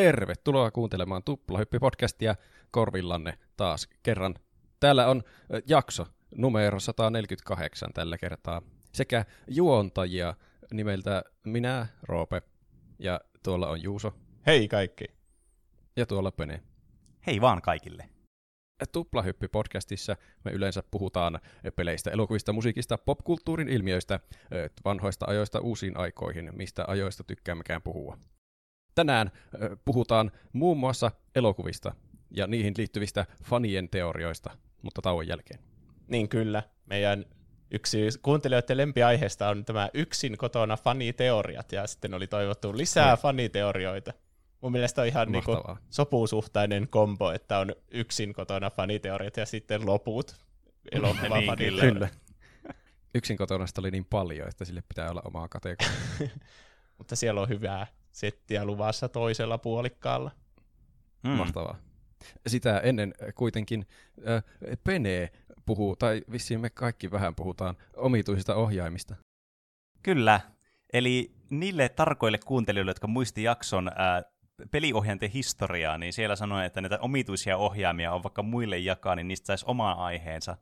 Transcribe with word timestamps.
Tervetuloa 0.00 0.70
kuuntelemaan 0.70 1.22
Tuplahyppi-podcastia 1.24 2.34
korvillanne 2.70 3.38
taas 3.56 3.88
kerran. 4.02 4.34
Täällä 4.80 5.06
on 5.06 5.22
jakso 5.66 6.06
numero 6.36 6.80
148 6.80 7.92
tällä 7.94 8.18
kertaa 8.18 8.62
sekä 8.92 9.24
juontajia 9.48 10.34
nimeltä 10.72 11.22
minä, 11.44 11.86
Roope, 12.02 12.42
ja 12.98 13.20
tuolla 13.42 13.68
on 13.68 13.82
Juuso. 13.82 14.12
Hei 14.46 14.68
kaikki. 14.68 15.04
Ja 15.96 16.06
tuolla 16.06 16.32
Pene. 16.32 16.62
Hei 17.26 17.40
vaan 17.40 17.62
kaikille. 17.62 18.08
Tuplahyppi-podcastissa 18.92 20.16
me 20.44 20.50
yleensä 20.50 20.82
puhutaan 20.90 21.40
peleistä, 21.76 22.10
elokuvista, 22.10 22.52
musiikista, 22.52 22.98
popkulttuurin 22.98 23.68
ilmiöistä, 23.68 24.20
vanhoista 24.84 25.26
ajoista 25.28 25.60
uusiin 25.60 25.96
aikoihin, 25.96 26.50
mistä 26.56 26.84
ajoista 26.88 27.24
tykkäämmekään 27.24 27.82
puhua. 27.82 28.18
Tänään 29.00 29.30
puhutaan 29.84 30.30
muun 30.52 30.78
muassa 30.78 31.10
elokuvista 31.34 31.94
ja 32.30 32.46
niihin 32.46 32.74
liittyvistä 32.76 33.26
fanien 33.44 33.88
teorioista, 33.88 34.50
mutta 34.82 35.02
tauon 35.02 35.28
jälkeen. 35.28 35.60
Niin 36.08 36.28
kyllä. 36.28 36.62
Meidän 36.86 37.24
yksi 37.70 37.98
kuuntelijoiden 38.22 38.76
lempiaiheesta 38.76 39.48
on 39.48 39.64
tämä 39.64 39.88
yksin 39.94 40.38
kotona 40.38 40.76
faniteoriat, 40.76 41.72
ja 41.72 41.86
sitten 41.86 42.14
oli 42.14 42.26
toivottu 42.26 42.76
lisää 42.76 43.16
faniteorioita. 43.16 44.12
Mun 44.60 44.72
mielestä 44.72 45.02
on 45.02 45.08
ihan 45.08 45.32
niinku 45.32 45.52
sopusuhtainen 45.90 46.88
kombo, 46.88 47.30
että 47.30 47.58
on 47.58 47.74
yksin 47.90 48.32
kotona 48.32 48.70
faniteoriat 48.70 49.36
ja 49.36 49.46
sitten 49.46 49.86
loput 49.86 50.36
elokuva 50.92 51.38
niin, 51.38 51.56
kyllä. 51.56 51.82
kyllä. 51.82 52.08
Yksin 53.14 53.36
kotona 53.36 53.64
oli 53.78 53.90
niin 53.90 54.04
paljon, 54.04 54.48
että 54.48 54.64
sille 54.64 54.82
pitää 54.88 55.10
olla 55.10 55.22
omaa 55.24 55.48
kategoria. 55.48 55.90
Mutta 56.98 57.16
siellä 57.16 57.40
on 57.40 57.48
hyvää 57.48 57.86
settiä 58.12 58.64
luvassa 58.64 59.08
toisella 59.08 59.58
puolikkaalla. 59.58 60.30
Mm. 61.22 61.30
Mahtavaa. 61.30 61.76
Sitä 62.46 62.78
ennen 62.78 63.14
kuitenkin 63.34 63.86
äh, 64.28 64.44
Pene 64.84 65.32
puhuu, 65.66 65.96
tai 65.96 66.22
vissiin 66.32 66.60
me 66.60 66.70
kaikki 66.70 67.10
vähän 67.10 67.34
puhutaan, 67.34 67.76
omituisista 67.96 68.54
ohjaimista. 68.54 69.14
Kyllä. 70.02 70.40
Eli 70.92 71.32
niille 71.50 71.88
tarkoille 71.88 72.38
kuuntelijoille, 72.38 72.90
jotka 72.90 73.06
muisti 73.06 73.42
jakson 73.42 73.88
äh, 73.88 74.24
peliohjainten 74.70 75.30
historiaa, 75.30 75.98
niin 75.98 76.12
siellä 76.12 76.36
sanoin, 76.36 76.64
että 76.64 76.80
näitä 76.80 76.98
omituisia 76.98 77.56
ohjaimia 77.56 78.12
on 78.12 78.22
vaikka 78.22 78.42
muille 78.42 78.78
jakaa, 78.78 79.16
niin 79.16 79.28
niistä 79.28 79.46
saisi 79.46 79.64
oma 79.68 79.92
aiheensa. 79.92 80.56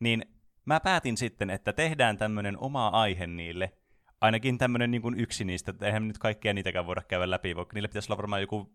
Niin 0.00 0.24
mä 0.64 0.80
päätin 0.80 1.16
sitten, 1.16 1.50
että 1.50 1.72
tehdään 1.72 2.18
tämmöinen 2.18 2.58
oma 2.58 2.88
aihe 2.88 3.26
niille, 3.26 3.72
ainakin 4.20 4.58
tämmöinen 4.58 4.90
niin 4.90 5.14
yksi 5.16 5.44
niistä, 5.44 5.70
että 5.70 5.86
eihän 5.86 6.08
nyt 6.08 6.18
kaikkia 6.18 6.54
niitäkään 6.54 6.86
voida 6.86 7.02
käydä 7.02 7.30
läpi, 7.30 7.56
vaikka 7.56 7.74
niille 7.74 7.88
pitäisi 7.88 8.12
olla 8.12 8.16
varmaan 8.16 8.42
joku 8.42 8.72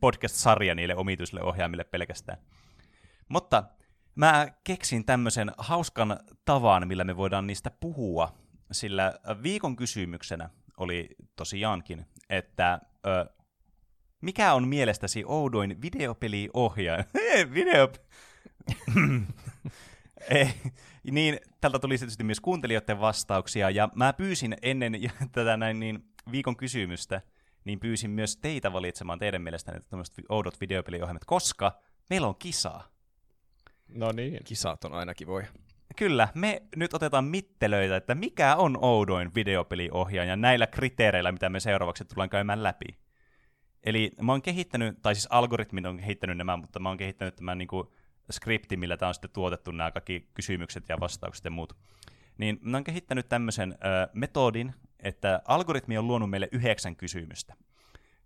podcast-sarja 0.00 0.74
niille 0.74 0.96
omituisille 0.96 1.42
ohjaimille 1.42 1.84
pelkästään. 1.84 2.38
Mutta 3.28 3.64
mä 4.14 4.48
keksin 4.64 5.04
tämmöisen 5.04 5.52
hauskan 5.58 6.18
tavan, 6.44 6.88
millä 6.88 7.04
me 7.04 7.16
voidaan 7.16 7.46
niistä 7.46 7.70
puhua, 7.70 8.38
sillä 8.72 9.18
viikon 9.42 9.76
kysymyksenä 9.76 10.50
oli 10.76 11.08
tosiaankin, 11.36 12.06
että 12.30 12.80
ö, 13.06 13.26
mikä 14.20 14.54
on 14.54 14.68
mielestäsi 14.68 15.24
oudoin 15.26 15.82
videopeliohjaaja? 15.82 17.04
Video... 17.54 17.92
Ei, 20.30 20.48
niin 21.10 21.40
tältä 21.60 21.78
tuli 21.78 21.98
tietysti 21.98 22.24
myös 22.24 22.40
kuuntelijoiden 22.40 23.00
vastauksia, 23.00 23.70
ja 23.70 23.88
mä 23.94 24.12
pyysin 24.12 24.56
ennen 24.62 24.92
tätä 25.32 25.56
näin 25.56 25.80
niin 25.80 26.04
viikon 26.32 26.56
kysymystä, 26.56 27.20
niin 27.64 27.80
pyysin 27.80 28.10
myös 28.10 28.36
teitä 28.36 28.72
valitsemaan 28.72 29.18
teidän 29.18 29.42
mielestänne 29.42 29.80
tämmöiset 29.80 30.14
oudot 30.28 30.60
videopeliohjelmat, 30.60 31.24
koska 31.24 31.72
meillä 32.10 32.26
on 32.26 32.36
kisaa. 32.38 32.96
No 33.88 34.12
niin. 34.12 34.38
Kisat 34.44 34.84
on 34.84 34.92
ainakin 34.92 35.26
voi. 35.26 35.42
Kyllä, 35.96 36.28
me 36.34 36.62
nyt 36.76 36.94
otetaan 36.94 37.24
mittelöitä, 37.24 37.96
että 37.96 38.14
mikä 38.14 38.56
on 38.56 38.78
oudoin 38.84 39.34
videopeliohjaaja 39.34 40.36
näillä 40.36 40.66
kriteereillä, 40.66 41.32
mitä 41.32 41.48
me 41.48 41.60
seuraavaksi 41.60 42.04
tullaan 42.04 42.30
käymään 42.30 42.62
läpi. 42.62 42.86
Eli 43.84 44.10
mä 44.22 44.32
oon 44.32 44.42
kehittänyt, 44.42 45.02
tai 45.02 45.14
siis 45.14 45.26
algoritmit 45.30 45.86
on 45.86 45.96
kehittänyt 45.96 46.36
nämä, 46.36 46.56
mutta 46.56 46.78
mä 46.78 46.88
oon 46.88 46.98
kehittänyt 46.98 47.36
tämän 47.36 47.58
niin 47.58 47.68
kuin 47.68 47.88
skripti, 48.30 48.76
millä 48.76 48.96
tämä 48.96 49.08
on 49.08 49.14
sitten 49.14 49.30
tuotettu 49.30 49.70
nämä 49.70 49.90
kaikki 49.90 50.30
kysymykset 50.34 50.88
ja 50.88 51.00
vastaukset 51.00 51.44
ja 51.44 51.50
muut. 51.50 51.76
Niin 52.38 52.58
mä 52.62 52.76
oon 52.76 52.84
kehittänyt 52.84 53.28
tämmöisen 53.28 53.72
ö, 53.72 54.08
metodin, 54.12 54.74
että 55.00 55.42
algoritmi 55.48 55.98
on 55.98 56.06
luonut 56.06 56.30
meille 56.30 56.48
yhdeksän 56.52 56.96
kysymystä. 56.96 57.54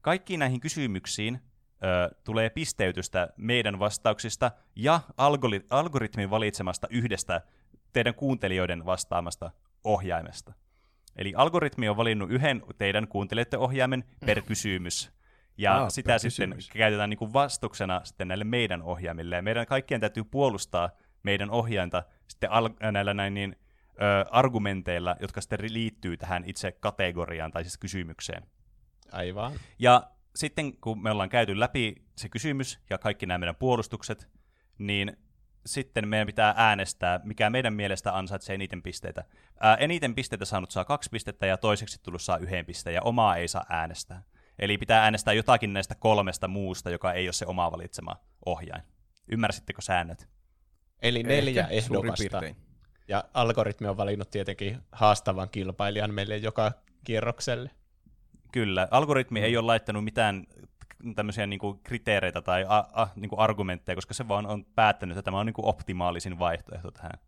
Kaikkiin 0.00 0.40
näihin 0.40 0.60
kysymyksiin 0.60 1.34
ö, 1.34 2.14
tulee 2.24 2.50
pisteytystä 2.50 3.28
meidän 3.36 3.78
vastauksista 3.78 4.50
ja 4.76 5.00
algori- 5.10 5.66
algoritmin 5.70 6.30
valitsemasta 6.30 6.86
yhdestä 6.90 7.40
teidän 7.92 8.14
kuuntelijoiden 8.14 8.86
vastaamasta 8.86 9.50
ohjaimesta. 9.84 10.52
Eli 11.16 11.32
algoritmi 11.36 11.88
on 11.88 11.96
valinnut 11.96 12.30
yhden 12.30 12.62
teidän 12.78 13.08
kuuntelijoiden 13.08 13.60
ohjaimen 13.60 14.04
per 14.26 14.42
kysymys. 14.42 15.19
Ja 15.60 15.82
ah, 15.82 15.90
sitä 15.90 16.18
sitten 16.18 16.50
kysymys. 16.50 16.68
käytetään 16.70 17.10
niin 17.10 17.18
kuin 17.18 17.32
vastuksena 17.32 18.00
sitten 18.04 18.28
näille 18.28 18.44
meidän 18.44 18.82
ohjaimille. 18.82 19.36
Ja 19.36 19.42
meidän 19.42 19.66
kaikkien 19.66 20.00
täytyy 20.00 20.24
puolustaa 20.24 20.90
meidän 21.22 21.50
ohjainta 21.50 22.02
sitten 22.28 22.50
al- 22.50 22.92
näillä 22.92 23.14
näin 23.14 23.34
niin, 23.34 23.56
ö, 23.94 24.24
argumenteilla, 24.30 25.16
jotka 25.20 25.40
sitten 25.40 25.58
liittyy 25.72 26.16
tähän 26.16 26.44
itse 26.46 26.72
kategoriaan 26.72 27.50
tai 27.50 27.64
siis 27.64 27.78
kysymykseen. 27.78 28.42
Aivan. 29.12 29.52
Ja 29.78 30.10
sitten 30.36 30.76
kun 30.76 31.02
me 31.02 31.10
ollaan 31.10 31.28
käyty 31.28 31.60
läpi 31.60 31.94
se 32.16 32.28
kysymys 32.28 32.80
ja 32.90 32.98
kaikki 32.98 33.26
nämä 33.26 33.38
meidän 33.38 33.56
puolustukset, 33.56 34.28
niin 34.78 35.16
sitten 35.66 36.08
meidän 36.08 36.26
pitää 36.26 36.54
äänestää, 36.56 37.20
mikä 37.24 37.50
meidän 37.50 37.74
mielestä 37.74 38.16
ansaitsee 38.16 38.54
eniten 38.54 38.82
pisteitä. 38.82 39.24
Ää, 39.60 39.74
eniten 39.74 40.14
pisteitä 40.14 40.44
saanut 40.44 40.70
saa 40.70 40.84
kaksi 40.84 41.10
pistettä 41.10 41.46
ja 41.46 41.56
toiseksi 41.56 42.02
tullut 42.02 42.22
saa 42.22 42.38
yhden 42.38 42.66
pisteen 42.66 42.94
ja 42.94 43.02
omaa 43.02 43.36
ei 43.36 43.48
saa 43.48 43.64
äänestää. 43.68 44.22
Eli 44.60 44.78
pitää 44.78 45.02
äänestää 45.02 45.34
jotakin 45.34 45.72
näistä 45.72 45.94
kolmesta 45.94 46.48
muusta, 46.48 46.90
joka 46.90 47.12
ei 47.12 47.26
ole 47.26 47.32
se 47.32 47.46
oma 47.46 47.72
valitsema 47.72 48.16
ohjain. 48.46 48.82
Ymmärsittekö 49.32 49.82
säännöt? 49.82 50.28
Eli 51.02 51.22
neljä 51.22 51.62
Ehkä, 51.62 51.74
ehdokasta. 51.74 52.42
Ja 53.08 53.24
algoritmi 53.34 53.88
on 53.88 53.96
valinnut 53.96 54.30
tietenkin 54.30 54.78
haastavan 54.92 55.50
kilpailijan 55.50 56.14
meille 56.14 56.36
joka 56.36 56.72
kierrokselle. 57.04 57.70
Kyllä. 58.52 58.88
Algoritmi 58.90 59.40
mm. 59.40 59.44
ei 59.44 59.56
ole 59.56 59.66
laittanut 59.66 60.04
mitään 60.04 60.46
tämmöisiä 61.14 61.46
niin 61.46 61.58
kuin 61.58 61.80
kriteereitä 61.84 62.42
tai 62.42 62.64
a, 62.68 62.84
a, 62.92 63.08
niin 63.16 63.28
kuin 63.28 63.38
argumentteja, 63.38 63.96
koska 63.96 64.14
se 64.14 64.28
vaan 64.28 64.46
on 64.46 64.64
päättänyt, 64.64 65.18
että 65.18 65.24
tämä 65.24 65.40
on 65.40 65.46
niin 65.46 65.54
kuin 65.54 65.66
optimaalisin 65.66 66.38
vaihtoehto 66.38 66.90
tähän. 66.90 67.18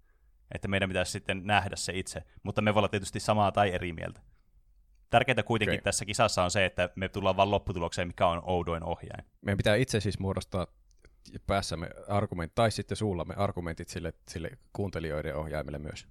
Että 0.55 0.69
meidän 0.69 0.91
pitäisi 0.91 1.13
sitten 1.13 1.41
nähdä 1.45 1.77
se 1.77 1.93
itse, 1.95 2.23
mutta 2.43 2.63
me 2.63 2.75
voi 2.75 2.81
olla 2.81 2.89
tietysti 2.89 3.21
samaa 3.21 3.53
tai 3.53 3.73
eri 3.73 3.93
mieltä. 3.93 4.21
Tärkeintä 5.13 5.43
kuitenkin 5.43 5.75
okay. 5.75 5.83
tässä 5.83 6.05
kisassa 6.05 6.45
on 6.45 6.51
se, 6.51 6.65
että 6.65 6.89
me 6.97 7.09
tullaan 7.09 7.37
vain 7.37 7.51
lopputulokseen, 7.51 8.09
mikä 8.09 8.27
on 8.27 8.43
oudoin 8.45 8.85
ohjain. 8.85 9.25
Meidän 9.41 9.57
pitää 9.57 9.77
itse 9.77 10.01
siis 10.01 10.19
muodostaa 10.19 10.67
päässämme 11.47 11.91
argumentit, 12.09 12.55
tai 12.55 12.71
sitten 12.71 12.97
suullamme 12.97 13.35
argumentit 13.37 13.89
sille, 13.89 14.15
sille 14.29 14.51
kuuntelijoiden 14.73 15.37
ohjaimelle 15.37 15.79
myös. 15.79 16.07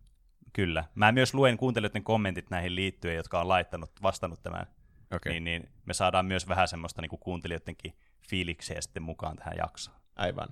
Kyllä. 0.54 0.84
Mä 0.96 1.12
myös 1.12 1.34
luen 1.34 1.58
kuuntelijoiden 1.58 2.04
kommentit 2.04 2.50
näihin 2.50 2.76
liittyen, 2.76 3.16
jotka 3.16 3.42
on 3.42 3.48
laittanut, 3.48 3.92
vastannut 4.02 4.44
tämän. 4.44 4.68
Okay. 5.16 5.32
Niin, 5.32 5.44
niin 5.44 5.70
me 5.86 5.94
saadaan 5.94 6.26
myös 6.26 6.48
vähän 6.48 6.68
semmoista 6.68 7.02
niin 7.02 7.10
kuin 7.10 7.20
kuuntelijoidenkin 7.20 7.96
fiiliksiä 8.30 8.82
sitten 8.82 9.04
mukaan 9.04 9.36
tähän 9.36 9.58
jaksoon. 9.58 9.98
Aivan. 10.16 10.50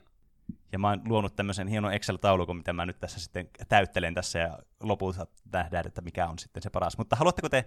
Ja 0.71 0.79
mä 0.79 0.89
oon 0.89 1.01
luonut 1.05 1.35
tämmöisen 1.35 1.67
hienon 1.67 1.93
Excel-taulukon, 1.93 2.57
mitä 2.57 2.73
mä 2.73 2.85
nyt 2.85 2.99
tässä 2.99 3.19
sitten 3.19 3.49
täyttelen 3.69 4.13
tässä 4.13 4.39
ja 4.39 4.59
lopulta 4.79 5.27
nähdään, 5.53 5.87
että 5.87 6.01
mikä 6.01 6.27
on 6.27 6.39
sitten 6.39 6.63
se 6.63 6.69
paras. 6.69 6.97
Mutta 6.97 7.15
haluatteko 7.15 7.49
te 7.49 7.65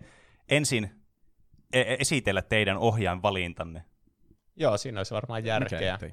ensin 0.48 0.90
e- 1.72 1.80
e- 1.80 1.96
esitellä 2.00 2.42
teidän 2.42 2.76
ohjaan 2.76 3.22
valintanne. 3.22 3.84
Joo, 4.56 4.76
siinä 4.76 5.00
olisi 5.00 5.14
varmaan 5.14 5.44
järkeä. 5.44 5.94
Okay, 5.94 6.10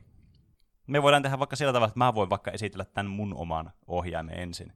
Me 0.87 1.03
voidaan 1.03 1.23
tehdä 1.23 1.39
vaikka 1.39 1.55
sillä 1.55 1.73
tavalla, 1.73 1.87
että 1.87 1.99
mä 1.99 2.15
voin 2.15 2.29
vaikka 2.29 2.51
esitellä 2.51 2.85
tämän 2.85 3.11
mun 3.11 3.33
oman 3.33 3.71
ohjaimen 3.87 4.39
ensin. 4.39 4.73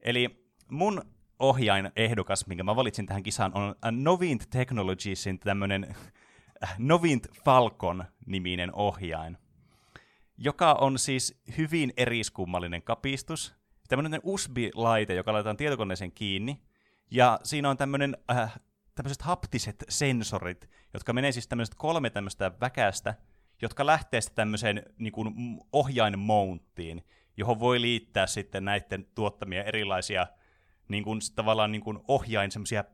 Eli 0.00 0.52
mun 0.70 1.02
ohjain 1.38 1.90
ehdokas, 1.96 2.46
minkä 2.46 2.64
mä 2.64 2.76
valitsin 2.76 3.06
tähän 3.06 3.22
kisaan, 3.22 3.52
on 3.54 3.74
Novint 4.04 4.46
Technologiesin 4.50 5.38
tämmöinen 5.38 5.96
Novint 6.78 7.26
Falcon-niminen 7.44 8.74
ohjain, 8.74 9.38
joka 10.36 10.72
on 10.72 10.98
siis 10.98 11.42
hyvin 11.58 11.92
eriskummallinen 11.96 12.82
kapistus. 12.82 13.54
Tämmöinen 13.88 14.20
USB-laite, 14.22 15.14
joka 15.14 15.32
laitetaan 15.32 15.56
tietokoneeseen 15.56 16.12
kiinni, 16.12 16.62
ja 17.10 17.40
siinä 17.42 17.70
on 17.70 17.76
tämmöinen 17.76 18.16
äh, 18.30 18.60
tämmöiset 19.02 19.22
haptiset 19.22 19.84
sensorit, 19.88 20.70
jotka 20.94 21.12
menee 21.12 21.32
siis 21.32 21.48
tämmöiset 21.48 21.74
kolme 21.74 22.10
tämmöistä 22.10 22.52
väkästä, 22.60 23.14
jotka 23.62 23.86
lähtee 23.86 24.20
sitten 24.20 24.36
tämmöiseen 24.36 24.82
niin 24.98 25.12
kuin 25.12 25.34
ohjainmounttiin, 25.72 27.04
johon 27.36 27.60
voi 27.60 27.80
liittää 27.80 28.26
sitten 28.26 28.64
näiden 28.64 29.06
tuottamia 29.14 29.64
erilaisia 29.64 30.26
niin 30.88 31.04
kuin, 31.04 31.20
tavallaan 31.34 31.72
niin 31.72 31.82
kuin 31.82 31.98
ohjain 32.08 32.50
semmoisia 32.50 32.84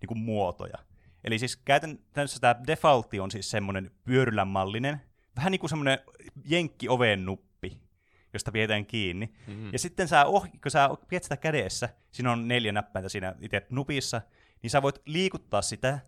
niin 0.00 0.08
kuin 0.08 0.18
muotoja. 0.18 0.78
Eli 1.24 1.38
siis 1.38 1.56
käytännössä 1.56 2.40
tämä 2.40 2.60
defaultti 2.66 3.20
on 3.20 3.30
siis 3.30 3.50
semmoinen 3.50 3.90
pyörylän 4.04 4.48
mallinen, 4.48 5.00
vähän 5.36 5.50
niin 5.50 5.60
kuin 5.60 5.70
semmoinen 5.70 5.98
jenkki 6.44 6.88
oven 6.88 7.24
nuppi, 7.24 7.80
josta 8.32 8.52
pidetään 8.52 8.86
kiinni. 8.86 9.26
Mm-hmm. 9.46 9.72
Ja 9.72 9.78
sitten 9.78 10.08
sä, 10.08 10.24
oh, 10.24 10.48
kun 10.62 10.70
sä 10.70 10.88
pidät 11.08 11.22
sitä 11.22 11.36
kädessä, 11.36 11.88
siinä 12.12 12.32
on 12.32 12.48
neljä 12.48 12.72
näppäintä 12.72 13.08
siinä 13.08 13.34
itse 13.40 13.66
nupissa, 13.70 14.22
niin 14.62 14.70
sä 14.70 14.82
voit 14.82 15.02
liikuttaa 15.06 15.62
sitä, 15.62 15.98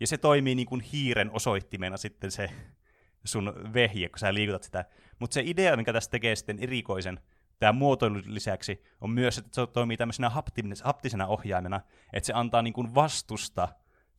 ja 0.00 0.06
se 0.06 0.18
toimii 0.18 0.54
niin 0.54 0.66
kuin 0.66 0.80
hiiren 0.80 1.30
osoittimena 1.32 1.96
sitten 1.96 2.30
se 2.30 2.50
sun 3.24 3.54
vehje, 3.74 4.08
kun 4.08 4.18
sä 4.18 4.34
liikutat 4.34 4.62
sitä. 4.62 4.84
Mutta 5.18 5.34
se 5.34 5.42
idea, 5.44 5.76
mikä 5.76 5.92
tästä 5.92 6.10
tekee 6.10 6.36
sitten 6.36 6.58
erikoisen, 6.58 7.20
tämä 7.58 7.72
muotoilun 7.72 8.22
lisäksi, 8.26 8.82
on 9.00 9.10
myös, 9.10 9.38
että 9.38 9.50
se 9.54 9.66
toimii 9.66 9.96
tämmöisenä 9.96 10.30
haptisena 10.84 11.26
ohjaimena, 11.26 11.80
että 12.12 12.26
se 12.26 12.32
antaa 12.32 12.62
niin 12.62 12.72
kuin 12.72 12.94
vastusta 12.94 13.68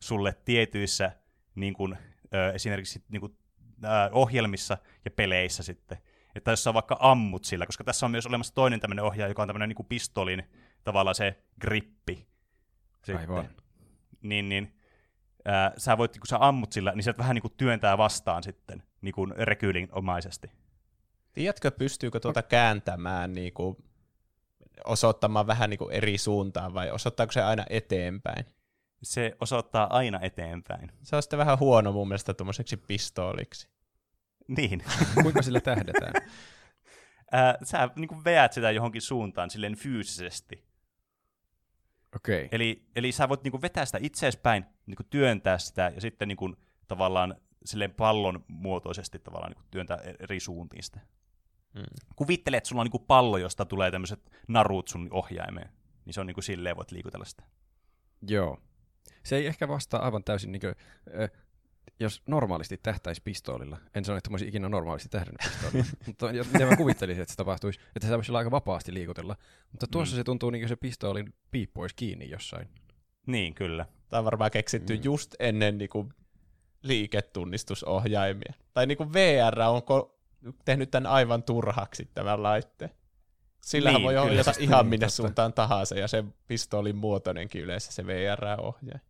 sulle 0.00 0.36
tietyissä 0.44 1.12
niin 1.54 1.74
kuin, 1.74 1.98
ö, 2.34 2.52
esimerkiksi 2.54 3.04
niin 3.08 3.20
kuin, 3.20 3.38
ö, 3.84 3.86
ohjelmissa 4.12 4.78
ja 5.04 5.10
peleissä 5.10 5.62
sitten. 5.62 5.98
Että 6.34 6.50
jos 6.50 6.64
sä 6.64 6.74
vaikka 6.74 6.96
ammut 7.00 7.44
sillä, 7.44 7.66
koska 7.66 7.84
tässä 7.84 8.06
on 8.06 8.10
myös 8.10 8.26
olemassa 8.26 8.54
toinen 8.54 8.80
tämmöinen 8.80 9.04
ohjaaja, 9.04 9.30
joka 9.30 9.42
on 9.42 9.48
tämmöinen 9.48 9.68
niin 9.68 9.76
kuin 9.76 9.86
pistolin 9.86 10.42
tavallaan 10.84 11.14
se 11.14 11.42
grippi. 11.60 12.26
Sitten. 12.96 13.16
Aivan. 13.16 13.65
Niin, 14.28 14.48
niin 14.48 14.76
ää, 15.44 15.72
sä 15.76 15.98
voit, 15.98 16.12
kun 16.12 16.26
sä 16.26 16.36
ammut 16.40 16.72
sillä, 16.72 16.92
niin 16.92 17.04
se 17.04 17.14
vähän 17.18 17.34
niin 17.34 17.42
kuin 17.42 17.54
työntää 17.56 17.98
vastaan 17.98 18.42
sitten 18.42 18.82
niin 19.00 19.14
kuin 19.14 19.34
rekyylinomaisesti. 19.36 20.50
Tiedätkö, 21.32 21.70
pystyykö 21.70 22.20
tuota 22.20 22.42
kääntämään 22.42 23.32
niin 23.32 23.52
kuin, 23.52 23.76
osoittamaan 24.84 25.46
vähän 25.46 25.70
niin 25.70 25.78
kuin 25.78 25.92
eri 25.92 26.18
suuntaan 26.18 26.74
vai 26.74 26.90
osoittaako 26.90 27.32
se 27.32 27.42
aina 27.42 27.64
eteenpäin? 27.70 28.46
Se 29.02 29.36
osoittaa 29.40 29.96
aina 29.96 30.18
eteenpäin. 30.22 30.92
Se 31.02 31.16
on 31.16 31.22
sitten 31.22 31.38
vähän 31.38 31.58
huono 31.58 31.92
mun 31.92 32.08
mielestä 32.08 32.34
tuommoiseksi 32.34 32.76
pistooliksi. 32.76 33.68
Niin. 34.48 34.84
Kuinka 35.22 35.42
sillä 35.42 35.60
tähdetään? 35.60 36.12
Ää, 37.32 37.58
sä 37.62 37.88
niin 37.96 38.08
kuin 38.08 38.24
veät 38.24 38.52
sitä 38.52 38.70
johonkin 38.70 39.02
suuntaan 39.02 39.50
silleen 39.50 39.76
fyysisesti. 39.76 40.64
Okei. 42.16 42.44
Okay. 42.44 42.48
Eli, 42.52 42.82
eli 42.96 43.12
sä 43.12 43.28
voit 43.28 43.42
niin 43.42 43.52
kuin 43.52 43.62
vetää 43.62 43.84
sitä 43.84 43.98
itseespäin, 44.02 44.64
niin 44.86 44.96
kuin 44.96 45.06
työntää 45.10 45.58
sitä 45.58 45.92
ja 45.94 46.00
sitten 46.00 46.28
niin 46.28 46.36
kuin, 46.36 46.56
tavallaan 46.88 47.34
silleen 47.64 47.94
pallon 47.94 48.44
muotoisesti 48.48 49.18
tavallaan 49.18 49.50
niin 49.50 49.62
kuin 49.62 49.70
työntää 49.70 49.98
eri 50.20 50.40
suuntiin 50.40 50.82
sitä. 50.82 51.00
Hmm. 51.74 51.84
Kuvittele, 52.16 52.56
että 52.56 52.68
sulla 52.68 52.80
on 52.80 52.84
niin 52.84 52.90
kuin 52.90 53.06
pallo, 53.06 53.38
josta 53.38 53.64
tulee 53.64 53.90
tämmöiset 53.90 54.30
narut 54.48 54.88
sun 54.88 55.08
ohjaimeen. 55.10 55.68
Niin 56.04 56.14
se 56.14 56.20
on 56.20 56.26
niin 56.26 56.34
kuin 56.34 56.44
silleen 56.44 56.76
voit 56.76 56.90
liikutella 56.90 57.24
sitä. 57.24 57.42
Joo. 58.28 58.58
Se 59.24 59.36
ei 59.36 59.46
ehkä 59.46 59.68
vastaa 59.68 60.04
aivan 60.04 60.24
täysin, 60.24 60.52
niin 60.52 60.60
kuin, 60.60 60.74
äh, 61.22 61.30
jos 62.00 62.22
normaalisti 62.26 62.76
tähtäisi 62.76 63.22
pistoolilla. 63.24 63.78
En 63.94 64.04
sano, 64.04 64.18
että 64.18 64.30
mä 64.30 64.34
olisin 64.34 64.48
ikinä 64.48 64.68
normaalisti 64.68 65.08
tähdännyt 65.08 65.40
pistoolilla. 65.42 65.84
mutta 66.06 66.26
mitä 66.52 66.66
mä 66.66 66.76
kuvittelisin, 66.76 67.22
että 67.22 67.32
se 67.32 67.36
tapahtuisi, 67.36 67.80
että 67.96 68.08
se 68.08 68.14
voisi 68.14 68.30
olla 68.30 68.38
aika 68.38 68.50
vapaasti 68.50 68.94
liikutella. 68.94 69.36
Mutta 69.72 69.86
tuossa 69.86 70.14
mm. 70.14 70.16
se 70.16 70.24
tuntuu 70.24 70.50
niin 70.50 70.62
kuin 70.62 70.68
se 70.68 70.76
pistoolin 70.76 71.34
piippu 71.50 71.80
olisi 71.80 71.96
kiinni 71.96 72.30
jossain. 72.30 72.68
Niin, 73.26 73.54
kyllä. 73.54 73.86
Tämä 74.08 74.18
on 74.18 74.24
varmaan 74.24 74.50
keksitty 74.50 74.96
mm. 74.96 75.02
just 75.04 75.34
ennen 75.38 75.78
niin 75.78 75.88
kuin 75.88 76.12
liiketunnistusohjaimia. 76.82 78.52
Tai 78.72 78.86
niin 78.86 78.98
kuin 78.98 79.12
VR 79.12 79.60
on 79.60 79.82
tehnyt 80.64 80.90
tämän 80.90 81.10
aivan 81.10 81.42
turhaksi 81.42 82.10
tämän 82.14 82.42
laitteen. 82.42 82.90
Sillähän 83.60 83.94
niin, 83.94 84.04
voi 84.04 84.16
ohjata 84.16 84.52
ihan 84.58 84.86
minne 84.86 85.06
totta. 85.06 85.16
suuntaan 85.16 85.52
tahansa, 85.52 85.94
ja 85.94 86.08
se 86.08 86.24
pistoolin 86.46 86.96
muotoinenkin 86.96 87.62
yleensä 87.62 87.92
se 87.92 88.06
VR-ohjaaja. 88.06 89.00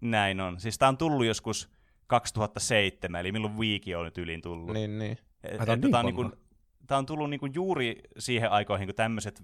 Näin 0.00 0.40
on. 0.40 0.60
Siis 0.60 0.78
tämä 0.78 0.88
on 0.88 0.96
tullut 0.96 1.26
joskus 1.26 1.68
2007, 2.06 3.20
eli 3.20 3.32
milloin 3.32 3.56
Wiiki 3.56 3.94
on 3.94 4.04
nyt 4.04 4.18
yliin 4.18 4.42
tullut. 4.42 4.74
Niin, 4.74 4.98
niin. 4.98 5.18
Et, 5.44 5.60
Ai, 5.60 5.66
niin 5.76 5.90
tämä, 5.90 5.98
on 5.98 6.06
niin 6.06 6.32
tämä 6.86 6.98
on 6.98 7.06
tullut 7.06 7.30
niin 7.30 7.40
kuin 7.40 7.54
juuri 7.54 8.00
siihen 8.18 8.50
aikoihin, 8.50 8.88
kun 8.88 8.94
tämmöiset 8.94 9.42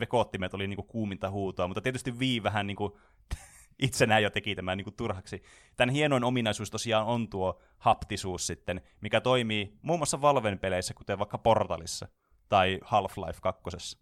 vekoottimet 0.00 0.54
oli 0.54 0.68
niin 0.68 0.76
kuin 0.76 0.88
kuuminta 0.88 1.30
huutoa, 1.30 1.68
mutta 1.68 1.80
tietysti 1.80 2.12
Wii 2.12 2.42
vähän 2.42 2.66
niin 2.66 2.76
kuin 2.76 2.92
itsenään 3.78 4.22
jo 4.22 4.30
teki 4.30 4.54
tämän 4.54 4.78
niin 4.78 4.84
kuin 4.84 4.96
turhaksi. 4.96 5.42
Tämän 5.76 5.94
hienoin 5.94 6.24
ominaisuus 6.24 6.70
tosiaan 6.70 7.06
on 7.06 7.28
tuo 7.28 7.60
haptisuus 7.78 8.46
sitten, 8.46 8.80
mikä 9.00 9.20
toimii 9.20 9.78
muun 9.82 9.98
muassa 9.98 10.20
Valven 10.20 10.58
peleissä, 10.58 10.94
kuten 10.94 11.18
vaikka 11.18 11.38
Portalissa 11.38 12.08
tai 12.48 12.80
Half-Life 12.84 13.38
2. 13.42 13.98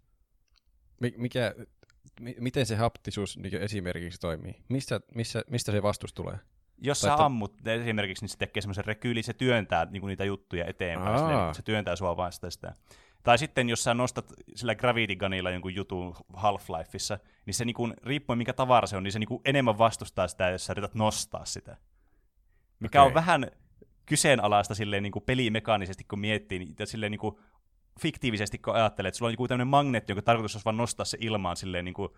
Mikä, 1.16 1.54
miten 2.20 2.66
se 2.66 2.76
haptisuus 2.76 3.38
niin 3.38 3.62
esimerkiksi 3.62 4.20
toimii? 4.20 4.54
Mistä, 4.68 5.00
missä, 5.14 5.44
mistä 5.50 5.72
se 5.72 5.82
vastus 5.82 6.12
tulee? 6.12 6.38
Jos 6.78 7.00
sä 7.00 7.14
ammut 7.14 7.66
esimerkiksi, 7.66 8.24
niin 8.24 8.28
se 8.30 8.38
tekee 8.38 8.60
semmoisen 8.60 8.84
rekyyli, 8.84 9.22
se 9.22 9.32
työntää 9.32 9.86
niin 9.90 10.06
niitä 10.06 10.24
juttuja 10.24 10.64
eteenpäin, 10.66 11.18
silleen, 11.18 11.54
se 11.54 11.62
työntää 11.62 11.96
sua 11.96 12.16
vasta 12.16 12.50
sitä. 12.50 12.74
Tai 13.22 13.38
sitten 13.38 13.68
jos 13.68 13.84
sä 13.84 13.94
nostat 13.94 14.32
sillä 14.54 14.74
Gravity 14.74 15.16
Gunilla 15.16 15.50
jonkun 15.50 15.74
jutun 15.74 16.14
Half-Lifeissa, 16.32 17.18
niin 17.46 17.54
se 17.54 17.64
niinku, 17.64 17.88
riippuen 18.02 18.38
mikä 18.38 18.52
tavara 18.52 18.86
se 18.86 18.96
on, 18.96 19.02
niin 19.02 19.12
se 19.12 19.18
niinku 19.18 19.40
enemmän 19.44 19.78
vastustaa 19.78 20.28
sitä, 20.28 20.50
jos 20.50 20.66
sä 20.66 20.72
yrität 20.72 20.94
nostaa 20.94 21.44
sitä. 21.44 21.76
Mikä 22.80 23.02
okay. 23.02 23.08
on 23.08 23.14
vähän 23.14 23.50
kyseenalaista 24.06 24.74
silleen 24.74 25.02
niinku 25.02 25.20
pelimekaanisesti, 25.20 26.04
kun 26.04 26.18
miettii, 26.18 26.58
niin 26.58 26.74
silleen 26.84 27.12
niinku 27.12 27.40
fiktiivisesti, 28.00 28.58
kun 28.58 28.74
ajattelee, 28.74 29.08
että 29.08 29.18
sulla 29.18 29.28
on 29.28 29.32
joku 29.32 29.48
tämmöinen 29.48 29.68
magneetti, 29.68 30.12
jonka 30.12 30.22
tarkoitus 30.22 30.54
olisi 30.54 30.64
vaan 30.64 30.76
nostaa 30.76 31.04
se 31.04 31.18
ilmaan 31.20 31.56
silleen 31.56 31.84
niin 31.84 31.94
kuin, 31.94 32.08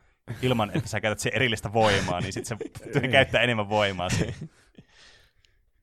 ilman, 0.43 0.71
että 0.75 0.89
sä 0.89 1.01
käytät 1.01 1.19
se 1.19 1.31
erillistä 1.35 1.73
voimaa, 1.73 2.21
niin 2.21 2.33
sitten 2.33 2.59
se 2.59 3.01
niin. 3.01 3.11
käyttää 3.11 3.43
enemmän 3.43 3.69
voimaa 3.69 4.11
siihen. 4.11 4.35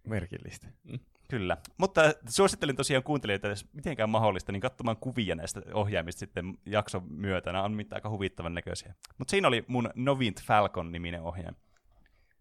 Merkillistä. 0.08 0.68
Mm. 0.84 1.00
Kyllä, 1.30 1.58
mutta 1.78 2.02
suosittelin 2.30 2.76
tosiaan 2.76 3.04
kuuntelijoita, 3.04 3.48
jos 3.48 3.66
mitenkään 3.74 4.10
mahdollista, 4.10 4.52
niin 4.52 4.62
katsomaan 4.62 4.98
kuvia 4.98 5.36
näistä 5.36 5.62
ohjaimista 5.74 6.20
sitten 6.20 6.58
jakson 6.66 7.04
myötä. 7.10 7.52
Nämä 7.52 7.64
on 7.64 7.72
mitään 7.72 7.98
aika 7.98 8.10
huvittavan 8.10 8.54
näköisiä. 8.54 8.94
Mutta 9.18 9.32
siinä 9.32 9.48
oli 9.48 9.66
mun 9.68 9.90
Novint 9.96 10.42
Falcon-niminen 10.44 11.22
ohjain. 11.22 11.56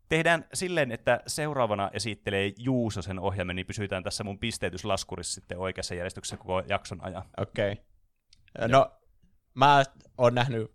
Tehdään 0.08 0.44
silleen, 0.54 0.92
että 0.92 1.20
seuraavana 1.26 1.90
esittelee 1.92 2.52
Juuso 2.58 3.02
sen 3.02 3.18
ohjaimen, 3.18 3.56
niin 3.56 3.66
pysytään 3.66 4.02
tässä 4.02 4.24
mun 4.24 4.38
pisteytyslaskurissa 4.38 5.34
sitten 5.34 5.58
oikeassa 5.58 5.94
järjestyksessä 5.94 6.36
koko 6.36 6.62
jakson 6.68 7.04
ajan. 7.04 7.22
Okei. 7.36 7.72
Okay. 7.72 8.68
No, 8.68 8.92
mä 9.54 9.84
oon 10.18 10.34
nähnyt 10.34 10.74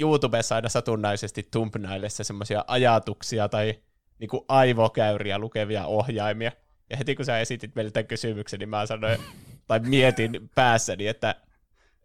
YouTubessa 0.00 0.54
aina 0.54 0.68
satunnaisesti 0.68 1.48
thumbnailissa 1.50 2.24
semmoisia 2.24 2.64
ajatuksia 2.66 3.48
tai 3.48 3.74
niinku 4.18 4.44
aivokäyriä 4.48 5.38
lukevia 5.38 5.86
ohjaimia. 5.86 6.52
Ja 6.90 6.96
heti 6.96 7.14
kun 7.14 7.24
sä 7.24 7.38
esitit 7.38 7.74
meille 7.74 7.90
tämän 7.90 8.06
kysymyksen, 8.06 8.58
niin 8.58 8.68
mä 8.68 8.86
sanoin, 8.86 9.18
tai 9.66 9.80
mietin 9.80 10.50
päässäni, 10.54 11.06
että 11.06 11.34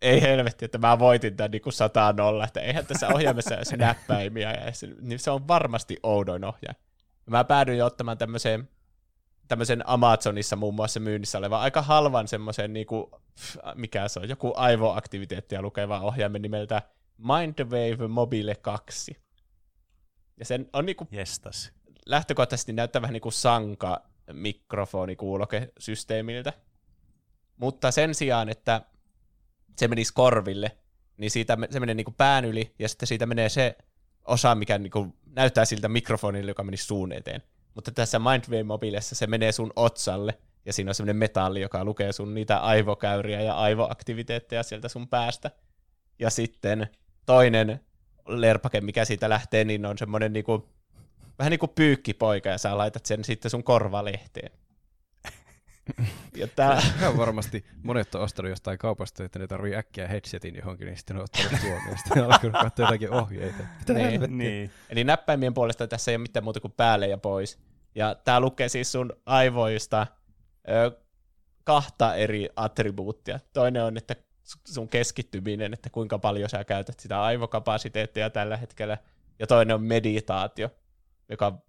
ei 0.01 0.22
helvetti, 0.22 0.65
että 0.65 0.77
mä 0.77 1.00
voitin 1.00 1.36
tämän 1.38 1.51
niin 1.51 1.62
sataan 1.70 2.15
nolla, 2.15 2.44
että 2.44 2.60
eihän 2.60 2.86
tässä 2.86 3.08
ohjaimessa 3.08 3.56
edes 3.56 3.72
näppäimiä, 3.72 4.51
ja 4.51 4.72
se, 4.72 4.88
niin 5.01 5.20
se 5.20 5.32
on 5.32 5.48
varmasti 5.48 5.98
oudoin 6.03 6.46
ohjaaja. 6.46 6.75
Mä 7.25 7.44
päädyin 7.44 7.84
ottamaan 7.84 8.17
tämmöiseen, 8.17 8.70
tämmöisen 9.48 9.89
Amazonissa 9.89 10.56
muun 10.56 10.74
muassa 10.74 11.00
myynnissä 11.00 11.38
olevan 11.38 11.60
aika 11.60 11.82
halvan 11.82 12.27
semmoisen, 12.27 12.74
niin 12.74 12.88
kuin, 12.88 13.12
mikä 13.75 14.08
se 14.08 14.20
on, 14.20 14.29
joku 14.29 14.53
aivoaktiviteettia 14.56 15.62
lukeva 15.62 16.00
ohjaimen 16.00 16.41
nimeltä 16.41 16.82
Mindwave 17.18 18.08
Mobile 18.08 18.56
2. 18.56 19.18
Ja 20.40 20.46
sen 20.46 20.70
on 20.74 20.86
niinku 20.86 21.08
Jestas. 21.12 21.72
lähtökohtaisesti 22.06 22.74
näyttää 22.74 23.02
vähän 23.02 23.14
niin 23.14 23.22
kuin 23.22 23.34
sanka 23.34 24.04
mikrofoni-kuulokesysteemiltä. 24.34 26.54
Mutta 27.58 27.92
sen 27.92 28.16
sijaan, 28.16 28.50
että 28.50 28.82
se 29.78 29.88
menisi 29.88 30.14
korville, 30.14 30.78
niin 31.18 31.32
siitä 31.32 31.58
se 31.70 31.80
menee 31.80 31.96
niin 31.96 32.06
kuin 32.06 32.16
pään 32.16 32.46
yli, 32.46 32.76
ja 32.80 32.90
sitten 32.90 33.08
siitä 33.08 33.26
menee 33.26 33.50
se 33.50 33.78
osa, 34.26 34.56
mikä 34.56 34.78
niin 34.78 34.92
kuin 34.92 35.14
näyttää 35.26 35.66
siltä 35.66 35.88
mikrofonille, 35.88 36.52
joka 36.52 36.64
menisi 36.64 36.86
suun 36.86 37.12
eteen. 37.12 37.44
Mutta 37.76 37.92
tässä 37.92 38.20
Mindwave 38.20 38.64
mobiilissa 38.64 39.16
se 39.16 39.28
menee 39.28 39.52
sun 39.52 39.74
otsalle, 39.76 40.40
ja 40.66 40.74
siinä 40.74 40.92
on 40.92 40.96
semmoinen 40.96 41.16
metalli, 41.16 41.62
joka 41.62 41.86
lukee 41.86 42.12
sun 42.12 42.34
niitä 42.34 42.60
aivokäyriä 42.60 43.42
ja 43.42 43.54
aivoaktiviteetteja 43.54 44.64
sieltä 44.64 44.88
sun 44.88 45.08
päästä. 45.08 45.52
Ja 46.20 46.30
sitten 46.30 46.88
toinen 47.28 47.80
lerpake, 48.28 48.82
mikä 48.82 49.06
siitä 49.06 49.30
lähtee, 49.30 49.64
niin 49.64 49.86
on 49.86 49.98
semmoinen 49.98 50.34
niinku, 50.34 50.70
vähän 51.40 51.52
niin 51.52 51.60
kuin 51.60 51.72
pyykkipoika, 51.76 52.50
ja 52.50 52.58
sä 52.58 52.78
laitat 52.78 53.06
sen 53.06 53.24
sitten 53.24 53.52
sun 53.52 53.64
korvalehteen. 53.64 54.52
Ja 56.36 56.48
tää... 56.48 56.82
on 57.08 57.18
varmasti 57.18 57.66
monet 57.84 58.16
on 58.16 58.22
ostanut 58.22 58.50
jostain 58.50 58.78
kaupasta, 58.78 59.24
että 59.24 59.40
ne 59.40 59.48
tarvii 59.48 59.76
äkkiä 59.76 60.08
headsetin 60.08 60.56
johonkin, 60.56 60.86
niin 60.86 60.98
sitten 60.98 61.16
ne 61.16 61.22
on 61.22 61.24
ottanut 61.24 61.62
tuon, 61.62 61.82
ja 61.92 61.98
sitten 61.98 62.24
on 62.24 62.32
alkanut 62.34 62.62
katsoa 62.62 62.86
jotakin 62.86 63.12
ohjeita. 63.12 63.64
niin, 63.94 64.38
niin. 64.38 64.72
Eli 64.90 65.04
näppäimien 65.04 65.54
puolesta 65.54 65.88
tässä 65.88 66.12
ei 66.12 66.16
ole 66.16 66.22
mitään 66.22 66.44
muuta 66.44 66.60
kuin 66.60 66.74
päälle 66.78 67.08
ja 67.08 67.18
pois. 67.18 67.60
Ja 67.96 68.16
tämä 68.16 68.40
lukee 68.40 68.70
siis 68.70 68.92
sun 68.92 69.14
aivoista 69.26 70.08
ö, 70.70 70.92
kahta 71.64 72.16
eri 72.16 72.50
attribuuttia. 72.56 73.40
Toinen 73.54 73.84
on, 73.84 73.98
että 73.98 74.16
sun 74.68 74.89
keskittyminen, 74.89 75.74
että 75.74 75.89
kuinka 75.89 76.20
paljon 76.20 76.50
sä 76.50 76.63
käytät 76.63 77.00
sitä 77.00 77.24
aivokapasiteettia 77.24 78.30
tällä 78.30 78.58
hetkellä, 78.58 78.98
ja 79.39 79.48
toinen 79.48 79.75
on 79.75 79.84
meditaatio, 79.84 80.70
joka 81.30 81.62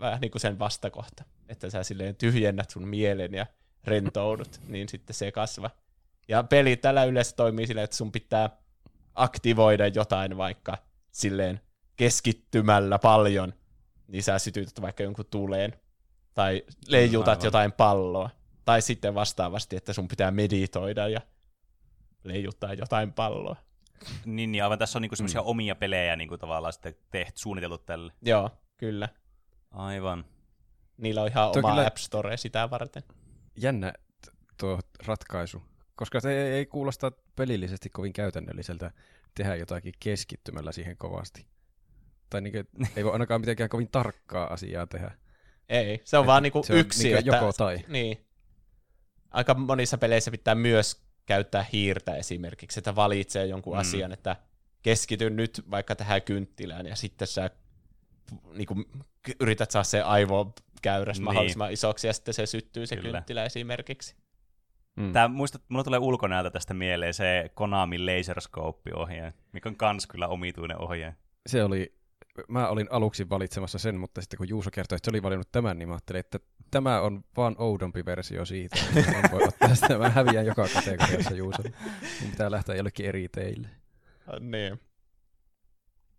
vähän 0.00 0.20
niin 0.20 0.30
kuin 0.30 0.40
sen 0.40 0.58
vastakohta, 0.58 1.24
että 1.48 1.70
sä 1.70 1.82
silleen 1.82 2.16
tyhjennät 2.16 2.70
sun 2.70 2.88
mielen 2.88 3.34
ja 3.34 3.46
rentoudut, 3.84 4.60
niin 4.68 4.88
sitten 4.88 5.14
se 5.14 5.32
kasvaa. 5.32 5.70
Ja 6.28 6.42
peli 6.42 6.76
tällä 6.76 7.04
yleensä 7.04 7.36
toimii 7.36 7.66
silleen, 7.66 7.84
että 7.84 7.96
sun 7.96 8.12
pitää 8.12 8.50
aktivoida 9.14 9.86
jotain 9.86 10.36
vaikka 10.36 10.78
silleen 11.10 11.60
keskittymällä 11.96 12.98
paljon, 12.98 13.54
niin 14.08 14.22
sä 14.22 14.38
sytytät 14.38 14.80
vaikka 14.80 15.02
jonkun 15.02 15.26
tuleen, 15.30 15.72
tai 16.34 16.62
leijutat 16.86 17.28
Aivan. 17.28 17.44
jotain 17.44 17.72
palloa, 17.72 18.30
tai 18.64 18.82
sitten 18.82 19.14
vastaavasti, 19.14 19.76
että 19.76 19.92
sun 19.92 20.08
pitää 20.08 20.30
meditoida 20.30 21.08
ja 21.08 21.20
leijuttaa 22.28 22.74
jotain 22.74 23.12
palloa. 23.12 23.56
Niin, 24.24 24.52
niin 24.52 24.64
aivan 24.64 24.78
tässä 24.78 24.98
on 24.98 25.02
niinku 25.02 25.16
semmoisia 25.16 25.40
mm. 25.40 25.46
omia 25.46 25.74
pelejä 25.74 26.16
niinku 26.16 26.38
tavallaan 26.38 26.72
sitten 26.72 26.94
tehty, 27.10 27.40
suunniteltu 27.40 27.78
tälle. 27.78 28.12
Joo, 28.22 28.50
kyllä. 28.76 29.08
Aivan. 29.70 30.24
Niillä 30.96 31.22
on 31.22 31.28
ihan 31.28 31.52
tuo 31.52 31.60
oma 31.60 31.70
kyllä... 31.70 31.86
App 31.86 31.96
Store 31.96 32.36
sitä 32.36 32.70
varten. 32.70 33.02
Jännä 33.56 33.92
tuo 34.60 34.80
ratkaisu, 35.06 35.62
koska 35.96 36.20
se 36.20 36.42
ei, 36.42 36.52
ei 36.52 36.66
kuulosta 36.66 37.12
pelillisesti 37.36 37.90
kovin 37.90 38.12
käytännölliseltä 38.12 38.90
tehdä 39.34 39.56
jotakin 39.56 39.94
keskittymällä 40.00 40.72
siihen 40.72 40.96
kovasti. 40.96 41.46
Tai 42.30 42.40
niin 42.40 42.52
kuin, 42.52 42.88
ei 42.96 43.04
voi 43.04 43.12
ainakaan 43.12 43.40
mitenkään 43.40 43.70
kovin 43.70 43.88
tarkkaa 43.90 44.52
asiaa 44.52 44.86
tehdä. 44.86 45.10
Ei, 45.68 46.00
se 46.04 46.18
on 46.18 46.22
että 46.22 46.26
vaan 46.26 46.42
niinku 46.42 46.62
se 46.62 46.78
yksi. 46.78 47.02
Niinku 47.02 47.18
että, 47.18 47.36
joko 47.36 47.52
tai. 47.52 47.78
Niin. 47.88 48.26
Aika 49.30 49.54
monissa 49.54 49.98
peleissä 49.98 50.30
pitää 50.30 50.54
myös 50.54 51.07
käyttää 51.28 51.66
hiirtä 51.72 52.14
esimerkiksi, 52.14 52.80
että 52.80 52.96
valitsee 52.96 53.46
jonkun 53.46 53.72
mm. 53.72 53.80
asian, 53.80 54.12
että 54.12 54.36
keskity 54.82 55.30
nyt 55.30 55.62
vaikka 55.70 55.96
tähän 55.96 56.22
kynttilään 56.22 56.86
ja 56.86 56.96
sitten 56.96 57.28
sä 57.28 57.50
niin 58.52 58.66
kuin, 58.66 58.84
yrität 59.40 59.70
saada 59.70 59.84
se 59.84 60.02
aivokäyräs 60.02 61.16
niin. 61.16 61.24
mahdollisimman 61.24 61.72
isoksi 61.72 62.06
ja 62.06 62.12
sitten 62.12 62.34
se 62.34 62.46
syttyy 62.46 62.86
se 62.86 62.96
Kyllä. 62.96 63.12
kynttilä 63.12 63.44
esimerkiksi. 63.44 64.16
Mm. 64.96 65.12
Tämä, 65.12 65.28
muistat, 65.28 65.62
mulla 65.68 65.84
tulee 65.84 65.98
ulkonäöltä 65.98 66.50
tästä 66.50 66.74
mieleen 66.74 67.14
se 67.14 67.50
Konami 67.54 67.98
Laserscope-ohjaaja, 67.98 69.32
mikä 69.52 69.68
on 69.68 69.76
kans 69.76 70.06
kyllä 70.06 70.28
omituinen 70.28 70.80
ohjaaja. 70.80 71.12
Se 71.46 71.64
oli, 71.64 71.94
mä 72.48 72.68
olin 72.68 72.86
aluksi 72.90 73.28
valitsemassa 73.28 73.78
sen, 73.78 73.96
mutta 73.96 74.20
sitten 74.20 74.38
kun 74.38 74.48
Juuso 74.48 74.70
kertoi, 74.70 74.96
että 74.96 75.06
se 75.06 75.10
oli 75.10 75.22
valinnut 75.22 75.52
tämän, 75.52 75.78
niin 75.78 75.88
mä 75.88 75.94
ajattelin, 75.94 76.20
että 76.20 76.38
tämä 76.70 77.00
on 77.00 77.24
vaan 77.36 77.56
oudompi 77.58 78.04
versio 78.04 78.44
siitä. 78.44 78.76
en 78.96 79.30
voi 79.32 79.42
ottaa 79.48 79.74
sitä, 79.74 79.98
mä 79.98 80.10
häviän 80.10 80.46
joka 80.46 80.66
kategoriassa 80.74 81.34
Juuso. 81.34 81.62
Niin 82.20 82.30
pitää 82.30 82.50
lähteä 82.50 82.74
jollekin 82.74 83.06
eri 83.06 83.28
teille. 83.28 83.68
Niin. 84.40 84.80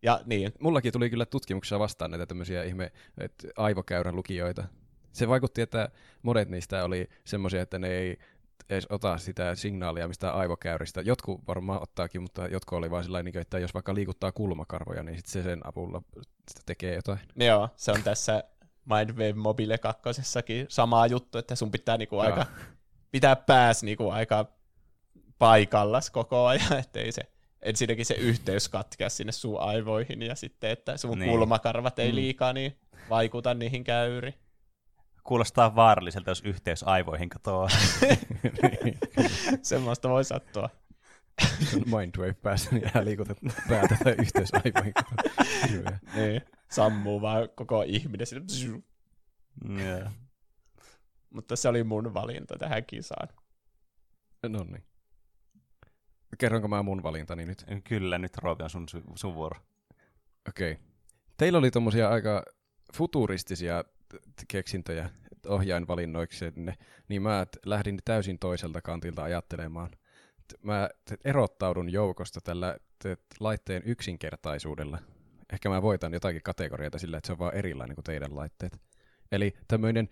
Ja 0.01 0.21
niin. 0.25 0.51
Mullakin 0.59 0.93
tuli 0.93 1.09
kyllä 1.09 1.25
tutkimuksessa 1.25 1.79
vastaan 1.79 2.11
näitä 2.11 2.25
tämmöisiä 2.25 2.63
ihme 2.63 2.91
että 3.17 3.47
aivokäyrän 3.57 4.15
lukijoita. 4.15 4.63
Se 5.11 5.27
vaikutti, 5.27 5.61
että 5.61 5.89
monet 6.21 6.49
niistä 6.49 6.83
oli 6.83 7.09
semmoisia, 7.25 7.61
että 7.61 7.79
ne 7.79 7.87
ei 7.87 8.17
edes 8.69 8.87
ota 8.89 9.17
sitä 9.17 9.55
signaalia 9.55 10.07
mistä 10.07 10.31
aivokäyristä. 10.31 11.01
Jotkut 11.01 11.47
varmaan 11.47 11.81
ottaakin, 11.81 12.21
mutta 12.21 12.47
jotkut 12.47 12.77
oli 12.77 12.91
vaan 12.91 13.03
sellainen, 13.03 13.37
että 13.37 13.59
jos 13.59 13.73
vaikka 13.73 13.95
liikuttaa 13.95 14.31
kulmakarvoja, 14.31 15.03
niin 15.03 15.17
sit 15.17 15.25
se 15.25 15.43
sen 15.43 15.67
avulla 15.67 16.01
tekee 16.65 16.95
jotain. 16.95 17.19
Joo, 17.35 17.69
se 17.75 17.91
on 17.91 18.03
tässä 18.03 18.43
Mindwave 18.89 19.33
Mobile 19.33 19.77
2 19.77 20.01
sama 20.69 21.07
juttu, 21.07 21.37
että 21.37 21.55
sun 21.55 21.71
pitää 21.71 21.97
niinku 21.97 22.19
aika, 22.19 22.45
pitää 23.11 23.35
pääs 23.35 23.83
niinku 23.83 24.09
aika 24.09 24.45
paikallas 25.39 26.09
koko 26.09 26.45
ajan, 26.45 26.79
ettei 26.83 27.11
se 27.11 27.21
ensinnäkin 27.61 28.05
se 28.05 28.13
yhteys 28.13 28.69
katkea 28.69 29.09
sinne 29.09 29.31
sun 29.31 29.61
aivoihin 29.61 30.21
ja 30.21 30.35
sitten, 30.35 30.69
että 30.69 30.97
sun 30.97 31.19
niin. 31.19 31.31
kulmakarvat 31.31 31.99
ei 31.99 32.09
mm. 32.11 32.15
liikaa 32.15 32.53
niin 32.53 32.79
vaikuta 33.09 33.53
niihin 33.53 33.83
käyri. 33.83 34.33
Kuulostaa 35.23 35.75
vaaralliselta, 35.75 36.31
jos 36.31 36.41
yhteys 36.45 36.83
aivoihin 36.83 37.29
katoaa. 37.29 37.69
Semmoista 39.61 40.09
voi 40.09 40.23
sattua. 40.25 40.69
Mindwave 41.85 42.33
päässä, 42.33 42.69
niin 42.71 42.91
jää 42.95 43.05
liikutat 43.05 43.37
päätä 43.69 43.97
tai 44.03 44.15
yhteys 44.19 44.49
aivoihin. 44.53 44.93
niin. 46.15 46.41
Sammuu 46.71 47.21
vaan 47.21 47.49
koko 47.55 47.83
ihminen. 47.87 48.27
Yeah. 49.79 50.13
Mutta 51.29 51.55
se 51.55 51.69
oli 51.69 51.83
mun 51.83 52.13
valinta 52.13 52.57
tähän 52.57 52.85
kisaan. 52.85 53.27
No 54.47 54.63
niin. 54.63 54.83
Kerronko 56.37 56.67
mä 56.67 56.83
mun 56.83 57.03
valintani 57.03 57.45
nyt? 57.45 57.65
Kyllä, 57.83 58.17
nyt 58.17 58.37
Roope 58.37 58.63
on 58.63 58.69
sun, 58.69 58.87
sun 59.15 59.35
vuoro. 59.35 59.59
Okei. 60.49 60.71
Okay. 60.71 60.83
Teillä 61.37 61.59
oli 61.59 61.71
tommosia 61.71 62.09
aika 62.09 62.43
futuristisia 62.93 63.83
keksintöjä 64.47 65.09
ohjainvalinnoiksenne, 65.47 66.77
niin 67.09 67.21
mä 67.21 67.45
lähdin 67.65 67.99
täysin 68.05 68.39
toiselta 68.39 68.81
kantilta 68.81 69.23
ajattelemaan. 69.23 69.89
Mä 70.63 70.89
erottaudun 71.25 71.89
joukosta 71.89 72.41
tällä 72.41 72.77
laitteen 73.39 73.83
yksinkertaisuudella. 73.85 74.99
Ehkä 75.53 75.69
mä 75.69 75.81
voitan 75.81 76.13
jotakin 76.13 76.41
kategorioita 76.43 76.99
sillä, 76.99 77.17
että 77.17 77.27
se 77.27 77.33
on 77.33 77.39
vaan 77.39 77.55
erilainen 77.55 77.95
kuin 77.95 78.03
teidän 78.03 78.35
laitteet. 78.35 78.81
Eli 79.31 79.53
tämmöinen 79.67 80.09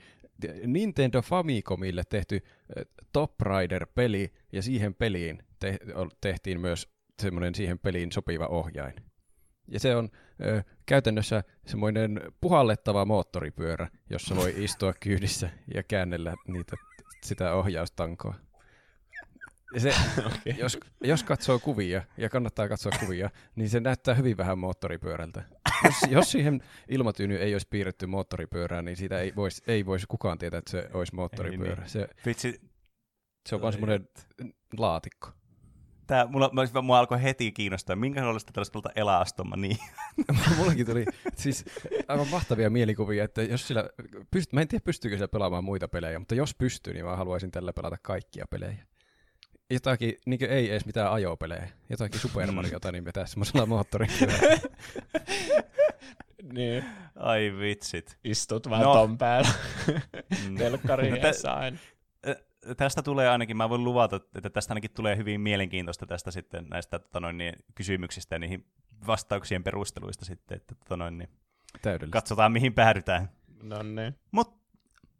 Nintendo 0.65 1.21
Famicomille 1.21 2.03
tehty 2.09 2.41
Top 3.13 3.41
Rider-peli, 3.41 4.33
ja 4.51 4.61
siihen 4.61 4.93
peliin 4.93 5.43
te- 5.59 5.79
tehtiin 6.21 6.61
myös 6.61 6.89
semmoinen 7.21 7.55
siihen 7.55 7.79
peliin 7.79 8.11
sopiva 8.11 8.47
ohjain. 8.47 8.93
Ja 9.67 9.79
se 9.79 9.95
on 9.95 10.09
ö, 10.45 10.63
käytännössä 10.85 11.43
semmoinen 11.65 12.21
puhallettava 12.41 13.05
moottoripyörä, 13.05 13.87
jossa 14.09 14.35
voi 14.35 14.53
istua 14.57 14.93
kyydissä 14.99 15.49
ja 15.73 15.83
käännellä 15.83 16.35
niitä, 16.47 16.75
sitä 17.23 17.53
ohjaustankoa. 17.53 18.35
Se, 19.77 19.93
okay. 20.27 20.53
jos, 20.57 20.77
jos 21.03 21.23
katsoo 21.23 21.59
kuvia, 21.59 22.01
ja 22.17 22.29
kannattaa 22.29 22.67
katsoa 22.67 22.91
kuvia, 22.99 23.29
niin 23.55 23.69
se 23.69 23.79
näyttää 23.79 24.15
hyvin 24.15 24.37
vähän 24.37 24.59
moottoripyörältä. 24.59 25.43
Jos, 25.83 25.95
jos 26.09 26.31
siihen 26.31 26.61
ilmatyyny 26.89 27.35
ei 27.35 27.55
olisi 27.55 27.67
piirretty 27.69 28.05
moottoripyörää, 28.05 28.81
niin 28.81 28.97
siitä 28.97 29.19
ei 29.19 29.33
voisi 29.35 29.63
ei 29.67 29.85
vois 29.85 30.05
kukaan 30.07 30.37
tietää, 30.37 30.57
että 30.57 30.71
se 30.71 30.89
olisi 30.93 31.15
moottoripyörä. 31.15 31.81
Niin. 31.81 31.89
Se, 31.89 32.09
Vitsi. 32.25 32.61
se 33.49 33.55
on 33.55 33.61
vaan 33.61 33.73
semmoinen 33.73 34.09
laatikko. 34.77 35.29
Tää, 36.07 36.27
mulla, 36.27 36.49
mä, 36.53 36.81
mua 36.81 36.99
alkoi 36.99 37.23
heti 37.23 37.51
kiinnostaa, 37.51 37.95
minkälaista 37.95 38.53
tällaista 38.53 38.71
pelata 38.71 38.99
elastoma 38.99 39.55
niin. 39.55 39.77
Mullakin 40.57 40.85
tuli 40.85 41.05
siis 41.35 41.65
aivan 42.07 42.27
mahtavia 42.27 42.69
mielikuvia, 42.69 43.23
että 43.23 43.43
jos 43.43 43.67
sillä, 43.67 43.89
pyst, 44.31 44.53
mä 44.53 44.61
en 44.61 44.67
tiedä 44.67 44.83
pystyykö 44.83 45.17
sillä 45.17 45.27
pelaamaan 45.27 45.63
muita 45.63 45.87
pelejä, 45.87 46.19
mutta 46.19 46.35
jos 46.35 46.55
pystyy, 46.55 46.93
niin 46.93 47.05
mä 47.05 47.15
haluaisin 47.15 47.51
tällä 47.51 47.73
pelata 47.73 47.97
kaikkia 48.01 48.45
pelejä 48.49 48.85
jotakin, 49.69 50.15
niin 50.25 50.45
ei 50.49 50.71
edes 50.71 50.85
mitään 50.85 51.11
ajopelejä, 51.11 51.69
jotakin 51.89 52.19
Super 52.19 52.51
Mariota, 52.51 52.91
niin 52.91 53.05
vetää 53.05 53.25
semmoisella 53.25 53.65
moottorin. 53.65 54.09
niin. 56.53 56.85
Ai 57.15 57.53
vitsit. 57.59 58.17
Istut 58.23 58.69
vähän 58.69 58.85
no. 58.85 58.93
ton 58.93 59.17
päällä. 59.17 59.49
Mm. 60.47 60.57
Telkkari 60.57 61.09
no, 61.09 61.17
aina. 61.55 61.77
Tästä 62.77 63.01
tulee 63.01 63.29
ainakin, 63.29 63.57
mä 63.57 63.69
voin 63.69 63.83
luvata, 63.83 64.15
että 64.35 64.49
tästä 64.49 64.71
ainakin 64.71 64.91
tulee 64.91 65.17
hyvin 65.17 65.41
mielenkiintoista 65.41 66.05
tästä 66.05 66.31
sitten 66.31 66.65
näistä 66.69 66.99
tota 66.99 67.19
noin, 67.19 67.37
niin, 67.37 67.53
kysymyksistä 67.75 68.35
ja 68.35 68.39
niihin 68.39 68.65
vastauksien 69.07 69.63
perusteluista 69.63 70.25
sitten, 70.25 70.55
että 70.55 70.75
tota 70.75 70.97
noin, 70.97 71.17
niin, 71.17 71.29
katsotaan 72.09 72.51
mihin 72.51 72.73
päädytään. 72.73 73.29
No 73.63 73.83
niin. 73.83 74.15
Mut, 74.31 74.57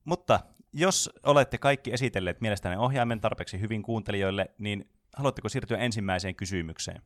mutta 0.06 0.40
jos 0.80 1.10
olette 1.24 1.58
kaikki 1.58 1.94
esitelleet 1.94 2.42
mielestäni 2.42 2.76
ohjaimen 2.76 3.22
tarpeeksi 3.22 3.60
hyvin 3.60 3.84
kuuntelijoille, 3.84 4.52
niin 4.58 4.90
haluatteko 5.16 5.50
siirtyä 5.50 5.78
ensimmäiseen 5.78 6.36
kysymykseen? 6.36 7.02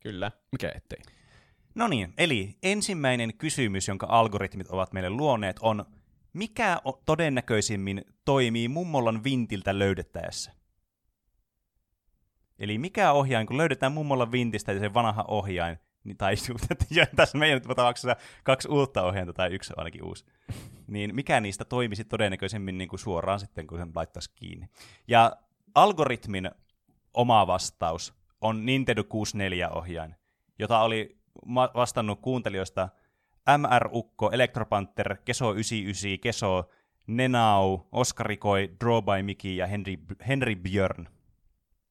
Kyllä. 0.00 0.30
Mikä 0.52 0.72
ettei? 0.74 0.98
No 1.74 1.88
niin, 1.88 2.14
eli 2.18 2.58
ensimmäinen 2.62 3.34
kysymys, 3.34 3.88
jonka 3.88 4.06
algoritmit 4.10 4.68
ovat 4.68 4.92
meille 4.92 5.10
luoneet, 5.10 5.56
on 5.60 5.84
mikä 6.32 6.80
todennäköisimmin 7.04 8.04
toimii 8.24 8.68
mummollan 8.68 9.24
vintiltä 9.24 9.78
löydettäessä? 9.78 10.52
Eli 12.58 12.78
mikä 12.78 13.12
ohjain, 13.12 13.46
kun 13.46 13.56
löydetään 13.56 13.92
mummollan 13.92 14.32
vintistä 14.32 14.72
ja 14.72 14.80
se 14.80 14.94
vanha 14.94 15.24
ohjain, 15.28 15.78
niin, 16.04 16.16
tai 16.16 16.34
tässä 17.16 17.38
meidän 17.38 17.62
tapauksessa 17.62 18.16
kaksi 18.44 18.68
uutta 18.68 19.02
ohjainta 19.02 19.32
tai 19.32 19.54
yksi 19.54 19.72
ainakin 19.76 20.04
uusi, 20.04 20.24
niin 20.86 21.14
mikä 21.14 21.40
niistä 21.40 21.64
toimisi 21.64 22.04
todennäköisemmin 22.04 22.78
niin 22.78 22.88
kuin 22.88 23.00
suoraan 23.00 23.40
sitten, 23.40 23.66
kun 23.66 23.78
sen 23.78 23.90
laittaisi 23.94 24.30
kiinni. 24.34 24.68
Ja 25.08 25.36
algoritmin 25.74 26.50
oma 27.14 27.46
vastaus 27.46 28.14
on 28.40 28.66
Nintendo 28.66 29.02
64-ohjain, 29.02 30.14
jota 30.58 30.80
oli 30.80 31.18
vastannut 31.74 32.20
kuuntelijoista 32.20 32.88
MR 33.58 33.88
Ukko, 33.92 34.30
Electropanther, 34.30 35.16
Keso 35.24 35.52
99, 35.52 36.18
Keso, 36.20 36.70
Nenau, 37.06 37.78
Oskarikoi, 37.92 38.70
Draw 38.80 39.04
by 39.04 39.22
Miki 39.22 39.56
ja 39.56 39.66
Henry, 39.66 39.96
Henry 40.28 40.56
Björn. 40.56 41.08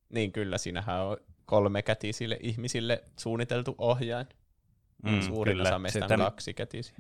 Niin 0.10 0.32
kyllä, 0.32 0.58
siinähän 0.58 1.01
on 1.01 1.17
kolmekätisille 1.46 2.38
ihmisille 2.42 3.04
suunniteltu 3.20 3.76
ohjain. 3.78 4.28
Mm, 5.04 5.22
Suurin 5.22 5.58
kyllä. 5.58 5.70
osa 5.70 5.80
meistä 5.80 6.06
on 6.10 6.20
kaksikätisiä. 6.20 6.98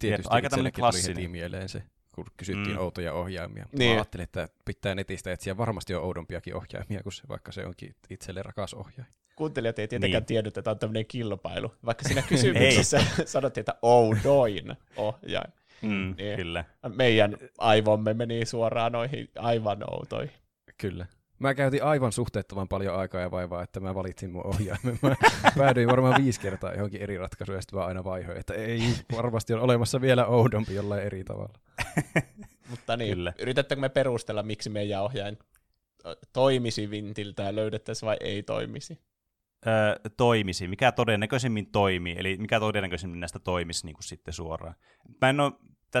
tietysti 0.00 0.28
aika 0.30 0.50
tuli 0.50 0.70
heti 1.08 1.28
mieleen 1.28 1.68
se, 1.68 1.82
kun 2.14 2.26
kysyttiin 2.36 2.76
mm. 2.76 2.82
outoja 2.82 3.12
ohjaimia. 3.12 3.66
Niin. 3.72 3.90
Mä 3.90 3.94
ajattelin, 3.94 4.24
että 4.24 4.48
pitää 4.64 4.94
netistä 4.94 5.32
etsiä 5.32 5.56
varmasti 5.56 5.94
on 5.94 6.02
oudompiakin 6.02 6.54
ohjaimia, 6.54 7.02
kun 7.02 7.12
se, 7.12 7.22
vaikka 7.28 7.52
se 7.52 7.66
onkin 7.66 7.94
itselle 8.10 8.42
rakas 8.42 8.74
ohjain. 8.74 9.08
Kuuntelijat 9.36 9.78
ei 9.78 9.88
tietenkään 9.88 10.20
niin. 10.20 10.26
tiedä, 10.26 10.48
että 10.48 10.62
tämä 10.62 10.72
on 10.72 10.78
tämmöinen 10.78 11.06
kilpailu. 11.06 11.74
Vaikka 11.84 12.04
siinä 12.04 12.22
kysymyksessä 12.22 13.04
sanottiin, 13.26 13.62
että 13.62 13.74
oudoin 13.82 14.76
ohjain. 14.96 15.52
Mm, 15.82 16.14
niin 16.18 16.36
kyllä. 16.36 16.64
Meidän 16.94 17.36
aivomme 17.58 18.14
meni 18.14 18.46
suoraan 18.46 18.92
noihin 18.92 19.28
aivan 19.38 19.78
outoihin. 19.90 20.34
Kyllä. 20.78 21.06
Mä 21.44 21.54
käytin 21.54 21.84
aivan 21.84 22.12
suhteettoman 22.12 22.68
paljon 22.68 22.96
aikaa 22.96 23.20
ja 23.20 23.30
vaivaa, 23.30 23.62
että 23.62 23.80
mä 23.80 23.94
valitsin 23.94 24.30
mun 24.30 24.46
ohjaimen. 24.46 24.98
Mä 25.02 25.16
päädyin 25.58 25.88
varmaan 25.88 26.22
viisi 26.22 26.40
kertaa 26.40 26.72
johonkin 26.72 27.00
eri 27.00 27.18
ratkaisuja, 27.18 27.58
ja 27.58 27.62
sitten 27.62 27.76
vaan 27.76 27.88
aina 27.88 28.04
vaihoin, 28.04 28.38
että 28.38 28.54
ei, 28.54 28.80
varmasti 29.16 29.54
on 29.54 29.60
olemassa 29.60 30.00
vielä 30.00 30.26
oudompi 30.26 30.74
jollain 30.74 31.02
eri 31.02 31.24
tavalla. 31.24 31.58
Mutta 32.70 32.96
niin, 32.96 33.14
Kyllä. 33.14 33.32
yritättekö 33.38 33.80
me 33.80 33.88
perustella, 33.88 34.42
miksi 34.42 34.70
meidän 34.70 35.02
ohjain 35.02 35.38
toimisi 36.32 36.90
vintiltä 36.90 37.42
ja 37.42 37.54
löydettäisiin 37.54 38.06
vai 38.06 38.16
ei 38.20 38.42
toimisi? 38.42 38.98
Öö, 39.66 40.10
toimisi, 40.16 40.68
mikä 40.68 40.92
todennäköisemmin 40.92 41.66
toimii, 41.66 42.16
eli 42.18 42.36
mikä 42.36 42.60
todennäköisemmin 42.60 43.20
näistä 43.20 43.38
toimisi 43.38 43.86
niin 43.86 43.94
kuin 43.94 44.04
sitten 44.04 44.34
suoraan. 44.34 44.74
Mä 45.20 45.30
en 45.30 45.40
ole 45.40 45.52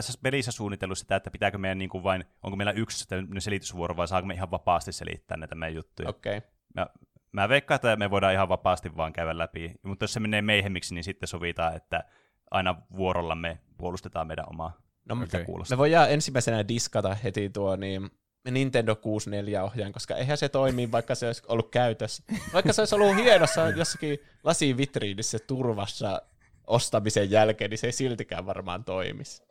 tässä 0.02 0.18
pelissä 0.22 0.52
suunnitellut 0.52 0.98
sitä, 0.98 1.16
että 1.16 1.30
pitääkö 1.30 1.58
meidän 1.58 1.78
niin 1.78 1.88
kuin 1.88 2.04
vain, 2.04 2.24
onko 2.42 2.56
meillä 2.56 2.72
yksi 2.72 3.06
selitysvuoro 3.38 3.96
vai 3.96 4.08
saako 4.08 4.26
me 4.26 4.34
ihan 4.34 4.50
vapaasti 4.50 4.92
selittää 4.92 5.36
näitä 5.36 5.54
meidän 5.54 5.74
juttuja. 5.74 6.08
Okei. 6.08 6.38
Okay. 6.38 6.50
Mä, 6.74 6.86
mä 7.32 7.48
veikkaan, 7.48 7.76
että 7.76 7.96
me 7.96 8.10
voidaan 8.10 8.32
ihan 8.32 8.48
vapaasti 8.48 8.96
vaan 8.96 9.12
käydä 9.12 9.38
läpi, 9.38 9.74
mutta 9.82 10.02
jos 10.02 10.12
se 10.12 10.20
menee 10.20 10.42
meihemmiksi, 10.42 10.94
niin 10.94 11.04
sitten 11.04 11.26
sovitaan, 11.26 11.76
että 11.76 12.04
aina 12.50 12.76
vuorolla 12.96 13.34
me 13.34 13.58
puolustetaan 13.78 14.26
meidän 14.26 14.46
omaa 14.50 14.84
No, 15.08 15.14
okay. 15.22 15.44
Me 15.70 15.78
voidaan 15.78 16.10
ensimmäisenä 16.10 16.68
diskata 16.68 17.14
heti 17.14 17.50
tuo 17.50 17.76
niin 17.76 18.10
Nintendo 18.50 18.94
64-ohjaajan, 18.94 19.92
koska 19.92 20.16
eihän 20.16 20.38
se 20.38 20.48
toimi, 20.48 20.92
vaikka 20.92 21.14
se 21.14 21.26
olisi 21.26 21.42
ollut 21.48 21.70
käytössä. 21.70 22.22
Vaikka 22.52 22.72
se 22.72 22.80
olisi 22.80 22.94
ollut 22.94 23.16
hienossa 23.16 23.68
jossakin 23.68 24.18
lasivitriinissä 24.44 25.38
turvassa 25.38 26.22
ostamisen 26.66 27.30
jälkeen, 27.30 27.70
niin 27.70 27.78
se 27.78 27.86
ei 27.86 27.92
siltikään 27.92 28.46
varmaan 28.46 28.84
toimisi. 28.84 29.42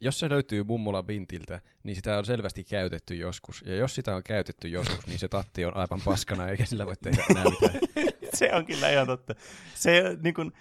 Jos 0.00 0.18
se 0.18 0.28
löytyy 0.28 0.64
mummola 0.64 1.06
Vintiltä, 1.06 1.60
niin 1.82 1.96
sitä 1.96 2.18
on 2.18 2.24
selvästi 2.24 2.64
käytetty 2.64 3.14
joskus. 3.14 3.62
Ja 3.66 3.76
jos 3.76 3.94
sitä 3.94 4.16
on 4.16 4.22
käytetty 4.22 4.68
joskus, 4.68 5.06
niin 5.06 5.18
se 5.18 5.28
tatti 5.28 5.64
on 5.64 5.76
aivan 5.76 6.00
paskana, 6.04 6.48
eikä 6.48 6.64
sillä 6.64 6.86
voi 6.86 6.96
tehdä 6.96 7.24
enää 7.30 7.44
mitään. 7.44 7.74
se 8.38 8.54
on 8.54 8.66
kyllä 8.66 8.90
ihan 8.90 9.06
totta. 9.06 9.34
Se, 9.74 10.16
niin 10.22 10.34
kun, 10.34 10.52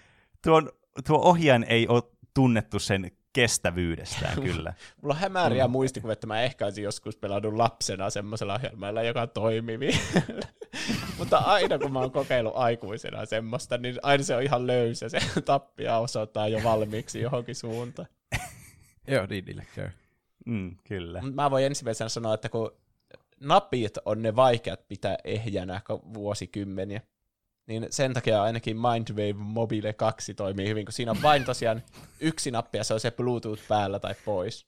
tuon, 0.43 0.71
tuo 1.07 1.17
ohjaan 1.17 1.63
ei 1.63 1.87
ole 1.87 2.03
tunnettu 2.33 2.79
sen 2.79 3.11
kestävyydestään 3.33 4.41
kyllä. 4.41 4.73
Mulla 5.01 5.13
on 5.13 5.19
hämääriä 5.19 5.67
mm. 5.67 5.71
muistikuvia, 5.71 6.13
että 6.13 6.27
mä 6.27 6.41
ehkä 6.41 6.65
olisin 6.65 6.83
joskus 6.83 7.17
pelannut 7.17 7.53
lapsena 7.53 8.09
semmoisella 8.09 8.53
ohjelmalla, 8.53 9.03
joka 9.03 9.27
toimii 9.27 9.99
Mutta 11.17 11.37
aina 11.37 11.79
kun 11.79 11.93
mä 11.93 11.99
oon 11.99 12.11
kokeillut 12.11 12.53
aikuisena 12.55 13.25
semmoista, 13.25 13.77
niin 13.77 13.95
aina 14.03 14.23
se 14.23 14.35
on 14.35 14.43
ihan 14.43 14.67
löysä. 14.67 15.09
Se 15.09 15.19
tappia 15.45 15.97
osoittaa 15.97 16.47
jo 16.47 16.63
valmiiksi 16.63 17.21
johonkin 17.21 17.55
suuntaan. 17.55 18.07
Joo, 19.07 19.25
niin 19.25 19.45
niille 19.45 19.65
käy. 19.75 19.89
Mm, 20.45 20.77
kyllä. 20.87 21.21
Mä 21.21 21.51
voin 21.51 21.65
ensimmäisenä 21.65 22.09
sanoa, 22.09 22.33
että 22.33 22.49
kun 22.49 22.71
napit 23.39 23.97
on 24.05 24.21
ne 24.21 24.35
vaikeat 24.35 24.87
pitää 24.87 25.17
ehjänä 25.23 25.81
vuosikymmeniä, 26.13 27.01
niin 27.67 27.87
sen 27.89 28.13
takia 28.13 28.43
ainakin 28.43 28.77
Mindwave 28.77 29.33
Mobile 29.33 29.93
2 29.93 30.33
toimii 30.33 30.67
hyvin, 30.67 30.85
kun 30.85 30.93
siinä 30.93 31.11
on 31.11 31.21
vain 31.21 31.45
tosiaan 31.45 31.83
yksi 32.19 32.51
nappi 32.51 32.77
ja 32.77 32.83
se 32.83 32.93
on 32.93 32.99
se 32.99 33.11
Bluetooth 33.11 33.67
päällä 33.67 33.99
tai 33.99 34.15
pois. 34.25 34.67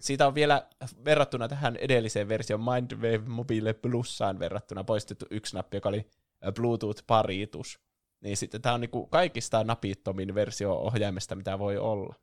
Siitä 0.00 0.26
on 0.26 0.34
vielä 0.34 0.66
verrattuna 1.04 1.48
tähän 1.48 1.76
edelliseen 1.76 2.28
versioon 2.28 2.64
Mindwave 2.64 3.18
Mobile 3.18 3.72
Plussaan 3.72 4.38
verrattuna 4.38 4.84
poistettu 4.84 5.26
yksi 5.30 5.56
nappi, 5.56 5.76
joka 5.76 5.88
oli 5.88 6.06
Bluetooth-paritus. 6.46 7.78
Niin 8.20 8.36
sitten 8.36 8.62
tämä 8.62 8.74
on 8.74 8.80
niinku 8.80 9.06
kaikista 9.06 9.64
napittomin 9.64 10.34
versio 10.34 10.74
ohjaimesta, 10.74 11.34
mitä 11.34 11.58
voi 11.58 11.78
olla. 11.78 12.14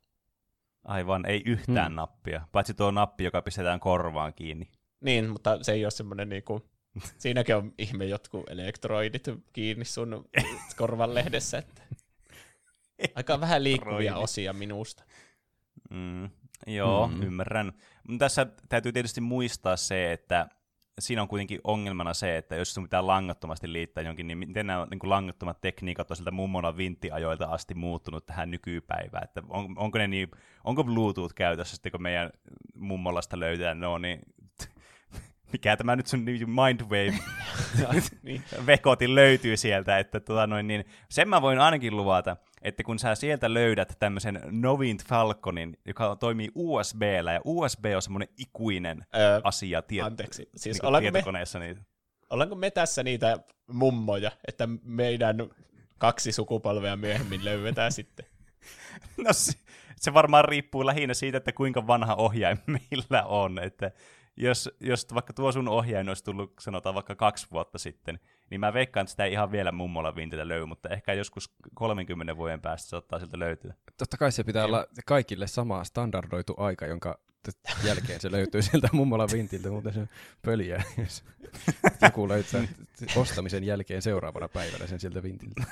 Aivan, 0.84 1.26
ei 1.26 1.42
yhtään 1.46 1.86
hmm. 1.86 1.96
nappia, 1.96 2.46
paitsi 2.52 2.74
tuo 2.74 2.90
nappi, 2.90 3.24
joka 3.24 3.42
pistetään 3.42 3.80
korvaan 3.80 4.34
kiinni. 4.34 4.68
Niin, 5.00 5.30
mutta 5.30 5.58
se 5.62 5.72
ei 5.72 5.84
ole 5.84 5.90
semmoinen 5.90 6.28
niinku 6.28 6.62
Siinäkin 7.18 7.56
on 7.56 7.72
ihme 7.78 8.04
jotkut 8.04 8.50
elektroidit 8.50 9.24
kiinni 9.52 9.84
sun 9.84 10.28
korvan 10.76 11.14
lehdessä. 11.14 11.58
Että 11.58 11.82
aika 13.16 13.40
vähän 13.40 13.64
liikkuvia 13.64 14.16
osia 14.16 14.52
minusta. 14.52 15.04
Mm, 15.90 16.30
joo, 16.66 17.08
mm. 17.08 17.22
ymmärrän. 17.22 17.72
Tässä 18.18 18.46
täytyy 18.68 18.92
tietysti 18.92 19.20
muistaa 19.20 19.76
se, 19.76 20.12
että 20.12 20.48
siinä 21.02 21.22
on 21.22 21.28
kuitenkin 21.28 21.60
ongelmana 21.64 22.14
se, 22.14 22.36
että 22.36 22.56
jos 22.56 22.74
sun 22.74 22.84
pitää 22.84 23.06
langattomasti 23.06 23.72
liittää 23.72 24.04
jonkin, 24.04 24.26
niin 24.26 24.38
miten 24.38 24.66
nämä 24.66 24.86
niin 24.90 24.98
kuin 24.98 25.10
langattomat 25.10 25.60
tekniikat 25.60 26.10
on 26.10 26.16
sieltä 26.16 26.30
mummona 26.30 26.76
vinttiajoilta 26.76 27.44
asti 27.44 27.74
muuttunut 27.74 28.26
tähän 28.26 28.50
nykypäivään, 28.50 29.24
että 29.24 29.42
on, 29.48 29.74
onko, 29.76 29.98
ne 29.98 30.08
niin, 30.08 30.30
onko 30.64 30.84
Bluetooth 30.84 31.34
käytössä 31.34 31.76
sitten, 31.76 31.92
kun 31.92 32.02
meidän 32.02 32.30
mummolasta 32.74 33.40
löytää, 33.40 33.74
no 33.74 33.98
niin 33.98 34.20
mikä 35.52 35.76
tämä 35.76 35.96
nyt 35.96 36.06
sun 36.06 36.24
Mindwave 36.46 37.14
niin. 38.22 38.42
vekotin 38.66 39.14
löytyy 39.14 39.56
sieltä, 39.56 39.98
että 39.98 40.20
tota 40.20 40.46
noin, 40.46 40.66
niin 40.66 40.84
sen 41.08 41.28
mä 41.28 41.42
voin 41.42 41.58
ainakin 41.58 41.96
luvata, 41.96 42.36
että 42.62 42.82
kun 42.82 42.98
sä 42.98 43.14
sieltä 43.14 43.54
löydät 43.54 43.96
tämmöisen 43.98 44.40
Novint 44.50 45.04
Falconin, 45.04 45.78
joka 45.86 46.16
toimii 46.16 46.48
USBllä, 46.54 47.32
ja 47.32 47.40
USB 47.44 47.84
on 47.96 48.02
semmoinen 48.02 48.28
ikuinen 48.36 49.06
öö, 49.16 49.40
asia 49.44 49.82
tie- 49.82 50.02
anteeksi, 50.02 50.48
siis 50.56 50.82
niin 50.82 51.00
tietokoneessa. 51.00 51.58
Me, 51.58 51.64
niin... 51.64 51.86
Ollaanko 52.30 52.54
me 52.54 52.70
tässä 52.70 53.02
niitä 53.02 53.38
mummoja, 53.66 54.30
että 54.48 54.68
meidän 54.82 55.36
kaksi 55.98 56.32
sukupolvea 56.32 56.96
myöhemmin 56.96 57.44
löydetään 57.44 57.92
sitten? 57.92 58.26
No 59.24 59.32
se, 59.32 59.52
se 59.96 60.14
varmaan 60.14 60.44
riippuu 60.44 60.86
lähinnä 60.86 61.14
siitä, 61.14 61.38
että 61.38 61.52
kuinka 61.52 61.86
vanha 61.86 62.14
ohjain 62.14 62.58
meillä 62.90 63.24
on, 63.24 63.58
että 63.58 63.90
jos, 64.36 64.70
jos 64.80 65.06
vaikka 65.14 65.32
tuo 65.32 65.52
sun 65.52 65.68
ohjain 65.68 66.08
olisi 66.08 66.24
tullut, 66.24 66.52
sanotaan 66.60 66.94
vaikka 66.94 67.14
kaksi 67.14 67.46
vuotta 67.52 67.78
sitten, 67.78 68.20
niin 68.50 68.60
mä 68.60 68.72
veikkaan, 68.72 69.02
että 69.04 69.10
sitä 69.10 69.24
ei 69.24 69.32
ihan 69.32 69.52
vielä 69.52 69.72
mummolla 69.72 70.16
vintiltä 70.16 70.48
löy, 70.48 70.66
mutta 70.66 70.88
ehkä 70.88 71.12
joskus 71.12 71.54
30 71.74 72.36
vuoden 72.36 72.60
päästä 72.60 72.88
se 72.88 72.96
ottaa 72.96 73.18
sieltä 73.18 73.38
löytyä. 73.38 73.74
Totta 73.96 74.16
kai 74.16 74.32
se 74.32 74.44
pitää 74.44 74.60
ja. 74.60 74.66
olla 74.66 74.86
kaikille 75.06 75.46
sama 75.46 75.84
standardoitu 75.84 76.54
aika, 76.56 76.86
jonka 76.86 77.18
jälkeen 77.84 78.20
se 78.20 78.30
löytyy 78.32 78.62
sieltä 78.62 78.88
mummola 78.92 79.26
vintiltä, 79.32 79.70
mutta 79.70 79.92
se 79.92 80.08
pöliä, 80.42 80.82
jos 80.98 81.24
joku 82.02 82.28
löytää 82.28 82.68
ostamisen 83.16 83.64
jälkeen 83.64 84.02
seuraavana 84.02 84.48
päivänä 84.48 84.86
sen 84.86 85.00
sieltä 85.00 85.22
vintiltä. 85.22 85.64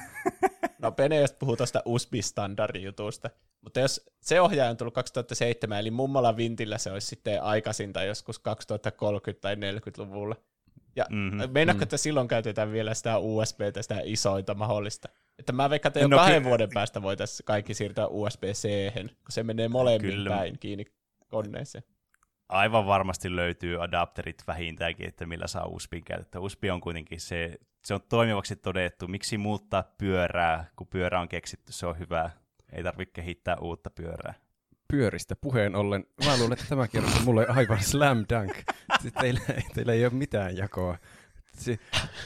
No 0.79 0.93
Pene 0.93 1.21
just 1.21 1.39
puhuu 1.39 1.57
tuosta 1.57 1.83
USB-standardijutusta, 1.85 3.31
mutta 3.61 3.81
jos 3.81 4.11
se 4.21 4.41
ohjaaja 4.41 4.71
on 4.71 4.77
tullut 4.77 4.95
2007, 4.95 5.79
eli 5.79 5.91
mummalla 5.91 6.37
vintillä 6.37 6.79
se 6.79 6.93
olisi 6.93 7.07
sitten 7.07 7.43
aikaisinta 7.43 8.03
joskus 8.03 8.39
2030 8.39 9.41
tai 9.41 9.55
40-luvulla. 9.55 10.37
Ja 10.97 11.07
mm-hmm, 11.11 11.51
meinaatko, 11.51 11.83
että 11.83 11.97
silloin 11.97 12.29
käytetään 12.29 12.73
vielä 12.73 12.95
sitä 12.95 13.19
USBtä, 13.19 13.83
sitä 13.83 14.01
isointa 14.05 14.55
mahdollista? 14.55 15.09
Että 15.39 15.53
mä 15.53 15.71
veikkaan, 15.71 15.91
että 15.91 16.01
jo 16.01 16.09
no, 16.09 16.17
kahden 16.17 16.43
ky- 16.43 16.49
vuoden 16.49 16.69
päästä 16.75 17.03
voitaisiin 17.03 17.45
kaikki 17.45 17.75
siirtää 17.75 18.07
USB-C, 18.07 18.93
kun 19.03 19.13
se 19.29 19.43
menee 19.43 19.69
molemmin 19.69 20.11
Kyllä. 20.11 20.31
päin 20.31 20.59
kiinni 20.59 20.85
koneeseen. 21.29 21.85
Aivan 22.49 22.87
varmasti 22.87 23.37
löytyy 23.37 23.83
adapterit 23.83 24.43
vähintäänkin, 24.47 25.09
että 25.09 25.27
millä 25.27 25.47
saa 25.47 25.67
USBin 25.67 26.05
käytettä. 26.05 26.41
USB 26.41 26.65
on 26.73 26.81
kuitenkin 26.81 27.21
se, 27.21 27.55
se 27.85 27.95
on 27.95 28.01
toimivaksi 28.09 28.57
todettu. 28.57 29.09
Miksi 29.09 29.39
muuttaa 29.39 29.95
pyörää, 29.99 30.71
kun 30.77 30.87
pyörä 30.87 31.21
on 31.21 31.29
keksitty, 31.29 31.73
se 31.73 31.87
on 31.87 31.99
hyvä. 31.99 32.31
Ei 32.73 32.83
tarvitse 32.83 33.13
kehittää 33.13 33.57
uutta 33.57 33.91
pyörää. 33.91 34.35
Pyöristä 34.93 35.37
puheen 35.37 35.75
ollen, 35.75 36.05
mä 36.25 36.37
luulen, 36.37 36.53
että 36.53 36.65
tämä 36.69 36.89
kertoo 36.89 37.21
mulle 37.25 37.47
aivan 37.47 37.83
slam 37.83 38.19
dunk. 38.19 38.53
Teillä, 39.21 39.41
teillä 39.75 39.93
ei 39.93 40.05
ole 40.05 40.13
mitään 40.13 40.57
jakoa 40.57 40.99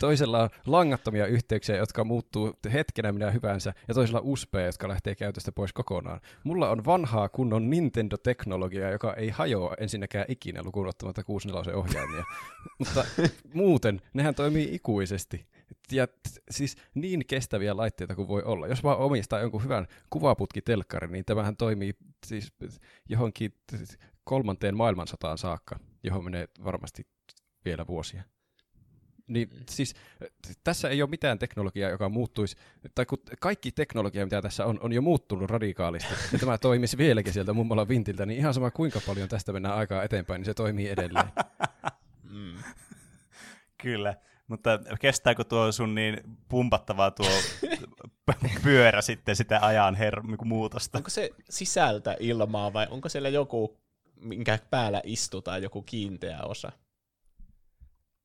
toisella 0.00 0.42
on 0.42 0.50
langattomia 0.66 1.26
yhteyksiä, 1.26 1.76
jotka 1.76 2.04
muuttuu 2.04 2.54
hetkenä 2.72 3.12
minä 3.12 3.30
hyvänsä, 3.30 3.74
ja 3.88 3.94
toisella 3.94 4.20
USB, 4.24 4.54
jotka 4.66 4.88
lähtee 4.88 5.14
käytöstä 5.14 5.52
pois 5.52 5.72
kokonaan. 5.72 6.20
Mulla 6.44 6.70
on 6.70 6.84
vanhaa 6.84 7.28
kunnon 7.28 7.70
Nintendo-teknologiaa, 7.70 8.90
joka 8.90 9.14
ei 9.14 9.28
hajoa 9.28 9.74
ensinnäkään 9.80 10.26
ikinä 10.28 10.62
lukuun 10.62 10.86
ottamatta 10.86 11.24
64 11.24 11.78
ohjaimia. 11.78 12.24
Mutta 12.78 13.04
muuten, 13.54 14.02
nehän 14.14 14.34
toimii 14.34 14.74
ikuisesti. 14.74 15.46
Ja 15.92 16.08
siis 16.50 16.76
niin 16.94 17.26
kestäviä 17.26 17.76
laitteita 17.76 18.14
kuin 18.14 18.28
voi 18.28 18.42
olla. 18.42 18.66
Jos 18.66 18.82
vaan 18.82 18.98
omistaa 18.98 19.40
jonkun 19.40 19.64
hyvän 19.64 19.86
kuvaputkitelkkarin, 20.10 21.12
niin 21.12 21.24
tämähän 21.24 21.56
toimii 21.56 21.92
siis 22.26 22.52
johonkin 23.08 23.54
kolmanteen 24.24 24.76
maailmansotaan 24.76 25.38
saakka, 25.38 25.78
johon 26.02 26.24
menee 26.24 26.48
varmasti 26.64 27.06
vielä 27.64 27.86
vuosia. 27.86 28.22
Niin 29.26 29.48
mm. 29.48 29.60
siis 29.70 29.94
tässä 30.64 30.88
ei 30.88 31.02
ole 31.02 31.10
mitään 31.10 31.38
teknologiaa, 31.38 31.90
joka 31.90 32.08
muuttuisi, 32.08 32.56
tai 32.94 33.06
kun 33.06 33.18
kaikki 33.40 33.72
teknologia, 33.72 34.26
mitä 34.26 34.42
tässä 34.42 34.66
on, 34.66 34.78
on 34.82 34.92
jo 34.92 35.02
muuttunut 35.02 35.50
radikaalisti, 35.50 36.14
ja 36.32 36.38
tämä 36.38 36.58
toimisi 36.58 36.98
vieläkin 36.98 37.32
sieltä 37.32 37.52
mummolla 37.52 37.88
vintiltä, 37.88 38.26
niin 38.26 38.38
ihan 38.38 38.54
sama 38.54 38.70
kuinka 38.70 39.00
paljon 39.06 39.28
tästä 39.28 39.52
mennään 39.52 39.74
aikaa 39.74 40.02
eteenpäin, 40.02 40.38
niin 40.38 40.46
se 40.46 40.54
toimii 40.54 40.88
edelleen. 40.88 41.28
Mm. 42.30 42.54
Kyllä, 43.82 44.14
mutta 44.52 44.78
kestääkö 45.00 45.44
tuo 45.44 45.72
sun 45.72 45.94
niin 45.94 46.20
pumpattavaa 46.48 47.10
tuo 47.10 47.30
pyörä 48.64 49.02
sitten 49.02 49.36
sitä 49.36 49.58
ajan 49.62 49.94
her- 49.94 50.26
niinku 50.26 50.44
muutosta? 50.44 50.98
Onko 50.98 51.10
se 51.10 51.30
sisältä 51.50 52.16
ilmaa 52.20 52.72
vai 52.72 52.86
onko 52.90 53.08
siellä 53.08 53.28
joku, 53.28 53.80
minkä 54.20 54.58
päällä 54.70 55.00
istutaan, 55.04 55.62
joku 55.62 55.82
kiinteä 55.82 56.38
osa? 56.42 56.72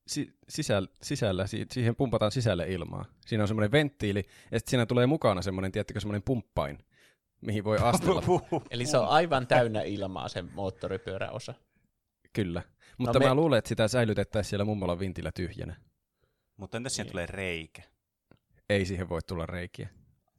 si- 0.08 0.34
sisällä, 0.48 0.88
sisällä, 1.02 1.44
siihen 1.46 1.96
pumpataan 1.96 2.32
sisälle 2.32 2.66
ilmaa. 2.68 3.04
Siinä 3.26 3.44
on 3.44 3.48
semmoinen 3.48 3.72
venttiili, 3.72 4.24
ja 4.50 4.58
sitten 4.58 4.70
siinä 4.70 4.86
tulee 4.86 5.06
mukana 5.06 5.42
semmoinen, 5.42 5.72
tiettikö, 5.72 6.00
semmoinen 6.00 6.22
pumppain, 6.22 6.78
mihin 7.40 7.64
voi 7.64 7.78
astella. 7.82 8.22
Eli 8.70 8.86
se 8.86 8.98
on 8.98 9.08
aivan 9.08 9.46
täynnä 9.46 9.82
ilmaa 9.82 10.28
se 10.28 10.42
moottoripyöräosa. 10.42 11.54
Kyllä. 12.32 12.62
Mutta 12.98 13.18
no 13.18 13.20
me... 13.20 13.28
mä 13.28 13.34
luulen, 13.34 13.58
että 13.58 13.68
sitä 13.68 13.88
säilytettäisiin 13.88 14.50
siellä 14.50 14.64
mummolla 14.64 14.98
vintillä 14.98 15.32
tyhjänä. 15.32 15.76
Mutta 16.58 16.76
entäs 16.76 16.94
siihen 16.94 17.06
niin. 17.06 17.12
tulee 17.12 17.26
reikä? 17.26 17.82
Ei 18.68 18.86
siihen 18.86 19.08
voi 19.08 19.20
tulla 19.26 19.46
reikiä. 19.46 19.88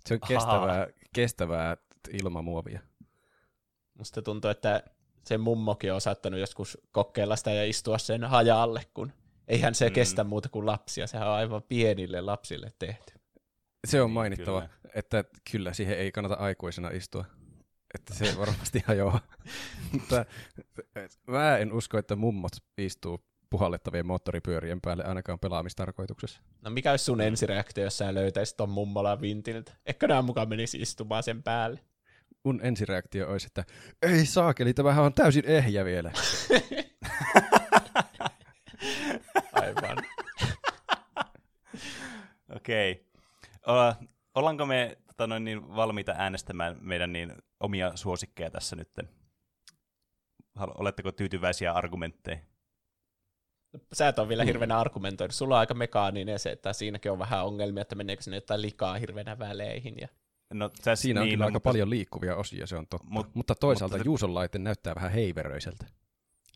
Se 0.06 0.14
on 0.14 0.20
kestävää, 0.28 0.88
kestävää 1.14 1.78
ilmamuovia. 2.14 2.80
Musta 3.94 4.22
tuntuu, 4.22 4.52
että 4.52 4.84
se 5.24 5.38
mummokin 5.38 5.94
on 5.94 6.02
saattanut 6.02 6.40
joskus 6.40 6.78
kokeilla 6.92 7.36
sitä 7.36 7.52
ja 7.52 7.66
istua 7.66 7.98
sen 7.98 8.24
hajalle, 8.24 8.82
kun 8.94 9.14
Eihän 9.50 9.76
se 9.76 9.90
mm. 9.90 9.94
kestä 9.94 10.24
muuta 10.24 10.50
kuin 10.50 10.66
lapsia, 10.66 11.08
sehän 11.08 11.28
on 11.28 11.34
aivan 11.34 11.64
pienille 11.64 12.22
lapsille 12.22 12.74
tehty. 12.80 13.14
Se 13.88 14.02
on 14.02 14.08
niin, 14.08 14.14
mainittava, 14.14 14.62
kyllä. 14.62 14.92
että 14.96 15.24
kyllä 15.52 15.74
siihen 15.74 15.98
ei 15.98 16.12
kannata 16.12 16.36
aikuisena 16.36 16.90
istua. 16.90 17.26
Että 17.96 18.14
se 18.14 18.38
varmasti 18.38 18.84
hajoaa. 18.86 19.20
Mutta 19.94 20.26
mä 21.28 21.58
en 21.58 21.74
usko, 21.74 21.98
että 21.98 22.16
mummot 22.16 22.52
istuu 22.78 23.26
puhallettavien 23.50 24.08
moottoripyörien 24.08 24.82
päälle 24.82 25.04
ainakaan 25.04 25.40
pelaamistarkoituksessa. 25.40 26.42
No 26.62 26.70
mikä 26.70 26.92
olisi 26.92 27.06
sun 27.06 27.22
ensireaktio, 27.22 27.84
jos 27.84 27.98
sä 27.98 28.14
löytäisit 28.14 28.58
ton 28.58 28.70
mummola 28.70 29.22
vintiltä? 29.22 29.72
Ehkä 29.86 30.08
nämä 30.08 30.22
mukaan 30.22 30.50
menisi 30.50 30.82
istumaan 30.82 31.24
sen 31.24 31.44
päälle? 31.44 31.80
Mun 32.44 32.60
ensireaktio 32.64 33.32
olisi, 33.32 33.48
että 33.48 33.64
ei 34.02 34.26
saakeli, 34.26 34.74
tämähän 34.74 35.06
on 35.06 35.14
täysin 35.14 35.46
ehjä 35.46 35.86
vielä. 35.86 36.12
Aivan. 39.54 39.98
Okei. 42.56 43.06
Okay. 43.66 44.08
Ollaanko 44.36 44.66
me 44.66 44.98
tota 45.08 45.28
noin, 45.28 45.44
niin, 45.44 45.76
valmiita 45.76 46.16
äänestämään 46.18 46.78
meidän 46.82 47.14
niin, 47.14 47.34
omia 47.60 47.92
suosikkeja 47.96 48.52
tässä 48.52 48.76
nyt? 48.76 48.90
Oletteko 50.60 51.12
tyytyväisiä 51.12 51.74
argumentteja? 51.74 52.38
Sä 53.94 54.08
et 54.08 54.20
ole 54.20 54.30
vielä 54.30 54.44
mm. 54.44 54.48
hirveänä 54.48 54.80
argumentoinut. 54.80 55.36
Sulla 55.36 55.56
on 55.56 55.60
aika 55.60 55.74
mekaaninen 55.74 56.40
se, 56.40 56.52
että 56.52 56.74
siinäkin 56.74 57.12
on 57.12 57.20
vähän 57.20 57.46
ongelmia, 57.46 57.82
että 57.82 57.96
meneekö 57.96 58.24
sinne 58.24 58.38
jotain 58.38 58.62
likaa 58.62 58.96
hirveänä 58.96 59.40
väleihin. 59.40 59.96
Ja... 60.02 60.08
No, 60.54 60.70
tässä, 60.70 61.02
Siinä 61.02 61.22
on 61.22 61.26
niin, 61.26 61.34
kyllä 61.34 61.44
no, 61.44 61.48
aika 61.48 61.56
mutta... 61.56 61.70
paljon 61.70 61.90
liikkuvia 61.90 62.36
osia, 62.36 62.68
se 62.68 62.76
on 62.76 62.88
totta. 62.88 63.08
Mut, 63.10 63.36
mutta 63.36 63.56
toisaalta 63.56 63.98
mutta... 63.98 64.08
Juuson 64.08 64.34
laite 64.34 64.60
näyttää 64.60 64.96
vähän 64.96 65.12
heiveröiseltä. 65.12 65.86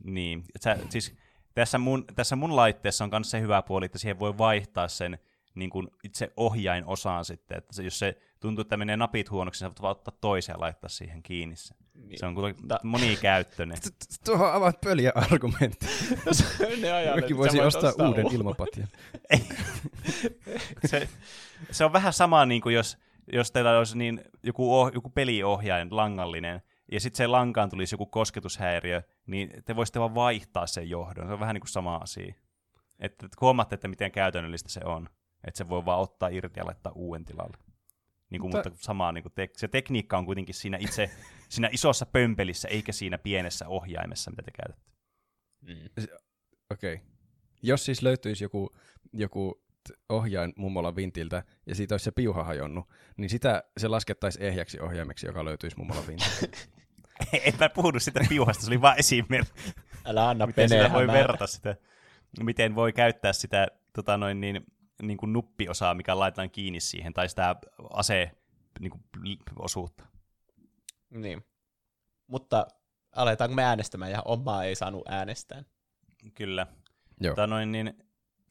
Niin, 0.03 0.43
sä, 0.61 0.77
siis 0.89 1.15
tässä 1.53 1.77
mun, 1.77 2.05
tässä 2.15 2.35
mun 2.35 2.55
laitteessa 2.55 3.03
on 3.03 3.09
myös 3.11 3.31
se 3.31 3.41
hyvä 3.41 3.61
puoli, 3.61 3.85
että 3.85 3.97
siihen 3.97 4.19
voi 4.19 4.37
vaihtaa 4.37 4.87
sen 4.87 5.19
niin 5.55 5.69
kuin 5.69 5.87
itse 6.03 6.33
ohjain 6.37 6.85
osaan 6.85 7.25
sitten, 7.25 7.57
että 7.57 7.73
se, 7.73 7.83
jos 7.83 7.99
se 7.99 8.17
tuntuu, 8.43 8.61
että 8.61 8.77
menee 8.77 8.97
napit 8.97 9.31
huonoksi, 9.31 9.65
niin 9.65 9.73
sä 9.75 9.81
voit 9.81 9.97
ottaa 9.97 10.13
toisen 10.21 10.53
ja 10.53 10.59
laittaa 10.59 10.89
siihen 10.89 11.23
kiinni 11.23 11.55
se. 11.55 11.75
Niin. 11.93 12.19
Se 12.19 12.25
on 12.25 12.35
kuitenkin 12.35 12.65
monikäyttöinen. 12.83 13.77
Tuohon 14.25 14.53
avaat 14.53 14.81
pöliä 14.81 15.11
argumentti. 15.15 15.85
Jokin 17.15 17.37
voisi 17.37 17.61
ostaa 17.61 17.91
uuden 18.07 18.33
ilmapatjan. 18.33 18.87
se, 20.85 21.09
se 21.71 21.85
on 21.85 21.93
vähän 21.93 22.13
sama, 22.13 22.45
niin 22.45 22.61
kuin 22.61 22.75
jos, 22.75 22.97
jos 23.33 23.51
teillä 23.51 23.77
olisi 23.77 23.97
niin 23.97 24.21
joku, 24.43 24.79
oh, 24.79 24.91
joku 24.93 25.09
peliohjain 25.09 25.95
langallinen, 25.95 26.61
ja 26.91 26.99
sitten 26.99 27.17
se 27.17 27.27
lankaan 27.27 27.69
tulisi 27.69 27.93
joku 27.93 28.05
kosketushäiriö, 28.05 29.01
niin 29.25 29.63
te 29.65 29.75
voisitte 29.75 29.99
vaan 29.99 30.15
vaihtaa 30.15 30.67
sen 30.67 30.89
johdon. 30.89 31.27
Se 31.27 31.33
on 31.33 31.39
vähän 31.39 31.53
niin 31.53 31.61
kuin 31.61 31.69
sama 31.69 31.95
asia. 31.95 32.33
Että 32.99 33.27
huomaatte, 33.41 33.75
että 33.75 33.87
miten 33.87 34.11
käytännöllistä 34.11 34.69
se 34.69 34.81
on. 34.85 35.09
Että 35.47 35.57
se 35.57 35.69
voi 35.69 35.85
vaan 35.85 35.99
ottaa 35.99 36.29
irti 36.29 36.59
ja 36.59 36.65
laittaa 36.65 36.91
uuden 36.95 37.25
tilalle. 37.25 37.57
Niin 38.33 38.41
kuin, 38.41 38.51
mutta, 38.55 38.69
mutta 38.69 38.85
samaa, 38.85 39.11
niin 39.11 39.23
kuin 39.23 39.33
te- 39.35 39.49
se 39.53 39.67
tekniikka 39.67 40.17
on 40.17 40.25
kuitenkin 40.25 40.55
siinä 40.55 40.77
itse 40.81 41.11
siinä 41.49 41.69
isossa 41.71 42.05
pömpelissä, 42.05 42.67
eikä 42.67 42.91
siinä 42.91 43.17
pienessä 43.17 43.67
ohjaimessa, 43.67 44.31
mitä 44.31 44.41
te 44.41 44.51
käytätte. 44.51 44.91
Mm. 45.61 46.05
Okei. 46.71 46.93
Okay. 46.93 47.05
Jos 47.61 47.85
siis 47.85 48.01
löytyisi 48.01 48.43
joku, 48.43 48.75
joku 49.13 49.63
ohjain 50.09 50.53
mummola 50.55 50.95
vintiltä 50.95 51.43
ja 51.65 51.75
siitä 51.75 51.93
olisi 51.93 52.03
se 52.03 52.11
piuha 52.11 52.43
hajonnut, 52.43 52.89
niin 53.17 53.29
sitä 53.29 53.63
se 53.77 53.87
laskettaisiin 53.87 54.45
ehjäksi 54.45 54.79
ohjaimeksi, 54.79 55.25
joka 55.25 55.45
löytyisi 55.45 55.77
mummola 55.77 56.07
vintiltä. 56.07 56.57
en 57.45 57.53
mä 57.59 57.69
puhunut 57.69 58.03
sitä 58.03 58.21
piuhasta, 58.29 58.63
se 58.63 58.69
oli 58.69 58.81
vain 58.81 58.99
esimerkki. 58.99 59.73
Älä 60.05 60.29
anna 60.29 60.47
miten 60.47 60.69
sitä 60.69 60.93
voi 60.93 61.07
verrata 61.07 61.47
sitä, 61.47 61.75
miten 62.39 62.75
voi 62.75 62.93
käyttää 62.93 63.33
sitä 63.33 63.67
tota 63.93 64.17
noin, 64.17 64.41
niin, 64.41 64.65
niin 65.07 65.17
kuin 65.17 65.33
nuppiosaa, 65.33 65.93
mikä 65.93 66.19
laitetaan 66.19 66.51
kiinni 66.51 66.79
siihen, 66.79 67.13
tai 67.13 67.29
sitä 67.29 67.55
ase 67.89 68.31
niin 68.79 68.91
kuin, 68.91 69.03
osuutta. 69.59 70.05
Niin. 71.09 71.45
Mutta 72.27 72.67
aletaanko 73.15 73.55
me 73.55 73.63
äänestämään, 73.63 74.11
ja 74.11 74.21
omaa 74.25 74.63
ei 74.63 74.75
saanut 74.75 75.07
äänestää. 75.07 75.63
Kyllä. 76.33 76.67
Joo. 77.21 77.31
Tota 77.31 77.47
noin, 77.47 77.71
niin, 77.71 77.93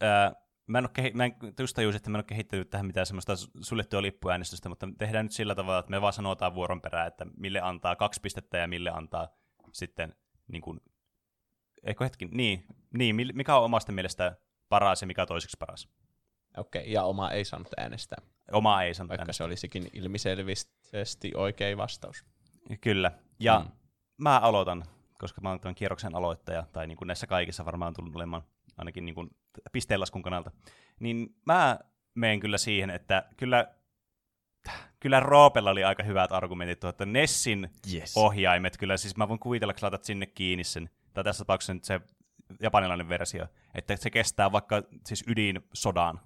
ää, 0.00 0.32
mä 0.66 0.78
en, 0.78 0.84
ole 0.84 0.90
kehi- 0.92 1.12
mä 1.14 1.24
en 1.24 1.34
just 1.60 1.74
tajusin, 1.74 1.96
että 1.96 2.10
mä 2.10 2.16
en 2.16 2.18
ole 2.18 2.24
kehittänyt 2.24 2.70
tähän 2.70 2.86
mitään 2.86 3.06
semmoista 3.06 3.32
suljettua 3.60 4.02
lippuäänestystä, 4.02 4.68
mutta 4.68 4.88
tehdään 4.98 5.24
nyt 5.24 5.32
sillä 5.32 5.54
tavalla, 5.54 5.78
että 5.78 5.90
me 5.90 6.00
vaan 6.00 6.12
sanotaan 6.12 6.54
vuoron 6.54 6.80
perään, 6.80 7.08
että 7.08 7.26
mille 7.36 7.60
antaa 7.60 7.96
kaksi 7.96 8.20
pistettä 8.20 8.58
ja 8.58 8.68
mille 8.68 8.90
antaa 8.90 9.28
sitten, 9.72 10.14
niin 10.48 10.62
kuin, 10.62 10.80
eikö 11.82 12.04
hetki, 12.04 12.24
niin, 12.24 12.66
niin, 12.94 13.16
mikä 13.34 13.56
on 13.56 13.64
omasta 13.64 13.92
mielestä 13.92 14.36
paras 14.68 15.00
ja 15.00 15.06
mikä 15.06 15.26
toiseksi 15.26 15.56
paras. 15.58 15.88
Okei, 16.56 16.80
okay, 16.82 16.92
ja 16.92 17.04
oma 17.04 17.30
ei 17.30 17.44
saanut 17.44 17.68
äänestää. 17.76 18.22
Oma 18.52 18.82
ei 18.82 18.94
saanut 18.94 19.08
Vaikka 19.08 19.22
äänestää. 19.22 19.44
se 19.44 19.44
olisikin 19.44 19.90
ilmiselvisesti 19.92 21.32
oikea 21.36 21.76
vastaus. 21.76 22.24
Kyllä, 22.80 23.12
ja 23.40 23.58
mm. 23.58 23.72
mä 24.18 24.38
aloitan, 24.38 24.84
koska 25.18 25.40
mä 25.40 25.48
oon 25.48 25.60
tämän 25.60 25.74
kierroksen 25.74 26.14
aloittaja, 26.14 26.66
tai 26.72 26.86
niin 26.86 26.96
kuin 26.96 27.06
näissä 27.06 27.26
kaikissa 27.26 27.64
varmaan 27.64 27.94
tullut 27.94 28.16
olemaan 28.16 28.42
ainakin 28.76 29.04
niin 29.04 29.14
kuin 29.14 29.30
pisteenlaskun 29.72 30.22
kannalta, 30.22 30.50
niin 31.00 31.36
mä 31.46 31.78
menen 32.14 32.40
kyllä 32.40 32.58
siihen, 32.58 32.90
että 32.90 33.24
kyllä, 33.36 33.66
kyllä 35.00 35.20
Roopella 35.20 35.70
oli 35.70 35.84
aika 35.84 36.02
hyvät 36.02 36.32
argumentit, 36.32 36.84
että 36.84 37.06
Nessin 37.06 37.70
yes. 37.92 38.16
ohjaimet, 38.16 38.76
kyllä 38.76 38.96
siis 38.96 39.16
mä 39.16 39.28
voin 39.28 39.40
kuvitella, 39.40 39.70
että 39.70 39.86
laitat 39.86 40.04
sinne 40.04 40.26
kiinni 40.26 40.64
sen, 40.64 40.90
tai 41.14 41.24
tässä 41.24 41.44
tapauksessa 41.44 41.74
nyt 41.74 41.84
se 41.84 42.00
japanilainen 42.60 43.08
versio, 43.08 43.46
että 43.74 43.96
se 43.96 44.10
kestää 44.10 44.52
vaikka 44.52 44.82
siis 45.06 45.24
ydinsodan, 45.26 46.20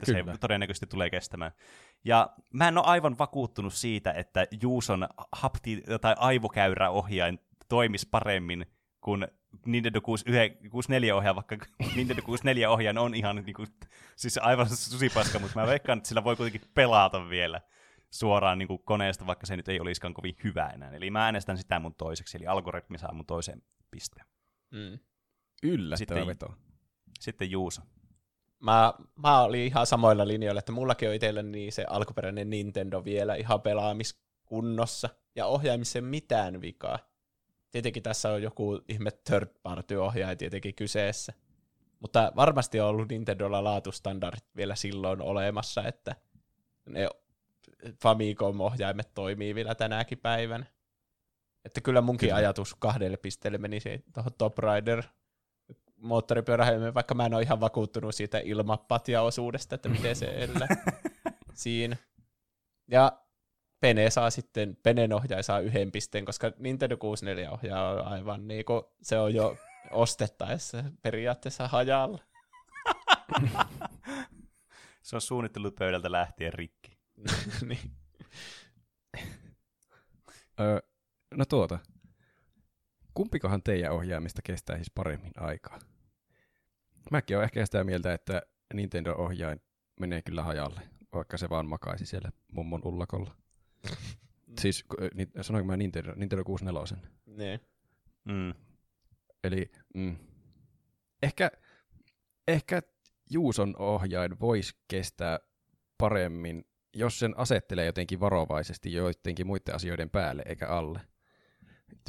että 0.00 0.12
Kyllä. 0.12 0.32
se 0.32 0.38
todennäköisesti 0.38 0.86
tulee 0.86 1.10
kestämään. 1.10 1.52
Ja 2.04 2.30
mä 2.52 2.68
en 2.68 2.78
ole 2.78 2.86
aivan 2.86 3.18
vakuuttunut 3.18 3.74
siitä, 3.74 4.12
että 4.12 4.46
Juuson 4.62 5.08
hapti- 5.32 5.82
tai 6.00 6.14
aivokäyräohjain 6.18 7.38
toimisi 7.68 8.08
paremmin 8.10 8.66
kuin 9.00 9.28
Nintendo 9.66 10.00
64 10.00 11.16
ohjaa, 11.16 11.34
vaikka 11.34 11.56
Nintendo 11.96 12.22
64 12.22 12.70
ohjaan 12.70 12.98
on 12.98 13.14
ihan 13.14 13.36
niin 13.36 13.54
kuin, 13.54 13.68
siis 14.16 14.38
aivan 14.38 14.68
susipaska, 14.68 15.38
mutta 15.38 15.60
mä 15.60 15.66
veikkaan, 15.66 15.98
että 15.98 16.08
sillä 16.08 16.24
voi 16.24 16.36
kuitenkin 16.36 16.70
pelata 16.74 17.28
vielä 17.28 17.60
suoraan 18.10 18.58
niin 18.58 18.68
kuin 18.68 18.82
koneesta, 18.84 19.26
vaikka 19.26 19.46
se 19.46 19.56
nyt 19.56 19.68
ei 19.68 19.80
olisikaan 19.80 20.14
kovin 20.14 20.36
hyvä 20.44 20.66
enää. 20.66 20.90
Eli 20.90 21.10
mä 21.10 21.24
äänestän 21.24 21.58
sitä 21.58 21.78
mun 21.78 21.94
toiseksi, 21.94 22.38
eli 22.38 22.46
algoritmi 22.46 22.98
saa 22.98 23.14
mun 23.14 23.26
toiseen 23.26 23.62
pisteen. 23.90 24.26
Mm. 24.70 24.98
Yllättävä 25.62 25.96
sitten, 25.96 26.26
veto. 26.26 26.54
Sitten 27.20 27.50
Juuso. 27.50 27.82
Mä, 28.58 28.94
mä 29.16 29.42
olin 29.42 29.66
ihan 29.66 29.86
samoilla 29.86 30.28
linjoilla, 30.28 30.58
että 30.58 30.72
mullakin 30.72 31.08
on 31.08 31.14
itsellä 31.14 31.42
niin 31.42 31.72
se 31.72 31.84
alkuperäinen 31.88 32.50
Nintendo 32.50 33.04
vielä 33.04 33.34
ihan 33.34 33.60
pelaamiskunnossa, 33.60 35.08
ja 35.34 35.46
ohjaimissa 35.46 36.00
mitään 36.00 36.60
vikaa 36.60 36.98
tietenkin 37.76 38.02
tässä 38.02 38.30
on 38.30 38.42
joku 38.42 38.80
ihme 38.88 39.10
third 39.10 39.48
party 39.62 39.96
ohjaaja 39.96 40.36
tietenkin 40.36 40.74
kyseessä. 40.74 41.32
Mutta 42.00 42.32
varmasti 42.36 42.80
on 42.80 42.88
ollut 42.88 43.08
Nintendolla 43.08 43.64
laatustandardit 43.64 44.56
vielä 44.56 44.74
silloin 44.74 45.22
olemassa, 45.22 45.84
että 45.84 46.16
ne 46.88 47.08
Famicom-ohjaimet 48.02 49.14
toimii 49.14 49.54
vielä 49.54 49.74
tänäkin 49.74 50.18
päivänä. 50.18 50.66
Että 51.64 51.80
kyllä 51.80 52.00
munkin 52.00 52.26
kyllä. 52.26 52.36
ajatus 52.36 52.74
kahdelle 52.74 53.16
pisteelle 53.16 53.58
meni 53.58 53.78
tuohon 54.14 54.32
Top 54.38 54.58
Rider 54.58 55.02
moottoripyörähelmi, 55.96 56.94
vaikka 56.94 57.14
mä 57.14 57.26
en 57.26 57.34
ole 57.34 57.42
ihan 57.42 57.60
vakuuttunut 57.60 58.14
siitä 58.14 58.38
ilmapatja-osuudesta, 58.38 59.74
että 59.74 59.88
miten 59.88 60.16
se 60.16 60.26
elää 60.26 60.68
siinä. 61.54 61.96
Ja 62.88 63.12
Pene 63.80 64.10
saa 64.10 64.30
sitten, 64.30 64.76
Penen 64.82 65.12
ohjaaja 65.12 65.42
saa 65.42 65.60
yhden 65.60 65.92
pisteen, 65.92 66.24
koska 66.24 66.52
Nintendo 66.58 66.96
64 66.96 67.50
ohjaa 67.50 67.90
on 67.90 68.06
aivan 68.06 68.48
niin 68.48 68.64
kuin, 68.64 68.82
se 69.02 69.18
on 69.18 69.34
jo 69.34 69.56
ostettaessa 69.90 70.84
periaatteessa 71.02 71.68
hajalla. 71.68 72.18
se 75.02 75.16
on 75.16 75.20
suunnittelut 75.20 75.74
pöydältä 75.74 76.12
lähtien 76.12 76.52
rikki. 76.52 76.98
niin. 77.68 77.90
Öö, 80.60 80.80
no 81.34 81.44
tuota. 81.44 81.78
Kumpikohan 83.16 83.62
teidän 83.62 83.92
ohjaamista 83.92 84.42
kestää 84.42 84.76
siis 84.76 84.90
paremmin 84.94 85.32
aikaa? 85.36 85.78
Mäkin 87.10 87.36
olen 87.36 87.44
ehkä 87.44 87.66
sitä 87.66 87.84
mieltä, 87.84 88.14
että 88.14 88.42
Nintendo-ohjain 88.74 89.60
menee 90.00 90.22
kyllä 90.22 90.42
hajalle, 90.42 90.80
vaikka 91.12 91.36
se 91.36 91.48
vaan 91.50 91.66
makaisi 91.66 92.06
siellä 92.06 92.32
mummon 92.52 92.80
ullakolla. 92.84 93.36
siis 94.60 94.84
niin, 95.14 95.30
sanoinko 95.40 95.66
mä 95.66 95.76
Nintendo, 95.76 96.12
Nintendo 96.16 96.44
64? 96.44 97.08
Niin. 97.26 97.60
Mm. 98.24 98.54
Eli 99.44 99.70
mm, 99.94 100.16
ehkä, 101.22 101.50
ehkä 102.48 102.82
Juuson 103.30 103.74
ohjain 103.78 104.40
voisi 104.40 104.74
kestää 104.88 105.38
paremmin, 105.98 106.64
jos 106.94 107.18
sen 107.18 107.38
asettelee 107.38 107.86
jotenkin 107.86 108.20
varovaisesti 108.20 108.92
joidenkin 108.92 109.46
muiden 109.46 109.74
asioiden 109.74 110.10
päälle 110.10 110.42
eikä 110.46 110.68
alle. 110.68 111.00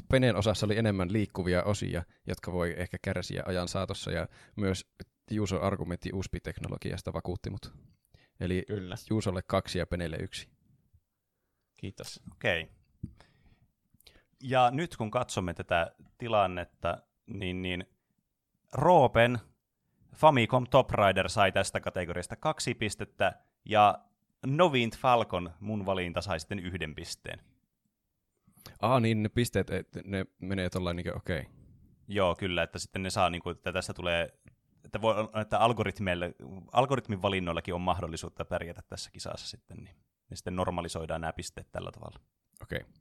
Peneen 0.10 0.36
osassa 0.36 0.66
oli 0.66 0.78
enemmän 0.78 1.14
liikkuvia 1.14 1.64
osia, 1.64 2.04
jotka 2.28 2.52
voi 2.52 2.74
ehkä 2.78 2.98
kärsiä 3.02 3.44
ajan 3.46 3.68
saatossa, 3.68 4.12
ja 4.12 4.28
myös 4.56 4.86
Juuson 5.32 5.62
argumentti 5.62 6.10
USB-teknologiasta 6.14 7.14
vakuutti 7.14 7.50
mut. 7.50 7.74
Eli 8.40 8.64
Kyllä. 8.68 8.96
Juusolle 9.10 9.42
kaksi 9.48 9.80
ja 9.80 9.88
Penelle 9.88 10.18
yksi. 10.18 10.50
Kiitos. 11.78 12.20
Okei. 12.32 12.62
Okay. 12.62 12.76
Ja 14.44 14.72
nyt 14.72 14.98
kun 14.98 15.12
katsomme 15.12 15.54
tätä 15.54 15.92
tilannetta, 16.18 16.98
niin, 17.28 17.62
niin 17.62 17.86
Roopen 18.74 19.40
Famicom 20.16 20.68
Top 20.70 20.92
Rider 20.92 21.30
sai 21.30 21.52
tästä 21.52 21.80
kategoriasta 21.80 22.36
kaksi 22.36 22.74
pistettä, 22.74 23.34
ja 23.66 24.00
Novint 24.46 24.98
Falcon, 24.98 25.54
mun 25.60 25.86
valinta, 25.86 26.22
sai 26.22 26.40
sitten 26.40 26.60
yhden 26.60 26.96
pisteen. 26.96 27.40
Ah, 28.82 29.02
niin 29.02 29.24
ne 29.24 29.30
pisteet, 29.30 29.68
ne 30.04 30.26
menee 30.42 30.70
tuolla 30.70 30.94
niin 30.94 31.18
okei. 31.18 31.40
Okay. 31.40 31.52
Joo, 32.08 32.36
kyllä, 32.36 32.64
että 32.64 32.80
sitten 32.80 33.04
ne 33.04 33.10
saa, 33.10 33.30
niin 33.30 33.42
kuin, 33.42 33.56
että 33.56 33.74
tässä 33.74 33.94
tulee, 33.94 34.34
että, 34.86 35.02
voi, 35.02 35.16
että 35.42 35.60
algoritmin 36.72 37.22
valinnoillakin 37.22 37.74
on 37.74 37.82
mahdollisuutta 37.82 38.46
pärjätä 38.46 38.82
tässä 38.90 39.12
kisassa 39.12 39.48
sitten, 39.48 39.78
niin 39.78 39.96
ne 40.30 40.36
sitten 40.36 40.56
normalisoidaan 40.56 41.22
nämä 41.22 41.34
pisteet 41.34 41.72
tällä 41.72 41.92
tavalla. 41.92 42.20
Okei. 42.62 42.80
Okay. 42.80 42.92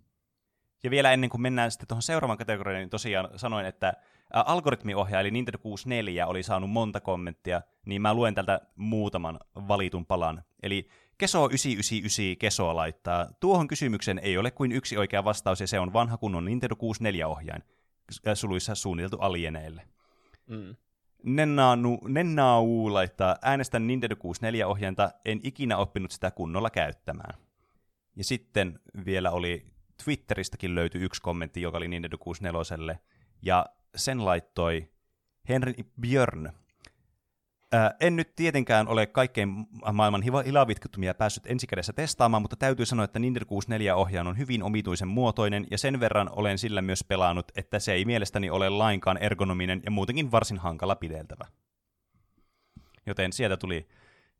Ja 0.85 0.91
vielä 0.91 1.13
ennen 1.13 1.31
kuin 1.31 1.41
mennään 1.41 1.71
sitten 1.71 1.89
tuohon 1.89 2.03
seuraavaan 2.03 2.39
kategoriaan, 2.39 2.81
niin 2.81 2.91
tosiaan 2.91 3.29
sanoin, 3.37 3.67
että 3.67 3.93
algoritmiohjaaja, 4.33 5.21
eli 5.21 5.31
Nintendo 5.31 5.59
64, 5.59 6.27
oli 6.27 6.43
saanut 6.43 6.71
monta 6.71 7.01
kommenttia, 7.01 7.63
niin 7.87 8.03
mä 8.03 8.15
luen 8.15 8.35
tältä 8.35 8.61
muutaman 8.77 9.41
valitun 9.55 10.07
palan. 10.07 10.43
Eli 10.63 10.89
Keso 11.19 11.49
999 11.49 12.37
Keso 12.39 12.77
laittaa, 12.77 13.29
tuohon 13.41 13.69
kysymykseen 13.69 14.19
ei 14.19 14.39
ole 14.39 14.51
kuin 14.51 14.73
yksi 14.73 14.97
oikea 14.97 15.25
vastaus, 15.25 15.61
ja 15.61 15.67
se 15.67 15.81
on 15.81 15.93
vanha 15.93 16.17
kunnon 16.17 16.45
Nintendo 16.45 16.75
64-ohjain, 16.75 17.63
suluissa 18.35 18.75
suunniteltu 18.75 19.17
alieneille. 19.17 19.89
Mm. 20.47 20.77
Nennaanu, 21.23 22.01
Nennaau 22.09 22.95
laittaa, 22.95 23.37
äänestän 23.43 23.87
Nintendo 23.87 24.15
64-ohjainta, 24.15 25.11
en 25.25 25.41
ikinä 25.43 25.77
oppinut 25.77 26.11
sitä 26.11 26.31
kunnolla 26.31 26.71
käyttämään. 26.71 27.39
Ja 28.17 28.25
sitten 28.25 28.81
vielä 29.07 29.31
oli 29.31 29.67
Twitteristäkin 30.05 30.75
löytyi 30.75 31.03
yksi 31.03 31.23
kommentti, 31.23 31.63
joka 31.63 31.79
oli 31.79 31.89
Nintendo 31.89 32.19
64, 32.19 32.99
ja 33.43 33.67
sen 33.97 34.25
laittoi 34.25 34.89
Henry 35.49 35.75
Björn. 36.01 36.53
Ää, 37.73 37.95
en 38.01 38.17
nyt 38.17 38.35
tietenkään 38.37 38.89
ole 38.89 39.07
kaikkein 39.07 39.49
maailman 39.93 40.23
hilavitkuttumia 40.23 41.15
päässyt 41.15 41.47
ensikädessä 41.47 41.93
testaamaan, 41.93 42.43
mutta 42.43 42.57
täytyy 42.57 42.87
sanoa, 42.87 43.05
että 43.05 43.19
Nintendo 43.19 43.47
64-ohjaan 43.55 44.27
on 44.27 44.39
hyvin 44.39 44.63
omituisen 44.63 45.09
muotoinen, 45.09 45.67
ja 45.71 45.79
sen 45.79 46.01
verran 46.01 46.31
olen 46.33 46.59
sillä 46.59 46.83
myös 46.83 47.05
pelannut, 47.05 47.53
että 47.57 47.79
se 47.79 47.93
ei 47.93 48.05
mielestäni 48.05 48.51
ole 48.51 48.69
lainkaan 48.69 49.19
ergonominen 49.19 49.83
ja 49.85 49.91
muutenkin 49.91 50.33
varsin 50.33 50.59
hankala 50.59 50.97
pideltävä. 50.97 51.47
Joten 53.07 53.33
sieltä 53.33 53.57
tuli, 53.57 53.89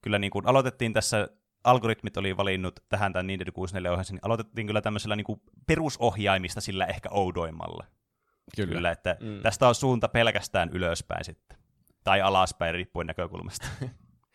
kyllä 0.03 0.19
niin 0.19 0.31
kuin 0.31 0.47
aloitettiin 0.47 0.93
tässä 0.93 1.29
algoritmit 1.65 2.17
oli 2.17 2.37
valinnut 2.37 2.81
tähän 2.89 3.13
tämän 3.13 3.27
Nintendo 3.27 3.53
64 3.53 3.91
ohjelmassa, 3.91 4.15
niin 4.15 4.25
aloitettiin 4.25 4.67
kyllä 4.67 4.81
tämmöisellä 4.81 5.17
niin 5.17 5.25
kuin 5.25 5.41
perusohjaimista 5.67 6.61
sillä 6.61 6.87
ehkä 6.87 7.09
oudoimmalla. 7.11 7.85
Kyllä. 8.57 8.75
kyllä 8.75 8.91
että 8.91 9.17
mm. 9.21 9.43
tästä 9.43 9.69
on 9.69 9.75
suunta 9.75 10.09
pelkästään 10.09 10.71
ylöspäin 10.73 11.25
sitten. 11.25 11.56
Tai 12.07 12.21
alaspäin, 12.21 12.75
riippuen 12.75 13.07
näkökulmasta. 13.07 13.67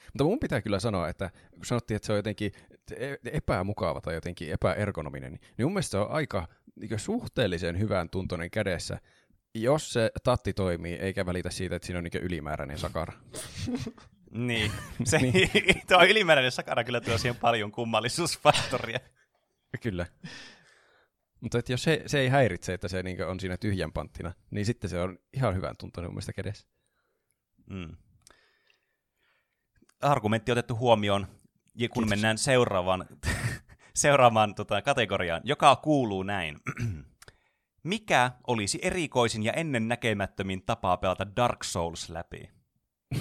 Mutta 0.05 0.23
mun 0.23 0.39
pitää 0.39 0.61
kyllä 0.61 0.79
sanoa, 0.79 1.09
että 1.09 1.29
kun 1.51 1.65
sanottiin, 1.65 1.95
että 1.95 2.05
se 2.05 2.11
on 2.11 2.17
jotenkin 2.17 2.51
e- 2.97 3.15
epämukava 3.31 4.01
tai 4.01 4.13
jotenkin 4.13 4.51
epäergonominen, 4.51 5.31
niin 5.31 5.65
mun 5.65 5.73
mielestä 5.73 5.91
se 5.91 5.97
on 5.97 6.11
aika 6.11 6.47
niin 6.75 6.99
suhteellisen 6.99 7.79
hyvän 7.79 8.09
tuntoinen 8.09 8.51
kädessä, 8.51 8.99
jos 9.53 9.93
se 9.93 10.11
tatti 10.23 10.53
toimii, 10.53 10.93
eikä 10.93 11.25
välitä 11.25 11.49
siitä, 11.49 11.75
että 11.75 11.85
siinä 11.85 11.97
on 11.97 12.03
niin 12.03 12.23
ylimääräinen 12.23 12.77
sakara. 12.77 13.13
Niin, 14.31 14.71
se, 15.03 15.17
niin. 15.17 15.49
tuo 15.87 16.03
ylimääräinen 16.03 16.51
sakara 16.51 16.83
kyllä 16.83 17.01
tuo 17.01 17.17
siihen 17.17 17.35
paljon 17.35 17.71
kummallisuusfaktoria. 17.71 18.99
Kyllä. 19.81 20.05
Mutta 21.41 21.59
että 21.59 21.73
jos 21.73 21.83
se, 21.83 22.03
se 22.05 22.19
ei 22.19 22.29
häiritse, 22.29 22.73
että 22.73 22.87
se 22.87 23.03
niin 23.03 23.25
on 23.25 23.39
siinä 23.39 23.57
tyhjän 23.57 23.91
panttina, 23.91 24.33
niin 24.51 24.65
sitten 24.65 24.89
se 24.89 25.01
on 25.01 25.19
ihan 25.33 25.55
hyvän 25.55 25.77
tuntunut 25.77 26.07
mun 26.07 26.13
mielestä 26.13 26.33
kädessä. 26.33 26.67
Mm. 27.71 27.95
Argumentti 30.01 30.51
otettu 30.51 30.75
huomioon, 30.77 31.27
ja 31.75 31.89
kun 31.89 32.03
Kiitos. 32.03 32.09
mennään 32.09 32.37
seuraavaan, 32.37 33.05
seuraavaan 33.93 34.55
tota, 34.55 34.81
kategoriaan, 34.81 35.41
joka 35.43 35.75
kuuluu 35.75 36.23
näin. 36.23 36.59
Mikä 37.83 38.31
olisi 38.47 38.79
erikoisin 38.81 39.43
ja 39.43 39.53
ennen 39.53 39.87
näkemättömin 39.87 40.63
tapaa 40.65 40.97
pelata 40.97 41.35
Dark 41.35 41.63
Souls 41.63 42.09
läpi? 42.09 42.49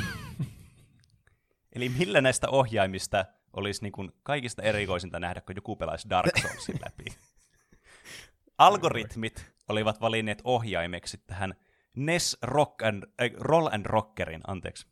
Eli 1.74 1.88
millä 1.88 2.20
näistä 2.20 2.48
ohjaimista 2.48 3.24
olisi 3.52 3.82
niin 3.82 3.92
kuin 3.92 4.12
kaikista 4.22 4.62
erikoisinta 4.62 5.20
nähdä, 5.20 5.40
kun 5.40 5.56
joku 5.56 5.76
pelaisi 5.76 6.10
Dark 6.10 6.36
Soulsin 6.42 6.78
läpi? 6.84 7.04
Algoritmit 8.58 9.52
olivat 9.68 10.00
valinneet 10.00 10.40
ohjaimeksi 10.44 11.18
tähän 11.18 11.54
NES 11.96 12.38
Rock 12.42 12.82
and, 12.82 13.04
äh, 13.22 13.30
Roll 13.38 13.66
and 13.72 13.86
Rockerin, 13.86 14.40
anteeksi, 14.46 14.86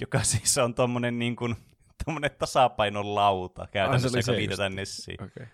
joka 0.00 0.22
siis 0.32 0.58
on 0.58 0.74
tuommoinen 0.74 1.18
niin 1.18 1.36
kuin, 1.36 1.56
tommonen 2.04 2.30
tasapainon 2.38 3.14
lauta 3.14 3.68
käytännössä, 3.72 4.18
ah, 4.18 4.22
joka 4.26 4.32
liitetään 4.32 4.74
Nessiin. 4.74 5.24
Okay. 5.24 5.46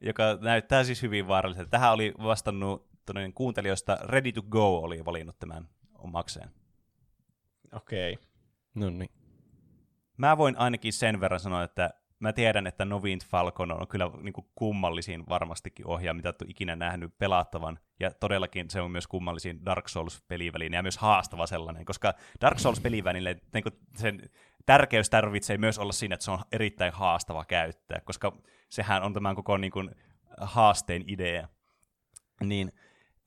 Joka 0.00 0.38
näyttää 0.40 0.84
siis 0.84 1.02
hyvin 1.02 1.28
vaaralliselta. 1.28 1.70
Tähän 1.70 1.92
oli 1.92 2.14
vastannut 2.22 2.88
kuuntelijoista 3.34 3.98
Ready 4.02 4.32
to 4.32 4.42
Go 4.42 4.78
oli 4.78 5.04
valinnut 5.04 5.38
tämän 5.38 5.68
omakseen. 5.98 6.50
Okei. 7.72 8.12
Okay. 8.12 8.24
No 8.74 8.90
niin 8.90 9.10
mä 10.16 10.38
voin 10.38 10.58
ainakin 10.58 10.92
sen 10.92 11.20
verran 11.20 11.40
sanoa, 11.40 11.62
että 11.62 11.90
mä 12.24 12.32
tiedän, 12.32 12.66
että 12.66 12.84
Novint 12.84 13.24
Falcon 13.24 13.72
on 13.72 13.88
kyllä 13.88 14.10
niin 14.22 14.32
kuin 14.32 14.46
kummallisin 14.54 15.24
varmastikin 15.28 15.86
ohjaa, 15.86 16.14
mitä 16.14 16.28
olet 16.28 16.50
ikinä 16.50 16.76
nähnyt 16.76 17.18
pelattavan. 17.18 17.78
Ja 18.00 18.10
todellakin 18.10 18.70
se 18.70 18.80
on 18.80 18.90
myös 18.90 19.06
kummallisin 19.06 19.64
Dark 19.64 19.88
Souls-peliväline 19.88 20.76
ja 20.76 20.82
myös 20.82 20.98
haastava 20.98 21.46
sellainen, 21.46 21.84
koska 21.84 22.14
Dark 22.40 22.58
Souls-peliväline 22.58 23.36
niin 23.54 23.64
sen 23.96 24.30
tärkeys 24.66 25.10
tarvitsee 25.10 25.58
myös 25.58 25.78
olla 25.78 25.92
siinä, 25.92 26.14
että 26.14 26.24
se 26.24 26.30
on 26.30 26.38
erittäin 26.52 26.92
haastava 26.92 27.44
käyttää, 27.44 28.00
koska 28.00 28.36
sehän 28.68 29.02
on 29.02 29.12
tämän 29.12 29.36
koko 29.36 29.56
niin 29.56 29.72
kuin, 29.72 29.90
haasteen 30.40 31.04
idea. 31.06 31.48
Niin 32.40 32.72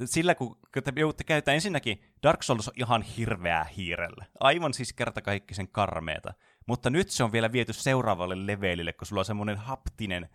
sillä 0.05 0.35
kun 0.35 0.57
te 0.83 0.93
joudutte 0.95 1.23
käyttää 1.23 1.53
ensinnäkin, 1.53 2.01
Dark 2.23 2.43
Souls 2.43 2.67
on 2.67 2.73
ihan 2.77 3.01
hirveää 3.01 3.63
hiirellä. 3.63 4.25
Aivan 4.39 4.73
siis 4.73 4.93
kertakaikkisen 4.93 5.67
karmeeta. 5.67 6.33
Mutta 6.67 6.89
nyt 6.89 7.09
se 7.09 7.23
on 7.23 7.31
vielä 7.31 7.51
viety 7.51 7.73
seuraavalle 7.73 8.47
levelille, 8.47 8.93
kun 8.93 9.07
sulla 9.07 9.19
on 9.19 9.25
semmoinen 9.25 9.57
haptinen 9.57 10.29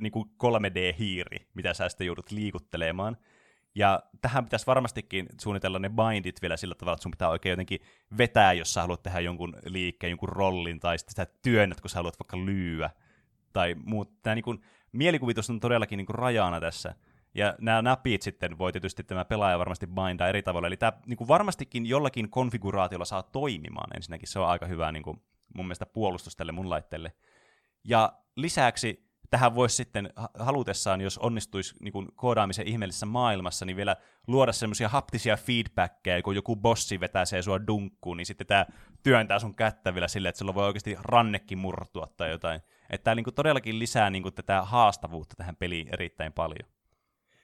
niin 0.00 0.12
kuin 0.12 0.30
3D-hiiri, 0.44 1.46
mitä 1.54 1.74
sä 1.74 1.88
sitten 1.88 2.06
joudut 2.06 2.30
liikuttelemaan. 2.30 3.16
Ja 3.74 4.02
tähän 4.20 4.44
pitäisi 4.44 4.66
varmastikin 4.66 5.26
suunnitella 5.40 5.78
ne 5.78 5.90
bindit 5.90 6.42
vielä 6.42 6.56
sillä 6.56 6.74
tavalla, 6.74 6.94
että 6.94 7.02
sun 7.02 7.10
pitää 7.10 7.28
oikein 7.28 7.50
jotenkin 7.50 7.80
vetää, 8.18 8.52
jos 8.52 8.74
sä 8.74 8.80
haluat 8.80 9.02
tehdä 9.02 9.20
jonkun 9.20 9.56
liikkeen, 9.64 10.10
jonkun 10.10 10.28
rollin, 10.28 10.80
tai 10.80 10.98
sitten 10.98 11.26
sitä 11.26 11.38
työnnät, 11.42 11.80
kun 11.80 11.90
sä 11.90 11.96
haluat 11.96 12.20
vaikka 12.20 12.36
lyyä, 12.36 12.90
tai 13.52 13.74
muut. 13.84 14.22
Tämä 14.22 14.34
niin 14.34 14.42
kuin, 14.42 14.60
mielikuvitus 14.92 15.50
on 15.50 15.60
todellakin 15.60 15.96
niin 15.96 16.06
kuin 16.06 16.14
rajana 16.14 16.60
tässä. 16.60 16.94
Ja 17.34 17.54
nämä 17.60 17.82
napit 17.82 18.22
sitten 18.22 18.58
voi 18.58 18.72
tietysti 18.72 19.04
tämä 19.04 19.24
pelaaja 19.24 19.58
varmasti 19.58 19.86
bindaa 19.86 20.28
eri 20.28 20.42
tavalla. 20.42 20.66
Eli 20.66 20.76
tämä 20.76 20.92
niin 21.06 21.16
kuin 21.16 21.28
varmastikin 21.28 21.86
jollakin 21.86 22.30
konfiguraatiolla 22.30 23.04
saa 23.04 23.22
toimimaan. 23.22 23.96
Ensinnäkin 23.96 24.28
se 24.28 24.38
on 24.38 24.48
aika 24.48 24.66
hyvä 24.66 24.92
niin 24.92 25.02
kuin, 25.02 25.22
mun 25.54 25.66
mielestä 25.66 25.86
puolustus 25.86 26.36
tälle 26.36 26.52
mun 26.52 26.70
laitteelle. 26.70 27.12
Ja 27.84 28.12
lisäksi 28.36 29.10
tähän 29.30 29.54
voisi 29.54 29.76
sitten 29.76 30.12
halutessaan, 30.38 31.00
jos 31.00 31.18
onnistuisi 31.18 31.74
niin 31.80 31.92
kuin 31.92 32.08
koodaamisen 32.14 32.68
ihmeellisessä 32.68 33.06
maailmassa, 33.06 33.64
niin 33.64 33.76
vielä 33.76 33.96
luoda 34.26 34.52
semmoisia 34.52 34.88
haptisia 34.88 35.36
feedbackkejä, 35.36 36.22
kun 36.22 36.34
joku 36.34 36.56
bossi 36.56 37.00
vetää 37.00 37.24
se 37.24 37.42
sua 37.42 37.66
dunkkuun, 37.66 38.16
niin 38.16 38.26
sitten 38.26 38.46
tämä 38.46 38.66
työntää 39.02 39.38
sun 39.38 39.54
kättä 39.54 39.94
vielä 39.94 40.08
silleen, 40.08 40.28
että 40.30 40.38
sulla 40.38 40.54
voi 40.54 40.66
oikeasti 40.66 40.96
rannekin 41.00 41.58
murtua 41.58 42.06
tai 42.16 42.30
jotain. 42.30 42.60
Että 42.90 43.04
tämä 43.04 43.14
niin 43.14 43.24
kuin 43.24 43.34
todellakin 43.34 43.78
lisää 43.78 44.10
niin 44.10 44.22
kuin 44.22 44.34
tätä 44.34 44.62
haastavuutta 44.62 45.36
tähän 45.36 45.56
peliin 45.56 45.88
erittäin 45.92 46.32
paljon. 46.32 46.68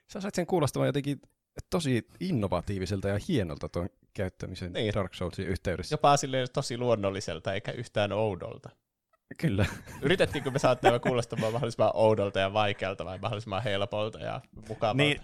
Sä 0.09 0.21
sait 0.21 0.35
sen 0.35 0.47
kuulostamaan 0.47 0.87
jotenkin 0.87 1.21
tosi 1.71 2.09
innovatiiviselta 2.21 3.09
ja 3.09 3.19
hienolta 3.29 3.69
tuon 3.69 3.89
käyttämisen 4.15 4.73
niin. 4.73 4.95
Dark 4.95 5.15
Soulsin 5.15 5.47
yhteydessä. 5.47 5.93
Jopa 5.93 6.17
silleen 6.17 6.49
tosi 6.53 6.79
luonnolliselta 6.79 7.55
eikä 7.55 7.73
yhtään 7.73 8.13
oudolta. 8.13 8.71
Kyllä. 9.39 9.67
Yritettiinkö 10.03 10.51
me 10.51 10.59
saattaa 10.59 10.99
kuulostamaan 10.99 11.53
mahdollisimman 11.53 11.91
oudolta 11.95 12.39
ja 12.41 12.53
vaikealta 12.53 13.05
vai 13.05 13.19
mahdollisimman 13.19 13.63
helpolta 13.63 14.19
ja 14.19 14.41
mukavalta? 14.69 14.97
Niin, 14.97 15.21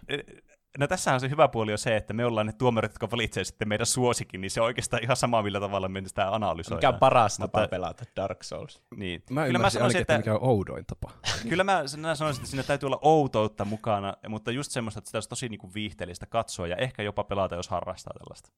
no 0.78 0.86
tässä 0.86 1.14
on 1.14 1.20
se 1.20 1.30
hyvä 1.30 1.48
puoli 1.48 1.72
on 1.72 1.78
se, 1.78 1.96
että 1.96 2.12
me 2.12 2.24
ollaan 2.24 2.46
ne 2.46 2.52
tuomarit, 2.52 2.92
jotka 2.92 3.10
valitsee 3.10 3.44
sitten 3.44 3.68
meidän 3.68 3.86
suosikin, 3.86 4.40
niin 4.40 4.50
se 4.50 4.60
on 4.60 4.64
oikeastaan 4.64 5.02
ihan 5.02 5.16
sama, 5.16 5.42
millä 5.42 5.60
tavalla 5.60 5.88
me 5.88 6.02
sitä 6.06 6.34
analysoidaan. 6.34 6.78
Mikä 6.78 6.88
on 6.88 7.00
paras 7.00 7.36
tapa 7.38 7.60
Mutta, 7.60 7.70
pelata 7.70 8.04
Dark 8.16 8.42
Souls? 8.42 8.82
Niin. 8.96 9.22
Mä 9.30 9.46
kyllä 9.46 9.58
mä 9.58 9.70
sanoisin, 9.70 10.00
että, 10.00 10.16
mikä 10.16 10.34
on 10.34 10.42
oudoin 10.42 10.86
tapa. 10.86 11.10
kyllä 11.48 11.64
mä, 11.64 11.82
sanoisin, 11.86 12.40
että 12.40 12.50
siinä 12.50 12.62
täytyy 12.62 12.86
olla 12.86 12.98
outoutta 13.02 13.64
mukana, 13.64 14.14
mutta 14.28 14.50
just 14.50 14.70
semmoista, 14.70 14.98
että 14.98 15.08
sitä 15.08 15.16
olisi 15.16 15.28
tosi 15.28 15.48
niinku 15.48 15.74
viihteellistä 15.74 16.26
katsoa 16.26 16.66
ja 16.66 16.76
ehkä 16.76 17.02
jopa 17.02 17.24
pelata, 17.24 17.54
jos 17.54 17.68
harrastaa 17.68 18.14
tällaista. 18.18 18.50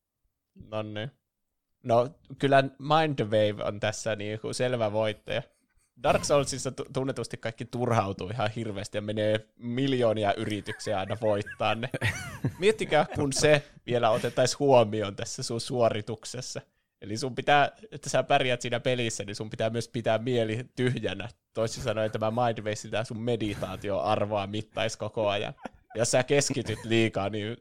No 0.70 0.82
niin. 0.82 1.10
No 1.82 2.08
kyllä 2.38 2.64
Mindwave 2.78 3.64
on 3.64 3.80
tässä 3.80 4.16
niin 4.16 4.40
kuin 4.40 4.54
selvä 4.54 4.92
voittaja. 4.92 5.42
Dark 6.02 6.24
Soulsissa 6.24 6.72
tunnetusti 6.92 7.36
kaikki 7.36 7.64
turhautuu 7.64 8.28
ihan 8.28 8.50
hirveästi 8.50 8.98
ja 8.98 9.02
menee 9.02 9.48
miljoonia 9.56 10.34
yrityksiä 10.34 10.98
aina 10.98 11.16
voittaa 11.20 11.74
ne. 11.74 11.90
Miettikää, 12.58 13.06
kun 13.14 13.32
se 13.32 13.62
vielä 13.86 14.10
otettaisiin 14.10 14.58
huomioon 14.58 15.16
tässä 15.16 15.42
sun 15.42 15.60
suorituksessa. 15.60 16.60
Eli 17.02 17.16
sun 17.16 17.34
pitää, 17.34 17.72
että 17.92 18.10
sä 18.10 18.22
pärjät 18.22 18.60
siinä 18.60 18.80
pelissä, 18.80 19.24
niin 19.24 19.36
sun 19.36 19.50
pitää 19.50 19.70
myös 19.70 19.88
pitää 19.88 20.18
mieli 20.18 20.64
tyhjänä. 20.76 21.28
Toisin 21.54 21.82
sanoen 21.82 22.10
tämä 22.10 22.30
Mindwave 22.30 22.74
sitä 22.74 23.04
sun 23.04 23.20
meditaatioarvoa 23.20 24.46
mittaisi 24.46 24.98
koko 24.98 25.28
ajan. 25.28 25.54
Jos 25.94 26.10
sä 26.10 26.22
keskityt 26.22 26.84
liikaa, 26.84 27.28
niin 27.28 27.56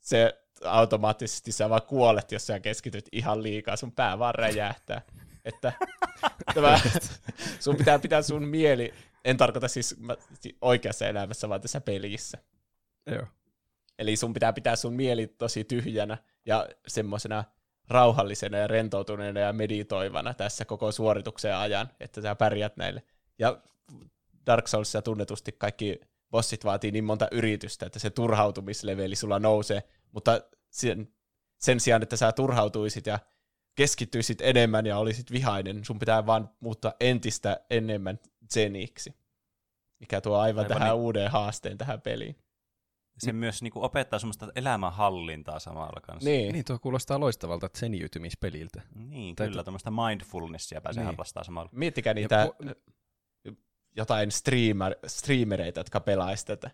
se 0.00 0.40
automaattisesti 0.64 1.52
sä 1.52 1.70
vaan 1.70 1.82
kuolet, 1.82 2.32
jos 2.32 2.46
sä 2.46 2.60
keskityt 2.60 3.08
ihan 3.12 3.42
liikaa, 3.42 3.76
sun 3.76 3.92
pää 3.92 4.18
vaan 4.18 4.34
räjähtää. 4.34 5.02
Että 5.48 5.72
tämä, 6.54 6.80
sun 7.60 7.76
pitää 7.76 7.98
pitää 7.98 8.22
sun 8.22 8.48
mieli, 8.48 8.94
en 9.24 9.36
tarkoita 9.36 9.68
siis 9.68 9.96
oikeassa 10.60 11.06
elämässä, 11.06 11.48
vaan 11.48 11.60
tässä 11.60 11.80
pelissä. 11.80 12.38
Joo. 13.06 13.26
Eli 13.98 14.16
sun 14.16 14.32
pitää 14.32 14.52
pitää 14.52 14.76
sun 14.76 14.94
mieli 14.94 15.26
tosi 15.26 15.64
tyhjänä 15.64 16.18
ja 16.46 16.68
semmoisena 16.86 17.44
rauhallisena 17.88 18.58
ja 18.58 18.66
rentoutuneena 18.66 19.40
ja 19.40 19.52
meditoivana 19.52 20.34
tässä 20.34 20.64
koko 20.64 20.92
suorituksen 20.92 21.56
ajan, 21.56 21.88
että 22.00 22.22
sä 22.22 22.34
pärjät 22.34 22.76
näille. 22.76 23.02
Ja 23.38 23.58
Dark 24.46 24.68
Soulsissa 24.68 25.02
tunnetusti 25.02 25.52
kaikki 25.52 26.00
bossit 26.30 26.64
vaatii 26.64 26.90
niin 26.90 27.04
monta 27.04 27.28
yritystä, 27.32 27.86
että 27.86 27.98
se 27.98 28.10
turhautumisleveli 28.10 29.16
sulla 29.16 29.38
nousee, 29.38 29.82
mutta 30.12 30.40
sen, 30.70 31.08
sen 31.58 31.80
sijaan, 31.80 32.02
että 32.02 32.16
sä 32.16 32.32
turhautuisit 32.32 33.06
ja 33.06 33.18
keskittyisit 33.78 34.40
enemmän 34.40 34.86
ja 34.86 34.98
olisit 34.98 35.32
vihainen, 35.32 35.84
sun 35.84 35.98
pitää 35.98 36.26
vaan 36.26 36.50
muuttaa 36.60 36.92
entistä 37.00 37.60
enemmän 37.70 38.18
zeniksi, 38.54 39.14
mikä 40.00 40.20
tuo 40.20 40.36
aivan, 40.36 40.64
aivan 40.64 40.78
tähän 40.78 40.94
niin. 40.94 41.02
uuden 41.02 41.30
haasteen 41.30 41.78
tähän 41.78 42.00
peliin. 42.00 42.36
Se 43.18 43.32
myös 43.32 43.62
niin 43.62 43.72
kuin, 43.72 43.84
opettaa 43.84 44.18
semmoista 44.18 44.48
elämänhallintaa 44.54 45.58
samalla 45.58 46.00
kanssa. 46.00 46.30
Niin. 46.30 46.52
niin, 46.52 46.64
tuo 46.64 46.78
kuulostaa 46.78 47.20
loistavalta 47.20 47.70
zeniytymispeliltä. 47.78 48.82
Niin, 48.94 49.36
Täytyy... 49.36 49.52
kyllä, 49.52 49.64
tuommoista 49.64 49.90
mindfulnessia 49.90 50.80
pääsee 50.80 51.02
niin. 51.02 51.06
harrastaa 51.06 51.44
samalla. 51.44 51.70
Miettikää 51.72 52.14
niitä 52.14 52.48
ja, 52.64 52.74
jotain 53.96 54.30
streamer, 54.30 54.96
streamereita, 55.06 55.80
jotka 55.80 56.00
pelaisivat 56.00 56.60
tätä. 56.60 56.70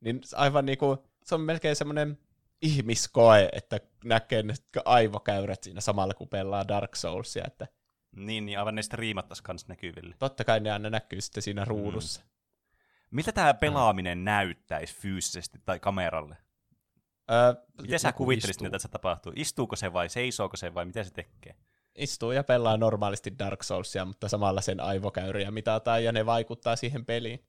Niin 0.00 0.20
aivan 0.34 0.66
niin 0.66 0.78
kuin, 0.78 0.98
se 1.24 1.34
on 1.34 1.40
melkein 1.40 1.76
semmoinen 1.76 2.18
ihmiskoe, 2.62 3.48
että 3.52 3.80
näkee 4.04 4.42
ne 4.42 4.54
aivokäyrät 4.84 5.62
siinä 5.62 5.80
samalla, 5.80 6.14
kun 6.14 6.28
pelaa 6.28 6.68
Dark 6.68 6.96
Soulsia. 6.96 7.44
Että 7.46 7.66
niin, 8.16 8.46
niin 8.46 8.58
aivan 8.58 8.74
ne 8.74 8.82
striimattaisi 8.82 9.42
kans 9.42 9.68
näkyville. 9.68 10.14
Totta 10.18 10.44
kai 10.44 10.60
ne 10.60 10.72
aina 10.72 10.90
näkyy 10.90 11.20
sitten 11.20 11.42
siinä 11.42 11.62
mm. 11.62 11.68
ruudussa. 11.68 12.20
Mm. 12.20 12.28
Miltä 13.10 13.32
tämä 13.32 13.54
pelaaminen 13.54 14.18
mm. 14.18 14.24
näyttäisi 14.24 14.96
fyysisesti 14.96 15.58
tai 15.64 15.80
kameralle? 15.80 16.36
Öö, 17.30 17.54
miten 17.82 17.98
sä 17.98 18.12
kuvittelisit, 18.12 18.62
mitä 18.62 18.70
tässä 18.70 18.88
tapahtuu? 18.88 19.32
Istuuko 19.36 19.76
se 19.76 19.92
vai 19.92 20.08
seisooko 20.08 20.56
se 20.56 20.74
vai 20.74 20.84
mitä 20.84 21.04
se 21.04 21.10
tekee? 21.10 21.54
Istuu 21.98 22.32
ja 22.32 22.44
pelaa 22.44 22.76
normaalisti 22.76 23.38
Dark 23.38 23.62
Soulsia, 23.62 24.04
mutta 24.04 24.28
samalla 24.28 24.60
sen 24.60 24.80
aivokäyriä 24.80 25.50
mitataan 25.50 26.04
ja 26.04 26.12
ne 26.12 26.26
vaikuttaa 26.26 26.76
siihen 26.76 27.04
peliin. 27.04 27.44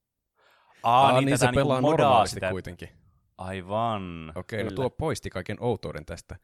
Aa, 0.84 1.08
Aa 1.08 1.12
niin, 1.12 1.26
niin 1.26 1.38
se 1.38 1.46
niinku 1.46 1.60
pelaa 1.60 1.82
normaalisti 1.82 2.34
sitä... 2.34 2.50
kuitenkin. 2.50 2.90
Aivan. 3.38 4.32
Okei, 4.36 4.62
okay, 4.62 4.70
no 4.70 4.76
tuo 4.76 4.90
poisti 4.90 5.30
kaiken 5.30 5.58
outouden 5.60 6.06
tästä. 6.06 6.36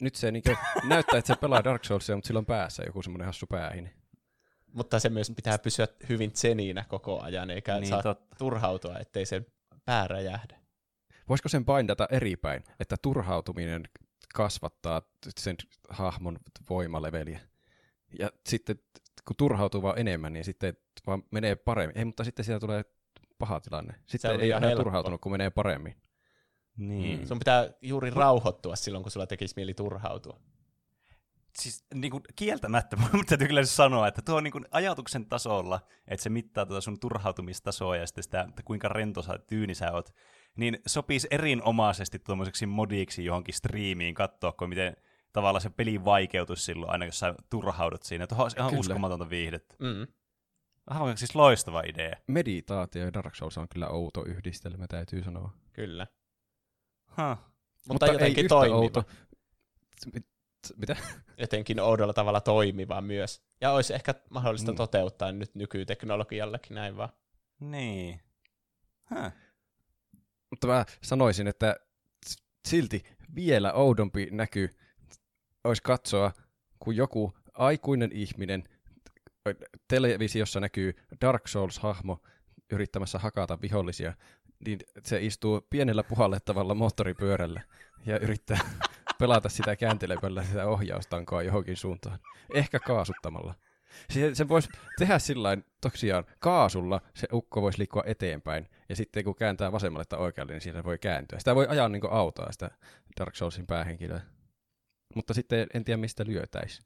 Nyt 0.00 0.14
se 0.14 0.32
niin 0.32 0.42
näyttää, 0.88 1.18
että 1.18 1.34
se 1.34 1.40
pelaa 1.40 1.64
Dark 1.64 1.84
Soulsia, 1.84 2.16
mutta 2.16 2.26
sillä 2.26 2.38
on 2.38 2.46
päässä 2.46 2.82
joku 2.86 3.02
semmoinen 3.02 3.26
hassu 3.26 3.46
päähini. 3.46 3.90
Mutta 4.72 4.98
se 4.98 5.08
myös 5.08 5.32
pitää 5.36 5.58
pysyä 5.58 5.88
hyvin 6.08 6.30
zeniinä 6.34 6.84
koko 6.88 7.22
ajan, 7.22 7.50
eikä 7.50 7.74
niin, 7.74 7.88
saa 7.88 8.02
totta. 8.02 8.36
turhautua, 8.38 8.98
ettei 8.98 9.26
sen 9.26 9.46
pää 9.84 10.08
räjähdä. 10.08 10.58
Voisiko 11.28 11.48
sen 11.48 11.64
paindata 11.64 12.08
eri 12.10 12.36
päin, 12.36 12.64
että 12.80 12.96
turhautuminen 13.02 13.82
kasvattaa 14.34 15.02
sen 15.38 15.56
hahmon 15.88 16.38
voimaleveliä? 16.70 17.40
Ja 18.18 18.30
sitten 18.46 18.80
kun 19.26 19.36
turhautuu 19.36 19.82
vaan 19.82 19.98
enemmän, 19.98 20.32
niin 20.32 20.44
sitten 20.44 20.76
vaan 21.06 21.22
menee 21.30 21.56
paremmin. 21.56 21.98
Ei, 21.98 22.04
mutta 22.04 22.24
sitten 22.24 22.44
siitä 22.44 22.60
tulee 22.60 22.84
paha 23.38 23.60
tilanne. 23.60 23.94
Sitten 24.06 24.40
ei 24.40 24.52
ole 24.52 24.76
turhautunut, 24.76 25.20
kun 25.20 25.32
menee 25.32 25.50
paremmin. 25.50 25.96
Niin. 26.78 27.20
Mm. 27.20 27.26
Sun 27.26 27.38
pitää 27.38 27.70
juuri 27.82 28.10
rauhoittua 28.10 28.76
silloin, 28.76 29.02
kun 29.02 29.10
sulla 29.10 29.26
tekisi 29.26 29.54
mieli 29.56 29.74
turhautua. 29.74 30.40
Siis 31.58 31.84
niin 31.94 32.10
kuin 32.10 32.22
kieltämättä, 32.36 32.96
mutta 33.00 33.28
täytyy 33.28 33.48
kyllä 33.48 33.64
sanoa, 33.64 34.08
että 34.08 34.22
tuo 34.22 34.36
on 34.36 34.44
niin 34.44 34.52
kuin 34.52 34.64
ajatuksen 34.70 35.26
tasolla, 35.26 35.80
että 36.08 36.22
se 36.22 36.30
mittaa 36.30 36.66
tuota 36.66 36.80
sun 36.80 37.00
turhautumistasoa 37.00 37.96
ja 37.96 38.06
sitten 38.06 38.24
sitä, 38.24 38.46
että 38.48 38.62
kuinka 38.62 38.88
rento 38.88 39.22
sä, 39.22 39.38
tyyni 39.46 39.74
sä 39.74 39.92
oot, 39.92 40.14
niin 40.56 40.78
sopisi 40.86 41.28
erinomaisesti 41.30 42.18
tuommoiseksi 42.18 42.66
modiksi 42.66 43.24
johonkin 43.24 43.54
striimiin 43.54 44.14
katsoa, 44.14 44.52
kun 44.52 44.68
miten 44.68 44.96
tavallaan 45.32 45.62
se 45.62 45.70
peli 45.70 46.04
vaikeutus 46.04 46.64
silloin, 46.64 46.90
aina 46.92 47.04
jos 47.04 47.18
sä 47.18 47.34
turhaudut 47.50 48.02
siinä. 48.02 48.26
Tuohon 48.26 48.44
olisi 48.44 48.56
ihan 48.58 48.70
kyllä. 48.70 48.80
uskomatonta 48.80 49.30
viihdettä. 49.30 49.76
Mm. 49.78 50.06
Aivan 50.86 51.16
siis 51.16 51.34
loistava 51.34 51.82
idea. 51.86 52.16
Meditaatio 52.26 53.04
ja 53.04 53.12
Dark 53.12 53.34
Souls 53.34 53.58
on 53.58 53.68
kyllä 53.68 53.88
outo 53.88 54.24
yhdistelmä, 54.24 54.86
täytyy 54.86 55.22
sanoa. 55.22 55.52
Kyllä. 55.72 56.06
Huh. 57.18 57.28
Mutta, 57.28 57.44
Mutta 57.88 58.06
jotenkin 58.06 58.44
ei 58.44 58.48
toimiva. 58.48 58.76
Outo. 58.76 59.04
Mitä? 60.76 60.96
Jotenkin 61.38 61.80
oudolla 61.80 62.12
tavalla 62.12 62.40
toimiva 62.40 63.00
myös. 63.00 63.42
Ja 63.60 63.72
olisi 63.72 63.94
ehkä 63.94 64.14
mahdollista 64.30 64.72
mm. 64.72 64.76
toteuttaa 64.76 65.32
nyt 65.32 65.54
nykyteknologiallakin 65.54 66.74
näin 66.74 66.96
vaan. 66.96 67.08
Niin. 67.60 68.20
Huh. 69.10 69.32
Mutta 70.50 70.66
mä 70.66 70.84
sanoisin, 71.02 71.46
että 71.46 71.76
silti 72.68 73.02
vielä 73.34 73.72
oudompi 73.72 74.28
näky 74.30 74.76
olisi 75.64 75.82
katsoa, 75.82 76.32
kun 76.78 76.96
joku 76.96 77.32
aikuinen 77.54 78.12
ihminen 78.12 78.64
televisiossa 79.88 80.60
näkyy 80.60 80.96
Dark 81.20 81.42
Souls-hahmo 81.48 82.28
yrittämässä 82.72 83.18
hakata 83.18 83.60
vihollisia 83.60 84.14
niin 84.66 84.78
se 85.04 85.18
istuu 85.20 85.66
pienellä 85.70 86.02
puhallettavalla 86.02 86.74
moottoripyörällä 86.74 87.60
ja 88.06 88.18
yrittää 88.18 88.58
pelata 89.18 89.48
sitä 89.48 89.76
kääntelemällä 89.76 90.44
sitä 90.44 90.66
ohjaustankoa 90.66 91.42
johonkin 91.42 91.76
suuntaan. 91.76 92.18
Ehkä 92.54 92.78
kaasuttamalla. 92.78 93.54
Se, 94.10 94.34
se 94.34 94.48
voisi 94.48 94.68
tehdä 94.98 95.18
sillä 95.18 95.58
tosiaan 95.80 96.24
kaasulla 96.38 97.00
se 97.14 97.28
ukko 97.32 97.62
voisi 97.62 97.78
liikkua 97.78 98.02
eteenpäin, 98.06 98.68
ja 98.88 98.96
sitten 98.96 99.24
kun 99.24 99.34
kääntää 99.34 99.72
vasemmalle 99.72 100.04
tai 100.04 100.18
oikealle, 100.18 100.52
niin 100.52 100.60
siinä 100.60 100.84
voi 100.84 100.98
kääntyä. 100.98 101.38
Sitä 101.38 101.54
voi 101.54 101.66
ajaa 101.68 101.88
niin 101.88 102.10
autoa, 102.10 102.52
sitä 102.52 102.70
Dark 103.20 103.36
Soulsin 103.36 103.66
päähenkilöä. 103.66 104.20
Mutta 105.14 105.34
sitten 105.34 105.66
en 105.74 105.84
tiedä, 105.84 105.96
mistä 105.96 106.24
lyötäisi. 106.26 106.82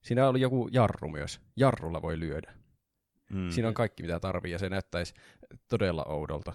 Siinä 0.00 0.28
oli 0.28 0.40
joku 0.40 0.68
jarru 0.72 1.08
myös. 1.08 1.40
Jarrulla 1.56 2.02
voi 2.02 2.20
lyödä. 2.20 2.54
Mm. 3.32 3.50
Siinä 3.50 3.68
on 3.68 3.74
kaikki, 3.74 4.02
mitä 4.02 4.20
tarvii, 4.20 4.52
ja 4.52 4.58
se 4.58 4.68
näyttäisi 4.68 5.14
todella 5.68 6.04
oudolta. 6.04 6.52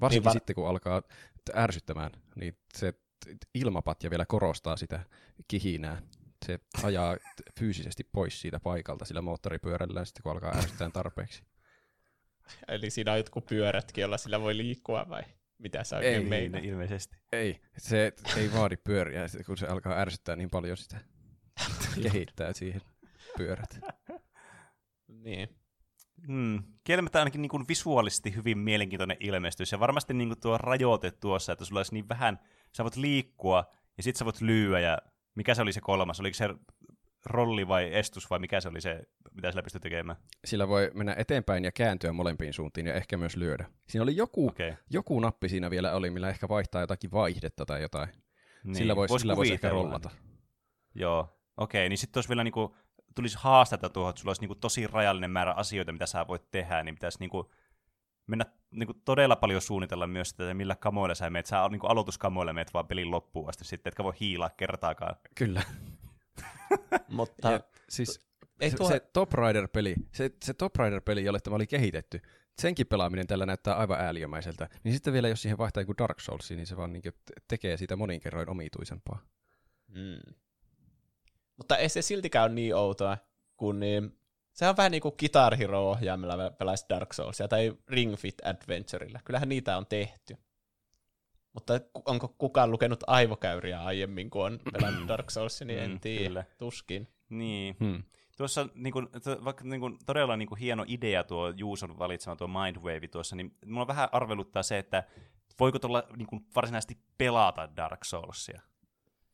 Varsinkin 0.00 0.20
niin, 0.20 0.24
var... 0.24 0.32
sitten, 0.32 0.54
kun 0.54 0.68
alkaa 0.68 1.02
ärsyttämään, 1.54 2.10
niin 2.36 2.56
se 2.74 2.94
ilmapatja 3.54 4.10
vielä 4.10 4.26
korostaa 4.26 4.76
sitä 4.76 5.00
kihinää. 5.48 6.02
Se 6.46 6.58
ajaa 6.82 7.16
fyysisesti 7.58 8.04
pois 8.12 8.40
siitä 8.40 8.60
paikalta 8.60 9.04
sillä 9.04 9.22
moottoripyörällä 9.22 10.04
sitten, 10.04 10.22
kun 10.22 10.32
alkaa 10.32 10.56
ärsyttää 10.56 10.90
tarpeeksi. 10.90 11.42
Eli 12.68 12.90
siinä 12.90 13.12
on 13.12 13.18
jotkut 13.18 13.46
pyörätkin, 13.46 14.02
joilla 14.02 14.18
sillä 14.18 14.40
voi 14.40 14.56
liikkua 14.56 15.06
vai 15.08 15.22
mitä 15.58 15.84
sä 15.84 15.96
oikein 15.96 16.22
ei, 16.22 16.28
meinaa? 16.28 16.60
ilmeisesti. 16.60 17.16
Ei, 17.32 17.60
se 17.78 18.12
ei 18.36 18.52
vaadi 18.52 18.76
pyöriä, 18.76 19.26
kun 19.46 19.56
se 19.56 19.66
alkaa 19.66 19.98
ärsyttää 19.98 20.36
niin 20.36 20.50
paljon 20.50 20.76
sitä 20.76 21.00
kehittää 22.02 22.52
siihen 22.52 22.80
pyörät. 23.36 23.80
niin. 25.08 25.59
Hmm. 26.26 26.62
Kielmättä 26.84 27.18
ainakin 27.18 27.42
niin 27.42 27.50
kuin 27.50 27.68
visuaalisesti 27.68 28.34
hyvin 28.34 28.58
mielenkiintoinen 28.58 29.16
ilmestys, 29.20 29.72
ja 29.72 29.80
varmasti 29.80 30.14
niin 30.14 30.28
kuin 30.28 30.40
tuo 30.40 30.58
rajoite 30.58 31.10
tuossa, 31.10 31.52
että 31.52 31.64
sulla 31.64 31.78
olisi 31.78 31.94
niin 31.94 32.08
vähän, 32.08 32.40
sä 32.76 32.84
voit 32.84 32.96
liikkua, 32.96 33.64
ja 33.96 34.02
sit 34.02 34.16
sä 34.16 34.24
voit 34.24 34.40
lyödä, 34.40 34.80
ja 34.80 34.98
mikä 35.34 35.54
se 35.54 35.62
oli 35.62 35.72
se 35.72 35.80
kolmas, 35.80 36.20
oliko 36.20 36.34
se 36.34 36.48
rolli 37.24 37.68
vai 37.68 37.94
estus 37.94 38.30
vai 38.30 38.38
mikä 38.38 38.60
se 38.60 38.68
oli 38.68 38.80
se, 38.80 39.02
mitä 39.34 39.50
sillä 39.50 39.62
pystyi 39.62 39.80
tekemään? 39.80 40.18
Sillä 40.44 40.68
voi 40.68 40.90
mennä 40.94 41.14
eteenpäin 41.18 41.64
ja 41.64 41.72
kääntyä 41.72 42.12
molempiin 42.12 42.52
suuntiin 42.52 42.86
ja 42.86 42.94
ehkä 42.94 43.16
myös 43.16 43.36
lyödä. 43.36 43.66
Siinä 43.88 44.02
oli 44.02 44.16
joku, 44.16 44.48
okay. 44.48 44.74
joku 44.90 45.20
nappi 45.20 45.48
siinä 45.48 45.70
vielä 45.70 45.92
oli, 45.94 46.10
millä 46.10 46.28
ehkä 46.28 46.48
vaihtaa 46.48 46.80
jotakin 46.80 47.10
vaihdetta 47.10 47.66
tai 47.66 47.82
jotain. 47.82 48.08
Niin. 48.64 48.74
Sillä 48.74 48.96
voisi 48.96 49.12
vois, 49.12 49.36
vois 49.36 49.50
ehkä 49.50 49.68
rollata. 49.68 50.10
Joo, 50.94 51.20
okei, 51.56 51.80
okay, 51.82 51.88
niin 51.88 51.98
sitten 51.98 52.18
olisi 52.18 52.28
vielä 52.28 52.44
niinku, 52.44 52.76
tulisi 53.14 53.36
haastetta 53.40 53.88
tuohon, 53.88 54.10
että 54.10 54.20
sulla 54.20 54.30
olisi 54.30 54.42
niinku 54.42 54.54
tosi 54.54 54.86
rajallinen 54.86 55.30
määrä 55.30 55.52
asioita, 55.52 55.92
mitä 55.92 56.06
sä 56.06 56.26
voit 56.28 56.50
tehdä, 56.50 56.82
niin 56.82 56.94
pitäisi 56.94 57.18
niinku 57.20 57.50
mennä 58.26 58.44
niinku 58.70 58.94
todella 58.94 59.36
paljon 59.36 59.62
suunnitella 59.62 60.06
myös 60.06 60.30
sitä, 60.30 60.44
että 60.44 60.54
millä 60.54 60.76
kamoilla 60.76 61.14
sä 61.14 61.30
meet. 61.30 61.46
Sä 61.46 61.68
niinku 61.70 61.86
aloituskamoilla 61.86 62.52
meet 62.52 62.74
vaan 62.74 62.86
pelin 62.86 63.10
loppuun 63.10 63.48
asti 63.48 63.64
sitten, 63.64 63.90
etkä 63.90 64.04
voi 64.04 64.12
hiilaa 64.20 64.50
kertaakaan. 64.50 65.16
Kyllä. 65.34 65.62
Mutta 67.08 67.50
ja, 67.50 67.60
siis 67.88 68.30
ei 68.60 68.70
tuo... 68.70 68.88
se 68.88 69.00
Top 69.00 69.32
Rider-peli, 69.32 69.94
se, 70.12 70.30
se 70.44 70.54
Top 70.54 70.76
Rider-peli, 70.76 71.24
jolle 71.24 71.40
tämä 71.40 71.56
oli 71.56 71.66
kehitetty, 71.66 72.20
senkin 72.60 72.86
pelaaminen 72.86 73.26
tällä 73.26 73.46
näyttää 73.46 73.74
aivan 73.74 74.00
ääliömäiseltä. 74.00 74.68
Niin 74.84 74.92
sitten 74.92 75.12
vielä, 75.12 75.28
jos 75.28 75.42
siihen 75.42 75.58
vaihtaa 75.58 75.80
joku 75.80 75.94
Dark 75.98 76.20
Souls, 76.20 76.50
niin 76.50 76.66
se 76.66 76.76
vaan 76.76 76.92
niin 76.92 77.02
tekee 77.48 77.76
siitä 77.76 77.96
monin 77.96 78.20
kerroin 78.20 78.50
omituisempaa. 78.50 79.22
Mm. 79.88 80.34
Mutta 81.60 81.76
ei 81.76 81.88
se 81.88 82.02
siltikään 82.02 82.44
ole 82.44 82.54
niin 82.54 82.74
outoa, 82.74 83.18
kun 83.56 83.80
niin, 83.80 84.18
se 84.52 84.68
on 84.68 84.76
vähän 84.76 84.92
niin 84.92 85.02
kuin 85.02 85.14
Guitar 85.18 85.56
Hero-ohjaimella 85.56 86.50
pelaisi 86.50 86.86
Dark 86.88 87.12
Soulsia 87.12 87.48
tai 87.48 87.72
Ring 87.88 88.16
Fit 88.16 88.34
Adventurella. 88.44 89.20
Kyllähän 89.24 89.48
niitä 89.48 89.76
on 89.76 89.86
tehty. 89.86 90.36
Mutta 91.52 91.80
onko 92.04 92.34
kukaan 92.38 92.70
lukenut 92.70 93.04
aivokäyriä 93.06 93.84
aiemmin, 93.84 94.30
kun 94.30 94.46
on 94.46 94.60
pelannut 94.72 95.08
Dark 95.08 95.30
Souls, 95.30 95.60
niin 95.60 95.78
en 95.78 95.90
mm, 95.90 96.00
tiedä, 96.00 96.44
tuskin. 96.58 97.08
Niin. 97.28 97.76
Hmm. 97.80 98.02
Tuossa 98.36 98.68
niin 98.74 98.92
kuin, 98.92 99.08
vaikka 99.44 99.64
niin 99.64 99.80
kuin, 99.80 99.98
todella 100.06 100.36
niin 100.36 100.48
kuin, 100.48 100.58
hieno 100.58 100.84
idea 100.88 101.24
tuo 101.24 101.52
Juuson 101.56 101.98
valitsema 101.98 102.36
tuo 102.36 102.48
Mindwave 102.48 103.08
tuossa, 103.08 103.36
niin 103.36 103.56
mulla 103.66 103.86
vähän 103.86 104.08
arveluttaa 104.12 104.62
se, 104.62 104.78
että 104.78 105.04
voiko 105.60 105.78
tuolla 105.78 106.02
niin 106.16 106.26
kuin, 106.26 106.46
varsinaisesti 106.56 106.98
pelata 107.18 107.76
Dark 107.76 108.04
Soulsia. 108.04 108.62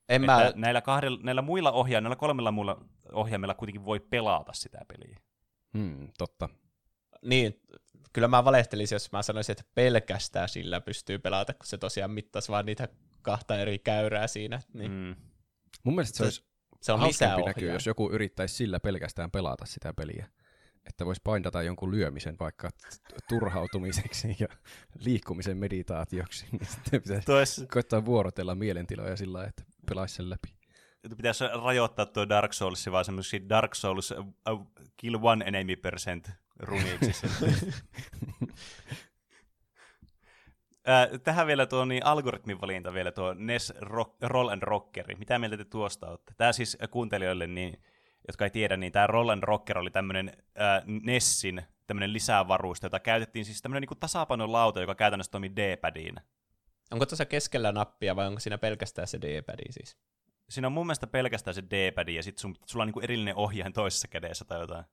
En 0.08 0.26
mä... 0.26 0.52
näillä, 0.54 0.80
kahdella, 0.80 1.18
näillä 1.22 1.42
muilla 1.42 1.72
ohjaimilla, 1.72 2.08
näillä 2.08 2.20
kolmella 2.20 2.52
muilla 2.52 2.84
ohjaimilla 3.12 3.54
kuitenkin 3.54 3.84
voi 3.84 4.00
pelata 4.00 4.52
sitä 4.52 4.78
peliä. 4.88 5.20
Hmm, 5.78 6.08
totta. 6.18 6.48
Niin, 7.22 7.60
kyllä 8.12 8.28
mä 8.28 8.44
valehtelisin, 8.44 8.96
jos 8.96 9.12
mä 9.12 9.22
sanoisin, 9.22 9.52
että 9.52 9.64
pelkästään 9.74 10.48
sillä 10.48 10.80
pystyy 10.80 11.18
pelata, 11.18 11.54
kun 11.54 11.66
se 11.66 11.78
tosiaan 11.78 12.10
mittasi 12.10 12.48
vaan 12.48 12.66
niitä 12.66 12.88
kahta 13.22 13.58
eri 13.58 13.78
käyrää 13.78 14.26
siinä. 14.26 14.60
Niin. 14.72 14.90
Mm. 14.90 15.16
Mun 15.84 15.94
mielestä 15.94 16.16
se, 16.16 16.18
se 16.18 16.24
olisi 16.24 16.46
se 16.80 16.92
on 16.92 17.00
hauskempi 17.00 17.42
näkyy, 17.42 17.72
jos 17.72 17.86
joku 17.86 18.10
yrittäisi 18.10 18.54
sillä 18.54 18.80
pelkästään 18.80 19.30
pelata 19.30 19.66
sitä 19.66 19.94
peliä. 19.94 20.28
Että 20.86 21.06
voisi 21.06 21.20
paindata 21.24 21.62
jonkun 21.62 21.90
lyömisen 21.90 22.36
vaikka 22.40 22.70
turhautumiseksi 23.28 24.36
ja 24.38 24.48
liikkumisen 24.98 25.56
meditaatioksi. 25.56 26.46
Niin 26.52 26.66
sitten 26.66 27.02
pitäisi 27.02 27.26
Tois... 27.26 27.64
koittaa 27.72 28.04
vuorotella 28.04 28.54
mielentiloja 28.54 29.16
sillä 29.16 29.44
että 29.44 29.62
pelaisi 29.88 30.14
sen 30.14 30.30
läpi. 30.30 30.48
Pitäisi 31.16 31.44
rajoittaa 31.64 32.06
tuo 32.06 32.28
Dark 32.28 32.52
Souls 32.52 32.86
vaan 32.90 33.04
semmoisia 33.04 33.48
Dark 33.48 33.74
Souls 33.74 34.14
uh, 34.50 34.72
kill 34.96 35.16
one 35.22 35.44
enemy 35.44 35.76
percent 35.76 36.30
runiksi. 36.58 37.26
tähän 41.24 41.46
vielä 41.46 41.66
tuo 41.66 41.84
niin 41.84 42.06
algoritmin 42.06 42.60
valinta 42.60 42.92
vielä 42.92 43.12
tuo 43.12 43.34
NES 43.34 43.72
rock, 43.80 44.16
Roll 44.22 44.48
and 44.48 44.62
Rockeri. 44.62 45.14
Mitä 45.14 45.38
mieltä 45.38 45.56
te 45.56 45.64
tuosta 45.64 46.08
olette? 46.08 46.32
Tämä 46.36 46.52
siis 46.52 46.78
kuuntelijoille, 46.90 47.46
niin, 47.46 47.82
jotka 48.26 48.44
ei 48.44 48.50
tiedä, 48.50 48.76
niin 48.76 48.92
tämä 48.92 49.06
Roll 49.06 49.28
and 49.28 49.42
Rocker 49.42 49.78
oli 49.78 49.90
tämmöinen 49.90 50.32
äh, 50.60 50.82
NESin 50.86 51.62
tämmöinen 51.86 52.12
lisävaruste, 52.12 52.86
jota 52.86 53.00
käytettiin 53.00 53.44
siis 53.44 53.62
tämmöinen 53.62 53.88
niin 53.90 54.00
tasapainolouta, 54.00 54.80
joka 54.80 54.94
käytännössä 54.94 55.32
toimii 55.32 55.56
D-padiin. 55.56 56.14
Onko 56.90 57.06
tuossa 57.06 57.24
keskellä 57.24 57.72
nappia 57.72 58.16
vai 58.16 58.26
onko 58.26 58.40
siinä 58.40 58.58
pelkästään 58.58 59.08
se 59.08 59.20
D-padi 59.20 59.72
siis? 59.72 59.96
Siinä 60.48 60.66
on 60.66 60.72
mun 60.72 60.86
mielestä 60.86 61.06
pelkästään 61.06 61.54
se 61.54 61.62
D-padi 61.62 62.14
ja 62.14 62.22
sitten 62.22 62.54
sulla 62.66 62.82
on 62.82 62.88
niin 62.88 63.04
erillinen 63.04 63.36
ohjain 63.36 63.72
toisessa 63.72 64.08
kädessä 64.08 64.44
tai 64.44 64.60
jotain. 64.60 64.84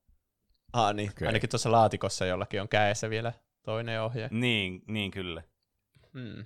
Ah 0.74 0.94
niin, 0.94 1.10
okay. 1.10 1.28
ainakin 1.28 1.50
tuossa 1.50 1.72
laatikossa 1.72 2.26
jollakin 2.26 2.62
on 2.62 2.70
kädessä 2.70 3.10
vielä 3.10 3.34
toinen 3.64 4.02
ohje. 4.02 4.30
Niin, 4.32 4.84
niin 4.88 5.12
kyllä. 5.12 5.44
Hmm. 6.14 6.46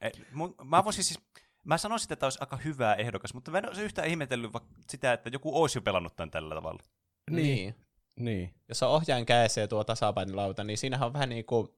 Et, 0.00 0.22
mun, 0.32 0.54
mä 0.64 0.84
voisin 0.84 1.04
siis, 1.04 1.20
mä 1.64 1.78
sanoisin, 1.78 2.12
että 2.12 2.26
olisi 2.26 2.38
aika 2.40 2.56
hyvä 2.56 2.94
ehdokas, 2.94 3.34
mutta 3.34 3.50
mä 3.50 3.58
en 3.58 3.68
olisi 3.68 3.82
yhtään 3.82 4.08
ihmetellyt 4.08 4.50
sitä, 4.90 5.12
että 5.12 5.30
joku 5.32 5.62
olisi 5.62 5.78
jo 5.78 5.82
pelannut 5.82 6.16
tämän 6.16 6.30
tällä 6.30 6.54
tavalla. 6.54 6.82
Niin. 7.30 7.44
niin. 7.44 7.74
niin. 8.20 8.54
Jos 8.68 8.82
on 8.82 8.90
ohjaajan 8.90 9.26
kädessä 9.26 9.60
ja 9.60 9.68
tuo 9.68 9.84
tasapainolauta, 9.84 10.64
niin 10.64 10.78
siinähän 10.78 11.06
on 11.06 11.12
vähän 11.12 11.28
niin 11.28 11.44
kuin, 11.44 11.68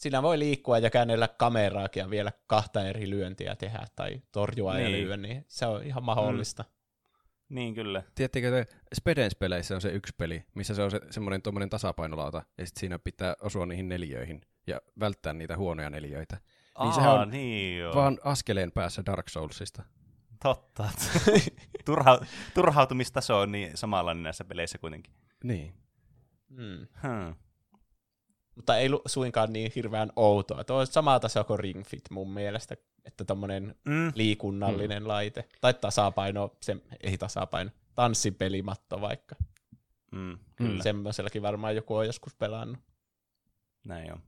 siinä 0.00 0.22
voi 0.22 0.38
liikkua 0.38 0.78
ja 0.78 0.90
käännellä 0.90 1.28
kameraakin 1.28 2.00
ja 2.00 2.10
vielä 2.10 2.32
kahta 2.46 2.84
eri 2.84 3.10
lyöntiä 3.10 3.56
tehdä 3.56 3.86
tai 3.96 4.22
torjua 4.32 4.74
niin. 4.74 4.84
ja 4.84 4.90
lyödä, 4.90 5.16
niin 5.16 5.44
se 5.48 5.66
on 5.66 5.82
ihan 5.82 6.04
mahdollista. 6.04 6.62
Mm. 6.62 7.54
Niin 7.54 7.74
kyllä. 7.74 8.02
Tiedättekö, 8.14 8.64
Spedens-peleissä 8.94 9.74
on 9.74 9.80
se 9.80 9.88
yksi 9.92 10.14
peli, 10.18 10.44
missä 10.54 10.74
se 10.74 10.82
on 10.82 10.90
se, 10.90 11.00
semmoinen 11.10 11.42
tuommoinen 11.42 11.70
ja 12.58 12.66
sitten 12.66 12.80
siinä 12.80 12.98
pitää 12.98 13.34
osua 13.40 13.66
niihin 13.66 13.88
neljöihin 13.88 14.40
ja 14.66 14.80
välttää 15.00 15.32
niitä 15.32 15.56
huonoja 15.56 15.90
neljöitä. 15.90 16.40
Aa, 16.74 16.84
niin 16.84 16.94
sehän 16.94 17.12
on 17.12 17.30
niin 17.30 17.78
joo. 17.78 17.94
vaan 17.94 18.18
askeleen 18.24 18.72
päässä 18.72 19.02
Dark 19.06 19.28
Soulsista. 19.28 19.82
Totta. 20.42 20.88
Turha, 21.86 22.20
turhautumistaso 22.54 23.40
on 23.40 23.52
niin 23.52 23.76
samanlainen 23.76 24.22
näissä 24.22 24.44
peleissä 24.44 24.78
kuitenkin. 24.78 25.14
Niin. 25.44 25.74
Hmm. 26.56 26.86
Hmm. 27.02 27.34
Mutta 28.60 28.76
ei 28.76 28.88
suinkaan 29.06 29.52
niin 29.52 29.72
hirveän 29.74 30.12
outoa. 30.16 30.64
Tuo 30.64 30.76
on 30.76 30.86
sama 30.86 31.20
taso 31.20 31.44
kuin 31.44 31.58
Ring 31.58 31.84
Fit 31.86 32.10
mun 32.10 32.30
mielestä, 32.30 32.76
että 33.04 33.24
tommonen 33.24 33.74
mm. 33.84 34.12
liikunnallinen 34.14 35.02
mm. 35.02 35.08
laite. 35.08 35.48
Tai 35.60 35.74
tasapaino, 35.74 36.56
se 36.62 36.76
ei 37.00 37.18
tasapaino, 37.18 37.70
tanssipelimatto 37.94 39.00
vaikka. 39.00 39.36
Mm, 40.12 40.38
kyllä. 40.56 40.82
Semmoisellakin 40.82 41.42
varmaan 41.42 41.76
joku 41.76 41.96
on 41.96 42.06
joskus 42.06 42.34
pelannut. 42.34 42.80
Näin 43.86 44.12
on. 44.12 44.22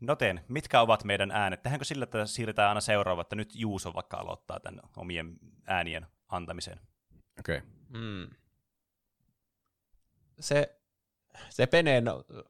Noten, 0.00 0.40
mitkä 0.48 0.80
ovat 0.80 1.04
meidän 1.04 1.30
äänet? 1.30 1.62
Tehdäänkö 1.62 1.84
sillä, 1.84 2.04
että 2.04 2.26
siirretään 2.26 2.68
aina 2.68 2.80
seuraava, 2.80 3.22
että 3.22 3.36
nyt 3.36 3.54
Juuso 3.54 3.94
vaikka 3.94 4.16
aloittaa 4.16 4.60
tämän 4.60 4.80
omien 4.96 5.38
äänien 5.66 6.06
antamisen? 6.28 6.80
Okei. 7.38 7.58
Okay. 7.58 7.68
Hmm. 7.92 8.28
Se, 10.40 10.76
se 11.50 11.66
Peneen 11.66 12.04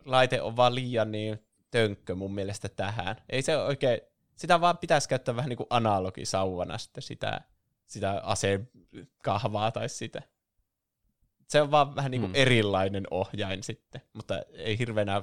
laite 0.04 0.42
on 0.42 0.56
vaan 0.56 0.74
liian 0.74 1.12
niin 1.12 1.46
tönkkö 1.70 2.14
mun 2.14 2.34
mielestä 2.34 2.68
tähän. 2.68 3.16
Ei 3.28 3.42
se 3.42 3.56
oikein, 3.56 4.00
sitä 4.36 4.60
vaan 4.60 4.78
pitäisi 4.78 5.08
käyttää 5.08 5.36
vähän 5.36 5.48
niin 5.48 5.56
kuin 5.56 5.66
analogisauvana 5.70 6.78
sitten 6.78 7.02
sitä, 7.02 7.40
sitä 7.86 8.20
aseen 8.24 8.70
kahvaa 9.22 9.70
tai 9.70 9.88
sitä. 9.88 10.22
Se 11.48 11.62
on 11.62 11.70
vaan 11.70 11.96
vähän 11.96 12.10
niin 12.10 12.20
kuin 12.20 12.32
hmm. 12.32 12.40
erilainen 12.42 13.04
ohjain 13.10 13.62
sitten, 13.62 14.02
mutta 14.12 14.42
ei 14.52 14.78
hirveänä 14.78 15.22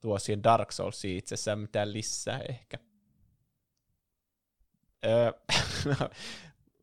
tuo 0.00 0.18
siihen 0.18 0.42
Dark 0.42 0.72
Soulsiin 0.72 1.18
itsessään 1.18 1.58
mitään 1.58 1.92
lisää 1.92 2.40
ehkä. 2.48 2.78
Öö, 5.06 5.32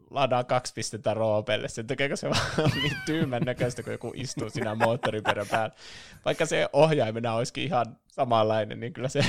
ladaa 0.10 0.43
kaksi 0.43 0.74
pistettä 0.74 1.14
Roopelle, 1.14 1.68
sen 1.68 1.88
takia 1.88 2.16
se 2.16 2.30
vaan 2.30 2.72
niin 2.84 2.97
tyymän 3.06 3.41
näköistä, 3.45 3.84
kun 3.84 3.91
joku 3.91 4.12
istuu 4.16 4.49
siinä 4.49 4.76
moottoriperän 4.76 5.47
päällä. 5.51 5.76
Vaikka 6.26 6.45
se 6.45 6.70
ohjaimena 6.74 7.34
olisikin 7.34 7.64
ihan 7.64 7.97
samanlainen, 8.08 8.80
niin 8.80 8.93
kyllä 8.93 9.10
se 9.10 9.26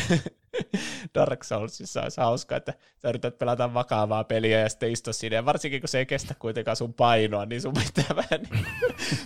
Dark 1.14 1.44
Soulsissa 1.44 2.02
olisi 2.02 2.20
hauska, 2.20 2.56
että 2.56 2.74
sä 3.02 3.08
yrität 3.08 3.38
pelata 3.38 3.74
vakavaa 3.74 4.24
peliä 4.24 4.60
ja 4.60 4.68
sitten 4.68 4.92
istua 4.92 5.12
siinä, 5.12 5.36
ja 5.36 5.44
varsinkin 5.44 5.80
kun 5.80 5.88
se 5.88 5.98
ei 5.98 6.06
kestä 6.06 6.34
kuitenkaan 6.38 6.76
sun 6.76 6.94
painoa, 6.94 7.46
niin 7.46 7.62
sun 7.62 7.74
pitää 7.74 8.16
vähän 8.22 8.46
niin, 8.50 8.66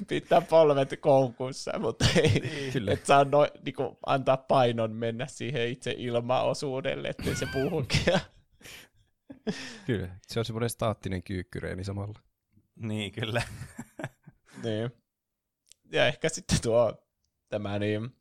pitää 0.08 0.40
polvet 0.40 0.94
koukussa, 1.00 1.78
mutta 1.78 2.04
ei, 2.16 2.40
niin. 2.40 2.72
kyllä. 2.72 2.92
et 2.92 3.06
saa 3.06 3.24
no, 3.24 3.46
niin 3.64 3.74
kuin, 3.74 3.96
antaa 4.06 4.36
painon 4.36 4.92
mennä 4.92 5.26
siihen 5.26 5.68
itse 5.68 5.94
ilmaosuudelle, 5.98 7.08
ettei 7.08 7.36
se 7.36 7.46
puhukin. 7.52 8.00
Kyllä, 9.86 10.16
se 10.26 10.38
on 10.38 10.44
semmoinen 10.44 10.70
staattinen 10.70 11.22
kyykkyreeni 11.22 11.84
samalla. 11.84 12.20
Niin, 12.76 13.12
kyllä. 13.12 13.42
niin. 14.64 14.90
Ja 15.92 16.06
ehkä 16.06 16.28
sitten 16.28 16.62
tuo 16.62 17.06
tämä 17.48 17.78
niin, 17.78 18.16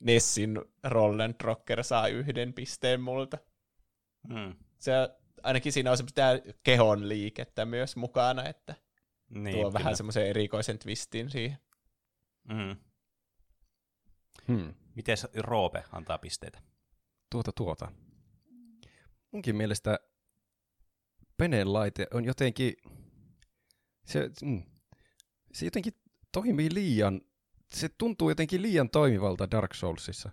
Nessin 0.00 0.60
Rollen 0.84 1.34
Rocker 1.42 1.84
saa 1.84 2.08
yhden 2.08 2.52
pisteen 2.52 3.00
multa. 3.00 3.38
Mm. 4.28 4.54
Se, 4.78 4.92
ainakin 5.42 5.72
siinä 5.72 5.90
on 5.90 5.96
semmoista 5.96 6.22
kehon 6.62 7.08
liikettä 7.08 7.64
myös 7.64 7.96
mukana, 7.96 8.44
että 8.48 8.74
niin, 9.30 9.54
tuo 9.54 9.62
kyllä. 9.62 9.72
vähän 9.72 9.96
semmoisen 9.96 10.26
erikoisen 10.26 10.78
twistin 10.78 11.30
siihen. 11.30 11.58
Mm. 12.48 12.76
Hmm. 14.48 14.74
Miten 14.94 15.16
Roope 15.36 15.84
antaa 15.92 16.18
pisteitä? 16.18 16.62
Tuota 17.30 17.52
tuota. 17.52 17.92
Munkin 19.30 19.56
mielestä 19.56 19.98
Peneen 21.36 21.72
laite 21.72 22.06
on 22.14 22.24
jotenkin, 22.24 22.74
se, 24.04 24.30
mm, 24.42 24.62
se 25.52 25.64
jotenkin 25.64 25.92
toimii 26.32 26.74
liian, 26.74 27.20
se 27.74 27.88
tuntuu 27.88 28.28
jotenkin 28.28 28.62
liian 28.62 28.90
toimivalta 28.90 29.50
Dark 29.50 29.74
Soulsissa. 29.74 30.30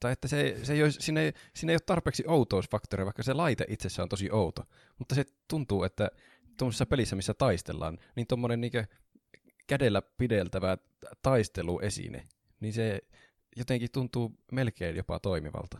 Tai 0.00 0.12
että 0.12 0.28
se, 0.28 0.58
se 0.62 0.72
ei 0.72 0.82
ole, 0.82 0.90
siinä, 0.90 1.20
ei, 1.20 1.32
siinä 1.54 1.70
ei 1.70 1.74
ole 1.74 1.80
tarpeeksi 1.86 2.24
outousfaktoria, 2.26 3.06
vaikka 3.06 3.22
se 3.22 3.32
laite 3.32 3.64
itsessään 3.68 4.04
on 4.04 4.08
tosi 4.08 4.30
outo. 4.30 4.64
Mutta 4.98 5.14
se 5.14 5.24
tuntuu, 5.48 5.84
että 5.84 6.10
tuollaisessa 6.56 6.86
pelissä, 6.86 7.16
missä 7.16 7.34
taistellaan, 7.34 7.98
niin 8.16 8.26
tuommoinen 8.26 8.60
niin 8.60 8.72
kädellä 9.66 10.02
pideltävä 10.02 10.78
taisteluesine, 11.22 12.28
niin 12.60 12.72
se 12.72 13.00
jotenkin 13.56 13.92
tuntuu 13.92 14.32
melkein 14.52 14.96
jopa 14.96 15.20
toimivalta 15.20 15.78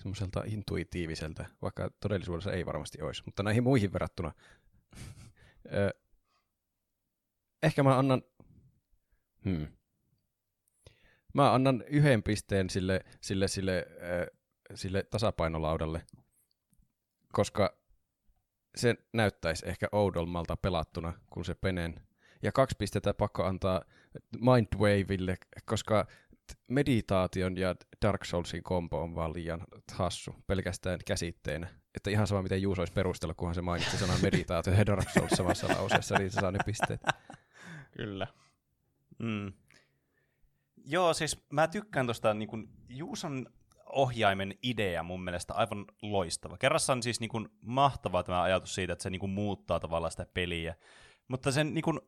semmoiselta 0.00 0.42
intuitiiviselta, 0.46 1.44
vaikka 1.62 1.90
todellisuudessa 2.00 2.52
ei 2.52 2.66
varmasti 2.66 3.02
olisi, 3.02 3.22
mutta 3.24 3.42
näihin 3.42 3.62
muihin 3.62 3.92
verrattuna. 3.92 4.32
ehkä 7.62 7.82
mä 7.82 7.98
annan, 7.98 8.22
hmm. 9.44 9.66
mä 11.34 11.52
annan 11.52 11.84
yhden 11.86 12.22
pisteen 12.22 12.70
sille, 12.70 13.04
sille, 13.20 13.48
sille, 13.48 13.86
sille 14.74 15.02
tasapainolaudalle, 15.02 16.02
koska 17.32 17.80
se 18.76 18.94
näyttäisi 19.12 19.68
ehkä 19.68 19.88
oudolmalta 19.92 20.56
pelattuna 20.56 21.12
kuin 21.32 21.44
se 21.44 21.54
Penen. 21.54 22.00
Ja 22.42 22.52
kaksi 22.52 22.76
pistettä 22.78 23.14
pakko 23.14 23.44
antaa 23.44 23.82
Mindwavelle, 24.40 25.36
koska 25.64 26.06
meditaation 26.68 27.56
ja 27.56 27.74
Dark 28.02 28.24
Soulsin 28.24 28.62
kombo 28.62 29.02
on 29.02 29.14
vaan 29.14 29.34
liian 29.34 29.60
hassu 29.92 30.34
pelkästään 30.46 30.98
käsitteenä. 31.06 31.68
Että 31.94 32.10
ihan 32.10 32.26
sama 32.26 32.42
miten 32.42 32.62
Juuso 32.62 32.82
olisi 32.82 32.92
perustellut, 32.92 33.36
kunhan 33.36 33.54
se 33.54 33.62
mainitsi 33.62 33.98
sanan 33.98 34.22
meditaatio 34.30 34.72
ja 34.72 34.86
Dark 34.86 35.10
Souls 35.10 35.30
samassa 35.30 35.68
lauseessa, 35.68 36.18
niin 36.18 36.30
se 36.30 36.40
saa 36.40 36.50
ne 36.50 36.58
pisteet. 36.66 37.00
Kyllä. 37.96 38.26
Mm. 39.18 39.52
Joo, 40.84 41.14
siis 41.14 41.38
mä 41.50 41.68
tykkään 41.68 42.06
tuosta 42.06 42.34
niin 42.34 42.68
Juuson 42.88 43.46
ohjaimen 43.92 44.54
idea 44.62 45.02
mun 45.02 45.24
mielestä 45.24 45.54
aivan 45.54 45.84
loistava. 46.02 46.58
Kerrassa 46.58 46.92
on 46.92 47.02
siis 47.02 47.20
niin 47.20 47.28
kuin, 47.28 47.48
mahtava 47.60 48.22
tämä 48.22 48.42
ajatus 48.42 48.74
siitä, 48.74 48.92
että 48.92 49.02
se 49.02 49.10
niin 49.10 49.20
kuin, 49.20 49.30
muuttaa 49.30 49.80
tavallaan 49.80 50.10
sitä 50.10 50.26
peliä. 50.34 50.74
Mutta 51.28 51.52
sen 51.52 51.74
niin 51.74 51.82
kuin, 51.82 52.00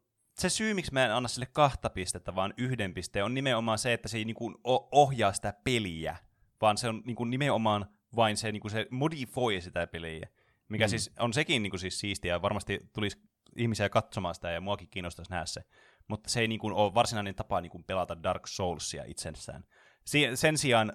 se 0.42 0.48
syy, 0.48 0.74
miksi 0.74 0.92
mä 0.92 1.04
en 1.04 1.14
anna 1.14 1.28
sille 1.28 1.46
kahta 1.46 1.90
pistettä, 1.90 2.34
vaan 2.34 2.54
yhden 2.56 2.94
pisteen, 2.94 3.24
on 3.24 3.34
nimenomaan 3.34 3.78
se, 3.78 3.92
että 3.92 4.08
se 4.08 4.18
ei 4.18 4.24
niinku 4.24 4.54
ohjaa 4.92 5.32
sitä 5.32 5.54
peliä, 5.64 6.16
vaan 6.60 6.78
se 6.78 6.88
on 6.88 7.02
niinku 7.04 7.24
nimenomaan 7.24 7.86
vain 8.16 8.36
se, 8.36 8.52
niinku 8.52 8.68
se 8.68 8.86
modifioi 8.90 9.60
sitä 9.60 9.86
peliä. 9.86 10.28
Mikä 10.68 10.84
mm. 10.84 10.88
siis 10.88 11.10
on 11.18 11.32
sekin 11.32 11.62
niinku 11.62 11.78
siis 11.78 12.00
siistiä, 12.00 12.34
ja 12.34 12.42
varmasti 12.42 12.90
tulisi 12.92 13.22
ihmisiä 13.56 13.88
katsomaan 13.88 14.34
sitä, 14.34 14.50
ja 14.50 14.60
muakin 14.60 14.88
kiinnostaisi 14.90 15.30
nähdä 15.30 15.46
se. 15.46 15.62
Mutta 16.08 16.30
se 16.30 16.40
ei 16.40 16.48
niinku 16.48 16.66
ole 16.66 16.94
varsinainen 16.94 17.34
tapa 17.34 17.60
niinku 17.60 17.82
pelata 17.86 18.22
Dark 18.22 18.46
Soulsia 18.46 19.04
itsessään. 19.06 19.64
Si- 20.04 20.36
sen 20.36 20.58
sijaan 20.58 20.92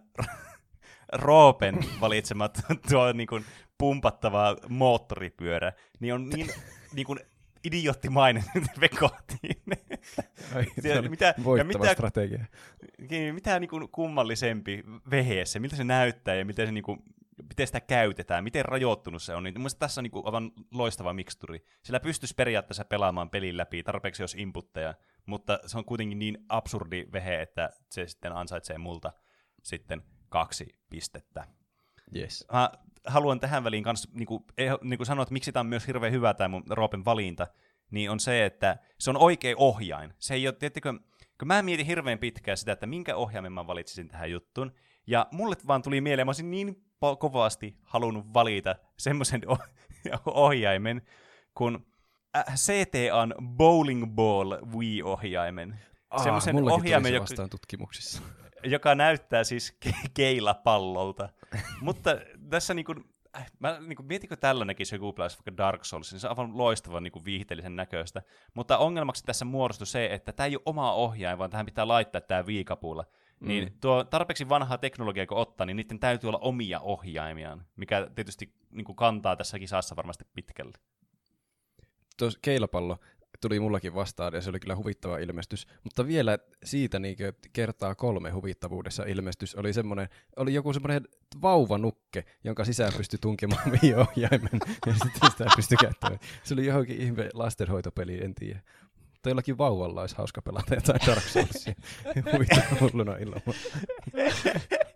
Roopen 1.13 1.79
valitsemat 2.01 2.59
tuo 2.89 3.11
niinku 3.11 3.41
pumpattava 3.77 4.55
moottoripyörä, 4.69 5.73
niin 5.99 6.13
on 6.13 6.29
niin 6.29 6.49
niinku 6.95 7.15
idioottimainen 7.64 8.43
vekotiin. 8.82 9.62
mitä, 11.10 11.34
ja 11.58 11.64
mitä, 11.64 11.93
strategia. 11.93 12.45
Mitä 13.34 13.60
niin 13.60 13.70
kuin 13.70 13.89
kummallisempi 13.89 14.84
vehe 15.12 15.45
se, 15.45 15.60
miltä 15.60 15.76
se 15.76 15.84
näyttää 15.84 16.36
ja 16.36 16.45
miten, 16.45 16.68
se, 16.68 16.72
niin 16.72 16.84
kuin, 16.84 16.99
miten 17.49 17.68
sitä 17.68 17.80
käytetään, 17.80 18.43
miten 18.43 18.66
rajoittunut 18.66 19.24
se 19.24 19.36
on. 19.36 19.43
Niin 19.43 19.53
mielestäni 19.53 19.80
tässä 19.80 20.01
on 20.01 20.03
niin 20.03 20.12
kuin 20.12 20.26
aivan 20.26 20.51
loistava 20.74 21.14
miksturi. 21.14 21.64
Sillä 21.84 21.99
pystyisi 21.99 22.36
periaatteessa 22.36 22.86
pelaamaan 22.86 23.30
pelin 23.30 23.58
läpi, 23.58 23.84
tarpeeksi 23.84 24.24
jos 24.24 24.36
inputteja, 24.36 24.93
mutta 25.26 25.60
se 25.66 25.78
on 25.78 25.86
kuitenkin 25.86 26.20
niin 26.20 26.38
absurdi 26.49 27.05
vehe, 27.14 27.41
että 27.41 27.70
se 27.89 28.08
sitten 28.08 28.32
ansaitsee 28.32 28.78
multa 28.78 29.14
sitten 29.64 30.01
kaksi 30.30 30.68
pistettä. 30.89 31.47
Yes. 32.16 32.45
Mä 32.53 32.72
haluan 33.05 33.39
tähän 33.39 33.63
väliin 33.63 33.83
kanssa 33.83 34.09
niin 34.13 34.25
kuin, 34.25 34.43
niin 34.83 34.97
kuin 34.97 35.07
sanoa, 35.07 35.23
että 35.23 35.33
miksi 35.33 35.51
tämä 35.51 35.61
on 35.61 35.67
myös 35.67 35.87
hirveän 35.87 36.13
hyvä 36.13 36.33
tämä 36.33 36.47
mun 36.47 36.63
Roopen 36.69 37.05
valinta, 37.05 37.47
niin 37.91 38.11
on 38.11 38.19
se, 38.19 38.45
että 38.45 38.77
se 38.99 39.09
on 39.09 39.17
oikea 39.17 39.55
ohjain. 39.57 40.13
Se 40.19 40.33
ei 40.33 40.47
ole, 40.47 40.55
tiettikö, 40.59 40.93
kun 41.39 41.47
mä 41.47 41.61
mietin 41.61 41.85
hirveän 41.85 42.19
pitkään 42.19 42.57
sitä, 42.57 42.71
että 42.71 42.85
minkä 42.85 43.15
ohjaimen 43.15 43.51
mä 43.51 43.67
valitsisin 43.67 44.07
tähän 44.07 44.31
juttuun, 44.31 44.71
ja 45.07 45.27
mulle 45.31 45.55
vaan 45.67 45.81
tuli 45.81 46.01
mieleen, 46.01 46.27
mä 46.27 46.29
olisin 46.29 46.51
niin 46.51 46.83
kovasti 47.19 47.77
halunnut 47.83 48.33
valita 48.33 48.75
semmoisen 48.97 49.41
ohjaimen, 50.25 51.01
kun 51.55 51.87
äh, 52.37 52.55
CTAn 52.55 53.33
Bowling 53.57 54.15
Ball 54.15 54.51
Wii-ohjaimen. 54.51 55.79
Ah, 56.09 56.23
semmoisen 56.23 56.71
ohjaimen, 56.71 57.11
se 57.11 57.19
vastaan 57.19 57.49
tutkimuksissa. 57.49 58.21
Joka 58.64 58.95
näyttää 58.95 59.43
siis 59.43 59.78
ke- 59.86 60.10
keilapallolta. 60.14 61.30
Mutta 61.82 62.18
tässä 62.49 62.74
niinku, 62.74 62.95
äh, 63.38 63.51
mä 63.60 63.80
niinku, 63.80 64.03
mietinkö 64.03 64.36
tällainenkin 64.36 64.86
se 64.86 64.95
joku 64.95 65.16
vaikka 65.18 65.58
Dark 65.58 65.86
Souls, 65.86 66.12
niin 66.12 66.20
se 66.20 66.28
on 66.28 66.32
aivan 66.32 66.58
loistava 66.58 66.99
niinku, 66.99 67.26
viihteellisen 67.26 67.76
näköistä. 67.76 68.22
Mutta 68.53 68.78
ongelmaksi 68.78 69.24
tässä 69.24 69.45
muodostui 69.45 69.88
se, 69.88 70.05
että 70.12 70.34
tämä 70.34 70.47
ei 70.47 70.55
ole 70.55 70.64
oma 70.66 70.93
ohjain, 70.93 71.38
vaan 71.38 71.49
tähän 71.49 71.66
pitää 71.66 71.88
laittaa 71.88 72.22
tämä 72.22 72.45
viikapulla. 72.45 73.03
Mm. 73.39 73.47
Niin 73.47 73.78
tuo 73.82 74.03
tarpeeksi 74.03 74.49
vanhaa 74.49 74.78
teknologiaa 74.78 75.28
kun 75.28 75.38
ottaa, 75.38 75.66
niin 75.66 75.78
niiden 75.78 75.99
täytyy 75.99 76.28
olla 76.28 76.39
omia 76.39 76.80
ohjaimiaan, 76.80 77.66
mikä 77.76 78.08
tietysti 78.16 78.53
niin 78.72 78.86
kuin 78.86 78.95
kantaa 78.95 79.36
tässä 79.36 79.60
kisassa 79.60 79.95
varmasti 79.95 80.26
pitkälle. 80.34 80.78
Tuo 82.18 82.30
keilapallo, 82.41 82.99
tuli 83.41 83.59
mullakin 83.59 83.95
vastaan 83.95 84.33
ja 84.33 84.41
se 84.41 84.49
oli 84.49 84.59
kyllä 84.59 84.75
huvittava 84.75 85.17
ilmestys. 85.17 85.67
Mutta 85.83 86.07
vielä 86.07 86.38
siitä 86.63 86.99
niin 86.99 87.17
kertaa 87.53 87.95
kolme 87.95 88.29
huvittavuudessa 88.29 89.03
ilmestys 89.03 89.55
oli 89.55 89.73
semmoinen, 89.73 90.09
oli 90.35 90.53
joku 90.53 90.73
semmoinen 90.73 91.01
vauvanukke, 91.41 92.25
jonka 92.43 92.65
sisään 92.65 92.93
pystyi 92.97 93.19
tunkemaan 93.21 93.71
ohjaimen 94.07 94.59
ja 94.85 94.93
sitten 94.93 95.31
sitä 95.31 95.45
pystyi 95.55 95.77
käyttämään. 95.77 96.19
Se 96.43 96.53
oli 96.53 96.65
johonkin 96.65 97.01
ihme 97.01 97.29
lastenhoitopeli, 97.33 98.23
en 98.23 98.35
tiedä. 98.35 98.61
Tai 99.21 99.31
jollakin 99.31 99.57
vauvalla 99.57 100.01
olisi 100.01 100.15
hauska 100.17 100.41
pelata 100.41 100.75
jotain 100.75 100.99
Dark 101.07 101.23
Soulsia. 101.23 101.73
Huvittava 102.33 102.79
hulluna 102.81 103.17
ilman. 103.17 103.41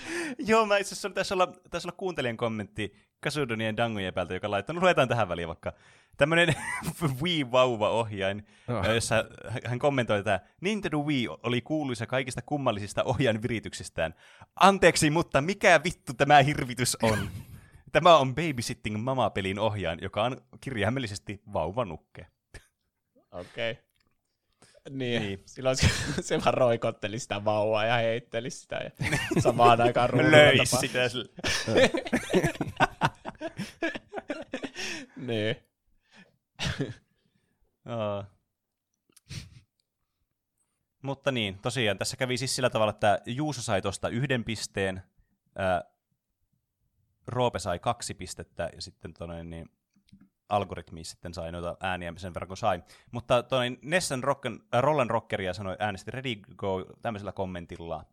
Joo, 0.48 0.66
mä 0.66 0.76
itse 0.76 0.94
asiassa 0.94 1.10
tässä 1.10 1.34
olla, 1.34 1.52
tässä 1.70 1.88
olla 1.88 1.96
kuuntelijan 1.96 2.36
kommentti 2.36 2.94
Kasudonien 3.20 3.76
dangojen 3.76 4.14
päältä, 4.14 4.34
joka 4.34 4.50
laittaa, 4.50 4.74
no 4.74 4.80
luetaan 4.80 5.08
tähän 5.08 5.28
väliin 5.28 5.48
vaikka. 5.48 5.72
Tämmönen 6.16 6.54
Wii-vauva-ohjain, 7.22 8.46
oh. 8.68 8.94
jossa 8.94 9.24
hän 9.64 9.78
kommentoi 9.78 10.18
että 10.18 10.40
Nintendo 10.60 10.98
Wii 10.98 11.28
oli 11.28 11.60
kuuluisa 11.60 12.06
kaikista 12.06 12.42
kummallisista 12.42 13.04
ohjain 13.04 13.42
virityksistään. 13.42 14.14
Anteeksi, 14.60 15.10
mutta 15.10 15.40
mikä 15.40 15.80
vittu 15.84 16.14
tämä 16.14 16.42
hirvitys 16.42 16.96
on? 17.02 17.18
Tämä 17.92 18.16
on 18.16 18.34
Babysitting 18.34 18.96
Mama-pelin 19.02 19.58
ohjain, 19.58 19.98
joka 20.02 20.22
on 20.24 20.36
kirjaimellisesti 20.60 21.42
vauvanukke. 21.52 22.26
Okei. 23.32 23.70
Okay. 23.70 23.91
Niin, 24.90 25.22
niin. 25.22 25.42
silloin 25.46 25.76
se, 25.76 25.88
se 26.20 26.40
vaan 26.44 26.54
roikotteli 26.54 27.18
sitä 27.18 27.44
vauvaa 27.44 27.84
ja 27.84 27.96
heitteli 27.96 28.50
sitä 28.50 28.76
ja 28.76 28.90
samaan 29.42 29.80
aikaan 29.80 30.10
Löi 30.30 30.66
sitä 30.66 30.98
niin. 35.16 35.56
Oh. 37.86 38.24
Mutta 41.02 41.32
niin, 41.32 41.58
tosiaan 41.58 41.98
tässä 41.98 42.16
kävi 42.16 42.36
siis 42.36 42.56
sillä 42.56 42.70
tavalla, 42.70 42.90
että 42.90 43.20
Juuso 43.26 43.62
sai 43.62 43.82
tuosta 43.82 44.08
yhden 44.08 44.44
pisteen, 44.44 45.02
ää, 45.56 45.82
Roope 47.26 47.58
sai 47.58 47.78
kaksi 47.78 48.14
pistettä 48.14 48.70
ja 48.74 48.82
sitten 48.82 49.14
tonne, 49.14 49.44
niin 49.44 49.70
algoritmi 50.52 51.04
sitten 51.04 51.34
sai 51.34 51.52
noita 51.52 51.76
ääniä 51.80 52.12
sen 52.16 52.34
verran 52.34 52.48
kuin 52.48 52.58
sai. 52.58 52.82
Mutta 53.10 53.42
toi 53.42 53.78
Nessen 53.82 54.24
Rocken, 54.24 54.60
äh, 54.74 54.82
Rollen 54.82 55.10
Rockeria 55.10 55.54
sanoi 55.54 55.76
äänesti 55.78 56.10
Ready 56.10 56.34
Go 56.56 56.84
tämmöisellä 57.02 57.32
kommentilla. 57.32 58.04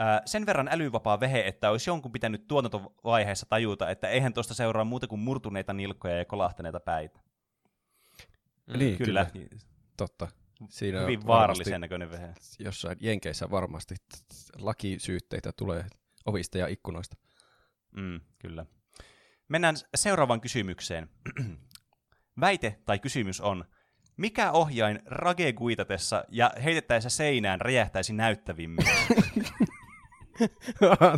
Äh, 0.00 0.20
sen 0.24 0.46
verran 0.46 0.68
älyvapaa 0.68 1.20
vehe, 1.20 1.40
että 1.46 1.70
olisi 1.70 1.90
jonkun 1.90 2.12
pitänyt 2.12 2.46
tuotantovaiheessa 2.48 3.46
tajuta, 3.48 3.90
että 3.90 4.08
eihän 4.08 4.32
tuosta 4.32 4.54
seuraa 4.54 4.84
muuta 4.84 5.06
kuin 5.06 5.20
murtuneita 5.20 5.72
nilkkoja 5.72 6.18
ja 6.18 6.24
kolahtaneita 6.24 6.80
päitä. 6.80 7.20
Mm. 8.66 8.78
Niin, 8.78 8.98
kyllä. 8.98 9.24
kyllä. 9.32 9.48
Totta. 9.96 10.28
Siinä 10.68 11.00
Hyvin 11.00 11.26
vaarallisen 11.26 11.80
näköinen 11.80 12.10
vehe. 12.10 12.34
Jossain 12.58 12.96
Jenkeissä 13.00 13.50
varmasti 13.50 13.94
lakisyytteitä 14.58 15.52
tulee 15.52 15.86
ovista 16.26 16.58
ja 16.58 16.66
ikkunoista. 16.66 17.16
Mm, 17.96 18.20
kyllä. 18.38 18.66
Mennään 19.48 19.76
seuraavaan 19.94 20.40
kysymykseen. 20.40 21.08
Väite 22.40 22.78
tai 22.86 22.98
kysymys 22.98 23.40
on, 23.40 23.64
mikä 24.16 24.52
ohjain 24.52 25.02
rage 25.06 25.52
guitatessa 25.52 26.24
ja 26.28 26.50
heitettäessä 26.64 27.10
seinään 27.10 27.60
räjähtäisi 27.60 28.12
näyttävimmin? 28.12 28.86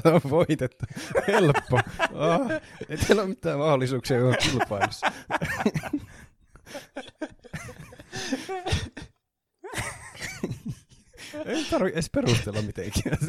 Tämä 0.02 0.14
on 0.14 0.30
voitettu. 0.30 0.84
Helppo. 1.26 1.80
Oh, 2.12 2.50
ei 2.88 2.96
teillä 2.96 3.22
ole 3.22 3.28
mitään 3.28 3.58
mahdollisuuksia 3.58 4.18
kilpailussa. 4.42 5.12
ei 11.46 11.64
tarvitse 11.70 11.94
edes 11.94 12.10
perustella 12.10 12.62
mitenkään. 12.62 13.18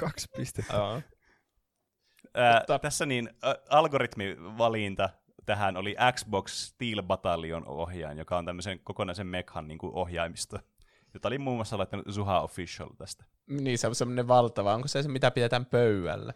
Kaksi 0.00 0.28
pistettä. 0.36 1.02
Ää, 2.34 2.64
tässä 2.82 3.06
niin, 3.06 3.30
ä, 3.44 3.54
algoritmivalinta 3.70 5.08
tähän 5.46 5.76
oli 5.76 5.96
Xbox 6.12 6.52
Steel 6.52 7.02
Battalion 7.02 7.66
ohjaaja, 7.66 8.18
joka 8.18 8.38
on 8.38 8.44
tämmöisen 8.44 8.80
kokonaisen 8.84 9.26
mekhan 9.26 9.68
niin 9.68 9.78
kuin 9.78 9.94
ohjaimista, 9.94 10.60
jota 11.14 11.28
oli 11.28 11.38
muun 11.38 11.56
muassa 11.56 11.78
laittanut 11.78 12.06
Zuha 12.10 12.40
Official 12.40 12.88
tästä. 12.98 13.24
Niin, 13.46 13.78
se 13.78 13.86
on 13.86 13.94
semmoinen 13.94 14.28
valtava. 14.28 14.74
Onko 14.74 14.88
se 14.88 15.02
se, 15.02 15.08
mitä 15.08 15.30
pidetään 15.30 15.66
pöydällä? 15.66 16.34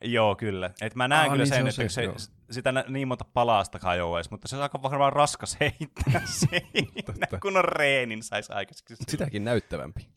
Joo, 0.00 0.36
kyllä. 0.36 0.70
Et 0.80 0.94
mä 0.94 1.08
näen 1.08 1.26
ah, 1.26 1.32
kyllä 1.32 1.44
niin 1.44 1.72
sen, 1.72 1.72
se 1.72 1.82
että 1.82 2.18
se, 2.18 2.26
se 2.26 2.30
sitä 2.50 2.72
niin 2.88 3.08
monta 3.08 3.24
palasta 3.24 3.78
kajoaisi, 3.78 4.30
mutta 4.30 4.48
se 4.48 4.56
on 4.56 4.62
aika 4.62 4.82
varmaan 4.82 5.12
raskas 5.12 5.56
heittää 5.60 6.22
siinä, 6.38 7.26
kun 7.42 7.56
on 7.56 7.64
reenin 7.64 8.22
saisi 8.22 8.52
aikaiseksi. 8.52 8.96
Sitäkin 9.08 9.44
näyttävämpi. 9.44 10.08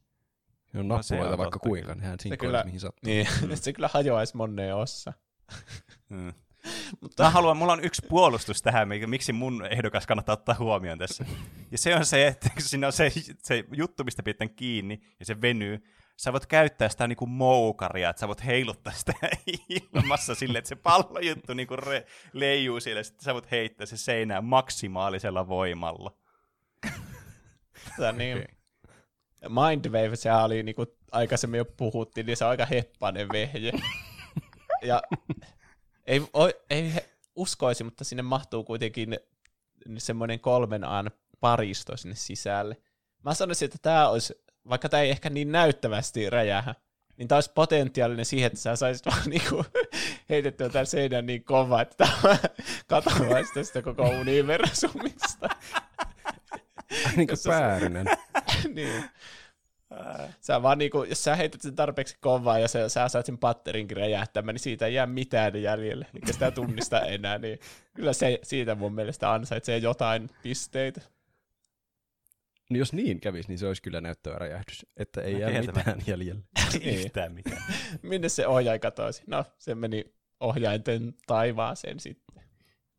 Se 0.72 0.80
on 0.80 0.88
no, 0.88 0.96
nappuloita 0.96 1.38
vaikka 1.38 1.60
kuinka, 1.60 1.94
niin 1.94 2.04
hän 2.04 2.18
kyllä, 2.40 2.64
mihin 2.64 2.80
sattuu. 2.80 3.10
Niin, 3.10 3.28
mm. 3.42 3.50
se 3.56 3.74
kyllä 3.74 3.90
hajoaisi 3.94 4.38
moneen 4.38 4.76
ossa. 4.76 5.14
Mm. 6.10 6.34
Mutta... 7.02 7.24
Mä 7.24 7.30
haluan, 7.30 7.58
mulla 7.58 7.74
on 7.74 7.84
yksi 7.84 8.02
puolustus 8.10 8.62
tähän, 8.62 8.88
miksi 9.08 9.34
mun 9.34 9.66
ehdokas 9.66 10.08
kannattaa 10.08 10.34
ottaa 10.34 10.56
huomioon 10.60 11.00
tässä. 11.00 11.26
Ja 11.72 11.78
se 11.78 11.96
on 11.96 12.06
se, 12.06 12.28
että 12.28 12.50
kun 12.50 12.62
siinä 12.62 12.88
on 12.88 12.94
se, 12.94 13.12
se 13.44 13.64
juttu, 13.76 14.04
mistä 14.04 14.24
pidetään 14.24 14.50
kiinni, 14.50 15.02
ja 15.20 15.26
se 15.26 15.42
venyy, 15.42 15.84
sä 16.18 16.34
voit 16.34 16.46
käyttää 16.46 16.90
sitä 16.90 17.08
niinku 17.08 17.26
moukaria, 17.26 18.10
että 18.10 18.20
sä 18.20 18.28
voit 18.28 18.46
heiluttaa 18.46 18.94
sitä 18.94 19.14
ilmassa 19.94 20.36
silleen, 20.36 20.60
että 20.60 20.70
se 20.70 20.76
pallojuttu 20.76 21.54
niinku 21.54 21.76
re- 21.76 22.06
leijuu 22.34 22.80
sille, 22.80 23.04
sitten 23.04 23.24
sä 23.24 23.34
voit 23.34 23.52
heittää 23.52 23.86
se 23.86 23.98
seinään 23.98 24.46
maksimaalisella 24.46 25.48
voimalla. 25.48 26.18
Tämä 27.98 28.12
niin. 28.12 28.38
Okay. 28.38 28.48
Mindwave, 29.50 30.16
sehän 30.16 30.44
oli 30.44 30.64
niinku 30.64 30.86
aikaisemmin 31.12 31.58
jo 31.58 31.66
puhuttiin, 31.66 32.26
niin 32.26 32.38
se 32.38 32.46
on 32.46 32.50
aika 32.50 32.66
heppainen 32.66 33.28
vehje. 33.32 33.72
ja 34.82 35.02
ei, 36.10 36.22
ei 36.70 36.94
uskoisi, 37.36 37.84
mutta 37.84 38.04
sinne 38.04 38.24
mahtuu 38.24 38.64
kuitenkin 38.64 39.20
semmoinen 39.98 40.40
kolmen 40.40 40.84
an 40.84 41.12
paristo 41.40 41.98
sinne 41.98 42.16
sisälle. 42.16 42.78
Mä 43.24 43.34
sanoisin, 43.34 43.66
että 43.66 43.78
tämä 43.82 44.10
olisi, 44.10 44.34
vaikka 44.70 44.90
tämä 44.90 45.04
ei 45.04 45.10
ehkä 45.10 45.30
niin 45.30 45.52
näyttävästi 45.52 46.30
räjähä, 46.30 46.76
niin 47.18 47.28
tämä 47.28 47.38
olisi 47.38 47.52
potentiaalinen 47.56 48.26
siihen, 48.26 48.48
että 48.48 48.60
sä 48.60 48.76
saisit 48.76 49.06
vaan 49.06 49.22
niinku 49.30 49.66
heitettyä 50.30 50.70
tämän 50.70 50.86
seinän 50.86 51.26
niin 51.26 51.44
kova, 51.44 51.82
että 51.82 51.96
tämä 51.98 52.38
katoaisi 52.88 53.54
tästä 53.54 53.82
koko 53.82 54.10
universumista. 54.10 55.50
niin 57.16 57.28
kuin 57.28 57.38
päärinen. 57.48 58.06
niin. 58.74 59.04
Sä 60.42 60.62
vaan 60.62 60.78
niinku, 60.78 61.04
jos 61.04 61.24
sä 61.24 61.36
heität 61.36 61.62
sen 61.62 61.76
tarpeeksi 61.76 62.18
kovaa 62.20 62.60
ja 62.60 62.68
sä, 62.68 62.90
sä 62.90 63.08
saat 63.08 63.26
sen 63.26 63.38
patterinkin 63.38 63.98
räjähtämään, 63.98 64.54
niin 64.54 64.60
siitä 64.60 64.86
ei 64.86 64.94
jää 64.94 65.06
mitään 65.06 65.62
jäljelle, 65.62 66.08
eikä 66.16 66.34
sitä 66.34 66.52
tunnista 66.52 67.02
enää, 67.16 67.38
niin 67.38 67.60
kyllä 67.94 68.14
se 68.14 68.40
siitä 68.44 68.76
mun 68.76 68.94
mielestä 68.94 69.34
ansaitsee 69.34 69.78
jotain 69.78 70.30
pisteitä. 70.44 71.02
No 72.70 72.78
jos 72.78 72.94
niin 72.94 73.20
kävisi, 73.20 73.50
niin 73.50 73.60
se 73.60 73.68
olisi 73.68 73.82
kyllä 73.82 74.02
näyttävä 74.02 74.36
räjähdys, 74.36 74.86
että 74.98 75.22
ei 75.22 75.40
jää 75.40 75.62
mitään 75.62 76.02
jäljelle. 76.08 76.42
ei 76.82 77.06
yhtään 77.06 77.34
mitään. 77.34 77.64
Minne 78.02 78.30
se 78.30 78.48
ohjaaja 78.48 78.80
katoisi? 78.80 79.24
No, 79.28 79.46
se 79.58 79.76
meni 79.76 80.06
ohjainten 80.40 81.14
taivaaseen 81.28 82.00
sitten. 82.00 82.44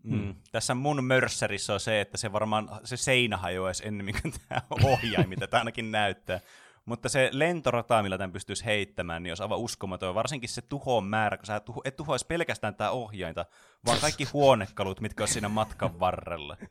Mm. 0.03 0.15
Mm. 0.15 0.35
Tässä 0.53 0.75
mun 0.75 1.05
mörssärissä 1.05 1.75
on 1.75 1.81
se, 1.81 2.01
että 2.01 2.19
se 2.19 2.33
varmaan 2.33 2.69
se 2.85 2.97
seinä 2.97 3.37
hajoaisi 3.37 3.87
ennemmin 3.87 4.15
kuin 4.23 4.35
tämä 4.49 4.63
ohjain, 4.85 5.29
mitä 5.29 5.47
tämä 5.47 5.61
ainakin 5.61 5.91
näyttää. 5.91 6.41
Mutta 6.85 7.09
se 7.09 7.29
lentorata, 7.33 8.03
millä 8.03 8.19
tämän 8.19 8.33
pystyisi 8.33 8.65
heittämään, 8.65 9.23
niin 9.23 9.31
olisi 9.31 9.43
aivan 9.43 9.59
uskomaton. 9.59 10.15
Varsinkin 10.15 10.49
se 10.49 10.63
tuhon 10.63 11.05
määrä, 11.05 11.37
kun 11.37 11.47
sä 11.47 11.61
tuho, 11.61 11.83
et 11.85 11.97
tuhoaisi 11.97 12.27
pelkästään 12.27 12.75
tämä 12.75 12.91
ohjainta, 12.91 13.47
vaan 13.87 14.01
kaikki 14.01 14.25
huonekalut, 14.33 15.01
mitkä 15.01 15.23
olisi 15.23 15.33
siinä 15.33 15.49
matkan 15.49 16.01
varrella. 16.01 16.57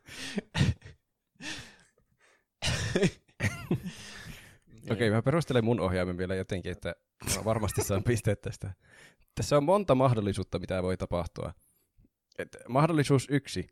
Okei, 4.92 5.08
okay, 5.08 5.12
mä 5.12 5.22
perustelen 5.22 5.66
mun 5.66 5.80
ohjaimen 5.80 6.18
vielä 6.18 6.36
jotenkin, 6.36 6.72
että 6.72 6.96
mä 7.36 7.46
varmasti 7.46 7.84
saan 7.84 8.04
pisteet 8.04 8.42
tästä. 8.42 8.74
Tässä 9.36 9.58
on 9.58 9.64
monta 9.64 9.96
mahdollisuutta, 9.96 10.60
mitä 10.60 10.84
voi 10.84 10.98
tapahtua. 10.98 11.54
Et 12.40 12.58
mahdollisuus 12.68 13.28
yksi. 13.30 13.68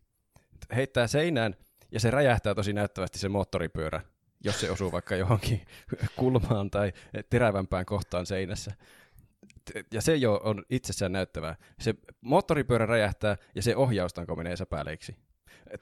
Heittää 0.75 1.07
seinään 1.07 1.55
ja 1.91 1.99
se 1.99 2.11
räjähtää 2.11 2.55
tosi 2.55 2.73
näyttävästi 2.73 3.19
se 3.19 3.29
moottoripyörä 3.29 4.01
jos 4.43 4.59
se 4.59 4.71
osuu 4.71 4.91
vaikka 4.91 5.15
johonkin 5.15 5.61
kulmaan 6.15 6.71
tai 6.71 6.93
terävämpään 7.29 7.85
kohtaan 7.85 8.25
seinässä. 8.25 8.73
Ja 9.91 10.01
se 10.01 10.15
jo 10.15 10.41
on 10.43 10.65
itsessään 10.69 11.11
näyttävää. 11.11 11.55
Se 11.79 11.95
moottoripyörä 12.21 12.85
räjähtää 12.85 13.37
ja 13.55 13.61
se 13.61 13.75
ohjaustanko 13.75 14.35
menee 14.35 14.55
säpäleiksi. 14.55 15.15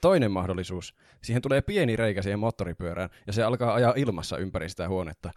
Toinen 0.02 0.32
mahdollisuus. 0.32 0.96
Siihen 1.24 1.42
tulee 1.42 1.62
pieni 1.62 1.96
reikä 1.96 2.22
siihen 2.22 2.40
moottoripyörään 2.40 3.10
ja 3.28 3.34
se 3.34 3.44
alkaa 3.44 3.74
ajaa 3.74 3.94
ilmassa 3.96 4.38
ympäri 4.38 4.70
sitä 4.70 4.88
huonetta, 4.88 5.32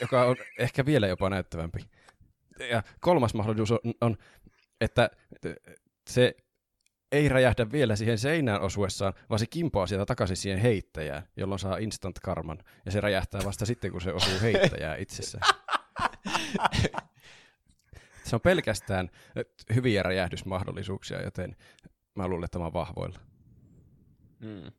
joka 0.00 0.24
on 0.24 0.36
ehkä 0.58 0.86
vielä 0.86 1.06
jopa 1.06 1.30
näyttävämpi. 1.30 1.78
Ja 2.70 2.82
kolmas 3.00 3.34
mahdollisuus 3.34 3.72
on, 3.72 3.94
on 4.00 4.16
että 4.80 5.10
se 6.08 6.36
ei 7.12 7.28
räjähdä 7.28 7.72
vielä 7.72 7.96
siihen 7.96 8.18
seinään 8.18 8.60
osuessaan, 8.60 9.14
vaan 9.30 9.38
se 9.38 9.46
kimpoaa 9.46 9.86
sieltä 9.86 10.06
takaisin 10.06 10.36
siihen 10.36 10.58
heittäjään, 10.58 11.28
jolloin 11.36 11.58
saa 11.58 11.76
instant 11.76 12.18
karman. 12.18 12.58
Ja 12.84 12.92
se 12.92 13.00
räjähtää 13.00 13.40
vasta 13.44 13.66
sitten, 13.66 13.92
kun 13.92 14.00
se 14.00 14.12
osuu 14.12 14.40
heittäjää 14.42 14.96
itsessään. 14.96 15.54
se 18.24 18.36
on 18.36 18.40
pelkästään 18.40 19.10
hyviä 19.74 20.02
räjähdysmahdollisuuksia, 20.02 21.22
joten 21.22 21.56
mä 22.14 22.28
luulen, 22.28 22.44
että 22.44 22.58
mä 22.58 22.72
vahvoilla. 22.72 23.18
Hmm. 24.40 24.72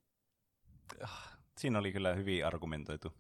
Siinä 1.58 1.80
oli 1.80 1.92
kyllä 1.92 2.14
hyvin 2.14 2.46
argumentoitu. 2.46 3.14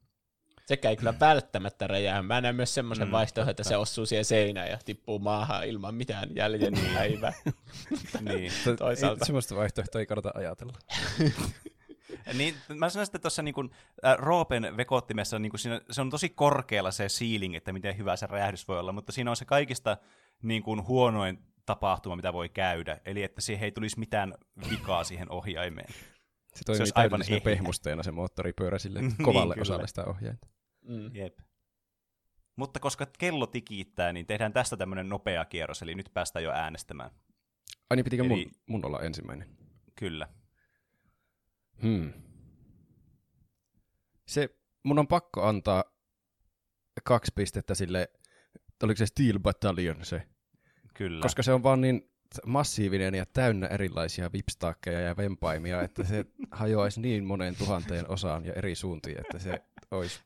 Sekä 0.67 0.89
ei 0.89 0.97
kyllä 0.97 1.19
välttämättä 1.19 1.87
räjää. 1.87 2.21
Mä 2.21 2.41
näen 2.41 2.55
myös 2.55 2.73
semmoisen 2.73 3.07
mm, 3.07 3.11
vaihtoehdon, 3.11 3.51
että 3.51 3.63
se 3.63 3.77
osuu 3.77 4.05
siihen 4.05 4.25
seinään 4.25 4.69
ja 4.69 4.77
tippuu 4.85 5.19
maahan 5.19 5.67
ilman 5.67 5.95
mitään 5.95 6.29
jäljellä 6.35 6.77
niin. 8.21 8.51
Toisaalta. 8.79 9.25
semmoista 9.25 9.55
vaihtoehtoa 9.55 9.99
ei 10.01 10.05
kannata 10.05 10.31
ajatella. 10.35 10.73
niin, 12.37 12.55
mä 12.75 12.89
sanoisin, 12.89 13.01
että 13.15 13.19
tuossa 13.19 13.41
niin 13.41 13.55
äh, 14.05 14.17
Roopen 14.17 14.77
vekottimessa 14.77 15.39
niin 15.39 15.59
siinä, 15.59 15.81
se 15.91 16.01
on 16.01 16.09
tosi 16.09 16.29
korkealla 16.29 16.91
se 16.91 17.07
ceiling, 17.07 17.55
että 17.55 17.73
miten 17.73 17.97
hyvä 17.97 18.15
se 18.15 18.27
räjähdys 18.27 18.67
voi 18.67 18.79
olla, 18.79 18.91
mutta 18.91 19.11
siinä 19.11 19.29
on 19.29 19.37
se 19.37 19.45
kaikista 19.45 19.97
niin 20.41 20.63
kuin, 20.63 20.87
huonoin 20.87 21.39
tapahtuma, 21.65 22.15
mitä 22.15 22.33
voi 22.33 22.49
käydä. 22.49 22.99
Eli 23.05 23.23
että 23.23 23.41
siihen 23.41 23.65
ei 23.65 23.71
tulisi 23.71 23.99
mitään 23.99 24.33
vikaa 24.69 25.03
siihen 25.03 25.31
ohjaimeen. 25.31 25.93
Se 26.55 26.63
toimii 26.65 26.87
se 26.87 26.91
aivan 26.95 27.21
pehmusteena 27.43 28.03
se 28.03 28.11
moottoripyörä 28.11 28.79
sille 28.79 29.01
niin, 29.01 29.15
kovalle 29.23 29.55
niin, 29.55 29.61
osalle 29.61 29.87
sitä 29.87 30.05
ohjainta. 30.05 30.47
Mm. 30.87 31.15
Jep. 31.15 31.39
Mutta 32.55 32.79
koska 32.79 33.07
kello 33.19 33.47
tikittää, 33.47 34.13
niin 34.13 34.25
tehdään 34.25 34.53
tästä 34.53 34.77
tämmöinen 34.77 35.09
nopea 35.09 35.45
kierros, 35.45 35.81
eli 35.81 35.95
nyt 35.95 36.09
päästään 36.13 36.43
jo 36.43 36.51
äänestämään. 36.51 37.11
Ai 37.89 37.95
niin, 37.95 38.03
pitikö 38.03 38.23
eli... 38.23 38.29
mun, 38.29 38.45
mun 38.67 38.85
olla 38.85 39.01
ensimmäinen? 39.01 39.57
Kyllä. 39.95 40.27
Hmm. 41.81 42.13
Se, 44.27 44.49
mun 44.83 44.99
on 44.99 45.07
pakko 45.07 45.43
antaa 45.43 45.83
kaksi 47.03 47.31
pistettä 47.35 47.75
sille, 47.75 48.07
oliko 48.83 48.97
se 48.97 49.05
Steel 49.05 49.39
Battalion 49.39 50.05
se? 50.05 50.27
Kyllä. 50.93 51.21
Koska 51.21 51.43
se 51.43 51.53
on 51.53 51.63
vaan 51.63 51.81
niin 51.81 52.11
massiivinen 52.45 53.15
ja 53.15 53.25
täynnä 53.25 53.67
erilaisia 53.67 54.31
vipstaakkeja 54.33 54.99
ja 54.99 55.17
vempaimia, 55.17 55.81
että 55.81 56.03
se 56.03 56.25
hajoaisi 56.51 57.01
niin 57.01 57.25
moneen 57.25 57.55
tuhanteen 57.55 58.09
osaan 58.09 58.45
ja 58.45 58.53
eri 58.53 58.75
suuntiin, 58.75 59.19
että 59.19 59.39
se 59.39 59.63
olisi, 59.91 60.19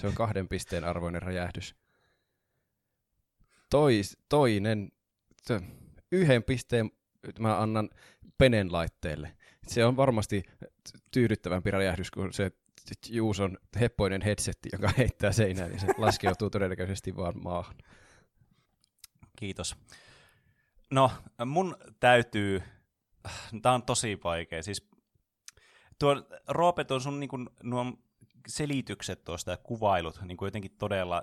se 0.00 0.06
on 0.06 0.14
kahden 0.14 0.48
pisteen 0.48 0.84
arvoinen 0.84 1.22
räjähdys. 1.22 1.74
Tois, 3.70 4.18
toinen, 4.28 4.92
yhden 6.12 6.42
pisteen 6.42 6.90
mä 7.38 7.60
annan 7.60 7.90
Penen 8.38 8.72
laitteelle. 8.72 9.36
Se 9.66 9.84
on 9.84 9.96
varmasti 9.96 10.42
tyydyttävämpi 11.10 11.70
räjähdys 11.70 12.10
kuin 12.10 12.32
se 12.32 12.50
Juuson 13.10 13.58
heppoinen 13.80 14.22
headsetti, 14.22 14.68
joka 14.72 14.88
heittää 14.98 15.32
seinään, 15.32 15.70
niin 15.70 15.80
se 15.80 15.86
laskeutuu 15.98 16.50
todennäköisesti 16.50 17.16
vaan 17.16 17.34
maahan. 17.42 17.76
Kiitos. 19.38 19.76
No, 20.90 21.10
mun 21.46 21.76
täytyy, 22.00 22.62
tää 23.62 23.72
on 23.72 23.82
tosi 23.82 24.20
vaikea, 24.24 24.62
siis 24.62 24.88
tuo 25.98 26.22
Roope, 26.48 26.84
tuon 26.84 27.00
sun 27.00 27.20
niin 27.20 27.28
kuin, 27.28 27.48
nuo 27.62 27.84
selitykset 28.48 29.24
tuosta 29.24 29.50
ja 29.50 29.56
kuvailut 29.56 30.20
niin 30.22 30.36
kuin 30.36 30.46
jotenkin 30.46 30.76
todella 30.78 31.22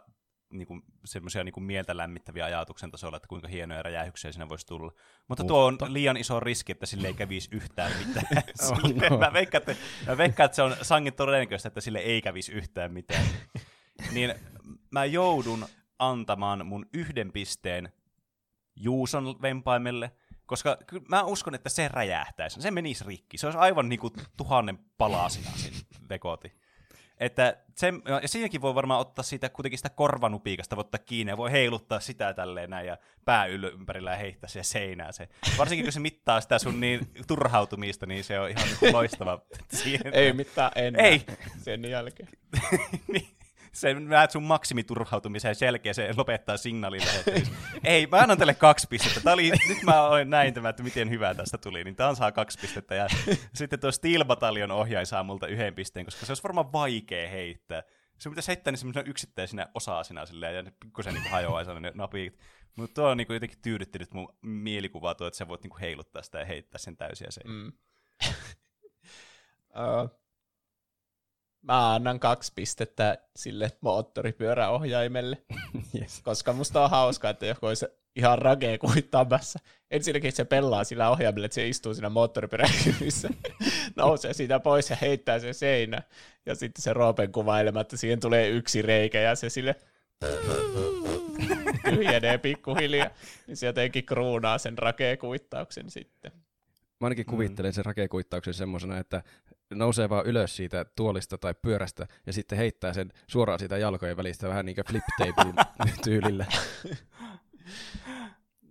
niin 0.53 0.67
kuin, 0.67 0.81
semmoisia 1.05 1.43
niin 1.43 1.53
kuin 1.53 1.63
mieltä 1.63 1.97
lämmittäviä 1.97 2.45
ajatuksen 2.45 2.91
tasolla, 2.91 3.17
että 3.17 3.27
kuinka 3.27 3.47
hienoja 3.47 3.83
räjähyksiä 3.83 4.31
siinä 4.31 4.49
voisi 4.49 4.65
tulla. 4.65 4.91
Mutta, 4.91 5.03
Mutta 5.27 5.43
tuo 5.43 5.65
on 5.65 5.77
liian 5.87 6.17
iso 6.17 6.39
riski, 6.39 6.71
että 6.71 6.85
sille 6.85 7.07
ei 7.07 7.13
kävisi 7.13 7.49
yhtään 7.51 7.91
mitään. 8.05 8.25
oh, 8.71 9.09
no. 9.09 9.17
mä, 9.17 9.33
veikkaan, 9.33 9.61
että, 9.61 9.75
mä 10.07 10.17
veikkaan, 10.17 10.45
että 10.45 10.55
se 10.55 10.61
on 10.61 10.75
sangin 10.81 11.13
todennäköistä, 11.13 11.67
että 11.67 11.81
sille 11.81 11.99
ei 11.99 12.21
kävisi 12.21 12.51
yhtään 12.51 12.93
mitään. 12.93 13.25
niin 14.13 14.35
mä 14.91 15.05
joudun 15.05 15.65
antamaan 15.99 16.65
mun 16.65 16.85
yhden 16.93 17.31
pisteen 17.31 17.93
Juuson 18.75 19.41
vempaimelle, 19.41 20.11
koska 20.45 20.77
mä 21.09 21.23
uskon, 21.23 21.55
että 21.55 21.69
se 21.69 21.87
räjähtäisi. 21.87 22.61
Se 22.61 22.71
menisi 22.71 23.03
rikki. 23.03 23.37
Se 23.37 23.47
olisi 23.47 23.59
aivan 23.59 23.89
niin 23.89 23.99
kuin 23.99 24.13
tuhannen 24.37 24.79
palasina 24.97 25.51
siinä 25.55 25.77
vekoti. 26.09 26.62
Että 27.23 27.57
sen, 27.75 28.01
ja 28.21 28.27
siinäkin 28.27 28.61
voi 28.61 28.75
varmaan 28.75 28.99
ottaa 28.99 29.23
siitä 29.23 29.49
kuitenkin 29.49 29.79
sitä 29.79 29.89
korvanupiikasta, 29.89 30.75
voi 30.75 30.81
ottaa 30.81 30.99
kiinni 31.05 31.31
ja 31.31 31.37
voi 31.37 31.51
heiluttaa 31.51 31.99
sitä 31.99 32.33
tälleen 32.33 32.69
näin 32.69 32.87
ja 32.87 32.97
pää 33.25 33.45
ympärillä 33.45 34.11
ja 34.11 34.17
heittää 34.17 34.47
siihen 34.47 34.65
seinään 34.65 35.13
se. 35.13 35.29
Varsinkin 35.57 35.85
kun 35.85 35.91
se 35.91 35.99
mittaa 35.99 36.41
sitä 36.41 36.59
sun 36.59 36.79
niin 36.79 37.07
turhautumista, 37.27 38.05
niin 38.05 38.23
se 38.23 38.39
on 38.39 38.49
ihan 38.49 38.67
niin 38.81 38.93
loistava. 38.93 39.41
Siihen. 39.83 40.13
Ei 40.13 40.33
mittaa 40.33 40.71
enää 40.75 41.01
Ei. 41.01 41.25
sen 41.57 41.85
jälkeen. 41.85 42.29
niin 43.07 43.27
se 43.73 43.93
näet 43.93 44.31
sun 44.31 44.43
maksimiturhautumisen 44.43 45.55
jälkeen 45.61 45.95
se 45.95 46.13
lopettaa 46.17 46.57
signaalille. 46.57 47.11
Ei, 47.83 48.07
mä 48.07 48.17
annan 48.17 48.37
tälle 48.37 48.53
kaksi 48.53 48.87
pistettä. 48.87 49.21
Tää 49.21 49.33
oli, 49.33 49.51
nyt 49.67 49.83
mä 49.83 50.01
olen 50.01 50.29
näin 50.29 50.53
tämä, 50.53 50.69
että 50.69 50.83
miten 50.83 51.09
hyvä 51.09 51.33
tästä 51.33 51.57
tuli, 51.57 51.83
niin 51.83 51.95
tämä 51.95 52.15
saa 52.15 52.31
kaksi 52.31 52.59
pistettä. 52.59 52.95
Ja 52.95 53.07
sitten 53.53 53.79
tuo 53.79 53.91
Steel 53.91 54.25
Battalion 54.25 54.71
ohjain 54.71 55.05
saa 55.05 55.23
multa 55.23 55.47
yhden 55.47 55.75
pisteen, 55.75 56.05
koska 56.05 56.25
se 56.25 56.31
olisi 56.31 56.43
varmaan 56.43 56.73
vaikea 56.73 57.29
heittää. 57.29 57.83
Se 58.17 58.29
pitäisi 58.29 58.47
heittää 58.47 58.71
niin 58.71 58.77
semmoisena 58.77 59.09
yksittäisinä 59.09 59.67
osasina 59.73 60.25
silleen, 60.25 60.65
ja 60.65 60.71
pikkusen 60.79 61.13
niin 61.13 61.31
hajoaisi 61.31 61.71
ne 61.79 61.91
napit. 61.95 62.39
Mutta 62.75 62.93
tuo 63.01 63.09
on 63.09 63.17
niin 63.17 63.27
jotenkin 63.29 63.61
tyydyttänyt 63.61 64.13
mun 64.13 64.37
mielikuvaa 64.41 65.15
tuo, 65.15 65.27
että 65.27 65.37
sä 65.37 65.47
voit 65.47 65.63
niin 65.63 65.79
heiluttaa 65.81 66.21
sitä 66.21 66.39
ja 66.39 66.45
heittää 66.45 66.79
sen 66.79 66.97
täysiä 66.97 67.27
se. 67.31 67.41
Mm. 67.45 67.67
uh, 69.75 70.22
Mä 71.63 71.93
annan 71.93 72.19
kaksi 72.19 72.51
pistettä 72.55 73.17
sille 73.35 73.71
moottoripyöräohjaimelle, 73.81 75.37
yes. 75.99 76.21
koska 76.21 76.53
musta 76.53 76.83
on 76.83 76.89
hauskaa, 76.89 77.31
että 77.31 77.45
joku 77.45 77.65
olisi 77.65 77.85
ihan 78.15 78.39
ragee 78.39 78.77
kuittamassa. 78.77 79.59
Ensinnäkin 79.91 80.31
se 80.31 80.45
pelaa 80.45 80.83
sillä 80.83 81.09
ohjaimella, 81.09 81.45
että 81.45 81.55
se 81.55 81.67
istuu 81.67 81.93
siinä 81.93 82.09
moottoripyöräkyvissä, 82.09 83.29
nousee 83.95 84.33
siitä 84.33 84.59
pois 84.59 84.89
ja 84.89 84.97
heittää 85.01 85.39
sen 85.39 85.53
seinä. 85.53 86.01
Ja 86.45 86.55
sitten 86.55 86.81
se 86.81 86.93
Roopen 86.93 87.31
kuvailema, 87.31 87.81
että 87.81 87.97
siihen 87.97 88.19
tulee 88.19 88.49
yksi 88.49 88.81
reikä 88.81 89.19
ja 89.19 89.35
se 89.35 89.49
sille 89.49 89.75
tyhjenee 91.89 92.37
pikkuhiljaa. 92.37 93.09
Niin 93.47 93.57
se 93.57 93.65
jotenkin 93.65 94.05
kruunaa 94.05 94.57
sen 94.57 94.77
rakeekuittauksen 94.77 95.89
sitten. 95.89 96.31
Mä 97.03 97.05
ainakin 97.05 97.25
kuvittelen 97.25 97.71
mm. 97.71 97.73
sen 97.73 97.85
rakekuittauksen 97.85 98.53
semmoisena, 98.53 98.97
että 98.97 99.23
nousee 99.75 100.09
vaan 100.09 100.25
ylös 100.25 100.55
siitä 100.55 100.85
tuolista 100.95 101.37
tai 101.37 101.53
pyörästä 101.61 102.07
ja 102.25 102.33
sitten 102.33 102.57
heittää 102.57 102.93
sen 102.93 103.13
suoraan 103.27 103.59
siitä 103.59 103.77
jalkojen 103.77 104.17
välistä 104.17 104.47
vähän 104.47 104.65
niin 104.65 104.75
kuin 104.75 104.85
flip 104.85 105.03
tyylillä. 106.03 106.45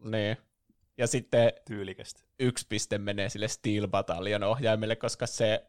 niin. 0.05 0.37
Ja 0.99 1.07
sitten 1.07 1.53
Tyylikästä. 1.65 2.21
yksi 2.41 2.67
piste 2.69 2.99
menee 2.99 3.29
sille 3.29 3.49
Steel 3.49 3.89
Battalion 3.89 4.43
ohjaimelle, 4.43 4.97
koska 4.97 5.27
se, 5.27 5.67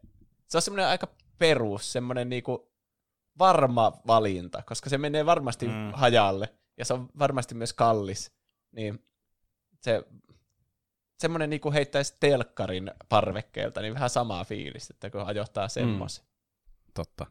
se 0.48 0.58
on 0.58 0.62
semmoinen 0.62 0.88
aika 0.88 1.08
perus, 1.38 1.94
semmoinen 1.94 2.30
niinku 2.30 2.72
varma 3.40 3.94
valinta, 4.08 4.64
koska 4.66 4.90
se 4.90 4.98
menee 4.98 5.26
varmasti 5.26 5.68
mm. 5.68 5.92
hajalle 5.94 6.50
ja 6.78 6.86
se 6.86 6.94
on 6.94 7.10
varmasti 7.20 7.56
myös 7.56 7.74
kallis. 7.74 8.32
Niin 8.72 9.06
se 9.82 10.04
semmoinen 11.24 11.50
niin 11.50 11.62
kuin 11.62 11.74
heittäisi 11.74 12.18
telkkarin 12.20 12.92
parvekkeelta, 13.10 13.82
niin 13.82 13.94
vähän 13.94 14.10
samaa 14.10 14.46
fiilistä, 14.46 14.94
että 14.94 15.10
kun 15.10 15.22
ajoittaa 15.22 15.68
semmoisen. 15.68 16.26
Mm. 16.26 16.32
Totta. 16.94 17.26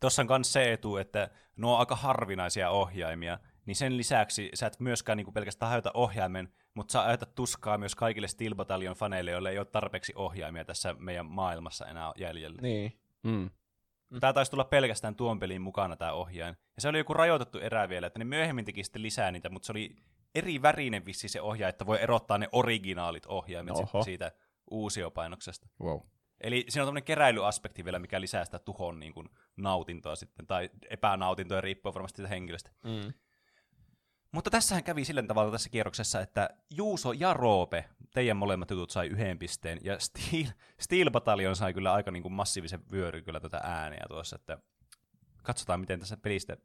Tuossa 0.00 0.22
on 0.22 0.28
myös 0.30 0.52
se 0.52 0.72
etu, 0.72 0.96
että 0.96 1.30
nuo 1.56 1.74
on 1.74 1.80
aika 1.80 1.96
harvinaisia 1.96 2.70
ohjaimia, 2.70 3.38
niin 3.66 3.76
sen 3.76 3.96
lisäksi 3.96 4.50
sä 4.54 4.66
et 4.66 4.80
myöskään 4.80 5.16
niin 5.16 5.24
kuin 5.24 5.34
pelkästään 5.34 5.70
hajota 5.70 5.90
ohjaimen, 5.94 6.52
mutta 6.74 6.92
sä 6.92 7.04
ajatat 7.04 7.34
tuskaa 7.34 7.78
myös 7.78 7.94
kaikille 7.94 8.28
Steel 8.28 8.54
Battalion 8.54 8.96
faneille, 8.96 9.30
joille 9.30 9.50
ei 9.50 9.58
ole 9.58 9.66
tarpeeksi 9.66 10.12
ohjaimia 10.16 10.64
tässä 10.64 10.94
meidän 10.98 11.26
maailmassa 11.26 11.86
enää 11.86 12.12
jäljellä. 12.16 12.62
Niin. 12.62 13.00
Mm. 13.22 13.50
Tämä 14.20 14.32
taisi 14.32 14.50
tulla 14.50 14.64
pelkästään 14.64 15.14
tuon 15.14 15.38
pelin 15.38 15.62
mukana 15.62 15.96
tämä 15.96 16.12
ohjain. 16.12 16.56
Ja 16.76 16.82
se 16.82 16.88
oli 16.88 16.98
joku 16.98 17.14
rajoitettu 17.14 17.58
erä 17.58 17.88
vielä, 17.88 18.06
että 18.06 18.18
ne 18.18 18.24
myöhemmin 18.24 18.64
teki 18.64 18.84
sitten 18.84 19.02
lisää 19.02 19.30
niitä, 19.30 19.48
mutta 19.48 19.66
se 19.66 19.72
oli 19.72 19.96
eri 20.34 20.62
värinen 20.62 21.06
vissi 21.06 21.28
se 21.28 21.40
ohjaaja, 21.40 21.68
että 21.68 21.86
voi 21.86 22.02
erottaa 22.02 22.38
ne 22.38 22.48
originaalit 22.52 23.26
ohjaimet 23.26 23.74
siitä 24.04 24.32
uusiopainoksesta. 24.70 25.68
Wow. 25.82 26.00
Eli 26.40 26.64
siinä 26.68 26.82
on 26.82 26.86
tämmöinen 26.86 27.04
keräilyaspekti 27.04 27.84
vielä, 27.84 27.98
mikä 27.98 28.20
lisää 28.20 28.44
sitä 28.44 28.58
tuhon 28.58 29.00
niin 29.00 29.14
kuin, 29.14 29.28
nautintoa 29.56 30.16
sitten, 30.16 30.46
tai 30.46 30.70
epänautintoa, 30.90 31.60
riippuen 31.60 31.94
varmasti 31.94 32.16
siitä 32.16 32.28
henkilöstä. 32.28 32.70
Mm. 32.84 33.12
Mutta 34.32 34.50
tässähän 34.50 34.84
kävi 34.84 35.04
sillä 35.04 35.22
tavalla 35.22 35.52
tässä 35.52 35.70
kierroksessa, 35.70 36.20
että 36.20 36.50
Juuso 36.70 37.12
ja 37.12 37.34
Roope, 37.34 37.84
teidän 38.14 38.36
molemmat 38.36 38.70
jutut 38.70 38.90
sai 38.90 39.06
yhden 39.06 39.38
pisteen, 39.38 39.78
ja 39.82 39.98
Steel, 39.98 40.46
Steel 40.80 41.10
Battalion 41.10 41.56
sai 41.56 41.74
kyllä 41.74 41.92
aika 41.92 42.10
niin 42.10 42.22
kuin 42.22 42.32
massiivisen 42.32 42.82
vyöry 42.92 43.22
kyllä 43.22 43.40
tätä 43.40 43.60
ääniä 43.62 44.04
tuossa, 44.08 44.36
että 44.36 44.58
katsotaan, 45.42 45.80
miten 45.80 46.00
tässä 46.00 46.16
pelistä 46.16 46.56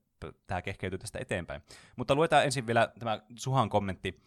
tämä 0.47 0.61
kehkeytyy 0.61 0.99
tästä 0.99 1.19
eteenpäin. 1.19 1.61
Mutta 1.95 2.15
luetaan 2.15 2.45
ensin 2.45 2.67
vielä 2.67 2.93
tämä 2.99 3.19
Suhan 3.35 3.69
kommentti. 3.69 4.21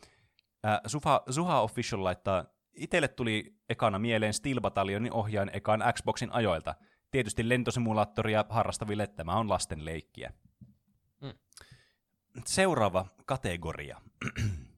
Äh, 0.66 0.80
Suha, 0.86 1.22
Suha 1.30 1.60
Official 1.60 2.04
laittaa, 2.04 2.44
itselle 2.74 3.08
tuli 3.08 3.54
ekana 3.68 3.98
mieleen 3.98 4.34
Steel 4.34 4.60
Battalionin 4.60 5.12
ohjaan 5.12 5.50
ekaan 5.52 5.82
Xboxin 5.92 6.32
ajoilta. 6.32 6.74
Tietysti 7.10 7.48
lentosimulaattoria 7.48 8.44
harrastaville 8.48 9.06
tämä 9.06 9.34
on 9.34 9.48
lasten 9.48 9.84
leikkiä. 9.84 10.32
Mm. 11.20 11.32
Seuraava 12.46 13.06
kategoria. 13.26 14.00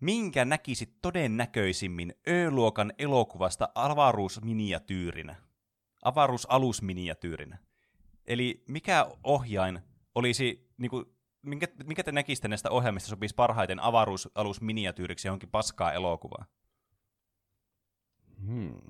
Minkä 0.00 0.44
näkisit 0.44 0.98
todennäköisimmin 1.02 2.14
Ö-luokan 2.28 2.92
elokuvasta 2.98 3.68
avaruusminiatyyrinä? 3.74 5.36
Avaruusalusminiatyyrinä. 6.04 7.58
Eli 8.26 8.64
mikä 8.68 9.06
ohjain 9.24 9.80
olisi, 10.14 10.70
niin 10.78 10.90
kuin, 10.90 11.04
minkä, 11.42 11.66
minkä 11.84 12.04
te 12.04 12.12
näkisitte 12.12 12.48
näistä 12.48 12.70
ohjelmista 12.70 13.08
sopisi 13.08 13.34
parhaiten 13.34 13.80
avaruusalus 13.80 14.60
miniatyyriksi 14.60 15.28
johonkin 15.28 15.48
paskaa 15.48 15.92
elokuvaa? 15.92 16.46
Hmm. 18.46 18.80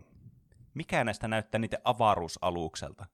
Mikä 0.74 1.05
näistä 1.05 1.28
näyttää 1.28 1.59
niitä 1.59 1.78
avaruusalukselta? 1.85 3.07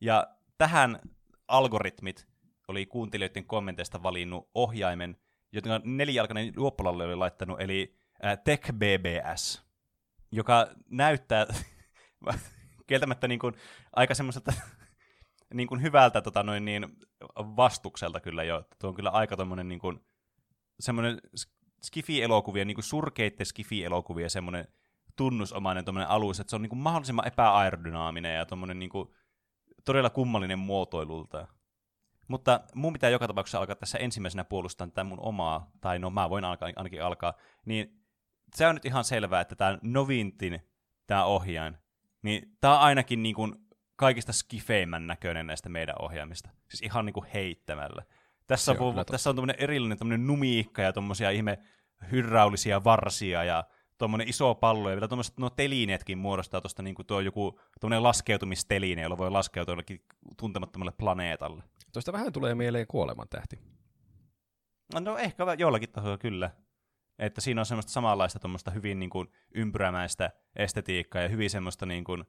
Ja 0.00 0.26
tähän 0.58 1.00
algoritmit 1.48 2.26
oli 2.68 2.86
kuuntelijoiden 2.86 3.46
kommenteista 3.46 4.02
valinnut 4.02 4.50
ohjaimen, 4.54 5.16
jota 5.52 5.80
nelijalkainen 5.84 6.52
juoppolalle 6.56 7.04
oli 7.04 7.16
laittanut, 7.16 7.60
eli 7.60 7.96
äh, 8.24 8.38
TechBBS, 8.44 9.66
joka 10.32 10.66
näyttää 10.90 11.46
kieltämättä 12.86 13.28
niin 13.28 13.38
kuin 13.38 13.54
aika 13.92 14.14
semmoiselta 14.14 14.52
niin 15.54 15.68
kuin 15.68 15.82
hyvältä 15.82 16.20
tota 16.20 16.42
noin, 16.42 16.64
niin, 16.64 16.86
vastukselta 17.36 18.20
kyllä 18.20 18.44
jo. 18.44 18.64
Tuo 18.78 18.88
on 18.88 18.94
kyllä 18.94 19.10
aika 19.10 19.36
tommonen 19.36 19.68
niin 19.68 19.78
kuin, 19.78 20.00
semmoinen 20.80 21.20
skifi-elokuvia, 21.82 22.64
niin 22.64 22.74
kuin 22.74 22.84
surkeitte 22.84 23.44
skifi-elokuvia, 23.44 24.28
semmoinen 24.28 24.68
tunnusomainen 25.16 25.84
alus, 26.08 26.40
että 26.40 26.50
se 26.50 26.56
on 26.56 26.62
niin 26.62 26.70
kuin 26.70 26.78
mahdollisimman 26.78 27.26
epäaerodynaaminen 27.26 28.36
ja 28.36 28.46
tommonen 28.46 28.78
niin 28.78 28.90
kuin 28.90 29.08
todella 29.84 30.10
kummallinen 30.10 30.58
muotoilulta. 30.58 31.48
Mutta 32.28 32.60
mun 32.74 32.92
pitää 32.92 33.10
joka 33.10 33.26
tapauksessa 33.26 33.58
alkaa 33.58 33.76
tässä 33.76 33.98
ensimmäisenä 33.98 34.44
puolustamaan 34.44 34.90
tätä 34.90 35.04
mun 35.04 35.20
omaa, 35.20 35.70
tai 35.80 35.98
no 35.98 36.10
mä 36.10 36.30
voin 36.30 36.44
alkaa, 36.44 36.70
ainakin 36.76 37.02
alkaa, 37.02 37.34
niin 37.64 38.02
se 38.54 38.66
on 38.66 38.74
nyt 38.74 38.84
ihan 38.84 39.04
selvää, 39.04 39.40
että 39.40 39.56
tämä 39.56 39.78
novintin, 39.82 40.60
tämä 41.06 41.24
ohjain, 41.24 41.76
niin 42.22 42.56
tämä 42.60 42.74
on 42.74 42.80
ainakin 42.80 43.22
niin 43.22 43.34
kuin 43.34 43.65
kaikista 43.96 44.32
skifeimmän 44.32 45.06
näköinen 45.06 45.46
näistä 45.46 45.68
meidän 45.68 45.94
ohjaamista. 45.98 46.50
Siis 46.68 46.82
ihan 46.82 47.06
niin 47.06 47.14
kuin 47.14 47.26
heittämällä. 47.34 48.02
Tässä 48.46 48.72
on, 48.72 48.78
on 48.80 49.06
tässä 49.06 49.30
on 49.30 49.36
tämmöinen 49.36 49.56
erillinen 49.58 49.98
tämmöinen 49.98 50.26
numiikka 50.26 50.82
ja 50.82 50.92
tuommoisia 50.92 51.30
ihme 51.30 51.58
hyrraulisia 52.10 52.84
varsia 52.84 53.44
ja 53.44 53.64
tuommoinen 53.98 54.28
iso 54.28 54.54
pallo, 54.54 54.90
ja 54.90 54.96
vielä 54.96 55.08
tuommoiset 55.08 55.38
no, 55.38 55.50
telineetkin 55.50 56.18
muodostaa 56.18 56.60
tuosta 56.60 56.82
niin 56.82 56.94
kuin 56.94 57.06
tuo 57.06 57.20
joku 57.20 57.60
tuommoinen 57.80 58.02
laskeutumisteline, 58.02 59.02
jolla 59.02 59.18
voi 59.18 59.30
laskeutua 59.30 59.72
jollekin 59.72 60.02
tuntemattomalle 60.36 60.92
planeetalle. 60.92 61.62
Tuosta 61.92 62.12
vähän 62.12 62.32
tulee 62.32 62.54
mieleen 62.54 62.86
kuolemantähti. 62.86 63.58
No, 64.94 65.00
no 65.00 65.18
ehkä 65.18 65.44
jollakin 65.58 65.90
tasolla 65.90 66.18
kyllä. 66.18 66.50
Että 67.18 67.40
siinä 67.40 67.60
on 67.60 67.66
semmoista 67.66 67.92
samanlaista 67.92 68.38
tuommoista 68.38 68.70
hyvin 68.70 68.98
niin 68.98 69.10
kuin 69.10 69.28
ympyrämäistä 69.54 70.30
estetiikkaa 70.56 71.22
ja 71.22 71.28
hyvin 71.28 71.50
semmoista 71.50 71.86
niin 71.86 72.04
kuin, 72.04 72.24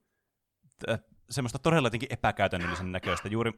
semmoista 1.30 1.60
todella 1.60 1.88
jotenkin 1.88 2.14
epäkäytännöllisen 2.14 2.92
näköistä, 2.92 3.28
juuri 3.28 3.52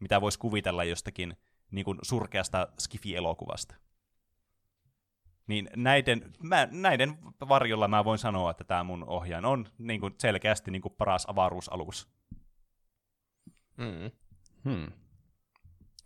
mitä 0.00 0.20
voisi 0.20 0.38
kuvitella 0.38 0.84
jostakin 0.84 1.36
niin 1.70 1.84
kuin 1.84 1.98
surkeasta 2.02 2.68
skifi-elokuvasta. 2.78 3.74
Niin 5.46 5.70
näiden, 5.76 6.32
mä, 6.42 6.68
näiden 6.70 7.18
varjolla 7.48 7.88
mä 7.88 8.04
voin 8.04 8.18
sanoa, 8.18 8.50
että 8.50 8.64
tämä 8.64 8.84
mun 8.84 9.04
ohjaan 9.04 9.44
on 9.44 9.68
niin 9.78 10.00
kuin 10.00 10.14
selkeästi 10.18 10.70
niin 10.70 10.82
kuin 10.82 10.94
paras 10.98 11.26
avaruusalus. 11.26 12.08
Hmm. 13.78 14.10
Hmm. 14.64 14.92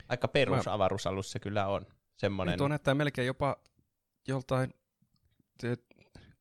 Aika 0.08 0.28
perus 0.28 0.68
avaruusalus 0.68 1.32
se 1.32 1.38
kyllä 1.38 1.66
on. 1.66 1.86
Semmoinen... 2.16 2.58
Tuo 2.58 2.68
näyttää 2.68 2.94
melkein 2.94 3.26
jopa 3.26 3.56
joltain 4.28 4.74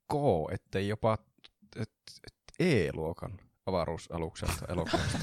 K, 0.07 0.13
ettei 0.51 0.87
jopa 0.87 1.17
E-luokan 2.59 3.39
avaruusalukselta 3.67 4.65
elokuvasta. 4.73 5.17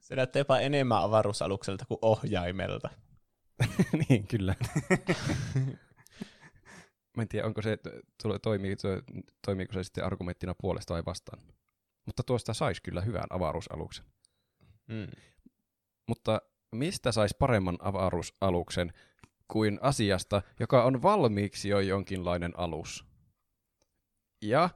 se 0.00 0.16
näyttää 0.16 0.40
jopa 0.40 0.58
enemmän 0.58 1.02
avaruusalukselta 1.02 1.84
kuin 1.88 1.98
ohjaimelta. 2.02 2.90
niin, 4.08 4.26
kyllä. 4.26 4.54
Mä 7.16 7.22
en 7.22 7.28
tiedä, 7.28 7.46
onko 7.46 7.62
se, 7.62 7.78
toimii, 8.42 8.76
toimiiko 9.46 9.72
se 9.72 9.84
sitten 9.84 10.04
argumenttina 10.04 10.54
puolesta 10.60 10.94
vai 10.94 11.02
vastaan. 11.06 11.42
Mutta 12.06 12.22
tuosta 12.22 12.54
saisi 12.54 12.82
kyllä 12.82 13.00
hyvän 13.00 13.26
avaruusaluksen. 13.30 14.04
Mm. 14.88 15.06
Mutta 16.08 16.42
mistä 16.72 17.12
saisi 17.12 17.36
paremman 17.38 17.78
avaruusaluksen 17.80 18.92
kuin 19.48 19.78
asiasta, 19.82 20.42
joka 20.60 20.84
on 20.84 21.02
valmiiksi 21.02 21.68
jo 21.68 21.80
jonkinlainen 21.80 22.58
alus? 22.58 23.06
Ja 24.42 24.70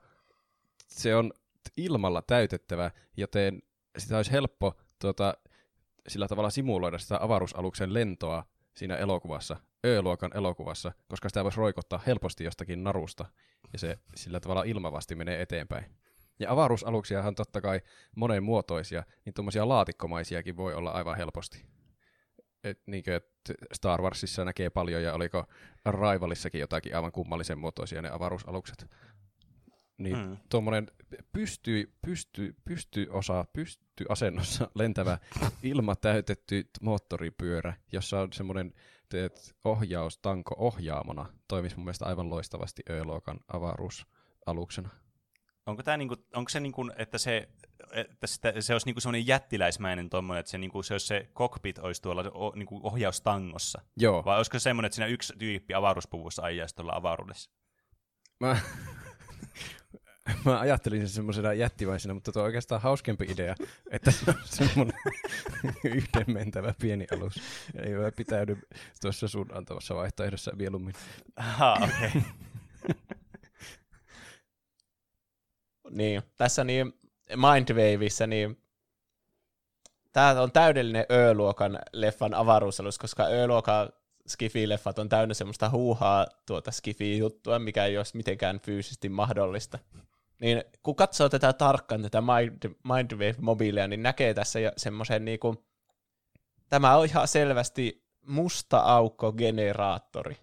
se 0.89 1.17
on 1.17 1.33
ilmalla 1.77 2.23
täytettävä, 2.23 2.91
joten 3.17 3.63
sitä 3.99 4.17
olisi 4.17 4.33
helppo 4.33 4.75
tuota, 4.99 5.35
sillä 6.09 6.29
tavalla 6.29 6.51
simuloida 6.51 6.99
sitä 6.99 7.19
avaruusaluksen 7.21 7.95
lentoa 7.95 8.45
siinä 8.75 8.97
elokuvassa, 8.97 9.57
Ö-luokan 9.87 10.31
elokuvassa, 10.35 10.93
koska 11.09 11.29
sitä 11.29 11.45
voisi 11.45 11.59
roikottaa 11.59 12.03
helposti 12.07 12.45
jostakin 12.45 12.85
narusta, 12.85 13.25
ja 13.73 13.79
se 13.79 13.99
sillä 14.15 14.41
tavalla 14.41 14.63
ilmavasti 14.63 15.15
menee 15.15 15.43
eteenpäin. 15.43 15.85
Ja 16.39 16.53
avaruusaluksiahan 16.53 17.35
totta 17.35 17.61
kai 17.61 17.81
monen 18.17 18.43
muotoisia, 18.43 19.05
niin 19.25 19.35
tuommoisia 19.35 19.69
laatikkomaisiakin 19.69 20.57
voi 20.57 20.75
olla 20.75 20.91
aivan 20.91 21.17
helposti. 21.17 21.67
Et, 22.65 22.83
niin 22.87 23.05
kuin, 23.05 23.15
että 23.15 23.55
Star 23.73 24.03
Warsissa 24.03 24.45
näkee 24.45 24.71
paljon, 24.71 25.03
ja 25.03 25.15
oliko 25.15 25.45
Rivalissakin 25.87 26.61
jotakin 26.61 26.97
aivan 26.97 27.13
kummallisen 27.13 27.59
muotoisia 27.59 28.03
ne 28.03 28.11
avaruusalukset. 28.11 28.91
Niin 29.99 30.17
hmm. 30.17 30.37
tuommoinen 30.49 30.91
pystyy, 31.33 31.93
pystyy, 32.07 32.57
pystyy 32.65 33.07
osa, 33.11 33.45
pystyy 33.53 34.07
asennossa 34.09 34.71
lentävä 34.75 35.19
ilmatäytetty 35.63 36.69
moottoripyörä, 36.81 37.75
jossa 37.93 38.21
on 38.21 38.33
semmoinen 38.33 38.75
ohjaustanko 39.65 40.55
ohjaamona, 40.59 41.27
toimisi 41.49 41.77
mun 41.77 41.85
mielestä 41.85 42.07
aivan 42.07 42.31
loistavasti 42.31 42.83
Ö-luokan 42.91 43.41
avaruusaluksena. 43.49 44.89
Onko, 45.67 45.83
tää 45.83 45.97
niinku, 45.97 46.17
onko 46.35 46.49
se, 46.49 46.61
niinku, 46.61 46.91
että 46.97 47.19
se, 47.19 47.49
että 47.93 48.27
sitä, 48.27 48.53
se 48.61 48.73
olisi 48.73 48.87
niinku 48.87 49.01
semmoinen 49.01 49.27
jättiläismäinen 49.27 50.11
tommonen, 50.11 50.41
että 50.41 50.51
se, 50.51 50.59
niinku, 50.59 50.83
se, 50.83 50.95
olisi 50.95 51.07
se 51.07 51.29
cockpit 51.35 51.79
olisi 51.79 52.03
tuolla 52.03 52.25
o, 52.35 52.53
niinku 52.57 52.81
ohjaustangossa? 52.83 53.83
Joo. 53.97 54.25
Vai 54.25 54.37
olisiko 54.37 54.59
se 54.59 54.63
semmoinen, 54.63 54.87
että 54.87 54.97
siinä 54.97 55.07
yksi 55.07 55.35
tyyppi 55.39 55.75
avaruuspuvussa 55.75 56.43
ajaisi 56.43 56.75
tuolla 56.75 56.93
avaruudessa? 56.97 57.51
Mä, 58.41 58.61
mä 60.45 60.61
ajattelin 60.61 61.01
sen 61.01 61.09
semmoisena 61.09 61.53
jättimäisenä, 61.53 62.15
mutta 62.15 62.33
tuo 62.33 62.43
on 62.43 62.47
oikeastaan 62.47 62.81
hauskempi 62.81 63.27
idea, 63.29 63.55
että 63.91 64.11
se 64.11 64.31
on 64.31 64.35
semmoinen 64.45 64.99
yhden 65.85 66.25
mentävä 66.27 66.75
pieni 66.81 67.07
alus. 67.13 67.35
Ei 67.83 67.97
ole 67.97 68.11
pitäydy 68.11 68.59
tuossa 69.01 69.29
sun 69.29 69.47
antavassa 69.53 69.95
vaihtoehdossa 69.95 70.57
mieluummin. 70.57 70.95
Aha, 71.37 71.79
okei. 71.83 72.09
Okay. 72.09 72.23
niin, 75.91 76.23
tässä 76.37 76.65
niin 76.65 76.93
Mindwaveissa 77.37 78.27
niin 78.27 78.63
tämä 80.13 80.43
on 80.43 80.53
täydellinen 80.53 81.07
Ö-luokan 81.11 81.79
leffan 81.93 82.35
avaruusalus, 82.35 82.99
koska 82.99 83.25
Ö-luokan 83.25 83.89
Skifi-leffat 84.29 84.99
on 84.99 85.09
täynnä 85.09 85.35
semmoista 85.35 85.71
huuhaa 85.71 86.27
tuota 86.47 86.71
Skifi-juttua, 86.71 87.59
mikä 87.59 87.85
ei 87.85 87.99
olisi 87.99 88.17
mitenkään 88.17 88.61
fyysisesti 88.61 89.09
mahdollista. 89.09 89.79
Niin 90.41 90.65
kun 90.83 90.97
katsoo 90.97 91.29
tätä 91.29 91.53
tarkkaan, 91.53 92.03
tätä 92.03 92.21
Mind, 92.21 92.75
Mindwave-mobiilia, 92.85 93.89
niin 93.89 94.03
näkee 94.03 94.35
tässä 94.35 94.59
semmoisen 94.77 95.25
niinku, 95.25 95.67
tämä 96.69 96.97
on 96.97 97.07
ihan 97.07 97.29
selvästi 97.29 98.07
musta 98.27 98.79
aukko-generaattori. 98.79 100.37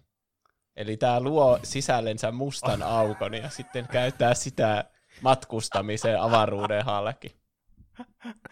Eli 0.76 0.96
tämä 0.96 1.20
luo 1.20 1.58
sisällensä 1.62 2.32
mustan 2.32 2.82
aukon 2.82 3.34
ja 3.34 3.50
sitten 3.50 3.88
käyttää 3.88 4.34
sitä 4.34 4.84
matkustamiseen 5.20 6.20
avaruuden 6.20 6.84
halki. 6.84 7.36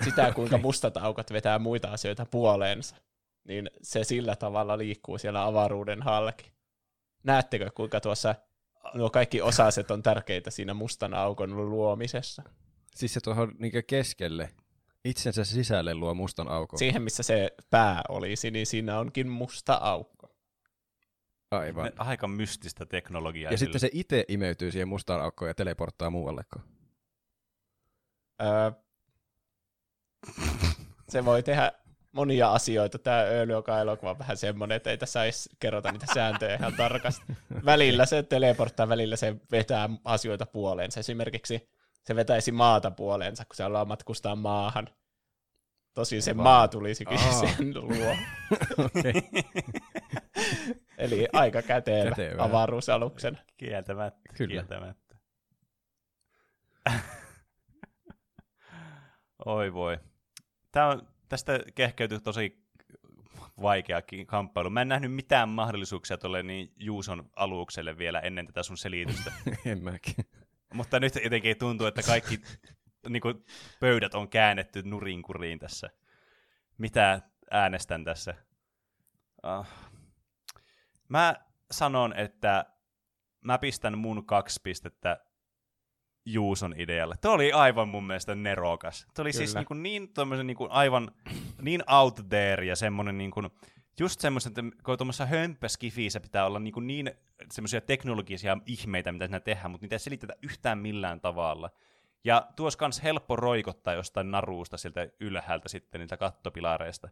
Sitä, 0.05 0.33
kuinka 0.33 0.59
mustat 0.59 0.97
aukot 0.97 1.33
vetää 1.33 1.59
muita 1.59 1.89
asioita 1.89 2.27
puoleensa. 2.27 2.97
Niin 3.49 3.71
se 3.83 4.05
sillä 4.05 4.37
tavalla 4.37 4.79
liikkuu 4.79 5.19
siellä 5.19 5.45
avaruuden 5.45 6.03
halki. 6.03 6.53
Näettekö, 7.23 7.71
kuinka 7.75 8.01
tuossa 8.01 8.35
nuo 8.95 9.11
kaikki 9.11 9.43
osaset 9.43 9.91
on 9.91 10.03
tärkeitä 10.03 10.51
siinä 10.51 10.75
mustan 10.75 11.15
aukon 11.15 11.71
luomisessa. 11.71 12.43
Siis 12.95 13.15
se 13.15 13.21
tuohon 13.21 13.53
niin 13.59 13.73
keskelle, 13.87 14.51
itsensä 15.05 15.45
sisälle 15.45 15.95
luo 15.95 16.15
mustan 16.15 16.49
aukon. 16.49 16.79
Siihen, 16.79 17.03
missä 17.03 17.23
se 17.23 17.51
pää 17.71 18.03
olisi, 18.09 18.51
niin 18.51 18.67
siinä 18.67 18.99
onkin 18.99 19.29
musta 19.29 19.75
aukko. 19.75 20.29
Aivan. 21.51 21.85
Ne, 21.85 21.93
aika 21.99 22.29
mystistä 22.29 22.87
teknologiaa. 22.87 23.53
Ja 23.53 23.59
sille. 23.59 23.73
sitten 23.73 23.81
se 23.81 23.91
itse 23.93 24.25
imeytyy 24.29 24.71
siihen 24.71 24.89
mustaan 24.89 25.23
aukkoon 25.23 25.49
ja 25.49 25.55
teleporttaa 25.55 26.11
muualleko. 26.11 26.61
Öö, 28.43 28.73
se 31.09 31.25
voi 31.25 31.43
tehdä 31.43 31.73
monia 32.13 32.53
asioita. 32.53 32.99
Tämä 32.99 33.21
Ööly, 33.21 33.53
joka 33.53 33.81
elokuva 33.81 34.11
on 34.11 34.19
vähän 34.19 34.37
semmoinen, 34.37 34.77
että 34.77 34.91
ei 34.91 34.99
tässä 34.99 35.25
edes 35.25 35.49
kerrota 35.61 35.93
niitä 35.93 36.07
sääntöjä 36.15 36.55
ihan 36.55 36.75
tarkasti. 36.77 37.25
Välillä 37.65 38.07
se 38.07 38.23
teleporttaa, 38.23 38.89
välillä 38.89 39.17
se 39.17 39.37
vetää 39.51 39.89
asioita 40.05 40.47
puoleensa. 40.47 41.01
Esimerkiksi 41.01 41.71
se 42.05 42.17
vetäisi 42.17 42.53
maata 42.53 42.91
puoleensa, 42.91 43.45
kun 43.45 43.57
se 43.57 43.65
ollaan 43.65 43.89
matkustaa 43.89 44.37
maahan. 44.37 44.89
Tosin 45.95 46.23
se 46.23 46.35
maa 46.35 46.69
tulisikin 46.69 47.19
Aa. 47.19 47.33
sen 47.41 47.75
luo. 47.75 48.17
Eli 50.99 51.29
aika 51.33 51.63
kätevä, 51.63 52.11
kätevä. 52.11 52.43
avaruusaluksen. 52.43 53.39
Kieltämättä, 53.57 54.33
Kyllä. 54.37 54.53
kieltämättä. 54.53 55.17
Oi 59.45 59.73
voi. 59.73 59.99
Tämä 60.73 60.89
on 60.89 61.12
tästä 61.33 61.61
kehkeytyi 61.75 62.21
tosi 62.21 62.65
vaikeakin 63.63 64.27
kamppailu. 64.27 64.71
Mä 64.71 64.81
en 64.81 64.89
nähnyt 64.89 65.15
mitään 65.15 65.49
mahdollisuuksia 65.49 66.19
tuolle 66.19 66.43
niin 66.43 66.73
Juuson 66.77 67.31
alukselle 67.37 67.99
vielä 67.99 68.21
ennen 68.21 68.47
tätä 68.47 68.63
sun 68.63 68.77
selitystä. 68.77 69.33
en 69.67 69.83
mäkin. 69.83 70.15
Mutta 70.75 71.01
nyt 71.01 71.15
jotenkin 71.25 71.59
tuntuu, 71.59 71.87
että 71.87 72.03
kaikki 72.03 72.41
niin 73.09 73.21
kuin, 73.21 73.45
pöydät 73.81 74.15
on 74.15 74.29
käännetty 74.29 74.83
nurinkuriin 74.83 75.59
tässä. 75.59 75.91
Mitä 76.79 77.21
äänestän 77.51 78.05
tässä? 78.05 78.35
Uh. 79.45 79.67
Mä 81.09 81.35
sanon, 81.71 82.17
että 82.17 82.65
mä 83.41 83.59
pistän 83.59 83.99
mun 83.99 84.27
kaksi 84.27 84.61
pistettä 84.63 85.25
Juuson 86.25 86.75
idealle. 86.79 87.15
Tuo 87.21 87.33
oli 87.33 87.53
aivan 87.53 87.89
mun 87.89 88.07
mielestä 88.07 88.35
nerokas. 88.35 89.07
Tuo 89.15 89.23
oli 89.23 89.33
siis 89.33 89.51
Kyllä. 89.51 89.61
niin, 89.61 89.67
kuin 89.67 89.83
niin, 89.83 90.47
niin 90.47 90.57
kuin 90.57 90.71
aivan 90.71 91.11
niin 91.63 91.83
out 91.93 92.21
there 92.29 92.65
ja 92.65 92.77
semmoinen 92.77 93.19
niin 93.19 93.31
kuin, 93.31 93.51
just 94.01 94.21
semmoista, 94.21 94.49
että 94.49 94.63
kun 94.85 94.99
tuommoisessa 94.99 95.27
hömppäskifiissä 95.27 96.21
pitää 96.21 96.47
olla 96.47 96.59
niin, 96.59 96.75
kuin 96.75 96.87
niin 96.87 97.11
semmoisia 97.51 97.81
teknologisia 97.81 98.59
ihmeitä, 98.67 99.13
mitä 99.13 99.27
siinä 99.27 99.41
tehdään, 99.41 99.71
mutta 99.71 99.85
niitä 99.85 99.95
ei 99.95 100.01
selitetä 100.01 100.35
yhtään 100.43 100.79
millään 100.79 101.21
tavalla. 101.21 101.71
Ja 102.25 102.47
tuossa 102.57 102.79
kans 102.79 103.03
helppo 103.03 103.37
roikottaa 103.37 103.95
jostain 103.95 104.31
naruusta 104.31 104.77
sieltä 104.77 105.09
ylhäältä 105.21 105.69
sitten 105.69 106.01
niitä 106.01 106.17
kattopilareista. 106.17 107.09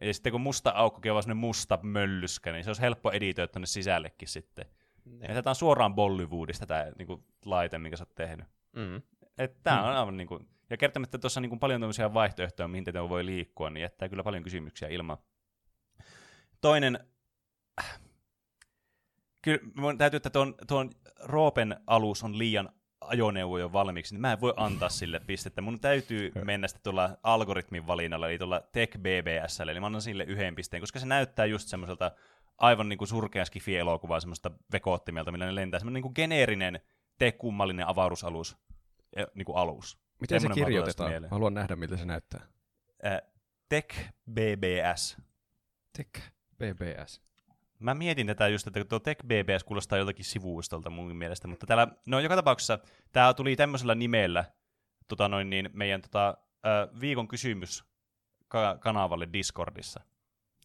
Ja 0.00 0.14
sitten 0.14 0.32
kun 0.32 0.40
musta 0.40 0.70
aukkokin 0.70 1.12
on 1.12 1.22
vaan 1.26 1.36
musta 1.36 1.78
möllyskä, 1.82 2.52
niin 2.52 2.64
se 2.64 2.70
olisi 2.70 2.82
helppo 2.82 3.10
editoida 3.10 3.48
tuonne 3.48 3.66
sisällekin 3.66 4.28
sitten. 4.28 4.66
Ne. 5.04 5.26
Ja 5.26 5.34
tätä 5.34 5.50
on 5.50 5.56
suoraan 5.56 5.94
Bollywoodista 5.94 6.66
tämä 6.66 6.86
niin 6.98 7.06
kuin, 7.06 7.24
laite, 7.44 7.78
minkä 7.78 7.96
sä 7.96 8.04
oot 8.04 8.14
tehnyt. 8.14 8.46
Mm. 8.72 9.02
Että 9.38 9.60
tää 9.62 9.82
on 9.82 9.96
aivan 9.96 10.16
niin 10.16 10.28
kuin, 10.28 10.48
ja 10.70 10.76
kertomatta 10.76 11.18
tuossa 11.18 11.40
on 11.40 11.42
niin 11.42 11.50
kuin 11.50 11.60
paljon 11.60 11.80
tämmöisiä 11.80 12.14
vaihtoehtoja, 12.14 12.68
mihin 12.68 12.84
tätä 12.84 13.08
voi 13.08 13.26
liikkua, 13.26 13.70
niin 13.70 13.82
jättää 13.82 14.08
kyllä 14.08 14.22
paljon 14.22 14.42
kysymyksiä 14.42 14.88
ilman. 14.88 15.18
Toinen, 16.60 16.98
kyllä 19.42 19.60
mun 19.76 19.98
täytyy, 19.98 20.16
että 20.16 20.30
tuon, 20.30 20.54
tuon 20.68 20.90
Roopen 21.20 21.76
alus 21.86 22.22
on 22.22 22.38
liian 22.38 22.72
ajoneuvo 23.00 23.58
jo 23.58 23.72
valmiiksi, 23.72 24.14
niin 24.14 24.20
mä 24.20 24.32
en 24.32 24.40
voi 24.40 24.54
antaa 24.56 24.88
sille 25.00 25.20
pistettä. 25.20 25.60
Mun 25.60 25.80
täytyy 25.80 26.32
mennä 26.44 26.68
sitten 26.68 26.82
tuolla 26.82 27.16
algoritmin 27.22 27.86
valinnalla, 27.86 28.28
eli 28.28 28.38
tuolla 28.38 28.60
Tech 28.72 28.98
BBS, 28.98 29.60
eli 29.60 29.80
mä 29.80 29.86
annan 29.86 30.02
sille 30.02 30.24
yhden 30.24 30.54
pisteen, 30.54 30.80
koska 30.80 30.98
se 30.98 31.06
näyttää 31.06 31.46
just 31.46 31.68
semmoiselta 31.68 32.10
aivan 32.62 32.88
niin 32.88 32.98
kuin 32.98 33.08
surkea 33.08 33.44
skifi-elokuvaa, 33.44 34.20
semmoista 34.20 34.50
vekoottimelta, 34.72 35.32
millä 35.32 35.46
ne 35.46 35.54
lentää, 35.54 35.80
semmoinen 35.80 35.94
niin 35.94 36.02
kuin 36.02 36.12
geneerinen, 36.14 36.80
tee 37.18 37.32
kummallinen 37.32 37.86
avaruusalus, 37.86 38.56
eh, 39.16 39.26
niin 39.34 39.46
kuin 39.46 39.56
alus. 39.56 39.98
Miten 40.20 40.40
se 40.40 40.42
Semmoinen 40.42 40.64
tulee 40.64 40.66
kirjoitetaan? 40.66 41.22
Mä 41.22 41.28
haluan 41.28 41.54
nähdä, 41.54 41.76
miltä 41.76 41.96
se 41.96 42.04
näyttää. 42.04 42.40
Äh, 43.06 43.22
Tech 43.68 44.10
BBS. 44.30 45.16
Tech 45.96 46.22
BBS. 46.58 47.22
Mä 47.78 47.94
mietin 47.94 48.26
tätä 48.26 48.48
just, 48.48 48.66
että 48.66 48.84
tuo 48.84 48.98
Tech 48.98 49.26
BBS 49.26 49.64
kuulostaa 49.64 49.98
joltakin 49.98 50.24
sivuistolta 50.24 50.90
mun 50.90 51.16
mielestä, 51.16 51.48
mutta 51.48 51.66
täällä, 51.66 51.88
no 52.06 52.20
joka 52.20 52.36
tapauksessa 52.36 52.78
tämä 53.12 53.34
tuli 53.34 53.56
tämmöisellä 53.56 53.94
nimellä 53.94 54.44
tota 55.08 55.28
noin 55.28 55.50
niin, 55.50 55.70
meidän 55.72 56.02
tota, 56.02 56.28
äh, 56.66 57.00
viikon 57.00 57.28
kysymys 57.28 57.84
ka- 58.48 58.76
kanavalle 58.80 59.28
Discordissa, 59.32 60.00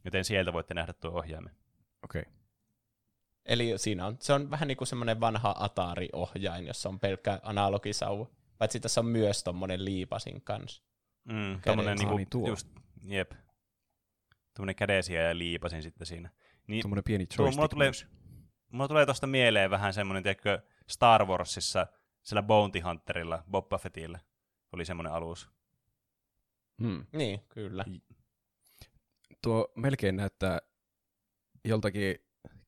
joten 0.05 0.25
sieltä 0.25 0.53
voitte 0.53 0.73
nähdä 0.73 0.93
tuo 0.93 1.11
ohjaimen. 1.11 1.55
Okei. 2.03 2.21
Okay. 2.21 2.33
Eli 3.45 3.73
siinä 3.77 4.05
on, 4.05 4.17
se 4.19 4.33
on 4.33 4.51
vähän 4.51 4.67
niin 4.67 4.77
kuin 4.77 4.87
semmoinen 4.87 5.19
vanha 5.19 5.55
Atari-ohjain, 5.59 6.67
jossa 6.67 6.89
on 6.89 6.99
pelkkä 6.99 7.39
analogisauva. 7.43 8.29
Paitsi 8.57 8.79
tässä 8.79 9.01
on 9.01 9.05
myös 9.05 9.43
tommonen 9.43 9.85
liipasin 9.85 10.41
kanssa. 10.41 10.83
Mm, 11.23 11.61
tommonen 11.61 11.97
niinku, 11.97 12.17
niin 12.17 12.29
tuo. 12.29 12.47
just, 12.47 12.67
jep. 13.03 13.31
Tommonen 14.53 14.75
kädesiä 14.75 15.21
ja 15.21 15.37
liipasin 15.37 15.83
sitten 15.83 16.07
siinä. 16.07 16.29
Niin, 16.67 16.81
Tuommoinen 16.81 17.03
pieni 17.03 17.25
Tuo, 17.25 17.45
joystick 17.45 17.57
mulla 17.57 17.67
tulee-. 17.67 17.91
Mulla 18.71 18.87
tulee 18.87 19.05
tosta 19.05 19.27
mieleen 19.27 19.69
vähän 19.69 19.93
semmonen, 19.93 20.23
tiedätkö, 20.23 20.61
Star 20.89 21.25
Warsissa, 21.25 21.87
sillä 22.23 22.43
Bounty 22.43 22.79
Hunterilla, 22.79 23.43
Boba 23.51 23.77
Fettillä, 23.77 24.19
oli 24.71 24.85
semmonen 24.85 25.11
alus. 25.11 25.49
Hmm. 26.81 27.05
Niin, 27.11 27.39
kyllä. 27.49 27.85
Tuo 29.43 29.71
melkein 29.75 30.15
näyttää 30.15 30.59
joltakin 31.65 32.15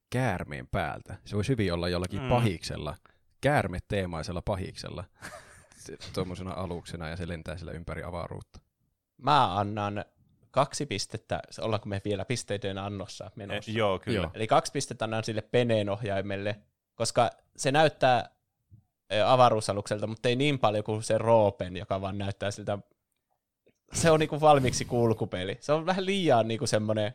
käärmeen 0.10 0.68
päältä. 0.68 1.18
Se 1.26 1.36
voisi 1.36 1.52
hyvin 1.52 1.74
olla 1.74 1.90
jollakin 1.90 2.22
Mm. 2.22 2.30
pahiksella, 2.30 2.96
käärmeteemaisella 3.42 4.42
pahiksella, 4.42 5.04
tuommoisena 6.14 6.52
aluksena, 6.54 7.10
ja 7.10 7.16
se 7.18 7.28
lentää 7.28 7.58
sillä 7.58 7.72
ympäri 7.72 8.04
avaruutta. 8.04 8.60
Mä 9.18 9.58
annan 9.58 10.06
kaksi 10.52 10.86
pistettä, 10.86 11.40
ollaanko 11.62 11.90
me 11.90 12.02
vielä 12.06 12.26
pisteiden 12.26 12.78
annossa 12.78 13.26
Eh, 13.26 13.32
menossa? 13.36 13.72
joo, 13.72 14.00
kyllä. 14.00 14.18
Joo. 14.18 14.32
Eli 14.34 14.48
kaksi 14.48 14.72
pistettä 14.72 15.06
annan 15.06 15.24
sille 15.24 15.42
peneen 15.42 15.90
ohjaimelle, 15.90 16.60
koska 16.96 17.30
se 17.58 17.72
näyttää 17.72 18.30
avaruusalukselta, 19.26 20.08
mutta 20.08 20.30
ei 20.30 20.36
niin 20.36 20.60
paljon 20.60 20.84
kuin 20.84 21.04
se 21.04 21.18
Roopen, 21.18 21.78
joka 21.78 22.02
vaan 22.02 22.18
näyttää 22.18 22.52
siltä, 22.52 22.78
se 23.94 24.12
on 24.12 24.20
niinku 24.20 24.42
valmiiksi 24.42 24.86
kulkupeli. 24.86 25.58
Se 25.62 25.74
on 25.74 25.86
vähän 25.86 26.06
liian 26.06 26.48
niinku 26.48 26.68
semmoinen, 26.68 27.14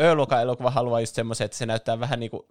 Ö-luokan 0.00 0.42
elokuva 0.42 0.70
haluaa 0.70 1.00
just 1.00 1.14
semmoisen, 1.14 1.44
että 1.44 1.56
se 1.56 1.66
näyttää 1.66 2.00
vähän 2.00 2.20
niinku, 2.20 2.48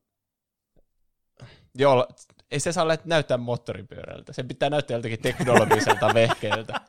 joo, 1.76 2.08
ei 2.52 2.60
se 2.60 2.72
saa 2.72 2.86
näyttää 3.06 3.38
moottoripyörältä. 3.38 4.34
Se 4.34 4.44
pitää 4.44 4.70
näyttää 4.70 4.96
joltakin 4.96 5.22
teknologiselta 5.22 6.14
vehkeeltä, 6.14 6.82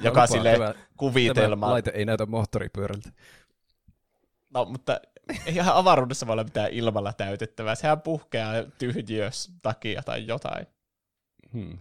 joka 0.00 0.26
sille 0.26 0.56
kuvitelma. 0.96 1.66
tämä 1.66 1.72
laite 1.72 1.90
ei 1.94 2.04
näytä 2.04 2.26
moottoripyörältä. 2.26 3.10
No, 4.54 4.64
mutta 4.64 5.00
eihän 5.46 5.74
avaruudessa 5.74 6.26
voi 6.26 6.32
olla 6.32 6.44
mitään 6.44 6.70
ilmalla 6.70 7.12
täytettävää. 7.12 7.74
Sehän 7.74 8.00
puhkeaa 8.00 8.54
tyhjiös 8.78 9.52
takia 9.62 10.02
tai 10.02 10.26
jotain. 10.26 10.66
Hmm. 11.52 11.78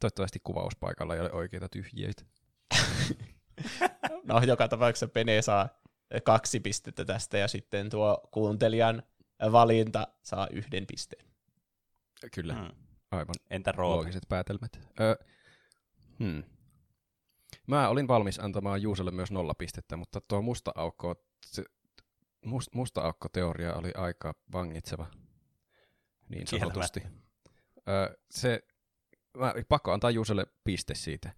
Toivottavasti 0.00 0.40
kuvauspaikalla 0.44 1.14
ei 1.14 1.20
ole 1.20 1.32
oikeita 1.32 1.68
tyhjiöitä. 1.68 2.22
No, 4.24 4.40
joka 4.46 4.68
tapauksessa 4.68 5.08
Pene 5.08 5.42
saa 5.42 5.68
kaksi 6.24 6.60
pistettä 6.60 7.04
tästä 7.04 7.38
ja 7.38 7.48
sitten 7.48 7.90
tuo 7.90 8.28
kuuntelijan 8.30 9.02
valinta 9.52 10.08
saa 10.22 10.48
yhden 10.52 10.86
pisteen. 10.86 11.26
Kyllä, 12.34 12.54
Mm. 12.54 12.70
aivan 13.10 13.34
Entä 13.50 13.72
Roope? 13.72 13.96
loogiset 13.96 14.22
päätelmät. 14.28 14.80
Ö, 15.00 15.16
hmm. 16.18 16.42
Mä 17.66 17.88
olin 17.88 18.08
valmis 18.08 18.38
antamaan 18.40 18.82
Juuselle 18.82 19.10
myös 19.10 19.30
nolla 19.30 19.54
pistettä, 19.54 19.96
mutta 19.96 20.20
tuo 20.28 20.42
musta 20.42 20.72
aukko, 20.74 21.14
se, 21.46 21.64
must, 22.44 22.68
musta 22.74 23.00
aukko-teoria 23.00 23.74
oli 23.74 23.92
aika 23.96 24.34
vangitseva, 24.52 25.06
niin 26.28 26.46
sanotusti. 26.46 27.02
Ö, 27.88 28.18
se, 28.30 28.60
mä, 29.38 29.54
pakko 29.68 29.92
antaa 29.92 30.10
Juuselle 30.10 30.46
piste 30.64 30.94
siitä. 30.94 31.32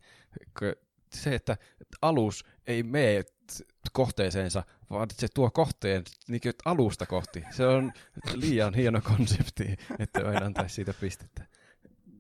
Se, 1.15 1.35
että 1.35 1.57
alus 2.03 2.45
ei 2.67 2.83
mene 2.83 3.25
kohteeseensa, 3.93 4.63
vaan 4.91 5.09
se 5.13 5.27
tuo 5.35 5.51
kohteen 5.51 6.03
niin 6.29 6.41
kuin 6.41 6.55
alusta 6.65 7.07
kohti. 7.07 7.45
Se 7.51 7.67
on 7.67 7.93
liian 8.35 8.75
hieno 8.75 9.01
konsepti, 9.01 9.77
että 9.99 10.25
voin 10.25 10.43
antaa 10.43 10.69
siitä 10.69 10.95
pistettä. 11.01 11.47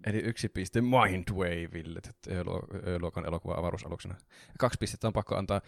Eli 0.07 0.18
yksi 0.18 0.49
piste 0.49 0.81
Mindwaveille, 0.81 2.01
Ö-luokan 2.87 3.27
elokuva 3.27 3.55
avaruusaluksena. 3.55 4.14
Kaksi 4.59 4.79
pistettä 4.79 5.07
on 5.07 5.12
pakko 5.12 5.37
antaa 5.37 5.61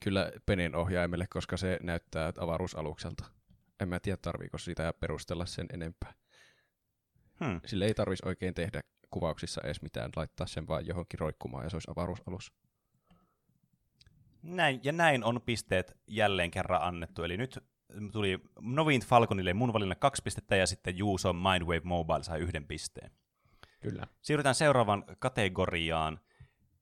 kyllä 0.00 0.32
Penin 0.46 0.76
ohjaimelle, 0.76 1.26
koska 1.30 1.56
se 1.56 1.78
näyttää 1.82 2.32
avaruusalukselta. 2.38 3.24
En 3.80 3.88
mä 3.88 4.00
tiedä, 4.00 4.16
tarviiko 4.22 4.58
sitä 4.58 4.92
perustella 5.00 5.46
sen 5.46 5.66
enempää. 5.72 6.14
Hmm. 7.44 7.60
Sille 7.66 7.84
ei 7.84 7.94
tarvitsisi 7.94 8.28
oikein 8.28 8.54
tehdä 8.54 8.80
kuvauksissa 9.10 9.60
edes 9.64 9.82
mitään, 9.82 10.10
laittaa 10.16 10.46
sen 10.46 10.68
vaan 10.68 10.86
johonkin 10.86 11.20
roikkumaan 11.20 11.64
ja 11.64 11.70
se 11.70 11.76
olisi 11.76 11.90
avaruusalus. 11.90 12.52
Näin, 14.46 14.80
ja 14.82 14.92
näin 14.92 15.24
on 15.24 15.40
pisteet 15.42 15.96
jälleen 16.06 16.50
kerran 16.50 16.82
annettu. 16.82 17.22
Eli 17.22 17.36
nyt 17.36 17.58
tuli 18.12 18.38
Novint 18.60 19.06
Falconille 19.06 19.54
mun 19.54 19.72
valinna 19.72 19.94
kaksi 19.94 20.22
pistettä 20.22 20.56
ja 20.56 20.66
sitten 20.66 20.98
Juuso 20.98 21.32
Mindwave 21.32 21.80
Mobile 21.84 22.22
sai 22.22 22.40
yhden 22.40 22.66
pisteen. 22.66 23.10
Kyllä. 23.80 24.06
Siirrytään 24.22 24.54
seuraavaan 24.54 25.04
kategoriaan. 25.18 26.20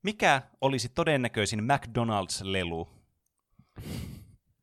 Mikä 0.02 0.42
olisi 0.60 0.88
todennäköisin 0.88 1.60
McDonald's-lelu? 1.60 2.88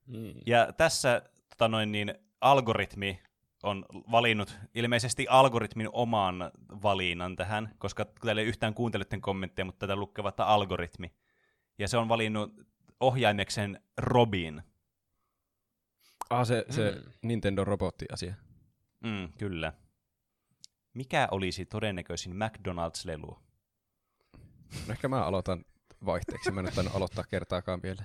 Mm. 0.06 0.34
Ja 0.45 0.74
tässä 0.74 1.22
tota 1.49 1.68
noin, 1.68 1.91
niin, 1.91 2.14
algoritmi 2.41 3.20
on 3.64 3.86
valinnut 4.12 4.58
ilmeisesti 4.76 5.28
algoritmin 5.30 5.89
oman 5.91 6.52
valinnan 6.84 7.36
tähän, 7.36 7.76
koska 7.78 8.06
täällä 8.06 8.41
ei 8.41 8.47
yhtään 8.47 8.74
kuuntelijoiden 8.74 9.22
kommentteja, 9.22 9.66
mutta 9.66 9.88
tätä 9.88 9.95
lukevat 9.95 10.39
algoritmi. 10.39 11.14
Ja 11.78 11.88
se 11.88 11.97
on 11.97 12.10
valinnut 12.10 12.54
ohjaimeksen 13.02 13.80
Robin. 13.97 14.62
Ah, 16.30 16.47
se, 16.47 16.66
se 16.70 16.91
Mm. 16.91 17.12
Nintendo 17.22 17.66
robotti-asia. 17.66 18.34
Mm, 19.04 19.30
kyllä. 19.38 19.74
Mikä 20.93 21.28
olisi 21.32 21.66
todennäköisin 21.66 22.34
McDonald's-lelu? 22.34 23.39
No 24.88 24.91
ehkä 24.91 25.08
mä 25.08 25.26
aloitan 25.26 25.66
vaihteeksi. 26.06 26.52
Mä 26.52 26.62
en 26.62 26.68
ole 26.78 26.91
aloittaa 26.93 27.24
kertaakaan 27.24 27.82
vielä. 27.84 28.04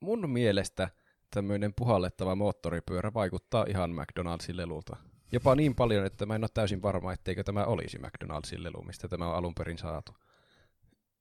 Mun 0.00 0.30
mielestä 0.30 0.88
tämmöinen 1.30 1.72
puhallettava 1.76 2.34
moottoripyörä 2.34 3.14
vaikuttaa 3.14 3.64
ihan 3.68 3.90
McDonald'sin 3.90 4.56
lelulta. 4.56 4.96
Jopa 5.32 5.54
niin 5.54 5.74
paljon, 5.74 6.06
että 6.06 6.26
mä 6.26 6.34
en 6.34 6.44
ole 6.44 6.50
täysin 6.54 6.82
varma, 6.82 7.12
etteikö 7.12 7.44
tämä 7.44 7.64
olisi 7.64 7.98
McDonald'sin 7.98 8.62
lelu, 8.62 8.82
mistä 8.82 9.08
tämä 9.08 9.28
on 9.28 9.34
alun 9.34 9.54
perin 9.54 9.78
saatu. 9.78 10.16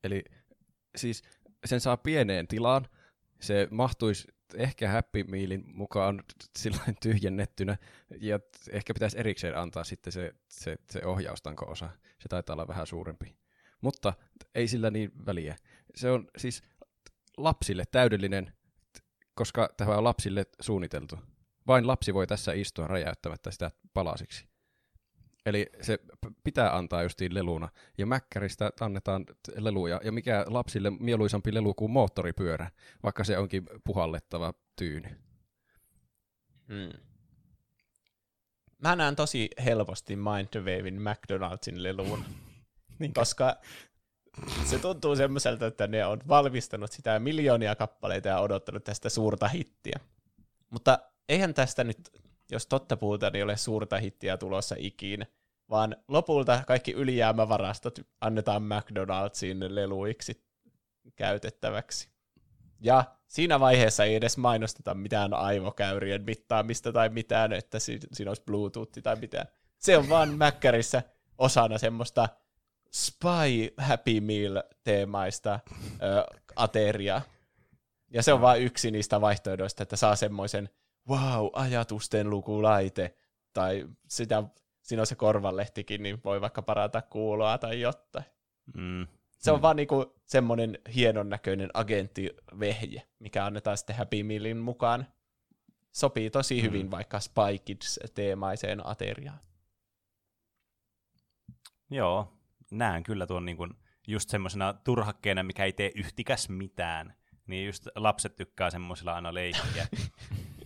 Eli 0.04 0.24
siis 0.96 1.24
sen 1.66 1.80
saa 1.80 1.98
pieneen 1.98 2.48
tilaan, 2.48 2.88
se 3.40 3.68
mahtuisi 3.72 4.28
ehkä 4.56 4.90
Happy 4.90 5.24
Mealin 5.24 5.64
mukaan 5.66 6.24
silloin 6.60 6.96
tyhjennettynä, 7.02 7.78
ja 8.22 8.40
ehkä 8.72 8.94
pitäisi 8.94 9.20
erikseen 9.20 9.58
antaa 9.58 9.84
sitten 9.84 10.14
se, 10.14 10.34
se, 10.50 10.78
se 10.90 11.06
ohjaustanko-osa. 11.06 11.90
Se 12.20 12.30
taitaa 12.30 12.54
olla 12.54 12.68
vähän 12.68 12.88
suurempi. 12.88 13.36
Mutta 13.82 14.14
ei 14.56 14.68
sillä 14.68 14.92
niin 14.92 15.12
väliä. 15.26 15.56
Se 15.96 16.12
on 16.12 16.28
siis 16.38 16.64
lapsille 17.38 17.84
täydellinen, 17.92 18.54
koska 19.34 19.70
tämä 19.78 19.98
on 19.98 20.04
lapsille 20.04 20.46
suunniteltu. 20.62 21.20
Vain 21.68 21.88
lapsi 21.88 22.14
voi 22.14 22.28
tässä 22.28 22.54
istua 22.54 22.88
räjäyttämättä 22.88 23.52
sitä 23.52 23.72
palasiksi. 23.94 24.48
Eli 25.48 25.70
se 25.82 26.00
pitää 26.44 26.78
antaa 26.78 27.04
justiin 27.04 27.34
leluna. 27.34 27.70
Ja 27.98 28.06
mäkkäristä 28.06 28.72
annetaan 28.80 29.26
leluja. 29.56 30.02
Ja 30.04 30.12
mikä 30.12 30.46
lapsille 30.48 30.90
mieluisampi 31.00 31.54
lelu 31.54 31.74
kuin 31.74 31.92
moottoripyörä, 31.92 32.72
vaikka 33.04 33.24
se 33.24 33.38
onkin 33.38 33.66
puhallettava 33.84 34.54
tyyny. 34.76 35.10
Hmm. 36.68 37.00
Mä 38.80 38.96
näen 38.96 39.16
tosi 39.16 39.50
helposti 39.66 40.16
Mindwavein 40.16 41.02
McDonaldsin 41.02 41.84
leluun, 41.84 42.26
niin 43.00 43.14
koska 43.14 43.56
se 44.66 44.80
tuntuu 44.80 45.16
semmoiselta, 45.16 45.68
että 45.68 45.88
ne 45.88 46.06
on 46.06 46.20
valmistanut 46.28 46.92
sitä 46.92 47.20
miljoonia 47.20 47.76
kappaleita 47.76 48.28
ja 48.28 48.40
odottanut 48.40 48.84
tästä 48.84 49.10
suurta 49.10 49.48
hittiä. 49.48 50.00
Mutta 50.70 51.00
eihän 51.30 51.54
tästä 51.54 51.84
nyt, 51.84 52.12
jos 52.52 52.68
totta 52.68 52.98
puhutaan, 52.98 53.34
niin 53.34 53.44
ole 53.44 53.58
suurta 53.58 53.98
hittiä 53.98 54.38
tulossa 54.38 54.76
ikinä 54.80 55.26
vaan 55.70 55.96
lopulta 56.08 56.64
kaikki 56.68 56.92
ylijäämävarastot 56.92 58.00
annetaan 58.22 58.62
McDonald'siin 58.62 59.76
leluiksi 59.76 60.44
käytettäväksi. 61.16 62.10
Ja 62.80 63.04
siinä 63.28 63.60
vaiheessa 63.60 64.04
ei 64.04 64.16
edes 64.16 64.38
mainosteta 64.38 64.94
mitään 64.94 65.34
aivokäyrien 65.34 66.24
mittaamista 66.24 66.92
tai 66.94 67.10
mitään, 67.10 67.54
että 67.54 67.80
siinä 67.80 68.32
olisi 68.32 68.44
Bluetooth 68.46 69.00
tai 69.04 69.16
mitään. 69.16 69.48
Se 69.80 69.98
on 69.98 70.10
vaan 70.10 70.38
Mäkkärissä 70.38 71.04
osana 71.38 71.78
semmoista 71.78 72.30
Spy 72.92 73.74
Happy 73.78 74.20
Meal-teemaista 74.20 75.60
ö, 76.02 76.24
ateriaa. 76.56 77.22
Ja 78.10 78.24
se 78.24 78.34
on 78.34 78.42
vain 78.42 78.64
yksi 78.64 78.92
niistä 78.92 79.22
vaihtoehdoista, 79.22 79.84
että 79.84 79.96
saa 79.96 80.16
semmoisen 80.16 80.70
wow, 81.10 81.48
ajatusten 81.54 82.30
lukulaite, 82.30 83.16
tai 83.54 83.88
sitä 84.08 84.44
siinä 84.82 85.02
on 85.02 85.08
se 85.08 85.16
korvalehtikin, 85.16 86.04
niin 86.04 86.24
voi 86.24 86.42
vaikka 86.42 86.62
parata 86.62 87.02
kuuloa 87.02 87.58
tai 87.58 87.82
jotain. 87.82 88.26
Mm. 88.74 89.08
Se 89.38 89.52
on 89.52 89.60
mm. 89.60 89.62
vaan 89.62 89.76
niinku 89.76 90.16
semmoinen 90.26 90.80
hienon 90.96 91.30
näköinen 91.30 91.70
agenttivehje, 91.74 93.04
mikä 93.20 93.46
annetaan 93.46 93.78
sitten 93.78 93.96
Happy 93.96 94.24
Mealin 94.24 94.58
mukaan. 94.58 95.08
Sopii 95.92 96.30
tosi 96.30 96.56
mm. 96.56 96.62
hyvin 96.62 96.92
vaikka 96.92 97.20
Spy 97.20 97.58
Kids-teemaiseen 97.66 98.82
ateriaan. 98.84 99.40
Joo, 101.90 102.34
näen 102.72 103.04
kyllä 103.04 103.28
tuon 103.28 103.46
niinku 103.46 103.68
just 104.08 104.30
semmoisena 104.30 104.74
turhakkeena, 104.74 105.44
mikä 105.44 105.66
ei 105.66 105.74
tee 105.74 105.92
yhtikäs 105.96 106.50
mitään. 106.50 107.14
Niin 107.48 107.66
just 107.66 107.88
lapset 107.96 108.36
tykkää 108.36 108.70
semmoisilla 108.70 109.14
aina 109.14 109.34
leikkiä. 109.34 109.88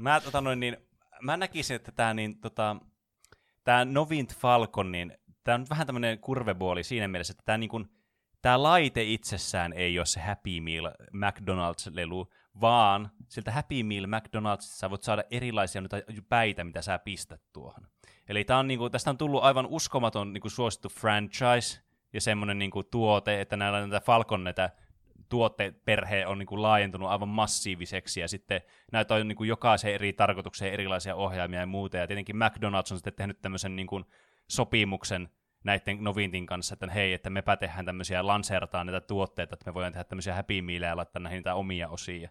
mä, 0.00 0.20
tota 0.20 0.40
noin, 0.40 0.60
niin, 0.60 0.76
mä 1.22 1.36
näkisin, 1.36 1.76
että 1.76 1.92
tämä 1.92 2.14
niin, 2.14 2.40
tota, 2.40 2.76
tämä 3.64 3.84
Novint 3.84 4.36
Falcon, 4.36 4.92
niin 4.92 5.18
tämä 5.44 5.54
on 5.54 5.66
vähän 5.70 5.86
tämmöinen 5.86 6.18
kurvebuoli 6.18 6.82
siinä 6.82 7.08
mielessä, 7.08 7.32
että 7.32 7.42
tämä 7.44 7.58
niin 7.58 7.90
tämä 8.42 8.62
laite 8.62 9.02
itsessään 9.02 9.72
ei 9.72 9.98
ole 9.98 10.06
se 10.06 10.20
Happy 10.20 10.60
Meal 10.60 10.90
McDonald's-lelu, 11.14 12.32
vaan 12.60 13.10
siltä 13.28 13.52
Happy 13.52 13.82
Meal 13.82 14.04
McDonald'sista 14.04 14.76
sä 14.76 14.90
voit 14.90 15.02
saada 15.02 15.24
erilaisia 15.30 15.80
noita 15.80 15.96
päitä, 16.28 16.64
mitä 16.64 16.82
sä 16.82 16.98
pistät 16.98 17.42
tuohon. 17.52 17.86
Eli 18.28 18.44
tää 18.44 18.58
on, 18.58 18.68
niin 18.68 18.78
kuin, 18.78 18.92
tästä 18.92 19.10
on 19.10 19.18
tullut 19.18 19.44
aivan 19.44 19.66
uskomaton 19.66 20.32
niin 20.32 20.40
kuin 20.40 20.52
suosittu 20.52 20.88
franchise 20.88 21.80
ja 22.12 22.20
semmoinen 22.20 22.58
niin 22.58 22.70
kuin, 22.70 22.86
tuote, 22.90 23.40
että 23.40 23.56
näillä 23.56 23.80
näitä 23.80 24.00
Falcon 24.00 24.44
näitä 24.44 24.70
tuoteperhe 25.30 26.26
on 26.26 26.38
niin 26.38 26.46
kuin 26.46 26.62
laajentunut 26.62 27.08
aivan 27.08 27.28
massiiviseksi, 27.28 28.20
ja 28.20 28.28
sitten 28.28 28.60
näitä 28.92 29.14
on 29.14 29.28
niin 29.28 29.36
kuin 29.36 29.48
jokaiseen 29.48 29.94
eri 29.94 30.12
tarkoitukseen 30.12 30.72
erilaisia 30.72 31.14
ohjaimia 31.14 31.60
ja 31.60 31.66
muuta, 31.66 31.96
ja 31.96 32.06
tietenkin 32.06 32.36
McDonald's 32.36 32.92
on 32.92 32.96
sitten 32.96 33.14
tehnyt 33.14 33.40
tämmöisen 33.42 33.76
niin 33.76 33.86
kuin 33.86 34.04
sopimuksen 34.48 35.28
näiden 35.64 36.04
Novintin 36.04 36.46
kanssa, 36.46 36.72
että 36.74 36.86
hei, 36.86 37.12
että 37.12 37.30
mepä 37.30 37.56
tehdään 37.56 37.84
tämmöisiä, 37.84 38.26
lanseerataan 38.26 38.86
näitä 38.86 39.06
tuotteita, 39.06 39.54
että 39.54 39.70
me 39.70 39.74
voidaan 39.74 39.92
tehdä 39.92 40.04
tämmöisiä 40.04 40.34
Happy 40.34 40.62
Mealejä 40.62 40.90
ja 40.90 40.96
laittaa 40.96 41.22
näihin 41.22 41.36
niitä 41.36 41.54
omia 41.54 41.88
osia. 41.88 42.30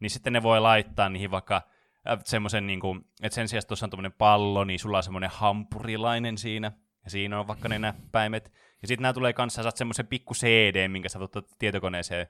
Niin 0.00 0.10
sitten 0.10 0.32
ne 0.32 0.42
voi 0.42 0.60
laittaa 0.60 1.08
niihin 1.08 1.30
vaikka 1.30 1.56
äh, 1.56 2.18
semmoisen, 2.24 2.66
niin 2.66 2.80
kuin, 2.80 3.04
että 3.22 3.34
sen 3.34 3.48
sijaan 3.48 3.66
tuossa 3.68 3.86
on 3.86 3.90
tämmöinen 3.90 4.12
pallo, 4.12 4.64
niin 4.64 4.78
sulla 4.78 4.96
on 4.96 5.02
semmoinen 5.02 5.30
hampurilainen 5.32 6.38
siinä, 6.38 6.72
ja 7.04 7.10
siinä 7.10 7.40
on 7.40 7.48
vaikka 7.48 7.68
ne 7.68 7.78
näppäimet. 7.78 8.52
Ja 8.82 8.88
sitten 8.88 9.02
nämä 9.02 9.12
tulee 9.12 9.32
kanssa, 9.32 9.62
saat 9.62 9.76
semmoisen 9.76 10.06
pikku 10.06 10.34
CD, 10.34 10.88
minkä 10.88 11.08
sä 11.08 11.18
voit 11.18 11.32
tietokoneeseen. 11.58 12.26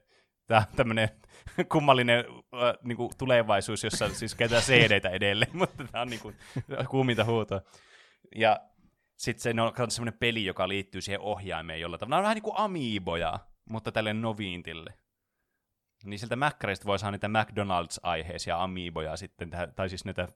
Tämä 0.47 0.61
on 0.71 0.77
tämmöinen 0.77 1.09
kummallinen 1.73 2.25
äh, 2.55 2.97
kuin 2.97 3.13
tulevaisuus, 3.19 3.85
jossa 3.85 4.09
siis 4.09 4.35
käytetään 4.35 4.63
cd 4.63 5.01
edelleen, 5.13 5.57
mutta 5.59 5.85
tämä 5.93 6.03
on 6.03 6.09
niin 6.09 6.21
kuin, 6.21 6.37
kuuminta 6.89 7.25
huutoa. 7.25 7.61
Ja 8.37 8.61
sitten 9.17 9.55
se 9.77 9.83
on 9.83 9.91
semmoinen 9.91 10.19
peli, 10.19 10.45
joka 10.45 10.69
liittyy 10.69 11.01
siihen 11.01 11.21
ohjaimeen 11.21 11.81
jolla 11.81 11.99
tavalla. 11.99 12.11
Nämä 12.11 12.19
on 12.19 12.23
vähän 12.23 12.35
niin 12.35 12.43
kuin 12.43 12.59
amiiboja, 12.59 13.39
mutta 13.71 13.93
tälle 13.93 14.13
noviintille. 14.15 14.95
Niin 16.05 16.19
sieltä 16.19 16.37
Mäkkäristä 16.37 16.87
voi 16.87 16.99
saada 16.99 17.13
niitä 17.13 17.29
McDonald's-aiheisia 17.29 18.63
amiiboja 18.63 19.17
sitten, 19.17 19.51
tai 19.77 19.89
siis 19.89 20.05
niitä 20.05 20.29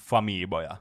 famiiboja 0.00 0.76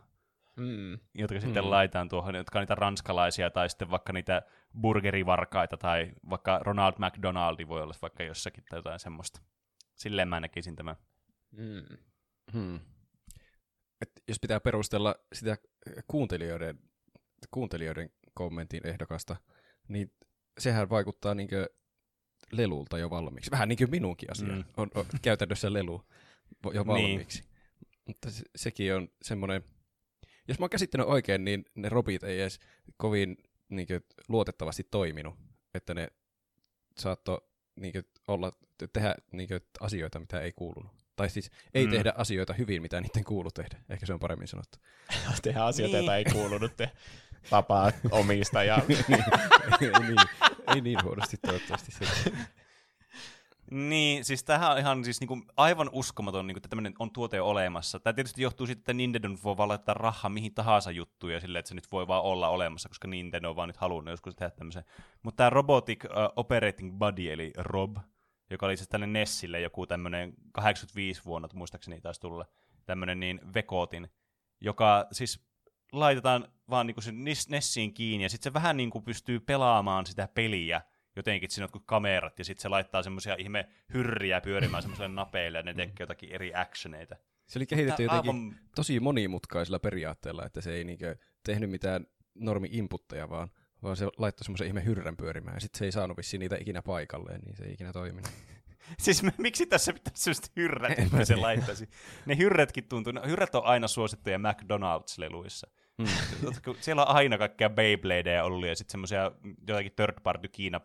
mm. 0.56 1.00
jotka 1.16 1.40
sitten 1.40 1.64
mm. 1.64 1.70
laitaan 1.70 2.10
tuohon, 2.10 2.36
jotka 2.36 2.60
on 2.60 2.62
niitä 2.62 2.76
ranskalaisia 2.76 3.50
tai 3.50 3.70
sitten 3.70 3.90
vaikka 3.90 4.14
niitä 4.14 4.42
burgerivarkaita 4.82 5.78
tai 5.78 6.12
vaikka 6.30 6.60
Ronald 6.60 6.94
McDonaldi 6.98 7.68
voi 7.68 7.82
olla 7.82 7.94
vaikka 8.02 8.24
jossakin 8.24 8.64
tai 8.70 8.80
jotain 8.80 9.00
semmoista. 9.00 9.42
Silleen 9.96 10.28
mä 10.28 10.40
näkisin 10.40 10.76
tämän. 10.76 10.96
Mm. 11.52 11.98
Hmm. 12.54 12.80
Et 14.02 14.12
jos 14.28 14.40
pitää 14.40 14.60
perustella 14.60 15.16
sitä 15.34 15.58
kuuntelijoiden, 16.08 16.80
kuuntelijoiden 17.52 18.10
kommentin 18.34 18.88
ehdokasta, 18.88 19.36
niin 19.88 20.12
sehän 20.58 20.90
vaikuttaa 20.90 21.36
niinkö 21.36 21.70
lelulta 22.52 22.98
jo 22.98 23.10
valmiiksi. 23.10 23.52
Vähän 23.52 23.70
niin 23.70 23.78
kuin 23.78 23.92
minunkin 23.92 24.32
asia 24.32 24.48
mm. 24.48 24.64
on, 24.78 24.92
on 24.96 25.06
käytännössä 25.22 25.74
lelu 25.74 26.02
jo 26.64 26.72
niin. 26.72 26.88
valmiiksi. 26.88 27.42
niin. 27.42 27.50
Mutta 28.08 28.30
se, 28.30 28.44
sekin 28.56 28.96
on 28.96 29.08
semmoinen 29.22 29.64
jos 30.48 30.60
mä 30.60 30.64
oon 30.64 30.70
käsittänyt 30.70 31.08
oikein, 31.08 31.46
niin 31.46 31.66
ne 31.76 31.90
robit 31.90 32.24
ei 32.24 32.42
edes 32.42 32.60
kovin 32.98 33.38
niin 33.70 33.88
kuin, 33.88 34.02
luotettavasti 34.28 34.88
toiminut, 34.92 35.36
että 35.74 35.94
ne 35.94 36.08
saatto 36.98 37.50
niin 37.76 37.92
kuin, 37.92 38.06
olla, 38.28 38.52
tehdä 38.94 39.16
niin 39.32 39.48
kuin, 39.48 39.62
asioita, 39.80 40.20
mitä 40.20 40.42
ei 40.42 40.52
kuulunut. 40.52 40.92
Tai 41.16 41.30
siis 41.30 41.52
ei 41.74 41.86
mm. 41.86 41.92
tehdä 41.92 42.14
asioita 42.18 42.54
hyvin, 42.54 42.82
mitä 42.82 43.02
niiden 43.02 43.24
kuuluu 43.24 43.52
tehdä. 43.52 43.78
Ehkä 43.90 44.06
se 44.06 44.14
on 44.14 44.20
paremmin 44.20 44.48
sanottu. 44.48 44.78
tehdä 45.42 45.64
asioita, 45.64 45.98
niin. 45.98 46.06
joita 46.06 46.18
ei 46.18 46.26
kuulunut 46.26 46.78
te 46.78 46.92
vapaa 47.52 47.92
omistaja. 48.12 48.82
niin, 48.88 49.06
ei, 49.82 49.90
niin, 50.00 50.18
ei 50.76 50.82
niin 50.82 51.04
huonosti 51.04 51.38
toivottavasti. 51.38 51.92
Niin, 53.72 54.26
siis 54.26 54.44
tämähän 54.44 54.72
on 54.72 54.78
ihan 54.78 55.04
siis 55.04 55.20
niinku 55.20 55.42
aivan 55.58 55.90
uskomaton, 55.92 56.48
niinku, 56.48 56.58
että 56.58 56.70
tämmöinen 56.70 56.94
on 57.00 57.12
tuote 57.12 57.42
olemassa. 57.42 58.00
Tämä 58.00 58.14
tietysti 58.14 58.42
johtuu 58.42 58.68
siitä, 58.68 58.80
että 58.80 58.94
Nintendo 58.94 59.30
voi 59.44 59.58
vaan 59.58 59.70
laittaa 59.70 59.94
rahaa 59.94 60.30
mihin 60.30 60.54
tahansa 60.54 60.92
juttuja 60.92 61.40
silleen, 61.40 61.60
että 61.60 61.70
se 61.70 61.76
nyt 61.76 61.92
voi 61.92 62.08
vaan 62.08 62.24
olla 62.24 62.50
olemassa, 62.50 62.90
koska 62.90 63.08
Nintendo 63.08 63.50
on 63.50 63.56
vaan 63.56 63.70
nyt 63.70 63.78
halunnut 63.78 64.12
joskus 64.12 64.36
tehdä 64.36 64.52
tämmöisen. 64.52 64.84
Mutta 65.24 65.38
tämä 65.38 65.50
Robotic 65.50 66.04
uh, 66.06 66.10
Operating 66.36 66.98
Body, 66.98 67.32
eli 67.32 67.54
ROB, 67.58 67.98
joka 68.50 68.66
oli 68.66 68.78
siis 68.78 68.90
tälle 68.90 69.08
Nessille 69.08 69.62
joku 69.62 69.88
tämmöinen 69.88 70.34
85 70.52 71.22
vuonna, 71.26 71.48
muistaakseni 71.54 72.02
taisi 72.02 72.22
tulla, 72.22 72.46
tämmöinen 72.86 73.20
niin 73.20 73.40
vekotin, 73.54 74.10
joka 74.62 75.08
siis 75.12 75.46
laitetaan 75.92 76.48
vaan 76.70 76.88
niinku 76.88 77.02
Nessiin 77.50 77.94
kiinni, 77.94 78.24
ja 78.24 78.30
sitten 78.30 78.50
se 78.50 78.54
vähän 78.54 78.78
niinku 78.78 79.02
pystyy 79.02 79.40
pelaamaan 79.40 80.06
sitä 80.06 80.28
peliä, 80.28 80.82
jotenkin 81.16 81.52
siinä 81.52 81.68
on 81.74 81.82
kamerat, 81.86 82.40
ja 82.40 82.46
sitten 82.46 82.62
se 82.62 82.70
laittaa 82.70 83.04
semmoisia 83.04 83.36
ihme 83.36 83.70
hyrriä 83.94 84.42
pyörimään 84.42 84.84
semmoiselle 84.84 85.16
napeille, 85.16 85.58
ja 85.58 85.64
ne 85.64 85.74
tekee 85.74 85.96
jotakin 86.00 86.32
eri 86.32 86.56
actioneita. 86.56 87.16
Se 87.48 87.60
oli 87.60 87.66
kehitetty 87.66 88.06
Tää 88.08 88.16
jotenkin 88.16 88.42
aivan... 88.42 88.56
tosi 88.76 89.00
monimutkaisella 89.00 89.80
periaatteella, 89.80 90.46
että 90.46 90.62
se 90.62 90.74
ei 90.74 90.84
niinkö 90.84 91.16
tehnyt 91.44 91.70
mitään 91.70 92.06
normi-inputteja, 92.36 93.30
vaan, 93.30 93.52
vaan 93.84 93.98
se 93.98 94.06
laittoi 94.18 94.46
semmoisen 94.46 94.68
ihme 94.68 94.86
hyrrän 94.86 95.18
pyörimään, 95.18 95.56
ja 95.56 95.60
sitten 95.60 95.80
se 95.80 95.86
ei 95.86 95.92
saanut 95.92 96.18
vissiin 96.18 96.40
niitä 96.40 96.58
ikinä 96.60 96.82
paikalleen, 96.82 97.42
niin 97.42 97.56
se 97.56 97.64
ei 97.64 97.74
ikinä 97.74 97.94
toiminut. 97.94 98.32
siis 99.00 99.24
me, 99.24 99.34
miksi 99.38 99.66
tässä 99.66 99.94
pitäisi 99.94 100.24
semmoista 100.24 100.48
hyrrät, 100.56 101.00
että 101.00 101.26
se 101.26 101.36
laittaisi? 101.36 101.90
Ne 102.26 102.38
hyrrätkin 102.38 102.88
tuntuu, 102.88 103.14
no, 103.14 103.22
hyrrät 103.28 103.56
on 103.56 103.66
aina 103.66 103.88
suosittuja 103.88 104.38
McDonald's-leluissa. 104.38 105.70
Mm. 105.98 106.08
Siellä 106.82 107.06
on 107.06 107.16
aina 107.16 107.38
kaikkea 107.38 107.70
Beybladeja 107.70 108.44
ollut 108.44 108.68
ja 108.68 108.76
sitten 108.76 108.92
semmoisia 108.92 109.32
jotakin 109.68 109.92
third 109.96 110.22
party 110.24 110.48
Kiina 110.48 110.80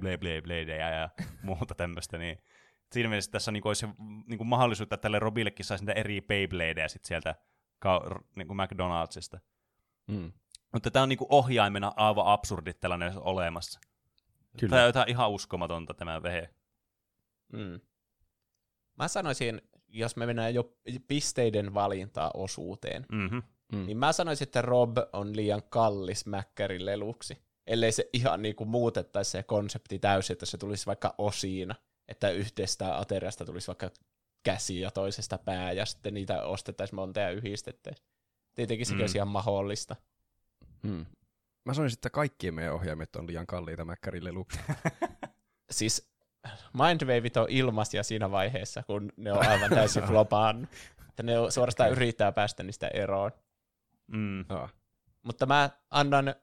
Beybladeja 0.00 0.88
ja 0.88 1.10
muuta 1.42 1.74
tämmöistä, 1.74 2.18
niin 2.18 2.38
siinä 2.92 3.08
mielessä 3.08 3.30
tässä 3.30 3.52
niin 3.52 3.66
olisi 3.66 3.86
niin 4.26 4.38
kuin 4.38 4.48
mahdollisuutta, 4.48 4.94
että 4.94 5.02
tälle 5.02 5.18
Robillekin 5.18 5.64
saisi 5.64 5.84
niitä 5.84 6.00
eri 6.00 6.20
Beybladeja 6.20 6.88
sit 6.88 7.04
sieltä 7.04 7.34
niin 8.36 8.46
kuin 8.46 8.56
McDonaldsista. 8.56 9.40
Mm. 10.06 10.32
Mutta 10.72 10.90
tämä 10.90 11.02
on 11.02 11.08
niin 11.08 11.18
kuin 11.18 11.28
ohjaimena 11.30 11.92
aivan 11.96 12.26
absurdit 12.26 12.80
tällainen 12.80 13.12
olemassa. 13.16 13.80
Kyllä. 14.60 14.70
Tämä 14.70 14.82
on 14.82 14.88
jotain 14.88 15.08
ihan 15.08 15.30
uskomatonta 15.30 15.94
tämä 15.94 16.22
vehe. 16.22 16.54
Mm. 17.52 17.80
Mä 18.98 19.08
sanoisin, 19.08 19.62
jos 19.88 20.16
me 20.16 20.26
mennään 20.26 20.54
jo 20.54 20.76
pisteiden 21.08 21.74
valintaa 21.74 22.30
osuuteen, 22.34 23.06
mm-hmm. 23.12 23.42
Mm. 23.72 23.86
niin 23.86 23.98
mä 23.98 24.12
sanoisin, 24.12 24.48
että 24.48 24.62
Rob 24.62 24.96
on 25.12 25.36
liian 25.36 25.62
kallis 25.70 26.26
Mäkkärin 26.26 26.86
leluksi. 26.86 27.38
Ellei 27.66 27.92
se 27.92 28.08
ihan 28.12 28.42
niin 28.42 28.56
kuin 28.56 28.68
muutettaisi 28.68 29.30
se 29.30 29.42
konsepti 29.42 29.98
täysin, 29.98 30.34
että 30.34 30.46
se 30.46 30.58
tulisi 30.58 30.86
vaikka 30.86 31.14
osiina, 31.18 31.74
että 32.08 32.30
yhteistä 32.30 32.98
ateriasta 32.98 33.44
tulisi 33.44 33.66
vaikka 33.66 33.90
käsi 34.42 34.80
ja 34.80 34.90
toisesta 34.90 35.38
pää, 35.38 35.72
ja 35.72 35.86
sitten 35.86 36.14
niitä 36.14 36.42
ostettaisiin 36.42 36.96
monta 36.96 37.20
ja 37.20 37.30
yhdistettäisiin. 37.30 38.06
Tietenkin 38.54 38.86
sekin 38.86 38.98
mm. 38.98 39.02
olisi 39.02 39.18
ihan 39.18 39.28
mahdollista. 39.28 39.96
Hmm. 40.82 41.06
Mä 41.64 41.74
sanoisin, 41.74 41.96
että 41.96 42.10
kaikkien 42.10 42.54
meidän 42.54 42.74
ohjaimet 42.74 43.16
on 43.16 43.26
liian 43.26 43.46
kalliita 43.46 43.84
Mäkkärin 43.84 44.24
leluksi. 44.24 44.58
siis 45.70 46.10
Mindwaveit 46.72 47.36
on 47.36 47.46
ilmaisia 47.48 48.02
siinä 48.02 48.30
vaiheessa, 48.30 48.82
kun 48.82 49.12
ne 49.16 49.32
on 49.32 49.48
aivan 49.48 49.70
täysin 49.70 50.02
flopaan. 50.08 50.68
Että 51.08 51.22
ne 51.22 51.32
suorastaan 51.48 51.90
yrittää 51.90 52.32
päästä 52.32 52.62
niistä 52.62 52.88
eroon. 52.88 53.30
Mm. 54.12 54.40
Oh. 54.40 54.70
Mutta 55.22 55.46
mä 55.46 55.70
annan 55.90 56.34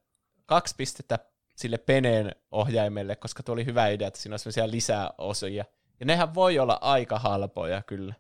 kaksi 0.46 0.76
pistettä 0.78 1.20
sille 1.56 1.78
Peneen 1.78 2.36
ohjaimelle, 2.52 3.16
koska 3.16 3.44
tuo 3.44 3.54
oli 3.54 3.66
hyvä 3.66 3.88
idea, 3.88 4.08
että 4.08 4.20
siinä 4.20 4.36
on 4.36 4.40
sellaisia 4.40 4.72
lisäosia. 4.72 5.66
Ja 6.00 6.06
nehän 6.06 6.36
voi 6.36 6.60
olla 6.60 6.78
aika 6.82 7.20
halpoja 7.20 7.82
kyllä. 7.82 8.14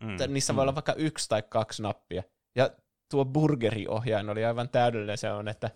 Mm. 0.00 0.32
Niissä 0.32 0.52
mm. 0.52 0.56
voi 0.56 0.62
olla 0.62 0.74
vaikka 0.74 0.92
yksi 0.92 1.28
tai 1.28 1.42
kaksi 1.42 1.82
nappia. 1.82 2.22
Ja 2.54 2.70
tuo 3.10 3.24
burgeriohjain 3.24 4.30
oli 4.30 4.44
aivan 4.44 4.68
täydellinen 4.68 5.18
se 5.18 5.32
on, 5.32 5.48
että 5.48 5.70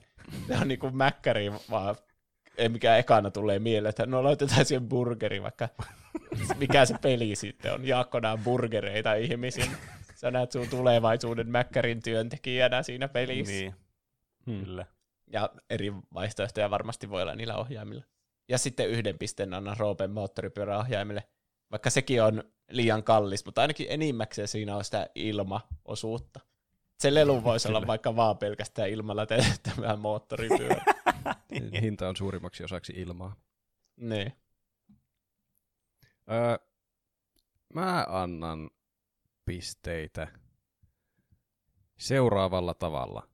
ne 0.48 0.58
on 0.58 0.68
niinku 0.68 0.90
mäkkäri 0.90 1.52
vaan 1.70 1.96
ei 2.58 2.68
mikään 2.68 2.98
ekana 2.98 3.30
tulee 3.30 3.58
mieleen, 3.58 3.90
että 3.90 4.06
no 4.06 4.24
laitetaan 4.24 4.64
siihen 4.64 4.88
burgeri, 4.88 5.42
vaikka 5.42 5.68
mikä 6.56 6.86
se 6.86 6.94
peli 7.02 7.36
sitten 7.36 7.74
on. 7.74 7.84
Jaakko 7.84 8.20
nää 8.20 8.36
burgereita 8.36 9.14
ihmisiin. 9.14 9.70
Sä 10.18 10.30
näet 10.30 10.52
sun 10.52 10.68
tulevaisuuden 10.68 11.48
mäkkärin 11.48 12.02
työntekijänä 12.02 12.82
siinä 12.82 13.08
pelissä. 13.08 13.52
Niin, 13.52 13.74
hmm. 14.46 14.64
kyllä. 14.64 14.86
Ja 15.32 15.50
eri 15.70 15.92
vaihtoehtoja 16.14 16.70
varmasti 16.70 17.10
voi 17.10 17.22
olla 17.22 17.34
niillä 17.34 17.56
ohjaimilla. 17.56 18.04
Ja 18.48 18.58
sitten 18.58 18.88
yhden 18.88 19.18
pisteen 19.18 19.54
annan 19.54 19.76
Roopen 19.76 20.10
moottoripyöräohjaimille, 20.10 21.28
vaikka 21.70 21.90
sekin 21.90 22.22
on 22.22 22.44
liian 22.70 23.04
kallis, 23.04 23.44
mutta 23.44 23.60
ainakin 23.60 23.86
enimmäkseen 23.90 24.48
siinä 24.48 24.76
on 24.76 24.84
sitä 24.84 25.08
ilmaosuutta. 25.14 26.40
Se 27.00 27.14
lelu 27.14 27.44
voisi 27.44 27.68
olla 27.68 27.86
vaikka 27.86 28.16
vaan 28.16 28.38
pelkästään 28.38 28.90
ilmalla 28.90 29.26
tehtävää 29.26 29.96
moottoripyörä. 29.96 30.84
niin. 31.50 31.82
Hinta 31.82 32.08
on 32.08 32.16
suurimmaksi 32.16 32.64
osaksi 32.64 32.92
ilmaa. 32.96 33.36
Niin. 33.96 34.32
Öö, 36.30 36.58
mä 37.74 38.06
annan 38.08 38.70
pisteitä 39.48 40.28
seuraavalla 41.98 42.74
tavalla. 42.74 43.28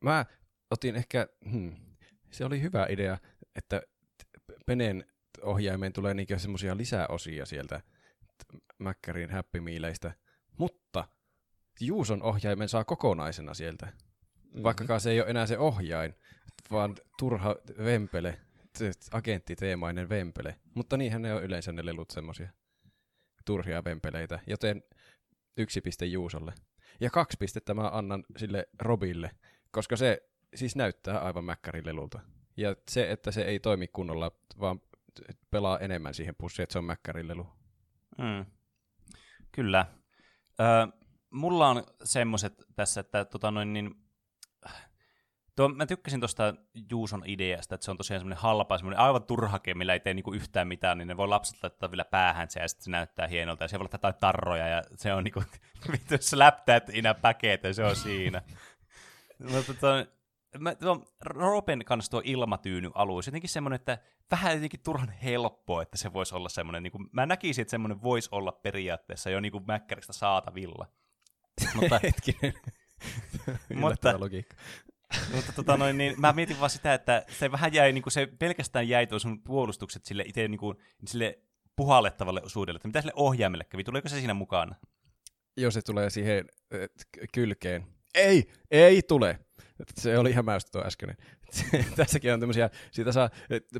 Mä 0.00 0.24
otin 0.70 0.96
ehkä, 0.96 1.26
hmm, 1.50 1.76
se 2.30 2.44
oli 2.44 2.62
hyvä 2.62 2.86
idea, 2.90 3.18
että 3.56 3.82
Penen 4.66 5.06
ohjaimeen 5.42 5.92
tulee 5.92 6.14
niinkö 6.14 6.38
semmoisia 6.38 6.76
lisäosia 6.76 7.46
sieltä 7.46 7.80
Mäkkärin 8.78 9.30
Happy 9.30 9.60
Mealeistä, 9.60 10.12
mutta 10.58 11.08
Juuson 11.80 12.22
ohjaimen 12.22 12.68
saa 12.68 12.84
kokonaisena 12.84 13.54
sieltä. 13.54 13.86
Mm-hmm. 13.86 14.62
Vaikkakaan 14.62 15.00
se 15.00 15.10
ei 15.10 15.20
ole 15.20 15.30
enää 15.30 15.46
se 15.46 15.58
ohjain, 15.58 16.14
vaan 16.70 16.96
turha 17.18 17.56
vempele, 17.84 18.40
agenttiteemainen 19.10 20.08
vempele. 20.08 20.56
Mutta 20.74 20.96
niinhän 20.96 21.22
ne 21.22 21.34
on 21.34 21.42
yleensä 21.44 21.72
ne 21.72 21.86
lelut 21.86 22.10
semmosia 22.10 22.63
turhia 23.44 23.84
vempeleitä, 23.84 24.38
joten 24.46 24.82
yksi 25.56 25.80
piste 25.80 26.06
Juusolle. 26.06 26.52
Ja 27.00 27.10
kaksi 27.10 27.36
pistettä 27.40 27.74
mä 27.74 27.88
annan 27.92 28.24
sille 28.36 28.68
Robille, 28.82 29.30
koska 29.70 29.96
se 29.96 30.22
siis 30.54 30.76
näyttää 30.76 31.18
aivan 31.18 31.44
mäkkärin 31.44 31.86
lelulta. 31.86 32.20
Ja 32.56 32.76
se, 32.88 33.10
että 33.10 33.30
se 33.30 33.42
ei 33.42 33.60
toimi 33.60 33.88
kunnolla, 33.88 34.30
vaan 34.60 34.80
pelaa 35.50 35.78
enemmän 35.78 36.14
siihen 36.14 36.34
pussiin, 36.38 36.64
että 36.64 36.72
se 36.72 36.78
on 36.78 36.84
mäkkärin 36.84 37.28
lelu. 37.28 37.46
Mm. 38.18 38.46
Kyllä. 39.52 39.86
Ö, 40.60 41.04
mulla 41.30 41.68
on 41.68 41.84
semmoiset 42.04 42.54
tässä, 42.76 43.00
että 43.00 43.24
tota 43.24 43.50
noin, 43.50 43.72
niin, 43.72 44.03
Tuo, 45.56 45.68
mä 45.68 45.86
tykkäsin 45.86 46.20
tuosta 46.20 46.54
Juuson 46.90 47.22
ideasta, 47.26 47.74
että 47.74 47.84
se 47.84 47.90
on 47.90 47.96
tosiaan 47.96 48.20
semmoinen 48.20 48.42
halpa, 48.42 48.78
semmoinen 48.78 49.00
aivan 49.00 49.24
turhake, 49.24 49.74
millä 49.74 49.92
ei 49.92 50.00
tee 50.00 50.14
niinku 50.14 50.32
yhtään 50.32 50.68
mitään, 50.68 50.98
niin 50.98 51.08
ne 51.08 51.16
voi 51.16 51.28
lapset 51.28 51.62
laittaa 51.62 51.90
vielä 51.90 52.04
päähän 52.04 52.50
se, 52.50 52.60
ja 52.60 52.68
sitten 52.68 52.84
se 52.84 52.90
näyttää 52.90 53.26
hienolta, 53.26 53.64
ja 53.64 53.68
se 53.68 53.78
voi 53.78 53.88
laittaa 53.92 54.12
tarroja, 54.12 54.68
ja 54.68 54.82
se 54.96 55.14
on 55.14 55.24
niinku, 55.24 55.42
vittu 55.92 56.14
slap 56.20 56.64
that 56.64 56.88
in 56.92 57.06
a 57.06 57.14
packet, 57.14 57.64
ja 57.64 57.74
se 57.74 57.84
on 57.84 57.96
siinä. 57.96 58.42
Mutta 59.54 59.74
tuo, 59.74 59.90
mä, 60.58 60.74
tuo 60.74 61.04
Ropen 61.20 61.84
kanssa 61.84 62.10
tuo 62.10 62.22
ilmatyyny 62.24 62.90
alus, 62.94 63.26
jotenkin 63.26 63.50
semmoinen, 63.50 63.76
että 63.76 63.98
vähän 64.30 64.54
jotenkin 64.54 64.80
turhan 64.82 65.10
helppoa, 65.10 65.82
että 65.82 65.98
se 65.98 66.12
voisi 66.12 66.34
olla 66.34 66.48
semmoinen, 66.48 66.82
niin 66.82 66.92
kuin, 66.92 67.08
mä 67.12 67.26
näkisin, 67.26 67.62
että 67.62 67.70
semmoinen 67.70 68.02
voisi 68.02 68.28
olla 68.32 68.52
periaatteessa 68.52 69.30
jo 69.30 69.40
niin 69.40 69.52
kuin 69.52 69.66
Mäkkäristä 69.66 70.12
saatavilla. 70.12 70.86
Mutta, 71.74 72.00
Hetkinen. 72.02 72.54
mutta, 73.74 74.20
logiikka. 74.20 74.56
Mutta 75.34 75.52
tota 75.52 75.76
noin, 75.76 75.98
niin 75.98 76.14
mä 76.20 76.32
mietin 76.32 76.60
vaan 76.60 76.70
sitä, 76.70 76.94
että 76.94 77.24
se 77.28 77.52
vähän 77.52 77.74
jäi, 77.74 77.92
niin 77.92 78.02
kuin 78.02 78.12
se 78.12 78.26
pelkästään 78.38 78.88
jäi 78.88 79.06
tuo 79.06 79.18
sun 79.18 79.42
puolustukset 79.42 80.04
sille 80.04 80.24
itse 80.26 80.48
niin 80.48 80.58
kuin, 80.58 80.76
sille 81.06 81.38
puhallettavalle 81.76 82.42
osuudelle, 82.42 82.76
että 82.76 82.88
mitä 82.88 83.00
sille 83.00 83.12
ohjaimelle 83.16 83.64
kävi, 83.64 83.84
tuleeko 83.84 84.08
se 84.08 84.16
siinä 84.16 84.34
mukaan? 84.34 84.76
Jos 85.56 85.74
se 85.74 85.82
tulee 85.82 86.10
siihen 86.10 86.44
kylkeen. 87.34 87.86
Ei, 88.14 88.50
ei 88.70 89.02
tule. 89.02 89.38
Se 89.94 90.18
oli 90.18 90.30
ihan 90.30 90.44
tuo 90.72 90.84
äskeinen. 90.86 91.16
Tässäkin 91.96 92.32
on 92.32 92.40
tämmöisiä, 92.40 92.70
siitä 92.90 93.12
saa, 93.12 93.30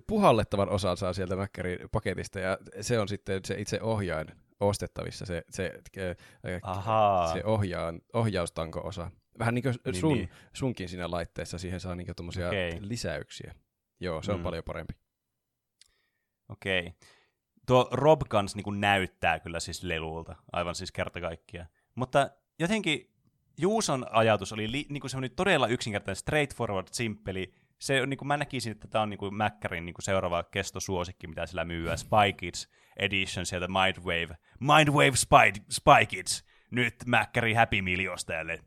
puhallettavan 0.06 0.68
osan 0.68 0.96
saa 0.96 1.12
sieltä 1.12 1.36
Mäkkärin 1.36 1.78
paketista, 1.92 2.40
ja 2.40 2.58
se 2.80 2.98
on 2.98 3.08
sitten 3.08 3.40
se 3.44 3.54
itse 3.58 3.82
ohjain 3.82 4.26
ostettavissa, 4.60 5.26
se, 5.26 5.42
se, 5.50 5.72
se 7.32 7.42
ohjaan, 7.44 8.00
ohjaustanko-osa. 8.12 9.10
Vähän 9.38 9.54
niin 9.54 9.62
kuin 9.62 9.74
niin, 9.84 9.94
sun, 9.94 10.16
niin. 10.16 10.28
sunkin 10.52 10.88
siinä 10.88 11.10
laitteessa, 11.10 11.58
siihen 11.58 11.80
saa 11.80 11.94
niin 11.94 12.16
tuommoisia 12.16 12.48
okay. 12.48 12.70
lisäyksiä. 12.80 13.54
Joo, 14.00 14.22
se 14.22 14.32
on 14.32 14.38
mm. 14.38 14.42
paljon 14.42 14.64
parempi. 14.64 14.94
Okei. 16.48 16.80
Okay. 16.80 16.92
Tuo 17.66 17.88
Rob 17.92 18.20
kans 18.28 18.56
niin 18.56 18.80
näyttää 18.80 19.40
kyllä 19.40 19.60
siis 19.60 19.82
lelulta, 19.82 20.36
aivan 20.52 20.74
siis 20.74 20.92
kerta 20.92 21.20
kaikkiaan. 21.20 21.68
Mutta 21.94 22.30
jotenkin 22.58 23.14
Juuson 23.58 24.06
ajatus 24.10 24.52
oli 24.52 24.72
li, 24.72 24.86
niin 24.88 25.00
kuin 25.00 25.30
todella 25.36 25.66
yksinkertainen, 25.66 26.16
straightforward, 26.16 26.88
simppeli. 26.92 27.54
Se, 27.78 28.06
niin 28.06 28.18
kuin 28.18 28.28
mä 28.28 28.36
näkisin, 28.36 28.72
että 28.72 28.88
tämä 28.88 29.02
on 29.02 29.10
niin 29.10 29.18
kuin 29.18 29.34
Mäkkärin 29.34 29.86
niin 29.86 29.94
kuin 29.94 30.04
seuraava 30.04 30.42
kestosuosikki, 30.42 31.26
mitä 31.26 31.46
sillä 31.46 31.64
myy, 31.64 31.96
Spy 31.96 32.32
Kids 32.36 32.68
Edition 32.96 33.46
sieltä 33.46 33.68
Mindwave. 33.68 34.36
Mindwave 34.60 35.16
Spy, 35.16 35.62
Spy 35.70 36.06
Kids. 36.08 36.44
Nyt 36.74 36.94
Mäkkäri 37.06 37.54
Happy 37.54 37.82
Meal-ostajalle. 37.82 38.58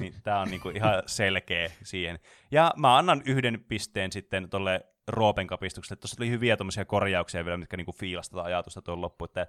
niin, 0.00 0.14
tämä 0.22 0.40
on 0.40 0.48
niinku 0.48 0.68
ihan 0.68 1.02
selkeä 1.06 1.70
siihen. 1.82 2.18
Ja 2.50 2.72
mä 2.76 2.96
annan 2.96 3.22
yhden 3.24 3.64
pisteen 3.68 4.12
sitten 4.12 4.50
tuolle 4.50 4.86
Roopen 5.08 5.46
kapistukselle. 5.46 6.00
Tuossa 6.00 6.16
tuli 6.16 6.30
hyviä 6.30 6.56
korjauksia 6.86 7.44
vielä, 7.44 7.56
mitkä 7.56 7.76
niinku 7.76 7.92
fiilasta 7.92 8.42
ajatusta 8.42 8.82
tuon 8.82 9.00
loppu, 9.00 9.24
että 9.24 9.46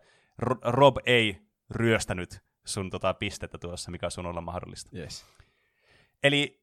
Rob 0.63 0.97
ei 1.05 1.41
ryöstänyt 1.69 2.39
sun 2.65 2.89
tota 2.89 3.13
pistettä 3.13 3.57
tuossa, 3.57 3.91
mikä 3.91 4.09
sun 4.09 4.25
olla 4.25 4.41
mahdollista. 4.41 4.97
Yes. 4.97 5.25
Eli 6.23 6.61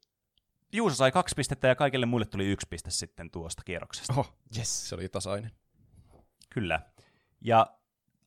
Juuso 0.72 0.97
sai 0.97 1.12
kaksi 1.12 1.34
pistettä 1.34 1.68
ja 1.68 1.74
kaikille 1.74 2.06
muille 2.06 2.26
tuli 2.26 2.47
yksi 2.47 2.66
piste 2.70 2.90
sitten 2.90 3.30
tuosta 3.30 3.62
kierroksesta. 3.64 4.12
Oho, 4.12 4.39
yes, 4.59 4.89
se 4.89 4.94
oli 4.94 5.09
tasainen. 5.09 5.51
Kyllä. 6.51 6.80
Ja 7.40 7.66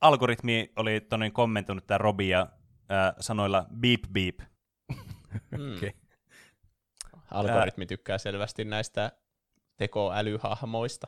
algoritmi 0.07 0.71
oli 0.75 1.01
tonin 1.01 1.31
kommentoinut 1.31 1.87
tämä 1.87 1.97
Robia 1.97 2.41
äh, 2.41 3.13
sanoilla 3.19 3.65
beep 3.79 4.01
beep. 4.13 4.39
mm. 5.57 5.77
okay. 5.77 5.91
Algoritmi 7.31 7.85
tykkää 7.85 8.17
selvästi 8.17 8.65
näistä 8.65 9.11
tekoälyhahmoista. 9.77 11.07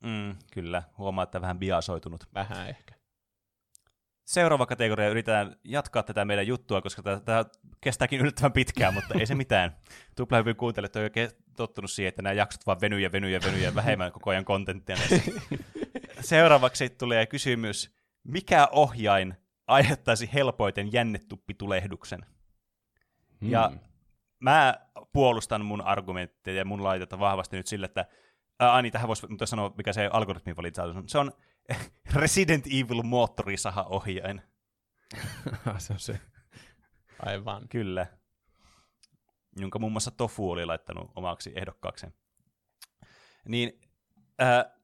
Mm, 0.00 0.36
kyllä, 0.52 0.82
huomaa, 0.98 1.22
että 1.22 1.40
vähän 1.40 1.58
biasoitunut. 1.58 2.24
Vähän 2.34 2.68
ehkä 2.68 2.98
seuraava 4.28 4.66
kategoria 4.66 5.08
yritetään 5.08 5.56
jatkaa 5.64 6.02
tätä 6.02 6.24
meidän 6.24 6.46
juttua, 6.46 6.80
koska 6.82 7.02
tämä 7.02 7.44
kestääkin 7.80 8.20
yllättävän 8.20 8.52
pitkään, 8.52 8.94
mutta 8.94 9.14
ei 9.18 9.26
se 9.26 9.34
mitään. 9.44 9.76
Tuplahyvyn 10.16 10.56
kuuntelijat 10.56 10.96
on 10.96 11.02
jo 11.02 11.10
tottunut 11.56 11.90
siihen, 11.90 12.08
että 12.08 12.22
nämä 12.22 12.32
jaksot 12.32 12.66
vaan 12.66 12.80
venyy 12.80 13.00
ja 13.00 13.12
venyy 13.12 13.30
ja 13.30 13.40
venyy 13.44 13.60
ja 13.60 13.74
vähemmän 13.74 14.12
koko 14.12 14.30
ajan 14.30 14.44
kontenttia 14.44 14.96
seuraavaksi 16.20 16.90
tulee 16.90 17.26
kysymys, 17.26 17.97
mikä 18.24 18.68
ohjain 18.72 19.34
aiheuttaisi 19.66 20.30
helpoiten 20.34 20.92
jännetuppitulehduksen? 20.92 22.26
Hmm. 23.40 23.50
Ja 23.50 23.72
mä 24.40 24.74
puolustan 25.12 25.64
mun 25.64 25.80
argumentteja 25.80 26.58
ja 26.58 26.64
mun 26.64 26.84
laitetta 26.84 27.18
vahvasti 27.18 27.56
nyt 27.56 27.66
sille, 27.66 27.86
että 27.86 28.06
Ai 28.58 28.82
niin, 28.82 28.92
tähän 28.92 29.08
voisi 29.08 29.26
sanoa, 29.44 29.74
mikä 29.76 29.92
se 29.92 30.10
algoritmin 30.12 30.56
valinta 30.56 30.82
on. 30.82 31.08
Se 31.08 31.18
on 31.18 31.32
Resident 32.14 32.66
Evil 32.66 33.02
moottorisaha 33.02 33.82
ohjain. 33.82 34.42
se 35.78 35.92
on 35.92 35.98
se. 35.98 36.20
Aivan. 37.18 37.68
Kyllä. 37.68 38.06
Jonka 39.56 39.78
muun 39.78 39.92
muassa 39.92 40.10
Tofu 40.10 40.50
oli 40.50 40.66
laittanut 40.66 41.10
omaksi 41.14 41.52
ehdokkaakseen. 41.54 42.12
Niin 43.48 43.80
äh, 44.42 44.77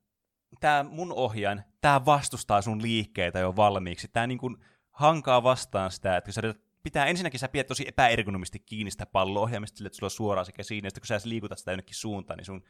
tämä 0.60 0.82
mun 0.82 1.12
ohjain, 1.12 1.62
tämä 1.80 2.04
vastustaa 2.04 2.62
sun 2.62 2.82
liikkeitä 2.82 3.38
jo 3.38 3.56
valmiiksi. 3.56 4.08
Tämä 4.08 4.26
niinku 4.26 4.56
hankaa 4.90 5.42
vastaan 5.42 5.90
sitä, 5.90 6.16
että 6.16 6.28
kun 6.28 6.32
sä 6.32 6.54
pitää 6.82 7.06
ensinnäkin 7.06 7.40
sä 7.40 7.48
pidät 7.48 7.66
tosi 7.66 7.84
epäergonomisti 7.88 8.58
kiinni 8.58 8.90
sitä 8.90 9.06
pallo-ohjaamista 9.06 9.76
sille, 9.76 9.86
että 9.86 9.96
sulla 9.96 10.06
on 10.06 10.10
suoraan 10.10 10.46
sekä 10.46 10.62
siinä, 10.62 10.90
sitten 10.90 11.00
kun 11.00 11.06
sä 11.06 11.28
liikutat 11.28 11.58
sitä 11.58 11.72
jonnekin 11.72 11.94
suuntaan, 11.94 12.36
niin 12.36 12.44
sun 12.44 12.62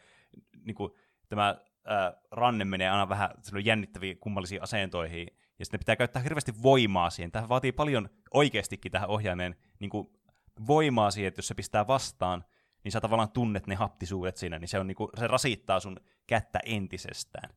niin 0.65 0.75
kuin, 0.75 0.93
tämä 1.29 1.57
ää, 1.85 2.15
ranne 2.31 2.65
menee 2.65 2.91
aina 2.91 3.09
vähän 3.09 3.31
jännittäviin 3.65 4.19
kummallisiin 4.19 4.63
asentoihin, 4.63 5.29
ja 5.59 5.65
sitten 5.65 5.81
pitää 5.81 5.97
käyttää 5.97 6.23
hirveästi 6.23 6.63
voimaa 6.63 7.11
siihen. 7.11 7.33
Tämä 7.33 7.49
vaatii 7.49 7.73
paljon 7.73 8.09
oikeastikin 8.35 8.93
tähän 8.93 9.09
ohjaimeen 9.09 9.57
niin 9.79 9.91
kuin, 9.91 10.09
voimaa 10.67 11.11
siihen, 11.11 11.29
että 11.29 11.39
jos 11.39 11.49
se 11.49 11.55
pistää 11.55 11.87
vastaan, 11.87 12.45
niin 12.85 12.93
sä 12.93 13.01
tavallaan 13.01 13.31
tunnet 13.31 13.67
ne 13.67 13.75
haptisuudet 13.75 14.37
siinä, 14.37 14.59
niin 14.59 14.69
se, 14.69 14.79
on, 14.79 14.87
niin 14.87 14.97
kuin, 14.97 15.11
se 15.19 15.27
rasittaa 15.27 15.81
sun 15.81 15.97
kättä 16.27 16.61
entisestään. 16.65 17.51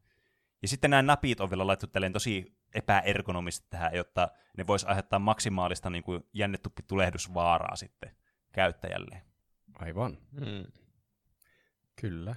Ja 0.62 0.68
sitten 0.68 0.90
nämä 0.90 1.02
napit 1.02 1.40
on 1.40 1.50
vielä 1.50 1.68
laittu 1.68 1.88
tosi 2.14 2.58
epäergonomisesti 2.74 3.68
tähän, 3.70 3.96
jotta 3.96 4.30
ne 4.58 4.68
vois 4.68 4.84
aiheuttaa 4.84 5.20
maksimaalista 5.20 5.90
niin 5.90 6.04
kuin 6.04 6.24
jännetuppitulehdusvaaraa 6.34 7.76
sitten 7.76 8.16
käyttäjälle. 8.52 9.22
Aivan. 9.80 10.18
Hmm. 10.40 10.66
Kyllä. 12.02 12.36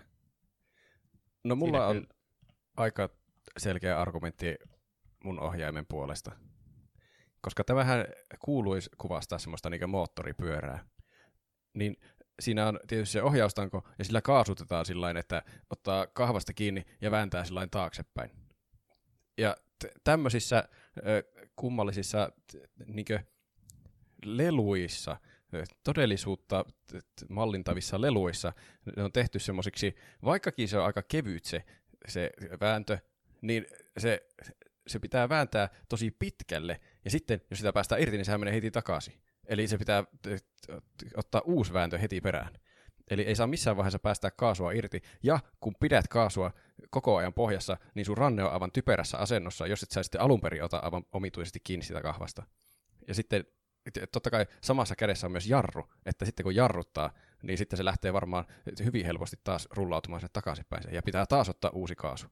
No 1.44 1.56
mulla 1.56 1.78
Siinä 1.78 1.86
on 1.86 1.96
kyllä. 1.96 2.14
aika 2.76 3.08
selkeä 3.58 4.00
argumentti 4.00 4.56
mun 5.24 5.40
ohjaimen 5.40 5.86
puolesta. 5.86 6.32
Koska 7.40 7.64
tämähän 7.64 8.04
kuuluisi 8.38 8.90
kuvastaa 8.98 9.38
semmoista 9.38 9.70
niin 9.70 9.90
moottoripyörää. 9.90 10.84
Niin 11.74 11.96
siinä 12.40 12.68
on 12.68 12.80
tietysti 12.86 13.12
se 13.12 13.22
ohjaustanko, 13.22 13.88
ja 13.98 14.04
sillä 14.04 14.22
kaasutetaan 14.22 14.86
sillä 14.86 15.10
että 15.10 15.42
ottaa 15.70 16.06
kahvasta 16.06 16.52
kiinni 16.52 16.84
ja 17.00 17.10
vääntää 17.10 17.44
sillä 17.44 17.66
taaksepäin. 17.70 18.30
Ja 19.38 19.56
t- 19.78 20.00
tämmöisissä 20.04 20.68
ö, 20.96 21.22
kummallisissa 21.56 22.32
niinkö, 22.86 23.20
leluissa, 24.24 25.16
todellisuutta 25.84 26.64
mallintavissa 27.28 28.00
leluissa, 28.00 28.52
ne 28.96 29.02
on 29.02 29.12
tehty 29.12 29.38
semmoisiksi, 29.38 29.96
vaikkakin 30.24 30.68
se 30.68 30.78
on 30.78 30.84
aika 30.84 31.02
kevyt 31.02 31.44
se, 31.44 31.64
se 32.08 32.30
vääntö, 32.60 32.98
niin 33.42 33.66
se, 33.98 34.28
se 34.86 34.98
pitää 34.98 35.28
vääntää 35.28 35.68
tosi 35.88 36.10
pitkälle, 36.10 36.80
ja 37.04 37.10
sitten 37.10 37.40
jos 37.50 37.58
sitä 37.58 37.72
päästään 37.72 38.02
irti, 38.02 38.16
niin 38.16 38.24
sehän 38.24 38.40
menee 38.40 38.54
heti 38.54 38.70
takaisin. 38.70 39.14
Eli 39.50 39.68
se 39.68 39.78
pitää 39.78 40.04
ottaa 41.16 41.42
uusi 41.44 41.72
vääntö 41.72 41.98
heti 41.98 42.20
perään. 42.20 42.54
Eli 43.10 43.22
ei 43.22 43.34
saa 43.36 43.46
missään 43.46 43.76
vaiheessa 43.76 43.98
päästää 43.98 44.30
kaasua 44.30 44.72
irti. 44.72 45.02
Ja 45.22 45.40
kun 45.60 45.74
pidät 45.80 46.08
kaasua 46.08 46.50
koko 46.90 47.16
ajan 47.16 47.34
pohjassa, 47.34 47.76
niin 47.94 48.06
sun 48.06 48.18
ranne 48.18 48.44
on 48.44 48.52
aivan 48.52 48.72
typerässä 48.72 49.18
asennossa, 49.18 49.66
jos 49.66 49.82
et 49.82 49.90
sä 49.90 50.02
sitten 50.02 50.20
alun 50.20 50.40
perin 50.40 50.64
ota 50.64 50.78
aivan 50.78 51.04
omituisesti 51.12 51.60
kiinni 51.64 51.84
sitä 51.84 52.02
kahvasta. 52.02 52.42
Ja 53.08 53.14
sitten 53.14 53.44
totta 54.12 54.30
kai 54.30 54.46
samassa 54.60 54.96
kädessä 54.96 55.26
on 55.26 55.32
myös 55.32 55.46
jarru, 55.46 55.90
että 56.06 56.24
sitten 56.24 56.44
kun 56.44 56.54
jarruttaa, 56.54 57.12
niin 57.42 57.58
sitten 57.58 57.76
se 57.76 57.84
lähtee 57.84 58.12
varmaan 58.12 58.44
hyvin 58.84 59.06
helposti 59.06 59.36
taas 59.44 59.68
rullautumaan 59.70 60.20
sen 60.20 60.30
takaisinpäin 60.32 60.84
ja 60.92 61.02
pitää 61.02 61.26
taas 61.26 61.48
ottaa 61.48 61.70
uusi 61.70 61.94
kaasu. 61.94 62.26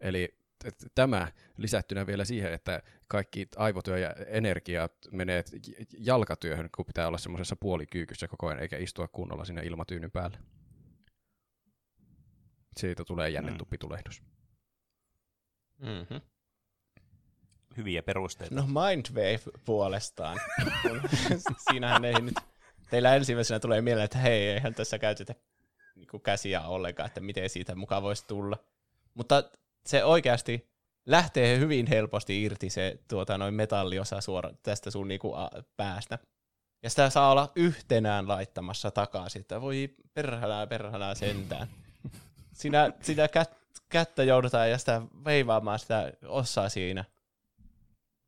Eli 0.00 0.45
tämä 0.94 1.32
lisättynä 1.56 2.06
vielä 2.06 2.24
siihen, 2.24 2.52
että 2.52 2.82
kaikki 3.08 3.48
aivotyö 3.56 3.98
ja 3.98 4.14
energia 4.26 4.88
menee 5.12 5.44
jalkatyöhön, 5.98 6.68
kun 6.76 6.86
pitää 6.86 7.08
olla 7.08 7.18
semmoisessa 7.18 7.56
puolikyykyssä 7.56 8.28
koko 8.28 8.46
ajan, 8.46 8.60
eikä 8.60 8.76
istua 8.76 9.08
kunnolla 9.08 9.44
sinne 9.44 9.62
ilmatyynyn 9.62 10.10
päälle. 10.10 10.38
Siitä 12.76 13.04
tulee 13.04 13.30
jännetuppitulehdus. 13.30 14.22
Mm-hmm. 15.78 16.20
Hyviä 17.76 18.02
perusteita. 18.02 18.54
No 18.54 18.66
Mindwave 18.66 19.40
puolestaan. 19.64 20.40
Siinähän 21.70 22.04
ei 22.04 22.20
nyt... 22.20 22.34
Teillä 22.90 23.16
ensimmäisenä 23.16 23.60
tulee 23.60 23.80
mieleen, 23.80 24.04
että 24.04 24.18
hei, 24.18 24.48
eihän 24.48 24.74
tässä 24.74 24.98
käytetä 24.98 25.34
niin 25.94 26.22
käsiä 26.22 26.62
ollenkaan, 26.62 27.06
että 27.06 27.20
miten 27.20 27.50
siitä 27.50 27.74
mukaan 27.74 28.02
voisi 28.02 28.26
tulla. 28.26 28.58
Mutta 29.14 29.50
se 29.86 30.04
oikeasti 30.04 30.68
lähtee 31.06 31.58
hyvin 31.58 31.86
helposti 31.86 32.42
irti 32.42 32.70
se 32.70 32.98
tuota, 33.08 33.38
noin 33.38 33.54
metalliosa 33.54 34.20
suora 34.20 34.50
tästä 34.62 34.90
sun 34.90 35.08
niinku, 35.08 35.34
a, 35.34 35.50
päästä. 35.76 36.18
Ja 36.82 36.90
sitä 36.90 37.10
saa 37.10 37.30
olla 37.30 37.52
yhtenään 37.56 38.28
laittamassa 38.28 38.90
takaisin, 38.90 39.40
että 39.40 39.60
voi 39.60 39.94
perhälää 40.14 40.66
perhälää 40.66 41.14
sentään. 41.14 41.68
Sinä, 42.52 42.92
sitä 43.00 43.28
kät, 43.28 43.56
kättä 43.88 44.22
joudutaan 44.22 44.70
ja 44.70 44.78
sitä 44.78 45.02
veivaamaan 45.24 45.78
sitä 45.78 46.12
osaa 46.24 46.68
siinä. 46.68 47.04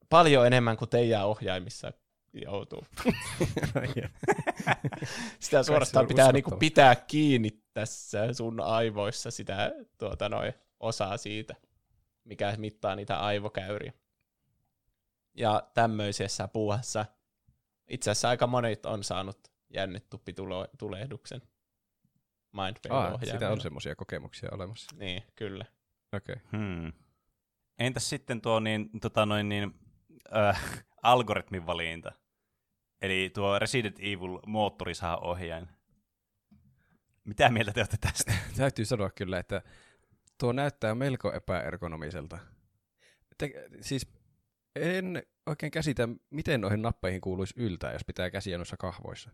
Paljon 0.09 0.47
enemmän 0.47 0.77
kuin 0.77 0.89
teidän 0.89 1.27
ohjaimissa 1.27 1.93
joutuu. 2.33 2.87
sitä 5.41 5.63
suorastaan 5.63 6.07
pitää 6.07 6.33
niinku 6.33 6.51
pitää 6.51 6.97
kiinni 6.97 7.51
tässä 7.75 8.33
sun 8.33 8.61
aivoissa 8.61 9.31
sitä 9.31 9.73
tuota, 9.99 10.29
noin, 10.29 10.55
osaa 10.81 11.17
siitä, 11.17 11.55
mikä 12.25 12.55
mittaa 12.57 12.97
niitä 12.97 13.21
aivokäyriä. 13.21 13.93
Ja 15.35 15.63
tämmöisessä 15.75 16.49
puuhassa 16.49 17.07
itse 17.89 18.11
asiassa 18.11 18.29
aika 18.29 18.47
monet 18.47 18.87
on 18.87 19.05
saanut 19.05 19.39
jännetuppitulehduksen 19.71 21.43
mindframe 22.53 23.27
Sitä 23.27 23.51
on 23.51 23.61
semmoisia 23.61 23.97
kokemuksia 23.97 24.49
olemassa. 24.53 24.97
Niin, 24.97 25.23
kyllä. 25.35 25.65
Okei. 26.13 26.37
Okay. 26.37 26.61
Hmm. 26.61 26.93
Entäs 27.79 28.09
sitten 28.09 28.41
tuo 28.41 28.61
niin, 28.61 29.01
tota 29.01 29.27
noin, 29.27 29.49
niin, 29.49 29.75
äh, 30.37 30.85
algoritmin 31.03 31.67
valinta? 31.67 32.13
Eli 33.03 33.31
tuo 33.35 33.59
Resident 33.59 33.99
Evil 33.99 34.39
moottorisaha 34.47 35.17
ohjain. 35.17 35.69
Mitä 37.25 37.49
mieltä 37.49 37.73
te 37.73 37.81
olette 37.81 37.97
tästä? 38.01 38.33
Täytyy 38.57 38.85
sanoa 38.85 39.11
kyllä, 39.11 39.39
että 39.39 39.63
tuo 40.39 40.53
näyttää 40.53 40.95
melko 40.95 41.33
epäergonomiselta. 41.33 42.39
Te, 43.39 43.69
siis 43.81 44.07
en 44.77 45.23
oikein 45.47 45.71
käsitä, 45.73 46.09
miten 46.31 46.61
noihin 46.61 46.83
nappeihin 46.83 47.21
kuuluisi 47.21 47.55
yltää, 47.57 47.93
jos 47.93 48.05
pitää 48.05 48.31
käsiä 48.31 48.59
noissa 48.59 48.77
kahvoissa. 48.77 49.31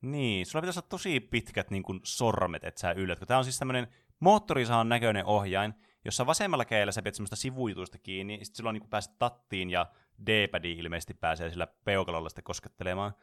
Niin, 0.00 0.46
sulla 0.46 0.62
pitäisi 0.62 0.78
olla 0.78 0.88
tosi 0.88 1.20
pitkät 1.20 1.70
niin 1.70 1.82
kuin 1.82 2.00
sormet, 2.02 2.64
että 2.64 2.80
sä 2.80 2.92
yllät. 2.92 3.18
Tämä 3.26 3.38
on 3.38 3.44
siis 3.44 3.58
tämmöinen 3.58 3.88
moottorisahan 4.20 4.88
näköinen 4.88 5.24
ohjain, 5.24 5.74
jossa 6.04 6.26
vasemmalla 6.26 6.64
kädellä 6.64 6.92
sä 6.92 7.02
pidät 7.02 7.14
semmoista 7.14 7.36
sivuitusta 7.36 7.98
kiinni, 7.98 8.38
sitten 8.42 8.56
silloin 8.56 8.74
niin 8.74 8.90
pääset 8.90 9.18
tattiin 9.18 9.70
ja 9.70 9.86
D-padiin 10.26 10.78
ilmeisesti 10.78 11.14
pääsee 11.14 11.50
sillä 11.50 11.66
peukalolla 11.84 12.28
sitten 12.28 12.44
koskettelemaan. 12.44 13.14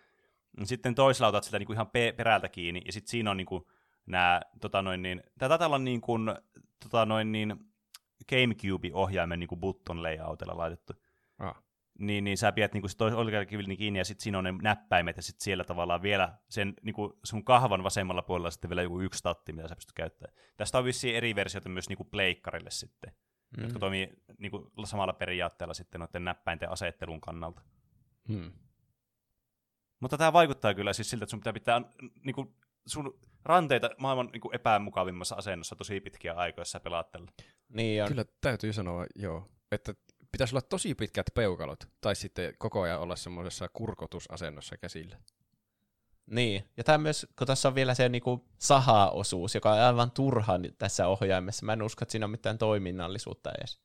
Sitten 0.64 0.95
toisella 0.95 1.28
otat 1.28 1.44
sitä 1.44 1.60
niin 1.60 1.68
kuin 1.68 1.76
ihan 1.76 1.90
pe- 1.90 2.14
perältä 2.18 2.49
kiinni, 2.49 2.82
ja 2.86 2.91
sitten 2.91 3.11
siinä 3.11 3.32
on 3.32 3.38
niin 3.38 3.48
kuin 3.48 3.64
nämä, 4.06 4.41
tota 4.61 4.82
noin 4.82 5.02
niin, 5.02 5.23
tämä 5.40 5.49
taitaa 5.49 5.68
olla 5.68 5.80
niin 5.80 6.02
kuin, 6.02 6.36
tota 6.84 7.06
noin 7.06 7.32
niin, 7.32 7.72
Gamecube-ohjaimen 8.30 9.40
niin 9.40 9.48
kuin 9.48 9.61
button 9.61 10.03
layoutilla 10.03 10.57
laitettu. 10.57 10.94
Ah. 11.40 11.64
Niin, 11.99 12.23
niin 12.23 12.38
sä 12.38 12.52
pidät 12.52 12.73
niin 12.73 12.82
kuin 12.82 13.14
oikealla 13.15 13.45
kivillä 13.45 13.76
kiinni 13.76 13.99
ja 13.99 14.06
sitten 14.06 14.23
siinä 14.23 14.38
on 14.38 14.44
ne 14.44 14.53
näppäimet 14.61 15.18
ja 15.18 15.23
sitten 15.23 15.44
siellä 15.44 15.64
tavallaan 15.64 16.02
vielä 16.02 16.38
sen 16.49 16.73
niin 16.82 16.94
kuin 16.94 17.14
sun 17.23 17.44
kahvan 17.44 17.84
vasemmalla 17.84 18.22
puolella 18.22 18.52
sitten 18.52 18.69
vielä 18.69 18.82
joku 18.82 19.02
yksi 19.02 19.23
tatti, 19.23 19.53
mitä 19.53 19.68
sä 19.68 19.76
pystyt 19.76 19.95
käyttämään. 19.95 20.38
Tästä 20.57 20.78
on 20.78 20.86
vissiin 20.86 21.15
eri 21.15 21.36
versioita 21.36 21.69
myös 21.69 21.90
niin 21.90 21.98
kuin 21.98 22.10
pleikkarille 22.10 22.69
sitten, 22.69 23.14
mm. 23.57 23.64
jotka 23.64 23.80
toimii 23.80 24.10
niin 24.38 24.52
kuin 24.52 24.72
samalla 24.84 25.14
periaatteella 25.14 25.73
sitten 25.73 25.99
noiden 25.99 26.26
näppäinten 26.26 26.72
asettelun 26.72 27.22
kannalta. 27.22 27.61
Hmm. 28.28 28.52
Mutta 29.99 30.18
tämä 30.18 30.34
vaikuttaa 30.34 30.73
kyllä 30.73 30.94
siis 30.94 31.10
siltä, 31.10 31.23
että 31.23 31.32
sun 31.32 31.40
pitää 31.40 31.53
pitää 31.53 31.82
niin 32.26 32.36
kuin 32.36 32.56
sun 32.86 33.20
ranteita 33.45 33.90
maailman 33.98 34.30
niin 34.34 34.41
kuin 34.41 34.56
epämukavimmassa 34.56 35.36
asennossa 35.36 35.76
tosi 35.76 36.02
pitkiä 36.02 36.34
aikoja, 36.34 36.62
jos 36.62 36.72
sä 36.72 36.80
pelaat 36.80 37.12
tällä. 37.12 37.32
Niin 37.70 38.03
on. 38.03 38.08
Kyllä 38.08 38.26
täytyy 38.41 38.74
sanoa, 38.74 39.06
joo, 39.16 39.48
että 39.72 39.94
pitäisi 40.32 40.56
olla 40.56 40.62
tosi 40.62 40.95
pitkät 40.95 41.26
peukalot, 41.34 41.90
tai 42.02 42.16
sitten 42.16 42.53
koko 42.58 42.82
ajan 42.82 42.99
olla 42.99 43.16
semmoisessa 43.16 43.70
kurkotusasennossa 43.74 44.78
käsillä. 44.78 45.18
Niin, 46.26 46.64
ja 46.78 46.84
tämä 46.84 46.98
myös, 46.98 47.28
kun 47.38 47.48
tässä 47.48 47.68
on 47.68 47.76
vielä 47.76 47.94
se 47.94 48.10
niinku 48.10 48.45
saha-osuus, 48.58 49.56
joka 49.56 49.72
on 49.72 49.80
aivan 49.80 50.12
turha 50.12 50.53
tässä 50.78 51.08
ohjaimessa. 51.08 51.66
Mä 51.66 51.74
en 51.74 51.82
usko, 51.82 52.03
että 52.03 52.12
siinä 52.12 52.26
on 52.26 52.32
mitään 52.32 52.58
toiminnallisuutta 52.58 53.52
edes. 53.52 53.80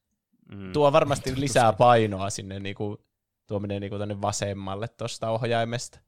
Mm. 0.54 0.72
Tuo 0.72 0.92
varmasti 0.92 1.32
lisää 1.40 1.72
painoa 1.72 2.30
sinne, 2.30 2.60
niinku, 2.60 3.04
tuo 3.46 3.58
menee 3.60 3.80
niinku 3.80 3.98
tänne 3.98 4.20
vasemmalle 4.20 4.88
tuosta 4.88 5.30
ohjaimesta. 5.30 5.98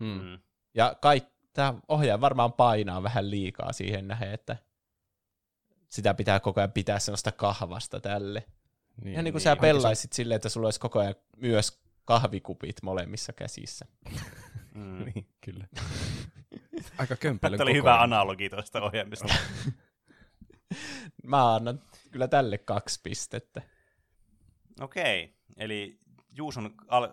Mm. 0.00 0.06
mm. 0.06 0.38
Ja 0.74 0.96
kaik, 1.00 1.24
tämä 1.56 1.74
ohjaaja 1.88 2.20
varmaan 2.20 2.52
painaa 2.52 3.02
vähän 3.02 3.30
liikaa 3.30 3.72
siihen 3.72 4.08
nähden, 4.08 4.32
että 4.32 4.56
sitä 5.88 6.14
pitää 6.14 6.40
koko 6.40 6.60
ajan 6.60 6.72
pitää 6.72 6.98
sellaista 6.98 7.32
kahvasta 7.32 8.00
tälle. 8.00 8.44
Niin, 9.02 9.12
Ihan 9.12 9.24
niin 9.24 9.32
kuin 9.32 9.40
niin, 9.40 9.44
sä 9.44 9.56
pelaisit 9.56 10.12
se... 10.12 10.16
silleen, 10.16 10.36
että 10.36 10.48
sulla 10.48 10.66
olisi 10.66 10.80
koko 10.80 10.98
ajan 10.98 11.14
myös 11.36 11.80
kahvikupit 12.04 12.82
molemmissa 12.82 13.32
käsissä. 13.32 13.86
Mm. 14.74 15.04
niin, 15.04 15.28
kyllä. 15.40 15.66
Aika 16.98 17.16
kömpelön 17.16 17.58
Tämä 17.58 17.64
oli 17.64 17.74
hyvä 17.74 18.02
analogi 18.02 18.50
tuosta 18.50 18.82
ohjelmista. 18.82 19.34
Mä 21.22 21.54
annan 21.54 21.80
kyllä 22.10 22.28
tälle 22.28 22.58
kaksi 22.58 23.00
pistettä. 23.02 23.62
Okei, 24.80 25.34
eli 25.56 25.98
Juuson 26.32 26.74
al- 26.88 27.12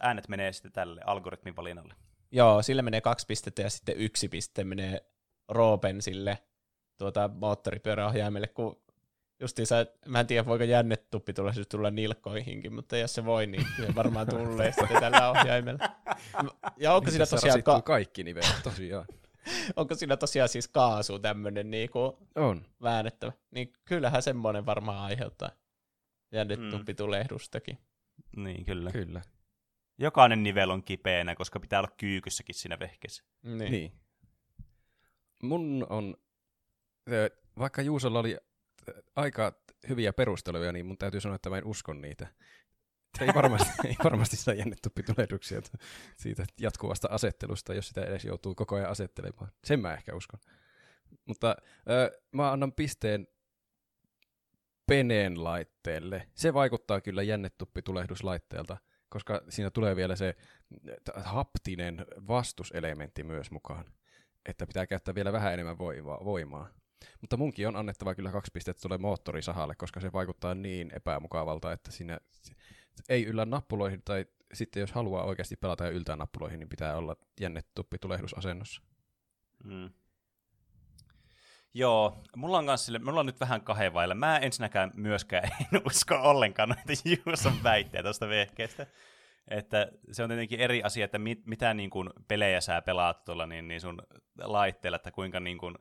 äänet 0.00 0.28
menee 0.28 0.52
sitten 0.52 0.72
tälle 0.72 1.00
algoritmin 1.06 1.56
valinnalle. 1.56 1.94
Joo, 2.32 2.62
sille 2.62 2.82
menee 2.82 3.00
kaksi 3.00 3.26
pistettä 3.26 3.62
ja 3.62 3.70
sitten 3.70 3.96
yksi 3.96 4.28
piste 4.28 4.64
menee 4.64 5.06
Roopen 5.48 6.02
sille 6.02 6.38
tuota, 6.98 7.30
moottoripyöräohjaimelle, 7.34 8.48
kun 8.48 8.82
justiinsa, 9.40 9.86
mä 10.06 10.20
en 10.20 10.26
tiedä 10.26 10.46
voiko 10.46 10.64
jännetuppi 10.64 11.32
tulla, 11.32 11.52
siis 11.52 11.68
tulla 11.68 11.90
nilkkoihinkin, 11.90 12.72
mutta 12.72 12.96
jos 12.96 13.14
se 13.14 13.24
voi, 13.24 13.46
niin 13.46 13.66
se 13.76 13.94
varmaan 13.94 14.26
tulee 14.26 14.72
sitten 14.72 15.00
tällä 15.00 15.30
ohjaimella. 15.30 15.88
Ja 16.76 16.94
onko 16.94 17.10
siinä 17.10 17.26
tosiaan... 17.26 17.62
Ka- 17.62 17.82
kaikki 17.82 18.24
nivelet 18.24 18.62
tosiaan. 18.62 19.06
onko 19.76 19.94
siinä 19.94 20.16
tosiaan 20.16 20.48
siis 20.48 20.68
kaasu 20.68 21.18
tämmöinen 21.18 21.70
niinku 21.70 22.18
on. 22.34 22.66
väännettävä? 22.82 23.32
Niin 23.50 23.72
kyllähän 23.84 24.22
semmoinen 24.22 24.66
varmaan 24.66 24.98
aiheuttaa 24.98 25.50
jännetuppitulehdustakin. 26.32 27.78
Mm. 28.36 28.44
Niin, 28.44 28.64
kyllä. 28.64 28.90
Kyllä. 28.90 29.22
Jokainen 29.98 30.42
nivel 30.42 30.70
on 30.70 30.84
kipeänä, 30.84 31.34
koska 31.34 31.60
pitää 31.60 31.80
olla 31.80 31.94
kyykyssäkin 31.96 32.54
siinä 32.54 32.78
vehkeessä. 32.78 33.24
Niin. 33.42 33.72
niin. 33.72 33.92
Mun 35.42 35.86
on, 35.90 36.16
vaikka 37.58 37.82
Juusolla 37.82 38.18
oli 38.18 38.36
aika 39.16 39.52
hyviä 39.88 40.12
perusteluja, 40.12 40.72
niin 40.72 40.86
mun 40.86 40.98
täytyy 40.98 41.20
sanoa, 41.20 41.36
että 41.36 41.50
mä 41.50 41.58
en 41.58 41.64
usko 41.64 41.92
niitä. 41.92 42.26
Ei 43.20 43.28
varmasti, 43.34 43.72
ei 43.88 43.96
varmasti 44.04 44.36
saa 44.36 44.54
jännetuppitulehduksia 44.54 45.60
siitä 46.16 46.44
jatkuvasta 46.60 47.08
asettelusta, 47.10 47.74
jos 47.74 47.88
sitä 47.88 48.04
edes 48.04 48.24
joutuu 48.24 48.54
koko 48.54 48.76
ajan 48.76 48.90
asettelemaan. 48.90 49.52
Sen 49.64 49.80
mä 49.80 49.94
ehkä 49.94 50.14
uskon. 50.14 50.40
Mutta 51.24 51.56
ö, 51.90 52.20
mä 52.32 52.52
annan 52.52 52.72
pisteen 52.72 53.26
Peneen 54.86 55.44
laitteelle. 55.44 56.28
Se 56.34 56.54
vaikuttaa 56.54 57.00
kyllä 57.00 57.22
jännetuppitulehduslaitteelta, 57.22 58.76
koska 59.12 59.42
siinä 59.48 59.70
tulee 59.70 59.96
vielä 59.96 60.16
se 60.16 60.36
haptinen 61.16 62.06
vastuselementti 62.28 63.22
myös 63.22 63.50
mukaan. 63.50 63.84
Että 64.46 64.66
pitää 64.66 64.86
käyttää 64.86 65.14
vielä 65.14 65.32
vähän 65.32 65.52
enemmän 65.52 65.78
voimaa. 66.24 66.68
Mutta 67.20 67.36
munkin 67.36 67.68
on 67.68 67.76
annettava 67.76 68.14
kyllä 68.14 68.32
kaksi 68.32 68.52
pistettä 68.54 68.80
tuolle 68.80 68.98
moottorisahalle, 68.98 69.74
koska 69.74 70.00
se 70.00 70.12
vaikuttaa 70.12 70.54
niin 70.54 70.90
epämukavalta, 70.96 71.72
että 71.72 71.92
siinä 71.92 72.18
ei 73.08 73.24
yllä 73.24 73.44
nappuloihin, 73.44 74.02
tai 74.04 74.26
sitten 74.54 74.80
jos 74.80 74.92
haluaa 74.92 75.24
oikeasti 75.24 75.56
pelata 75.56 75.84
ja 75.84 75.90
yltää 75.90 76.16
nappuloihin, 76.16 76.58
niin 76.58 76.68
pitää 76.68 76.96
olla 76.96 77.16
jännetuppi 77.40 77.98
tulehdusasennossa. 77.98 78.82
Mm. 79.64 79.90
Joo, 81.74 82.22
mulla 82.36 82.58
on, 82.58 82.66
kanssa, 82.66 82.98
mulla 82.98 83.20
on 83.20 83.26
nyt 83.26 83.40
vähän 83.40 83.60
kahden 83.60 83.94
vailla. 83.94 84.14
Mä 84.14 84.38
ensinnäkään 84.38 84.90
myöskään 84.94 85.44
en 85.60 85.82
usko 85.86 86.14
ollenkaan 86.14 86.68
noita 86.68 87.02
Juuson 87.04 87.62
väitteitä 87.62 88.02
tuosta 88.02 88.28
vehkeestä. 88.28 88.86
Että 89.48 89.88
se 90.12 90.22
on 90.22 90.28
tietenkin 90.28 90.60
eri 90.60 90.82
asia, 90.82 91.04
että 91.04 91.18
mit, 91.18 91.46
mitä 91.46 91.74
niin 91.74 91.90
kuin 91.90 92.10
pelejä 92.28 92.60
sä 92.60 92.82
pelaat 92.82 93.24
tuolla 93.24 93.46
niin, 93.46 93.68
niin 93.68 93.80
sun 93.80 94.02
laitteella, 94.38 94.96
että 94.96 95.10
kuinka 95.10 95.40
niin 95.40 95.58
kuin 95.58 95.74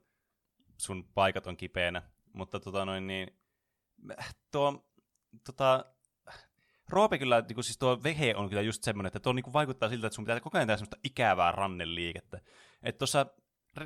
sun 0.78 1.10
paikat 1.14 1.48
on 1.48 1.58
kipeänä. 1.58 2.02
Mutta 2.34 2.60
tota 2.60 2.86
noin 2.86 3.08
niin, 3.08 3.28
tuo, 4.52 4.86
tota, 5.46 5.86
Roope 6.90 7.18
kyllä, 7.18 7.42
niin 7.42 7.56
kuin, 7.56 7.64
siis 7.64 7.78
tuo 7.78 8.04
vehe 8.04 8.36
on 8.36 8.50
kyllä 8.50 8.62
just 8.62 8.84
semmoinen, 8.84 9.08
että 9.08 9.20
tuo 9.20 9.34
niin 9.34 9.44
kuin, 9.44 9.54
vaikuttaa 9.54 9.90
siltä, 9.90 10.08
että 10.08 10.16
sun 10.16 10.26
pitää 10.26 10.40
koko 10.40 10.58
ajan 10.58 10.68
tehdä 10.68 10.78
semmoista 10.78 10.98
ikävää 11.04 11.52
ranneliikettä. 11.52 12.42
Että 12.84 13.00
tuossa 13.00 13.26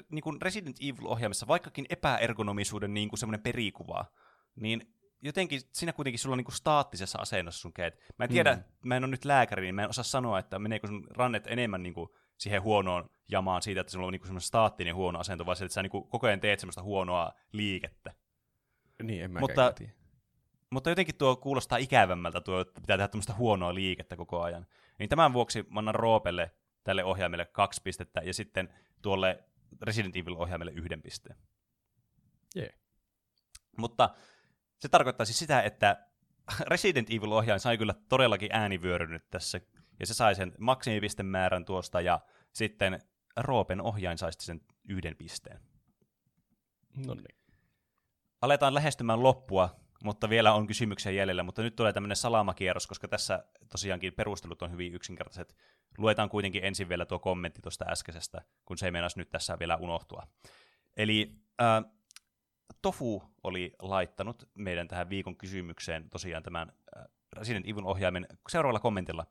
niin 0.09 0.23
kuin 0.23 0.41
Resident 0.41 0.77
Evil-ohjaamissa, 0.81 1.47
vaikkakin 1.47 1.85
epäergonomisuuden 1.89 2.93
niin 2.93 3.09
kuin 3.09 3.19
semmoinen 3.19 3.43
perikuva, 3.43 4.05
niin 4.55 4.95
jotenkin 5.21 5.61
siinä 5.71 5.93
kuitenkin 5.93 6.19
sulla 6.19 6.33
on 6.33 6.37
niin 6.37 6.45
kuin 6.45 6.55
staattisessa 6.55 7.19
asennossa 7.19 7.61
sun 7.61 7.73
kädet. 7.73 7.99
Mä 8.19 8.25
en 8.25 8.31
tiedä, 8.31 8.55
mm. 8.55 8.63
mä 8.83 8.95
en 8.95 9.03
ole 9.03 9.11
nyt 9.11 9.25
lääkäri, 9.25 9.61
niin 9.61 9.75
mä 9.75 9.83
en 9.83 9.89
osaa 9.89 10.03
sanoa, 10.03 10.39
että 10.39 10.59
meneekö 10.59 10.87
sun 10.87 11.07
rannet 11.09 11.47
enemmän 11.47 11.83
niin 11.83 11.93
kuin 11.93 12.09
siihen 12.37 12.61
huonoon 12.61 13.09
jamaan 13.27 13.61
siitä, 13.61 13.81
että 13.81 13.91
sulla 13.91 14.05
on 14.05 14.11
niinku 14.11 14.27
semmoinen 14.27 14.47
staattinen 14.47 14.95
huono 14.95 15.19
asento, 15.19 15.45
vaan 15.45 15.57
se, 15.57 15.65
että 15.65 15.73
sä 15.73 15.81
niinku 15.81 16.01
koko 16.01 16.27
ajan 16.27 16.39
teet 16.39 16.59
semmoista 16.59 16.83
huonoa 16.83 17.31
liikettä. 17.51 18.13
Niin, 19.03 19.23
en 19.23 19.31
mä 19.31 19.39
mutta, 19.39 19.71
tiedä. 19.71 19.91
mutta 20.69 20.89
jotenkin 20.89 21.15
tuo 21.15 21.35
kuulostaa 21.35 21.77
ikävämmältä 21.77 22.41
tuo, 22.41 22.61
että 22.61 22.81
pitää 22.81 22.97
tehdä 22.97 23.07
tämmöistä 23.07 23.33
huonoa 23.33 23.73
liikettä 23.73 24.15
koko 24.15 24.41
ajan. 24.41 24.65
Niin 24.99 25.09
tämän 25.09 25.33
vuoksi 25.33 25.65
mä 25.69 25.79
annan 25.79 25.95
Roopelle 25.95 26.51
tälle 26.83 27.03
ohjaimelle 27.03 27.45
kaksi 27.45 27.81
pistettä 27.81 28.21
ja 28.23 28.33
sitten 28.33 28.69
tuolle 29.01 29.43
Resident 29.81 30.15
Evil-ohjaimelle 30.15 30.71
yhden 30.71 31.01
pisteen. 31.01 31.37
Yeah. 32.55 32.73
Mutta 33.77 34.15
se 34.79 34.89
tarkoittaa 34.89 35.25
siis 35.25 35.39
sitä, 35.39 35.61
että 35.61 36.07
Resident 36.71 37.09
Evil-ohjain 37.09 37.59
sai 37.59 37.77
kyllä 37.77 37.95
todellakin 38.09 38.49
äänivyörynyt 38.51 39.29
tässä 39.29 39.61
ja 39.99 40.05
se 40.05 40.13
sai 40.13 40.35
sen 40.35 40.53
maksimipistemäärän 40.59 41.65
tuosta, 41.65 42.01
ja 42.01 42.19
sitten 42.53 43.01
Roopen 43.37 43.81
ohjain 43.81 44.17
sai 44.17 44.31
sen 44.39 44.61
yhden 44.89 45.15
pisteen. 45.15 45.59
No 47.05 47.13
niin. 47.13 47.37
Aletaan 48.41 48.73
lähestymään 48.73 49.23
loppua, 49.23 49.79
mutta 50.05 50.29
vielä 50.29 50.53
on 50.53 50.67
kysymyksiä 50.67 51.11
jäljellä, 51.11 51.43
mutta 51.43 51.61
nyt 51.61 51.75
tulee 51.75 51.93
tämmöinen 51.93 52.15
salamakierros, 52.15 52.87
koska 52.87 53.07
tässä 53.07 53.43
tosiaankin 53.71 54.13
perustelut 54.13 54.61
on 54.61 54.71
hyvin 54.71 54.93
yksinkertaiset. 54.93 55.55
Luetaan 55.97 56.29
kuitenkin 56.29 56.63
ensin 56.63 56.89
vielä 56.89 57.05
tuo 57.05 57.19
kommentti 57.19 57.61
tuosta 57.61 57.85
äskeisestä, 57.89 58.41
kun 58.65 58.77
se 58.77 58.85
ei 58.85 58.91
meinasi 58.91 59.19
nyt 59.19 59.29
tässä 59.29 59.59
vielä 59.59 59.75
unohtua. 59.75 60.27
Eli 60.97 61.35
äh, 61.61 61.83
Tofu 62.81 63.23
oli 63.43 63.75
laittanut 63.81 64.49
meidän 64.53 64.87
tähän 64.87 65.09
viikon 65.09 65.37
kysymykseen 65.37 66.09
tosiaan 66.09 66.43
tämän 66.43 66.71
äh, 66.97 67.05
Resident 67.33 67.67
Evil-ohjaimen 67.67 68.27
seuraavalla 68.49 68.79
kommentilla. 68.79 69.25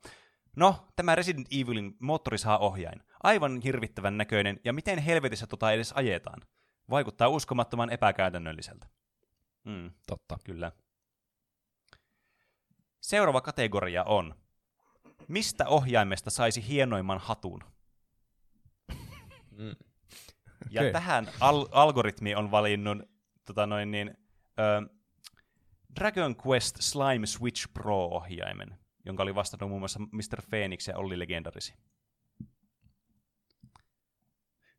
No, 0.55 0.87
tämä 0.95 1.15
Resident 1.15 1.47
Evilin 1.51 1.95
moottorisaha-ohjain. 1.99 3.03
Aivan 3.23 3.61
hirvittävän 3.63 4.17
näköinen, 4.17 4.59
ja 4.63 4.73
miten 4.73 4.99
helvetissä 4.99 5.47
tota 5.47 5.71
edes 5.71 5.93
ajetaan? 5.93 6.41
Vaikuttaa 6.89 7.27
uskomattoman 7.27 7.89
epäkäytännölliseltä. 7.89 8.87
Mm, 9.65 9.91
Totta. 10.07 10.37
Kyllä. 10.43 10.71
Seuraava 13.01 13.41
kategoria 13.41 14.03
on, 14.03 14.35
mistä 15.27 15.67
ohjaimesta 15.67 16.29
saisi 16.29 16.67
hienoimman 16.67 17.19
hatun? 17.19 17.63
Mm. 19.51 19.75
Ja 20.69 20.81
okay. 20.81 20.91
tähän 20.91 21.27
al- 21.39 21.67
algoritmi 21.71 22.35
on 22.35 22.51
valinnut 22.51 22.97
tota 23.45 23.65
noin 23.65 23.91
niin, 23.91 24.17
ö, 24.59 24.95
Dragon 25.95 26.35
Quest 26.47 26.75
Slime 26.79 27.25
Switch 27.25 27.73
Pro-ohjaimen 27.73 28.85
jonka 29.05 29.23
oli 29.23 29.35
vastannut 29.35 29.69
muun 29.69 29.81
muassa 29.81 29.99
Mr. 29.99 30.41
Phoenix 30.49 30.87
ja 30.87 30.97
Olli 30.97 31.19
Legendarisi. 31.19 31.73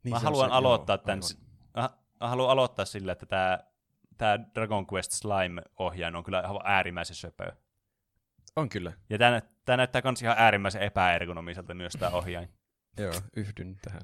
Niin 0.04 0.12
mä 0.12 0.18
haluan 0.18 0.50
se, 0.50 0.54
aloittaa 0.54 0.96
joo, 0.96 1.04
tämän, 1.04 1.20
mä, 1.76 1.90
mä 2.20 2.28
haluan 2.28 2.50
aloittaa 2.50 2.84
sillä, 2.84 3.12
että 3.12 3.26
tämä, 3.26 3.58
tämä 4.18 4.38
Dragon 4.54 4.86
Quest 4.92 5.12
Slime-ohjain 5.12 6.16
on 6.16 6.24
kyllä 6.24 6.42
äärimmäisen 6.64 7.16
söpö. 7.16 7.52
On 8.56 8.68
kyllä. 8.68 8.92
Ja 9.10 9.18
tämä, 9.18 9.42
tämä 9.64 9.76
näyttää 9.76 10.02
myös 10.04 10.22
ihan 10.22 10.36
äärimmäisen 10.38 10.82
epäergonomiselta 10.82 11.74
myös 11.74 11.92
tämä 11.92 12.10
ohjain. 12.10 12.48
joo, 12.98 13.12
yhdyn 13.36 13.76
tähän. 13.84 14.02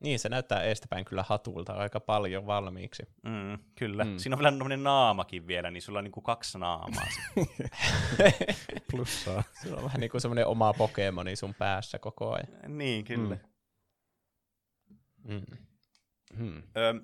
Niin, 0.00 0.18
se 0.18 0.28
näyttää 0.28 0.62
eestäpäin 0.62 1.04
kyllä 1.04 1.24
hatulta 1.28 1.72
aika 1.72 2.00
paljon 2.00 2.46
valmiiksi. 2.46 3.02
Mm, 3.22 3.58
kyllä. 3.74 4.04
Mm. 4.04 4.18
Siinä 4.18 4.36
on 4.36 4.38
vielä 4.38 4.50
tämmöinen 4.50 4.82
naamakin 4.82 5.46
vielä, 5.46 5.70
niin 5.70 5.82
sulla 5.82 5.98
on 5.98 6.04
niinku 6.04 6.20
kaksi 6.20 6.58
naamaa. 6.58 7.06
Plussaa. 8.90 9.42
Sulla 9.62 9.76
on 9.76 9.84
vähän 9.84 10.00
niin 10.00 10.10
kuin 10.10 10.20
semmoinen 10.20 10.46
oma 10.46 10.72
Pokemoni 10.72 11.36
sun 11.36 11.54
päässä 11.54 11.98
koko 11.98 12.32
ajan. 12.32 12.78
Niin, 12.78 13.04
kyllä. 13.04 13.38
Mm. 15.24 15.34
Mm. 15.34 15.42
Hmm. 16.36 16.62
Ö, 16.76 16.94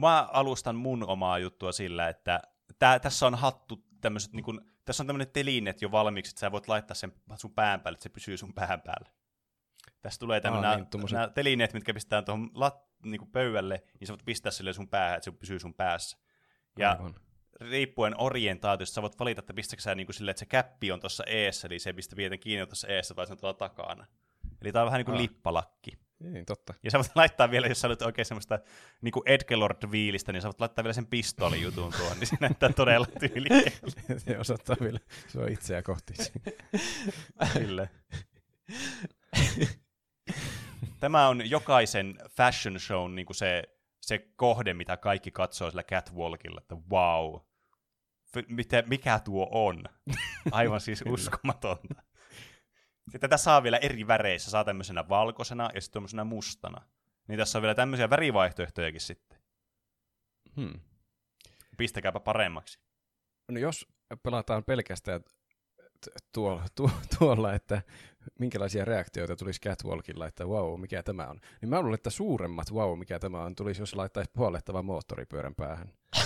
mä 0.00 0.28
alustan 0.32 0.76
mun 0.76 1.08
omaa 1.08 1.38
juttua 1.38 1.72
sillä, 1.72 2.08
että 2.08 2.40
tää, 2.78 2.98
tässä 2.98 3.26
on 3.26 3.34
hattu 3.34 3.84
tämmöiset, 4.00 4.32
niin 4.32 4.44
kun, 4.44 4.70
tässä 4.84 5.02
on 5.02 5.06
tämmöinen 5.06 5.32
telinet 5.32 5.82
jo 5.82 5.90
valmiiksi, 5.90 6.30
että 6.30 6.40
sä 6.40 6.52
voit 6.52 6.68
laittaa 6.68 6.94
sen 6.94 7.12
sun 7.36 7.54
pään 7.54 7.80
päälle, 7.80 7.96
että 7.96 8.02
se 8.02 8.08
pysyy 8.08 8.36
sun 8.36 8.54
pään 8.54 8.80
päällä. 8.80 9.10
Tässä 10.02 10.18
tulee 10.18 10.40
tämmöinen, 10.40 10.70
ah, 10.70 10.76
niin, 10.76 10.86
tommoset... 10.86 11.16
nämä 11.16 11.28
telineet, 11.28 11.72
mitkä 11.72 11.94
pistetään 11.94 12.24
tuohon 12.24 12.50
lat, 12.54 12.84
niin 13.04 13.26
pöydälle, 13.32 13.82
niin 14.00 14.06
sä 14.06 14.12
voit 14.12 14.24
pistää 14.24 14.52
sille 14.52 14.72
sun 14.72 14.88
päähän, 14.88 15.16
että 15.16 15.24
se 15.24 15.32
pysyy 15.32 15.58
sun 15.58 15.74
päässä. 15.74 16.18
Ja 16.78 16.90
Aivan. 16.90 17.14
riippuen 17.60 18.20
orientaatiosta 18.20 18.94
sä 18.94 19.02
voit 19.02 19.18
valita, 19.18 19.40
että 19.40 19.54
pistäkö 19.54 19.82
sä 19.82 19.94
niin 19.94 20.06
kuin 20.06 20.14
sille, 20.14 20.30
että 20.30 20.38
se 20.38 20.46
käppi 20.46 20.92
on 20.92 21.00
tuossa 21.00 21.24
eessä, 21.26 21.66
eli 21.66 21.78
se 21.78 21.90
ei 21.90 21.94
pistä 21.94 22.16
vieten 22.16 22.40
kiinni 22.40 22.66
tuossa 22.66 22.88
eessä, 22.88 23.16
vai 23.16 23.26
se 23.26 23.32
on 23.32 23.38
tuolla 23.38 23.54
takana. 23.54 24.06
Eli 24.62 24.72
tää 24.72 24.82
on 24.82 24.86
vähän 24.86 24.98
niin 24.98 25.06
kuin 25.06 25.14
ah. 25.14 25.20
lippalakki. 25.20 26.03
Niin, 26.32 26.46
totta. 26.46 26.74
Ja 26.82 26.90
sä 26.90 26.98
voit 26.98 27.10
laittaa 27.14 27.50
vielä, 27.50 27.66
jos 27.66 27.80
sä 27.80 27.86
olet 27.86 28.02
oikein 28.02 28.26
semmoista 28.26 28.58
niin 29.00 29.12
kuin 29.12 29.22
Edgelord-viilistä, 29.26 30.32
niin 30.32 30.42
sä 30.42 30.48
voit 30.48 30.60
laittaa 30.60 30.84
vielä 30.84 30.92
sen 30.92 31.06
pistolijutun 31.06 31.92
tuohon, 31.92 32.18
niin 32.18 32.26
se 32.26 32.36
näyttää 32.40 32.72
todella 32.72 33.06
tyylikkäälle. 33.06 34.18
se 34.26 34.38
osoittaa 34.38 34.76
vielä 34.80 34.98
se 35.28 35.38
on 35.40 35.52
itseä 35.52 35.82
kohti. 35.82 36.14
Kyllä. 37.52 37.88
Tämä 41.00 41.28
on 41.28 41.50
jokaisen 41.50 42.18
fashion 42.30 42.80
show 42.80 43.14
niin 43.14 43.26
kuin 43.26 43.36
se, 43.36 43.62
se 44.00 44.18
kohde, 44.36 44.74
mitä 44.74 44.96
kaikki 44.96 45.30
katsoo 45.30 45.70
sillä 45.70 45.82
catwalkilla, 45.82 46.60
että 46.60 46.76
wow, 46.90 47.40
mitä, 48.48 48.82
mikä 48.86 49.18
tuo 49.18 49.48
on? 49.50 49.84
Aivan 50.50 50.80
siis 50.80 51.04
uskomatonta. 51.06 52.02
Ja 53.12 53.18
tätä 53.18 53.36
saa 53.36 53.62
vielä 53.62 53.76
eri 53.76 54.06
väreissä, 54.06 54.50
saa 54.50 54.64
tämmöisenä 54.64 55.08
valkoisena 55.08 55.70
ja 55.74 55.80
sitten 55.80 55.94
tämmöisenä 55.94 56.24
mustana. 56.24 56.82
Niin 57.28 57.38
tässä 57.38 57.58
on 57.58 57.62
vielä 57.62 57.74
tämmöisiä 57.74 58.10
värivaihtoehtojakin 58.10 59.00
sitten. 59.00 59.38
Hmm. 60.56 60.80
Pistäkääpä 61.76 62.20
paremmaksi. 62.20 62.78
No 63.48 63.58
jos 63.58 63.88
pelataan 64.22 64.64
pelkästään 64.64 65.20
tuolla, 66.32 66.64
tu, 66.76 66.90
tuolla, 67.18 67.54
että 67.54 67.82
minkälaisia 68.38 68.84
reaktioita 68.84 69.36
tulisi 69.36 69.60
Catwalkilla, 69.60 70.26
että 70.26 70.44
wow, 70.44 70.80
mikä 70.80 71.02
tämä 71.02 71.26
on. 71.26 71.40
Niin 71.60 71.68
mä 71.68 71.80
luulen, 71.80 71.94
että 71.94 72.10
suuremmat 72.10 72.72
wow, 72.72 72.98
mikä 72.98 73.18
tämä 73.18 73.42
on, 73.42 73.54
tulisi, 73.54 73.82
jos 73.82 73.94
laittaisi 73.94 74.30
puolettavan 74.32 74.84
moottoripyörän 74.84 75.54
päähän. 75.54 75.92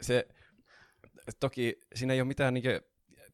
se, 0.00 0.28
toki 1.40 1.80
siinä 1.94 2.12
ei 2.12 2.20
ole 2.20 2.28
mitään 2.28 2.54
niinku, 2.54 2.70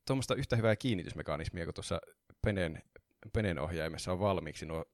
tuommoista 0.07 0.35
yhtä 0.35 0.57
hyvää 0.57 0.77
kiinnitysmekanismia 0.77 1.65
kuin 1.65 1.75
tuossa 1.75 2.01
Penen, 2.43 2.83
Penen 3.33 3.59
ohjaimessa 3.59 4.13
on 4.13 4.21
valmiiksi 4.21 4.67
nuo 4.67 4.85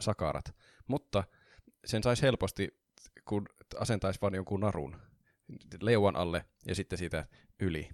sakarat, 0.00 0.56
mutta 0.88 1.24
sen 1.84 2.02
saisi 2.02 2.22
helposti, 2.22 2.80
kun 3.24 3.46
asentaisi 3.78 4.20
vain 4.22 4.34
jonkun 4.34 4.60
narun 4.60 4.96
leuan 5.82 6.16
alle 6.16 6.44
ja 6.66 6.74
sitten 6.74 6.98
siitä 6.98 7.26
yli. 7.60 7.90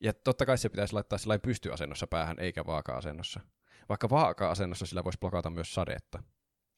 Ja 0.00 0.12
totta 0.12 0.46
kai 0.46 0.58
se 0.58 0.68
pitäisi 0.68 0.94
laittaa 0.94 1.18
sellainen 1.18 1.42
pystyasennossa 1.42 2.06
päähän, 2.06 2.38
eikä 2.38 2.66
vaaka-asennossa. 2.66 3.40
Vaikka 3.88 4.10
vaaka-asennossa 4.10 4.86
sillä 4.86 5.04
voisi 5.04 5.18
blokata 5.18 5.50
myös 5.50 5.74
sadetta. 5.74 6.22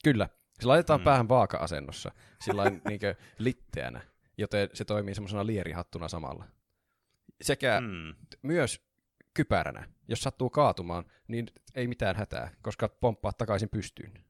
Kyllä, 0.05 0.29
se 0.61 0.67
laitetaan 0.67 1.01
mm. 1.01 1.05
päähän 1.05 1.29
vaaka-asennossa, 1.29 2.11
sillä 2.41 2.65
niin 2.89 3.01
litteänä, 3.39 4.01
joten 4.39 4.69
se 4.73 4.85
toimii 4.85 5.15
semmoisena 5.15 5.47
lierihattuna 5.47 6.09
samalla. 6.09 6.45
Sekä 7.43 7.81
mm. 7.81 8.15
myös 8.43 8.81
kypäränä. 9.35 9.89
Jos 10.09 10.21
sattuu 10.21 10.51
kaatumaan, 10.51 11.05
niin 11.29 11.47
ei 11.75 11.87
mitään 11.87 12.17
hätää, 12.17 12.51
koska 12.63 12.89
pomppaa 12.89 13.33
takaisin 13.33 13.69
pystyyn. 13.69 14.25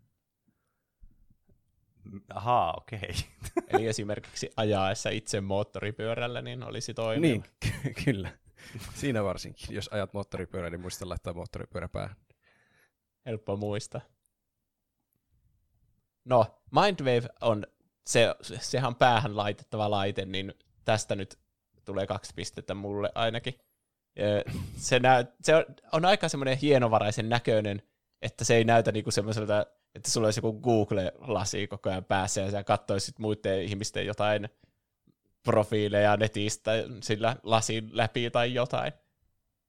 Ahaa, 2.35 2.75
okei. 2.77 2.99
Okay. 2.99 3.65
Eli 3.73 3.87
esimerkiksi 3.87 4.51
ajaessa 4.57 5.11
itse 5.11 5.41
moottoripyörällä, 5.41 6.43
niin 6.43 6.63
olisi 6.63 6.95
toimiva. 6.95 7.21
Niin, 7.21 7.45
ky- 7.61 8.05
kyllä. 8.05 8.39
Siinä 8.95 9.25
varsinkin. 9.25 9.75
Jos 9.75 9.89
ajat 9.93 10.13
moottoripyörää, 10.13 10.71
niin 10.71 10.81
muista 10.81 11.09
laittaa 11.09 11.35
moottoripyörä 11.35 11.89
päähän. 11.89 12.17
Helppo 13.27 13.57
muista. 13.57 14.01
No, 16.25 16.61
Mindwave 16.71 17.29
on, 17.41 17.67
se, 18.07 18.35
sehän 18.61 18.89
on 18.89 18.97
päähän 18.97 19.37
laitettava 19.37 19.91
laite, 19.91 20.25
niin 20.25 20.55
tästä 20.85 21.17
nyt 21.17 21.39
tulee 21.85 22.07
kaksi 22.07 22.33
pistettä 22.35 22.75
mulle 22.75 23.13
ainakin. 23.15 23.55
Se, 24.77 24.99
nä, 24.99 25.25
se 25.43 25.57
on, 25.57 25.65
on 25.93 26.05
aika 26.05 26.29
semmoinen 26.29 26.59
hienovaraisen 26.59 27.29
näköinen, 27.29 27.83
että 28.23 28.45
se 28.45 28.57
ei 28.57 28.65
näytä 28.65 28.93
niinku 28.93 29.11
semmoiselta, 29.11 29.67
että 29.95 30.11
sulla 30.11 30.27
olisi 30.27 30.39
joku 30.39 30.61
Google-lasi 30.61 31.67
koko 31.67 31.91
ajan 31.91 32.05
päässä 32.05 32.41
ja 32.41 32.51
sä 32.51 32.65
katsoisit 32.65 33.19
muiden 33.19 33.63
ihmisten 33.63 34.07
jotain 34.07 34.49
profiileja 35.43 36.17
netistä 36.17 36.73
sillä 37.03 37.37
lasin 37.43 37.91
läpi 37.93 38.31
tai 38.31 38.55
jotain. 38.55 38.93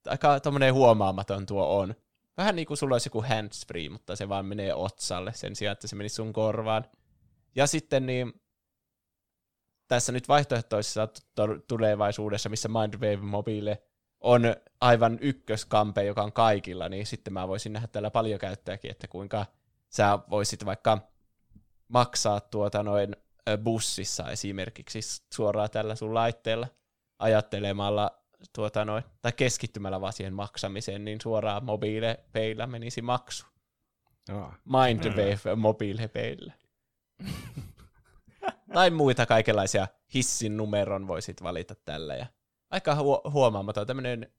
Aika 0.08 0.40
tommonen 0.40 0.74
huomaamaton 0.74 1.46
tuo 1.46 1.80
on. 1.80 1.96
Vähän 2.38 2.56
niin 2.56 2.66
kuin 2.66 2.78
sulla 2.78 2.96
olisi 2.96 3.08
joku 3.08 3.22
handsfree, 3.22 3.90
mutta 3.90 4.16
se 4.16 4.30
vaan 4.30 4.46
menee 4.46 4.74
otsalle 4.74 5.34
sen 5.34 5.56
sijaan, 5.56 5.72
että 5.72 5.88
se 5.88 5.96
menisi 5.96 6.16
sun 6.16 6.34
korvaan. 6.34 6.86
Ja 7.56 7.68
sitten 7.68 8.06
niin, 8.06 8.34
tässä 9.88 10.12
nyt 10.12 10.28
vaihtoehtoisessa 10.28 11.08
tulevaisuudessa, 11.68 12.50
missä 12.50 12.70
Mindwave 12.70 13.18
Mobile 13.18 13.84
on 14.26 14.56
aivan 14.81 15.18
ykköskampe, 15.22 16.03
joka 16.03 16.23
on 16.23 16.34
kaikilla, 16.34 16.89
niin 16.89 17.06
sitten 17.06 17.34
mä 17.34 17.47
voisin 17.47 17.73
nähdä 17.73 17.88
täällä 17.88 18.11
paljon 18.11 18.39
käyttäjäkin, 18.39 18.91
että 18.91 19.07
kuinka 19.07 19.45
sä 19.89 20.19
voisit 20.30 20.65
vaikka 20.65 20.97
maksaa 21.88 22.39
tuota 22.39 22.84
noin 22.84 23.15
bussissa 23.64 24.31
esimerkiksi 24.31 24.99
suoraan 25.34 25.69
tällä 25.69 25.95
sun 25.95 26.14
laitteella 26.14 26.68
ajattelemalla 27.19 28.11
tuota 28.56 28.85
noin, 28.85 29.03
tai 29.22 29.31
keskittymällä 29.31 30.02
vaan 30.02 30.14
siihen 30.14 30.34
maksamiseen, 30.34 31.06
niin 31.06 31.22
suoraan 31.22 31.65
mobiilepeillä 31.65 32.68
menisi 32.68 33.02
maksu. 33.02 33.45
Oh. 34.34 34.53
Mindwave 34.65 35.56
mobiilepeillä. 35.56 36.53
tai 38.73 38.89
muita 38.89 39.26
kaikenlaisia 39.26 39.88
hissin 40.14 40.57
numeron 40.57 41.07
voisit 41.07 41.43
valita 41.43 41.76
tällä. 41.76 42.15
Ja 42.15 42.26
aika 42.76 42.95
hu- 42.95 43.31
huomaamaton 43.31 43.88
tämmöinen, 43.88 44.31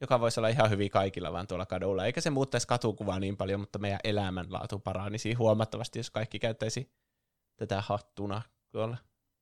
joka 0.00 0.20
voisi 0.20 0.40
olla 0.40 0.48
ihan 0.48 0.70
hyvin 0.70 0.90
kaikilla 0.90 1.32
vaan 1.32 1.46
tuolla 1.46 1.66
kadulla. 1.66 2.06
Eikä 2.06 2.20
se 2.20 2.30
muuttaisi 2.30 2.66
katukuvaa 2.66 3.20
niin 3.20 3.36
paljon, 3.36 3.60
mutta 3.60 3.78
meidän 3.78 4.00
elämänlaatu 4.04 4.78
paranisi 4.78 5.32
huomattavasti, 5.32 5.98
jos 5.98 6.10
kaikki 6.10 6.38
käyttäisi 6.38 6.92
tätä 7.56 7.80
hattuna 7.80 8.42
tuolla, 8.70 8.96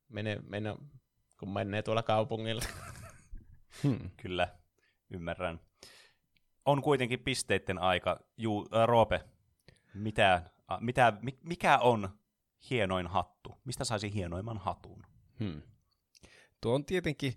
mene, 0.09 0.39
mene, 0.49 0.77
kun 1.39 1.53
menee 1.53 1.83
tuolla 1.83 2.03
kaupungilla. 2.03 2.63
Hmm. 3.83 4.11
Kyllä, 4.23 4.49
ymmärrän. 5.11 5.61
On 6.65 6.83
kuitenkin 6.83 7.21
pisteiden 7.21 7.79
aika. 7.79 8.21
Juu, 8.37 8.69
äh, 8.75 8.87
Roope, 8.87 9.25
mitä, 9.95 10.35
äh, 10.35 10.81
mitä, 10.81 11.13
mikä 11.43 11.79
on 11.79 12.09
hienoin 12.71 13.07
hattu? 13.07 13.59
Mistä 13.65 13.85
saisi 13.85 14.15
hienoimman 14.15 14.59
hatun? 14.59 15.07
Hmm. 15.41 15.63
Tuo 16.61 16.75
on 16.75 16.85
tietenkin 16.85 17.35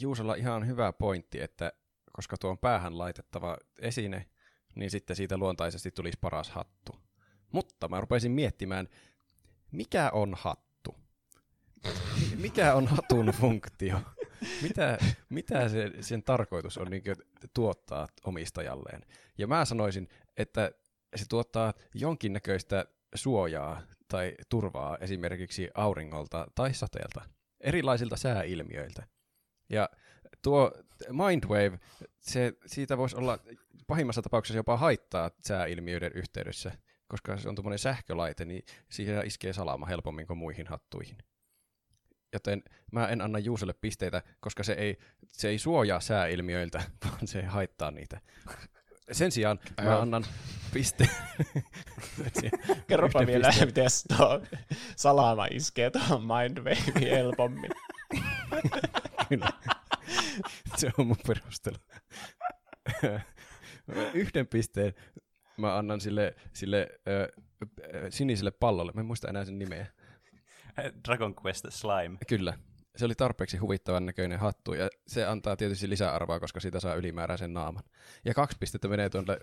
Juusalla 0.00 0.34
ihan 0.34 0.66
hyvä 0.66 0.92
pointti, 0.92 1.40
että 1.40 1.72
koska 2.12 2.36
tuo 2.36 2.50
on 2.50 2.58
päähän 2.58 2.98
laitettava 2.98 3.56
esine, 3.80 4.26
niin 4.74 4.90
sitten 4.90 5.16
siitä 5.16 5.36
luontaisesti 5.36 5.90
tulisi 5.90 6.18
paras 6.20 6.50
hattu. 6.50 6.96
Mutta 7.52 7.88
mä 7.88 8.00
rupesin 8.00 8.32
miettimään, 8.32 8.88
mikä 9.72 10.10
on 10.10 10.34
hattu? 10.38 10.94
Mikä 12.36 12.74
on 12.74 12.86
hatun 12.86 13.26
funktio? 13.40 14.00
Mitä, 14.62 14.98
mitä 15.28 15.68
se, 15.68 15.92
sen 16.00 16.22
tarkoitus 16.22 16.78
on 16.78 16.90
niin 16.90 17.02
tuottaa 17.54 18.08
omistajalleen? 18.24 19.02
Ja 19.38 19.46
mä 19.46 19.64
sanoisin, 19.64 20.08
että 20.36 20.70
se 21.16 21.24
tuottaa 21.28 21.74
jonkinnäköistä 21.94 22.84
suojaa 23.14 23.82
tai 24.08 24.34
turvaa 24.48 24.98
esimerkiksi 25.00 25.70
auringolta 25.74 26.46
tai 26.54 26.74
sateelta, 26.74 27.20
erilaisilta 27.60 28.16
sääilmiöiltä. 28.16 29.06
Ja 29.68 29.88
tuo 30.42 30.72
Mindwave, 31.10 31.78
se, 32.20 32.52
siitä 32.66 32.98
voisi 32.98 33.16
olla 33.16 33.38
pahimmassa 33.86 34.22
tapauksessa 34.22 34.58
jopa 34.58 34.76
haittaa 34.76 35.30
sääilmiöiden 35.40 36.12
yhteydessä, 36.14 36.72
koska 37.08 37.36
se 37.36 37.48
on 37.48 37.54
tuommoinen 37.54 37.78
sähkölaite, 37.78 38.44
niin 38.44 38.62
siihen 38.88 39.26
iskee 39.26 39.52
salama 39.52 39.86
helpommin 39.86 40.26
kuin 40.26 40.38
muihin 40.38 40.66
hattuihin. 40.66 41.18
Joten 42.32 42.62
mä 42.92 43.08
en 43.08 43.20
anna 43.20 43.38
Juuselle 43.38 43.72
pisteitä, 43.72 44.22
koska 44.40 44.62
se 44.62 44.72
ei, 44.72 44.98
se 45.28 45.48
ei 45.48 45.58
suojaa 45.58 46.00
sääilmiöiltä, 46.00 46.82
vaan 47.04 47.26
se 47.26 47.42
haittaa 47.42 47.90
niitä. 47.90 48.20
Sen 49.12 49.32
sijaan 49.32 49.60
mä 49.82 50.00
annan 50.00 50.24
pisteen. 50.74 51.10
Kerropa 52.86 53.26
vielä, 53.26 53.52
miten 53.66 53.86
tuo 54.16 54.42
salama 54.96 55.46
iskee 55.50 55.90
tuohon 55.90 56.20
Mindwave 56.22 56.76
helpommin. 57.00 57.70
Kyllä. 59.28 59.48
Se 60.76 60.90
on 60.98 61.06
mun 61.06 61.16
perustelu. 61.26 61.76
Yhden 64.14 64.46
pisteen 64.46 64.94
mä 65.56 65.76
annan 65.78 66.00
sille, 66.00 66.34
sille 66.52 66.88
ö, 67.08 67.32
siniselle 68.10 68.50
pallolle. 68.50 68.92
Mä 68.94 69.00
en 69.00 69.06
muista 69.06 69.28
enää 69.28 69.44
sen 69.44 69.58
nimeä. 69.58 69.86
Dragon 71.08 71.34
Quest 71.44 71.64
Slime. 71.68 72.18
Kyllä. 72.28 72.58
se 72.96 73.04
oli 73.04 73.14
tarpeeksi 73.14 73.56
huvittavan 73.56 74.06
näköinen 74.06 74.38
hattu, 74.38 74.74
ja 74.74 74.88
se 75.06 75.26
antaa 75.26 75.56
tietysti 75.56 75.88
lisäarvoa, 75.88 76.40
koska 76.40 76.60
siitä 76.60 76.80
saa 76.80 76.94
ylimääräisen 76.94 77.52
naaman. 77.54 77.82
Ja 78.24 78.34
kaksi 78.34 78.56
pistettä 78.60 78.88
menee 78.88 79.10
tuonne 79.10 79.36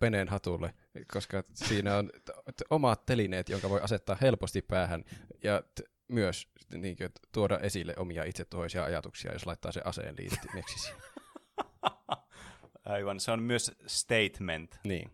Peneen 0.00 0.28
hatulle, 0.28 0.74
koska 1.12 1.44
siinä 1.54 1.96
on 1.96 2.10
t- 2.24 2.62
omat 2.70 3.06
telineet, 3.06 3.48
jonka 3.48 3.70
voi 3.70 3.80
asettaa 3.80 4.16
helposti 4.20 4.62
päähän, 4.62 5.04
ja 5.42 5.62
t- 5.74 5.97
myös 6.08 6.48
niin 6.74 6.96
kuin, 6.96 7.10
tuoda 7.32 7.58
esille 7.58 7.94
omia 7.96 8.24
itsetuhoisia 8.24 8.84
ajatuksia, 8.84 9.32
jos 9.32 9.46
laittaa 9.46 9.72
se 9.72 9.82
aseen 9.84 10.14
liittimeksi. 10.18 10.92
Aivan, 12.84 13.20
se 13.20 13.30
on 13.30 13.42
myös 13.42 13.72
statement. 13.86 14.80
Niin. 14.84 15.10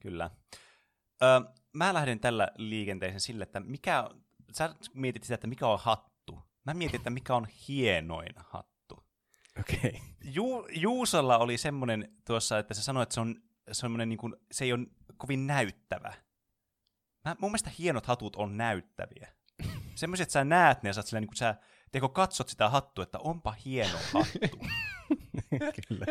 Kyllä. 0.00 0.30
Ö, 1.22 1.26
mä 1.72 1.94
lähden 1.94 2.20
tällä 2.20 2.48
liikenteeseen 2.56 3.20
sille, 3.20 3.42
että 3.42 3.60
mikä, 3.60 4.10
sä 4.52 4.74
mietit 4.94 5.22
sitä, 5.22 5.34
että 5.34 5.46
mikä 5.46 5.66
on 5.66 5.78
hattu. 5.82 6.42
Mä 6.64 6.74
mietin, 6.74 6.96
että 6.96 7.10
mikä 7.10 7.34
on 7.34 7.46
hienoin 7.68 8.34
hattu. 8.36 9.06
Okei. 9.60 9.78
Okay. 9.78 10.00
Ju, 10.24 10.66
Juusolla 10.70 11.38
oli 11.38 11.58
semmoinen 11.58 12.12
tuossa, 12.26 12.58
että 12.58 12.74
se 12.74 12.82
sanoi, 12.82 13.02
että 13.02 13.14
se 13.14 13.20
on 13.20 13.42
semmoinen, 13.72 14.08
niin 14.08 14.18
kuin, 14.18 14.36
se 14.52 14.64
ei 14.64 14.72
ole 14.72 14.86
kovin 15.16 15.46
näyttävä. 15.46 16.14
Mä, 17.24 17.36
mun 17.40 17.50
mielestä 17.50 17.70
hienot 17.78 18.06
hatut 18.06 18.36
on 18.36 18.56
näyttäviä. 18.56 19.37
Semmoiset, 19.98 20.24
että 20.24 20.32
sä 20.32 20.44
näet 20.44 20.82
ne 20.82 20.88
ja 20.88 20.92
sä, 20.92 21.02
sillä, 21.02 21.20
niin 21.20 21.36
sä 21.36 21.54
teko 21.92 22.08
katsot 22.08 22.48
sitä 22.48 22.68
hattua, 22.68 23.02
että 23.02 23.18
onpa 23.18 23.54
hieno 23.64 23.98
hattu. 24.12 24.58
Kyllä. 25.88 26.06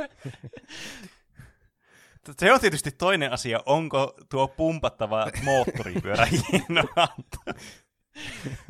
Se 2.40 2.54
on 2.54 2.60
tietysti 2.60 2.92
toinen 2.92 3.32
asia, 3.32 3.60
onko 3.66 4.14
tuo 4.30 4.48
pumpattava 4.48 5.28
moottoripyörä 5.44 6.26
hieno 6.52 6.84
hattu. 6.96 7.38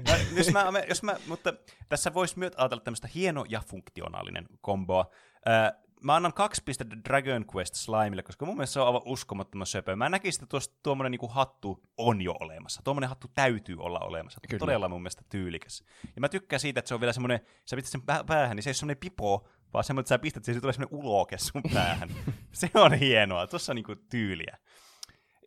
Mä, 0.07 0.17
jos 0.37 0.51
mä, 0.51 0.79
jos 0.89 1.03
mä, 1.03 1.15
mutta 1.27 1.53
tässä 1.89 2.13
voisi 2.13 2.39
myös 2.39 2.51
ajatella 2.57 2.83
tämmöistä 2.83 3.09
hieno 3.15 3.45
ja 3.49 3.61
funktionaalinen 3.67 4.45
komboa. 4.61 5.05
Äh, 5.47 5.86
mä 6.03 6.15
annan 6.15 6.33
kaksi 6.33 6.63
pistettä 6.65 6.95
Dragon 7.09 7.45
Quest 7.55 7.73
Slimelle, 7.73 8.23
koska 8.23 8.45
mun 8.45 8.55
mielestä 8.55 8.73
se 8.73 8.79
on 8.79 8.87
aivan 8.87 9.01
uskomattoman 9.05 9.67
söpö. 9.67 9.95
Mä 9.95 10.09
näkisin, 10.09 10.43
että 10.43 10.49
tuossa, 10.49 10.71
tuommoinen 10.83 11.11
niinku 11.11 11.27
hattu 11.27 11.83
on 11.97 12.21
jo 12.21 12.35
olemassa. 12.39 12.81
Tuommoinen 12.83 13.09
hattu 13.09 13.27
täytyy 13.33 13.77
olla 13.79 13.99
olemassa. 13.99 14.39
Kyllä. 14.49 14.59
Todella 14.59 14.89
mun 14.89 15.01
mielestä 15.01 15.23
tyylikäs. 15.29 15.83
Ja 16.15 16.21
mä 16.21 16.29
tykkään 16.29 16.59
siitä, 16.59 16.79
että 16.79 16.87
se 16.89 16.93
on 16.93 17.01
vielä 17.01 17.13
semmoinen, 17.13 17.39
sä 17.65 17.75
pistät 17.75 17.91
sen 17.91 18.25
päähän, 18.25 18.55
niin 18.55 18.63
se 18.63 18.69
ei 18.69 18.71
ole 18.71 18.75
semmoinen 18.75 18.97
pipo, 18.97 19.47
vaan 19.73 19.83
semmoinen, 19.83 20.01
että 20.03 20.09
sä 20.09 20.19
pistät, 20.19 20.43
se 20.43 20.59
tulee 20.59 20.73
semmoinen 20.73 20.99
uloke 20.99 21.37
sun 21.37 21.63
päähän. 21.73 22.09
se 22.51 22.71
on 22.73 22.93
hienoa, 22.93 23.47
tuossa 23.47 23.71
on 23.71 23.75
niinku 23.75 23.95
tyyliä. 24.09 24.57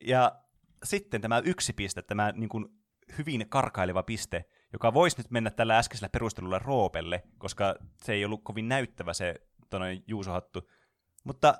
Ja 0.07 0.33
sitten 0.85 1.21
tämä 1.21 1.39
yksi 1.39 1.73
piste, 1.73 2.03
tämä 2.03 2.33
niinku 2.33 2.69
hyvin 3.19 3.49
karkaileva 3.49 4.03
piste, 4.03 4.45
joka 4.73 4.95
voisi 4.95 5.19
nyt 5.19 5.31
mennä 5.31 5.51
tällä 5.51 5.79
äskeisellä 5.79 6.09
perustelulla 6.09 6.59
Roopelle, 6.59 7.23
koska 7.39 7.75
se 8.03 8.13
ei 8.13 8.25
ollut 8.25 8.45
kovin 8.45 8.69
näyttävä 8.69 9.13
se 9.13 9.35
tonne 9.71 10.03
juusohattu. 10.07 10.71
Mutta 11.25 11.55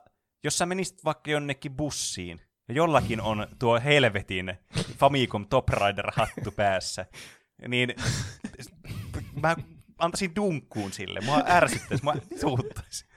jos 0.45 0.59
sä 0.59 0.67
menisit 0.67 1.05
vaikka 1.05 1.31
jonnekin 1.31 1.77
bussiin, 1.77 2.41
ja 2.69 2.75
jollakin 2.75 3.21
on 3.21 3.47
tuo 3.59 3.81
helvetin 3.85 4.55
Famicom 4.99 5.47
Top 5.47 5.69
Rider-hattu 5.69 6.51
päässä, 6.57 7.07
niin 7.69 7.95
mä 9.43 9.57
antaisin 9.99 10.37
dunkkuun 10.37 10.93
sille. 10.93 11.21
Mua 11.21 11.43
ärsyttäisi, 11.47 12.05
mua 12.05 12.15
suuttaisi. 12.41 13.10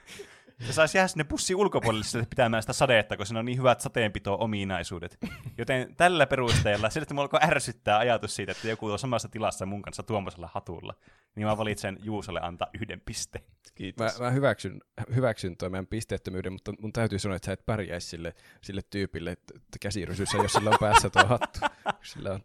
Se 0.66 0.72
saisi 0.72 0.98
jäädä 0.98 1.08
sinne 1.08 1.24
bussin 1.24 1.56
ulkopuolelle 1.56 2.26
pitämään 2.30 2.62
sitä 2.62 2.72
sadetta, 2.72 3.16
kun 3.16 3.26
siinä 3.26 3.38
on 3.38 3.44
niin 3.44 3.58
hyvät 3.58 3.80
sateenpito-ominaisuudet. 3.80 5.18
Joten 5.58 5.96
tällä 5.96 6.26
perusteella, 6.26 6.90
sillä 6.90 7.02
että 7.02 7.14
mulla 7.14 7.24
alkoi 7.24 7.40
ärsyttää 7.42 7.98
ajatus 7.98 8.36
siitä, 8.36 8.52
että 8.52 8.68
joku 8.68 8.86
on 8.86 8.98
samassa 8.98 9.28
tilassa 9.28 9.66
mun 9.66 9.82
kanssa 9.82 10.02
tuommoisella 10.02 10.50
hatulla, 10.54 10.94
niin 11.34 11.46
mä 11.46 11.58
valitsen 11.58 11.98
Juusolle 12.02 12.40
antaa 12.42 12.68
yhden 12.74 13.00
pisteen. 13.00 13.44
Kiitos. 13.74 14.18
Mä, 14.18 14.24
mä 14.24 14.30
hyväksyn, 14.30 14.80
hyväksyn 15.14 15.56
tuon 15.56 15.72
meidän 15.72 15.86
pisteettömyyden, 15.86 16.52
mutta 16.52 16.72
mun 16.80 16.92
täytyy 16.92 17.18
sanoa, 17.18 17.36
että 17.36 17.46
sä 17.46 17.52
et 17.52 17.66
pärjäisi 17.66 18.08
sille, 18.08 18.34
sille 18.60 18.82
tyypille 18.90 19.30
että 19.30 19.54
käsirysyssä, 19.80 20.36
jos 20.36 20.52
sillä 20.52 20.70
on 20.70 20.76
päässä 20.80 21.10
tuo 21.10 21.24
hattu. 21.26 21.60
Sillä 22.02 22.32
on 22.32 22.40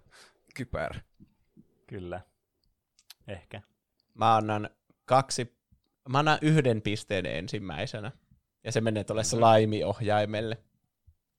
kypärä. 0.56 1.02
Kyllä. 1.88 2.22
Ehkä. 3.28 3.62
Mä 4.14 4.36
annan 4.36 4.70
kaksi, 5.06 5.59
mä 6.10 6.20
annan 6.20 6.40
yhden 6.42 6.82
pisteen 6.82 7.26
ensimmäisenä. 7.26 8.12
Ja 8.64 8.72
se 8.72 8.82
menee 8.82 9.04
tuolle 9.04 9.24
slime-ohjaimelle. 9.24 10.58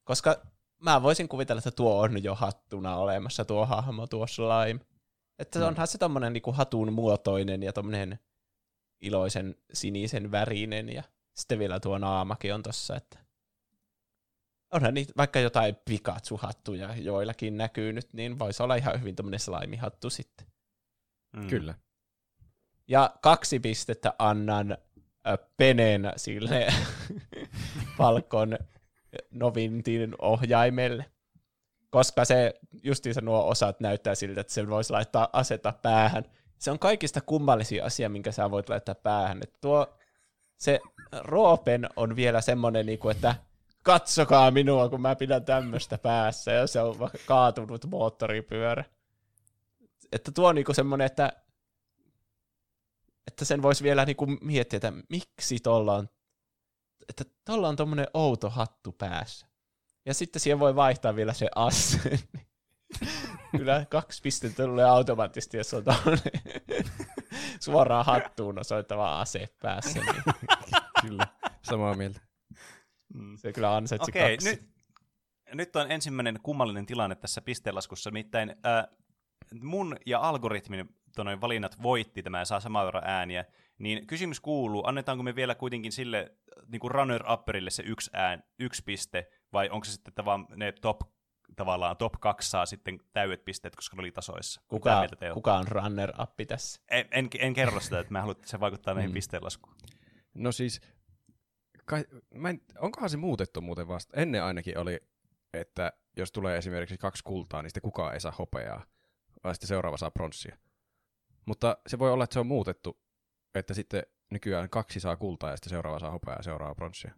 Koska 0.05 0.42
mä 0.78 1.02
voisin 1.02 1.28
kuvitella, 1.28 1.59
että 1.59 1.70
tuo 1.70 2.01
on 2.01 2.24
jo 2.24 2.34
hattuna 2.34 2.97
olemassa, 2.97 3.44
tuo 3.44 3.66
hahmo, 3.66 4.06
tuo 4.06 4.26
slime. 4.26 4.80
Että 5.38 5.59
mm. 5.59 5.64
onhan 5.64 5.86
se 5.86 5.98
tommonen 5.98 6.32
niinku 6.32 6.52
hatun 6.52 6.92
muotoinen 6.92 7.62
ja 7.62 7.72
tommonen 7.72 8.18
iloisen 9.01 9.56
sinisen 9.72 10.30
värinen 10.30 10.88
ja 10.88 11.02
sitten 11.36 11.59
vielä 11.59 11.80
tuo 11.80 11.98
naamakin 11.98 12.55
on 12.55 12.62
tossa, 12.62 12.97
että 12.97 13.18
onhan 14.72 14.94
niitä 14.94 15.12
vaikka 15.16 15.40
jotain 15.40 15.76
Pikachu-hattuja 15.76 16.94
joillakin 16.97 17.56
näkyy 17.56 17.92
nyt, 17.92 18.12
niin 18.12 18.38
voisi 18.38 18.62
olla 18.62 18.74
ihan 18.74 19.01
hyvin 19.01 19.16
tommonen 19.16 19.40
slime-hattu 19.40 20.10
sitten. 20.10 20.47
Mm. 21.36 21.48
Kyllä. 21.48 21.74
Ja 22.91 23.15
kaksi 23.23 23.61
pistettä 23.61 24.15
annan 24.19 24.79
Penen 25.57 26.12
sille 26.17 26.67
Falcon 27.99 28.59
Novintin 29.31 30.15
ohjaimelle. 30.19 31.05
Koska 31.91 32.25
se, 32.25 32.55
justiinsa 32.83 33.21
nuo 33.21 33.49
osat 33.49 33.81
näyttää 33.81 34.15
siltä, 34.15 34.41
että 34.41 34.53
se 34.53 34.69
voisi 34.69 34.93
laittaa 34.93 35.29
aseta 35.33 35.73
päähän. 35.83 36.25
Se 36.59 36.71
on 36.71 36.79
kaikista 36.79 37.21
kummallisin 37.21 37.85
asia, 37.85 38.09
minkä 38.09 38.33
sä 38.33 38.51
voit 38.51 38.69
laittaa 38.69 38.95
päähän. 38.95 39.41
Että 39.43 39.59
tuo, 39.61 39.99
se 40.57 40.81
Roopen 41.12 41.89
on 41.97 42.17
vielä 42.17 42.41
semmoinen, 42.41 42.87
niinku, 42.87 43.09
että 43.09 43.35
katsokaa 43.83 44.51
minua, 44.51 44.89
kun 44.89 45.01
mä 45.01 45.17
pidän 45.17 45.45
tämmöistä 45.45 45.99
päässä, 45.99 46.53
ja 46.53 46.67
se 46.67 46.81
on 46.81 46.97
kaatunut 47.27 47.87
moottoripyörä. 47.87 48.85
Että 50.12 50.33
tuo 50.33 50.49
on 50.49 50.55
niinku 50.55 50.75
semmoinen, 50.75 51.07
että 51.07 51.33
että 53.31 53.44
sen 53.44 53.62
voisi 53.62 53.85
vielä 53.85 54.05
niinku 54.05 54.27
miettiä, 54.27 54.77
että 54.77 54.93
miksi 55.09 55.59
tuolla 55.62 55.94
on, 55.94 56.09
että 57.09 57.24
tuolla 57.44 57.69
on 57.69 57.77
tuommoinen 57.77 58.07
outo 58.15 58.51
hattu 58.51 58.93
päässä. 58.93 59.47
Ja 60.07 60.15
sitten 60.15 60.40
siihen 60.40 60.59
voi 60.59 60.77
vaihtaa 60.77 61.16
vielä 61.16 61.32
se 61.32 61.48
asse. 61.55 62.19
Kyllä 63.57 63.86
kaksi 63.90 64.23
pistettä 64.23 64.65
tulee 64.65 64.85
automaattisesti, 64.85 65.57
jos 65.57 65.74
on 65.74 65.85
tuollainen 65.85 66.32
suoraan 67.65 68.07
hattuun 68.07 68.59
osoittava 68.59 69.20
ase 69.20 69.48
päässä. 69.62 70.01
Niin. 70.01 70.23
kyllä, 71.02 71.27
samaa 71.62 71.94
mieltä. 71.94 72.20
Mm. 73.15 73.36
Se 73.36 73.52
kyllä 73.52 73.77
ansaitsi 73.77 74.11
okay, 74.11 74.31
kaksi. 74.31 74.51
Nyt, 74.51 74.70
nyt 75.55 75.77
on 75.77 75.93
ensimmäinen 75.93 76.39
kummallinen 76.43 76.86
tilanne 76.86 77.15
tässä 77.16 77.40
pistelaskussa, 77.40 78.11
nimittäin 78.11 78.51
äh, 78.51 78.97
mun 79.62 79.97
ja 80.07 80.20
algoritmin 80.20 80.94
noin 81.16 81.41
valinnat 81.41 81.82
voitti 81.82 82.23
tämä 82.23 82.39
ja 82.39 82.45
saa 82.45 82.61
samaa 82.61 82.85
verran 82.85 83.05
ääniä, 83.07 83.45
niin 83.78 84.07
kysymys 84.07 84.41
kuuluu, 84.41 84.87
annetaanko 84.87 85.23
me 85.23 85.35
vielä 85.35 85.55
kuitenkin 85.55 85.93
sille 85.93 86.32
niin 86.69 86.81
kuin 86.81 86.91
runner-upperille 86.91 87.70
se 87.70 87.82
yksi, 87.87 88.11
ään, 88.12 88.45
yksi 88.59 88.82
piste, 88.85 89.31
vai 89.53 89.69
onko 89.69 89.85
se 89.85 89.93
sitten 89.93 90.24
vaan 90.24 90.47
ne 90.57 90.73
top 90.73 91.01
tavallaan 91.57 91.97
top 91.97 92.12
2 92.20 92.51
saa 92.51 92.66
sitten 92.66 93.01
täydet 93.12 93.45
pisteet, 93.45 93.77
koska 93.77 93.97
ne 93.97 94.01
oli 94.01 94.12
tasoissa. 94.12 94.61
Kuka, 94.69 95.07
kuka 95.35 95.55
on 95.55 95.69
runner-up 95.69 96.31
tässä? 96.49 96.81
En, 96.91 97.09
en, 97.11 97.28
en 97.39 97.55
kerro 97.55 97.81
sitä, 97.81 98.01
että 98.01 98.12
mä 98.12 98.20
haluan, 98.20 98.37
että 98.37 98.49
se 98.49 98.61
vaikuttaa 98.61 98.95
näihin 98.95 99.11
mm. 99.11 99.15
pisteenlaskuun. 99.15 99.77
No 100.35 100.53
siis, 100.53 100.81
kai, 101.85 102.05
mä 102.35 102.51
en, 102.51 102.61
onkohan 102.78 103.11
se 103.11 103.16
muutettu 103.16 103.61
muuten 103.61 103.89
vasta? 103.89 104.20
Ennen 104.20 104.45
ainakin 104.45 104.78
oli, 104.78 105.01
että 105.55 105.93
jos 106.16 106.32
tulee 106.32 106.59
esimerkiksi 106.59 106.99
kaksi 106.99 107.24
kultaa, 107.24 107.62
niin 107.62 107.70
sitten 107.70 107.82
kukaan 107.82 108.15
ei 108.15 108.20
saa 108.20 108.35
hopeaa, 108.39 108.85
vaan 109.45 109.55
sitten 109.55 109.69
seuraava 109.69 109.97
saa 109.97 110.11
pronssia. 110.11 110.57
Mutta 111.51 111.77
se 111.86 111.98
voi 111.98 112.12
olla, 112.12 112.24
että 112.24 112.35
se 112.35 112.40
on 112.40 112.47
muutettu, 112.47 113.01
että 113.55 113.74
sitten 113.74 114.02
nykyään 114.31 114.70
kaksi 114.70 115.01
saa 115.01 115.16
kultaa 115.16 115.51
ja 115.51 115.56
sitten 115.56 115.70
seuraava 115.70 115.98
saa 115.98 116.10
hopeaa 116.10 116.36
ja 116.36 116.43
seuraava 116.43 116.74
pronssia. 116.74 117.14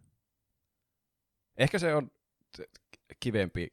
Ehkä 1.57 1.79
se 1.79 1.95
on 1.95 2.11
kivempi 3.19 3.67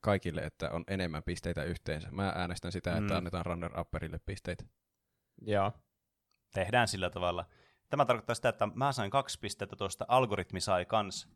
kaikille, 0.00 0.40
että 0.40 0.70
on 0.70 0.84
enemmän 0.88 1.22
pisteitä 1.22 1.64
yhteensä. 1.64 2.08
Mä 2.10 2.32
äänestän 2.36 2.72
sitä, 2.72 2.96
että 2.96 3.12
mm. 3.12 3.16
annetaan 3.16 3.46
runner-upperille 3.46 4.18
pisteitä. 4.26 4.64
Joo. 5.40 5.72
Tehdään 6.54 6.88
sillä 6.88 7.10
tavalla. 7.10 7.48
Tämä 7.90 8.04
tarkoittaa 8.04 8.34
sitä, 8.34 8.48
että 8.48 8.68
mä 8.74 8.92
sain 8.92 9.10
kaksi 9.10 9.38
pistettä 9.38 9.76
tuosta, 9.76 10.04
algoritmi 10.08 10.60
sai 10.60 10.84
kans 10.84 11.28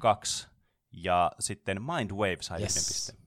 kaksi, 0.00 0.48
ja 0.92 1.32
sitten 1.40 1.82
Mindwave 1.82 2.38
sai 2.40 2.60
yes. 2.60 2.76
yhden 2.76 2.88
pisteen. 2.88 3.18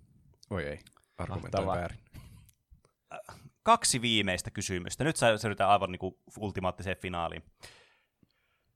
Oi 0.50 0.66
ei, 0.66 0.80
argumentoin 1.18 1.68
väärin. 1.68 2.00
Kaksi 3.68 4.02
viimeistä 4.02 4.52
kysymystä. 4.52 5.04
Nyt 5.04 5.16
siirrytään 5.16 5.70
aivan 5.70 5.92
niin 5.92 6.00
kuin 6.00 6.16
ultimaattiseen 6.38 6.98
finaaliin. 6.98 7.44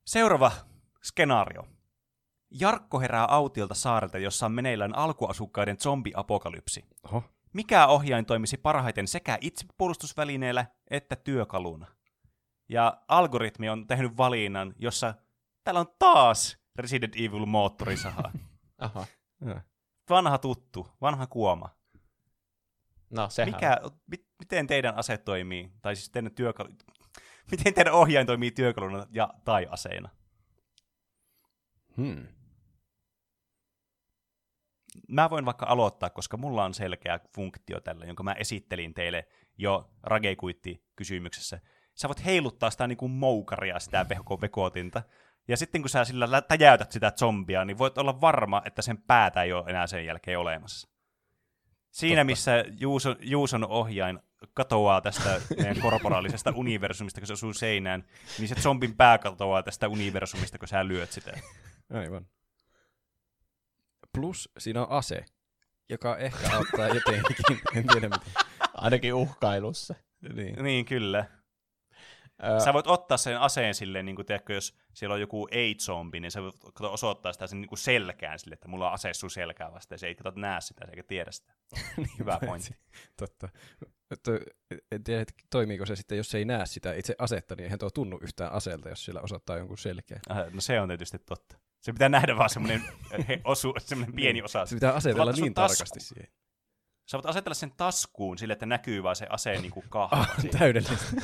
Seuraava 0.06 0.52
skenaario. 1.04 1.68
Jarkko 2.60 3.00
herää 3.00 3.26
autiolta 3.26 3.74
saarelta, 3.74 4.18
jossa 4.18 4.46
on 4.46 4.52
meneillään 4.52 4.96
alkuasukkaiden 4.96 5.78
zombiapokalypsi. 5.80 6.86
Oho. 7.04 7.24
Mikä 7.54 7.88
ohjain 7.88 8.26
toimisi 8.26 8.58
parhaiten 8.58 9.08
sekä 9.08 9.38
itsepuolustusvälineellä 9.42 10.66
että 10.90 11.16
työkaluna? 11.16 11.88
Ja 12.70 13.02
algoritmi 13.08 13.70
on 13.70 13.88
tehnyt 13.88 14.18
valinnan, 14.18 14.74
jossa 14.80 15.14
täällä 15.64 15.80
on 15.80 15.96
taas 16.00 16.58
Resident 16.76 17.16
Evil 17.16 17.46
moottorisaha. 17.46 18.32
Aha. 18.78 19.06
Vanha 20.10 20.38
tuttu, 20.38 20.88
vanha 21.02 21.28
kuoma. 21.28 21.70
No, 23.10 23.30
sehän 23.30 23.54
Mikä, 23.54 23.78
mi, 24.08 24.18
miten 24.42 24.68
teidän 24.68 24.98
ase 24.98 25.18
toimii, 25.18 25.72
tai 25.82 25.96
siis 25.96 26.10
teidän 26.10 26.32
työkalu, 26.32 26.70
miten 27.52 27.74
teidän 27.74 27.94
ohjain 27.94 28.28
toimii 28.28 28.52
työkaluna 28.52 29.08
ja 29.12 29.34
tai 29.46 29.68
aseena? 29.70 30.10
Hmm. 31.98 32.28
Mä 35.08 35.30
voin 35.30 35.46
vaikka 35.46 35.66
aloittaa, 35.66 36.10
koska 36.10 36.38
mulla 36.38 36.66
on 36.66 36.74
selkeä 36.74 37.20
funktio 37.36 37.80
tällä, 37.80 38.06
jonka 38.06 38.24
mä 38.24 38.34
esittelin 38.34 38.94
teille 38.94 39.28
jo 39.58 39.90
Ragekuitti-kysymyksessä. 40.04 41.60
Sä 41.96 42.08
voit 42.08 42.26
heiluttaa 42.26 42.70
sitä 42.72 42.88
niin 42.88 42.98
kuin 42.98 43.12
moukaria, 43.12 43.80
sitä 43.80 44.06
vekotinta, 44.42 45.04
ja 45.48 45.58
sitten 45.58 45.82
kun 45.82 45.90
sä 45.90 46.06
sillä 46.06 46.32
lä- 46.32 46.42
täjäytät 46.42 46.92
sitä 46.92 47.14
zombia, 47.20 47.66
niin 47.66 47.78
voit 47.78 47.98
olla 47.98 48.22
varma, 48.22 48.62
että 48.66 48.82
sen 48.82 48.98
päätä 48.98 49.44
ei 49.44 49.54
ole 49.54 49.70
enää 49.70 49.88
sen 49.88 50.06
jälkeen 50.06 50.40
olemassa. 50.40 50.90
Siinä, 51.92 52.16
Totta. 52.16 52.26
missä 52.26 52.66
Juuson, 52.80 53.16
Juuson 53.20 53.68
ohjain 53.68 54.20
katoaa 54.54 55.02
tästä 55.02 55.42
meidän 55.58 55.80
korporaalisesta 55.82 56.54
universumista, 56.64 57.22
kun 57.22 57.28
se 57.28 57.34
osuu 57.34 57.54
seinään, 57.54 58.04
niin 58.40 58.48
se 58.48 58.56
zombin 58.56 58.96
pää 58.96 59.18
katoaa 59.18 59.64
tästä 59.64 59.88
universumista, 59.88 60.58
kun 60.60 60.68
sä 60.68 60.88
lyöt 60.88 61.12
sitä. 61.12 61.40
Aivan. 61.94 62.26
Plus 64.14 64.50
siinä 64.58 64.82
on 64.82 64.90
ase, 64.90 65.26
joka 65.90 66.18
ehkä 66.18 66.56
auttaa 66.56 66.88
jotenkin, 66.88 67.36
en 67.76 67.88
tiedä 67.88 68.10
miten. 68.10 68.34
ainakin 68.74 69.14
uhkailussa. 69.14 69.96
Niin. 70.34 70.64
Niin, 70.64 70.86
kyllä. 70.86 71.26
Sä 72.64 72.74
voit 72.74 72.88
ottaa 72.88 73.18
sen 73.18 73.40
aseen 73.40 73.76
silleen, 73.76 74.06
niin 74.06 74.16
kuin 74.16 74.26
tiedätkö, 74.26 74.54
jos 74.54 74.78
siellä 74.94 75.14
on 75.14 75.22
joku 75.22 75.48
ei-zombi, 75.52 76.20
niin 76.20 76.32
sä 76.32 76.42
voit 76.42 76.56
osoittaa 76.82 77.34
sitä 77.34 77.48
sen 77.48 77.62
niin 77.62 77.70
kuin 77.70 77.80
selkään 77.80 78.40
sille, 78.40 78.54
että 78.54 78.68
mulla 78.68 78.88
on 78.88 78.94
ase 78.94 79.14
sun 79.14 79.32
selkää 79.32 79.74
vasta, 79.74 79.94
ja 79.94 79.98
se 79.98 80.08
ei 80.08 80.16
kato 80.16 80.40
näe 80.40 80.62
sitä, 80.62 80.86
eikä 80.90 81.04
tiedä 81.04 81.32
sitä. 81.32 81.54
Hyvä 82.20 82.40
pointti. 82.46 82.76
Totta. 83.18 83.50
Että, 84.12 84.32
en 84.92 85.04
tiedä, 85.04 85.26
toimiiko 85.50 85.86
se 85.86 85.96
sitten, 85.96 86.18
jos 86.18 86.30
se 86.30 86.38
ei 86.38 86.46
näe 86.46 86.66
sitä 86.66 86.94
itse 86.94 87.16
asetta, 87.18 87.56
niin 87.56 87.64
eihän 87.64 87.80
tuo 87.80 87.90
tunnu 87.90 88.20
yhtään 88.22 88.52
aseelta, 88.52 88.90
jos 88.90 89.06
sillä 89.06 89.22
osoittaa 89.22 89.58
jonkun 89.58 89.78
selkeä. 89.78 90.20
Äh, 90.32 90.38
No 90.54 90.62
se 90.62 90.82
on 90.82 90.88
tietysti 90.88 91.20
totta. 91.20 91.58
Se 91.82 91.94
pitää 91.94 92.10
nähdä 92.10 92.38
vaan 92.38 92.50
semmoinen, 92.50 92.82
he, 93.28 93.42
osu, 93.44 93.74
semmoinen 93.78 94.16
pieni 94.16 94.42
osa. 94.42 94.66
Se 94.66 94.76
pitää 94.76 94.94
asetella 94.94 95.32
niin 95.32 95.54
tasku. 95.54 95.78
tarkasti 95.78 96.00
siihen. 96.00 96.32
Sä 97.12 97.18
voit 97.18 97.26
asetella 97.26 97.54
sen 97.54 97.72
taskuun 97.78 98.38
sille, 98.38 98.54
että 98.54 98.66
näkyy 98.66 99.04
vaan 99.04 99.16
se 99.16 99.28
aseen 99.30 99.62
niin 99.62 99.72
kuin 99.72 99.86
kahva. 99.90 100.18
Ah, 100.18 100.36
täydellistä. 100.60 101.22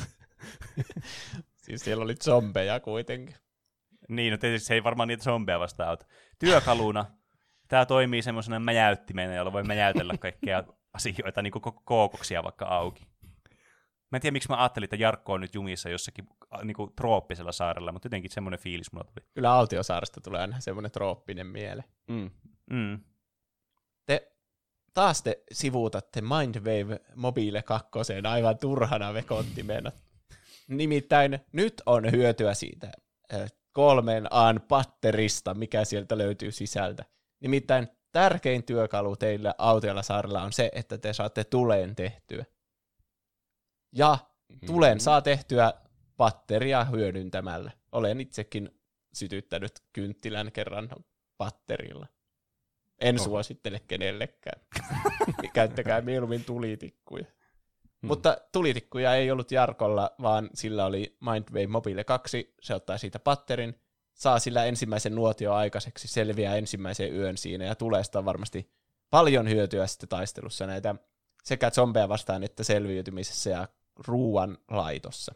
siis 1.64 1.84
siellä 1.84 2.04
oli 2.04 2.14
zombeja 2.14 2.80
kuitenkin. 2.80 3.36
Niin, 4.08 4.30
no 4.30 4.38
tietysti 4.38 4.66
se 4.66 4.74
ei 4.74 4.84
varmaan 4.84 5.08
niitä 5.08 5.24
zombeja 5.24 5.60
vastaan 5.60 5.88
auta. 5.88 6.06
Työkaluna 6.38 7.04
tämä 7.68 7.86
toimii 7.86 8.22
semmoisena 8.22 8.60
mäjäyttimenä, 8.60 9.34
jolla 9.34 9.52
voi 9.52 9.62
mäjäytellä 9.62 10.14
kaikkea 10.18 10.64
asioita, 10.92 11.42
niin 11.42 11.52
kuin 11.52 11.62
koko 11.62 11.82
kookoksia 11.84 12.44
vaikka 12.44 12.66
auki. 12.66 13.06
Mä 14.10 14.16
en 14.16 14.20
tiedä, 14.20 14.32
miksi 14.32 14.48
mä 14.48 14.56
ajattelin, 14.56 14.84
että 14.84 14.96
Jarkko 14.96 15.32
on 15.32 15.40
nyt 15.40 15.54
jumissa 15.54 15.88
jossakin 15.88 16.28
niin 16.64 16.74
kuin 16.74 16.92
trooppisella 16.96 17.52
saarella, 17.52 17.92
mutta 17.92 18.06
jotenkin 18.06 18.30
semmoinen 18.30 18.60
fiilis 18.60 18.92
mulla 18.92 19.04
tuli. 19.04 19.26
Kyllä 19.34 19.52
Autiosaaresta 19.52 20.20
tulee 20.20 20.40
aina 20.40 20.60
semmoinen 20.60 20.90
trooppinen 20.90 21.46
miele. 21.46 21.84
Mm. 22.08 22.30
Mm. 22.70 23.00
Te 24.06 24.32
taas 24.94 25.22
te 25.22 25.42
sivuutatte 25.52 26.20
Mindwave 26.20 27.00
Mobile 27.14 27.62
2 27.62 27.88
aivan 28.28 28.58
turhana 28.58 29.14
vekottimena. 29.14 29.92
Nimittäin 30.68 31.38
nyt 31.52 31.82
on 31.86 32.12
hyötyä 32.12 32.54
siitä 32.54 32.92
kolmen 33.78 34.26
aan 34.30 34.60
patterista, 34.68 35.54
mikä 35.54 35.84
sieltä 35.84 36.18
löytyy 36.18 36.52
sisältä. 36.52 37.04
Nimittäin 37.40 37.88
tärkein 38.12 38.64
työkalu 38.64 39.16
teillä 39.16 39.54
Autiolla 39.58 40.02
saarella 40.02 40.42
on 40.42 40.52
se, 40.52 40.70
että 40.74 40.98
te 40.98 41.12
saatte 41.12 41.44
tuleen 41.44 41.96
tehtyä. 41.96 42.44
Ja 43.92 44.18
tulen 44.66 45.00
saa 45.00 45.22
tehtyä 45.22 45.72
patteria 46.16 46.84
hyödyntämällä. 46.84 47.70
Olen 47.92 48.20
itsekin 48.20 48.70
sytyttänyt 49.12 49.72
kynttilän 49.92 50.52
kerran 50.52 50.88
patterilla. 51.36 52.06
En 53.00 53.16
Oho. 53.20 53.24
suosittele 53.24 53.80
kenellekään. 53.88 54.60
Käyttäkää 55.54 56.00
mieluummin 56.00 56.44
tulitikkuja. 56.44 57.24
Hmm. 58.02 58.08
Mutta 58.08 58.36
tulitikkuja 58.52 59.14
ei 59.14 59.30
ollut 59.30 59.52
Jarkolla, 59.52 60.10
vaan 60.22 60.50
sillä 60.54 60.86
oli 60.86 61.16
Mindwave 61.20 61.66
Mobile 61.66 62.04
2. 62.04 62.54
Se 62.62 62.74
ottaa 62.74 62.98
siitä 62.98 63.18
patterin, 63.18 63.74
saa 64.14 64.38
sillä 64.38 64.64
ensimmäisen 64.64 65.14
nuotio 65.14 65.54
aikaiseksi, 65.54 66.08
selviää 66.08 66.56
ensimmäisen 66.56 67.14
yön 67.14 67.36
siinä 67.36 67.64
ja 67.64 67.74
tulee 67.74 68.04
sitä 68.04 68.24
varmasti 68.24 68.70
paljon 69.10 69.48
hyötyä 69.48 69.86
sitten 69.86 70.08
taistelussa 70.08 70.66
näitä 70.66 70.94
sekä 71.44 71.70
zombeja 71.70 72.08
vastaan 72.08 72.42
että 72.42 72.64
selviytymisessä 72.64 73.50
ja 73.50 73.68
ruuan 74.06 74.58
laitossa. 74.70 75.34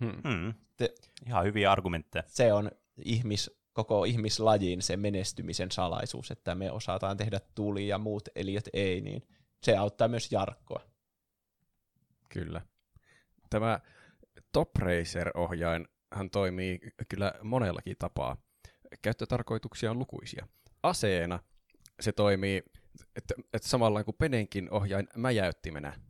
Hmm. 0.00 0.20
Mm. 0.24 0.54
Te- 0.76 0.94
Ihan 1.26 1.44
hyviä 1.44 1.72
argumentteja. 1.72 2.22
Se 2.26 2.52
on 2.52 2.70
ihmis, 3.04 3.50
koko 3.72 4.04
ihmislajin 4.04 4.82
se 4.82 4.96
menestymisen 4.96 5.70
salaisuus, 5.70 6.30
että 6.30 6.54
me 6.54 6.70
osataan 6.70 7.16
tehdä 7.16 7.40
tuli 7.54 7.88
ja 7.88 7.98
muut 7.98 8.28
eliöt 8.34 8.68
ei, 8.72 9.00
niin 9.00 9.28
se 9.64 9.76
auttaa 9.76 10.08
myös 10.08 10.32
Jarkkoa. 10.32 10.80
Kyllä. 12.28 12.62
Tämä 13.50 13.80
Top 14.52 14.76
Racer-ohjainhan 14.76 16.30
toimii 16.32 16.78
kyllä 17.08 17.34
monellakin 17.42 17.96
tapaa. 17.98 18.36
Käyttötarkoituksia 19.02 19.90
on 19.90 19.98
lukuisia. 19.98 20.46
Aseena 20.82 21.38
se 22.00 22.12
toimii 22.12 22.62
että, 23.16 23.34
että 23.52 23.68
samalla 23.68 24.04
kuin 24.04 24.16
penenkin 24.18 24.70
ohjain 24.70 25.08
mäjäyttimenä. 25.16 26.00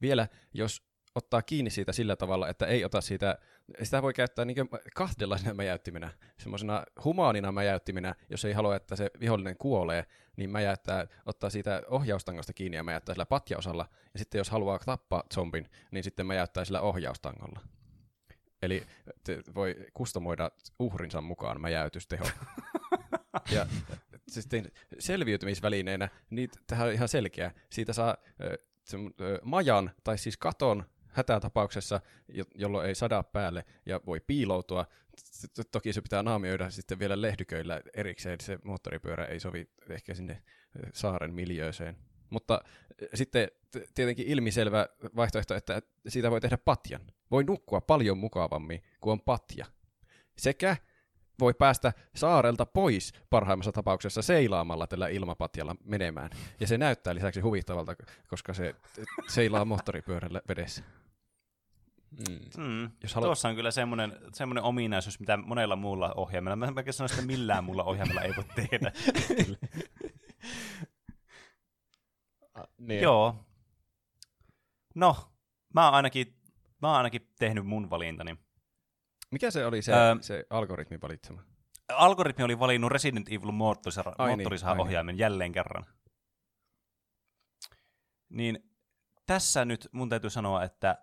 Vielä 0.00 0.28
jos 0.54 0.82
ottaa 1.14 1.42
kiinni 1.42 1.70
siitä 1.70 1.92
sillä 1.92 2.16
tavalla, 2.16 2.48
että 2.48 2.66
ei 2.66 2.84
ota 2.84 3.00
siitä, 3.00 3.38
sitä 3.82 4.02
voi 4.02 4.14
käyttää 4.14 4.44
niin 4.44 4.56
kahdenlaisena 4.94 5.54
mäjäyttimenä. 5.54 6.10
Semmoisena 6.38 6.84
humaanina 7.04 7.52
mäjäyttimenä, 7.52 8.14
jos 8.30 8.44
ei 8.44 8.52
halua, 8.52 8.76
että 8.76 8.96
se 8.96 9.10
vihollinen 9.20 9.56
kuolee, 9.56 10.06
niin 10.36 10.50
mäjäyttää, 10.50 11.06
ottaa 11.26 11.50
siitä 11.50 11.82
ohjaustangasta 11.88 12.52
kiinni 12.52 12.76
ja 12.76 12.82
mäjäyttää 12.82 13.14
sillä 13.14 13.26
patjaosalla. 13.26 13.88
Ja 14.12 14.18
sitten 14.18 14.38
jos 14.38 14.50
haluaa 14.50 14.78
tappaa 14.78 15.22
zombin, 15.34 15.70
niin 15.90 16.04
sitten 16.04 16.26
mäjäyttää 16.26 16.64
sillä 16.64 16.80
ohjaustangolla. 16.80 17.60
Eli 18.62 18.86
voi 19.54 19.76
kustomoida 19.94 20.50
uhrinsa 20.78 21.20
mukaan 21.20 21.60
mäjäytysteho. 21.60 22.24
ja 23.50 23.66
sitten 24.28 24.72
selviytymisvälineenä, 24.98 26.08
niin 26.30 26.50
tähän 26.66 26.88
on 26.88 26.94
ihan 26.94 27.08
selkeä. 27.08 27.52
Siitä 27.70 27.92
saa 27.92 28.16
majan, 29.42 29.90
tai 30.04 30.18
siis 30.18 30.36
katon 30.36 30.84
hätätapauksessa, 31.14 32.00
jo- 32.28 32.44
jolloin 32.54 32.88
ei 32.88 32.94
sada 32.94 33.22
päälle 33.22 33.64
ja 33.86 34.00
voi 34.06 34.20
piiloutua. 34.20 34.86
Toki 35.72 35.92
se 35.92 36.00
pitää 36.00 36.22
naamioida 36.22 36.70
sitten 36.70 36.98
vielä 36.98 37.20
lehdyköillä 37.22 37.80
erikseen, 37.94 38.40
se 38.40 38.58
moottoripyörä 38.64 39.24
ei 39.24 39.40
sovi 39.40 39.68
ehkä 39.88 40.14
sinne 40.14 40.42
saaren 40.92 41.34
miljööseen. 41.34 41.96
Mutta 42.30 42.60
sitten 43.14 43.48
tietenkin 43.94 44.26
ilmiselvä 44.26 44.88
vaihtoehto, 45.16 45.54
että 45.54 45.82
siitä 46.08 46.30
voi 46.30 46.40
tehdä 46.40 46.58
patjan. 46.58 47.00
Voi 47.30 47.44
nukkua 47.44 47.80
paljon 47.80 48.18
mukavammin 48.18 48.82
kuin 49.00 49.12
on 49.12 49.20
patja. 49.20 49.66
Sekä 50.38 50.76
voi 51.40 51.54
päästä 51.54 51.92
saarelta 52.14 52.66
pois 52.66 53.12
parhaimmassa 53.30 53.72
tapauksessa 53.72 54.22
seilaamalla 54.22 54.86
tällä 54.86 55.08
ilmapatjalla 55.08 55.76
menemään. 55.84 56.30
Ja 56.60 56.66
se 56.66 56.78
näyttää 56.78 57.14
lisäksi 57.14 57.40
huvittavalta, 57.40 57.96
koska 58.28 58.54
se 58.54 58.74
seilaa 59.28 59.64
moottoripyörällä 59.64 60.40
vedessä. 60.48 60.84
Mm. 62.28 62.62
Mm. 62.64 62.90
Jos 63.02 63.14
haluat- 63.14 63.26
Tuossa 63.28 63.48
on 63.48 63.54
kyllä 63.54 63.70
semmoinen, 63.70 64.18
semmoinen 64.32 64.64
ominaisuus, 64.64 65.20
mitä 65.20 65.36
monella 65.36 65.76
muulla 65.76 66.12
ohjaimella, 66.16 66.56
mä 66.56 66.66
en 66.66 66.92
sano, 66.92 67.08
että 67.12 67.26
millään 67.26 67.64
muulla 67.64 67.84
ohjaimella 67.84 68.20
ei 68.22 68.32
voi 68.36 68.44
tehdä. 68.54 68.92
Ah, 72.54 72.64
Niin. 72.78 73.02
Joo. 73.02 73.44
No, 74.94 75.16
mä 75.74 75.84
oon 75.84 75.94
ainakin, 75.94 76.36
mä 76.82 76.88
oon 76.88 76.96
ainakin 76.96 77.30
tehnyt 77.38 77.66
mun 77.66 77.90
valintani. 77.90 78.36
Mikä 79.30 79.50
se 79.50 79.66
oli 79.66 79.82
se, 79.82 79.92
Öö, 79.92 80.16
se 80.20 80.44
algoritmi 80.50 80.98
valitsema? 81.02 81.42
Algoritmi 81.88 82.44
oli 82.44 82.58
valinnut 82.58 82.92
Resident 82.92 83.28
Evil 83.28 83.50
moottorisa- 83.50 84.14
Ai 84.18 84.28
niin, 84.28 84.38
moottorisaha-ohjaimen 84.38 85.18
jälleen 85.18 85.52
kerran. 85.52 85.86
Niin 88.28 88.70
tässä 89.26 89.64
nyt 89.64 89.88
mun 89.92 90.08
täytyy 90.08 90.30
sanoa, 90.30 90.64
että 90.64 90.98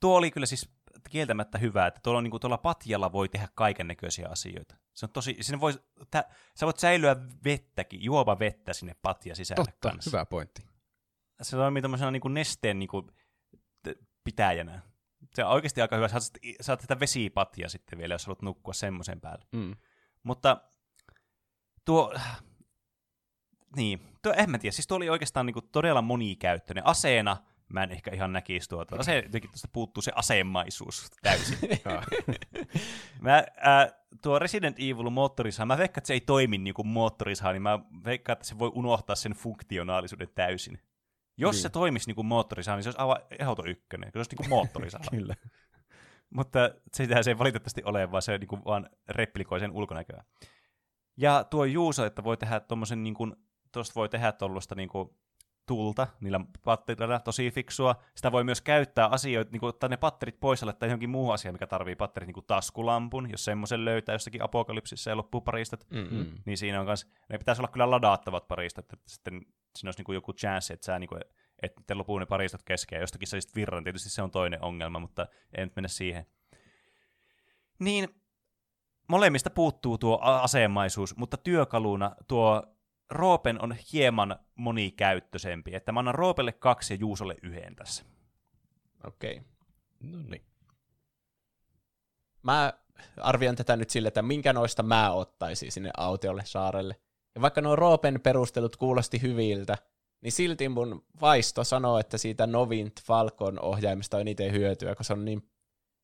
tuo 0.00 0.16
oli 0.16 0.30
kyllä 0.30 0.46
siis 0.46 0.70
kieltämättä 1.10 1.58
hyvä, 1.58 1.86
että 1.86 2.00
tuolla, 2.02 2.22
niin 2.22 2.30
kuin, 2.30 2.40
tuolla 2.40 2.58
patjalla 2.58 3.12
voi 3.12 3.28
tehdä 3.28 3.48
kaiken 3.54 3.88
näköisiä 3.88 4.28
asioita. 4.28 4.76
Se 4.94 5.06
on 5.06 5.10
tosi, 5.10 5.36
sinne 5.40 5.60
voi, 5.60 5.72
tä, 6.10 6.24
sä 6.54 6.66
voit 6.66 6.78
säilyä 6.78 7.16
vettäkin, 7.44 8.04
juova 8.04 8.38
vettä 8.38 8.72
sinne 8.72 8.96
patja 9.02 9.34
sisälle 9.34 9.64
Totta, 9.64 9.90
kanssa. 9.90 10.10
hyvä 10.10 10.26
pointti. 10.26 10.62
Se 11.42 11.56
toimii 11.56 11.82
tämmöisenä 11.82 12.10
niin 12.10 12.20
kuin 12.20 12.34
nesteen 12.34 12.78
niin 12.78 12.88
kuin, 12.88 13.10
pitäjänä. 14.24 14.82
Se 15.34 15.44
on 15.44 15.50
oikeasti 15.50 15.82
aika 15.82 15.96
hyvä. 15.96 16.08
Saat, 16.08 16.22
saat 16.60 16.80
tätä 16.80 17.00
vesipatia 17.00 17.68
sitten 17.68 17.98
vielä, 17.98 18.14
jos 18.14 18.26
haluat 18.26 18.42
nukkua 18.42 18.74
semmoisen 18.74 19.20
päälle. 19.20 19.46
Mm. 19.52 19.76
Mutta 20.22 20.62
tuo, 21.84 22.14
niin, 23.76 24.00
tuo, 24.22 24.32
en 24.36 24.50
mä 24.50 24.58
tiedä, 24.58 24.72
siis 24.72 24.86
tuo 24.86 24.96
oli 24.96 25.10
oikeastaan 25.10 25.46
niin 25.46 25.54
kuin 25.54 25.68
todella 25.72 26.02
monikäyttöinen. 26.02 26.86
Aseena 26.86 27.36
mä 27.68 27.82
en 27.82 27.90
ehkä 27.90 28.10
ihan 28.14 28.32
näkisi 28.32 28.68
tuota. 28.68 28.96
Ase, 28.98 29.16
jotenkin 29.16 29.50
tuosta 29.50 29.68
puuttuu 29.72 30.02
se 30.02 30.12
asemaisuus 30.14 31.10
täysin. 31.22 31.58
mä, 33.20 33.36
äh, 33.36 33.92
tuo 34.22 34.38
Resident 34.38 34.76
Evil 34.78 35.10
moottorisaha, 35.10 35.66
mä 35.66 35.78
veikkaan, 35.78 36.00
että 36.00 36.06
se 36.06 36.12
ei 36.12 36.20
toimi 36.20 36.58
niin 36.58 36.74
kuin 36.74 36.88
moottorisaha, 36.88 37.52
niin 37.52 37.62
mä 37.62 37.78
veikkaan, 38.04 38.32
että 38.32 38.46
se 38.46 38.58
voi 38.58 38.70
unohtaa 38.74 39.16
sen 39.16 39.32
funktionaalisuuden 39.32 40.28
täysin. 40.34 40.78
Jos 41.36 41.54
niin. 41.56 41.62
se 41.62 41.68
toimisi 41.68 42.06
niin 42.06 42.14
kuin 42.14 42.26
moottorisaha, 42.26 42.76
niin 42.76 42.82
se 42.82 42.88
olisi 42.88 43.00
aivan 43.00 43.18
ehdoton 43.38 43.68
ykkönen, 43.68 44.10
se 44.12 44.18
olisi 44.18 44.30
niin 44.30 44.36
kuin 44.36 44.48
moottorisaha. 44.48 45.04
Kyllä. 45.16 45.34
Mutta 46.30 46.70
sitä 46.94 47.22
se 47.22 47.30
ei 47.30 47.38
valitettavasti 47.38 47.82
ole, 47.84 48.10
vaan 48.10 48.22
se 48.22 48.38
niin 48.38 48.48
kuin 48.48 48.64
vaan 48.64 48.90
replikoi 49.08 49.60
sen 49.60 49.72
ulkonäköä. 49.72 50.24
Ja 51.16 51.44
tuo 51.44 51.64
Juuso, 51.64 52.04
että 52.04 52.24
voi 52.24 52.36
tehdä 52.36 52.60
tuommoisen, 52.60 53.02
niin 53.02 53.14
kuin, 53.14 53.36
tuosta 53.72 53.94
voi 53.94 54.08
tehdä 54.08 54.32
tuollaista 54.32 54.74
niin 54.74 54.88
kuin, 54.88 55.10
tulta 55.68 56.06
niillä 56.20 56.40
pattereilla, 56.64 57.20
tosi 57.20 57.50
fiksua. 57.50 57.96
Sitä 58.14 58.32
voi 58.32 58.44
myös 58.44 58.60
käyttää 58.60 59.06
asioita, 59.06 59.52
niin 59.52 59.60
kuin 59.60 59.68
ottaa 59.68 59.88
ne 59.88 59.96
patterit 59.96 60.40
pois 60.40 60.60
tai 60.78 60.88
johonkin 60.88 61.10
muuhun 61.10 61.34
asiaan, 61.34 61.54
mikä 61.54 61.66
tarvii 61.66 61.96
patterit, 61.96 62.26
niin 62.26 62.34
kuin 62.34 62.46
taskulampun, 62.46 63.30
jos 63.30 63.44
semmoisen 63.44 63.84
löytää 63.84 64.14
jossakin 64.14 64.42
apokalypsissa 64.42 65.10
ja 65.10 65.16
loppuu 65.16 65.40
paristot, 65.40 65.86
mm-hmm. 65.90 66.26
niin 66.44 66.58
siinä 66.58 66.80
on 66.80 66.86
myös, 66.86 67.12
ne 67.28 67.38
pitäisi 67.38 67.60
olla 67.60 67.68
kyllä 67.68 67.90
ladaattavat 67.90 68.48
paristot, 68.48 68.92
että 68.92 68.96
sitten 69.06 69.40
siinä 69.76 69.88
olisi 69.88 69.98
niin 69.98 70.04
kuin 70.04 70.14
joku 70.14 70.32
chance, 70.32 70.74
että 70.74 70.86
sä 70.86 70.98
niin 70.98 71.08
kuin, 71.08 71.20
että 71.62 71.82
te 71.86 71.94
lopuu 71.94 72.18
ne 72.18 72.26
paristot 72.26 72.62
kesken, 72.62 72.96
ja 72.96 73.00
jostakin 73.00 73.28
saisit 73.28 73.54
virran, 73.54 73.84
tietysti 73.84 74.10
se 74.10 74.22
on 74.22 74.30
toinen 74.30 74.64
ongelma, 74.64 74.98
mutta 74.98 75.26
ei 75.56 75.64
nyt 75.64 75.76
mennä 75.76 75.88
siihen. 75.88 76.26
Niin, 77.78 78.08
molemmista 79.08 79.50
puuttuu 79.50 79.98
tuo 79.98 80.18
asemaisuus, 80.22 81.16
mutta 81.16 81.36
työkaluna 81.36 82.16
tuo 82.28 82.77
Roopen 83.10 83.62
on 83.62 83.76
hieman 83.92 84.38
monikäyttöisempi, 84.54 85.74
että 85.74 85.92
mä 85.92 85.98
annan 85.98 86.14
Roopelle 86.14 86.52
kaksi 86.52 86.94
ja 86.94 86.98
Juusolle 87.00 87.36
yhden 87.42 87.76
tässä. 87.76 88.04
Okei. 89.06 89.32
Okay. 89.32 89.44
No 90.00 90.18
niin. 90.28 90.42
Mä 92.42 92.72
arvioin 93.20 93.56
tätä 93.56 93.76
nyt 93.76 93.90
sille, 93.90 94.08
että 94.08 94.22
minkä 94.22 94.52
noista 94.52 94.82
mä 94.82 95.12
ottaisin 95.12 95.72
sinne 95.72 95.90
autiolle 95.96 96.42
saarelle. 96.44 96.96
Ja 97.34 97.40
vaikka 97.40 97.60
nuo 97.60 97.76
Roopen 97.76 98.20
perustelut 98.20 98.76
kuulosti 98.76 99.22
hyviltä, 99.22 99.78
niin 100.20 100.32
silti 100.32 100.68
mun 100.68 101.04
vaisto 101.20 101.64
sanoo, 101.64 101.98
että 101.98 102.18
siitä 102.18 102.46
Novint 102.46 103.02
Falcon 103.02 103.60
ohjaimista 103.60 104.16
on 104.16 104.20
eniten 104.20 104.52
hyötyä, 104.52 104.88
koska 104.88 105.04
se 105.04 105.12
on 105.12 105.24
niin 105.24 105.50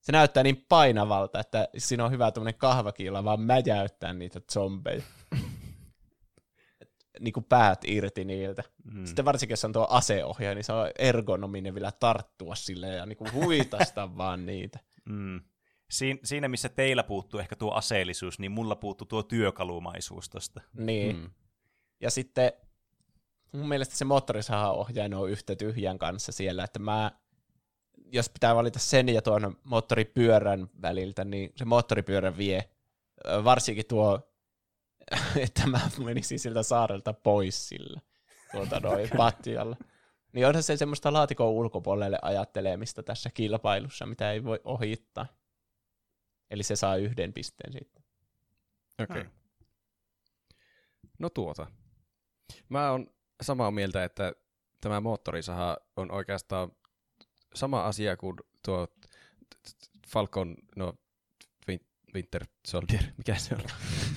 se 0.01 0.12
näyttää 0.12 0.43
niin 0.43 0.64
painavalta, 0.68 1.40
että 1.40 1.68
siinä 1.78 2.05
on 2.05 2.10
hyvä 2.10 2.32
tämmöinen 2.32 2.59
kahvakiila 2.59 3.24
vaan 3.24 3.40
mäjäyttää 3.40 4.12
niitä 4.12 4.40
zombeja. 4.52 5.02
Niin 7.20 7.32
kuin 7.32 7.45
päät 7.45 7.81
irti 7.86 8.24
niiltä. 8.24 8.62
Mm. 8.93 9.07
Sitten 9.07 9.24
varsinkin, 9.24 9.53
jos 9.53 9.65
on 9.65 9.73
tuo 9.73 9.86
aseohjaaja, 9.91 10.55
niin 10.55 10.65
se 10.65 10.73
on 10.73 10.91
ergonominen 10.99 11.74
vielä 11.74 11.93
tarttua 12.01 12.55
sille 12.55 12.86
ja 12.86 13.07
niin 13.07 13.16
kuin 13.16 13.32
huitasta 13.32 14.11
vaan 14.19 14.47
niitä. 14.47 14.78
Mm. 15.05 15.41
Siin, 15.91 16.20
siinä, 16.24 16.49
missä 16.49 16.69
teillä 16.69 17.03
puuttuu 17.03 17.41
ehkä 17.41 17.57
tuo 17.57 17.73
aseellisuus, 17.73 18.39
niin 18.39 18.53
mulla 18.53 18.77
puuttuu 18.77 19.07
tuo 19.07 19.23
työkalumaisuus 19.23 20.28
tosta. 20.28 20.61
Niin. 20.73 21.16
Mm. 21.16 21.31
Ja 22.01 22.11
sitten 22.11 22.53
mun 23.53 23.69
mielestä 23.69 23.97
se 23.97 24.05
moottorisaha-ohjaaja 24.05 25.19
on 25.19 25.31
yhtä 25.31 25.57
tyhjän 25.57 25.99
kanssa 25.99 26.32
siellä, 26.32 26.65
että 26.65 26.78
mä, 26.78 27.12
jos 28.12 28.28
pitää 28.28 28.55
valita 28.55 28.78
sen 28.78 29.09
ja 29.09 29.23
tuon 29.23 29.57
moottoripyörän 29.65 30.69
väliltä, 30.82 31.24
niin 31.24 31.53
se 31.57 31.65
moottoripyörä 31.65 32.36
vie. 32.36 32.69
Varsinkin 33.45 33.86
tuo 33.86 34.34
että 35.36 35.66
mä 35.66 35.81
menisin 36.05 36.39
siltä 36.39 36.62
saarelta 36.62 37.12
pois 37.12 37.69
sillä 37.69 38.01
tuota 38.53 38.81
noin 38.81 39.11
patjalla. 39.16 39.77
Niin 40.32 40.47
onhan 40.47 40.62
se 40.62 40.77
semmoista 40.77 41.12
laatikon 41.12 41.49
ulkopuolelle 41.49 42.19
ajattelemista 42.23 43.03
tässä 43.03 43.31
kilpailussa, 43.31 44.07
mitä 44.07 44.32
ei 44.32 44.45
voi 44.45 44.61
ohittaa. 44.65 45.27
Eli 46.51 46.62
se 46.62 46.77
saa 46.77 46.97
yhden 46.97 47.32
pisteen 47.32 47.73
sitten. 47.73 48.05
Okei. 49.03 49.20
Okay. 49.20 49.32
No 51.19 51.31
tuota. 51.31 51.66
Mä 52.69 52.91
oon 52.91 53.07
samaa 53.43 53.70
mieltä, 53.70 54.05
että 54.05 54.32
tämä 54.81 55.01
moottorisaha 55.01 55.77
on 55.97 56.11
oikeastaan 56.11 56.73
sama 57.55 57.85
asia 57.85 58.16
kuin 58.16 58.36
tuo 58.65 58.89
Falcon, 60.09 60.57
no 60.77 60.95
Winter 62.15 62.47
Soldier, 62.66 63.03
mikä 63.19 63.35
se 63.35 63.55
on? 63.55 63.61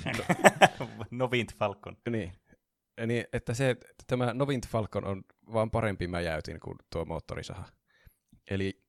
Novint 1.12 1.56
Falcon. 1.56 1.98
Niin. 2.10 2.34
niin, 3.08 3.26
että 3.34 3.54
se, 3.54 3.70
että 3.70 4.04
tämä 4.08 4.34
Novint 4.34 4.68
Falcon 4.68 5.06
on 5.06 5.24
vaan 5.54 5.72
parempi 5.72 6.08
mäjäytin 6.08 6.60
kuin 6.60 6.78
tuo 6.90 7.06
moottorisaha. 7.06 7.66
Eli 8.50 8.88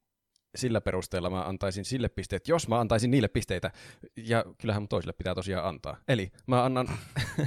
sillä 0.57 0.81
perusteella 0.81 1.31
mä 1.31 1.43
antaisin 1.43 1.85
sille 1.85 2.09
pisteet, 2.09 2.49
jos 2.49 2.69
mä 2.69 2.81
antaisin 2.81 3.11
niille 3.11 3.29
pisteitä, 3.29 3.71
ja 4.17 4.45
kyllähän 4.59 4.83
mun 4.83 4.89
toisille 4.89 5.13
pitää 5.13 5.35
tosiaan 5.35 5.69
antaa. 5.69 5.97
Eli 6.09 6.33
mä 6.47 6.65
annan 6.65 6.89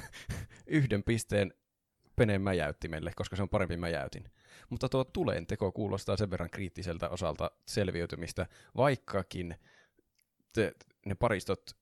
yhden 0.68 1.04
pisteen 1.04 1.54
peneen 2.16 2.42
mäjäyttimelle, 2.42 3.12
koska 3.16 3.36
se 3.36 3.42
on 3.42 3.50
parempi 3.50 3.78
mäjäytin. 3.78 4.32
Mutta 4.70 4.90
tuo 4.90 5.04
tulen 5.04 5.48
teko 5.48 5.72
kuulostaa 5.72 6.18
sen 6.18 6.32
verran 6.32 6.50
kriittiseltä 6.50 7.10
osalta 7.10 7.52
selviytymistä, 7.68 8.46
vaikkakin 8.78 9.56
te, 10.54 10.74
ne 11.06 11.16
paristot 11.16 11.81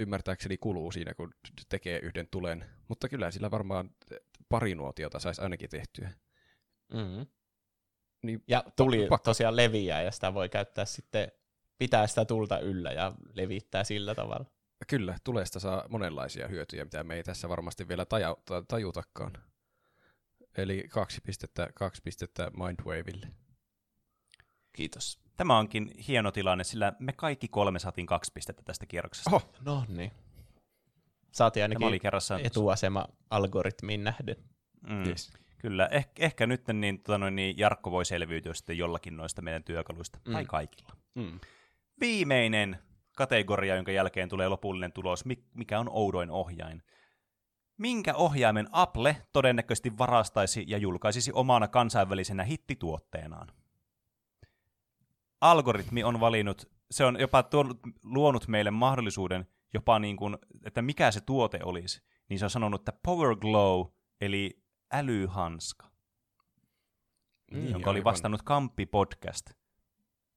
ymmärtääkseni 0.00 0.56
kuluu 0.56 0.92
siinä, 0.92 1.14
kun 1.14 1.34
tekee 1.68 1.98
yhden 1.98 2.28
tulen, 2.30 2.64
mutta 2.88 3.08
kyllä 3.08 3.30
sillä 3.30 3.50
varmaan 3.50 3.90
pari 4.48 4.74
nuotiota 4.74 5.18
saisi 5.18 5.42
ainakin 5.42 5.70
tehtyä. 5.70 6.10
Mm-hmm. 6.92 7.26
Niin, 8.22 8.42
ja 8.48 8.64
tuli 8.76 9.06
pakko. 9.08 9.24
tosiaan 9.24 9.56
leviää, 9.56 10.02
ja 10.02 10.10
sitä 10.10 10.34
voi 10.34 10.48
käyttää 10.48 10.84
sitten, 10.84 11.32
pitää 11.78 12.06
sitä 12.06 12.24
tulta 12.24 12.58
yllä 12.58 12.92
ja 12.92 13.12
levittää 13.32 13.84
sillä 13.84 14.14
tavalla. 14.14 14.44
Kyllä, 14.88 15.18
tulesta 15.24 15.60
saa 15.60 15.86
monenlaisia 15.88 16.48
hyötyjä, 16.48 16.84
mitä 16.84 17.04
me 17.04 17.14
ei 17.14 17.22
tässä 17.22 17.48
varmasti 17.48 17.88
vielä 17.88 18.04
taja- 18.04 18.64
tajutakaan. 18.68 19.32
Eli 20.56 20.84
kaksi 20.88 21.20
pistettä, 21.20 21.68
kaksi 21.74 22.02
pistettä 22.02 22.50
Mindwavelle. 22.50 23.26
Kiitos. 24.74 25.20
Tämä 25.36 25.58
onkin 25.58 25.90
hieno 26.08 26.32
tilanne, 26.32 26.64
sillä 26.64 26.92
me 26.98 27.12
kaikki 27.12 27.48
kolme 27.48 27.78
saatiin 27.78 28.06
kaksi 28.06 28.32
pistettä 28.34 28.62
tästä 28.64 28.86
kierroksesta. 28.86 29.30
Oho, 29.30 29.42
no 29.64 29.84
niin. 29.88 30.12
Saatiin 31.32 31.64
ainakin 31.64 31.86
oli 31.86 32.00
kerrassa... 32.00 32.38
etuasema 32.38 33.08
algoritmiin 33.30 34.04
nähden. 34.04 34.36
Mm, 34.88 35.06
yes. 35.06 35.32
Kyllä, 35.58 35.88
eh- 35.92 36.10
ehkä 36.18 36.46
nyt 36.46 36.68
niin, 36.72 37.00
tota 37.00 37.18
noin, 37.18 37.36
niin 37.36 37.58
Jarkko 37.58 37.90
voi 37.90 38.04
selviytyä 38.04 38.54
sitten 38.54 38.78
jollakin 38.78 39.16
noista 39.16 39.42
meidän 39.42 39.64
työkaluista, 39.64 40.18
mm. 40.24 40.32
tai 40.32 40.44
kaikilla. 40.44 40.96
Mm. 41.14 41.40
Viimeinen 42.00 42.78
kategoria, 43.16 43.76
jonka 43.76 43.92
jälkeen 43.92 44.28
tulee 44.28 44.48
lopullinen 44.48 44.92
tulos, 44.92 45.24
mikä 45.54 45.80
on 45.80 45.88
oudoin 45.90 46.30
ohjain. 46.30 46.82
Minkä 47.78 48.14
ohjaimen 48.14 48.68
Apple 48.72 49.16
todennäköisesti 49.32 49.98
varastaisi 49.98 50.64
ja 50.66 50.78
julkaisisi 50.78 51.32
omana 51.34 51.68
kansainvälisenä 51.68 52.44
hittituotteenaan? 52.44 53.48
Algoritmi 55.50 56.04
on 56.04 56.20
valinnut, 56.20 56.70
se 56.90 57.04
on 57.04 57.20
jopa 57.20 57.42
tuonut, 57.42 57.80
luonut 58.04 58.48
meille 58.48 58.70
mahdollisuuden 58.70 59.46
jopa 59.74 59.98
niin 59.98 60.16
kuin, 60.16 60.38
että 60.64 60.82
mikä 60.82 61.10
se 61.10 61.20
tuote 61.20 61.58
olisi, 61.64 62.02
niin 62.28 62.38
se 62.38 62.44
on 62.44 62.50
sanonut, 62.50 62.80
että 62.80 62.92
Power 63.02 63.36
Glow, 63.36 63.86
eli 64.20 64.62
älyhanska, 64.92 65.90
mm, 67.52 67.68
jonka 67.68 67.90
oli 67.90 68.04
vastannut 68.04 68.42
Kampi 68.42 68.86
Podcast. 68.86 69.50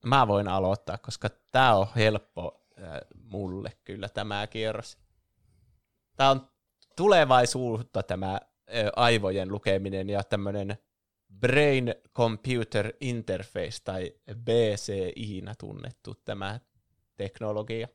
Mä 0.05 0.27
voin 0.27 0.47
aloittaa, 0.47 0.97
koska 0.97 1.29
tämä 1.51 1.75
on 1.75 1.87
helppo 1.95 2.65
äh, 2.81 2.99
mulle 3.23 3.71
kyllä 3.83 4.09
tämä 4.09 4.47
kierros. 4.47 4.97
Tämä 6.15 6.29
on 6.29 6.49
tulevaisuutta 6.95 8.03
tämä 8.03 8.33
äh, 8.33 8.39
aivojen 8.95 9.51
lukeminen 9.51 10.09
ja 10.09 10.23
tämmöinen 10.23 10.77
Brain 11.33 11.95
Computer 12.15 12.93
Interface 12.99 13.77
tai 13.83 14.13
BCI 14.35 15.43
tunnettu 15.59 16.15
tämä 16.25 16.59
teknologia. 17.17 17.87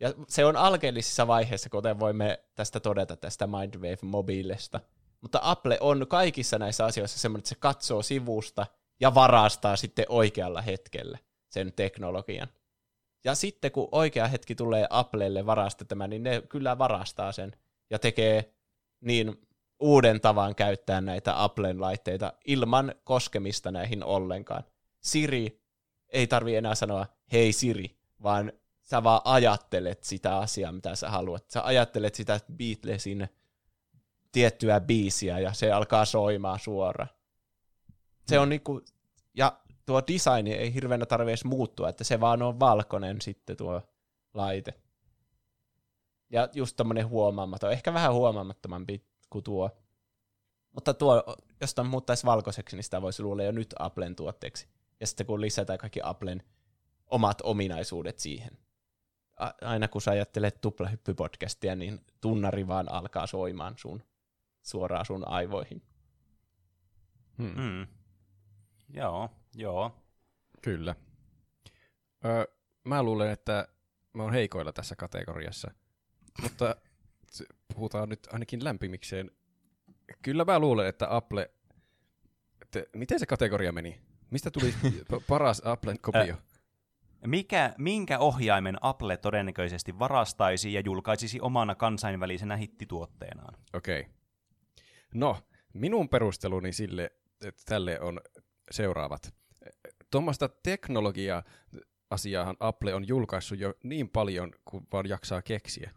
Ja 0.00 0.14
se 0.28 0.44
on 0.44 0.56
alkeellisissa 0.56 1.26
vaiheissa, 1.26 1.70
kuten 1.70 2.00
voimme 2.00 2.44
tästä 2.54 2.80
todeta 2.80 3.16
tästä 3.16 3.46
Mindwave-mobiilista. 3.46 4.80
Mutta 5.20 5.40
Apple 5.42 5.78
on 5.80 6.06
kaikissa 6.08 6.58
näissä 6.58 6.84
asioissa 6.84 7.18
semmoinen, 7.18 7.40
että 7.40 7.48
se 7.48 7.56
katsoo 7.58 8.02
sivusta 8.02 8.66
ja 9.00 9.14
varastaa 9.14 9.76
sitten 9.76 10.06
oikealla 10.08 10.62
hetkellä 10.62 11.18
sen 11.48 11.72
teknologian. 11.72 12.48
Ja 13.24 13.34
sitten 13.34 13.72
kun 13.72 13.88
oikea 13.92 14.26
hetki 14.26 14.54
tulee 14.54 14.86
Applelle 14.90 15.46
varastettamaan, 15.46 16.10
niin 16.10 16.22
ne 16.22 16.42
kyllä 16.48 16.78
varastaa 16.78 17.32
sen 17.32 17.56
ja 17.90 17.98
tekee 17.98 18.54
niin 19.00 19.47
uuden 19.80 20.20
tavan 20.20 20.54
käyttää 20.54 21.00
näitä 21.00 21.42
Applen 21.42 21.80
laitteita 21.80 22.32
ilman 22.44 22.94
koskemista 23.04 23.70
näihin 23.70 24.04
ollenkaan. 24.04 24.64
Siri 25.00 25.62
ei 26.08 26.26
tarvi 26.26 26.56
enää 26.56 26.74
sanoa 26.74 27.06
hei 27.32 27.52
Siri, 27.52 27.98
vaan 28.22 28.52
sä 28.82 29.02
vaan 29.02 29.20
ajattelet 29.24 30.04
sitä 30.04 30.38
asiaa, 30.38 30.72
mitä 30.72 30.94
sä 30.94 31.10
haluat. 31.10 31.50
Sä 31.50 31.64
ajattelet 31.64 32.14
sitä 32.14 32.40
Beatlesin 32.56 33.28
tiettyä 34.32 34.80
biisiä 34.80 35.38
ja 35.38 35.52
se 35.52 35.72
alkaa 35.72 36.04
soimaan 36.04 36.58
suoraan. 36.58 37.10
Se 38.26 38.38
on 38.38 38.48
niinku, 38.48 38.80
ja 39.34 39.60
tuo 39.86 40.02
design 40.06 40.46
ei 40.46 40.74
hirveänä 40.74 41.06
tarvitse 41.06 41.30
edes 41.30 41.44
muuttua, 41.44 41.88
että 41.88 42.04
se 42.04 42.20
vaan 42.20 42.42
on 42.42 42.60
valkoinen 42.60 43.20
sitten 43.20 43.56
tuo 43.56 43.82
laite. 44.34 44.74
Ja 46.30 46.48
just 46.54 46.76
tämmöinen 46.76 47.08
huomaamaton, 47.08 47.72
ehkä 47.72 47.94
vähän 47.94 48.12
huomaamattomampi 48.12 49.07
kuin 49.30 49.44
tuo. 49.44 49.70
Mutta 50.72 50.94
tuo, 50.94 51.24
jos 51.60 51.74
tämä 51.74 51.88
muuttaisi 51.88 52.26
valkoiseksi, 52.26 52.76
niin 52.76 52.84
sitä 52.84 53.02
voisi 53.02 53.22
luulla 53.22 53.42
jo 53.42 53.52
nyt 53.52 53.74
Applen 53.78 54.16
tuotteeksi. 54.16 54.68
Ja 55.00 55.06
sitten 55.06 55.26
kun 55.26 55.40
lisätään 55.40 55.78
kaikki 55.78 56.00
Applen 56.02 56.42
omat 57.06 57.40
ominaisuudet 57.42 58.18
siihen. 58.18 58.58
Aina 59.62 59.88
kun 59.88 60.02
sä 60.02 60.10
ajattelet 60.10 60.60
tuplahyppypodcastia, 60.60 61.76
niin 61.76 62.00
tunnari 62.20 62.66
vaan 62.66 62.92
alkaa 62.92 63.26
soimaan 63.26 63.74
sun 63.78 64.02
suoraan 64.62 65.06
sun 65.06 65.28
aivoihin. 65.28 65.82
Hmm. 67.38 67.54
Hmm. 67.54 67.86
Joo, 68.94 69.30
joo. 69.54 69.96
Kyllä. 70.62 70.94
Öö, 72.24 72.44
mä 72.84 73.02
luulen, 73.02 73.30
että 73.30 73.68
mä 74.14 74.22
oon 74.22 74.32
heikoilla 74.32 74.72
tässä 74.72 74.96
kategoriassa, 74.96 75.70
mutta 76.42 76.76
puhutaan 77.74 78.08
nyt 78.08 78.28
ainakin 78.32 78.64
lämpimikseen. 78.64 79.30
Kyllä 80.22 80.44
mä 80.44 80.58
luulen, 80.58 80.86
että 80.86 81.16
Apple... 81.16 81.50
Että 82.62 82.84
miten 82.96 83.18
se 83.18 83.26
kategoria 83.26 83.72
meni? 83.72 84.00
Mistä 84.30 84.50
tuli 84.50 84.74
paras 85.28 85.62
Applen 85.64 85.98
kopio? 86.00 86.36
Mikä, 87.26 87.74
minkä 87.78 88.18
ohjaimen 88.18 88.78
Apple 88.80 89.16
todennäköisesti 89.16 89.98
varastaisi 89.98 90.72
ja 90.72 90.80
julkaisisi 90.80 91.40
omana 91.40 91.74
kansainvälisenä 91.74 92.56
hittituotteenaan? 92.56 93.54
Okei. 93.72 94.00
Okay. 94.00 94.12
No, 95.14 95.36
minun 95.72 96.08
perusteluni 96.08 96.72
sille, 96.72 97.12
että 97.44 97.62
tälle 97.66 98.00
on 98.00 98.20
seuraavat. 98.70 99.34
Tuommoista 100.10 100.48
teknologiaa 100.48 101.42
asiaahan 102.10 102.56
Apple 102.60 102.94
on 102.94 103.08
julkaissut 103.08 103.58
jo 103.58 103.74
niin 103.82 104.08
paljon 104.08 104.52
kuin 104.64 104.86
vaan 104.92 105.08
jaksaa 105.08 105.42
keksiä. 105.42 105.90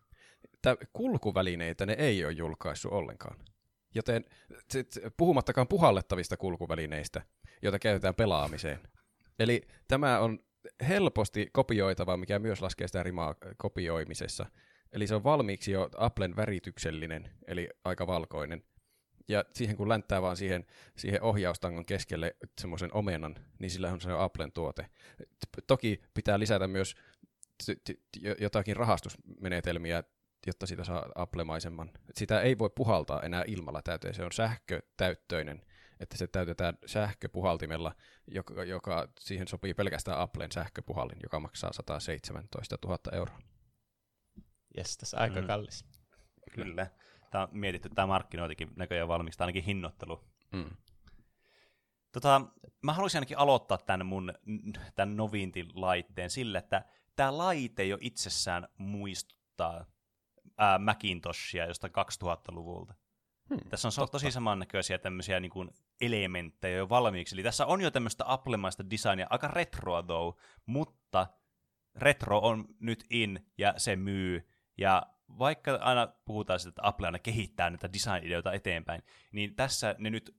Tämä 0.62 0.76
kulkuvälineitä 0.94 1.86
ne 1.86 1.94
ei 1.94 2.26
ole 2.26 2.34
julkaissut 2.34 2.92
ollenkaan. 2.92 3.38
Joten 3.96 4.26
puhumattakaan 5.18 5.68
puhallettavista 5.68 6.38
kulkuvälineistä, 6.38 7.22
joita 7.62 7.80
käytetään 7.80 8.16
pelaamiseen. 8.16 8.80
Eli 9.40 9.62
tämä 9.88 10.20
on 10.20 10.40
helposti 10.88 11.50
kopioitava, 11.54 12.18
mikä 12.18 12.40
myös 12.40 12.62
laskee 12.62 12.88
sitä 12.88 13.04
rimaa 13.04 13.36
kopioimisessa. 13.58 14.46
Eli 14.92 15.08
se 15.08 15.16
on 15.16 15.24
valmiiksi 15.24 15.72
jo 15.72 15.90
Applen 15.98 16.36
värityksellinen, 16.36 17.30
eli 17.48 17.70
aika 17.84 18.08
valkoinen 18.08 18.64
ja 19.28 19.46
siihen 19.54 19.78
kun 19.78 19.90
länttää 19.90 20.22
vaan 20.22 20.38
siihen, 20.38 20.66
siihen 20.98 21.22
ohjaustangon 21.22 21.86
keskelle 21.86 22.36
semmoisen 22.62 22.94
omenan, 22.94 23.36
niin 23.60 23.72
sillä 23.72 23.92
on 23.92 24.02
se 24.02 24.12
Applen 24.12 24.52
tuote. 24.52 24.86
Toki 25.68 26.02
pitää 26.14 26.40
lisätä 26.40 26.68
myös 26.68 26.96
jotakin 28.40 28.76
rahastusmenetelmiä, 28.76 30.04
jotta 30.48 30.68
sitä 30.68 30.84
saa 30.84 31.06
Apple-maisemman. 31.16 31.92
Sitä 32.14 32.42
ei 32.42 32.58
voi 32.58 32.70
puhaltaa 32.76 33.22
enää 33.22 33.44
ilmalla 33.48 33.82
täyteen, 33.82 34.14
se 34.14 34.24
on 34.24 34.32
sähkötäyttöinen, 34.32 35.62
että 36.00 36.18
se 36.18 36.28
täytetään 36.28 36.78
sähköpuhaltimella, 36.86 37.96
joka, 38.28 38.64
joka 38.64 39.08
siihen 39.20 39.48
sopii 39.48 39.74
pelkästään 39.74 40.20
Applen 40.20 40.52
sähköpuhallin, 40.52 41.20
joka 41.24 41.40
maksaa 41.40 41.74
117 41.74 42.78
000 42.86 42.98
euroa. 43.12 43.40
Jes, 44.78 44.98
tässä 44.98 45.18
aika 45.18 45.42
mm. 45.42 45.48
kallis. 45.48 45.86
Kyllä 46.54 46.88
tämä 47.32 47.44
on 47.44 47.50
mietitty 47.52 47.90
tämä 47.90 48.08
markkinointikin 48.08 48.72
näköjään 48.76 49.08
valmiiksi, 49.08 49.44
ainakin 49.44 49.64
hinnoittelu. 49.64 50.24
Mm. 50.52 50.70
Tota, 52.12 52.42
mä 52.82 52.94
haluaisin 52.94 53.18
ainakin 53.18 53.38
aloittaa 53.38 53.78
tämän 53.78 54.06
mun 54.06 54.34
tämän 54.96 55.18
Novintin-laitteen 55.18 56.30
sille, 56.30 56.58
että 56.58 56.86
tämä 57.16 57.38
laite 57.38 57.84
jo 57.84 57.98
itsessään 58.02 58.68
muistuttaa 58.78 59.86
ää, 60.58 60.80
Macintoshia 60.80 61.66
josta 61.66 61.88
2000-luvulta. 61.88 62.94
Hmm, 63.50 63.70
tässä 63.70 63.88
on 63.88 63.92
totta. 63.96 64.12
tosi 64.12 64.32
samannäköisiä 64.32 64.98
tämmöisiä 64.98 65.40
niin 65.40 65.50
kuin 65.50 65.70
elementtejä 66.02 66.78
jo 66.78 66.90
valmiiksi. 66.90 67.36
Eli 67.36 67.44
tässä 67.44 67.66
on 67.66 67.82
jo 67.82 67.92
tämmöistä 67.92 68.24
Apple-maista 68.28 68.90
designia, 68.90 69.28
aika 69.30 69.48
retroa 69.48 70.04
though, 70.04 70.38
mutta 70.66 71.28
retro 71.96 72.40
on 72.40 72.66
nyt 72.80 73.06
in 73.10 73.46
ja 73.58 73.74
se 73.78 73.96
myy. 73.96 74.48
Ja 74.78 75.04
vaikka 75.40 75.76
aina 75.76 76.08
puhutaan 76.26 76.60
siitä, 76.60 76.70
että 76.70 76.88
Apple 76.88 77.08
aina 77.08 77.20
kehittää 77.20 77.70
näitä 77.70 77.94
design-ideoita 77.94 78.54
eteenpäin, 78.54 79.04
niin 79.32 79.56
tässä 79.56 79.96
ne 79.98 80.10
nyt 80.10 80.36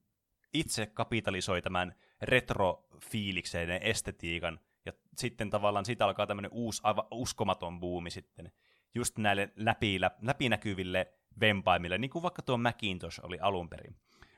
itse 0.55 0.87
kapitalisoi 0.87 1.63
tämän 1.63 1.95
retro-fiilikseen 2.23 3.83
estetiikan, 3.83 4.61
ja 4.87 4.93
sitten 5.19 5.51
tavallaan 5.51 5.85
siitä 5.85 6.05
alkaa 6.05 6.27
tämmöinen 6.27 6.53
uusi, 6.55 6.81
aivan 6.85 7.05
uskomaton 7.11 7.81
buumi 7.81 8.11
sitten, 8.11 8.53
just 8.95 9.19
näille 9.19 9.53
läpi, 9.57 10.01
läpinäkyville 10.23 11.13
vempaimille, 11.41 11.99
niin 11.99 12.11
kuin 12.11 12.23
vaikka 12.23 12.43
tuo 12.43 12.57
Macintosh 12.57 13.21
oli 13.23 13.39
alun 13.41 13.69
perin. 13.69 13.97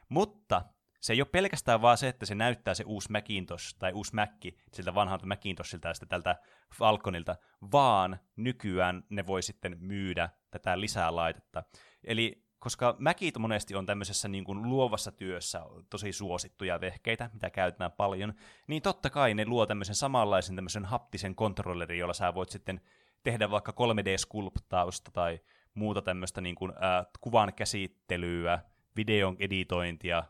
Mutta 0.09 0.62
se 1.01 1.12
ei 1.12 1.20
ole 1.20 1.28
pelkästään 1.32 1.82
vaan 1.82 1.98
se, 1.98 2.09
että 2.09 2.26
se 2.26 2.35
näyttää 2.35 2.74
se 2.74 2.85
uusi 2.86 3.12
Macintosh 3.12 3.76
tai 3.78 3.93
uusi 3.93 4.14
Mac 4.14 4.31
siltä 4.72 4.94
vanhalta 4.94 5.26
Macintoshilta 5.26 5.89
ja 5.89 5.94
sitten 5.94 6.09
tältä 6.09 6.36
Falconilta, 6.74 7.36
vaan 7.72 8.20
nykyään 8.36 9.05
ne 9.09 9.26
voi 9.26 9.43
sitten 9.43 9.76
myydä 9.81 10.28
tätä 10.51 10.81
lisää 10.81 11.16
laitetta. 11.16 11.62
Eli 12.05 12.44
koska 12.64 12.97
Macit 12.98 13.39
monesti 13.39 13.74
on 13.74 13.86
tämmöisessä 13.86 14.28
niin 14.28 14.44
kuin 14.44 14.62
luovassa 14.62 15.12
työssä 15.12 15.62
tosi 15.90 16.12
suosittuja 16.12 16.81
vehkeitä, 16.81 17.31
mitä 17.32 17.51
käytetään 17.51 17.93
paljon, 17.93 18.35
niin 18.66 18.82
totta 18.82 19.10
kai 19.10 19.35
ne 19.35 19.47
luo 19.47 19.66
tämmöisen 19.66 19.94
samanlaisen 19.94 20.56
tämmöisen 20.56 20.85
haptisen 20.85 21.35
kontrollerin, 21.35 21.98
jolla 21.98 22.14
sä 22.14 22.35
voit 22.35 22.48
sitten 22.48 22.81
tehdä 23.25 23.51
vaikka 23.51 23.73
3D-skulptausta 23.73 25.11
tai 25.13 25.41
muuta 25.75 26.03
tämmöistä 26.03 26.41
niin 26.41 26.55
kuin, 26.55 26.71
äh, 26.71 27.07
kuvan 27.21 27.53
käsittelyä, 27.55 28.59
videon 28.97 29.37
editointia, 29.39 30.25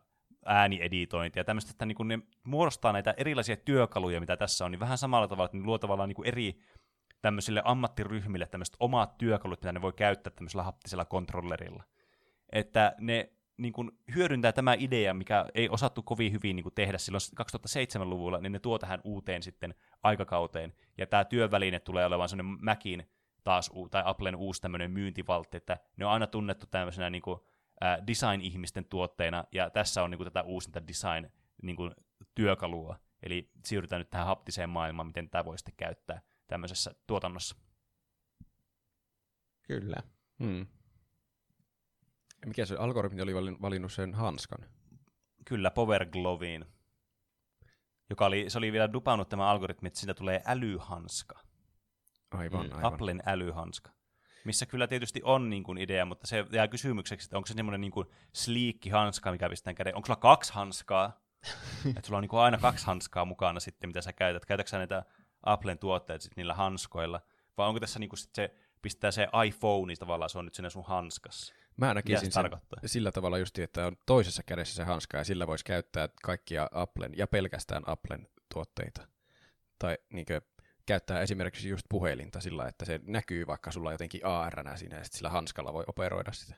äänieditointia, 0.45 1.45
tämmöistä, 1.45 1.71
että 1.71 1.87
niin 1.87 2.09
ne 2.09 2.19
muodostaa 2.45 2.93
näitä 2.93 3.15
erilaisia 3.16 3.57
työkaluja, 3.57 4.21
mitä 4.21 4.37
tässä 4.37 4.65
on, 4.65 4.71
niin 4.71 4.81
vähän 4.81 4.99
samalla 4.99 5.29
tavalla, 5.29 5.45
että 5.45 5.57
ne 5.57 5.65
luo 5.65 5.79
tavallaan 5.79 6.09
niin 6.09 6.27
eri 6.27 6.61
tämmöisille 7.23 7.62
ammattiryhmille 7.65 8.47
tämmöiset 8.47 8.77
omat 8.81 9.19
työkalut, 9.19 9.61
mitä 9.61 9.73
ne 9.73 9.83
voi 9.83 9.93
käyttää 9.93 10.33
tämmöisellä 10.37 10.62
haptisella 10.62 11.05
kontrollerilla. 11.05 11.83
Että 12.53 12.95
ne 13.01 13.33
niin 13.56 13.72
kuin 13.72 13.90
hyödyntää 14.14 14.52
tämä 14.52 14.76
idea, 14.78 15.14
mikä 15.14 15.47
ei 15.55 15.68
osattu 15.68 16.02
kovin 16.02 16.32
hyvin 16.32 16.56
niin 16.56 16.62
kuin 16.64 16.74
tehdä 16.74 16.98
silloin 16.98 17.20
2007-luvulla, 17.40 18.40
niin 18.40 18.52
ne 18.52 18.59
tuo 18.59 18.78
tähän 18.78 19.01
uuteen 19.05 19.43
sitten 19.43 19.74
aikakauteen. 20.02 20.72
Ja 20.98 21.06
tämä 21.06 21.24
työväline 21.24 21.81
tulee 21.81 22.06
olemaan 22.06 22.28
sellainen 22.28 22.64
Macin 22.64 23.10
taas, 23.44 23.70
tai 23.90 24.02
Applen 24.06 24.36
uusi 24.36 24.62
tämmöinen 24.62 24.90
myyntivaltti, 24.90 25.56
että 25.56 25.78
ne 25.97 26.06
on 26.06 26.12
aina 26.12 26.26
tunnettu 26.26 26.66
tämmöisenä 26.66 27.10
niin 27.10 27.22
kuin 27.22 27.40
äh, 27.85 27.98
design-ihmisten 28.06 28.85
tuotteina, 28.85 29.44
ja 29.52 29.70
tässä 29.70 30.02
on 30.02 30.10
niin 30.10 30.18
kuin, 30.18 30.26
tätä 30.26 30.43
uusinta 30.43 30.86
design 30.89 31.31
niin. 31.62 31.76
Eli 33.22 33.51
siirrytään 33.64 34.01
nyt 34.01 34.10
tähän 34.10 34.26
haptiseen 34.26 34.70
maailmaan, 34.70 35.06
miten 35.06 35.31
tämä 35.31 35.44
voi 35.44 35.59
sitten 35.59 35.74
käyttää 35.76 36.20
tämmöisessä 36.47 36.94
tuotannossa. 37.06 37.56
Kyllä. 39.62 39.97
Hmm. 40.39 40.66
Mikä 42.47 42.66
se 42.66 42.77
algoritmi 42.77 43.23
oli 43.23 43.35
valinnut 43.35 43.93
sen 43.93 44.15
hanskan? 44.15 44.59
Kyllä, 45.45 45.71
Power 45.71 46.07
Gloviin. 46.07 46.65
Joka 48.11 48.27
oli, 48.27 48.45
se 48.51 48.59
oli 48.59 48.73
vielä 48.73 48.93
dupannut 48.93 49.29
tämä 49.29 49.51
algoritmi, 49.51 49.87
että 49.87 50.01
siitä 50.01 50.15
tulee 50.15 50.43
älyhanska. 50.47 51.39
Aivan, 52.31 52.66
mm. 52.66 52.73
aivan. 52.73 52.95
Applen 52.95 53.23
älyhanska 53.27 53.91
missä 54.45 54.66
kyllä 54.66 54.87
tietysti 54.87 55.21
on 55.25 55.51
niin 55.51 55.62
kuin 55.62 55.79
idea, 55.79 56.05
mutta 56.05 56.27
se 56.27 56.47
jää 56.53 56.69
kysymykseksi, 56.69 57.27
että 57.27 57.37
onko 57.37 57.47
se 57.47 57.55
semmoinen 57.55 57.81
niin 57.81 57.91
kuin 57.91 58.07
sliikki 58.33 58.91
hanska, 58.91 59.33
mikä 59.33 59.49
pistetään 59.49 59.75
käden. 59.75 59.97
Onko 59.97 60.07
sulla 60.07 60.21
kaksi 60.21 60.53
hanskaa? 60.53 61.21
että 61.97 62.07
sulla 62.07 62.19
on 62.19 62.23
niin 62.23 62.29
kuin 62.29 62.41
aina 62.41 62.59
kaksi 62.59 62.87
hanskaa 62.87 63.25
mukana 63.25 63.61
sitten, 63.61 63.91
mitä 63.91 64.01
sä 64.01 64.12
käytät. 64.12 64.45
Käytätkö 64.45 64.71
sä 64.71 64.79
näitä 64.79 65.05
Applen 65.43 65.79
tuotteet 65.79 66.23
sitten 66.23 66.43
niillä 66.43 66.55
hanskoilla? 66.55 67.21
Vai 67.57 67.69
onko 67.69 67.81
tässä 67.81 67.99
niin 67.99 68.11
kuin 68.11 68.19
sit 68.19 68.35
se, 68.35 68.55
pistää 68.83 69.11
se 69.11 69.29
iPhone, 69.47 69.87
niin 69.87 69.99
tavallaan 69.99 70.31
se 70.31 70.39
on 70.39 70.45
nyt 70.45 70.55
sinne 70.55 70.71
sun 70.71 70.85
hanskassa? 70.87 71.55
Mä 71.76 71.94
näkisin 71.94 72.32
sen 72.32 72.51
sillä 72.86 73.12
tavalla 73.12 73.38
just, 73.38 73.59
että 73.59 73.86
on 73.86 73.96
toisessa 74.06 74.42
kädessä 74.42 74.74
se 74.74 74.84
hanska, 74.84 75.16
ja 75.16 75.24
sillä 75.24 75.46
voisi 75.46 75.64
käyttää 75.64 76.09
kaikkia 76.22 76.68
Applen, 76.72 77.12
ja 77.16 77.26
pelkästään 77.26 77.82
Applen 77.86 78.28
tuotteita. 78.55 79.09
Tai 79.78 79.98
niinkö 80.12 80.40
käyttää 80.86 81.20
esimerkiksi 81.20 81.68
just 81.68 81.86
puhelinta 81.88 82.40
sillä, 82.40 82.68
että 82.68 82.84
se 82.84 83.01
näkyy 83.06 83.46
vaikka 83.46 83.72
sulla 83.72 83.92
jotenkin 83.92 84.26
AR 84.26 84.78
siinä, 84.78 84.96
ja 84.96 85.05
sillä 85.05 85.30
hanskalla 85.30 85.72
voi 85.72 85.84
operoida 85.86 86.32
sitä. 86.32 86.55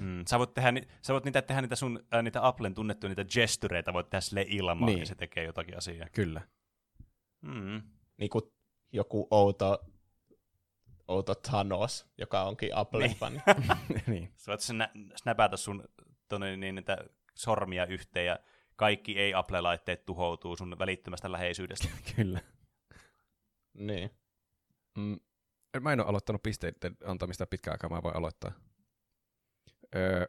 Mm, 0.00 0.24
sä, 0.28 0.38
voit 0.38 0.54
tehdä, 0.54 0.72
sä 1.02 1.12
voit 1.12 1.24
niitä, 1.24 1.42
tehdä 1.42 1.62
niitä, 1.62 1.76
sun, 1.76 2.06
äh, 2.14 2.22
niitä 2.22 2.46
Applen 2.46 2.74
tunnettuja 2.74 3.08
niitä 3.08 3.24
gestureita, 3.24 3.92
voit 3.92 4.10
tehdä 4.10 4.20
sille 4.20 4.44
ilmaan, 4.48 4.86
niin. 4.86 4.96
niin 4.96 5.06
se 5.06 5.14
tekee 5.14 5.44
jotakin 5.44 5.76
asiaa. 5.76 6.08
Kyllä. 6.12 6.40
Mm. 7.40 7.82
Niin 8.16 8.30
kuin 8.30 8.44
joku 8.92 9.28
outo, 9.30 9.84
outo 11.08 11.34
Thanos, 11.34 12.06
joka 12.18 12.42
onkin 12.42 12.76
Apple-fani. 12.76 13.40
niin. 13.88 14.02
niin. 14.06 14.32
Sä 14.36 14.52
voit 14.52 14.60
snä- 14.60 14.90
snäpätä 15.16 15.56
sun 15.56 15.84
tonne, 16.28 16.56
niin, 16.56 16.74
niitä 16.74 16.96
sormia 17.34 17.86
yhteen 17.86 18.26
ja 18.26 18.38
kaikki 18.76 19.18
ei-Apple-laitteet 19.18 20.04
tuhoutuu 20.06 20.56
sun 20.56 20.76
välittömästä 20.78 21.32
läheisyydestä. 21.32 21.88
Kyllä. 22.16 22.40
Niin. 23.74 24.10
Mm, 24.98 25.20
mä 25.80 25.92
en 25.92 26.00
ole 26.00 26.08
aloittanut 26.08 26.42
pisteiden 26.42 26.96
antamista 27.04 27.46
pitkään 27.46 27.74
aikaa, 27.74 27.90
mä 27.90 28.02
voin 28.02 28.16
aloittaa. 28.16 28.52
Öö, 29.96 30.26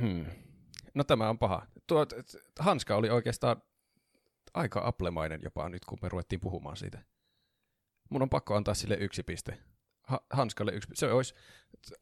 hmm. 0.00 0.26
No 0.94 1.04
tämä 1.04 1.28
on 1.28 1.38
paha. 1.38 1.66
Tuo, 1.86 2.06
hanska 2.58 2.96
oli 2.96 3.10
oikeastaan 3.10 3.62
aika 4.54 4.80
aplemainen 4.84 5.40
jopa 5.42 5.68
nyt, 5.68 5.84
kun 5.84 5.98
me 6.02 6.08
ruvettiin 6.08 6.40
puhumaan 6.40 6.76
siitä. 6.76 7.02
Mun 8.10 8.22
on 8.22 8.30
pakko 8.30 8.54
antaa 8.54 8.74
sille 8.74 8.94
yksi 8.94 9.22
piste. 9.22 9.58
Ha- 10.02 10.24
hanskalle 10.30 10.72
yksi 10.72 10.88
se 10.94 11.12
olisi, 11.12 11.34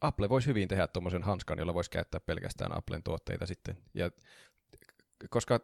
Apple 0.01 0.29
voisi 0.29 0.47
hyvin 0.47 0.67
tehdä 0.67 0.87
tuommoisen 0.87 1.23
hanskan, 1.23 1.59
jolla 1.59 1.73
voisi 1.73 1.91
käyttää 1.91 2.19
pelkästään 2.19 2.77
Applen 2.77 3.03
tuotteita 3.03 3.45
sitten. 3.45 3.77
Ja, 3.93 4.11
koska 5.29 5.59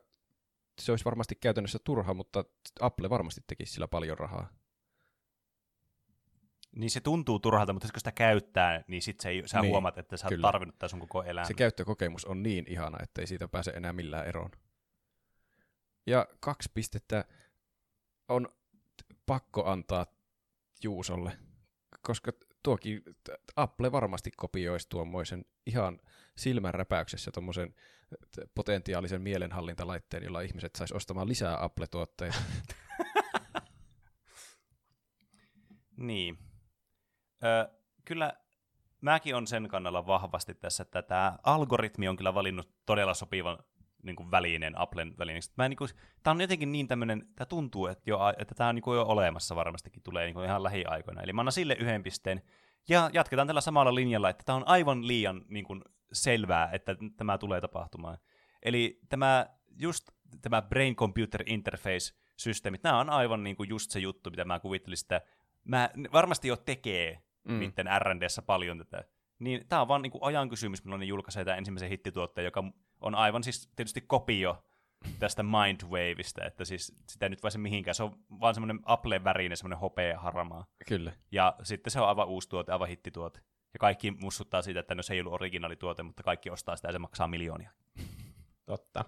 se 0.81 0.91
olisi 0.91 1.05
varmasti 1.05 1.35
käytännössä 1.35 1.79
turha, 1.83 2.13
mutta 2.13 2.45
Apple 2.79 3.09
varmasti 3.09 3.41
tekisi 3.47 3.73
sillä 3.73 3.87
paljon 3.87 4.17
rahaa. 4.17 4.49
Niin 6.75 6.91
se 6.91 6.99
tuntuu 6.99 7.39
turhalta, 7.39 7.73
mutta 7.73 7.87
kun 7.87 7.99
sitä 7.99 8.11
käyttää, 8.11 8.83
niin 8.87 9.01
sitten 9.01 9.23
se 9.23 9.29
ei, 9.29 9.43
sä 9.45 9.61
niin, 9.61 9.71
huomaat, 9.71 9.97
että 9.97 10.17
sä 10.17 10.27
oot 10.31 10.41
tarvinnut 10.41 10.79
tämän 10.79 10.89
sun 10.89 10.99
koko 10.99 11.23
elämän. 11.23 11.47
Se 11.47 11.53
käyttökokemus 11.53 12.25
on 12.25 12.43
niin 12.43 12.65
ihana, 12.67 12.97
että 13.03 13.21
ei 13.21 13.27
siitä 13.27 13.47
pääse 13.47 13.71
enää 13.71 13.93
millään 13.93 14.27
eroon. 14.27 14.51
Ja 16.05 16.27
kaksi 16.39 16.69
pistettä 16.73 17.25
on 18.27 18.49
pakko 19.25 19.65
antaa 19.65 20.05
Juusolle, 20.83 21.37
koska 22.01 22.31
tuokin 22.63 23.01
Apple 23.55 23.91
varmasti 23.91 24.31
kopioisi 24.37 24.89
tuommoisen 24.89 25.45
ihan 25.65 25.99
silmänräpäyksessä 26.37 27.31
tuommoisen 27.31 27.75
potentiaalisen 28.55 29.21
mielenhallintalaitteen, 29.21 30.23
jolla 30.23 30.41
ihmiset 30.41 30.75
sais 30.75 30.91
ostamaan 30.91 31.27
lisää 31.27 31.63
Apple-tuotteita. 31.63 32.37
niin. 35.97 36.37
Ö, 37.43 37.71
kyllä 38.05 38.33
mäkin 39.01 39.35
on 39.35 39.47
sen 39.47 39.67
kannalla 39.67 40.07
vahvasti 40.07 40.53
tässä, 40.53 40.83
että 40.83 41.01
tämä 41.01 41.37
algoritmi 41.43 42.07
on 42.07 42.17
kyllä 42.17 42.33
valinnut 42.33 42.69
todella 42.85 43.13
sopivan 43.13 43.63
niin 44.03 44.15
kuin 44.15 44.31
välineen 44.31 44.77
Applen 44.77 45.13
välineeksi. 45.17 45.51
Mä, 45.57 45.69
niin 45.69 45.77
kuin, 45.77 45.89
tämä 46.23 46.31
on 46.31 46.41
jotenkin 46.41 46.71
niin 46.71 46.87
tämmöinen, 46.87 47.25
tämä 47.35 47.45
tuntuu, 47.45 47.87
että, 47.87 48.09
jo, 48.09 48.19
että 48.37 48.55
tämä 48.55 48.69
on 48.69 48.75
niin 48.75 48.83
kuin 48.83 48.95
jo 48.95 49.03
olemassa 49.03 49.55
varmastikin, 49.55 50.03
tulee 50.03 50.25
niin 50.25 50.33
kuin 50.33 50.45
ihan 50.45 50.63
lähiaikoina. 50.63 51.21
Eli 51.21 51.33
mä 51.33 51.41
annan 51.41 51.51
sille 51.51 51.77
yhden 51.79 52.03
pisteen. 52.03 52.41
Ja 52.89 53.09
jatketaan 53.13 53.47
tällä 53.47 53.61
samalla 53.61 53.95
linjalla, 53.95 54.29
että 54.29 54.43
tämä 54.43 54.55
on 54.55 54.67
aivan 54.67 55.07
liian 55.07 55.45
niin 55.47 55.65
kuin, 55.65 55.81
selvää, 56.13 56.69
että 56.73 56.95
tämä 57.17 57.37
tulee 57.37 57.61
tapahtumaan. 57.61 58.17
Eli 58.63 58.99
tämä, 59.09 59.45
just 59.79 60.09
tämä 60.41 60.61
Brain 60.61 60.95
Computer 60.95 61.43
Interface-systeemit, 61.45 62.83
nämä 62.83 62.99
on 62.99 63.09
aivan 63.09 63.43
niin 63.43 63.55
kuin 63.55 63.69
just 63.69 63.91
se 63.91 63.99
juttu, 63.99 64.29
mitä 64.29 64.45
mä 64.45 64.59
kuvittelin 64.59 64.97
sitä. 64.97 65.21
Mä 65.63 65.89
varmasti 66.13 66.47
jo 66.47 66.55
tekee 66.55 67.21
mm. 67.43 67.53
miten 67.53 67.85
R&Dssä 67.99 68.41
paljon 68.41 68.77
tätä. 68.77 69.03
Niin 69.39 69.67
tämä 69.67 69.81
on 69.81 69.87
vaan 69.87 70.01
niin 70.01 70.11
kuin 70.11 70.23
ajan 70.23 70.49
kysymys, 70.49 70.83
milloin 70.83 70.99
ne 70.99 71.05
julkaisee 71.05 71.45
tämän 71.45 71.57
ensimmäisen 71.57 71.89
hittituotteen, 71.89 72.45
joka 72.45 72.63
on 73.01 73.15
aivan 73.15 73.43
siis 73.43 73.69
tietysti 73.75 74.01
kopio 74.01 74.63
tästä 75.19 75.43
Mindwaveista, 75.43 76.45
että 76.45 76.65
siis 76.65 76.95
sitä 77.09 77.29
nyt 77.29 77.43
vai 77.43 77.51
se 77.51 77.57
mihinkään, 77.57 77.95
se 77.95 78.03
on 78.03 78.15
vaan 78.39 78.53
semmoinen 78.53 78.79
Apple-värinen, 78.85 79.57
semmoinen 79.57 79.79
hopea 79.79 80.19
harmaa. 80.19 80.65
Kyllä. 80.87 81.13
Ja 81.31 81.55
sitten 81.63 81.91
se 81.91 81.99
on 81.99 82.07
aivan 82.07 82.27
uusi 82.27 82.49
tuote, 82.49 82.71
aivan 82.71 82.87
hittituote. 82.87 83.39
Ja 83.73 83.79
kaikki 83.79 84.11
mussuttaa 84.11 84.61
siitä, 84.61 84.79
että 84.79 84.95
no 84.95 85.03
se 85.03 85.13
ei 85.13 85.19
ollut 85.19 85.33
originaalituote, 85.33 86.03
mutta 86.03 86.23
kaikki 86.23 86.49
ostaa 86.49 86.75
sitä 86.75 86.87
ja 86.87 86.91
se 86.91 86.99
maksaa 86.99 87.27
miljoonia. 87.27 87.71
Totta. 88.65 89.05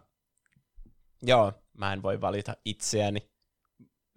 Joo, 1.21 1.53
mä 1.77 1.93
en 1.93 2.03
voi 2.03 2.21
valita 2.21 2.55
itseäni. 2.65 3.29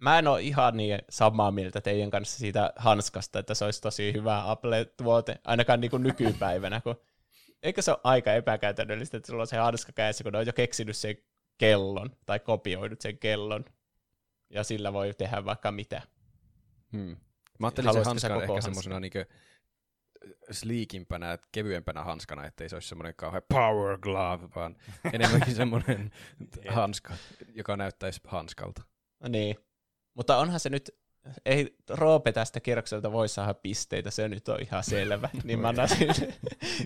Mä 0.01 0.19
en 0.19 0.27
ole 0.27 0.41
ihan 0.41 0.77
niin 0.77 0.99
samaa 1.09 1.51
mieltä 1.51 1.81
teidän 1.81 2.09
kanssa 2.09 2.39
siitä 2.39 2.73
hanskasta, 2.75 3.39
että 3.39 3.53
se 3.53 3.65
olisi 3.65 3.81
tosi 3.81 4.13
hyvä 4.13 4.51
Apple-tuote, 4.51 5.39
ainakaan 5.43 5.81
niin 5.81 5.91
kuin 5.91 6.03
nykypäivänä, 6.03 6.81
kun 6.81 7.01
eikö 7.63 7.81
se 7.81 7.91
ole 7.91 7.99
aika 8.03 8.33
epäkäytännöllistä, 8.33 9.17
että 9.17 9.27
sulla 9.27 9.43
on 9.43 9.47
se 9.47 9.57
hanska 9.57 9.91
kädessä, 9.91 10.23
kun 10.23 10.33
ne 10.33 10.39
on 10.39 10.45
jo 10.45 10.53
keksinyt 10.53 10.97
sen 10.97 11.17
kellon, 11.57 12.09
tai 12.25 12.39
kopioinut 12.39 13.01
sen 13.01 13.17
kellon, 13.17 13.65
ja 14.49 14.63
sillä 14.63 14.93
voi 14.93 15.13
tehdä 15.13 15.45
vaikka 15.45 15.71
mitä. 15.71 16.01
Hmm. 16.91 17.17
Mä 17.59 17.67
ajattelin 17.67 17.93
se 17.93 18.03
hanska 18.03 18.35
on 18.35 18.43
ehkä 18.43 18.61
semmoisena 18.61 18.99
niin 18.99 19.11
sliikimpänä, 20.51 21.37
kevyempänä 21.51 22.03
hanskana, 22.03 22.45
ettei 22.45 22.69
se 22.69 22.75
olisi 22.75 22.87
semmoinen 22.87 23.15
kauhean 23.15 23.43
power 23.49 23.97
glove, 23.97 24.47
vaan 24.55 24.75
enemmänkin 25.13 25.55
semmoinen 25.55 26.11
hanska, 26.69 27.13
joka 27.53 27.77
näyttäisi 27.77 28.21
hanskalta. 28.27 28.81
No 29.19 29.29
niin, 29.29 29.55
mutta 30.13 30.37
onhan 30.37 30.59
se 30.59 30.69
nyt 30.69 30.91
ei 31.45 31.75
Roope 31.89 32.31
tästä 32.31 32.59
kierrokselta 32.59 33.11
voi 33.11 33.29
saada 33.29 33.53
pisteitä, 33.53 34.11
se 34.11 34.27
nyt 34.27 34.49
on 34.49 34.61
ihan 34.61 34.83
selvä. 34.83 35.29
niin 35.43 35.59
mä 35.59 35.69
annan 35.69 35.89
sille 35.89 36.33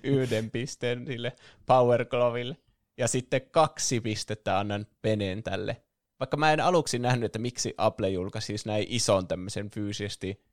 yhden 0.04 0.52
pisteen 0.52 1.06
sille 1.06 1.34
Power 1.66 2.06
Gloville. 2.06 2.58
Ja 2.98 3.08
sitten 3.08 3.42
kaksi 3.52 4.02
pistettä 4.02 4.60
annan 4.60 4.88
Penen 5.02 5.44
tälle. 5.44 5.82
Vaikka 6.20 6.38
mä 6.38 6.54
en 6.54 6.60
aluksi 6.60 7.00
nähnyt, 7.00 7.26
että 7.26 7.40
miksi 7.40 7.74
Apple 7.78 8.10
julkaisi 8.10 8.46
siis 8.46 8.66
näin 8.66 8.86
ison 8.90 9.28
tämmöisen 9.28 9.70
fyysisesti 9.70 10.44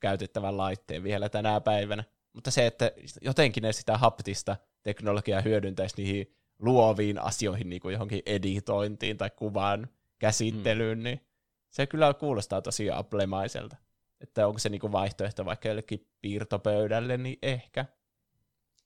käytettävän 0.00 0.56
laitteen 0.56 1.02
vielä 1.02 1.28
tänä 1.28 1.60
päivänä. 1.60 2.04
Mutta 2.32 2.50
se, 2.50 2.66
että 2.66 2.92
jotenkin 3.20 3.62
ne 3.62 3.72
sitä 3.72 3.98
haptista 3.98 4.56
teknologiaa 4.82 5.40
hyödyntäisi 5.40 5.94
niihin 5.96 6.34
luoviin 6.58 7.18
asioihin, 7.18 7.68
niin 7.68 7.80
kuin 7.80 7.92
johonkin 7.92 8.22
editointiin 8.26 9.16
tai 9.16 9.30
kuvan 9.36 9.88
käsittelyyn, 10.18 10.98
hmm. 10.98 11.04
niin 11.04 11.20
se 11.68 11.86
kyllä 11.86 12.14
kuulostaa 12.14 12.62
tosi 12.62 12.90
Apple-maiselta. 12.90 13.76
Että 14.20 14.46
onko 14.46 14.58
se 14.58 14.68
niinku 14.68 14.92
vaihtoehto 14.92 15.44
vaikka 15.44 15.68
jollekin 15.68 16.08
piirtopöydälle, 16.20 17.16
niin 17.16 17.38
ehkä. 17.42 17.84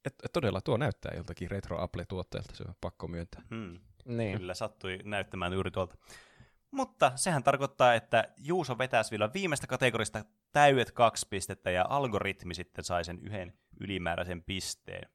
Et, 0.05 0.15
et 0.25 0.33
todella 0.33 0.61
tuo 0.61 0.77
näyttää 0.77 1.13
joltakin 1.17 1.51
retro 1.51 1.83
Apple-tuotteelta, 1.83 2.57
se 2.57 2.65
on 2.69 2.75
pakko 2.81 3.09
myöntää. 3.09 3.43
Hmm. 3.51 3.79
Niin. 4.05 4.39
Kyllä 4.39 4.55
sattui 4.55 4.99
näyttämään 5.05 5.53
juuri 5.53 5.71
tuolta. 5.71 5.97
Mutta 6.71 7.13
sehän 7.17 7.43
tarkoittaa, 7.43 7.95
että 7.95 8.29
Juuso 8.37 8.79
vetäisi 8.79 9.11
vielä 9.11 9.31
viimeistä 9.35 9.67
kategorista 9.67 10.25
täydet 10.53 10.91
kaksi 10.91 11.27
pistettä 11.31 11.71
ja 11.71 11.87
algoritmi 11.89 12.55
sitten 12.55 12.85
sai 12.85 13.05
sen 13.05 13.19
yhden 13.19 13.53
ylimääräisen 13.81 14.43
pisteen. 14.43 15.11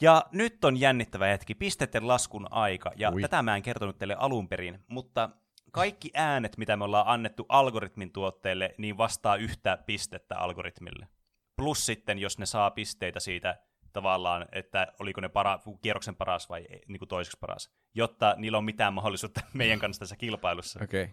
Ja 0.00 0.26
nyt 0.32 0.64
on 0.64 0.80
jännittävä 0.80 1.26
hetki, 1.26 1.54
pisteiden 1.54 2.08
laskun 2.08 2.46
aika, 2.50 2.92
ja 2.96 3.12
Ui. 3.12 3.22
tätä 3.22 3.42
mä 3.42 3.56
en 3.56 3.62
kertonut 3.62 3.98
teille 3.98 4.16
alun 4.18 4.48
perin, 4.48 4.84
mutta 4.88 5.30
kaikki 5.72 6.10
äänet, 6.14 6.56
mitä 6.56 6.76
me 6.76 6.84
ollaan 6.84 7.08
annettu 7.08 7.46
algoritmin 7.48 8.12
tuotteelle, 8.12 8.74
niin 8.78 8.98
vastaa 8.98 9.36
yhtä 9.36 9.78
pistettä 9.86 10.38
algoritmille. 10.38 11.08
Plus 11.56 11.86
sitten, 11.86 12.18
jos 12.18 12.38
ne 12.38 12.46
saa 12.46 12.70
pisteitä 12.70 13.20
siitä 13.20 13.58
tavallaan, 13.92 14.46
että 14.52 14.92
oliko 14.98 15.20
ne 15.20 15.28
para, 15.28 15.58
kierroksen 15.82 16.16
paras 16.16 16.48
vai 16.48 16.66
niin 16.88 16.98
kuin 16.98 17.08
toiseksi 17.08 17.38
paras, 17.40 17.70
jotta 17.94 18.34
niillä 18.38 18.58
on 18.58 18.64
mitään 18.64 18.94
mahdollisuutta 18.94 19.40
meidän 19.54 19.78
kanssa 19.78 20.00
tässä 20.00 20.16
kilpailussa. 20.16 20.80
Okay. 20.84 21.08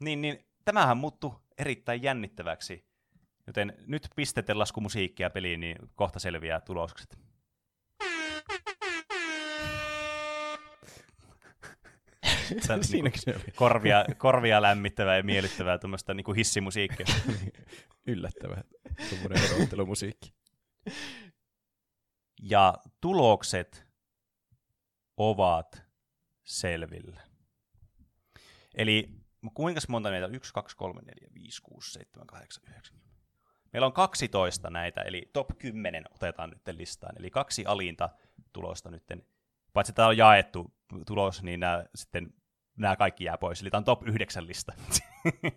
Niin, 0.00 0.20
niin 0.20 0.46
tämähän 0.64 0.96
muuttui 0.96 1.40
erittäin 1.58 2.02
jännittäväksi. 2.02 2.90
Joten 3.46 3.76
nyt 3.86 4.08
pisteiden 4.16 4.58
lasku 4.58 4.80
musiikkia 4.80 5.30
peliin, 5.30 5.60
niin 5.60 5.76
kohta 5.94 6.18
selviää 6.18 6.60
tulokset. 6.60 7.29
niin 12.92 13.12
korvia, 13.54 14.04
korvia 14.18 14.62
lämmittävää 14.62 15.16
ja 15.16 15.22
miellyttävää 15.22 15.78
tuommoista 15.78 16.14
niin 16.14 16.34
hissimusiikkia. 16.36 17.06
Yllättävää, 18.06 18.62
tuommoinen 19.08 19.54
odottelumusiikki. 19.56 20.32
Ja 22.42 22.74
tulokset 23.00 23.86
ovat 25.16 25.82
selvillä. 26.44 27.20
Eli 28.74 29.08
kuinka 29.54 29.80
monta 29.88 30.08
on? 30.08 30.34
1, 30.34 30.54
2, 30.54 30.76
3, 30.76 31.00
4, 31.02 31.28
5, 31.34 31.62
6, 31.62 31.92
7, 31.92 32.26
8, 32.26 32.64
9. 32.68 33.00
Meillä 33.72 33.86
on 33.86 33.92
12 33.92 34.70
näitä, 34.70 35.02
eli 35.02 35.30
top 35.32 35.58
10 35.58 36.04
otetaan 36.14 36.50
nyt 36.50 36.76
listaan. 36.76 37.14
Eli 37.18 37.30
kaksi 37.30 37.66
alinta 37.66 38.08
tulosta 38.52 38.90
nyt. 38.90 39.04
Paitsi 39.72 39.92
tämä 39.92 40.08
on 40.08 40.16
jaettu 40.16 40.74
tulos, 41.06 41.42
niin 41.42 41.60
nämä 41.60 41.84
sitten 41.94 42.34
nämä 42.80 42.96
kaikki 42.96 43.24
jää 43.24 43.38
pois. 43.38 43.62
Eli 43.62 43.70
tämä 43.70 43.78
on 43.78 43.84
top 43.84 44.08
9 44.08 44.46
lista. 44.46 44.72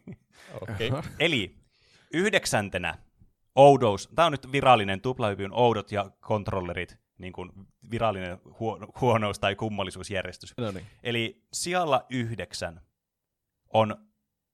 okay. 0.62 0.92
Eli 1.20 1.56
yhdeksäntenä 2.14 2.98
oudous. 3.56 4.10
Tämä 4.16 4.26
on 4.26 4.32
nyt 4.32 4.52
virallinen 4.52 5.02
tuplahypyn 5.02 5.54
oudot 5.54 5.92
ja 5.92 6.12
kontrollerit 6.20 6.98
niin 7.18 7.34
kuin 7.34 7.52
virallinen 7.92 8.38
huono, 8.60 8.88
huonous- 9.02 9.40
tai 9.40 9.56
kummallisuusjärjestys. 9.56 10.54
No 10.58 10.72
niin. 10.72 10.86
Eli 11.04 11.46
sijalla 11.54 12.06
yhdeksän 12.10 12.82
on 13.74 14.08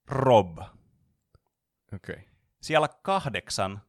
Rob. 0.08 0.58
Okei. 0.60 2.16
Okay. 2.16 2.24
Siellä 2.62 2.88
kahdeksan 2.88 3.82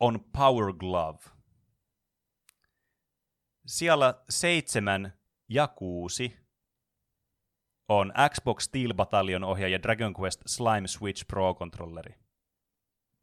on 0.00 0.24
Power 0.32 0.72
Glove. 0.72 1.18
Siellä 3.66 4.14
seitsemän 4.30 5.12
ja 5.48 5.68
kuusi 5.68 6.41
on 7.98 8.12
Xbox 8.34 8.62
Steel 8.64 8.94
Battalion 8.94 9.44
ohjaaja 9.44 9.82
Dragon 9.82 10.14
Quest 10.20 10.42
Slime 10.46 10.88
Switch 10.88 11.26
Pro-kontrolleri. 11.26 12.14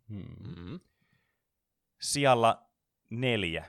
Hmm. 0.10 0.58
Mm. 0.58 0.80
Sijalla 2.02 2.70
neljä 3.10 3.66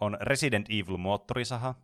on 0.00 0.18
Resident 0.20 0.66
Evil 0.70 0.96
moottorisaha. 0.96 1.74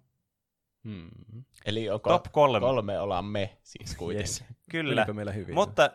Hmm. 0.84 1.44
Eli 1.64 1.90
onko 1.90 2.10
Top 2.10 2.32
kolme. 2.32 2.60
kolme 2.60 3.00
ollaan 3.00 3.24
me 3.24 3.58
siis 3.62 3.96
kuitenkin. 3.96 4.30
Yes. 4.30 4.44
Kyllä, 4.70 5.06
meillä 5.12 5.32
hyvin. 5.32 5.54
mutta, 5.54 5.90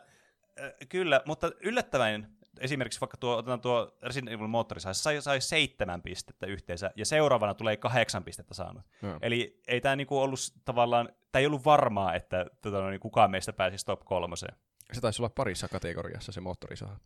äh, 0.60 0.72
kyllä, 0.90 1.22
mutta 1.26 1.52
yllättävän 1.62 2.38
esimerkiksi 2.60 3.02
vaikka 3.02 3.18
tuo, 3.18 3.38
otetaan 3.38 3.62
tuo 3.62 3.98
Resident 4.02 4.34
Evil 4.34 4.48
moottorisaha, 4.48 4.94
se 4.94 5.02
sai, 5.02 5.22
sai 5.22 5.42
seitsemän 5.42 6.02
pistettä 6.02 6.46
yhteensä, 6.46 6.92
ja 6.96 7.06
seuraavana 7.06 7.54
tulee 7.54 7.78
kahdeksan 7.78 8.24
pistettä 8.24 8.54
saanut. 8.54 8.84
No. 9.02 9.20
Eli 9.22 9.62
ei 9.68 9.82
tämä 9.82 9.96
niinku 9.96 10.20
ollut 10.20 10.40
tavallaan, 10.66 11.10
tämä 11.32 11.40
ei 11.40 11.46
ollut 11.46 11.66
varmaa, 11.66 12.14
että 12.16 12.46
tota, 12.62 12.82
no, 12.82 12.90
niin 12.90 13.00
kukaan 13.00 13.32
meistä 13.32 13.54
pääsisi 13.54 13.86
top 13.86 14.00
kolmoseen. 14.06 14.56
Se 14.94 15.02
taisi 15.02 15.22
olla 15.22 15.30
parissa 15.36 15.68
kategoriassa 15.68 16.32
se 16.32 16.42
moottorisaha. 16.42 17.00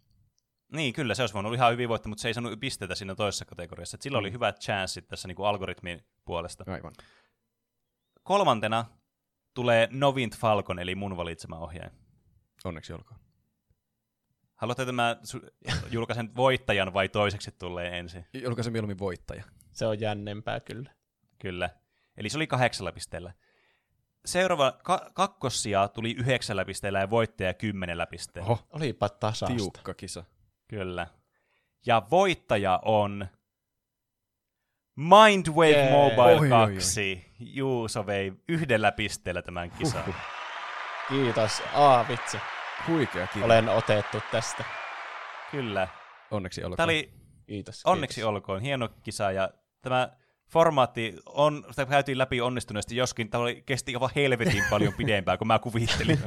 Niin, 0.74 0.94
kyllä, 0.94 1.16
se 1.16 1.24
olisi 1.24 1.34
voinut 1.34 1.50
olla 1.50 1.56
ihan 1.58 1.72
hyvin 1.72 1.90
voittaa, 1.90 2.10
mutta 2.10 2.22
se 2.22 2.28
ei 2.28 2.34
saanut 2.34 2.60
pisteitä 2.60 2.96
siinä 2.96 3.16
toisessa 3.16 3.46
kategoriassa. 3.46 3.96
Et 3.98 4.02
sillä 4.02 4.18
oli 4.18 4.30
Mm. 4.30 4.34
hyvät 4.34 4.60
chanssit 4.60 5.08
tässä 5.08 5.28
niinku 5.28 5.44
algoritmin 5.44 6.02
puolesta. 6.26 6.64
Aivan. 6.68 6.94
Kolmantena 8.24 8.86
tulee 9.54 9.88
Novint 9.92 10.38
Falcon, 10.38 10.80
eli 10.80 10.96
mun 10.96 11.18
valitsema 11.18 11.60
ohjaaja. 11.60 11.92
Onneksi 12.66 12.94
olkoon. 12.94 13.20
Haluatte 14.58 14.84
että 14.84 14.92
mä 14.92 15.16
su- 15.24 15.72
julkaisen 15.92 16.36
voittajan 16.36 16.94
vai 16.94 17.10
toiseksi 17.10 17.52
tulee 17.52 18.00
ensin? 18.00 18.26
Julkaisen 18.34 18.74
mieluummin 18.74 19.00
voittaja. 19.00 19.44
Se 19.72 19.86
on 19.86 20.00
jännempää 20.00 20.60
kyllä. 20.60 20.92
Kyllä. 21.40 21.70
Eli 22.18 22.30
se 22.30 22.38
oli 22.38 22.48
kahdeksalla 22.48 22.92
pisteellä. 22.92 23.34
Seuraava 24.26 24.72
ka- 24.84 25.10
kakkossija 25.14 25.88
tuli 25.88 26.12
yhdeksällä 26.12 26.66
pisteellä 26.66 27.00
ja 27.00 27.10
voittaja 27.10 27.54
kymmenellä 27.54 28.08
pisteellä. 28.08 28.50
Oho, 28.52 28.68
Olipa 28.70 29.10
tasasta. 29.10 29.56
tiukka 29.56 29.94
kisa. 29.94 30.24
Kyllä. 30.68 31.08
Ja 31.86 32.02
voittaja 32.12 32.80
on 32.86 33.28
Mindwave 34.96 35.70
Jee. 35.72 35.92
Mobile 35.92 36.40
Oi, 36.40 36.40
oi, 36.40 36.50
2. 36.50 37.26
Juuso 37.40 38.06
vei 38.06 38.34
yhdellä 38.50 38.92
pisteellä 38.92 39.42
tämän 39.42 39.72
kisan. 39.72 40.06
Huhhuh. 40.06 40.22
Kiitos. 41.10 41.62
Aa, 41.74 42.08
vitsi. 42.08 42.38
Huikea 42.88 43.28
kisa. 43.28 43.46
Olen 43.46 43.70
otettu 43.70 44.22
tästä. 44.32 44.64
Kyllä. 45.52 45.88
Onneksi 46.32 46.64
olkoon. 46.64 46.78
Tämä 46.78 46.86
oli 46.86 47.14
Kiitos. 47.48 47.86
onneksi 47.86 48.16
kiitos. 48.16 48.30
olkoon 48.30 48.62
hieno 48.62 48.90
kisa 49.04 49.32
ja 49.32 49.50
tämä 49.82 50.10
formaatti 50.50 51.16
on, 51.26 51.66
sitä 51.70 51.86
käytiin 51.86 52.18
läpi 52.18 52.42
onnistuneesti, 52.42 52.96
joskin 52.96 53.30
tämä 53.30 53.42
oli, 53.42 53.64
kesti 53.66 53.96
aivan 53.96 54.10
helvetin 54.16 54.64
paljon 54.70 54.94
pidempään 54.94 55.38
kuin 55.38 55.48
mä 55.48 55.60
kuvittelin. 55.60 56.20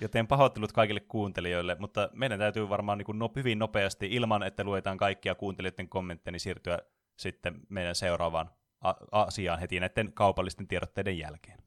Joten 0.00 0.26
pahoittelut 0.26 0.72
kaikille 0.72 1.00
kuuntelijoille, 1.00 1.76
mutta 1.78 2.10
meidän 2.12 2.38
täytyy 2.38 2.68
varmaan 2.68 2.98
niin 2.98 3.18
no, 3.18 3.32
hyvin 3.36 3.58
nopeasti, 3.58 4.06
ilman 4.10 4.42
että 4.42 4.64
luetaan 4.64 4.96
kaikkia 4.96 5.34
kuuntelijoiden 5.34 5.88
kommentteja, 5.88 6.32
niin 6.32 6.40
siirtyä 6.40 6.78
sitten 7.18 7.60
meidän 7.68 7.94
seuraavaan 7.94 8.50
a- 8.80 8.94
asiaan 9.12 9.58
heti 9.60 9.80
näiden 9.80 10.12
kaupallisten 10.12 10.68
tiedotteiden 10.68 11.18
jälkeen. 11.18 11.58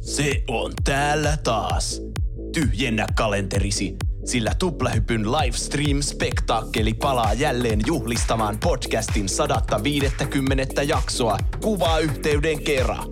Se 0.00 0.42
on 0.48 0.72
täällä 0.84 1.36
taas. 1.44 2.02
Tyhjennä 2.52 3.06
kalenterisi, 3.16 3.96
sillä 4.24 4.54
Tuplahypyn 4.58 5.24
livestream-spektaakkeli 5.26 6.94
palaa 6.94 7.32
jälleen 7.34 7.80
juhlistamaan 7.86 8.58
podcastin 8.58 9.28
150 9.28 10.82
jaksoa 10.82 11.38
kuvayhteyden 11.62 12.62
kerran. 12.62 13.04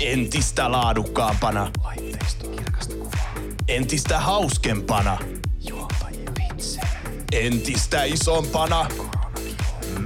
Entistä 0.00 0.72
laadukkaampana. 0.72 1.70
Laitteisto 1.84 2.48
kirkasta 2.48 2.94
kuvaa. 2.94 3.34
Entistä 3.68 4.18
hauskempana. 4.18 5.18
Entistä 7.32 8.04
isompana. 8.04 8.86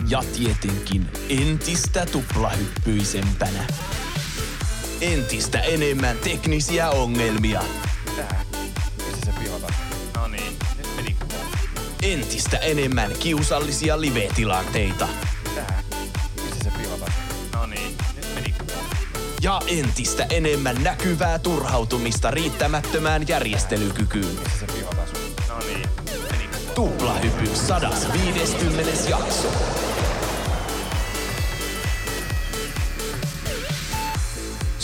Ja 0.08 0.22
tietenkin 0.36 1.08
entistä 1.28 2.06
tuplahyppyisempänä 2.06 3.66
entistä 5.00 5.60
enemmän 5.60 6.18
teknisiä 6.18 6.90
ongelmia, 6.90 7.62
Missä 9.06 9.32
se? 9.66 9.74
No 10.16 10.28
niin, 10.28 10.56
nyt 10.76 10.96
meni 10.96 11.16
entistä 12.02 12.58
enemmän 12.58 13.12
kiusallisia 13.18 14.00
live-tilanteita 14.00 15.08
Missä 16.44 16.70
se? 16.70 17.12
No 17.54 17.66
niin, 17.66 17.96
nyt 18.16 18.34
meni 18.34 18.54
ja 19.42 19.60
entistä 19.66 20.26
enemmän 20.30 20.82
näkyvää 20.82 21.38
turhautumista 21.38 22.30
riittämättömään 22.30 23.28
järjestelykykyyn. 23.28 24.26
Missä 24.26 24.58
se 24.58 24.66
pilata 24.66 25.06
sun? 25.06 25.20
No 25.48 25.58
niin, 25.58 25.88
nyt 26.12 26.30
meni 26.30 26.48
Tuplahypyn 26.74 27.56
150. 27.56 29.10
jakso. 29.10 29.52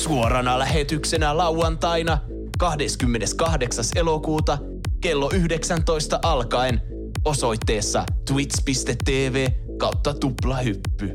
Suorana 0.02 0.58
lähetyksenä 0.58 1.36
lauantaina 1.36 2.18
28. 2.58 3.84
elokuuta 3.94 4.58
kello 5.00 5.30
19 5.34 6.18
alkaen 6.22 6.80
osoitteessa 7.24 8.04
twitch.tv 8.28 9.48
kautta 9.78 10.14
tuplahyppy. 10.14 11.12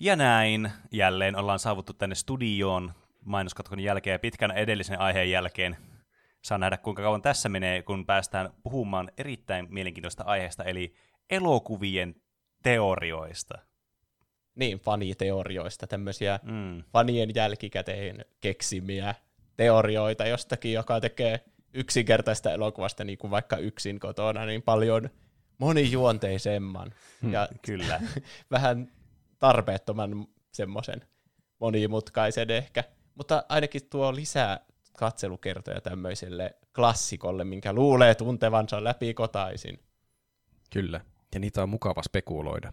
Ja 0.00 0.16
näin 0.16 0.70
jälleen 0.90 1.36
ollaan 1.36 1.58
saavuttu 1.58 1.92
tänne 1.92 2.14
studioon 2.14 2.92
mainoskatkon 3.24 3.80
jälkeen 3.80 4.14
ja 4.14 4.18
pitkän 4.18 4.50
edellisen 4.50 5.00
aiheen 5.00 5.30
jälkeen. 5.30 5.91
Saa 6.42 6.58
nähdä, 6.58 6.76
kuinka 6.76 7.02
kauan 7.02 7.22
tässä 7.22 7.48
menee, 7.48 7.82
kun 7.82 8.06
päästään 8.06 8.50
puhumaan 8.62 9.10
erittäin 9.18 9.66
mielenkiintoista 9.70 10.24
aiheesta, 10.24 10.64
eli 10.64 10.94
elokuvien 11.30 12.14
teorioista. 12.62 13.58
Niin, 14.54 14.78
faniteorioista, 14.78 15.86
tämmöisiä 15.86 16.40
Mm. 16.42 16.82
fanien 16.92 17.30
jälkikäteen 17.34 18.24
keksimiä 18.40 19.14
teorioita 19.56 20.26
jostakin, 20.26 20.72
joka 20.72 21.00
tekee 21.00 21.40
yksinkertaista 21.74 22.52
elokuvasta, 22.52 23.04
niin 23.04 23.18
kuin 23.18 23.30
vaikka 23.30 23.56
yksin 23.56 24.00
kotona, 24.00 24.46
niin 24.46 24.62
paljon 24.62 25.10
monijuonteisemman 25.58 26.94
ja 27.30 27.48
Kyllä. 27.66 28.00
vähän 28.50 28.92
tarpeettoman 29.38 30.26
semmoisen 30.52 31.00
monimutkaisen 31.58 32.50
ehkä. 32.50 32.84
Mutta 33.14 33.44
ainakin 33.48 33.88
tuo 33.90 34.14
lisää 34.14 34.60
katselukertoja 35.02 35.80
tämmöiselle 35.80 36.56
klassikolle, 36.74 37.44
minkä 37.44 37.72
luulee 37.72 38.14
tuntevansa 38.14 38.84
läpikotaisin. 38.84 39.78
Kyllä. 40.70 41.00
Ja 41.34 41.40
niitä 41.40 41.62
on 41.62 41.68
mukava 41.68 42.02
spekuloida. 42.02 42.72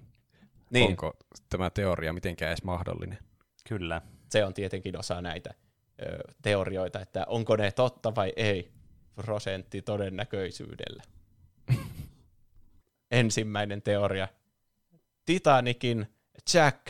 Niin, 0.70 0.90
Onko 0.90 1.18
tämä 1.50 1.70
teoria 1.70 2.14
mitenkään 2.14 2.50
edes 2.50 2.64
mahdollinen? 2.64 3.18
Kyllä. 3.70 4.02
se 4.30 4.46
on 4.46 4.54
tietenkin 4.54 5.00
osa 5.00 5.22
näitä 5.22 5.54
ö, 6.02 6.20
teorioita, 6.42 7.00
että 7.00 7.26
onko 7.28 7.56
ne 7.56 7.72
totta 7.72 8.16
vai 8.16 8.34
ei 8.36 8.72
prosentti 9.16 9.82
todennäköisyydellä. 9.82 11.04
Ensimmäinen 13.12 13.82
teoria. 13.82 14.28
Titanikin 15.26 16.08
Jack 16.54 16.88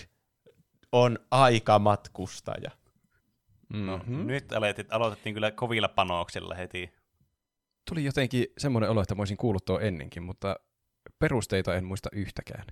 on 0.92 1.20
aikamatkustaja. 1.32 2.72
No, 3.74 3.98
Mm-hmm. 3.98 4.28
Nyt 4.28 4.54
aloitettiin, 4.54 4.94
aloitettiin 4.94 5.34
kyllä 5.34 5.52
kovilla 5.52 5.88
panoksilla 5.88 6.56
heti. 6.56 6.94
Tuli 7.90 8.04
jotenkin 8.04 8.48
semmoinen 8.58 8.90
olo, 8.90 9.02
että 9.02 9.16
mä 9.16 9.22
olisin 9.22 9.38
kuullut 9.38 9.66
tuo 9.66 9.80
ennenkin, 9.80 10.24
mutta 10.24 10.56
perusteita 11.20 11.76
en 11.76 11.86
muista 11.86 12.10
yhtäkään. 12.14 12.66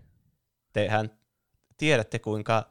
Tehän 0.74 1.12
tiedätte, 1.78 2.20
kuinka 2.20 2.70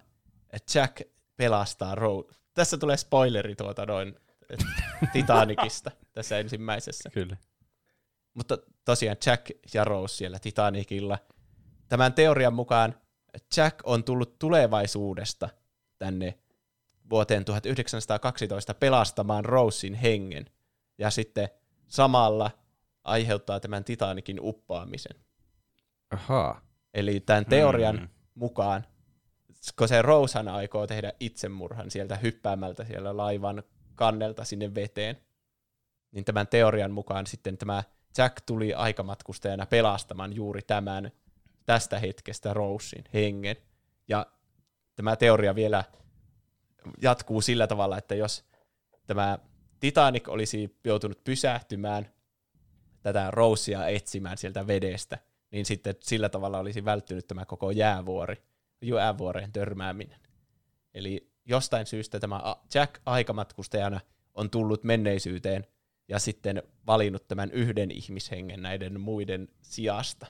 Jack 0.74 1.00
pelastaa 1.36 1.94
Rose. 1.94 2.28
Tässä 2.54 2.78
tulee 2.78 2.96
spoileri 2.96 3.54
tuota 3.54 3.86
noin 3.86 4.14
Titanicista 5.12 5.90
tässä 6.12 6.38
ensimmäisessä. 6.38 7.10
Kyllä. 7.10 7.36
Mutta 8.34 8.58
tosiaan 8.84 9.16
Jack 9.26 9.50
ja 9.74 9.84
Rose 9.84 10.16
siellä 10.16 10.38
Titanicilla. 10.38 11.18
Tämän 11.88 12.12
teorian 12.12 12.54
mukaan 12.54 12.94
Jack 13.56 13.80
on 13.84 14.04
tullut 14.04 14.38
tulevaisuudesta 14.38 15.48
tänne 15.98 16.38
vuoteen 17.10 17.44
1912 17.44 18.74
pelastamaan 18.74 19.44
Rosein 19.44 19.94
hengen. 19.94 20.46
Ja 20.98 21.10
sitten 21.10 21.48
samalla 21.88 22.50
aiheuttaa 23.04 23.60
tämän 23.60 23.84
Titanikin 23.84 24.38
uppaamisen. 24.40 25.16
Ahaa. 26.10 26.60
Eli 26.94 27.20
tämän 27.20 27.46
teorian 27.46 27.98
Hmm. 27.98 28.08
mukaan, 28.34 28.86
kun 29.78 29.88
se 29.88 30.02
Rosehan 30.02 30.48
aikoo 30.48 30.86
tehdä 30.86 31.12
itsemurhan 31.20 31.90
sieltä 31.90 32.16
hyppäämältä 32.16 32.84
siellä 32.84 33.16
laivan 33.16 33.62
kannelta 33.94 34.44
sinne 34.44 34.74
veteen, 34.74 35.20
niin 36.12 36.24
tämän 36.24 36.46
teorian 36.46 36.90
mukaan 36.90 37.26
sitten 37.26 37.58
tämä 37.58 37.84
Jack 38.18 38.36
tuli 38.46 38.74
aikamatkustajana 38.74 39.66
pelastamaan 39.66 40.32
juuri 40.32 40.62
tämän 40.62 41.10
tästä 41.66 41.98
hetkestä 41.98 42.54
Rosein 42.54 43.04
hengen. 43.14 43.56
Ja 44.08 44.26
tämä 44.96 45.16
teoria 45.16 45.54
vielä 45.54 45.84
jatkuu 47.02 47.40
sillä 47.40 47.66
tavalla, 47.66 47.98
että 47.98 48.14
jos 48.14 48.44
tämä 49.06 49.38
Titanic 49.80 50.28
olisi 50.28 50.78
joutunut 50.84 51.24
pysähtymään 51.24 52.10
tätä 53.02 53.30
Rosea 53.30 53.86
etsimään 53.86 54.38
sieltä 54.38 54.66
vedestä, 54.66 55.18
niin 55.50 55.66
sitten 55.66 55.94
sillä 56.00 56.28
tavalla 56.28 56.58
olisi 56.58 56.84
välttynyt 56.84 57.26
tämä 57.26 57.44
koko 57.44 57.70
jäävuori, 57.70 58.42
jäävuoreen 58.82 59.52
törmääminen. 59.52 60.20
Eli 60.94 61.30
jostain 61.44 61.86
syystä 61.86 62.20
tämä 62.20 62.56
Jack 62.74 63.00
aikamatkustajana 63.06 64.00
on 64.34 64.50
tullut 64.50 64.84
menneisyyteen 64.84 65.66
ja 66.08 66.18
sitten 66.18 66.62
valinnut 66.86 67.28
tämän 67.28 67.50
yhden 67.50 67.90
ihmishengen 67.90 68.62
näiden 68.62 69.00
muiden 69.00 69.48
sijasta, 69.62 70.26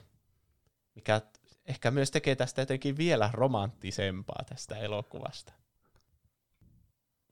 mikä 0.95 1.21
ehkä 1.65 1.91
myös 1.91 2.11
tekee 2.11 2.35
tästä 2.35 2.61
jotenkin 2.61 2.97
vielä 2.97 3.29
romanttisempaa 3.33 4.43
tästä 4.49 4.77
elokuvasta. 4.77 5.53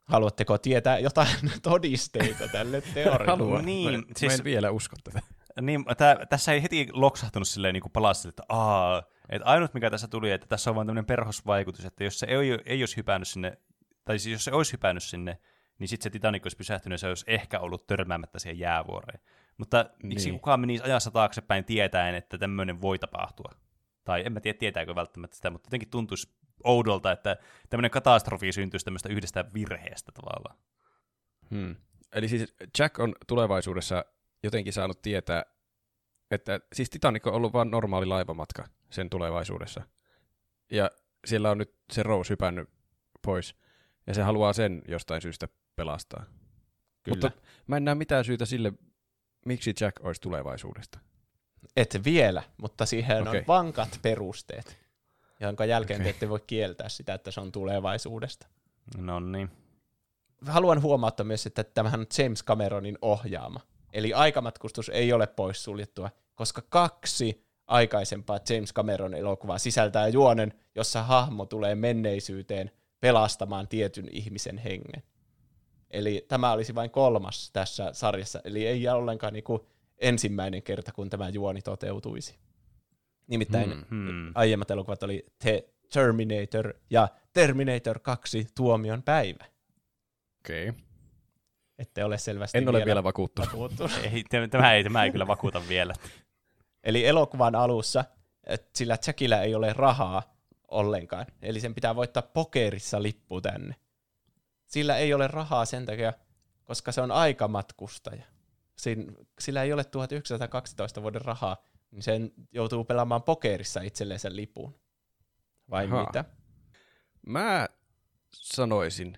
Haluatteko 0.05 0.57
tietää 0.57 0.99
jotain 0.99 1.27
todisteita 1.61 2.47
tälle 2.47 2.81
teorialle? 2.81 3.25
Haluan. 3.25 3.65
Niin, 3.65 3.99
mä, 3.99 4.05
siis- 4.17 4.31
mä 4.33 4.37
en 4.37 4.43
vielä 4.43 4.71
usko 4.71 4.95
tätä. 5.03 5.21
Niin, 5.61 5.85
tää, 5.97 6.25
tässä 6.29 6.53
ei 6.53 6.63
heti 6.63 6.87
loksahtunut 6.91 7.47
silleen 7.47 7.73
niin 7.73 7.83
palasi, 7.93 8.27
että 8.27 8.43
aa, 8.49 9.03
että 9.29 9.45
ainut 9.47 9.73
mikä 9.73 9.89
tässä 9.89 10.07
tuli, 10.07 10.31
että 10.31 10.47
tässä 10.47 10.69
on 10.69 10.75
vain 10.75 10.87
tämmöinen 10.87 11.05
perhosvaikutus, 11.05 11.85
että 11.85 12.03
jos 12.03 12.19
se 12.19 12.25
ei, 12.29 12.59
ei 12.65 12.81
olisi 12.81 12.97
hypännyt 12.97 13.27
sinne, 13.27 13.57
tai 14.05 14.19
siis 14.19 14.33
jos 14.33 14.43
se 14.43 14.51
olisi 14.51 14.73
hypännyt 14.73 15.03
sinne, 15.03 15.37
niin 15.79 15.87
sitten 15.87 16.03
se 16.03 16.09
Titanic 16.09 16.45
olisi 16.45 16.57
pysähtynyt 16.57 16.93
ja 16.93 16.97
se 16.97 17.07
olisi 17.07 17.25
ehkä 17.27 17.59
ollut 17.59 17.87
törmäämättä 17.87 18.39
siihen 18.39 18.59
jäävuoreen. 18.59 19.19
Mutta 19.57 19.89
miksi 20.03 20.29
Niin. 20.29 20.39
kukaan 20.39 20.59
menisi 20.59 20.83
ajassa 20.83 21.11
taaksepäin 21.11 21.65
tietäen, 21.65 22.15
että 22.15 22.37
tämmöinen 22.37 22.81
voi 22.81 22.99
tapahtua? 22.99 23.51
Tai 24.03 24.23
en 24.25 24.33
mä 24.33 24.39
tiedä, 24.39 24.57
tietääkö 24.57 24.95
välttämättä 24.95 25.35
sitä, 25.35 25.49
mutta 25.49 25.67
jotenkin 25.67 25.89
tuntuisi 25.89 26.29
oudolta, 26.65 27.11
että 27.11 27.37
tämmöinen 27.69 27.91
katastrofi 27.91 28.51
syntyisi 28.51 28.85
tämmöistä 28.85 29.09
yhdestä 29.09 29.45
virheestä 29.53 30.11
tavallaan. 30.11 30.57
Hmm. 31.51 31.75
Eli 32.13 32.27
siis 32.27 32.55
Jack 32.79 32.99
on 32.99 33.15
tulevaisuudessa 33.27 34.05
jotenkin 34.43 34.73
saanut 34.73 35.01
tietää, 35.01 35.45
että 36.31 36.59
siis 36.73 36.89
Titanic 36.89 37.27
on 37.27 37.33
ollut 37.33 37.53
vain 37.53 37.71
normaali 37.71 38.05
laivamatka 38.05 38.67
sen 38.89 39.09
tulevaisuudessa. 39.09 39.81
Ja 40.71 40.91
siellä 41.25 41.51
on 41.51 41.57
nyt 41.57 41.75
se 41.93 42.03
Rose 42.03 42.29
hypännyt 42.29 42.69
pois. 43.21 43.55
Ja 44.07 44.13
se 44.13 44.21
haluaa 44.21 44.53
sen 44.53 44.81
jostain 44.87 45.21
syystä 45.21 45.47
pelastaa. 45.75 46.25
Kyllä. 47.03 47.15
Mutta 47.15 47.31
mä 47.67 47.77
en 47.77 47.85
näe 47.85 47.95
mitään 47.95 48.25
syytä 48.25 48.45
sille, 48.45 48.73
miksi 49.45 49.73
Jack 49.81 50.05
olisi 50.05 50.21
tulevaisuudesta. 50.21 50.99
Et 51.75 52.01
vielä, 52.03 52.43
mutta 52.61 52.85
siihen 52.85 53.21
okay. 53.21 53.39
On 53.39 53.43
vankat 53.47 53.99
perusteet, 54.01 54.84
jonka 55.39 55.65
jälkeen 55.65 56.01
okay. 56.01 56.03
te 56.05 56.09
ette 56.09 56.29
voi 56.29 56.39
kieltää 56.47 56.89
sitä, 56.89 57.13
että 57.13 57.31
se 57.31 57.41
on 57.41 57.51
tulevaisuudesta. 57.51 58.47
No 58.97 59.19
niin. 59.19 59.49
Haluan 60.47 60.81
huomauttaa 60.81 61.23
myös, 61.23 61.45
että 61.45 61.63
tämähän 61.63 61.99
on 61.99 62.05
James 62.17 62.43
Cameronin 62.43 62.97
ohjaama. 63.01 63.59
Eli 63.93 64.13
aikamatkustus 64.13 64.89
ei 64.89 65.13
ole 65.13 65.27
poissuljettua, 65.27 66.09
koska 66.35 66.61
kaksi 66.69 67.45
aikaisempaa 67.67 68.39
James 68.49 68.73
Cameron 68.73 69.13
elokuvaa 69.13 69.57
sisältää 69.57 70.07
juonen, 70.07 70.53
jossa 70.75 71.03
hahmo 71.03 71.45
tulee 71.45 71.75
menneisyyteen 71.75 72.71
pelastamaan 72.99 73.67
tietyn 73.67 74.07
ihmisen 74.11 74.57
hengen. 74.57 75.03
Eli 75.91 76.25
tämä 76.27 76.51
olisi 76.51 76.75
vain 76.75 76.91
kolmas 76.91 77.51
tässä 77.51 77.93
sarjassa, 77.93 78.41
eli 78.43 78.67
ei 78.67 78.87
ollenkaan 78.87 79.33
niinku 79.33 79.67
ensimmäinen 79.97 80.63
kerta, 80.63 80.91
kun 80.91 81.09
tämä 81.09 81.29
juoni 81.29 81.61
toteutuisi. 81.61 82.35
Nimittäin 83.27 83.71
Hmm. 83.71 83.85
Hmm. 83.89 84.31
aiemmat 84.35 84.71
elokuvat 84.71 85.03
oli 85.03 85.25
The 85.39 85.69
Terminator 85.93 86.73
ja 86.89 87.07
Terminator 87.33 87.99
2 87.99 88.47
Tuomion 88.55 89.03
päivä. 89.03 89.45
Okei. 90.39 90.69
Okay. 90.69 90.81
Ette 91.77 92.05
ole 92.05 92.17
selvästi 92.17 92.57
En 92.57 92.69
ole 92.69 92.85
vielä 92.85 93.03
vakuuttunut. 93.03 93.49
vakuuttunut. 93.51 93.91
Ei, 94.13 94.23
tämä, 94.49 94.73
ei, 94.73 94.83
tämä 94.83 95.03
ei 95.03 95.11
kyllä 95.11 95.27
vakuuta 95.27 95.61
vielä. 95.69 95.93
Eli 96.83 97.05
elokuvan 97.05 97.55
alussa, 97.55 98.05
et 98.43 98.69
sillä 98.75 98.97
Jackillä 99.07 99.41
ei 99.41 99.55
ole 99.55 99.73
rahaa 99.73 100.23
ollenkaan. 100.67 101.25
Eli 101.41 101.59
sen 101.59 101.75
pitää 101.75 101.95
voittaa 101.95 102.23
pokerissa 102.23 103.03
lippu 103.03 103.41
tänne. 103.41 103.75
Sillä 104.65 104.97
ei 104.97 105.13
ole 105.13 105.27
rahaa 105.27 105.65
sen 105.65 105.85
takia, 105.85 106.13
koska 106.63 106.91
se 106.91 107.01
on 107.01 107.11
aikamatkustaja. 107.11 108.23
Sin, 108.75 109.17
sillä 109.39 109.63
ei 109.63 109.73
ole 109.73 109.83
1912 109.83 111.01
vuoden 111.01 111.21
rahaa, 111.21 111.57
niin 111.91 112.03
sen 112.03 112.31
joutuu 112.51 112.83
pelaamaan 112.83 113.23
pokerissa 113.23 113.81
itselleen 113.81 114.19
sen 114.19 114.35
lipun. 114.35 114.79
Vai 115.69 115.85
Ahaa. 115.85 116.05
mitä? 116.05 116.25
Mä 117.27 117.67
sanoisin, 118.33 119.17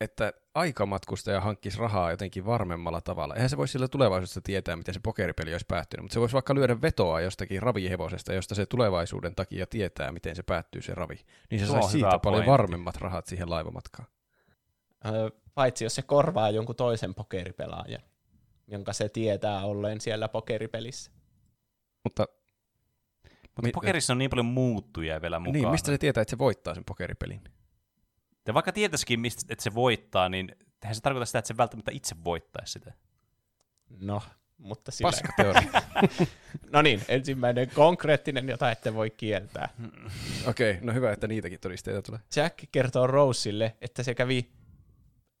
että 0.00 0.32
aikamatkustaja 0.54 1.40
hankkisi 1.40 1.78
rahaa 1.78 2.10
jotenkin 2.10 2.46
varmemmalla 2.46 3.00
tavalla. 3.00 3.34
Eihän 3.34 3.50
se 3.50 3.56
voisi 3.56 3.72
sillä 3.72 3.88
tulevaisuudessa 3.88 4.40
tietää, 4.40 4.76
miten 4.76 4.94
se 4.94 5.00
pokeripeli 5.02 5.52
olisi 5.52 5.66
päättynyt, 5.68 6.04
mutta 6.04 6.14
se 6.14 6.20
voisi 6.20 6.32
vaikka 6.32 6.54
lyödä 6.54 6.82
vetoa 6.82 7.20
jostakin 7.20 7.62
ravihevosesta, 7.62 8.32
josta 8.32 8.54
se 8.54 8.66
tulevaisuuden 8.66 9.34
takia 9.34 9.66
tietää, 9.66 10.12
miten 10.12 10.36
se 10.36 10.42
päättyy 10.42 10.82
se 10.82 10.94
ravi. 10.94 11.20
Niin 11.50 11.60
se 11.60 11.66
Tuo 11.66 11.74
saisi 11.74 11.90
siitä 11.90 12.08
paljon 12.08 12.22
pointti. 12.22 12.50
varmemmat 12.50 12.96
rahat 12.96 13.26
siihen 13.26 13.50
laivamatkaan. 13.50 14.08
Öö, 15.06 15.30
paitsi 15.54 15.84
jos 15.84 15.94
se 15.94 16.02
korvaa 16.02 16.50
jonkun 16.50 16.76
toisen 16.76 17.14
pokeripelaajan, 17.14 18.02
jonka 18.68 18.92
se 18.92 19.08
tietää 19.08 19.64
olleen 19.64 20.00
siellä 20.00 20.28
pokeripelissä. 20.28 21.10
Mutta 22.04 22.26
Mutta 23.44 23.62
Mi- 23.62 23.72
pokerissa 23.72 24.12
on 24.12 24.18
niin 24.18 24.30
paljon 24.30 24.46
muuttuja 24.46 25.22
vielä 25.22 25.38
mukana. 25.38 25.52
niin, 25.52 25.70
mistä 25.70 25.92
se 25.92 25.98
tietää, 25.98 26.22
että 26.22 26.30
se 26.30 26.38
voittaa 26.38 26.74
sen 26.74 26.84
pokeripelin? 26.84 27.40
Ja 28.46 28.54
vaikka 28.54 28.72
tietäisikin, 28.72 29.20
mistä, 29.20 29.42
että 29.48 29.62
se 29.62 29.74
voittaa, 29.74 30.28
niin 30.28 30.56
eihän 30.82 30.94
se 30.94 31.00
tarkoita 31.00 31.26
sitä, 31.26 31.38
että 31.38 31.48
se 31.48 31.56
välttämättä 31.56 31.90
itse 31.94 32.16
voittaisi 32.24 32.72
sitä. 32.72 32.92
No, 34.00 34.22
mutta 34.58 34.92
sillä... 34.92 35.10
Paska 35.10 35.32
teoria. 35.36 35.82
No 36.72 36.82
niin, 36.82 37.02
ensimmäinen 37.08 37.70
konkreettinen, 37.70 38.48
jota 38.48 38.70
ette 38.70 38.94
voi 38.94 39.10
kieltää. 39.10 39.68
Okei, 40.48 40.70
okay, 40.70 40.84
no 40.84 40.92
hyvä, 40.92 41.12
että 41.12 41.26
niitäkin 41.26 41.60
todisteita 41.60 42.02
tulee. 42.02 42.20
Jack 42.36 42.58
kertoo 42.72 43.06
Roselle, 43.06 43.76
että 43.80 44.02
se 44.02 44.14
kävi 44.14 44.50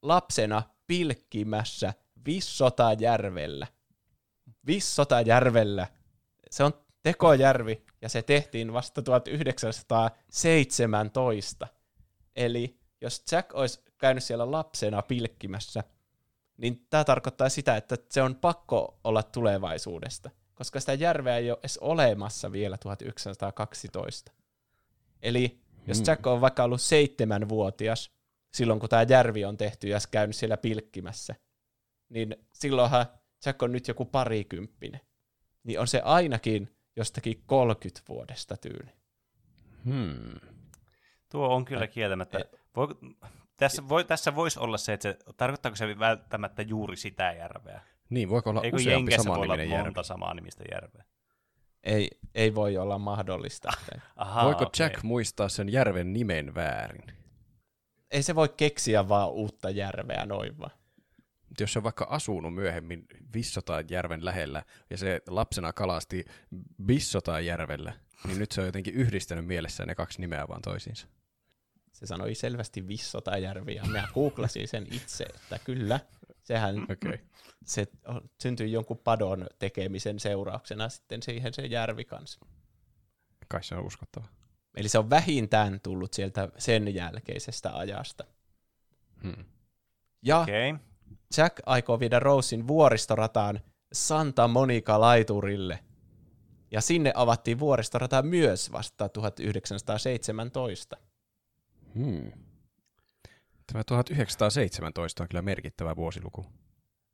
lapsena 0.02 0.62
pilkkimässä 0.86 1.94
Vissotajärvellä. 2.26 3.66
Vissotajärvellä. 4.66 5.86
Se 6.50 6.64
on 6.64 6.72
tekojärvi 7.02 7.84
ja 8.02 8.08
se 8.08 8.22
tehtiin 8.22 8.72
vasta 8.72 9.02
1917. 9.02 11.66
Eli 12.36 12.80
jos 13.00 13.24
Jack 13.32 13.54
olisi 13.54 13.80
käynyt 13.98 14.24
siellä 14.24 14.50
lapsena 14.50 15.02
pilkkimässä, 15.02 15.84
niin 16.56 16.86
tämä 16.90 17.04
tarkoittaa 17.04 17.48
sitä, 17.48 17.76
että 17.76 17.96
se 18.10 18.22
on 18.22 18.36
pakko 18.36 19.00
olla 19.04 19.22
tulevaisuudesta, 19.22 20.30
koska 20.54 20.80
sitä 20.80 20.94
järveä 20.94 21.36
ei 21.36 21.50
ole 21.50 21.58
edes 21.60 21.78
olemassa 21.78 22.52
vielä 22.52 22.78
1912. 22.78 24.32
Eli 25.22 25.60
jos 25.86 25.98
Hmm. 25.98 26.04
Jack 26.06 26.26
on 26.26 26.40
vaikka 26.40 26.64
ollut 26.64 26.80
seitsemänvuotias 26.80 28.10
silloin, 28.54 28.80
kun 28.80 28.88
tämä 28.88 29.06
järvi 29.08 29.44
on 29.44 29.56
tehty 29.56 29.88
ja 29.88 29.98
käynyt 30.10 30.36
siellä 30.36 30.56
pilkkimässä, 30.56 31.34
niin 32.08 32.36
silloinhan 32.52 33.06
Jack 33.46 33.62
on 33.62 33.72
nyt 33.72 33.88
joku 33.88 34.04
parikymppinen. 34.04 35.00
Niin 35.64 35.80
on 35.80 35.86
se 35.88 36.00
ainakin 36.04 36.76
jostakin 36.96 37.42
30 37.46 38.00
vuodesta 38.08 38.56
tyyli. 38.56 38.92
Hmm. 39.84 40.40
Tuo 41.30 41.54
on 41.54 41.64
kyllä 41.64 41.86
kieltämättä. 41.86 42.40
Voi, 42.76 42.88
tässä, 43.56 43.88
voi, 43.88 44.04
tässä 44.04 44.34
voisi 44.34 44.58
olla 44.60 44.78
se, 44.78 44.92
että 44.92 45.02
se, 45.02 45.18
tarkoittaako 45.36 45.76
se 45.76 45.98
välttämättä 45.98 46.62
juuri 46.62 46.96
sitä 46.96 47.32
järveä? 47.32 47.80
Niin, 48.10 48.28
voiko 48.28 48.50
olla 48.50 48.62
Eikö 48.62 48.76
useampi 48.76 48.92
Jenkeissä 48.92 49.28
voi 49.28 49.34
olla 49.34 49.44
samanniminen 49.44 49.70
järvi? 49.76 49.84
monta 49.84 50.02
samaa 50.02 50.34
nimistä 50.34 50.64
järveä? 50.70 51.04
Ei, 51.82 52.10
ei 52.34 52.54
voi 52.54 52.76
olla 52.76 52.98
mahdollista. 52.98 53.70
Aha, 54.16 54.44
Voiko 54.44 54.64
okei. 54.64 54.86
Jack 54.86 55.02
muistaa 55.02 55.48
sen 55.48 55.72
järven 55.72 56.12
nimen 56.12 56.54
väärin? 56.54 57.20
ei 58.10 58.22
se 58.22 58.34
voi 58.34 58.48
keksiä 58.48 59.08
vaan 59.08 59.30
uutta 59.30 59.70
järveä 59.70 60.26
noin 60.26 60.58
vaan. 60.58 60.79
Jos 61.60 61.72
se 61.72 61.78
on 61.78 61.82
vaikka 61.82 62.06
asunut 62.10 62.54
myöhemmin 62.54 63.06
Vissotaan 63.34 63.84
järven 63.90 64.24
lähellä 64.24 64.62
ja 64.90 64.98
se 64.98 65.22
lapsena 65.28 65.72
kalasti 65.72 66.24
Bissotaan 66.84 67.46
järvellä, 67.46 67.92
niin 68.26 68.38
nyt 68.38 68.52
se 68.52 68.60
on 68.60 68.66
jotenkin 68.66 68.94
yhdistänyt 68.94 69.46
mielessään 69.46 69.88
ne 69.88 69.94
kaksi 69.94 70.20
nimeä 70.20 70.48
vaan 70.48 70.62
toisiinsa. 70.62 71.06
Se 71.92 72.06
sanoi 72.06 72.34
selvästi 72.34 72.88
Vissotajärvi, 72.88 73.74
ja 73.74 73.84
minä 73.84 74.08
googlasin 74.14 74.68
sen 74.68 74.86
itse, 74.90 75.24
että 75.24 75.58
kyllä, 75.64 76.00
sehän 76.42 76.82
okay. 76.82 77.18
se 77.64 77.86
syntyi 78.42 78.72
jonkun 78.72 78.98
padon 78.98 79.46
tekemisen 79.58 80.20
seurauksena 80.20 80.88
sitten 80.88 81.22
siihen 81.22 81.54
se 81.54 81.66
järvi 81.66 82.04
kanssa. 82.04 82.40
Kai 83.48 83.64
se 83.64 83.74
on 83.74 83.86
uskottava. 83.86 84.26
Eli 84.76 84.88
se 84.88 84.98
on 84.98 85.10
vähintään 85.10 85.80
tullut 85.80 86.14
sieltä 86.14 86.48
sen 86.58 86.94
jälkeisestä 86.94 87.76
ajasta. 87.76 88.24
Hmm. 89.22 89.44
Ja 90.22 90.40
Okei. 90.40 90.74
Jack 91.36 91.60
aikoo 91.66 92.00
viedä 92.00 92.18
Rosein 92.18 92.68
vuoristorataan 92.68 93.60
Santa 93.92 94.48
Monica 94.48 95.00
laiturille. 95.00 95.78
Ja 96.70 96.80
sinne 96.80 97.12
avattiin 97.14 97.58
vuoristorata 97.58 98.22
myös 98.22 98.72
vasta 98.72 99.08
1917. 99.08 100.96
Hmm. 101.94 102.32
Tämä 103.72 103.84
1917 103.84 105.22
on 105.22 105.28
kyllä 105.28 105.42
merkittävä 105.42 105.96
vuosiluku. 105.96 106.46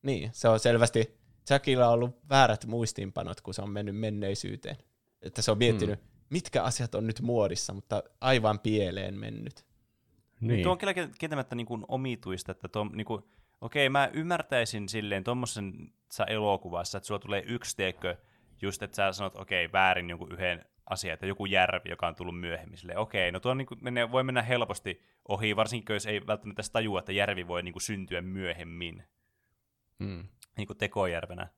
Niin, 0.03 0.31
se 0.33 0.49
on 0.49 0.61
selvästi, 0.61 1.19
Jackilla 1.51 1.87
on 1.87 1.93
ollut 1.93 2.21
väärät 2.29 2.67
muistiinpanot, 2.67 3.41
kun 3.41 3.55
se 3.55 3.63
on 3.63 3.71
mennyt 3.71 3.97
menneisyyteen. 3.97 4.77
Että 5.23 5.43
se 5.43 5.51
on 5.51 5.59
miettinyt, 5.59 6.01
hmm. 6.01 6.09
mitkä 6.31 6.63
asiat 6.63 6.95
on 6.95 7.07
nyt 7.07 7.21
muodissa, 7.21 7.73
mutta 7.73 8.03
aivan 8.21 8.59
pieleen 8.59 9.19
mennyt. 9.19 9.67
Niin. 10.41 10.63
Tuo 10.63 10.73
on 10.73 10.79
kyllä 10.79 10.95
kieltämättä 10.95 11.55
niin 11.55 11.67
kuin 11.67 11.85
omituista, 11.89 12.53
että 12.53 12.69
tuo, 12.69 12.85
niin 12.85 13.05
kuin, 13.05 13.25
okei, 13.61 13.89
mä 13.89 14.11
ymmärtäisin 14.13 14.89
silleen 14.89 15.25
tuommoisessa 15.25 16.25
elokuvassa, 16.27 16.99
että 16.99 17.07
sulla 17.07 17.21
tulee 17.21 17.43
yksi 17.47 17.77
teekö, 17.77 18.17
just 18.63 18.83
että 18.83 18.97
sä 18.97 19.13
sanot, 19.13 19.37
okei, 19.37 19.73
väärin 19.73 20.11
jonkun 20.11 20.33
yhden 20.33 20.65
asian, 20.91 21.15
että 21.15 21.27
joku 21.27 21.47
järvi, 21.47 21.91
joka 21.91 22.07
on 22.07 22.15
tullut 22.15 22.41
myöhemmin. 22.41 22.79
Silleen, 22.79 22.99
okei, 22.99 23.33
no 23.33 23.41
tuo 23.41 23.51
on, 23.51 23.59
niin 23.59 23.67
kuin, 23.67 23.79
menee, 23.83 24.13
voi 24.13 24.25
mennä 24.25 24.43
helposti 24.43 25.03
ohi, 25.29 25.57
varsinkin 25.57 25.95
jos 25.95 26.07
ei 26.07 26.27
välttämättä 26.27 26.63
tajua, 26.73 26.99
että 26.99 27.13
järvi 27.13 27.47
voi 27.47 27.63
niin 27.63 27.73
kuin, 27.73 27.83
syntyä 27.83 28.23
myöhemmin. 28.23 29.05
Hmm. 30.05 30.29
Niin 30.57 30.67
kuin 30.67 30.77
tekojärvenä. 30.77 31.49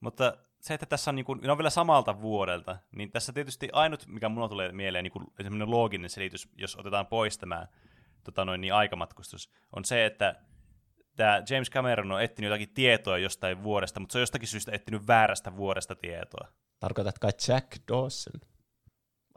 Mutta 0.00 0.36
se, 0.60 0.74
että 0.74 0.86
tässä 0.86 1.10
on, 1.10 1.14
niin 1.14 1.24
kuin, 1.24 1.40
ne 1.40 1.52
on 1.52 1.58
vielä 1.58 1.70
samalta 1.70 2.20
vuodelta, 2.20 2.78
niin 2.96 3.10
tässä 3.10 3.32
tietysti 3.32 3.68
ainut, 3.72 4.06
mikä 4.06 4.28
mulla 4.28 4.48
tulee 4.48 4.72
mieleen, 4.72 5.02
niin 5.02 5.12
kuin 5.12 5.26
semmoinen 5.42 5.70
looginen 5.70 6.10
selitys, 6.10 6.48
jos 6.56 6.76
otetaan 6.76 7.06
pois 7.06 7.38
tämä 7.38 7.66
tota 8.24 8.44
noin, 8.44 8.60
niin 8.60 8.74
aikamatkustus, 8.74 9.52
on 9.76 9.84
se, 9.84 10.06
että 10.06 10.34
tämä 11.20 11.42
James 11.50 11.70
Cameron 11.70 12.12
on 12.12 12.22
etsinyt 12.22 12.48
jotakin 12.48 12.74
tietoa 12.74 13.18
jostain 13.18 13.62
vuodesta, 13.62 14.00
mutta 14.00 14.12
se 14.12 14.18
on 14.18 14.22
jostakin 14.22 14.48
syystä 14.48 14.72
etsinyt 14.72 15.06
väärästä 15.06 15.56
vuodesta 15.56 15.94
tietoa. 15.94 16.48
Tarkoitatko 16.80 17.26
Jack 17.48 17.66
Dawson 17.88 18.40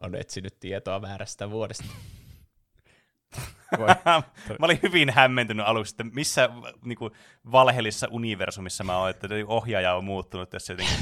on 0.01 0.15
etsinyt 0.15 0.59
tietoa 0.59 1.01
väärästä 1.01 1.49
vuodesta? 1.49 1.83
mä 4.59 4.65
olin 4.65 4.79
hyvin 4.83 5.09
hämmentynyt 5.09 5.65
aluksi, 5.65 5.93
että 5.93 6.03
missä 6.03 6.49
niin 6.85 6.97
kuin, 6.97 7.13
valheellisessa 7.51 8.07
universumissa 8.11 8.83
mä 8.83 8.97
oon, 8.97 9.09
että 9.09 9.27
ohjaaja 9.47 9.95
on 9.95 10.03
muuttunut 10.03 10.49
tässä 10.49 10.73
jotenkin 10.73 10.97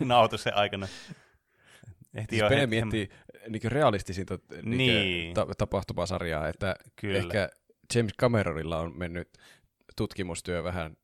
nautuksen 0.08 0.56
aikana. 0.56 0.88
Ehti 2.14 2.36
siis 2.36 2.48
Pene 2.48 2.66
miettii 2.66 3.08
niin 3.48 3.62
realistisinta 3.64 4.38
niin. 4.62 4.76
niin. 4.76 5.34
Ta- 5.34 5.46
tapahtumasarjaa, 5.58 6.48
että 6.48 6.76
Kyllä. 6.96 7.18
ehkä 7.18 7.48
James 7.94 8.12
Cameronilla 8.20 8.78
on 8.78 8.98
mennyt 8.98 9.28
tutkimustyö 10.00 10.64
vähän 10.64 10.96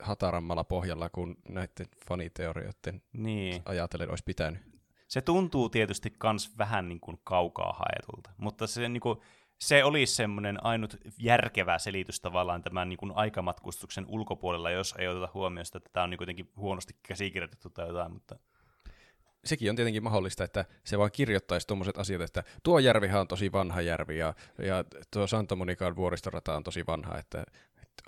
hatarammalla 0.00 0.64
pohjalla 0.64 1.08
kuin 1.08 1.36
näiden 1.48 1.86
faniteorioiden 2.08 3.02
niin. 3.12 3.62
ajatellen 3.64 4.10
olisi 4.10 4.24
pitänyt. 4.24 4.62
Se 5.08 5.20
tuntuu 5.20 5.68
tietysti 5.68 6.12
myös 6.22 6.58
vähän 6.58 6.88
niin 6.88 7.00
kuin 7.00 7.18
kaukaa 7.24 7.72
haetulta, 7.72 8.30
mutta 8.36 8.66
se, 8.66 8.88
niin 8.88 9.00
kuin, 9.00 9.18
se 9.58 9.84
olisi 9.84 10.14
semmoinen 10.14 10.64
ainut 10.64 10.96
järkevä 11.18 11.78
selitys 11.78 12.20
tavallaan 12.20 12.62
tämän 12.62 12.88
niin 12.88 12.96
kuin 12.96 13.12
aikamatkustuksen 13.14 14.06
ulkopuolella, 14.08 14.70
jos 14.70 14.94
ei 14.98 15.08
oteta 15.08 15.28
huomioon 15.34 15.66
sitä, 15.66 15.78
että 15.78 15.90
tämä 15.92 16.04
on 16.04 16.10
niin 16.10 16.18
kuitenkin 16.18 16.50
huonosti 16.56 16.96
käsikirjoitettu 17.02 17.70
tai 17.70 17.86
jotain, 17.86 18.12
mutta 18.12 18.36
sekin 19.44 19.70
on 19.70 19.76
tietenkin 19.76 20.02
mahdollista, 20.02 20.44
että 20.44 20.64
se 20.84 20.98
vaan 20.98 21.10
kirjoittaisi 21.12 21.66
tuommoiset 21.66 21.98
asiat, 21.98 22.22
että 22.22 22.44
tuo 22.62 22.78
järvihan 22.78 23.20
on 23.20 23.28
tosi 23.28 23.52
vanha 23.52 23.80
järvi 23.80 24.18
ja, 24.18 24.34
ja 24.58 24.84
tuo 25.10 25.26
Santa 25.26 25.56
Monican 25.56 25.96
vuoristorata 25.96 26.56
on 26.56 26.62
tosi 26.62 26.86
vanha, 26.86 27.18
että 27.18 27.44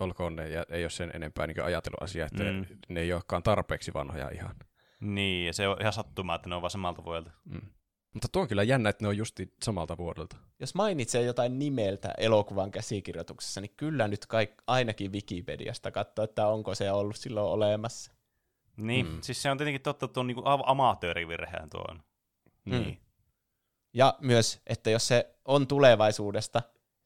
olkoon 0.01 0.37
ne, 0.37 0.49
ja 0.49 0.65
ei 0.69 0.85
ole 0.85 0.91
sen 0.91 1.11
enempää 1.15 1.47
niin 1.47 1.65
ajateluasia, 1.65 2.27
että 2.27 2.45
mm. 2.45 2.67
ne 2.89 3.01
ei 3.01 3.13
olekaan 3.13 3.43
tarpeeksi 3.43 3.95
vanhoja 3.95 4.31
ihan. 4.31 4.57
Niin, 5.01 5.47
ja 5.47 5.53
se 5.53 5.69
on 5.69 5.77
ihan 5.81 5.93
sattumaa, 5.93 6.37
että 6.37 6.49
ne 6.49 6.55
on 6.55 6.63
vaan 6.63 6.71
samalta 6.71 7.05
vuodelta. 7.05 7.31
Mm. 7.45 7.61
Mutta 8.13 8.29
tuo 8.33 8.43
on 8.43 8.49
kyllä 8.49 8.63
jännä, 8.63 8.89
että 8.89 9.05
ne 9.05 9.09
on 9.09 9.17
justi 9.17 9.55
samalta 9.63 9.97
vuodelta. 9.97 10.37
Jos 10.61 10.75
mainitsee 10.75 11.23
jotain 11.23 11.59
nimeltä 11.59 12.15
elokuvan 12.19 12.71
käsikirjoituksessa, 12.71 13.61
niin 13.61 13.75
kyllä 13.77 14.09
nyt 14.09 14.27
kaik- 14.27 14.63
ainakin 14.67 15.13
Wikipediasta 15.13 15.91
katsoa, 15.91 16.25
että 16.25 16.47
onko 16.47 16.75
se 16.75 16.93
ollut 16.93 17.17
silloin 17.17 17.53
olemassa. 17.53 18.13
Niin, 18.77 19.07
mm. 19.07 19.19
siis 19.23 19.43
se 19.43 19.51
on 19.51 19.59
tietenkin 19.59 19.83
totta, 19.83 20.05
että 20.05 20.13
tuo 20.13 20.21
on 20.21 20.27
niin 20.27 20.37
amatöörivirhehän 20.67 21.71
tuo 21.71 21.85
on. 21.89 22.03
Niin. 22.65 22.87
Mm. 22.87 22.97
Ja 23.93 24.15
myös, 24.21 24.63
että 24.67 24.91
jos 24.91 25.09
se 25.09 25.37
on 25.45 25.67
tulevaisuudesta, 25.67 26.63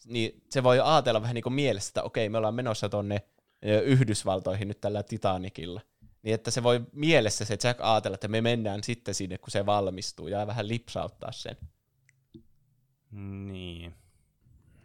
niin 0.06 0.42
se 0.50 0.62
voi 0.62 0.80
ajatella 0.80 1.22
vähän 1.22 1.34
niin 1.34 1.42
kuin 1.42 1.52
mielessä, 1.52 1.90
että 1.90 2.02
okei, 2.02 2.28
me 2.28 2.38
ollaan 2.38 2.54
menossa 2.54 2.88
tonne 2.88 3.22
Yhdysvaltoihin 3.84 4.68
nyt 4.68 4.80
tällä 4.80 5.02
Titanicilla. 5.02 5.80
Niin 6.22 6.34
että 6.34 6.50
se 6.50 6.62
voi 6.62 6.80
mielessä 6.92 7.44
se 7.44 7.58
Jack 7.64 7.80
ajatella, 7.80 8.14
että 8.14 8.28
me 8.28 8.40
mennään 8.40 8.82
sitten 8.82 9.14
sinne, 9.14 9.38
kun 9.38 9.50
se 9.50 9.66
valmistuu, 9.66 10.28
ja 10.28 10.46
vähän 10.46 10.68
lipsauttaa 10.68 11.32
sen. 11.32 11.56
Niin. 13.50 13.94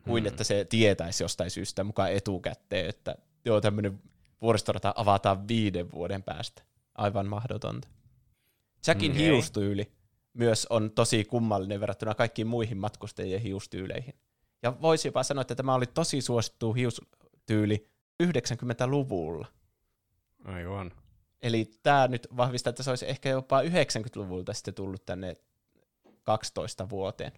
Kuin 0.03 0.23
hmm. 0.23 0.27
että 0.27 0.43
se 0.43 0.65
tietäisi 0.69 1.23
jostain 1.23 1.51
syystä 1.51 1.83
mukaan 1.83 2.11
etukäteen, 2.11 2.89
että 2.89 3.15
joo, 3.45 3.61
tämmöinen 3.61 3.99
vuoristorata 4.41 4.93
avataan 4.95 5.47
viiden 5.47 5.91
vuoden 5.91 6.23
päästä 6.23 6.63
aivan 6.95 7.27
mahdotonta. 7.27 7.87
Jackin 8.87 9.11
okay. 9.11 9.23
hiustyyli 9.23 9.91
myös 10.33 10.67
on 10.69 10.91
tosi 10.91 11.25
kummallinen 11.25 11.79
verrattuna 11.79 12.15
kaikkiin 12.15 12.47
muihin 12.47 12.77
matkustajien 12.77 13.41
hiustyyleihin. 13.41 14.13
Ja 14.63 14.81
voisi 14.81 15.07
jopa 15.07 15.23
sanoa, 15.23 15.41
että 15.41 15.55
tämä 15.55 15.73
oli 15.73 15.85
tosi 15.85 16.21
suosittu 16.21 16.73
hiustyyli 16.73 17.87
90-luvulla. 18.23 19.47
Aivan. 20.45 20.91
Eli 21.41 21.71
tämä 21.83 22.07
nyt 22.07 22.27
vahvistaa, 22.37 22.69
että 22.69 22.83
se 22.83 22.89
olisi 22.89 23.09
ehkä 23.09 23.29
jopa 23.29 23.61
90-luvulta 23.61 24.53
sitten 24.53 24.73
tullut 24.73 25.05
tänne 25.05 25.35
12 26.23 26.89
vuoteen. 26.89 27.31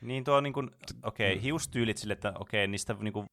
Niin 0.00 0.24
tuo 0.24 0.40
niin 0.40 0.52
kuin, 0.52 0.70
okei, 1.02 1.32
okay, 1.32 1.38
mm. 1.38 1.42
hiustyylit 1.42 1.98
sille, 1.98 2.12
että 2.12 2.28
okei, 2.28 2.64
okay, 2.64 2.66
niistä 2.66 2.96
niin 3.00 3.12
kuin 3.12 3.26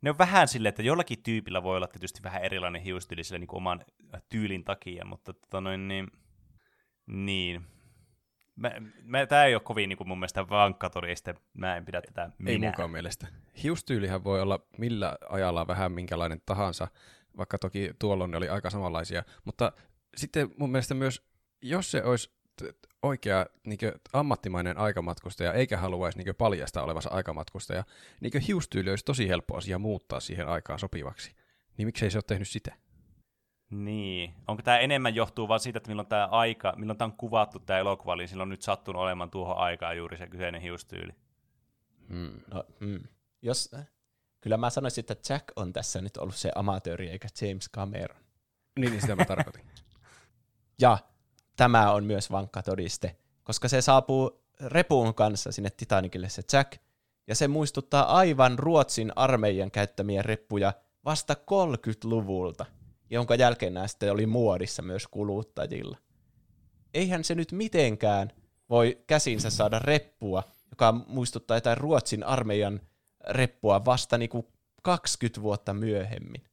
ne 0.00 0.10
on 0.10 0.18
vähän 0.18 0.48
silleen, 0.48 0.68
että 0.68 0.82
jollakin 0.82 1.22
tyypillä 1.22 1.62
voi 1.62 1.76
olla 1.76 1.86
tietysti 1.86 2.22
vähän 2.22 2.42
erilainen 2.42 2.82
hiustyyli 2.82 3.24
sille 3.24 3.38
niin 3.38 3.48
oman 3.56 3.84
tyylin 4.28 4.64
takia, 4.64 5.04
mutta 5.04 5.32
tota 5.32 5.60
noin, 5.60 5.88
niin, 5.88 6.08
niin. 7.06 7.66
Mä, 8.56 8.72
mä, 9.02 9.26
tämä 9.26 9.44
ei 9.44 9.54
ole 9.54 9.62
kovin 9.62 9.88
niin 9.88 9.96
kuin 9.96 10.08
mun 10.08 10.18
mielestä 10.18 10.48
vankka 10.48 10.90
todiste, 10.90 11.34
mä 11.54 11.76
en 11.76 11.84
pidä 11.84 12.02
tätä 12.02 12.30
minä. 12.38 12.50
Ei 12.50 12.58
munkaan 12.58 12.90
mielestä. 12.90 13.26
Hiustyylihän 13.62 14.24
voi 14.24 14.40
olla 14.40 14.60
millä 14.78 15.18
ajalla 15.28 15.66
vähän 15.66 15.92
minkälainen 15.92 16.40
tahansa, 16.46 16.88
vaikka 17.36 17.58
toki 17.58 17.90
tuolloin 17.98 18.30
ne 18.30 18.36
oli 18.36 18.48
aika 18.48 18.70
samanlaisia, 18.70 19.22
mutta 19.44 19.72
sitten 20.16 20.50
mun 20.58 20.70
mielestä 20.70 20.94
myös, 20.94 21.22
jos 21.62 21.90
se 21.90 22.04
olisi 22.04 22.36
oikea 23.02 23.46
niin 23.66 23.78
ammattimainen 24.12 24.78
aikamatkustaja, 24.78 25.52
eikä 25.52 25.76
haluaisi 25.76 26.18
niin 26.18 26.34
paljastaa 26.34 26.84
olevansa 26.84 27.10
aikamatkustaja, 27.10 27.84
niin 28.20 28.42
hiustyyli 28.42 28.90
olisi 28.90 29.04
tosi 29.04 29.28
helppo 29.28 29.56
asia 29.56 29.78
muuttaa 29.78 30.20
siihen 30.20 30.48
aikaan 30.48 30.78
sopivaksi. 30.78 31.32
Niin 31.76 31.88
miksei 31.88 32.10
se 32.10 32.18
ole 32.18 32.24
tehnyt 32.26 32.48
sitä? 32.48 32.74
Niin. 33.70 34.34
Onko 34.46 34.62
tämä 34.62 34.78
enemmän 34.78 35.14
johtuu 35.14 35.48
vaan 35.48 35.60
siitä, 35.60 35.76
että 35.76 35.88
milloin 35.88 36.08
tämä 36.08 36.26
aika, 36.26 36.74
milloin 36.76 36.98
tämä 36.98 37.06
on 37.06 37.16
kuvattu 37.16 37.58
tämä 37.58 37.78
elokuva, 37.78 38.16
niin 38.16 38.28
silloin 38.28 38.46
on 38.46 38.50
nyt 38.50 38.62
sattunut 38.62 39.02
olemaan 39.02 39.30
tuohon 39.30 39.58
aikaan 39.58 39.96
juuri 39.96 40.16
se 40.16 40.26
kyseinen 40.26 40.60
hiustyyli? 40.60 41.12
Hmm. 42.08 42.40
No, 42.54 42.64
hmm. 42.80 43.00
Jos, 43.42 43.70
kyllä 44.40 44.56
mä 44.56 44.70
sanoisin, 44.70 45.02
että 45.02 45.32
Jack 45.32 45.44
on 45.56 45.72
tässä 45.72 46.00
nyt 46.00 46.16
ollut 46.16 46.36
se 46.36 46.50
amatööri 46.54 47.10
eikä 47.10 47.28
James 47.40 47.70
Cameron. 47.70 48.20
Niin, 48.78 48.90
niin 48.90 49.00
sitä 49.00 49.16
mä 49.16 49.24
tarkoitin. 49.24 49.64
ja 50.82 50.98
tämä 51.56 51.92
on 51.92 52.04
myös 52.04 52.30
vankka 52.30 52.62
todiste, 52.62 53.16
koska 53.44 53.68
se 53.68 53.80
saapuu 53.80 54.46
repuun 54.60 55.14
kanssa 55.14 55.52
sinne 55.52 55.70
Titanicille 55.70 56.28
se 56.28 56.42
Jack, 56.52 56.72
ja 57.26 57.34
se 57.34 57.48
muistuttaa 57.48 58.16
aivan 58.16 58.58
Ruotsin 58.58 59.12
armeijan 59.16 59.70
käyttämiä 59.70 60.22
reppuja 60.22 60.72
vasta 61.04 61.34
30-luvulta, 61.34 62.66
jonka 63.10 63.34
jälkeen 63.34 63.74
nämä 63.74 63.86
sitten 63.86 64.12
oli 64.12 64.26
muodissa 64.26 64.82
myös 64.82 65.06
kuluttajilla. 65.06 65.98
Eihän 66.94 67.24
se 67.24 67.34
nyt 67.34 67.52
mitenkään 67.52 68.32
voi 68.70 68.98
käsinsä 69.06 69.50
saada 69.50 69.78
reppua, 69.78 70.42
joka 70.70 70.92
muistuttaa 70.92 71.56
jotain 71.56 71.78
Ruotsin 71.78 72.24
armeijan 72.24 72.80
reppua 73.28 73.84
vasta 73.84 74.18
niinku 74.18 74.52
20 74.82 75.42
vuotta 75.42 75.74
myöhemmin. 75.74 76.44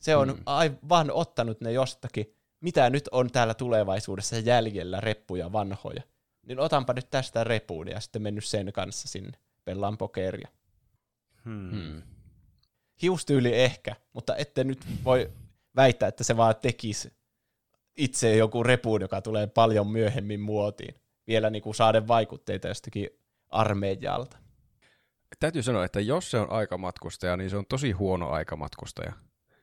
Se 0.00 0.16
on 0.16 0.28
mm. 0.28 0.42
aivan 0.46 1.10
ottanut 1.10 1.60
ne 1.60 1.72
jostakin 1.72 2.34
mitä 2.60 2.90
nyt 2.90 3.08
on 3.12 3.30
täällä 3.30 3.54
tulevaisuudessa 3.54 4.38
jäljellä 4.38 5.00
reppuja 5.00 5.52
vanhoja, 5.52 6.02
niin 6.46 6.60
otanpa 6.60 6.92
nyt 6.92 7.10
tästä 7.10 7.44
repuun 7.44 7.88
ja 7.88 8.00
sitten 8.00 8.22
mennyt 8.22 8.44
sen 8.44 8.72
kanssa 8.72 9.08
sinne, 9.08 9.38
pelaan 9.64 9.98
pokeria. 9.98 10.48
Hmm. 11.44 11.70
Hmm. 11.70 12.02
Hiustyyli 13.02 13.54
ehkä, 13.54 13.96
mutta 14.12 14.36
ette 14.36 14.64
nyt 14.64 14.86
voi 15.04 15.30
väittää, 15.76 16.08
että 16.08 16.24
se 16.24 16.36
vaan 16.36 16.54
tekisi 16.62 17.12
itse 17.96 18.36
joku 18.36 18.62
repuun, 18.62 19.00
joka 19.00 19.22
tulee 19.22 19.46
paljon 19.46 19.90
myöhemmin 19.90 20.40
muotiin. 20.40 20.94
Vielä 21.26 21.50
niin 21.50 21.62
kuin 21.62 21.74
saaden 21.74 22.08
vaikutteita 22.08 22.68
jostakin 22.68 23.10
armeijalta. 23.48 24.38
Täytyy 25.40 25.62
sanoa, 25.62 25.84
että 25.84 26.00
jos 26.00 26.30
se 26.30 26.38
on 26.38 26.50
aikamatkustaja, 26.50 27.36
niin 27.36 27.50
se 27.50 27.56
on 27.56 27.66
tosi 27.66 27.92
huono 27.92 28.30
aikamatkustaja, 28.30 29.12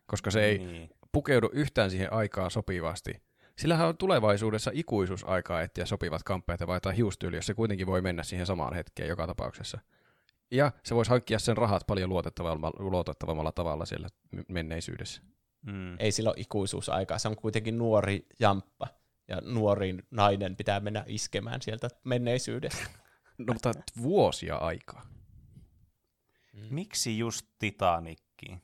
koska 0.06 0.32
se 0.32 0.44
ei 0.46 0.58
Niin. 0.58 0.90
pukeudu 1.12 1.50
yhtään 1.54 1.92
siihen 1.92 2.14
aikaan 2.14 2.52
sopivasti. 2.52 3.22
Sillähän 3.58 3.88
on 3.88 3.98
tulevaisuudessa 3.98 4.72
ikuisuusaikaa 4.74 5.62
etsiä 5.62 5.86
sopivat 5.86 6.24
kamppeet 6.24 6.60
ja 6.60 6.68
vaihtaa 6.68 6.92
hiustyyli, 6.92 7.36
jos 7.36 7.46
se 7.46 7.54
kuitenkin 7.54 7.88
voi 7.88 8.02
mennä 8.02 8.24
siihen 8.24 8.46
samaan 8.46 8.74
hetkeen 8.74 9.10
joka 9.10 9.28
tapauksessa. 9.28 9.80
Ja 10.52 10.72
se 10.84 10.96
voisi 10.96 11.12
hankkia 11.12 11.40
sen 11.40 11.58
rahat 11.58 11.88
paljon 11.88 12.10
luotettavammalla, 12.10 12.78
luotettavammalla 12.80 13.52
tavalla 13.52 13.86
siellä 13.86 14.08
menneisyydessä. 14.48 15.22
Hmm. 15.66 15.96
Ei 16.00 16.12
sillä 16.12 16.30
ole 16.30 16.36
ikuisuusaikaa, 16.40 17.18
se 17.20 17.28
on 17.28 17.36
kuitenkin 17.36 17.78
nuori 17.78 18.26
jamppa. 18.40 18.88
Ja 19.28 19.42
nuori 19.42 19.98
nainen 20.12 20.56
pitää 20.56 20.80
mennä 20.80 21.04
iskemään 21.08 21.62
sieltä 21.62 21.88
menneisyydestä. 22.04 22.86
No 23.38 23.54
mutta 23.54 23.72
vuosia 24.02 24.56
aikaa. 24.56 25.06
Miksi 26.70 27.18
just 27.18 27.46
Titanikki? 27.60 28.58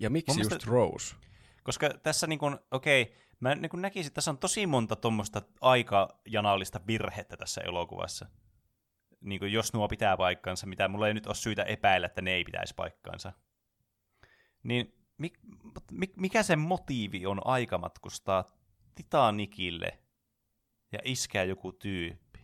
Ja 0.00 0.10
miksi 0.10 0.30
Mun 0.32 0.38
just 0.40 0.50
mielestä- 0.50 0.70
Rose? 0.70 1.14
Koska 1.62 1.90
tässä 2.02 2.26
niin 2.26 2.38
kuin, 2.38 2.58
okei, 2.70 3.16
mä 3.40 3.54
niin 3.54 3.70
kuin 3.70 3.82
näkisin, 3.82 4.06
että 4.06 4.14
tässä 4.14 4.30
on 4.30 4.38
tosi 4.38 4.66
monta 4.66 4.96
tuommoista 4.96 5.42
aikajanallista 5.60 6.80
virhettä 6.86 7.36
tässä 7.36 7.60
elokuvassa. 7.60 8.26
Niin 9.20 9.38
kuin 9.38 9.52
jos 9.52 9.72
nuo 9.72 9.88
pitää 9.88 10.16
paikkansa, 10.16 10.66
mitä 10.66 10.88
mulla 10.88 11.08
ei 11.08 11.14
nyt 11.14 11.26
ole 11.26 11.34
syytä 11.34 11.62
epäillä, 11.62 12.06
että 12.06 12.22
ne 12.22 12.32
ei 12.32 12.44
pitäisi 12.44 12.74
paikkaansa. 12.74 13.32
Niin 14.62 15.03
mik, 15.18 15.38
mik, 15.90 16.16
mikä 16.16 16.42
se 16.42 16.56
motiivi 16.56 17.26
on 17.26 17.46
aikamatkustaa 17.46 18.52
Titanikille 18.94 19.98
ja 20.92 20.98
iskeä 21.04 21.44
joku 21.44 21.72
tyyppi? 21.72 22.40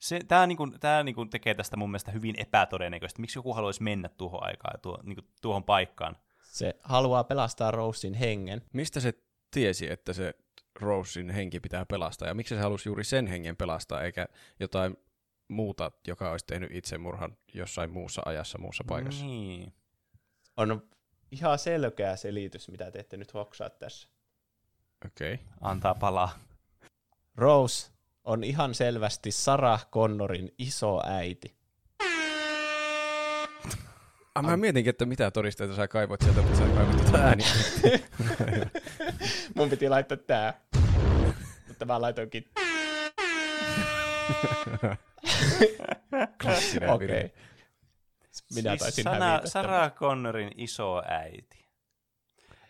Se, 0.00 0.20
tämä 0.28 0.46
niinku, 0.46 0.70
tää 0.80 1.02
niinku 1.02 1.26
tekee 1.26 1.54
tästä 1.54 1.76
mun 1.76 1.90
mielestä 1.90 2.10
hyvin 2.10 2.34
epätodennäköistä. 2.38 3.20
Miksi 3.20 3.38
joku 3.38 3.54
haluaisi 3.54 3.82
mennä 3.82 4.08
tuohon 4.08 4.44
aikaan 4.44 4.74
ja 4.74 4.78
tuo, 4.78 4.98
niinku, 5.02 5.22
tuohon 5.42 5.64
paikkaan? 5.64 6.16
Se 6.42 6.74
haluaa 6.82 7.24
pelastaa 7.24 7.70
Rosein 7.70 8.14
hengen. 8.14 8.62
Mistä 8.72 9.00
se 9.00 9.14
tiesi, 9.50 9.92
että 9.92 10.12
se 10.12 10.34
Rosein 10.80 11.30
henki 11.30 11.60
pitää 11.60 11.86
pelastaa, 11.86 12.28
ja 12.28 12.34
miksi 12.34 12.54
se 12.54 12.60
halusi 12.60 12.88
juuri 12.88 13.04
sen 13.04 13.26
hengen 13.26 13.56
pelastaa, 13.56 14.02
eikä 14.02 14.28
jotain 14.60 14.96
muuta, 15.48 15.92
joka 16.06 16.30
olisi 16.30 16.46
tehnyt 16.46 16.70
itsemurhan 16.72 17.36
jossain 17.54 17.90
muussa 17.90 18.22
ajassa, 18.24 18.58
muussa 18.58 18.84
paikassa? 18.88 19.24
Niin. 19.24 19.72
On 20.56 20.88
ihan 21.30 21.58
selkeä 21.58 22.16
selitys, 22.16 22.68
mitä 22.68 22.90
te 22.90 22.98
ette 22.98 23.16
nyt 23.16 23.34
hoksaa 23.34 23.70
tässä. 23.70 24.08
Okei. 25.06 25.34
Okay. 25.34 25.46
Antaa 25.60 25.94
palaa. 25.94 26.38
Rose 27.36 27.90
on 28.24 28.44
ihan 28.44 28.74
selvästi 28.74 29.32
Sarah 29.32 29.86
Connorin 29.90 30.54
iso 30.58 31.02
äiti. 31.06 31.56
Ah, 34.34 34.44
mä 34.44 34.56
mietinkin, 34.56 34.90
että 34.90 35.06
mitä 35.06 35.30
todisteita 35.30 35.76
sä 35.76 35.88
kaivoit 35.88 36.20
sieltä, 36.20 36.42
mutta 36.42 36.58
sä 36.58 36.64
kaivoit 36.64 37.04
tätä 37.04 37.18
ääniä. 37.18 37.46
Mun 39.56 39.70
piti 39.70 39.88
laittaa 39.88 40.16
tää. 40.16 40.60
Mutta 41.68 41.84
mä 41.84 42.00
laitoinkin. 42.00 42.44
Klassinen 46.42 46.90
Okei. 46.90 47.08
virhe. 47.08 47.30
Minä 48.54 48.70
siis 48.70 48.80
taisin 48.82 49.04
Sana, 49.04 49.26
hävitä 49.26 49.48
Sarah 49.48 49.92
Connorin 49.92 50.50
iso 50.56 51.02
äiti. 51.08 51.66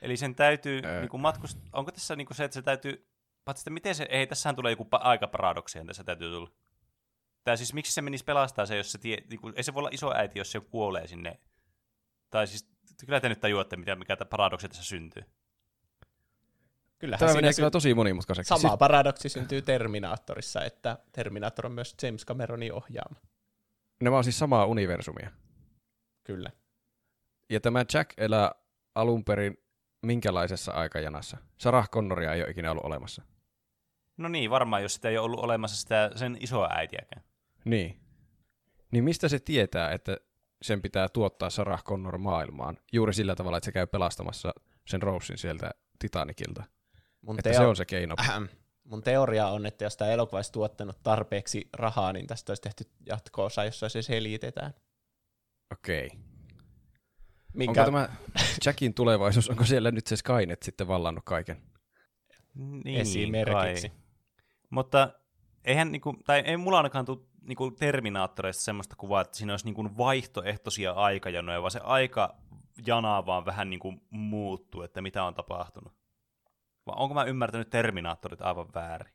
Eli 0.03 0.17
sen 0.17 0.35
täytyy, 0.35 0.81
Öö. 0.85 1.01
niinku 1.01 1.19
matkust... 1.19 1.59
onko 1.73 1.93
tässä 1.93 2.17
niinku 2.17 2.35
se, 2.35 2.45
että 2.45 2.55
se 2.55 2.63
täytyy, 2.63 3.09
paitsi 3.45 3.61
että 3.63 3.71
miten 3.71 3.95
se, 3.95 4.07
ei 4.11 4.27
tässähän 4.27 4.57
tulee 4.57 4.73
joku 4.73 4.85
pa- 4.85 5.01
aikaparadoksi, 5.01 5.79
tässä 5.87 6.05
täytyy 6.05 6.31
tulla. 6.31 6.51
Tai 7.45 7.57
siis 7.57 7.75
miksi 7.75 7.93
se 7.93 8.03
menisi 8.03 8.25
pelastaa 8.25 8.67
se, 8.67 8.77
jos 8.77 8.93
se 8.93 8.99
tie, 8.99 9.19
niinku, 9.31 9.53
ei 9.57 9.63
se 9.63 9.75
voi 9.75 9.81
olla 9.81 9.91
iso 9.93 10.17
äiti, 10.17 10.39
jos 10.39 10.53
se 10.53 10.61
kuolee 10.61 11.07
sinne. 11.07 11.41
Tai 12.31 12.47
siis, 12.47 12.69
kyllä 13.07 13.21
te 13.21 13.29
nyt 13.29 13.41
tajuatte, 13.41 13.77
mitä, 13.77 13.97
mikä 13.97 14.17
tämä 14.17 14.29
paradoksi 14.29 14.69
tässä 14.69 14.85
syntyy. 14.85 15.23
Kyllähän 16.99 17.19
Tämä 17.19 17.35
menee 17.35 17.53
sy- 17.53 17.57
kyllä 17.57 17.71
tosi 17.71 17.95
monimutkaiseksi. 17.95 18.49
sama 18.49 18.61
Siis, 18.69 18.79
paradoksi 18.79 19.29
syntyy 19.29 19.63
Terminaattorissa, 19.63 20.65
että 20.65 20.99
Terminaattor 21.13 21.67
on 21.67 21.73
myös 21.73 21.95
James 22.03 22.25
Cameronin 22.27 22.73
ohjaama. 22.73 23.21
nämä 24.01 24.17
on 24.17 24.25
siis 24.25 24.39
samaa 24.39 24.67
universumia. 24.67 25.31
Kyllä. 26.27 26.51
Ja 27.51 27.61
tämä 27.61 27.85
Jack 27.95 28.11
elää 28.17 28.53
alun 28.95 29.25
perin 29.25 29.57
minkälaisessa 30.03 30.73
aikajanassa? 30.73 31.37
Sarah 31.59 31.91
Connoria 31.91 32.33
ei 32.33 32.43
ole 32.43 32.51
ikinä 32.51 32.71
ollut 32.71 32.85
olemassa. 32.85 33.23
No 34.17 34.29
niin, 34.29 34.51
varmaan, 34.51 34.83
jos 34.83 34.95
sitä 34.95 35.09
ei 35.09 35.19
ole 35.19 35.25
ollut 35.25 35.41
olemassa 35.41 35.77
sitä, 35.77 36.11
sen 36.15 36.37
isoa 36.41 36.69
äitiäkään. 36.71 37.23
Niin. 37.65 38.01
Niin 38.91 39.05
mistä 39.05 39.29
se 39.29 39.39
tietää, 39.39 39.93
että 39.93 40.17
sen 40.63 40.83
pitää 40.83 41.09
tuottaa 41.09 41.51
Sarah 41.51 41.85
Connor 41.85 42.19
maailmaan 42.19 42.79
juuri 42.93 43.15
sillä 43.15 43.35
tavalla, 43.35 43.57
että 43.57 43.65
se 43.65 43.73
käy 43.73 43.87
pelastamassa 43.87 44.53
sen 44.87 45.03
Rosein 45.03 45.39
sieltä 45.39 45.71
Titanikilta? 45.99 46.65
Mun, 47.21 47.39
Että 47.39 47.51
teo- 47.51 47.59
se 47.61 47.67
on 47.67 47.77
se 47.77 47.85
keino. 47.85 48.15
Ahem. 48.19 48.49
Mun 48.91 49.03
teoria 49.03 49.49
on, 49.49 49.67
että 49.67 49.85
jos 49.85 49.97
tämä 49.97 50.11
elokuva 50.11 50.39
olisi 50.39 50.53
tuottanut 50.53 51.03
tarpeeksi 51.03 51.69
rahaa, 51.73 52.13
niin 52.13 52.27
tästä 52.27 52.51
olisi 52.51 52.63
tehty 52.63 52.85
jatko-osa, 53.07 53.65
jossa 53.65 53.89
se 53.89 54.03
selitetään. 54.03 54.75
Okei. 55.73 56.11
Minkä... 57.55 57.81
Onko 57.81 57.85
tämä 57.85 58.09
Jackin 58.67 58.95
tulevaisuus, 58.95 59.51
onko 59.51 59.65
siellä 59.65 59.91
nyt 59.91 60.07
se 60.07 60.17
Skynet 60.17 60.63
sitten 60.63 60.89
vallannut 60.89 61.25
kaiken? 61.25 61.63
Niin, 62.55 63.01
Esimerkiksi. 63.01 63.89
Kai. 63.89 63.99
Mutta 64.71 65.13
eihän, 65.65 65.93
niinku, 65.93 66.17
tai 66.27 66.41
ei 66.41 66.57
mulla 66.57 66.77
ainakaan 66.77 67.05
tule 67.05 67.19
niinku 67.43 67.71
Terminaattoreista 67.71 68.63
semmoista 68.63 68.97
kuvaa, 68.97 69.21
että 69.21 69.37
siinä 69.37 69.53
olisi 69.53 69.65
niinku 69.65 69.97
vaihtoehtoisia 69.97 70.93
aikajanoja, 70.93 71.63
vaan 71.63 71.71
se 71.71 71.81
aikajana 71.83 73.27
vaan 73.27 73.45
vähän 73.45 73.71
niinku 73.71 73.95
muuttuu, 74.11 74.83
että 74.83 75.03
mitä 75.03 75.25
on 75.25 75.35
tapahtunut. 75.35 75.93
Vai 76.87 76.95
onko 76.99 77.15
mä 77.15 77.25
ymmärtänyt 77.25 77.71
Terminaattorit 77.71 78.43
aivan 78.43 78.69
väärin? 78.75 79.15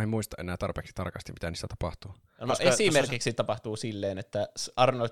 Mä 0.00 0.04
en 0.04 0.08
muista 0.08 0.36
enää 0.38 0.56
tarpeeksi 0.56 0.92
tarkasti, 0.94 1.32
mitä 1.32 1.50
niissä 1.50 1.66
tapahtuu. 1.68 2.14
No, 2.40 2.46
Koska 2.46 2.64
esimerkiksi 2.64 3.32
tapahtuu 3.32 3.76
silleen, 3.76 4.18
että 4.18 4.48
Arnold, 4.76 5.10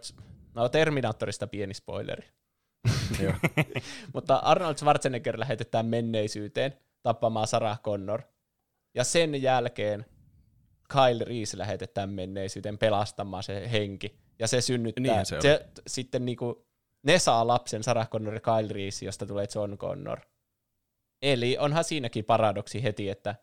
no 0.55 0.69
Terminaattorista 0.69 1.47
pieni 1.47 1.75
spoileri, 1.75 2.29
Joo. 3.23 3.33
mutta 4.15 4.37
Arnold 4.37 4.77
Schwarzenegger 4.77 5.41
lähetetään 5.41 5.87
menneisyyteen 5.87 6.79
tappamaan 7.03 7.47
Sarah 7.47 7.81
Connor, 7.81 8.23
ja 8.95 9.05
sen 9.05 9.43
jälkeen 9.43 10.07
Kyle 10.93 11.25
Reese 11.25 11.59
lähetetään 11.59 12.11
menneisyyteen 12.11 12.79
pelastamaan 12.79 13.43
se 13.43 13.71
henki, 13.71 14.19
ja 14.39 14.49
se 14.49 14.61
synnyttää, 14.61 15.03
Niinhän 15.03 15.27
se 15.27 15.41
se, 15.41 15.67
sitten 15.87 16.25
niinku, 16.25 16.67
ne 17.03 17.19
saa 17.19 17.47
lapsen 17.47 17.83
Sarah 17.83 18.09
Connor 18.09 18.35
ja 18.35 18.41
Kyle 18.41 18.73
Reese, 18.73 19.05
josta 19.05 19.27
tulee 19.27 19.47
John 19.55 19.79
Connor. 19.79 20.21
Eli 21.23 21.59
onhan 21.59 21.85
siinäkin 21.85 22.25
paradoksi 22.25 22.83
heti, 22.83 23.11
että 23.11 23.35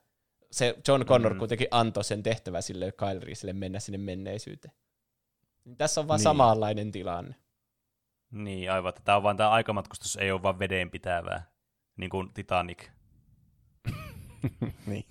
se 0.51 0.75
John 0.87 1.03
Connor 1.05 1.33
Mm. 1.33 1.39
kuitenkin 1.39 1.67
antoi 1.71 2.03
sen 2.03 2.23
tehtävä 2.23 2.61
sille 2.61 2.91
Kyle 2.91 3.19
Reeselle 3.19 3.53
mennä 3.53 3.79
sinne 3.79 3.97
menneisyyteen. 3.97 4.73
Niin 5.65 5.77
Tässä 5.77 6.01
on 6.01 6.07
vaan 6.07 6.17
Niin. 6.17 6.23
samanlainen 6.23 6.91
tilanne. 6.91 7.35
Niin, 8.31 8.71
aivan. 8.71 8.93
Tämä 9.03 9.15
on 9.15 9.23
vaan 9.23 9.37
tämä 9.37 9.49
aikamatkustus 9.49 10.15
ei 10.15 10.31
ole 10.31 10.43
vaan 10.43 10.59
vedenpitävää, 10.59 11.51
niin 11.97 12.09
kuin 12.09 12.33
Titanic. 12.33 12.89
niin. 14.87 15.05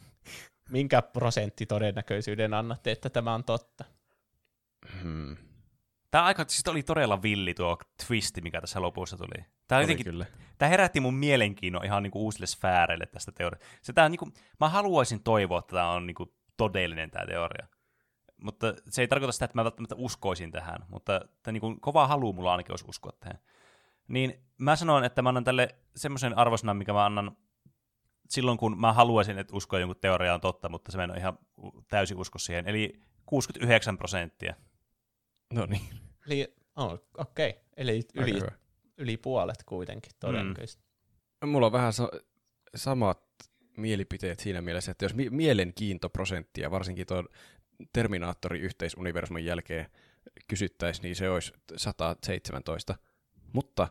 Minkä 0.70 1.02
prosentti 1.02 1.66
todennäköisyyden 1.66 2.55
annatte, 2.55 2.90
että 2.93 3.11
tämä 3.11 3.35
on 3.35 3.44
totta? 3.44 3.85
Hmm. 5.02 5.36
Tämä 6.11 6.24
aika 6.24 6.44
siis 6.48 6.69
oli 6.69 6.82
todella 6.82 7.23
villi 7.23 7.55
tuo 7.55 7.78
twisti, 8.06 8.40
mikä 8.40 8.61
tässä 8.61 8.82
lopussa 8.82 9.16
tuli. 9.16 9.44
Tämä, 9.69 9.78
Oli 9.78 9.82
jotenkin, 9.82 10.05
kyllä. 10.05 10.27
tämä 10.59 10.69
herätti 10.69 11.01
mun 11.01 11.15
mielenkiinnon 11.15 11.85
ihan 11.85 12.03
niinku 12.03 12.24
uusille 12.24 12.47
sfääreille 12.47 13.07
tästä 13.07 13.32
teoriasta. 13.32 13.66
Se 13.82 13.93
tää 13.93 14.09
niinku, 14.09 14.28
mä 14.61 14.69
haluaisin 14.69 15.23
toivoa, 15.23 15.59
että 15.59 15.77
tämä 15.77 15.91
on 15.91 16.07
niinku 16.07 16.35
todellinen 16.57 17.11
tämä 17.11 17.27
teoria. 17.27 17.66
Mutta 18.43 18.74
se 18.89 19.03
ei 19.03 19.09
tarkoita 19.09 19.32
sitä, 19.32 19.45
että 19.45 19.59
mä 19.59 19.65
välttämättä 19.65 19.95
uskoisin 19.99 20.51
tähän, 20.51 20.78
mutta 20.89 21.20
tämä 21.43 21.53
niinku, 21.53 21.77
kova 21.81 22.07
halu 22.07 22.32
mulla 22.32 22.53
ainakin 22.53 22.73
olisi 22.73 22.85
uskoa 22.89 23.12
tähän. 23.20 23.39
Niin 24.09 24.45
mä 24.59 24.77
sanon, 24.77 25.05
että 25.05 25.23
mä 25.23 25.28
annan 25.28 25.45
tälle 25.45 25.69
semmoisen 25.97 26.39
arvosanan, 26.39 26.77
mikä 26.77 26.93
mä 26.93 27.05
annan 27.05 27.36
silloin, 28.31 28.59
kun 28.59 28.81
mä 28.81 28.93
haluaisin, 28.93 29.39
että 29.39 29.57
uskoa 29.57 29.78
jonkun 29.78 30.01
teoria 30.01 30.35
on 30.35 30.41
totta, 30.41 30.69
mutta 30.69 30.93
se 30.93 30.99
on 30.99 31.19
ihan 31.19 31.39
täysin 31.89 32.19
usko 32.19 32.39
siihen. 32.39 32.69
Eli 32.69 33.01
69 33.27 33.99
prosenttia. 33.99 34.55
No 35.53 35.66
niin. 35.66 35.89
Eli, 36.27 36.55
oh, 36.77 36.93
okei, 37.19 37.51
okay. 37.51 37.62
eli 37.77 38.03
yli. 38.15 38.41
Yli 38.97 39.16
puolet 39.16 39.62
kuitenkin 39.66 40.12
todennäköisesti. 40.21 40.85
Mulla 41.47 41.66
on 41.66 41.73
vähän 41.73 41.93
sa- 41.93 42.11
samat 42.77 43.21
mielipiteet 43.77 44.41
siinä 44.41 44.61
mielessä, 44.61 44.91
että 44.91 45.05
jos 45.05 45.15
mi- 45.15 45.31
mielenkiintoprosenttia, 45.31 46.71
varsinkin 46.71 47.07
tuon 47.07 47.29
Terminaattori-yhteisuniversumin 47.93 49.45
jälkeen 49.45 49.87
kysyttäisiin, 50.49 51.03
niin 51.03 51.16
se 51.16 51.31
olisi 51.31 51.53
117. 51.77 52.95
Mutta 53.53 53.89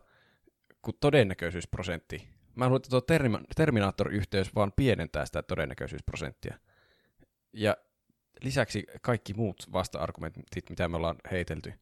kun 0.81 0.93
todennäköisyysprosentti, 0.99 2.29
mä 2.55 2.65
luulen, 2.65 2.77
että 2.77 2.89
tuo 2.89 2.99
Termi- 3.01 3.45
Terminaattori-yhteys 3.55 4.55
vaan 4.55 4.71
pienentää 4.75 5.25
sitä 5.25 5.43
todennäköisyysprosenttia. 5.43 6.57
Ja 7.53 7.77
lisäksi 8.43 8.85
kaikki 9.01 9.33
muut 9.33 9.67
vasta-argumentit, 9.73 10.69
mitä 10.69 10.87
me 10.87 10.97
ollaan 10.97 11.15
heitelty, 11.31 11.73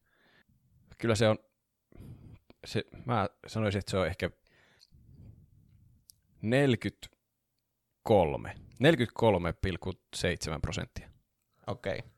kyllä 0.98 1.14
se 1.14 1.28
on, 1.28 1.38
se, 2.66 2.84
mä 3.04 3.28
sanoisin, 3.46 3.78
että 3.78 3.90
se 3.90 3.98
on 3.98 4.06
ehkä 4.06 4.30
43, 6.42 8.54
43,7 8.82 8.88
prosenttia. 10.62 11.08
Okei. 11.66 11.98
Okay. 11.98 12.10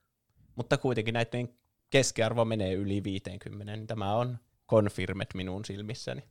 Mutta 0.57 0.79
kuitenkin 0.79 1.15
näiden 1.15 1.49
keskiarvo 1.91 2.45
menee 2.45 2.73
yli 2.73 3.05
50, 3.05 3.77
niin 3.77 3.87
tämä 3.87 4.15
on 4.15 4.39
confirmed 4.69 5.27
minun 5.35 5.65
silmissäni. 5.65 6.23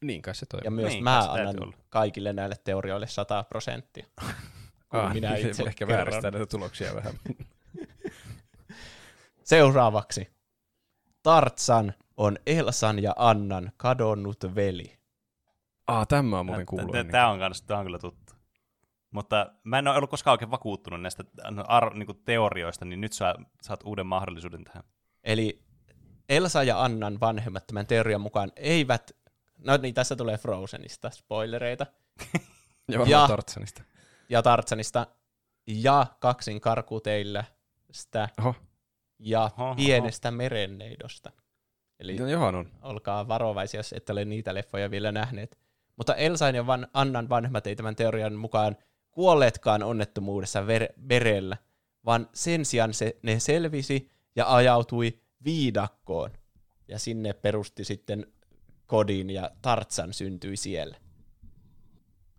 Niin 0.00 0.22
kai 0.22 0.34
se 0.34 0.46
toimii. 0.46 0.66
Ja 0.66 0.70
myös 0.70 0.92
Niin, 0.92 1.04
mä 1.04 1.18
annan 1.18 1.74
kaikille 1.88 2.32
näille 2.32 2.56
teorioille 2.64 3.06
100 3.06 3.44
prosenttia. 3.44 4.06
ah, 4.90 5.14
minä 5.14 5.36
se 5.36 5.40
itse 5.40 5.62
ehkä 5.62 5.86
kerron. 5.86 5.96
vääristää 5.96 6.30
näitä 6.30 6.46
tuloksia 6.46 6.94
vähän. 6.94 7.14
Seuraavaksi. 9.44 10.28
Tartsan 11.22 11.94
on 12.16 12.38
Elsan 12.46 13.02
ja 13.02 13.12
Annan 13.16 13.72
kadonnut 13.76 14.44
veli. 14.54 14.98
ah, 15.86 16.06
tämä 16.08 16.38
on 16.38 16.46
muuten 16.46 16.66
kuullut. 16.66 16.96
Tämä 17.10 17.28
on, 17.30 17.38
kans, 17.38 17.62
tää 17.62 17.78
on 17.78 17.84
kyllä 17.84 17.98
tuttu. 17.98 18.32
Mutta 19.10 19.52
mä 19.64 19.78
en 19.78 19.88
ole 19.88 19.96
ollut 19.96 20.10
koskaan 20.10 20.32
oikein 20.32 20.50
vakuuttunut 20.50 21.00
näistä 21.02 21.24
ar- 21.66 21.94
niinku 21.94 22.14
teorioista, 22.14 22.84
niin 22.84 23.00
nyt 23.00 23.12
sä 23.12 23.34
saat 23.62 23.80
uuden 23.84 24.06
mahdollisuuden 24.06 24.64
tähän. 24.64 24.84
Eli 25.24 25.62
Elsa 26.28 26.62
ja 26.62 26.82
Annan 26.84 27.20
vanhemmat 27.20 27.66
tämän 27.66 27.86
teorian 27.86 28.20
mukaan 28.20 28.52
eivät, 28.56 29.10
no 29.58 29.76
niin 29.76 29.94
tässä 29.94 30.16
tulee 30.16 30.38
Frozenista 30.38 31.10
spoilereita, 31.10 31.86
Ja 32.88 33.00
Ja- 33.06 33.28
Tartsanista. 33.28 33.82
ja 34.28 34.42
Tartsanista, 34.42 35.06
ja 35.66 36.06
kaksin 36.20 36.60
karkuteillä 36.60 37.44
sitä, 37.92 38.28
Oho, 38.40 38.54
ja 39.18 39.40
Oho, 39.42 39.64
oho. 39.64 39.74
pienestä 39.74 40.30
merenneidosta. 40.30 41.32
Eli 42.00 42.16
no 42.16 42.28
johan 42.28 42.54
on. 42.54 42.68
olkaa 42.82 43.28
varovaisia, 43.28 43.78
jos 43.78 43.92
ette 43.92 44.12
ole 44.12 44.24
niitä 44.24 44.54
leffoja 44.54 44.90
vielä 44.90 45.12
nähneet. 45.12 45.58
Mutta 45.96 46.14
Elsan 46.14 46.54
ja 46.54 46.66
Van 46.66 46.86
Annan 46.94 47.28
vanhemmat 47.28 47.66
ei 47.66 47.76
tämän 47.76 47.96
teorian 47.96 48.34
mukaan 48.34 48.76
kuolleetkaan 49.10 49.82
onnettomuudessa 49.82 50.60
ver- 50.60 51.08
verellä, 51.08 51.56
vaan 52.04 52.28
sen 52.34 52.64
sijaan 52.64 52.94
se, 52.94 53.16
ne 53.22 53.40
selvisi 53.40 54.10
ja 54.36 54.54
ajautui 54.54 55.20
viidakkoon. 55.44 56.30
Ja 56.88 56.98
sinne 56.98 57.32
perusti 57.32 57.84
sitten 57.84 58.26
kodin 58.86 59.30
ja 59.30 59.50
Tartsan 59.62 60.12
syntyi 60.12 60.56
siellä. 60.56 60.96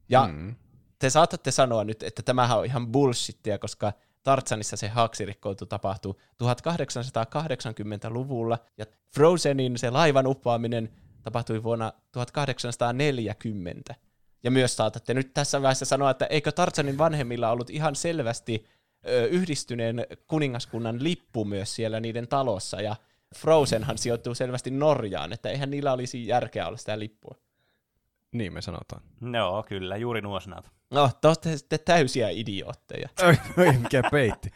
Ja 0.09 0.27
Mm. 0.27 0.55
te 0.99 1.09
saatatte 1.09 1.51
sanoa 1.51 1.83
nyt, 1.83 2.03
että 2.03 2.21
tämähän 2.23 2.57
on 2.57 2.65
ihan 2.65 2.87
bullshittia, 2.91 3.59
koska 3.59 3.93
Tartsanissa 4.27 4.77
se 4.77 4.87
haaksirikkoutu 4.87 5.65
tapahtui 5.65 6.15
1880-luvulla, 6.43 8.59
ja 8.77 8.85
Frozenin 9.13 9.77
se 9.77 9.89
laivan 9.89 10.27
uppoaminen 10.27 10.89
tapahtui 11.23 11.63
vuonna 11.63 11.93
1840. 12.11 13.95
Ja 14.43 14.51
myös 14.51 14.75
saatatte 14.75 15.13
nyt 15.13 15.33
tässä 15.33 15.61
vaiheessa 15.61 15.85
sanoa, 15.85 16.11
että 16.11 16.25
eikö 16.25 16.51
Tartsanin 16.51 16.97
vanhemmilla 16.97 17.51
ollut 17.51 17.69
ihan 17.69 17.95
selvästi 17.95 18.65
ö, 19.07 19.25
yhdistyneen 19.25 20.07
kuningaskunnan 20.27 21.03
lippu 21.03 21.45
myös 21.45 21.75
siellä 21.75 21.99
niiden 21.99 22.27
talossa, 22.27 22.81
ja 22.81 22.95
Frozenhan 23.35 23.97
sijoittuu 23.97 24.35
selvästi 24.35 24.71
Norjaan, 24.71 25.33
että 25.33 25.49
eihän 25.49 25.71
niillä 25.71 25.93
olisi 25.93 26.27
järkeä 26.27 26.67
olla 26.67 26.77
sitä 26.77 26.99
lippua. 26.99 27.35
Niin 28.31 28.53
me 28.53 28.61
sanotaan. 28.61 29.01
Joo, 29.33 29.63
kyllä, 29.63 29.97
juuri 29.97 30.21
nuo 30.21 30.39
sanat. 30.39 30.71
No, 30.91 31.09
te 31.21 31.27
olette 31.27 31.57
sitten 31.57 31.79
täysiä 31.85 32.29
idiootteja. 32.29 33.09
Oi, 33.57 33.73
mikä 33.73 34.01
peitti. 34.11 34.49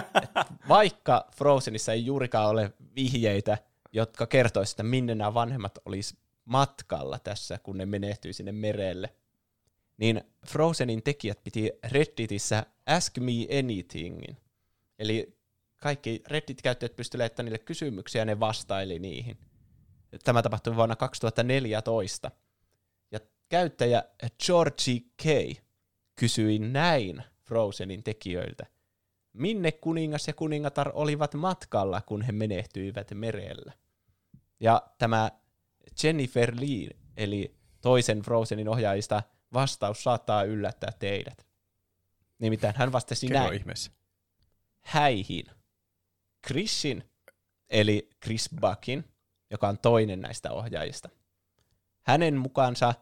Vaikka 0.68 1.26
Frozenissa 1.36 1.92
ei 1.92 2.06
juurikaan 2.06 2.50
ole 2.50 2.72
vihjeitä, 2.96 3.58
jotka 3.92 4.26
kertoisivat, 4.26 4.74
että 4.74 4.82
minne 4.82 5.14
nämä 5.14 5.34
vanhemmat 5.34 5.78
olisi 5.84 6.18
matkalla 6.44 7.18
tässä, 7.18 7.58
kun 7.58 7.78
ne 7.78 7.86
menehtyy 7.86 8.32
sinne 8.32 8.52
merelle, 8.52 9.14
niin 9.96 10.24
Frozenin 10.46 11.02
tekijät 11.02 11.44
piti 11.44 11.72
Redditissä 11.92 12.66
Ask 12.86 13.18
Me 13.18 13.32
Anythingin. 13.58 14.36
Eli 14.98 15.38
kaikki 15.76 16.22
Reddit-käyttäjät 16.26 16.96
pystyivät 16.96 17.22
laittamaan 17.22 17.44
niille 17.44 17.58
kysymyksiä 17.58 18.20
ja 18.20 18.24
ne 18.24 18.40
vastaili 18.40 18.98
niihin. 18.98 19.38
Tämä 20.24 20.42
tapahtui 20.42 20.76
vuonna 20.76 20.96
2014. 20.96 22.30
Käyttäjä 23.48 24.04
Georgie 24.46 25.00
K. 25.00 25.24
kysyi 26.16 26.58
näin 26.58 27.22
Frozenin 27.42 28.02
tekijöiltä. 28.02 28.66
Minne 29.32 29.72
kuningas 29.72 30.26
ja 30.26 30.34
kuningatar 30.34 30.90
olivat 30.94 31.34
matkalla, 31.34 32.00
kun 32.00 32.22
he 32.22 32.32
menehtyivät 32.32 33.10
merellä? 33.14 33.72
Ja 34.60 34.82
tämä 34.98 35.30
Jennifer 36.02 36.54
Lee, 36.60 36.90
eli 37.16 37.56
toisen 37.80 38.20
Frozenin 38.20 38.68
ohjaajista, 38.68 39.22
vastaus 39.52 40.02
saattaa 40.02 40.42
yllättää 40.42 40.92
teidät. 40.98 41.46
Nimittäin 42.38 42.74
hän 42.76 42.92
vastasi 42.92 43.26
Kerro 43.26 43.42
näin 43.42 43.54
ihmeessä. 43.54 43.90
häihin. 44.82 45.44
Chrisin, 46.46 47.04
eli 47.68 48.10
Chris 48.24 48.48
Buckin, 48.60 49.04
joka 49.50 49.68
on 49.68 49.78
toinen 49.78 50.20
näistä 50.20 50.52
ohjaajista. 50.52 51.08
Hänen 52.02 52.36
mukaansa 52.36 52.94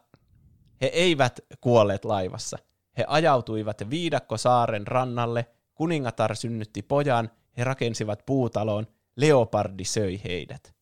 he 0.81 0.87
eivät 0.87 1.39
kuolleet 1.61 2.05
laivassa. 2.05 2.57
He 2.97 3.05
ajautuivat 3.07 3.89
Viidakkosaaren 3.89 4.87
rannalle, 4.87 5.45
kuningatar 5.75 6.35
synnytti 6.35 6.81
pojan, 6.81 7.31
he 7.57 7.63
rakensivat 7.63 8.25
puutalon, 8.25 8.87
leopardi 9.15 9.85
söi 9.85 10.21
heidät. 10.23 10.75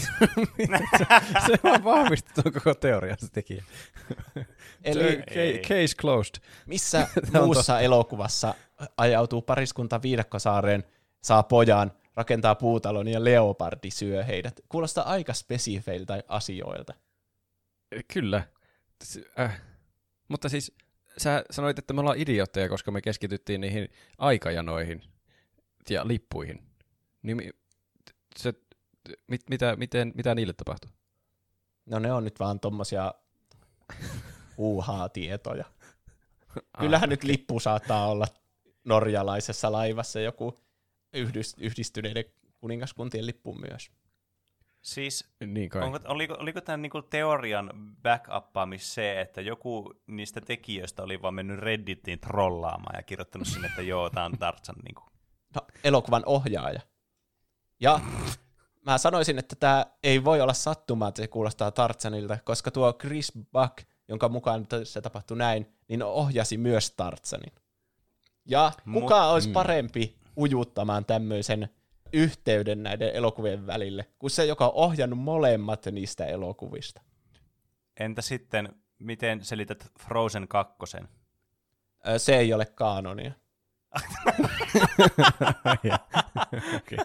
se 1.46 1.58
on 1.62 1.84
vahvistettu 1.84 2.42
koko 2.52 2.74
teoria 2.74 3.16
se 3.18 3.28
tekijä. 3.30 3.64
Eli 4.84 5.16
ca- 5.16 5.68
case 5.68 5.96
closed. 6.00 6.34
missä 6.66 7.08
muussa 7.44 7.80
elokuvassa 7.80 8.54
ajautuu 8.96 9.42
pariskunta 9.42 10.02
Viidakkosaareen, 10.02 10.84
saa 11.22 11.42
pojan, 11.42 11.92
rakentaa 12.14 12.54
puutalon 12.54 13.08
ja 13.08 13.24
leopardi 13.24 13.90
syö 13.90 14.24
heidät? 14.24 14.60
Kuulostaa 14.68 15.04
aika 15.04 15.32
spesifeiltä 15.32 16.22
asioilta. 16.28 16.94
Kyllä. 18.12 18.42
Äh. 19.38 19.62
Mutta 20.28 20.48
siis 20.48 20.72
sä 21.18 21.44
sanoit, 21.50 21.78
että 21.78 21.94
me 21.94 22.00
ollaan 22.00 22.18
idiootteja, 22.18 22.68
koska 22.68 22.90
me 22.90 23.00
keskityttiin 23.00 23.60
niihin 23.60 23.88
aikajanoihin 24.18 25.02
ja 25.90 26.08
lippuihin. 26.08 26.62
Niin 27.22 27.52
se, 28.36 28.54
mit, 29.26 29.42
mitä, 29.50 29.76
miten, 29.76 30.12
mitä 30.14 30.34
niille 30.34 30.52
tapahtuu? 30.52 30.90
No 31.86 31.98
ne 31.98 32.12
on 32.12 32.24
nyt 32.24 32.40
vaan 32.40 32.60
tommosia 32.60 33.14
uuhaa 34.56 35.08
tietoja. 35.08 35.64
Kyllähän 36.80 37.08
nyt 37.08 37.24
lippu 37.24 37.60
saattaa 37.60 38.08
olla 38.08 38.26
norjalaisessa 38.84 39.72
laivassa 39.72 40.20
joku 40.20 40.58
yhdys, 41.12 41.56
yhdistyneiden 41.58 42.24
kuningaskuntien 42.60 43.26
lippu 43.26 43.54
myös. 43.54 43.90
Siis 44.82 45.30
Niin 45.46 45.68
kai. 45.68 45.82
onko, 45.82 45.98
oliko, 46.04 46.36
oliko 46.38 46.60
tämän 46.60 46.82
niinku 46.82 47.02
teorian 47.02 47.70
backupaamis 48.02 48.94
se, 48.94 49.20
että 49.20 49.40
joku 49.40 49.94
niistä 50.06 50.40
tekijöistä 50.40 51.02
oli 51.02 51.22
vaan 51.22 51.34
mennyt 51.34 51.58
Redditiin 51.58 52.20
trollaamaan 52.20 52.96
ja 52.98 53.02
kirjoittanut 53.02 53.48
sinne, 53.48 53.66
että 53.68 53.82
joo, 53.82 54.10
tämä 54.10 54.26
on 54.26 54.38
Tarzan 54.38 54.76
niinku. 54.84 55.02
No, 55.54 55.60
elokuvan 55.84 56.22
ohjaaja. 56.26 56.80
Ja 57.80 58.00
mä 58.86 58.98
sanoisin, 58.98 59.38
että 59.38 59.56
tämä 59.56 59.86
ei 60.02 60.24
voi 60.24 60.40
olla 60.40 60.52
sattumaa, 60.52 61.08
että 61.08 61.22
se 61.22 61.28
kuulostaa 61.28 61.70
Tarzanilta, 61.70 62.38
koska 62.44 62.70
tuo 62.70 62.92
Chris 62.92 63.32
Buck, 63.52 63.88
jonka 64.08 64.28
mukaan 64.28 64.66
se 64.84 65.00
tapahtui 65.00 65.36
näin, 65.36 65.66
niin 65.88 66.02
ohjasi 66.02 66.56
myös 66.56 66.90
Tarzanin. 66.90 67.52
Ja 68.44 68.72
kuka 68.92 69.20
Mut- 69.20 69.32
olisi 69.32 69.48
mm. 69.48 69.52
parempi 69.52 70.16
ujuttamaan 70.36 71.04
tämmöisen 71.04 71.68
yhteyden 72.12 72.82
näiden 72.82 73.10
elokuvien 73.14 73.66
välille, 73.66 74.06
kuin 74.18 74.30
se, 74.30 74.44
joka 74.44 74.66
on 74.66 74.72
ohjannut 74.74 75.18
molemmat 75.18 75.86
niistä 75.86 76.26
elokuvista. 76.26 77.00
Entä 78.00 78.22
sitten, 78.22 78.68
miten 78.98 79.44
selität 79.44 79.92
Frozen 80.00 80.48
2? 80.48 80.96
Ö, 82.08 82.18
Se 82.18 82.36
ei 82.36 82.52
ole 82.52 82.66
kaanonia. 82.66 83.32
okay. 85.66 87.04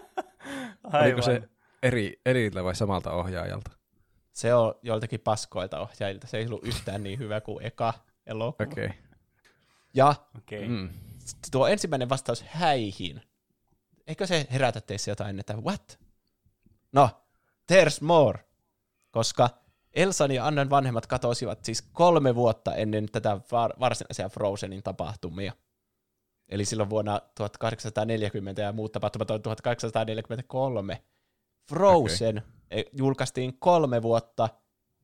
Oliko 1.02 1.22
se 1.22 1.42
eri, 1.82 2.20
erillä 2.26 2.64
vai 2.64 2.74
samalta 2.74 3.12
ohjaajalta? 3.12 3.70
Se 4.32 4.54
on 4.54 4.74
joiltakin 4.82 5.20
paskoilta 5.20 5.80
ohjaajilta. 5.80 6.26
Se 6.26 6.38
ei 6.38 6.46
ollut 6.46 6.64
yhtään 6.64 7.02
niin 7.02 7.18
hyvä 7.18 7.40
kuin 7.40 7.66
eka 7.66 7.94
elokuva. 8.26 8.70
Okei. 8.70 8.86
Okay. 8.86 8.98
Ja 9.94 10.14
Okei. 10.38 10.68
Mm. 10.68 10.88
tuo 11.50 11.66
ensimmäinen 11.68 12.08
vastaus 12.08 12.44
häihin. 12.48 13.22
Eikö 14.06 14.26
se 14.26 14.46
herätä 14.52 14.80
teissä 14.80 15.10
jotain, 15.10 15.40
että 15.40 15.56
what? 15.56 15.98
No, 16.92 17.10
there's 17.72 17.98
more. 18.00 18.38
Koska 19.10 19.50
Elsan 19.92 20.30
ja 20.30 20.46
Annan 20.46 20.70
vanhemmat 20.70 21.06
katosivat 21.06 21.64
siis 21.64 21.82
kolme 21.82 22.34
vuotta 22.34 22.74
ennen 22.74 23.06
tätä 23.12 23.40
var- 23.52 23.74
varsinaisia 23.80 24.28
Frozenin 24.28 24.82
tapahtumia. 24.82 25.52
Eli 26.48 26.64
silloin 26.64 26.90
vuonna 26.90 27.20
1840 27.34 28.62
ja 28.62 28.72
muut 28.72 28.92
tapahtumat 28.92 29.30
on 29.30 29.42
1843. 29.42 31.02
Frozen 31.68 32.38
okay. 32.38 32.84
julkaistiin 32.92 33.58
kolme 33.58 34.02
vuotta 34.02 34.48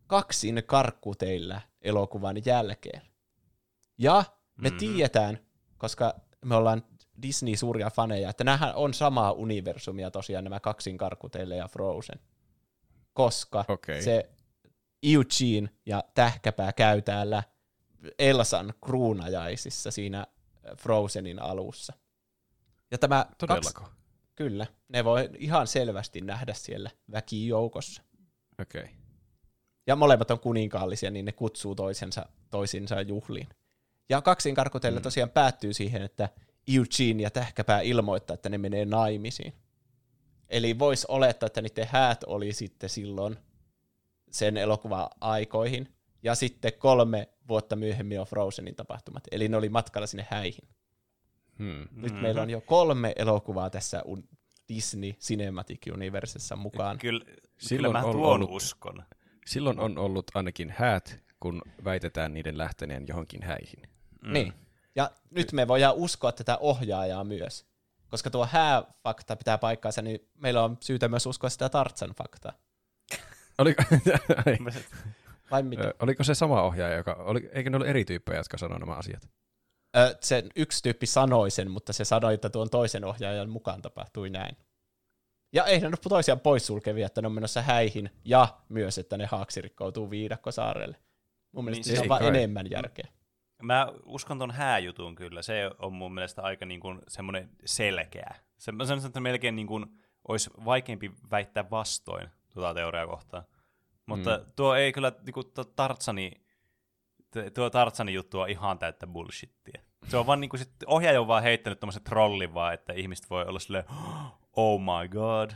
kaksin 0.07 0.63
karkkuteillä 0.67 1.61
elokuvan 1.83 2.37
jälkeen. 2.45 3.03
Ja 3.99 4.25
me 4.57 4.69
mm-hmm. 4.69 4.79
tiedetään, 4.79 5.39
koska 5.79 6.15
me 6.45 6.57
ollaan 6.57 6.83
Disney 7.23 7.57
suuria 7.57 7.91
faneja, 7.91 8.31
että 8.31 8.45
nämähän 8.45 8.75
on 8.75 8.95
samaa 8.95 9.33
universumia 9.33 10.11
tosiaan 10.11 10.45
nämä 10.45 10.61
kaksin 10.61 10.99
karkkuteille 10.99 11.57
ja 11.57 11.69
Frozen. 11.69 12.21
Koska 13.13 13.65
Okei. 13.69 14.03
se 14.03 14.31
Eugene 15.03 15.71
ja 15.87 16.05
Tähkäpää 16.15 16.73
käy 16.73 17.03
täällä 17.03 17.43
Elsan 18.19 18.75
kruunajaisissa 18.85 19.91
siinä 19.91 20.27
Frozenin 20.77 21.43
alussa. 21.43 21.93
Ja 22.91 22.99
tämä 22.99 23.27
Todellako? 23.39 23.81
Kaksi, 23.81 23.97
kyllä, 24.35 24.67
ne 24.89 25.05
voi 25.05 25.31
ihan 25.39 25.67
selvästi 25.67 26.21
nähdä 26.21 26.55
siellä 26.55 26.91
väkijoukossa. 27.13 28.03
Okei. 28.61 28.83
Okay. 28.83 28.95
Ja 29.87 29.97
molemmat 29.97 30.31
on 30.31 30.41
kuninkaallisia, 30.41 31.11
niin 31.11 31.25
ne 31.25 31.33
kutsuu 31.33 31.75
toisensa, 31.75 32.27
toisinsa 32.51 33.01
juhliin. 33.01 33.49
Ja 34.09 34.23
kaksin 34.23 34.55
karkuteilla 34.55 35.01
mm. 35.01 35.03
tosiaan 35.03 35.31
päättyy 35.31 35.73
siihen, 35.73 36.03
että 36.03 36.29
Eugene 36.77 37.23
ja 37.23 37.31
Tähkäpää 37.31 37.81
ilmoittaa, 37.81 38.35
että 38.35 38.49
ne 38.49 38.59
menee 38.59 38.85
naimisiin. 38.85 39.53
Eli 40.49 40.79
voisi 40.79 41.07
olettaa, 41.09 41.47
että 41.47 41.63
niiden 41.63 41.87
häät 41.91 42.25
oli 42.27 42.53
sitten 42.53 42.91
silloin 42.91 43.37
sen 44.31 44.57
elokuvan 44.57 45.09
aikoihin, 45.21 45.89
ja 46.23 46.35
sitten 46.35 46.73
kolme 46.79 47.29
vuotta 47.49 47.77
myöhemmin 47.77 48.21
on 48.21 48.27
Frozenin 48.27 48.75
tapahtumat. 48.75 49.25
Eli 49.31 49.49
ne 49.49 49.57
oli 49.57 49.69
matkalla 49.69 50.07
sinne 50.07 50.27
häihin. 50.31 50.69
Hmm. 51.59 51.89
Nyt 51.93 52.21
meillä 52.21 52.43
on 52.43 52.51
jo 52.51 52.61
kolme 52.61 53.13
elokuvaa 53.17 53.71
tässä 53.71 54.03
Disney 54.69 55.13
Cinematic 55.13 55.87
Universessa 55.93 56.57
mukaan. 56.57 56.99
Kyllä, 56.99 57.25
kyllä 57.25 57.39
Silloin 57.59 57.93
mä 57.93 58.03
on 58.03 58.13
tuon 58.13 58.33
ollut- 58.33 58.51
uskon. 58.51 59.03
Silloin 59.47 59.81
on 59.81 59.99
ollut 59.99 60.31
ainakin 60.35 60.75
häät, 60.79 61.25
kun 61.41 61.63
väitetään 61.85 62.35
niiden 62.35 62.59
lähteneen 62.59 63.05
johonkin 63.09 63.43
häihin. 63.43 63.83
Mm. 64.23 64.33
Niin. 64.33 64.53
Ja 64.97 65.11
nyt 65.31 65.53
me 65.53 65.69
voidaan 65.69 65.95
uskoa 65.95 66.33
tätä 66.33 66.59
ohjaajaa 66.59 67.25
myös. 67.25 67.67
Koska 68.09 68.31
tuo 68.31 68.47
hääfakta 68.47 69.37
pitää 69.37 69.59
paikkaansa, 69.59 70.03
niin 70.03 70.29
meillä 70.39 70.65
on 70.65 70.77
syytä 70.81 71.09
myös 71.09 71.27
uskoa 71.27 71.51
sitä 71.51 71.69
Tartsan 71.69 72.11
faktaa. 72.19 72.53
Oliko, 73.59 73.83
Ai. 74.47 74.59
Vai 75.51 75.63
mitä? 75.63 75.95
Oliko 76.03 76.25
se 76.25 76.35
sama 76.35 76.63
ohjaaja, 76.63 76.97
joka, 76.97 77.13
oli, 77.13 77.51
eikö 77.53 77.71
ne 77.71 77.77
ollut 77.77 77.89
eri 77.89 78.05
tyyppejä, 78.05 78.39
jotka 78.39 78.59
sanoivat 78.59 78.81
nämä 78.81 78.99
asiat? 78.99 79.29
Ö, 79.97 80.17
sen 80.21 80.51
yksi 80.57 80.83
tyyppi 80.83 81.07
sanoi 81.07 81.51
sen, 81.51 81.71
mutta 81.71 81.93
se 81.93 82.05
sanoi, 82.05 82.35
että 82.35 82.51
tuon 82.51 82.71
toisen 82.71 83.05
ohjaajan 83.05 83.51
mukaan 83.51 83.83
tapahtui 83.83 84.31
näin. 84.31 84.57
Ja 85.53 85.65
eihän 85.65 85.91
ne 85.91 85.95
ole 86.05 86.09
toisiaan 86.09 86.41
poissulkevia, 86.41 87.07
että 87.07 87.23
ne 87.23 87.27
on 87.27 87.33
menossa 87.33 87.63
häihin, 87.63 88.11
ja 88.25 88.49
myös, 88.69 88.99
että 88.99 89.17
ne 89.17 89.27
haaksi 89.27 89.61
rikkoutuu 89.61 90.11
viidakkosaarelle. 90.11 90.97
Mun 91.53 91.65
mielestä 91.65 91.89
Niin, 91.91 91.97
se 91.97 92.01
on 92.01 92.05
ei 92.05 92.09
vaan 92.09 92.21
kai. 92.21 92.29
enemmän 92.29 92.71
järkeä. 92.71 93.09
Mä 93.63 93.89
uskon 94.05 94.39
ton 94.39 94.51
hääjutun 94.51 95.15
kyllä. 95.15 95.43
Se 95.43 95.71
on 95.79 95.93
mun 95.93 96.15
mielestä 96.15 96.43
aika 96.43 96.67
niin 96.67 96.81
kuin 96.81 96.99
semmoinen 97.09 97.51
selkeä. 97.65 98.35
Se, 98.59 98.73
mä 98.73 98.85
sanoisin, 98.85 99.09
että 99.09 99.21
melkein 99.21 99.57
niin 99.57 99.67
kuin 99.67 99.87
olisi 100.29 100.51
vaikeampi 100.65 101.11
väittää 101.31 101.71
vastoin 101.71 102.29
tuota 102.55 102.75
teoriaa 102.75 103.07
kohtaan. 103.07 103.45
Mutta 104.07 104.39
mm. 104.39 104.53
tuo 104.57 104.75
ei 104.75 104.93
kyllä, 104.93 105.13
niin 105.27 105.35
kuin 105.35 105.47
tuo 105.55 105.65
Tartsani, 105.65 106.33
tuo 107.55 107.71
Tartsani 107.71 108.13
juttu 108.13 108.41
on 108.41 108.51
ihan 108.51 108.79
täyttä 108.79 109.07
bullshittia. 109.07 109.83
Se 110.09 110.17
on 110.17 110.27
vaan 110.27 110.41
niin 110.41 110.49
kuin, 110.49 110.61
sit, 110.61 110.71
ohjaaja 110.87 111.21
on 111.21 111.29
vaan 111.29 111.43
heittänyt 111.43 111.81
tommosen 111.81 112.05
trollin 112.05 112.55
vaan, 112.55 112.75
että 112.75 112.93
ihmiset 112.93 113.31
voi 113.31 113.45
olla 113.45 113.59
silleen, 113.59 113.85
oh 114.57 114.81
my 114.81 115.09
god. 115.09 115.51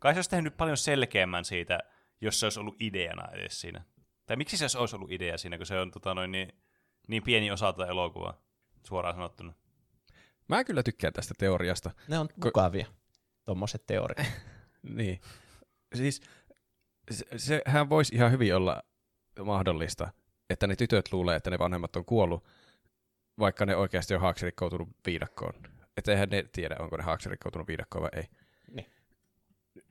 Kai 0.00 0.14
se 0.14 0.18
olisi 0.18 0.30
tehnyt 0.30 0.56
paljon 0.56 0.76
selkeämmän 0.76 1.44
siitä, 1.44 1.78
jos 2.20 2.40
se 2.40 2.46
olisi 2.46 2.60
ollut 2.60 2.76
ideana 2.80 3.28
edes 3.32 3.60
siinä. 3.60 3.84
Tai 4.26 4.36
miksi 4.36 4.68
se 4.68 4.78
olisi 4.78 4.96
ollut 4.96 5.12
idea 5.12 5.38
siinä, 5.38 5.56
kun 5.56 5.66
se 5.66 5.80
on 5.80 5.90
tota, 5.90 6.14
noin, 6.14 6.32
niin, 6.32 6.52
niin 7.08 7.22
pieni 7.22 7.50
osa 7.50 7.72
tätä 7.72 7.90
elokuvaa, 7.90 8.40
suoraan 8.86 9.14
sanottuna. 9.14 9.52
Mä 10.48 10.64
kyllä 10.64 10.82
tykkään 10.82 11.12
tästä 11.12 11.34
teoriasta. 11.38 11.90
Ne 12.08 12.18
on 12.18 12.28
mukavia, 12.44 12.86
tommoset 13.44 13.86
teoriat. 13.86 14.26
Niin. 14.82 15.20
Siis 15.94 16.20
se, 17.10 17.24
sehän 17.36 17.88
voisi 17.88 18.14
ihan 18.14 18.32
hyvin 18.32 18.56
olla 18.56 18.82
mahdollista, 19.44 20.08
että 20.50 20.66
ne 20.66 20.76
tytöt 20.76 21.12
luulee, 21.12 21.36
että 21.36 21.50
ne 21.50 21.58
vanhemmat 21.58 21.96
on 21.96 22.04
kuollut, 22.04 22.44
vaikka 23.38 23.66
ne 23.66 23.76
oikeasti 23.76 24.14
on 24.14 24.20
haaksirikkoutunut 24.20 24.88
viidakkoon. 25.06 25.54
Että 25.96 26.12
eihän 26.12 26.28
ne 26.28 26.44
tiedä, 26.52 26.76
onko 26.78 26.96
ne 26.96 27.02
haaksirikkoutunut 27.02 27.68
viidakkoon 27.68 28.02
vai 28.02 28.10
ei. 28.12 28.24
Niin. 28.70 28.86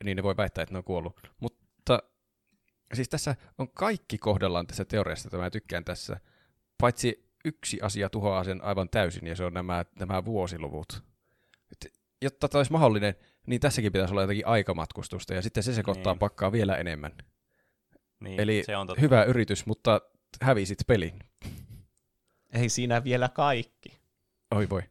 Niin 0.04 0.18
ne 0.18 0.24
voi 0.24 0.38
väittää, 0.38 0.62
että 0.62 0.74
ne 0.74 0.78
on 0.78 0.84
kuollut. 0.84 1.32
Mutta 1.40 2.00
siis 2.94 3.10
tässä 3.10 3.36
on 3.58 3.72
kaikki 3.72 4.18
kohdellaan 4.18 4.68
tässä 4.68 4.86
teoriassa, 4.86 5.28
että 5.28 5.38
mä 5.38 5.50
tykkään 5.50 5.86
tässä. 5.86 6.20
Paitsi 6.81 7.27
yksi 7.45 7.81
asia 7.81 8.09
tuhoaa 8.09 8.43
sen 8.43 8.64
aivan 8.64 8.89
täysin, 8.89 9.27
ja 9.27 9.35
se 9.35 9.43
on 9.43 9.53
nämä, 9.53 9.85
nämä 9.99 10.25
vuosiluvut. 10.25 11.03
Et, 11.72 11.93
jotta 12.22 12.47
tämä 12.49 12.59
olisi 12.59 12.72
mahdollinen, 12.72 13.15
niin 13.47 13.61
tässäkin 13.61 13.91
pitäisi 13.91 14.14
olla 14.14 14.22
jotakin 14.22 14.47
aikamatkustusta, 14.47 15.33
ja 15.33 15.41
sitten 15.41 15.64
se 15.64 15.73
sekoittaa 15.73 16.14
Niin. 16.14 16.19
pakkaa 16.19 16.51
vielä 16.51 16.75
enemmän. 16.75 17.11
Niin, 18.19 18.39
Eli 18.41 18.64
se 18.65 18.77
on 18.77 18.88
totta. 18.88 19.01
hyvä 19.01 19.23
yritys, 19.23 19.65
mutta 19.65 20.01
hävisit 20.41 20.77
pelin. 20.88 21.19
Ei 22.61 22.69
siinä 22.69 23.03
vielä 23.03 23.30
kaikki. 23.30 23.97
Oi 24.56 24.69
voi. 24.69 24.81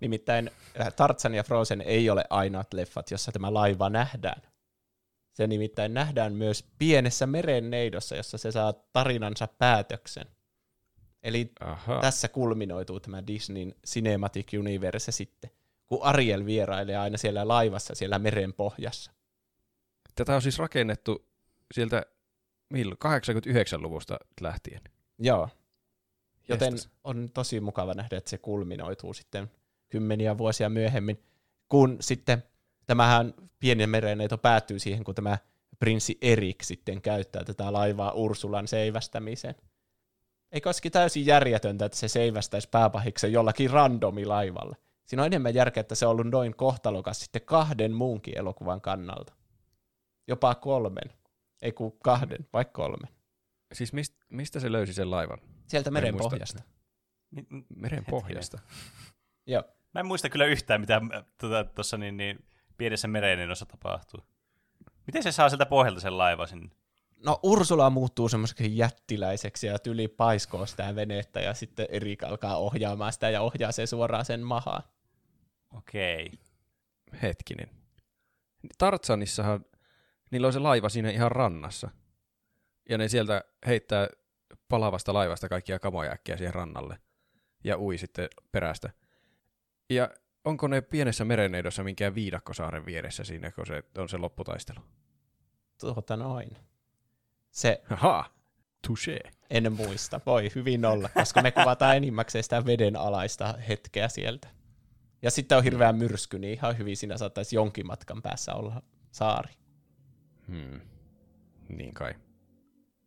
Nimittäin 0.00 0.50
äh, 0.80 0.92
Tarzan 0.94 1.34
ja 1.34 1.42
Frozen 1.42 1.80
ei 1.80 2.10
ole 2.10 2.24
ainoat 2.30 2.74
leffat, 2.74 3.10
jossa 3.10 3.32
tämä 3.32 3.54
laiva 3.54 3.90
nähdään. 3.90 4.42
Se 5.32 5.46
nimittäin 5.46 5.94
nähdään 5.94 6.32
myös 6.32 6.64
pienessä 6.78 7.26
merenneidossa, 7.26 8.16
jossa 8.16 8.38
se 8.38 8.52
saa 8.52 8.72
tarinansa 8.72 9.48
päätöksen. 9.58 10.26
Eli 11.24 11.52
Aha. 11.60 12.00
tässä 12.00 12.28
kulminoituu 12.28 13.00
tämä 13.00 13.26
Disneyn 13.26 13.74
Cinematic 13.86 14.52
Universe 14.58 15.12
sitten, 15.12 15.50
kun 15.86 16.02
Ariel 16.02 16.46
vierailee 16.46 16.96
aina 16.96 17.18
siellä 17.18 17.48
laivassa 17.48 17.94
siellä 17.94 18.18
meren 18.18 18.52
pohjassa. 18.52 19.12
Tätä 20.14 20.34
on 20.34 20.42
siis 20.42 20.58
rakennettu 20.58 21.28
sieltä 21.74 22.02
milloin? 22.70 22.98
89-luvusta 23.04 24.16
lähtien. 24.40 24.80
Joo. 25.18 25.48
Joten 26.48 26.72
Jestas. 26.72 26.92
on 27.04 27.28
tosi 27.34 27.60
mukava 27.60 27.94
nähdä, 27.94 28.16
että 28.16 28.30
se 28.30 28.38
kulminoituu 28.38 29.14
sitten 29.14 29.50
kymmeniä 29.88 30.38
vuosia 30.38 30.68
myöhemmin, 30.68 31.22
kun 31.68 31.96
sitten 32.00 32.42
tämähän 32.86 33.34
pieni 33.58 33.86
merenneito 33.86 34.38
päättyy 34.38 34.78
siihen, 34.78 35.04
kun 35.04 35.14
tämä 35.14 35.38
prinssi 35.78 36.18
Erik 36.20 36.62
sitten 36.62 37.02
käyttää 37.02 37.44
tätä 37.44 37.72
laivaa 37.72 38.12
Ursulan 38.12 38.68
seivästämiseen. 38.68 39.54
Eikö 40.54 40.68
olisikin 40.68 40.92
täysin 40.92 41.26
järjetöntä, 41.26 41.84
että 41.84 41.98
se 41.98 42.08
seivästäisi 42.08 42.68
pääpahiksen 42.70 43.32
jollakin 43.32 43.70
randomi 43.70 44.24
laivalle? 44.24 44.76
Siinä 45.06 45.22
on 45.22 45.26
enemmän 45.26 45.54
järkeä, 45.54 45.80
että 45.80 45.94
se 45.94 46.06
on 46.06 46.12
ollut 46.12 46.30
noin 46.30 46.56
kohtalokas 46.56 47.20
sitten 47.20 47.42
kahden 47.42 47.92
muunkin 47.92 48.38
elokuvan 48.38 48.80
kannalta. 48.80 49.34
Jopa 50.28 50.54
kolmen. 50.54 51.12
Ei 51.62 51.72
kun 51.72 51.98
kahden, 51.98 52.48
vaikka 52.52 52.82
kolmen. 52.82 53.08
Siis 53.72 53.92
mist, 53.92 54.14
mistä 54.28 54.60
se 54.60 54.72
löysi 54.72 54.94
sen 54.94 55.10
laivan? 55.10 55.38
Sieltä 55.66 55.90
meren 55.90 56.16
pohjasta. 56.16 56.62
Niin, 57.30 57.46
Meren 57.76 58.04
pohjasta. 58.04 58.58
Joo. 59.46 59.64
Mä 59.94 60.00
en 60.00 60.06
muista 60.06 60.28
kyllä 60.28 60.44
yhtään, 60.44 60.80
mitä 60.80 61.00
tuossa 61.40 61.64
tota, 61.64 61.96
niin, 61.98 62.16
niin, 62.16 62.44
pienessä 62.76 63.08
merenennossa 63.08 63.66
tapahtuu. 63.66 64.20
Miten 65.06 65.22
se 65.22 65.32
saa 65.32 65.48
sieltä 65.48 65.66
pohjalta 65.66 66.00
sen 66.00 66.18
laivan 66.18 66.48
sinne? 66.48 66.70
No 67.16 67.40
Ursula 67.42 67.90
muuttuu 67.90 68.28
semmoiseksi 68.28 68.76
jättiläiseksi 68.76 69.66
ja 69.66 69.78
tyli 69.78 70.08
paiskoo 70.08 70.66
sitä 70.66 70.94
venettä 70.94 71.40
ja 71.40 71.54
sitten 71.54 71.86
Erik 71.90 72.22
alkaa 72.22 72.56
ohjaamaan 72.56 73.12
sitä 73.12 73.30
ja 73.30 73.40
ohjaa 73.40 73.72
se 73.72 73.86
suoraan 73.86 74.24
sen 74.24 74.40
mahaan. 74.40 74.82
Okei. 75.76 76.30
Hetkinen. 77.22 77.70
Tartsanissahan 78.78 79.64
niillä 80.30 80.46
on 80.46 80.52
se 80.52 80.58
laiva 80.58 80.88
siinä 80.88 81.10
ihan 81.10 81.32
rannassa. 81.32 81.90
Ja 82.88 82.98
ne 82.98 83.08
sieltä 83.08 83.44
heittää 83.66 84.08
palavasta 84.68 85.14
laivasta 85.14 85.48
kaikkia 85.48 85.78
kamoja 85.78 86.12
äkkiä 86.12 86.36
siihen 86.36 86.54
rannalle. 86.54 86.98
Ja 87.64 87.78
ui 87.78 87.98
sitten 87.98 88.28
perästä. 88.52 88.90
Ja 89.90 90.10
onko 90.44 90.68
ne 90.68 90.80
pienessä 90.80 91.24
mereneidossa 91.24 91.84
minkään 91.84 92.14
viidakkosaaren 92.14 92.86
vieressä 92.86 93.24
siinä, 93.24 93.50
kun 93.50 93.66
se 93.66 93.82
on 93.98 94.08
se 94.08 94.16
lopputaistelu? 94.18 94.80
Tuota 95.80 96.16
noin. 96.16 96.56
Se, 97.54 97.82
Aha! 97.90 98.30
Touché. 98.86 99.18
En 99.50 99.72
muista. 99.72 100.20
Voi 100.26 100.50
hyvin 100.54 100.84
olla, 100.84 101.08
koska 101.08 101.42
me 101.42 101.50
kuvataan 101.50 101.96
enimmäkseen 101.96 102.44
sitä 102.44 102.66
vedenalaista 102.66 103.54
hetkeä 103.68 104.08
sieltä. 104.08 104.48
Ja 105.22 105.30
sitten 105.30 105.58
on 105.58 105.64
hirveä 105.64 105.92
myrsky, 105.92 106.38
niin 106.38 106.52
ihan 106.52 106.78
hyvin 106.78 106.96
siinä 106.96 107.18
saattaisi 107.18 107.56
jonkin 107.56 107.86
matkan 107.86 108.22
päässä 108.22 108.54
olla 108.54 108.82
saari. 109.12 109.52
Hmm. 110.48 110.80
Niin 111.68 111.94
kai. 111.94 112.14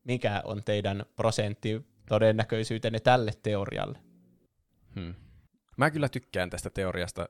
Mikä 0.03 0.41
on 0.45 0.63
teidän 0.63 1.05
prosentti 1.15 1.85
todennäköisyytenne 2.09 2.99
tälle 2.99 3.31
teorialle? 3.43 3.99
Hmm. 4.95 5.15
Mä 5.77 5.91
kyllä 5.91 6.09
tykkään 6.09 6.49
tästä 6.49 6.69
teoriasta 6.69 7.29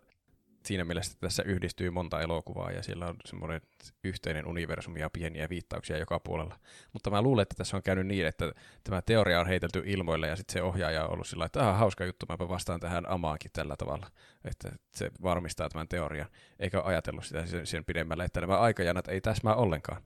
siinä 0.68 0.86
mielessä, 0.86 1.18
tässä 1.20 1.44
yhdistyy 1.44 1.90
monta 1.90 2.22
elokuvaa 2.22 2.72
ja 2.72 2.84
siellä 2.84 3.08
on 3.08 3.16
semmoinen 3.26 3.62
yhteinen 4.04 4.48
universumi 4.48 5.00
ja 5.00 5.10
pieniä 5.10 5.50
viittauksia 5.50 5.98
joka 5.98 6.20
puolella. 6.20 6.60
Mutta 6.94 7.10
mä 7.10 7.22
luulen, 7.22 7.42
että 7.42 7.56
tässä 7.56 7.78
on 7.78 7.84
käynyt 7.84 8.08
niin, 8.08 8.28
että 8.28 8.52
tämä 8.84 9.02
teoria 9.02 9.40
on 9.40 9.48
heitelty 9.48 9.84
ilmoille 9.86 10.28
ja 10.28 10.36
sitten 10.36 10.54
se 10.54 10.62
ohjaaja 10.62 11.06
on 11.06 11.14
ollut 11.14 11.28
sillä 11.28 11.46
että 11.46 11.70
ah, 11.70 11.78
hauska 11.80 12.06
juttu, 12.06 12.26
mäpä 12.30 12.50
vastaan 12.50 12.80
tähän 12.80 13.10
amaankin 13.10 13.52
tällä 13.54 13.76
tavalla, 13.76 14.12
että 14.46 14.72
se 14.96 15.12
varmistaa 15.24 15.70
tämän 15.70 15.88
teorian, 15.88 16.28
eikä 16.60 16.82
ajatellut 16.82 17.26
sitä 17.26 17.46
sen, 17.46 17.68
sen 17.68 17.86
pidemmälle, 17.86 18.24
että 18.24 18.42
nämä 18.42 18.58
aikajanat 18.58 19.08
ei 19.08 19.22
täsmää 19.22 19.56
ollenkaan. 19.56 20.02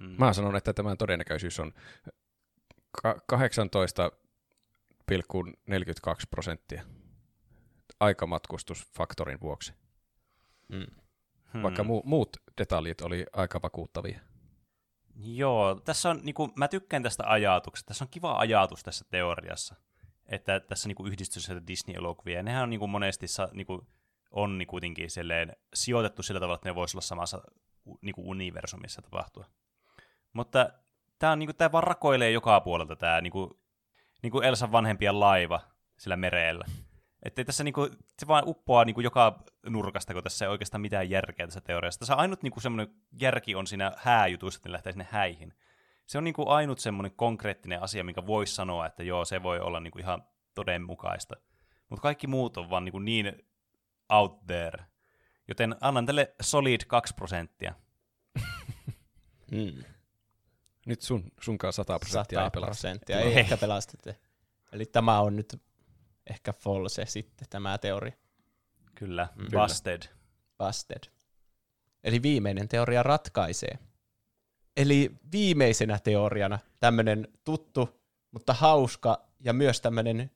Hmm. 0.00 0.14
Mä 0.18 0.32
sanon, 0.32 0.56
että 0.56 0.72
tämän 0.72 0.96
todennäköisyys 0.96 1.60
on 1.60 1.72
18,42 3.06 3.06
prosenttia 6.30 6.82
aikamatkustusfaktorin 8.00 9.40
vuoksi. 9.40 9.74
Mm. 10.68 10.86
Hmm. 11.52 11.62
Vaikka 11.62 11.82
mu- 11.82 12.02
muut 12.04 12.36
detaljit 12.58 13.00
oli 13.00 13.26
aika 13.32 13.62
vakuuttavia. 13.62 14.20
Joo, 15.16 15.80
tässä 15.84 16.10
on, 16.10 16.20
niinku, 16.22 16.52
mä 16.56 16.68
tykkään 16.68 17.02
tästä 17.02 17.24
ajatuksesta. 17.26 17.88
Tässä 17.88 18.04
on 18.04 18.08
kiva 18.10 18.38
ajatus 18.38 18.82
tässä 18.82 19.04
teoriassa, 19.10 19.74
että 20.26 20.60
tässä 20.60 20.88
niinku, 20.88 21.06
yhdistys 21.06 21.50
Disney-elokuvia. 21.66 22.36
Ja 22.36 22.42
nehän 22.42 22.62
on 22.62 22.70
niinku, 22.70 22.86
monesti 22.86 23.26
niinku, 23.52 23.86
on 24.30 24.58
niinku, 24.58 24.70
kuitenkin 24.70 25.10
silleen, 25.10 25.56
sijoitettu 25.74 26.22
sillä 26.22 26.40
tavalla, 26.40 26.54
että 26.54 26.68
ne 26.68 26.74
voisi 26.74 26.96
olla 26.96 27.02
samassa 27.02 27.42
niinku, 28.00 28.30
universumissa 28.30 29.02
tapahtua. 29.02 29.44
Mutta 30.32 30.70
tämä 31.18 31.32
on, 31.32 31.38
niinku, 31.38 31.52
tää 31.52 31.72
vaan 31.72 31.84
rakoilee 31.84 32.30
joka 32.30 32.60
puolelta 32.60 32.96
tämä 32.96 33.20
niinku, 33.20 33.60
niinku 34.22 34.40
Elsan 34.40 34.72
vanhempien 34.72 35.20
laiva 35.20 35.60
sillä 35.98 36.16
merellä. 36.16 36.64
Että 37.22 37.44
tässä 37.44 37.64
niinku, 37.64 37.88
se 38.18 38.26
vaan 38.26 38.44
uppoaa 38.46 38.84
niinku 38.84 39.00
joka 39.00 39.42
nurkasta, 39.66 40.14
kun 40.14 40.22
tässä 40.22 40.44
ei 40.44 40.50
oikeastaan 40.50 40.80
mitään 40.80 41.10
järkeä 41.10 41.46
tässä 41.46 41.60
teoriassa. 41.60 42.00
Tässä 42.00 42.14
ainut 42.14 42.42
niinku 42.42 42.60
semmoinen 42.60 42.94
järki 43.20 43.54
on 43.54 43.66
siinä 43.66 43.92
hääjutuissa, 43.96 44.58
että 44.58 44.68
ne 44.68 44.72
lähtee 44.72 44.92
sinne 44.92 45.08
häihin. 45.10 45.54
Se 46.06 46.18
on 46.18 46.24
niinku 46.24 46.48
ainut 46.48 46.78
semmoinen 46.78 47.12
konkreettinen 47.16 47.82
asia, 47.82 48.04
minkä 48.04 48.26
voisi 48.26 48.54
sanoa, 48.54 48.86
että 48.86 49.02
joo, 49.02 49.24
se 49.24 49.42
voi 49.42 49.60
olla 49.60 49.80
niinku 49.80 49.98
ihan 49.98 50.24
todenmukaista. 50.54 51.36
Mutta 51.88 52.02
kaikki 52.02 52.26
muut 52.26 52.56
on 52.56 52.70
vaan 52.70 52.84
niinku 52.84 52.98
niin 52.98 53.46
out 54.08 54.46
there. 54.46 54.84
Joten 55.48 55.76
annan 55.80 56.06
tälle 56.06 56.34
solid 56.40 56.80
2 56.86 57.14
prosenttia. 57.14 57.74
hmm. 59.50 59.84
Nyt 60.86 61.02
sun, 61.02 61.24
sunkaan 61.40 61.72
100 61.72 61.98
prosenttia 61.98 62.40
100 62.44 62.60
prosenttia 62.60 63.20
ei 63.20 63.38
ehkä 63.38 63.56
pelastette. 63.56 64.16
Eli 64.72 64.86
tämä 64.86 65.20
on 65.20 65.36
nyt 65.36 65.62
ehkä 66.30 66.52
false 66.52 67.06
sitten 67.06 67.46
tämä 67.50 67.78
teoria. 67.78 68.14
Kyllä, 68.94 69.28
mm. 69.34 69.46
busted. 69.52 70.02
Busted. 70.58 71.10
Eli 72.04 72.22
viimeinen 72.22 72.68
teoria 72.68 73.02
ratkaisee. 73.02 73.78
Eli 74.76 75.10
viimeisenä 75.32 75.98
teoriana 75.98 76.58
tämmöinen 76.80 77.28
tuttu, 77.44 78.00
mutta 78.30 78.52
hauska 78.52 79.26
ja 79.40 79.52
myös 79.52 79.80
tämmöinen 79.80 80.30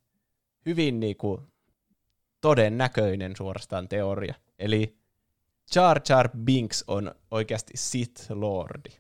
hyvin 0.67 1.01
niinku 1.01 1.43
todennäköinen 2.41 3.37
suorastaan 3.37 3.89
teoria. 3.89 4.35
Eli 4.59 4.99
Jar 5.75 6.01
Jar 6.09 6.29
Binks 6.45 6.85
on 6.87 7.15
oikeasti 7.31 7.73
Sith 7.77 8.31
Lordi. 8.31 8.91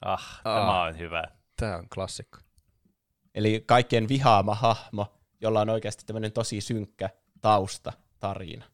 Ah, 0.00 0.40
ah, 0.44 0.56
tämä 0.56 0.82
on 0.82 0.98
hyvä. 0.98 1.24
Tämä 1.56 1.76
on 1.76 1.88
klassikko. 1.94 2.38
Eli 3.34 3.64
kaikkien 3.66 4.08
vihaama 4.08 4.54
hahmo, 4.54 5.21
jolla 5.42 5.60
on 5.60 5.70
oikeasti 5.70 6.04
tämmöinen 6.06 6.32
tosi 6.32 6.60
synkkä 6.60 7.10
tausta 7.40 7.92
tarina, 8.20 8.64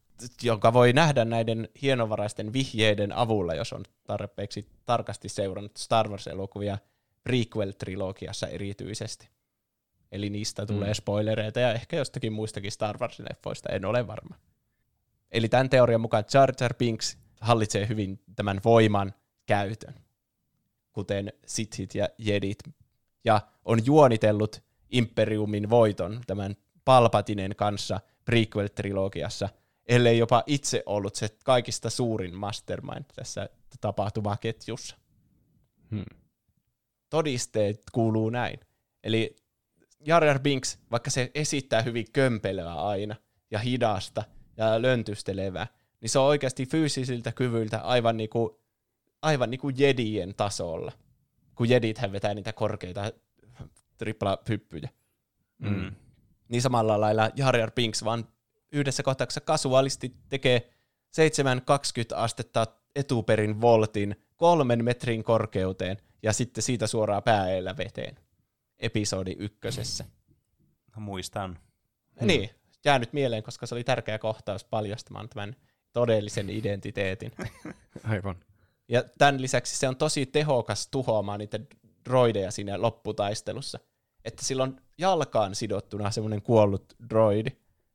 jonka 0.43 0.73
voi 0.73 0.93
nähdä 0.93 1.25
näiden 1.25 1.69
hienovaraisten 1.81 2.53
vihjeiden 2.53 3.11
avulla, 3.11 3.53
jos 3.53 3.73
on 3.73 3.83
tarpeeksi 4.03 4.69
tarkasti 4.85 5.29
seurannut 5.29 5.77
Star 5.77 6.09
Wars-elokuvia 6.09 6.77
prequel-trilogiassa 7.29 8.47
erityisesti. 8.47 9.29
Eli 10.11 10.29
niistä 10.29 10.65
tulee 10.65 10.89
mm. 10.89 10.93
spoilereita 10.93 11.59
ja 11.59 11.73
ehkä 11.73 11.97
jostakin 11.97 12.33
muistakin 12.33 12.71
Star 12.71 12.97
Wars-leffoista, 12.97 13.75
en 13.75 13.85
ole 13.85 14.07
varma. 14.07 14.35
Eli 15.31 15.49
tämän 15.49 15.69
teorian 15.69 16.01
mukaan 16.01 16.23
Jar 16.33 16.53
Jar 16.61 16.73
Binks 16.73 17.17
hallitsee 17.41 17.87
hyvin 17.87 18.19
tämän 18.35 18.61
voiman 18.65 19.13
käytön, 19.45 19.93
kuten 20.91 21.33
Sithit 21.45 21.95
ja 21.95 22.09
Jedit, 22.17 22.59
ja 23.25 23.41
on 23.65 23.85
juonitellut 23.85 24.63
Imperiumin 24.91 25.69
voiton 25.69 26.21
tämän 26.27 26.55
Palpatinen 26.85 27.55
kanssa 27.55 27.99
prequel-trilogiassa, 28.25 29.49
ellei 29.85 30.17
jopa 30.17 30.43
itse 30.45 30.83
ollut 30.85 31.15
se 31.15 31.29
kaikista 31.45 31.89
suurin 31.89 32.35
mastermind 32.35 33.05
tässä 33.15 33.49
tapahtumaketjussa. 33.81 34.95
Hmm. 35.91 36.05
Todisteet 37.09 37.81
kuuluu 37.91 38.29
näin. 38.29 38.59
Eli 39.03 39.35
Jar 40.05 40.23
Jar 40.23 40.39
Binks, 40.39 40.79
vaikka 40.91 41.09
se 41.09 41.31
esittää 41.35 41.81
hyvin 41.81 42.05
kömpelöä 42.13 42.73
aina 42.73 43.15
ja 43.51 43.59
hidasta 43.59 44.23
ja 44.57 44.81
löntystelevää, 44.81 45.67
niin 46.01 46.09
se 46.09 46.19
on 46.19 46.25
oikeasti 46.25 46.65
fyysisiltä 46.65 47.31
kyvyiltä 47.31 47.79
aivan 47.79 48.17
niinku, 48.17 48.61
aivan 49.21 49.49
niinku 49.49 49.69
jedien 49.69 50.35
tasolla. 50.35 50.91
Kun 51.55 51.69
jedit 51.69 52.01
vetää 52.11 52.33
niitä 52.33 52.53
korkeita 52.53 53.11
tripla 53.99 54.37
hyppyjä. 54.49 54.89
Mm. 55.57 55.95
Niin 56.49 56.61
samalla 56.61 56.99
lailla 56.99 57.29
Jar 57.35 57.57
Jar 57.57 57.71
Binks 57.71 58.03
vaan 58.03 58.27
yhdessä 58.71 59.03
kohtauksessa 59.03 59.41
kasuaalisti 59.41 60.15
tekee 60.29 60.69
720 61.11 62.17
astetta 62.17 62.67
etuperin 62.95 63.61
voltin 63.61 64.15
kolmen 64.35 64.85
metrin 64.85 65.23
korkeuteen 65.23 65.97
ja 66.23 66.33
sitten 66.33 66.61
siitä 66.61 66.87
suoraan 66.87 67.23
pääellä 67.23 67.77
veteen. 67.77 68.15
Episodi 68.79 69.35
ykkösessä. 69.39 70.05
Muistan. 70.95 71.59
Niin, 72.21 72.49
jäänyt 72.85 73.13
mieleen, 73.13 73.43
koska 73.43 73.65
se 73.65 73.75
oli 73.75 73.83
tärkeä 73.83 74.19
kohtaus 74.19 74.63
paljastamaan 74.63 75.29
tämän 75.29 75.55
todellisen 75.93 76.49
identiteetin. 76.49 77.31
Aivan. 78.03 78.35
Ja 78.87 79.03
tämän 79.17 79.41
lisäksi 79.41 79.77
se 79.77 79.87
on 79.87 79.95
tosi 79.95 80.25
tehokas 80.25 80.87
tuhoamaan 80.87 81.39
niitä 81.39 81.59
droideja 82.05 82.51
siinä 82.51 82.81
lopputaistelussa 82.81 83.79
että 84.25 84.45
sillä 84.45 84.63
on 84.63 84.81
jalkaan 84.97 85.55
sidottuna 85.55 86.11
semmoinen 86.11 86.41
kuollut 86.41 86.95
droidi, 87.09 87.49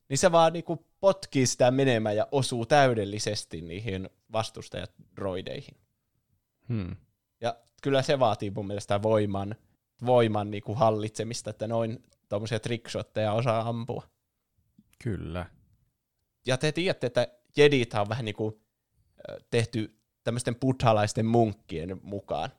niin 0.08 0.18
se 0.18 0.32
vaan 0.32 0.52
niinku 0.52 0.86
potkii 1.00 1.46
sitä 1.46 1.70
menemään 1.70 2.16
ja 2.16 2.28
osuu 2.32 2.66
täydellisesti 2.66 3.60
niihin 3.60 4.10
vastustajadroideihin. 4.32 5.76
Hmm. 6.68 6.96
Ja 7.40 7.56
kyllä 7.82 8.02
se 8.02 8.18
vaatii 8.18 8.50
mun 8.50 8.66
mielestä 8.66 9.02
voiman, 9.02 9.54
voiman 10.06 10.50
niinku 10.50 10.74
hallitsemista, 10.74 11.50
että 11.50 11.66
noin 11.66 12.02
tuommoisia 12.28 12.60
trickshotteja 12.60 13.32
osaa 13.32 13.68
ampua. 13.68 14.02
Kyllä. 15.04 15.46
Ja 16.46 16.56
te 16.56 16.72
tiedätte, 16.72 17.06
että 17.06 17.28
jedit 17.56 17.94
on 17.94 18.08
vähän 18.08 18.24
niinku 18.24 18.60
tehty 19.50 19.98
tämmöisten 20.24 20.54
buddhalaisten 20.54 21.26
munkkien 21.26 22.00
mukaan. 22.02 22.50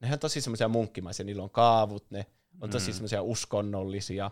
Nehän 0.00 0.14
on 0.16 0.20
tosi 0.20 0.40
semmoisia 0.40 0.68
munkkimaisia, 0.68 1.26
niillä 1.26 1.42
on 1.42 1.50
kaavut, 1.50 2.10
ne 2.10 2.26
on 2.60 2.70
tosi 2.70 2.90
mm. 2.90 2.94
semmoisia 2.94 3.22
uskonnollisia. 3.22 4.30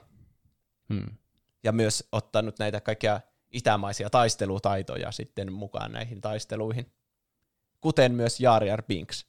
Mm. 0.88 1.16
Ja 1.64 1.72
myös 1.72 2.08
ottanut 2.12 2.58
näitä 2.58 2.80
kaikkia 2.80 3.20
itämaisia 3.50 4.10
taistelutaitoja 4.10 5.12
sitten 5.12 5.52
mukaan 5.52 5.92
näihin 5.92 6.20
taisteluihin. 6.20 6.92
Kuten 7.80 8.14
myös 8.14 8.40
Jar 8.40 8.64
Jar 8.64 8.82
Binks. 8.82 9.26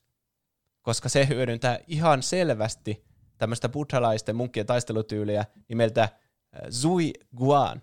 Koska 0.81 1.09
se 1.09 1.27
hyödyntää 1.27 1.79
ihan 1.87 2.23
selvästi 2.23 3.05
tämmöistä 3.37 3.69
buddhalaisten 3.69 4.35
munkkien 4.35 4.65
taistelutyyliä 4.65 5.45
nimeltä 5.67 6.03
äh, 6.03 6.09
Zui 6.71 7.13
Guan, 7.37 7.81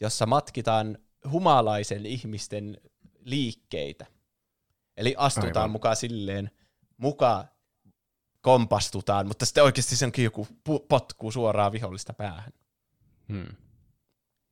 jossa 0.00 0.26
matkitaan 0.26 0.98
humalaisen 1.30 2.06
ihmisten 2.06 2.80
liikkeitä. 3.20 4.06
Eli 4.96 5.14
astutaan 5.18 5.56
Aivan. 5.56 5.70
mukaan 5.70 5.96
silleen 5.96 6.50
mukaan 6.96 7.48
kompastutaan, 8.40 9.26
mutta 9.26 9.46
sitten 9.46 9.64
oikeasti 9.64 9.96
se 9.96 10.04
onkin 10.04 10.24
joku 10.24 10.48
potku 10.88 11.32
suoraan 11.32 11.72
vihollista 11.72 12.12
päähän. 12.12 12.52
Hmm. 13.28 13.56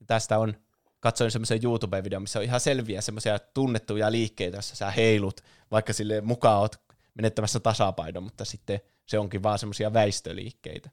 Tästä 0.07 0.39
on, 0.39 0.55
katsoin 1.01 1.31
semmoisen 1.31 1.61
YouTube-videon, 1.65 2.23
missä 2.23 2.39
on 2.39 2.45
ihan 2.45 2.61
selviä 2.61 3.01
semmoisia 3.01 3.39
tunnettuja 3.39 4.13
liikkeitä, 4.13 4.57
joissa 4.57 4.77
sä 4.77 4.91
heilut, 4.91 5.41
vaikka 5.71 5.93
sille 5.93 6.21
mukaan 6.21 6.61
oot 6.61 6.77
menettämässä 7.15 7.61
tasapainon, 7.61 8.23
mutta 8.23 8.45
sitten 8.45 8.81
se 9.07 9.19
onkin 9.19 9.43
vaan 9.43 9.59
semmoisia 9.59 9.93
väistöliikkeitä. 9.93 10.91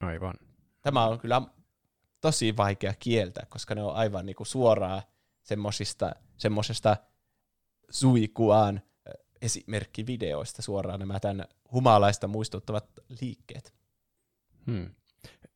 Aivan. 0.00 0.34
Tämä 0.82 1.04
on 1.04 1.18
kyllä 1.18 1.42
tosi 2.20 2.56
vaikea 2.56 2.94
kieltää, 2.98 3.46
koska 3.48 3.74
ne 3.74 3.82
on 3.82 3.94
aivan 3.94 4.26
niinku 4.26 4.44
semmoisista, 5.42 6.12
semmoisesta 6.36 6.96
suikuaan 7.90 8.82
esimerkkivideoista 9.46 10.62
suoraan 10.62 11.00
nämä 11.00 11.20
tämän 11.20 11.44
humalaista 11.72 12.28
muistuttavat 12.28 12.90
liikkeet. 13.20 13.74
Hmm. 14.66 14.90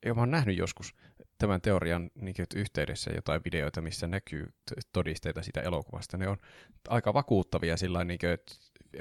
Ja 0.05 0.15
mä 0.15 0.21
oon 0.21 0.31
nähnyt 0.31 0.57
joskus 0.57 0.95
tämän 1.39 1.61
teorian 1.61 2.11
niin 2.15 2.35
kuin, 2.35 2.47
yhteydessä 2.55 3.11
jotain 3.15 3.41
videoita, 3.45 3.81
missä 3.81 4.07
näkyy 4.07 4.53
todisteita 4.93 5.43
sitä 5.43 5.61
elokuvasta. 5.61 6.17
Ne 6.17 6.29
on 6.29 6.37
aika 6.89 7.15
vakuuttavia 7.15 7.77
sillä 7.77 8.05
niin 8.05 8.19
kuin, 8.19 8.31
että 8.31 8.55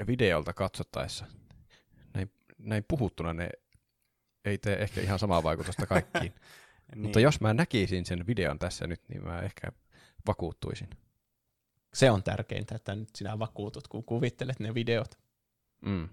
videolta 0.06 0.52
katsottaessa. 0.52 1.24
Näin, 2.14 2.32
näin 2.58 2.84
puhuttuna 2.88 3.34
ne 3.34 3.48
ei 4.44 4.58
tee 4.58 4.82
ehkä 4.82 5.00
ihan 5.00 5.18
samaa 5.18 5.42
vaikutusta 5.42 5.86
kaikkiin. 5.86 6.32
niin. 6.94 7.02
Mutta 7.02 7.20
jos 7.20 7.40
mä 7.40 7.54
näkisin 7.54 8.06
sen 8.06 8.26
videon 8.26 8.58
tässä 8.58 8.86
nyt, 8.86 9.00
niin 9.08 9.24
mä 9.24 9.40
ehkä 9.40 9.68
vakuuttuisin. 10.26 10.88
Se 11.94 12.10
on 12.10 12.22
tärkeintä, 12.22 12.74
että 12.74 12.94
nyt 12.94 13.16
sinä 13.16 13.38
vakuutut, 13.38 13.88
kun 13.88 14.04
kuvittelet 14.04 14.60
ne 14.60 14.74
videot. 14.74 15.18
Mm. 15.80 16.08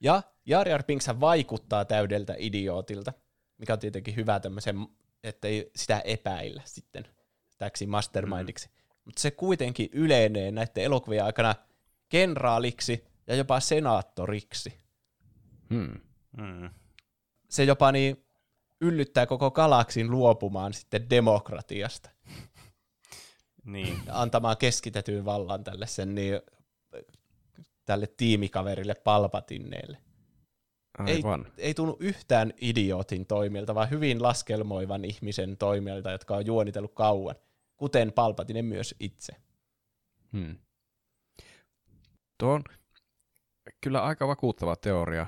Ja 0.00 0.22
Jar 0.46 0.68
Jar 0.68 0.82
Binks 0.82 1.08
vaikuttaa 1.20 1.84
täydeltä 1.84 2.34
idiootilta, 2.38 3.12
mikä 3.58 3.72
on 3.72 3.78
tietenkin 3.78 4.16
hyvä 4.16 4.40
tämmöisen, 4.40 4.76
että 5.22 5.48
ei 5.48 5.70
sitä 5.76 6.00
epäillä 6.00 6.62
sitten 6.64 7.04
täksi 7.58 7.86
mastermindiksi. 7.86 8.68
Mm. 8.68 8.74
Mutta 9.04 9.20
se 9.20 9.30
kuitenkin 9.30 9.88
ylenee 9.92 10.50
näiden 10.50 10.84
elokuvien 10.84 11.24
aikana 11.24 11.54
kenraaliksi 12.08 13.04
ja 13.26 13.34
jopa 13.34 13.60
senaattoriksi. 13.60 14.80
Hmm. 15.70 16.00
Mm. 16.36 16.70
Se 17.50 17.64
jopa 17.64 17.92
niin 17.92 18.24
yllyttää 18.80 19.26
koko 19.26 19.50
galaksin 19.50 20.10
luopumaan 20.10 20.72
sitten 20.72 21.10
demokratiasta. 21.10 22.10
Niin. 23.64 24.02
Antamaan 24.10 24.56
keskitetyn 24.56 25.24
vallan 25.24 25.64
tälle 25.64 25.86
sen 25.86 26.14
niin, 26.14 26.40
tälle 27.84 28.06
tiimikaverille 28.06 28.94
Palpatinneelle. 28.94 29.98
Aivan. 30.98 31.46
Ei, 31.46 31.64
ei 31.64 31.74
tunnu 31.74 31.96
yhtään 32.00 32.52
idiootin 32.60 33.26
toimilta, 33.26 33.74
vaan 33.74 33.90
hyvin 33.90 34.22
laskelmoivan 34.22 35.04
ihmisen 35.04 35.56
toimilta, 35.56 36.10
jotka 36.10 36.36
on 36.36 36.46
juonitellut 36.46 36.94
kauan, 36.94 37.34
kuten 37.76 38.12
Palpatinen 38.12 38.64
myös 38.64 38.94
itse. 39.00 39.32
Hmm. 40.32 40.58
Tuo 42.38 42.52
on 42.52 42.64
kyllä 43.80 44.02
aika 44.02 44.28
vakuuttava 44.28 44.76
teoria, 44.76 45.26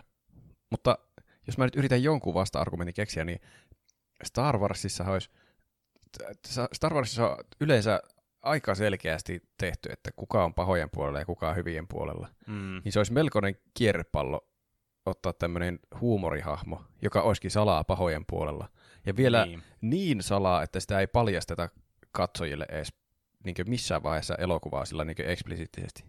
mutta 0.70 0.98
jos 1.46 1.58
mä 1.58 1.64
nyt 1.64 1.76
yritän 1.76 2.02
jonkun 2.02 2.34
vasta-argumentin 2.34 2.94
keksiä, 2.94 3.24
niin 3.24 3.40
Star 4.24 4.58
Warsissa 4.58 5.04
olisi, 5.04 5.30
Star 6.72 6.94
Warsissa 6.94 7.30
on 7.30 7.44
yleensä 7.60 8.00
aika 8.46 8.74
selkeästi 8.74 9.42
tehty, 9.58 9.92
että 9.92 10.10
kuka 10.16 10.44
on 10.44 10.54
pahojen 10.54 10.90
puolella 10.90 11.18
ja 11.18 11.26
kuka 11.26 11.48
on 11.48 11.56
hyvien 11.56 11.88
puolella. 11.88 12.28
Mm. 12.46 12.80
Niin 12.84 12.92
se 12.92 13.00
olisi 13.00 13.12
melkoinen 13.12 13.56
kierrepallo 13.74 14.48
ottaa 15.06 15.32
tämmöinen 15.32 15.78
huumorihahmo, 16.00 16.82
joka 17.02 17.22
olisikin 17.22 17.50
salaa 17.50 17.84
pahojen 17.84 18.24
puolella. 18.26 18.68
Ja 19.06 19.16
vielä 19.16 19.46
niin, 19.46 19.62
niin 19.80 20.22
salaa, 20.22 20.62
että 20.62 20.80
sitä 20.80 21.00
ei 21.00 21.06
paljasteta 21.06 21.68
katsojille 22.12 22.66
edes 22.68 22.88
niin 23.44 23.56
missään 23.66 24.02
vaiheessa 24.02 24.34
elokuvaa 24.34 24.84
sillä 24.84 25.04
niin 25.04 25.16
eksplisiittisesti. 25.18 26.04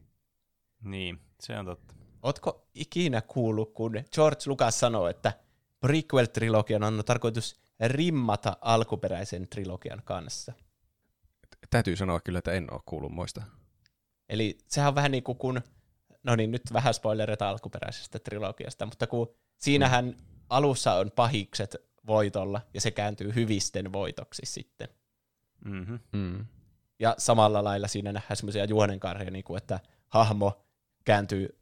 Niin, 0.83 1.19
se 1.39 1.59
on 1.59 1.65
totta. 1.65 1.93
Ootko 2.23 2.67
ikinä 2.73 3.21
kuullut, 3.21 3.73
kun 3.73 3.91
George 4.13 4.41
Lucas 4.45 4.79
sanoi, 4.79 5.09
että 5.09 5.33
prequel-trilogian 5.85 6.83
on 6.83 7.03
tarkoitus 7.05 7.61
rimmata 7.79 8.57
alkuperäisen 8.61 9.47
trilogian 9.49 10.01
kanssa? 10.05 10.53
Täytyy 11.69 11.95
sanoa 11.95 12.19
kyllä, 12.19 12.39
että 12.39 12.51
en 12.51 12.73
ole 12.73 12.81
kuullut 12.85 13.11
moista. 13.11 13.43
Eli 14.29 14.57
sehän 14.67 14.87
on 14.87 14.95
vähän 14.95 15.11
niin 15.11 15.23
kuin 15.23 15.37
kun, 15.37 15.61
no 16.23 16.35
niin, 16.35 16.51
nyt 16.51 16.61
vähän 16.73 16.93
spoilerita 16.93 17.49
alkuperäisestä 17.49 18.19
trilogiasta, 18.19 18.85
mutta 18.85 19.07
kun 19.07 19.35
siinähän 19.57 20.05
mm. 20.05 20.15
alussa 20.49 20.93
on 20.93 21.11
pahikset 21.11 21.75
voitolla, 22.07 22.61
ja 22.73 22.81
se 22.81 22.91
kääntyy 22.91 23.35
hyvisten 23.35 23.93
voitoksi 23.93 24.41
sitten. 24.45 24.87
Mm-hmm. 25.65 25.99
Mm. 26.13 26.45
Ja 26.99 27.15
samalla 27.17 27.63
lailla 27.63 27.87
siinä 27.87 28.11
nähdään 28.11 28.37
semmoisia 28.37 28.65
juonenkarheja, 28.65 29.31
niin 29.31 29.43
kuin 29.43 29.57
että 29.57 29.79
hahmo 30.07 30.65
kääntyy 31.05 31.59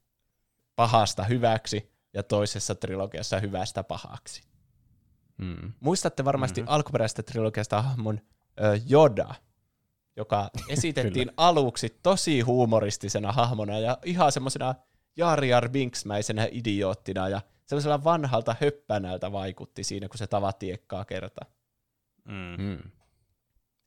pahasta 0.76 1.24
hyväksi 1.24 1.92
ja 2.14 2.24
toisessa 2.24 2.76
trilogiassa 2.76 3.40
hyvästä 3.40 3.84
pahaksi. 3.84 4.44
Mm. 5.38 5.74
Muistatte 5.80 6.26
varmasti 6.26 6.62
mm-hmm. 6.62 6.74
alkuperäisestä 6.74 7.24
trilogiasta 7.24 7.82
hahmon 7.82 8.22
ö, 8.60 8.80
Yoda, 8.92 9.36
joka 10.16 10.50
esitettiin 10.70 11.32
aluksi 11.38 12.00
tosi 12.04 12.42
huumoristisena 12.42 13.32
hahmona 13.32 13.80
ja 13.80 13.98
ihan 14.06 14.32
semmoisena 14.32 14.76
Jar 15.18 15.46
Jar 15.46 15.70
Binks-mäisenä 15.70 16.48
idioottina 16.52 17.30
ja 17.30 17.42
semmoisella 17.66 18.04
vanhalta 18.04 18.56
höppänältä 18.62 19.32
vaikutti 19.32 19.84
siinä, 19.84 20.08
kun 20.08 20.18
se 20.18 20.28
tavattiin 20.28 20.74
ekkaa 20.74 21.06
kertaa. 21.06 21.50
Mm. 22.26 22.64
Mm. 22.64 22.92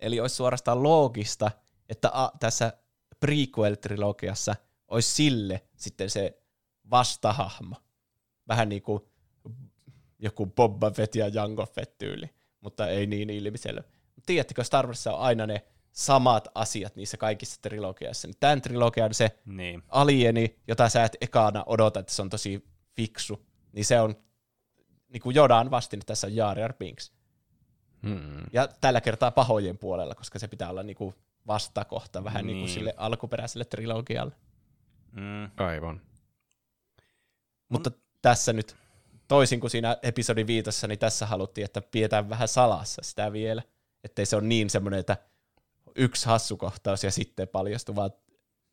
Eli 0.01 0.21
olisi 0.21 0.37
suorastaan 0.37 0.83
loogista, 0.83 1.51
että 1.89 2.11
a, 2.13 2.31
tässä 2.41 2.73
prequel-trilogiassa 3.27 4.55
olisi 4.89 5.15
sille 5.15 5.63
sitten 5.77 6.11
se 6.11 6.43
vastahahmo. 6.91 7.77
Vähän 8.49 8.69
niin 8.69 8.83
kuin 8.83 9.03
joku 10.19 10.47
Boba 10.47 10.91
Fett 10.91 11.15
ja 11.15 11.29
Jango 11.29 11.67
Fett 11.67 11.99
tyyli, 11.99 12.31
mutta 12.61 12.89
ei 12.89 13.07
niin 13.07 13.31
ilmiselvä. 13.31 13.83
Tiedättekö, 14.27 14.65
Star 14.65 14.87
Warsissa 14.87 15.15
on 15.15 15.21
aina 15.21 15.47
ne 15.47 15.65
samat 15.99 16.49
asiat 16.55 16.97
niissä 16.97 17.17
kaikissa 17.17 17.61
trilogiassa. 17.63 18.29
Niin 18.29 18.37
tämän 18.41 18.63
trilogian 18.63 19.15
se 19.15 19.39
niin. 19.45 19.83
alieni, 19.89 20.59
jota 20.69 20.89
sä 20.89 21.05
et 21.05 21.17
ekana 21.21 21.65
odota, 21.67 22.01
että 22.01 22.13
se 22.13 22.23
on 22.23 22.31
tosi 22.31 22.65
fiksu, 22.97 23.47
niin 23.73 23.85
se 23.85 24.01
on 24.01 24.15
niin 25.09 25.21
kuin 25.21 25.35
Jodan 25.35 25.71
vastin 25.71 26.01
tässä 26.07 26.27
on 26.27 26.37
Jar 26.37 26.59
Jar 26.59 26.73
Binks. 26.73 27.13
Hmm. 28.03 28.43
Ja 28.53 28.69
tällä 28.81 29.01
kertaa 29.01 29.31
pahojen 29.31 29.79
puolella, 29.79 30.15
koska 30.15 30.39
se 30.39 30.49
pitää 30.49 30.71
olla 30.71 30.83
niin 30.83 30.97
kuin 30.97 31.15
vastakohta 31.47 32.25
vähän 32.25 32.47
niin. 32.47 32.55
niin 32.55 32.65
kuin 32.65 32.75
sille 32.75 32.95
alkuperäiselle 32.97 33.65
trilogialle. 33.65 34.35
Mm. 35.13 35.51
Aivan. 35.65 36.01
Mutta 37.69 37.91
tässä 38.23 38.53
nyt, 38.53 38.77
toisin 39.29 39.61
kuin 39.61 39.71
siinä 39.71 39.97
episodi 40.03 40.47
viitossa, 40.47 40.89
niin 40.89 40.99
tässä 40.99 41.27
haluttiin, 41.27 41.65
että 41.65 41.81
pidetään 41.81 42.29
vähän 42.29 42.49
salassa 42.49 43.03
sitä 43.05 43.33
vielä. 43.33 43.63
Ettei 44.05 44.27
se 44.27 44.37
ole 44.37 44.45
niin 44.45 44.71
semmoinen, 44.71 45.01
että 45.01 45.17
yksi 45.99 46.27
hassu 46.27 46.57
kohtaus 46.57 47.05
ja 47.05 47.11
sitten 47.11 47.49
paljastui, 47.49 47.97
vaan 47.97 48.11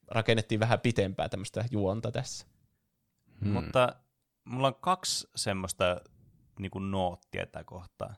rakennettiin 0.08 0.60
vähän 0.60 0.80
pitempää 0.80 1.30
tämmöistä 1.30 1.66
juonta 1.72 2.12
tässä. 2.12 2.48
Hmm. 3.42 3.52
Mutta 3.52 3.96
mulla 4.46 4.68
on 4.68 4.76
kaksi 4.76 5.28
semmoista 5.36 6.02
niin 6.60 6.72
kuin 6.72 6.92
noottia 6.92 7.46
tätä 7.46 7.64
kohtaa. 7.64 8.16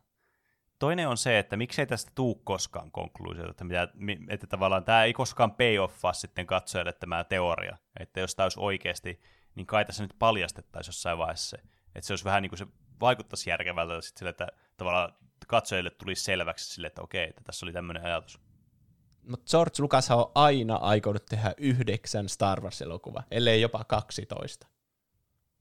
Toinen 0.80 1.08
on 1.08 1.18
se, 1.18 1.40
että 1.40 1.58
miksei 1.58 1.86
tästä 1.86 2.12
tuu 2.16 2.36
koskaan 2.36 2.92
konkluusiota, 2.92 3.52
että, 3.52 3.64
mitä, 3.64 3.88
että 4.30 4.48
tavallaan 4.48 4.84
tämä 4.84 5.04
ei 5.04 5.14
koskaan 5.14 5.52
pay 5.52 5.78
offaa 5.78 6.14
sitten 6.14 6.48
katsojalle 6.48 6.94
tämä 6.94 7.24
teoria. 7.24 7.78
Että 8.00 8.20
jos 8.20 8.36
tämä 8.36 8.46
olisi 8.46 8.60
oikeasti, 8.60 9.22
niin 9.56 9.68
kai 9.68 9.86
tässä 9.86 10.04
nyt 10.04 10.16
paljastettaisiin 10.20 10.90
jossain 10.90 11.18
vaiheessa 11.18 11.58
se. 11.58 11.64
Että 11.96 12.08
se 12.08 12.14
olisi 12.14 12.26
vähän 12.26 12.42
niin 12.42 12.50
kuin 12.50 12.60
se 12.60 12.68
vaikuttaisi 13.00 13.50
järkevältä 13.50 14.02
sitten 14.02 14.20
sille, 14.20 14.30
että 14.30 14.48
tavallaan 14.78 15.14
katsojille 15.48 15.90
tulisi 15.90 16.24
selväksi 16.24 16.74
sille, 16.74 16.88
että 16.88 17.02
okei, 17.02 17.30
että 17.30 17.42
tässä 17.44 17.66
oli 17.66 17.74
tämmöinen 17.74 18.06
ajatus. 18.06 18.40
Mutta 19.28 19.52
George 19.52 19.76
Lucas 19.80 20.12
on 20.12 20.32
aina 20.36 20.76
aikonut 20.76 21.26
tehdä 21.26 21.54
yhdeksän 21.58 22.30
Star 22.30 22.62
Wars-elokuvaa, 22.62 23.24
ellei 23.32 23.62
jopa 23.62 23.84
12. 23.84 24.68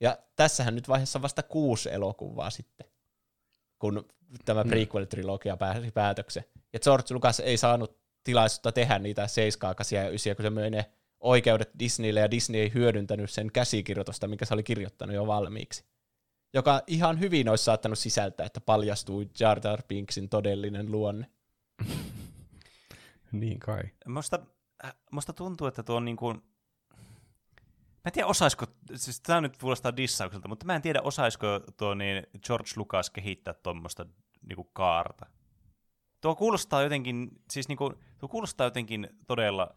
Ja 0.01 0.19
tässähän 0.36 0.75
nyt 0.75 0.89
vaiheessa 0.89 1.23
vasta 1.23 1.43
kuusi 1.43 1.91
elokuvaa 1.91 2.51
sitten, 2.51 2.86
kun 3.78 4.09
tämä 4.45 4.65
mm. 4.65 4.70
prequel-trilogia 4.70 5.57
pääsi 5.59 5.91
päätökseen. 5.91 6.47
Ja 6.73 6.81
George 6.81 7.15
Lucas 7.15 7.41
ei 7.41 7.57
saanut 7.57 7.99
tilaisuutta 8.25 8.73
tehdä 8.73 8.99
niitä 8.99 9.27
7, 9.27 9.61
8 9.61 9.97
ja 9.97 10.09
9, 10.09 10.36
kun 10.36 10.43
se 10.43 10.51
möi 10.51 10.70
ne 10.70 10.91
oikeudet 11.20 11.70
Disneylle, 11.78 12.20
ja 12.20 12.31
Disney 12.31 12.61
ei 12.61 12.75
hyödyntänyt 12.75 13.31
sen 13.31 13.53
käsikirjoitusta, 13.53 14.28
minkä 14.28 14.45
se 14.45 14.55
oli 14.55 14.62
kirjoittanut 14.62 15.15
jo 15.15 15.27
valmiiksi. 15.27 15.85
Joka 16.55 16.83
ihan 16.86 17.20
hyvin 17.20 17.49
olisi 17.49 17.65
saattanut 17.65 17.99
sisältää, 17.99 18.47
että 18.47 18.61
paljastui 18.61 19.28
Jar 19.41 19.61
Jar 19.65 19.83
Binksin 19.89 20.28
todellinen 20.28 20.93
luonne. 20.93 21.27
niin 23.40 23.60
kai. 23.60 23.82
Musta, 24.06 24.38
äh, 24.84 24.94
musta 25.12 25.32
tuntuu, 25.32 25.66
että 25.66 25.82
tuo 25.82 25.96
on 25.96 26.05
niin 26.05 26.16
kuin, 26.16 26.42
Mä 28.06 28.08
en 28.08 28.12
tiedä, 28.12 28.26
osaisiko, 28.26 28.66
siis 28.94 29.20
tämä 29.20 29.40
nyt 29.40 29.56
kuulostaa 29.56 29.96
dissaukselta, 29.96 30.48
mutta 30.48 30.66
mä 30.66 30.74
en 30.74 30.82
tiedä, 30.82 31.00
osaisiko 31.02 31.46
tuo 31.76 31.94
niin 31.94 32.26
George 32.46 32.70
Lucas 32.76 33.10
kehittää 33.10 33.55
tuommoista 33.55 34.06
niinku 34.48 34.64
kaarta. 34.64 35.26
Tuo 36.20 36.34
kuulostaa 36.36 36.82
jotenkin, 36.82 37.30
siis 37.50 37.68
niinku, 37.68 37.94
tuo 38.18 38.28
kuulostaa 38.28 38.66
jotenkin 38.66 39.08
todella 39.26 39.76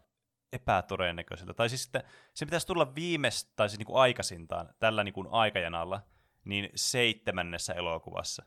epätodennäköiseltä. 0.52 1.54
Tai 1.54 1.68
siis 1.68 1.86
että 1.86 2.04
se 2.34 2.44
pitäisi 2.44 2.66
tulla 2.66 2.94
viimeistä, 2.94 3.52
tai 3.56 3.68
siis 3.68 3.78
niinku 3.78 3.96
aikaisintaan 3.96 4.68
tällä 4.78 5.04
niinku 5.04 5.26
aikajanalla, 5.30 6.02
niin 6.44 6.68
seitsemännessä 6.74 7.72
elokuvassa 7.72 8.44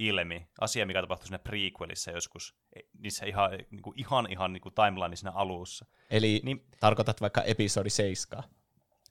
ilmi 0.00 0.46
asia, 0.60 0.86
mikä 0.86 1.00
tapahtui 1.00 1.26
siinä 1.26 1.38
prequelissa 1.38 2.10
joskus, 2.10 2.54
e, 2.76 2.80
niissä 2.98 3.26
ihan, 3.26 3.50
niin 3.70 3.82
kuin, 3.82 4.00
ihan, 4.00 4.26
ihan 4.30 4.52
niin 4.52 4.60
kuin 4.60 4.74
timeline 4.74 5.16
siinä 5.16 5.32
alussa. 5.32 5.86
Eli 6.10 6.40
niin, 6.44 6.64
tarkoitat 6.80 7.20
vaikka 7.20 7.42
episodi 7.42 7.90
7? 7.90 8.44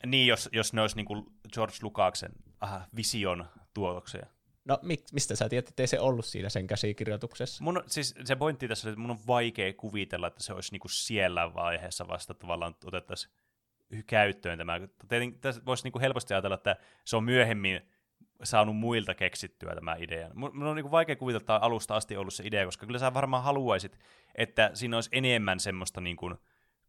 Niin, 0.06 0.28
jos, 0.28 0.50
jos 0.52 0.74
ne 0.74 0.82
olisi 0.82 0.96
niin 0.96 1.06
kuin 1.06 1.26
George 1.54 1.76
Lucaksen 1.82 2.32
aha, 2.62 2.82
vision 2.96 3.46
tuotoksia. 3.74 4.26
No 4.66 4.80
mistä 5.12 5.36
sä 5.36 5.50
tiedät, 5.50 5.70
että 5.70 5.84
ei 5.84 5.88
se 5.88 6.00
ollut 6.00 6.26
siinä 6.26 6.50
sen 6.50 6.68
käsikirjoituksessa? 6.68 7.64
Mun, 7.64 7.84
siis 7.88 8.16
se 8.24 8.36
pointti 8.36 8.68
tässä 8.68 8.88
on, 8.88 8.92
että 8.92 9.02
mun 9.02 9.12
on 9.12 9.28
vaikea 9.28 9.74
kuvitella, 9.74 10.28
että 10.28 10.44
se 10.44 10.54
olisi 10.54 10.72
niinku 10.72 10.88
siellä 10.88 11.54
vaiheessa 11.54 12.08
vasta 12.08 12.34
tavallaan 12.34 12.76
otettaisiin 12.86 13.34
käyttöön 14.08 14.58
tämä. 14.58 14.80
Tietenkin 15.10 15.40
tässä 15.40 15.62
voisi 15.66 15.84
niinku 15.84 16.00
helposti 16.00 16.34
ajatella, 16.34 16.56
että 16.56 16.76
se 17.06 17.16
on 17.16 17.24
myöhemmin 17.24 17.82
saanut 18.44 18.78
muilta 18.78 19.16
keksittyä 19.16 19.76
tämä 19.76 19.96
idea. 20.00 20.30
Mun 20.34 20.64
on 20.64 20.76
niinku 20.76 20.92
vaikea 20.92 21.16
kuvitella, 21.16 21.42
että 21.42 21.56
alusta 21.56 21.96
asti 21.96 22.18
ollut 22.18 22.34
se 22.34 22.44
idea, 22.48 22.66
koska 22.66 22.86
kyllä 22.86 23.00
sä 23.00 23.14
varmaan 23.14 23.44
haluaisit, 23.44 24.00
että 24.36 24.72
siinä 24.74 24.98
olisi 24.98 25.10
enemmän 25.14 25.60
semmoista 25.60 26.02
niinku 26.02 26.32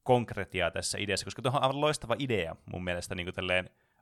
konkretiaa 0.02 0.70
tässä 0.70 0.98
ideassa, 0.98 1.24
koska 1.24 1.42
tuohon 1.42 1.58
on 1.58 1.62
aivan 1.62 1.80
loistava 1.80 2.16
idea 2.18 2.56
mun 2.66 2.84
mielestä 2.84 3.14
niinku 3.14 3.32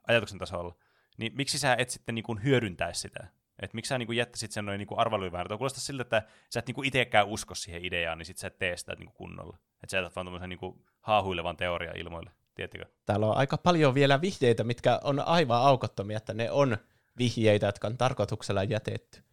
ajatuksen 0.07 0.39
tasolla. 0.39 0.75
Niin 1.17 1.31
miksi 1.35 1.59
sä 1.59 1.75
et 1.79 1.89
sitten 1.89 2.15
niinku 2.15 2.39
hyödyntäisi 2.43 3.01
sitä? 3.01 3.27
Että 3.61 3.75
miksi 3.75 3.89
sä 3.89 3.97
niinku 3.97 4.13
jättäisit 4.13 4.51
sen 4.51 4.65
noin 4.65 4.77
niinku 4.77 4.95
arvailuivään. 4.97 5.47
Kuulostaa 5.47 5.81
siltä, 5.81 6.01
että 6.01 6.23
sä 6.49 6.59
et 6.59 6.67
niinku 6.67 6.83
itsekään 6.83 7.27
usko 7.27 7.55
siihen 7.55 7.85
ideaan, 7.85 8.17
niin 8.17 8.25
sit 8.25 8.37
sä 8.37 8.47
et 8.47 8.57
tee 8.57 8.77
sitä 8.77 8.95
niinku 8.95 9.13
kunnolla. 9.13 9.57
Että 9.83 9.91
sä 9.91 9.97
jätät 9.97 10.15
vaan 10.15 10.25
tuommoisen 10.25 10.49
niinku 10.49 10.85
haahuilevan 10.99 11.57
teoria 11.57 11.91
ilmoille. 11.95 12.31
Tiedättekö? 12.55 12.85
Täällä 13.05 13.25
on 13.27 13.37
aika 13.37 13.57
paljon 13.57 13.93
vielä 13.93 14.21
vihjeitä, 14.21 14.63
mitkä 14.63 14.99
on 15.03 15.19
aivan 15.19 15.61
aukottomia, 15.61 16.17
että 16.17 16.33
ne 16.33 16.51
on 16.51 16.77
vihjeitä, 17.19 17.65
jotka 17.65 17.87
on 17.87 17.97
tarkoituksella 17.97 18.63
jätetty. 18.63 19.23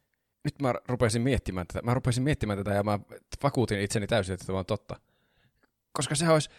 Nyt 0.45 0.55
mä 0.63 0.75
rupesin 0.89 1.23
miettimään 1.23 1.67
tätä. 1.67 1.83
Mä 1.83 1.95
rupesin 1.95 2.23
miettimään 2.23 2.59
tätä 2.59 2.71
ja 2.71 2.83
mä 2.83 2.99
vakuutin 3.43 3.81
itseni 3.81 4.07
täysin, 4.07 4.35
että 4.35 4.47
tämä 4.47 4.59
on 4.59 4.67
totta. 4.67 5.01
Koska 5.93 6.15
se 6.15 6.29
olisi 6.29 6.51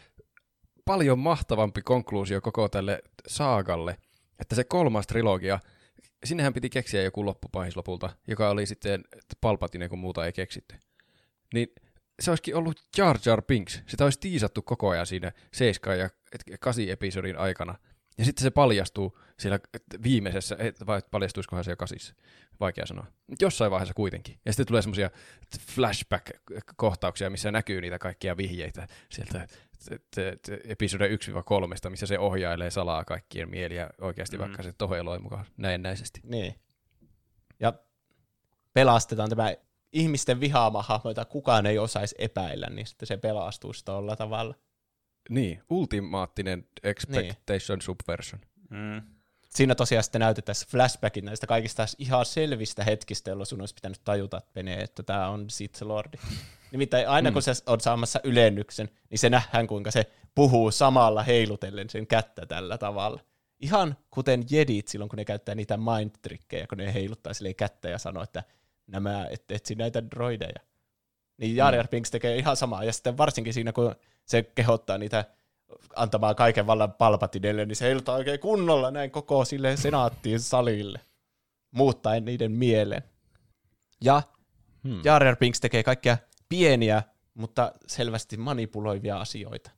paljon 0.85 1.19
mahtavampi 1.19 1.81
konkluusio 1.81 2.41
koko 2.41 2.69
tälle 2.69 3.01
saagalle, 3.27 3.97
että 4.39 4.55
se 4.55 4.63
kolmas 4.63 5.07
trilogia– 5.07 5.59
sinnehän 6.23 6.53
piti 6.53 6.69
keksiä 6.69 7.01
joku 7.01 7.25
loppupahis 7.25 7.75
lopulta, 7.75 8.09
joka 8.27 8.49
oli 8.49 8.65
sitten 8.65 9.03
Palpatine, 9.41 9.89
kun 9.89 9.99
muuta 9.99 10.25
ei 10.25 10.33
keksitty. 10.33 10.75
Niin 11.53 11.67
se 12.19 12.31
olisikin 12.31 12.55
ollut 12.55 12.81
Jar 12.97 13.19
Jar 13.25 13.41
Binks. 13.41 13.81
Sitä 13.87 14.03
olisi 14.03 14.19
tiisattu 14.19 14.61
koko 14.61 14.89
ajan 14.89 15.05
siinä 15.05 15.31
7 15.53 15.99
ja 15.99 16.09
8 16.59 16.89
episodin 16.89 17.37
aikana. 17.37 17.75
Ja 18.17 18.25
sitten 18.25 18.43
se 18.43 18.49
paljastuu 18.49 19.19
siellä 19.39 19.59
viimeisessä, 20.03 20.57
vai 20.87 21.01
paljastuisikohan 21.11 21.63
se 21.63 21.71
jo 21.71 21.77
kasissa, 21.77 22.13
vaikea 22.59 22.85
sanoa. 22.85 23.05
Jossain 23.41 23.71
vaiheessa 23.71 23.93
kuitenkin. 23.93 24.39
Ja 24.45 24.53
sitten 24.53 24.65
tulee 24.65 24.81
semmoisia 24.81 25.09
flashback-kohtauksia, 25.59 27.29
missä 27.29 27.51
näkyy 27.51 27.81
niitä 27.81 27.99
kaikkia 27.99 28.37
vihjeitä 28.37 28.87
sieltä 29.09 29.47
episode 30.63 31.09
1-3, 31.85 31.89
missä 31.89 32.05
se 32.05 32.19
ohjailee 32.19 32.71
salaa 32.71 33.05
kaikkien 33.05 33.49
mieliä 33.49 33.89
oikeasti, 34.01 34.37
mm. 34.37 34.41
vaikka 34.41 34.63
se 34.63 34.73
toheloi 34.73 35.19
mukaan 35.19 35.45
näennäisesti. 35.57 36.19
Niin. 36.23 36.55
Ja 37.59 37.73
pelastetaan 38.73 39.29
tämä 39.29 39.53
ihmisten 39.93 40.39
vihaama 40.39 40.83
hahmo, 40.83 41.09
jota 41.09 41.25
kukaan 41.25 41.65
ei 41.65 41.77
osaisi 41.77 42.15
epäillä, 42.19 42.67
niin 42.69 42.87
sitten 42.87 43.07
se 43.07 43.17
pelastuu 43.17 43.71
tuolla 43.85 44.15
tavalla. 44.15 44.55
Niin, 45.29 45.63
ultimaattinen 45.69 46.67
expectation 46.83 47.77
niin. 47.77 47.81
subversion. 47.81 48.41
Mm. 48.69 49.16
Siinä 49.57 49.75
tosiaan 49.75 50.03
sitten 50.03 50.21
näytetään 50.21 50.55
flashbackin 50.67 51.25
näistä 51.25 51.47
kaikista 51.47 51.85
ihan 51.97 52.25
selvistä 52.25 52.83
hetkistä, 52.83 53.31
jolloin 53.31 53.47
sun 53.47 53.61
olisi 53.61 53.75
pitänyt 53.75 54.01
tajuta, 54.03 54.41
Pene, 54.53 54.75
että 54.75 55.03
tämä 55.03 55.29
on 55.29 55.49
Sith 55.49 55.83
Lordi. 55.83 56.17
Nimittäin 56.71 57.09
aina 57.09 57.29
mm. 57.29 57.33
kun 57.33 57.41
se 57.41 57.51
on 57.65 57.79
saamassa 57.79 58.19
ylennyksen, 58.23 58.89
niin 59.09 59.19
se 59.19 59.29
nähdään, 59.29 59.67
kuinka 59.67 59.91
se 59.91 60.11
puhuu 60.35 60.71
samalla 60.71 61.23
heilutellen 61.23 61.89
sen 61.89 62.07
kättä 62.07 62.45
tällä 62.45 62.77
tavalla. 62.77 63.19
Ihan 63.59 63.97
kuten 64.11 64.43
jedit 64.49 64.87
silloin, 64.87 65.09
kun 65.09 65.17
ne 65.17 65.25
käyttää 65.25 65.55
niitä 65.55 65.77
mind-trikkejä, 65.77 66.67
kun 66.67 66.77
ne 66.77 66.93
heiluttaa 66.93 67.33
sille 67.33 67.53
kättä 67.53 67.89
ja 67.89 67.97
sanoo, 67.97 68.23
että 68.23 68.43
nämä, 68.87 69.27
et 69.29 69.51
etsi 69.51 69.75
näitä 69.75 70.03
droideja. 70.11 70.59
Niin 71.37 71.55
Jar 71.55 71.75
Jar 71.75 71.87
Binks 71.87 72.11
tekee 72.11 72.37
ihan 72.37 72.57
samaa. 72.57 72.83
Ja 72.83 72.93
sitten 72.93 73.17
varsinkin 73.17 73.53
siinä, 73.53 73.73
kun 73.73 73.95
se 74.25 74.43
kehottaa 74.43 74.97
niitä 74.97 75.25
antamaan 75.95 76.35
kaiken 76.35 76.67
vallan 76.67 76.93
palpatinelle, 76.93 77.65
niin 77.65 77.75
se 77.75 77.85
heiluttaa 77.85 78.15
oikein 78.15 78.39
kunnolla 78.39 78.91
näin 78.91 79.11
koko 79.11 79.45
sille 79.45 79.77
senaattiin 79.77 80.39
salille, 80.39 80.99
muuttaen 81.71 82.25
niiden 82.25 82.51
mielen. 82.51 83.03
Ja 84.01 84.21
hmm. 84.83 85.01
Jar 85.03 85.23
Jar 85.23 85.35
Binks 85.35 85.59
tekee 85.59 85.83
kaikkia 85.83 86.17
pieniä, 86.49 87.03
mutta 87.33 87.71
selvästi 87.87 88.37
manipuloivia 88.37 89.19
asioita. 89.19 89.71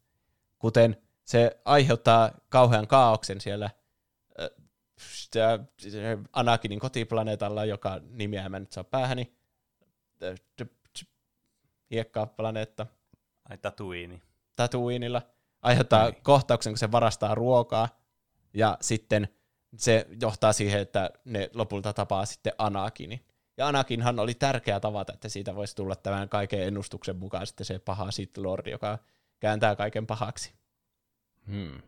Kuten 0.59 0.97
se 1.23 1.59
aiheuttaa 1.65 2.31
kauhean 2.49 2.87
kaauksen 2.87 3.41
siellä 3.41 3.69
Anakinin 6.33 6.79
kotiplaneetalla, 6.79 7.65
joka 7.65 8.01
nimeä 8.09 8.49
mä 8.49 8.59
nyt 8.59 8.71
saa 8.71 8.83
päähäni. 8.83 9.33
Hiekkaplaneetta. 11.91 12.85
Ai 13.49 13.57
Tatooine. 13.57 14.21
Tatooinilla. 14.55 15.21
Aiheuttaa 15.61 16.03
Ai. 16.03 16.13
kohtauksen, 16.23 16.73
kun 16.73 16.77
se 16.77 16.91
varastaa 16.91 17.35
ruokaa, 17.35 17.89
ja 18.53 18.77
sitten 18.81 19.27
se 19.77 20.07
johtaa 20.21 20.53
siihen, 20.53 20.81
että 20.81 21.09
ne 21.25 21.49
lopulta 21.53 21.93
tapaa 21.93 22.25
sitten 22.25 22.53
Anakinin. 22.57 23.25
Ja 23.57 23.67
Anakinhan 23.67 24.19
oli 24.19 24.33
tärkeä 24.33 24.79
tavata, 24.79 25.13
että 25.13 25.29
siitä 25.29 25.55
voisi 25.55 25.75
tulla 25.75 25.95
tämän 25.95 26.29
kaiken 26.29 26.63
ennustuksen 26.63 27.15
mukaan 27.15 27.47
sitten 27.47 27.65
se 27.65 27.79
paha 27.79 28.11
Sith 28.11 28.39
Lord, 28.39 28.67
joka 28.67 28.99
kääntää 29.39 29.75
kaiken 29.75 30.07
pahaksi. 30.07 30.53
Hmm. 31.47 31.81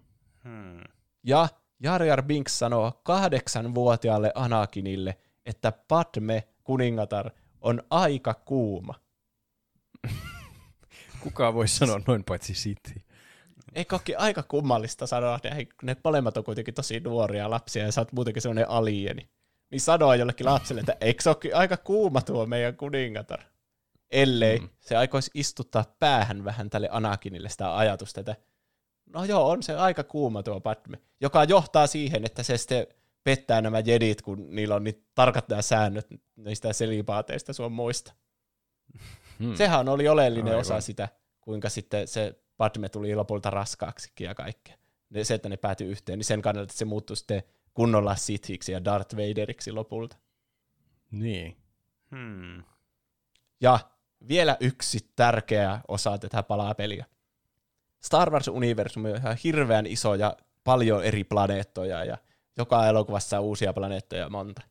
Hmm. 0.43 0.81
Ja 1.23 1.47
Jar 1.83 2.03
Jar 2.03 2.23
Binks 2.23 2.59
sanoo 2.59 3.01
kahdeksanvuotiaalle 3.03 4.31
Anakinille, 4.35 5.17
että 5.45 5.71
Padme 5.71 6.47
kuningatar 6.63 7.31
on 7.61 7.83
aika 7.89 8.33
kuuma. 8.33 8.93
Kuka 11.23 11.53
voi 11.53 11.67
sanoa 11.67 12.01
noin 12.07 12.23
paitsi 12.23 12.55
Sith? 12.55 12.93
Eikö 13.75 13.95
olekin 13.95 14.19
aika 14.19 14.43
kummallista 14.43 15.07
sanoa, 15.07 15.39
ne, 15.43 15.67
ne 15.83 15.97
molemmat 16.03 16.37
on 16.37 16.43
kuitenkin 16.43 16.73
tosi 16.73 16.99
nuoria 16.99 17.49
lapsia 17.49 17.85
ja 17.85 17.91
sä 17.91 18.01
oot 18.01 18.11
muutenkin 18.11 18.41
sellainen 18.41 18.69
alieni 18.69 19.29
niin 19.71 19.81
sanoa 19.81 20.15
jollekin 20.15 20.45
lapselle, 20.45 20.79
että 20.79 20.97
eikö 21.01 21.23
se 21.23 21.29
ole 21.29 21.53
aika 21.53 21.77
kuuma 21.77 22.21
tuo 22.21 22.45
meidän 22.45 22.77
kuningatar? 22.77 23.39
Ellei 24.11 24.59
mm. 24.59 24.69
se 24.79 24.95
aikoisi 24.95 25.31
istuttaa 25.33 25.95
päähän 25.99 26.43
vähän 26.43 26.69
tälle 26.69 26.89
Anakinille 26.91 27.49
sitä 27.49 27.77
ajatusta, 27.77 28.19
että 28.19 28.35
no 29.13 29.25
joo, 29.25 29.49
on 29.49 29.63
se 29.63 29.75
aika 29.75 30.03
kuuma 30.03 30.43
tuo 30.43 30.59
Padme, 30.59 30.97
joka 31.21 31.43
johtaa 31.43 31.87
siihen, 31.87 32.25
että 32.25 32.43
se 32.43 32.57
sitten 32.57 32.87
pettää 33.23 33.61
nämä 33.61 33.79
jedit, 33.79 34.21
kun 34.21 34.55
niillä 34.55 34.75
on 34.75 34.83
niin 34.83 35.05
tarkat 35.15 35.49
nämä 35.49 35.61
säännöt 35.61 36.07
niistä 36.35 36.73
selipaateista 36.73 37.53
sun 37.53 37.71
muista. 37.71 38.13
Hmm. 39.39 39.55
Sehän 39.55 39.89
oli 39.89 40.07
oleellinen 40.07 40.47
Aivan. 40.47 40.61
osa 40.61 40.81
sitä, 40.81 41.09
kuinka 41.41 41.69
sitten 41.69 42.07
se 42.07 42.40
Padme 42.61 42.89
tuli 42.89 43.15
lopulta 43.15 43.49
raskaaksikin 43.49 44.25
ja 44.25 44.35
kaikkea. 44.35 44.77
Se, 45.23 45.33
että 45.33 45.49
ne 45.49 45.57
päätyi 45.57 45.87
yhteen, 45.87 46.19
niin 46.19 46.25
sen 46.25 46.41
kannalta 46.41 46.63
että 46.63 46.77
se 46.77 46.85
muuttui 46.85 47.17
sitten 47.17 47.43
kunnolla 47.73 48.15
Sithiksi 48.15 48.71
ja 48.71 48.85
Darth 48.85 49.15
Vaderiksi 49.15 49.71
lopulta. 49.71 50.17
Niin. 51.11 51.57
Hmm. 52.11 52.63
Ja 53.61 53.79
vielä 54.27 54.57
yksi 54.59 54.99
tärkeä 55.15 55.79
osa 55.87 56.17
tätä 56.17 56.43
palapeliä. 56.43 57.05
Star 58.03 58.29
Wars-universumi 58.29 59.11
on 59.11 59.17
ihan 59.17 59.37
hirveän 59.43 59.85
iso 59.85 60.15
ja 60.15 60.37
paljon 60.63 61.03
eri 61.03 61.23
planeettoja 61.23 62.03
ja 62.03 62.17
joka 62.57 62.87
elokuvassa 62.87 63.39
on 63.39 63.45
uusia 63.45 63.73
planeettoja 63.73 64.29
monta. 64.29 64.61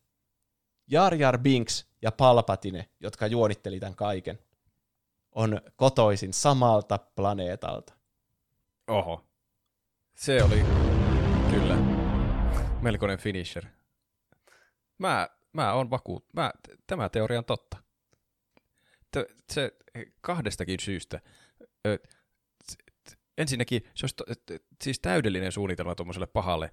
Jar 0.86 1.14
Jar 1.14 1.38
Binks 1.38 1.86
ja 2.02 2.12
Palpatine, 2.12 2.88
jotka 3.00 3.26
juonitteli 3.26 3.80
tämän 3.80 3.94
kaiken, 3.94 4.38
on 5.34 5.60
kotoisin 5.76 6.32
samalta 6.32 6.98
planeetalta. 6.98 7.92
Oho. 8.88 9.24
Se 10.14 10.42
oli 10.42 10.64
kyllä 11.50 11.76
melkoinen 12.80 13.18
finisher. 13.18 13.66
Mä, 14.98 15.28
mä 15.52 15.72
oon 15.72 15.90
vakuut, 15.90 16.26
mä, 16.32 16.52
tämä 16.86 17.08
teoria 17.08 17.38
on 17.38 17.44
totta. 17.44 17.76
T- 19.10 19.52
se 19.52 19.72
kahdestakin 20.20 20.80
syystä. 20.80 21.20
Ö, 21.86 21.98
ensinnäkin 23.40 23.82
se 23.94 24.04
olisi 24.04 24.16
to, 24.16 24.24
siis 24.82 25.00
täydellinen 25.00 25.52
suunnitelma 25.52 25.94
tuommoiselle 25.94 26.26
pahalle, 26.26 26.70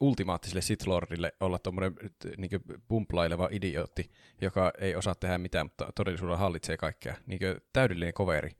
ultimaattiselle 0.00 0.62
Sith 0.62 0.88
Lordille 0.88 1.32
olla 1.40 1.58
tuommoinen 1.58 1.94
niin 2.36 2.50
pumplaileva 2.88 3.48
idiootti, 3.50 4.10
joka 4.40 4.72
ei 4.78 4.96
osaa 4.96 5.14
tehdä 5.14 5.38
mitään, 5.38 5.66
mutta 5.66 5.92
todellisuudella 5.94 6.38
hallitsee 6.38 6.76
kaikkea. 6.76 7.14
Niin 7.26 7.40
täydellinen 7.72 8.14
koveri. 8.14 8.50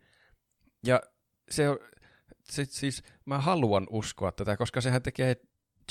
Ja 0.87 1.01
se, 1.51 1.65
se, 2.45 2.65
siis 2.65 3.03
mä 3.25 3.39
haluan 3.39 3.87
uskoa 3.91 4.33
tätä, 4.33 4.57
koska 4.57 4.81
sehän 4.81 5.03
tekee 5.03 5.37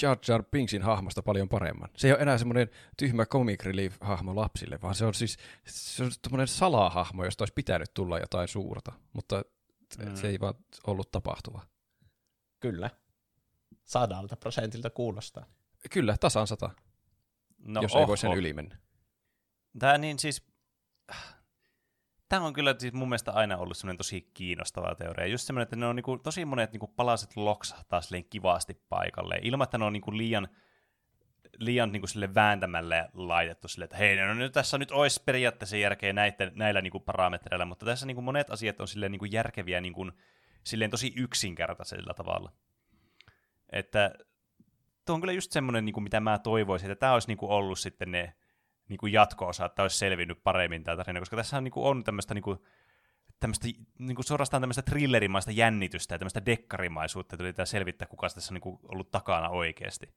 Jar 0.02 0.18
Jar 0.28 0.44
Binksin 0.44 0.82
hahmosta 0.82 1.24
paljon 1.24 1.50
paremman. 1.50 1.90
Se 1.98 2.08
ei 2.08 2.14
ole 2.14 2.22
enää 2.22 2.38
semmoinen 2.38 2.70
tyhmä 2.98 3.26
comic 3.26 3.64
relief-hahmo 3.64 4.36
lapsille, 4.36 4.80
vaan 4.82 4.96
se 4.96 5.06
on 5.06 5.14
siis 5.14 5.38
se 5.68 6.04
on 6.04 6.12
semmoinen 6.12 6.48
salahahmo, 6.48 7.26
josta 7.26 7.42
olisi 7.42 7.54
pitänyt 7.54 7.94
tulla 7.94 8.20
jotain 8.20 8.48
suurta, 8.48 8.92
mutta 9.14 9.44
mm. 10.00 10.16
se 10.16 10.28
ei 10.28 10.40
vaan 10.40 10.54
ollut 10.88 11.12
tapahtuva. 11.12 11.62
Kyllä. 12.60 12.90
Sadalta 13.84 14.38
prosentilta 14.38 14.90
kuulostaa. 14.90 15.46
Kyllä, 15.92 16.18
tasan 16.18 16.48
sata, 16.48 16.70
no, 17.58 17.82
jos 17.82 17.92
oho. 17.92 18.02
ei 18.02 18.08
voi 18.08 18.18
sen 18.18 18.34
yli 18.34 18.54
mennä. 18.54 18.78
Tämä 19.80 19.98
niin 19.98 20.20
siis, 20.20 20.48
tämä 22.30 22.46
on 22.46 22.54
kyllä 22.54 22.76
siis 22.80 22.94
mun 22.94 23.10
mielestä 23.10 23.32
aina 23.32 23.58
ollut 23.58 23.78
semmoinen 23.78 23.98
tosi 23.98 24.22
kiinnostava 24.34 24.96
teoria. 24.96 25.28
Just 25.28 25.48
semmoinen, 25.48 25.64
että 25.64 25.76
ne 25.76 25.86
on 25.86 25.96
niinku, 25.96 26.18
tosi 26.18 26.46
monet 26.46 26.72
niinku 26.72 26.88
palaset 26.88 27.38
loksahtaa 27.38 28.02
silleen 28.02 28.26
kivasti 28.26 28.74
paikalle, 28.90 29.40
ilman 29.42 29.64
että 29.64 29.78
ne 29.78 29.86
on 29.86 29.94
niinku 29.94 30.18
liian, 30.18 30.48
liian 31.58 31.92
niinku 31.92 32.08
sille 32.08 32.36
vääntämälle 32.36 33.10
laitettu 33.14 33.68
sille, 33.68 33.86
että 33.86 33.98
hei, 33.98 34.16
no 34.16 34.34
nyt 34.34 34.52
tässä 34.54 34.78
nyt 34.78 34.92
olisi 34.92 35.24
periaatteessa 35.26 35.78
järkeä 35.78 36.14
näitä, 36.14 36.52
näillä 36.56 36.82
niinku 36.82 37.00
parametreilla, 37.00 37.66
mutta 37.66 37.86
tässä 37.86 38.06
niinku 38.06 38.22
monet 38.22 38.50
asiat 38.50 38.82
on 38.82 38.88
silleen 38.88 39.12
niinku 39.12 39.26
järkeviä 39.26 39.82
niinku, 39.82 40.12
silleen 40.64 40.92
tosi 40.92 41.14
yksinkertaisella 41.16 42.14
tavalla. 42.14 42.52
Että 43.72 44.14
tuo 45.06 45.16
on 45.16 45.22
kyllä 45.22 45.34
just 45.34 45.52
semmoinen, 45.52 45.86
niin 45.86 45.94
kuin 45.94 46.04
mitä 46.04 46.20
mä 46.20 46.40
toivoisin, 46.40 46.92
että 46.92 47.00
tämä 47.00 47.14
olisi 47.14 47.28
niin 47.28 47.38
kuin 47.38 47.52
ollut 47.52 47.80
sitten 47.80 48.12
ne 48.12 48.34
niin 48.90 48.98
kuin 48.98 49.14
jatko-osa, 49.14 49.66
että 49.66 49.82
olisi 49.82 49.98
selvinnyt 49.98 50.44
paremmin 50.44 50.84
tämä 50.84 50.98
tarina, 50.98 51.20
koska 51.20 51.36
tässä 51.36 51.58
on, 51.58 51.64
niin 51.64 51.72
kuin, 51.72 51.86
on 51.86 52.04
tämmöistä 52.04 52.34
niin 52.34 52.44
kuin, 52.44 52.60
tämmöistä, 53.40 53.68
niin 54.00 54.16
kuin 54.16 54.26
suorastaan 54.26 54.62
tämmöistä 54.62 54.82
thrillerimaista 54.82 55.52
jännitystä 55.52 56.16
ja 56.16 56.20
tämmöistä 56.20 56.46
dekkarimaisuutta, 56.46 57.36
että 57.36 57.44
yritetään 57.44 57.68
selvittää, 57.68 58.08
kuka 58.08 58.30
tässä 58.30 58.52
on 58.52 58.54
niin 58.54 58.62
kuin, 58.62 58.80
ollut 58.84 59.12
takana 59.12 59.50
oikeasti. 59.50 60.14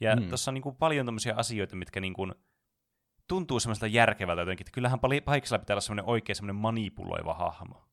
Ja 0.00 0.16
mm. 0.16 0.28
tuossa 0.28 0.50
on 0.50 0.54
niin 0.54 0.62
kuin, 0.62 0.76
paljon 0.76 1.06
tämmöisiä 1.06 1.34
asioita, 1.36 1.76
mitkä 1.76 2.00
niin 2.00 2.14
kuin, 2.14 2.34
tuntuu 3.28 3.60
semmoista 3.60 3.86
järkevältä 3.86 4.42
jotenkin, 4.42 4.62
että 4.62 4.74
kyllähän 4.74 5.00
pahiksella 5.24 5.58
pitää 5.58 5.74
olla 5.74 5.80
semmoinen 5.80 6.04
oikein 6.04 6.36
semmoinen 6.36 6.62
manipuloiva 6.62 7.34
hahmo. 7.34 7.88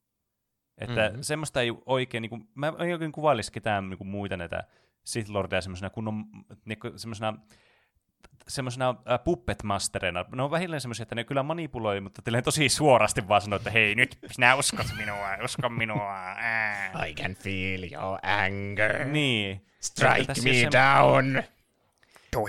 Että 0.77 1.09
mm-hmm. 1.09 1.21
semmoista 1.21 1.61
ei 1.61 1.71
oikein, 1.85 2.21
niin 2.21 2.29
kuin, 2.29 2.49
mä 2.55 2.67
en 2.67 2.93
oikein 2.93 3.11
kuvailisi 3.11 3.51
ketään 3.51 3.89
niin 3.89 3.97
kuin 3.97 4.07
muita 4.07 4.37
näitä 4.37 4.63
Sith 5.03 5.29
Lordia 5.29 5.61
semmoisena 5.61 5.89
kunnon, 5.89 6.25
niinku, 6.65 6.91
semmoisena 6.95 7.37
semmoisena 8.47 8.89
äh, 8.89 9.23
puppet 9.23 9.63
masterina. 9.63 10.25
Ne 10.35 10.43
on 10.43 10.51
vähilleen 10.51 10.81
semmoisia, 10.81 11.03
että 11.03 11.15
ne 11.15 11.23
kyllä 11.23 11.43
manipuloi, 11.43 12.01
mutta 12.01 12.21
tosi 12.43 12.69
suorasti 12.69 13.27
vaan 13.27 13.41
sanoo, 13.41 13.57
että 13.57 13.71
hei 13.71 13.95
nyt 13.95 14.17
sinä 14.31 14.55
uskot 14.55 14.85
minua, 14.97 15.37
usko 15.43 15.69
minua. 15.69 16.29
Äh. 16.29 17.09
I 17.09 17.13
can 17.13 17.35
feel 17.35 17.83
your 17.93 18.19
anger. 18.23 19.05
Niin. 19.05 19.65
Strike 19.79 20.33
me 20.43 20.69
down. 20.71 21.43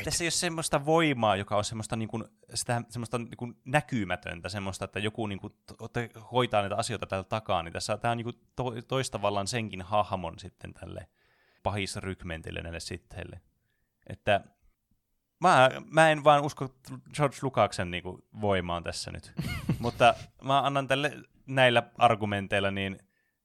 Tässä 0.04 0.24
ei 0.24 0.26
ole 0.26 0.30
semmoista 0.30 0.86
voimaa, 0.86 1.36
joka 1.36 1.56
on 1.56 1.64
semmoista, 1.64 1.96
niin 1.96 2.08
kuin, 2.08 2.24
sitä, 2.54 2.82
semmoista 2.88 3.18
niin 3.18 3.36
kuin 3.36 3.56
näkymätöntä, 3.64 4.48
semmoista, 4.48 4.84
että 4.84 4.98
joku 4.98 5.26
niin 5.26 5.40
kuin, 5.40 5.52
to, 5.66 5.88
hoitaa 6.32 6.60
näitä 6.60 6.76
asioita 6.76 7.06
täältä 7.06 7.28
takaa, 7.28 7.62
niin 7.62 7.72
tässä 7.72 7.96
tämä 7.96 8.12
on 8.12 8.16
niin 8.16 8.24
kuin, 8.24 8.36
to, 8.56 8.64
toistavallaan 8.88 9.46
senkin 9.46 9.82
hahmon 9.82 10.38
sitten 10.38 10.74
tälle 10.74 11.08
pahisrykmentille 11.62 12.60
näille 12.62 12.80
sitteille. 12.80 13.40
Että 14.06 14.40
mä, 15.40 15.70
mä 15.90 16.10
en 16.10 16.24
vaan 16.24 16.42
usko 16.42 16.74
George 17.14 17.36
Lukaksen 17.42 17.90
niinku 17.90 18.26
voimaan 18.40 18.84
tässä 18.84 19.10
nyt. 19.10 19.32
Mutta 19.78 20.14
mä 20.42 20.60
annan 20.60 20.88
tälle 20.88 21.12
näillä 21.46 21.82
argumenteilla 21.98 22.70
niin 22.70 22.98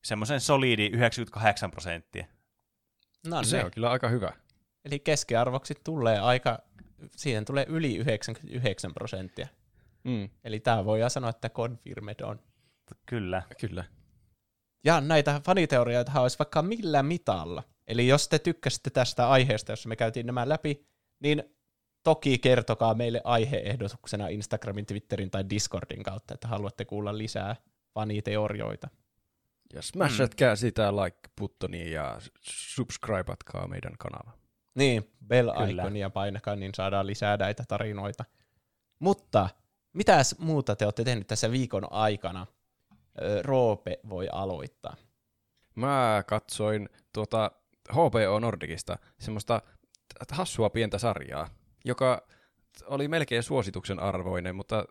semmoisen 0.03 0.41
solidi 0.41 0.85
98 0.85 1.71
prosenttia. 1.71 2.25
No 3.27 3.43
se 3.43 3.65
on 3.65 3.71
kyllä 3.71 3.89
aika 3.91 4.07
hyvä. 4.09 4.33
Eli 4.85 4.99
keskiarvoksi 4.99 5.73
tulee 5.83 6.19
aika, 6.19 6.59
siihen 7.15 7.45
tulee 7.45 7.65
yli 7.69 7.95
99 7.95 8.93
prosenttia. 8.93 9.47
Mm. 10.03 10.29
Eli 10.43 10.59
tämä 10.59 10.85
voi 10.85 10.99
sanoa, 11.09 11.29
että 11.29 11.49
confirmed 11.49 12.19
on. 12.23 12.39
Kyllä. 13.05 13.43
Kyllä. 13.61 13.83
Ja 14.83 15.01
näitä 15.01 15.41
faniteorioita 15.45 16.21
olisi 16.21 16.39
vaikka 16.39 16.61
millä 16.61 17.03
mitalla. 17.03 17.63
Eli 17.87 18.07
jos 18.07 18.27
te 18.27 18.39
tykkäsitte 18.39 18.89
tästä 18.89 19.29
aiheesta, 19.29 19.71
jossa 19.71 19.89
me 19.89 19.95
käytiin 19.95 20.25
nämä 20.25 20.49
läpi, 20.49 20.87
niin 21.19 21.43
toki 22.03 22.37
kertokaa 22.37 22.93
meille 22.93 23.21
aiheehdotuksena 23.23 24.27
Instagramin, 24.27 24.85
Twitterin 24.85 25.31
tai 25.31 25.49
Discordin 25.49 26.03
kautta, 26.03 26.33
että 26.33 26.47
haluatte 26.47 26.85
kuulla 26.85 27.17
lisää 27.17 27.55
faniteorioita. 27.93 28.89
Ja 29.73 29.81
smashatkaa 29.81 30.53
mm. 30.53 30.57
sitä 30.57 30.91
like-buttonia 30.91 31.89
ja 31.89 32.21
subscribeatkaa 32.41 33.67
meidän 33.67 33.93
kanava. 33.99 34.38
Niin, 34.75 35.11
bell-iconia 35.27 36.09
painakaa, 36.09 36.55
niin 36.55 36.71
saadaan 36.75 37.07
lisää 37.07 37.37
näitä 37.37 37.63
tarinoita. 37.67 38.25
Mutta 38.99 39.49
mitäs 39.93 40.35
muuta 40.39 40.75
te 40.75 40.85
olette 40.85 41.03
tehneet 41.03 41.27
tässä 41.27 41.51
viikon 41.51 41.91
aikana? 41.91 42.47
Roope 43.43 43.99
voi 44.09 44.27
aloittaa. 44.31 44.95
Mä 45.75 46.23
katsoin 46.27 46.89
tuota 47.13 47.51
HBO 47.91 48.39
Nordicista 48.39 48.97
semmoista 49.19 49.61
hassua 50.31 50.69
pientä 50.69 50.97
sarjaa, 50.97 51.47
joka 51.85 52.27
oli 52.85 53.07
melkein 53.07 53.43
suosituksen 53.43 53.99
arvoinen, 53.99 54.55
mutta 54.55 54.85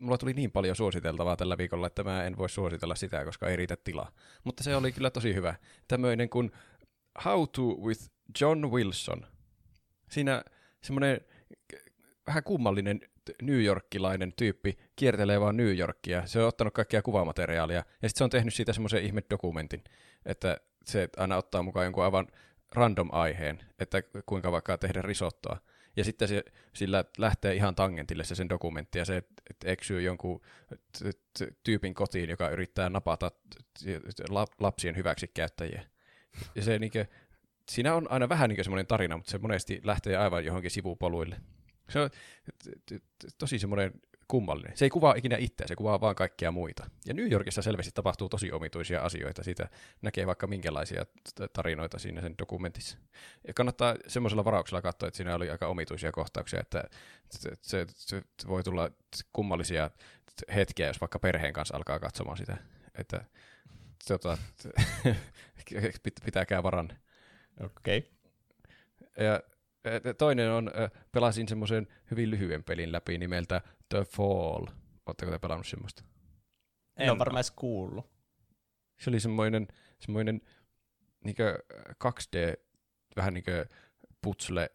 mulla 0.00 0.18
tuli 0.18 0.32
niin 0.32 0.52
paljon 0.52 0.76
suositeltavaa 0.76 1.36
tällä 1.36 1.58
viikolla, 1.58 1.86
että 1.86 2.04
mä 2.04 2.24
en 2.24 2.38
voi 2.38 2.48
suositella 2.48 2.94
sitä, 2.94 3.24
koska 3.24 3.48
ei 3.48 3.56
riitä 3.56 3.76
tilaa. 3.84 4.12
Mutta 4.44 4.64
se 4.64 4.76
oli 4.76 4.92
kyllä 4.92 5.10
tosi 5.10 5.34
hyvä. 5.34 5.54
Tämmöinen 5.88 6.28
kuin 6.28 6.52
How 7.24 7.44
to 7.52 7.62
with 7.62 8.13
John 8.40 8.70
Wilson. 8.70 9.26
Siinä 10.10 10.44
semmoinen 10.82 11.20
vähän 12.26 12.44
kummallinen 12.44 13.00
New 13.42 13.64
Yorkilainen 13.64 14.32
tyyppi 14.36 14.78
kiertelee 14.96 15.40
vaan 15.40 15.56
New 15.56 15.78
Yorkia. 15.78 16.26
Se 16.26 16.40
on 16.40 16.48
ottanut 16.48 16.74
kaikkia 16.74 17.02
kuvamateriaalia 17.02 17.84
ja 18.02 18.08
sitten 18.08 18.18
se 18.18 18.24
on 18.24 18.30
tehnyt 18.30 18.54
siitä 18.54 18.72
semmoisen 18.72 19.04
ihme 19.04 19.22
dokumentin, 19.30 19.84
että 20.26 20.60
se 20.84 21.08
aina 21.16 21.36
ottaa 21.36 21.62
mukaan 21.62 21.86
jonkun 21.86 22.04
aivan 22.04 22.26
random 22.72 23.08
aiheen, 23.12 23.60
että 23.78 24.02
kuinka 24.26 24.52
vaikka 24.52 24.78
tehdä 24.78 25.02
risottoa. 25.02 25.60
Ja 25.96 26.04
sitten 26.04 26.28
se, 26.28 26.44
sillä 26.72 27.04
lähtee 27.18 27.54
ihan 27.54 27.74
tangentille 27.74 28.24
se 28.24 28.34
sen 28.34 28.48
dokumentti, 28.48 28.98
ja 28.98 29.04
se 29.04 29.22
eksyy 29.64 30.02
jonkun 30.02 30.40
tyypin 31.64 31.94
kotiin, 31.94 32.30
joka 32.30 32.48
yrittää 32.48 32.88
napata 32.88 33.30
lapsien 34.60 34.96
hyväksikäyttäjiä. 34.96 35.84
Ja 36.54 36.62
se 36.62 36.78
niinkö, 36.78 37.06
siinä 37.70 37.94
on 37.94 38.06
aina 38.10 38.28
vähän 38.28 38.50
niin 38.50 38.64
semmoinen 38.64 38.86
tarina, 38.86 39.16
mutta 39.16 39.30
se 39.30 39.38
monesti 39.38 39.80
lähtee 39.84 40.16
aivan 40.16 40.44
johonkin 40.44 40.70
sivupoluille. 40.70 41.36
Se 41.88 42.00
on 42.00 42.10
tosi 43.38 43.58
semmoinen 43.58 43.92
kummallinen. 44.28 44.76
Se 44.76 44.84
ei 44.84 44.90
kuvaa 44.90 45.14
ikinä 45.14 45.36
itseä, 45.36 45.66
se 45.66 45.76
kuvaa 45.76 46.00
vaan 46.00 46.14
kaikkia 46.14 46.50
muita. 46.50 46.90
Ja 47.06 47.14
New 47.14 47.32
Yorkissa 47.32 47.62
selvästi 47.62 47.92
tapahtuu 47.94 48.28
tosi 48.28 48.52
omituisia 48.52 49.00
asioita. 49.00 49.42
Siitä 49.42 49.68
näkee 50.02 50.26
vaikka 50.26 50.46
minkälaisia 50.46 51.06
tarinoita 51.52 51.98
siinä 51.98 52.20
sen 52.20 52.34
dokumentissa. 52.38 52.98
Ja 53.46 53.54
kannattaa 53.54 53.96
semmoisella 54.06 54.44
varauksella 54.44 54.82
katsoa, 54.82 55.06
että 55.06 55.16
siinä 55.16 55.34
oli 55.34 55.50
aika 55.50 55.66
omituisia 55.66 56.12
kohtauksia, 56.12 56.60
että 56.60 56.84
se, 57.60 57.86
voi 58.48 58.62
tulla 58.62 58.90
kummallisia 59.32 59.90
hetkiä, 60.54 60.86
jos 60.86 61.00
vaikka 61.00 61.18
perheen 61.18 61.52
kanssa 61.52 61.76
alkaa 61.76 61.98
katsomaan 61.98 62.36
sitä. 62.36 62.56
Että 62.98 63.24
tota, 64.08 64.38
pitääkää 66.24 66.62
varan. 66.62 67.03
Okei. 67.60 67.98
Okay. 67.98 69.26
Ja 69.26 69.42
toinen 70.18 70.50
on, 70.50 70.70
pelasin 71.12 71.48
semmoisen 71.48 71.86
hyvin 72.10 72.30
lyhyen 72.30 72.64
pelin 72.64 72.92
läpi 72.92 73.18
nimeltä 73.18 73.62
The 73.88 74.04
Fall. 74.04 74.66
Oletteko 75.06 75.30
te 75.30 75.38
pelannut 75.38 75.66
semmoista? 75.66 76.04
En 76.96 77.10
ole 77.10 77.18
varmaan 77.18 77.38
edes 77.38 77.50
kuullut. 77.50 78.10
Se 79.00 79.10
oli 79.10 79.20
semmoinen, 79.20 79.68
semmoinen 80.00 80.40
niinkö 81.24 81.58
2D, 82.04 82.64
vähän 83.16 83.34
niinkö 83.34 83.66
putsle, 84.22 84.70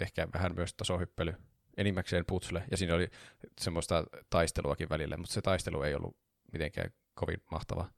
ehkä 0.00 0.28
vähän 0.34 0.54
myös 0.54 0.74
tasohyppely, 0.74 1.34
enimmäkseen 1.76 2.24
putsle, 2.26 2.64
ja 2.70 2.76
siinä 2.76 2.94
oli 2.94 3.08
semmoista 3.60 4.04
taisteluakin 4.30 4.88
välillä, 4.88 5.16
mutta 5.16 5.32
se 5.34 5.40
taistelu 5.40 5.82
ei 5.82 5.94
ollut 5.94 6.16
mitenkään 6.52 6.90
kovin 7.14 7.42
mahtava. 7.50 7.90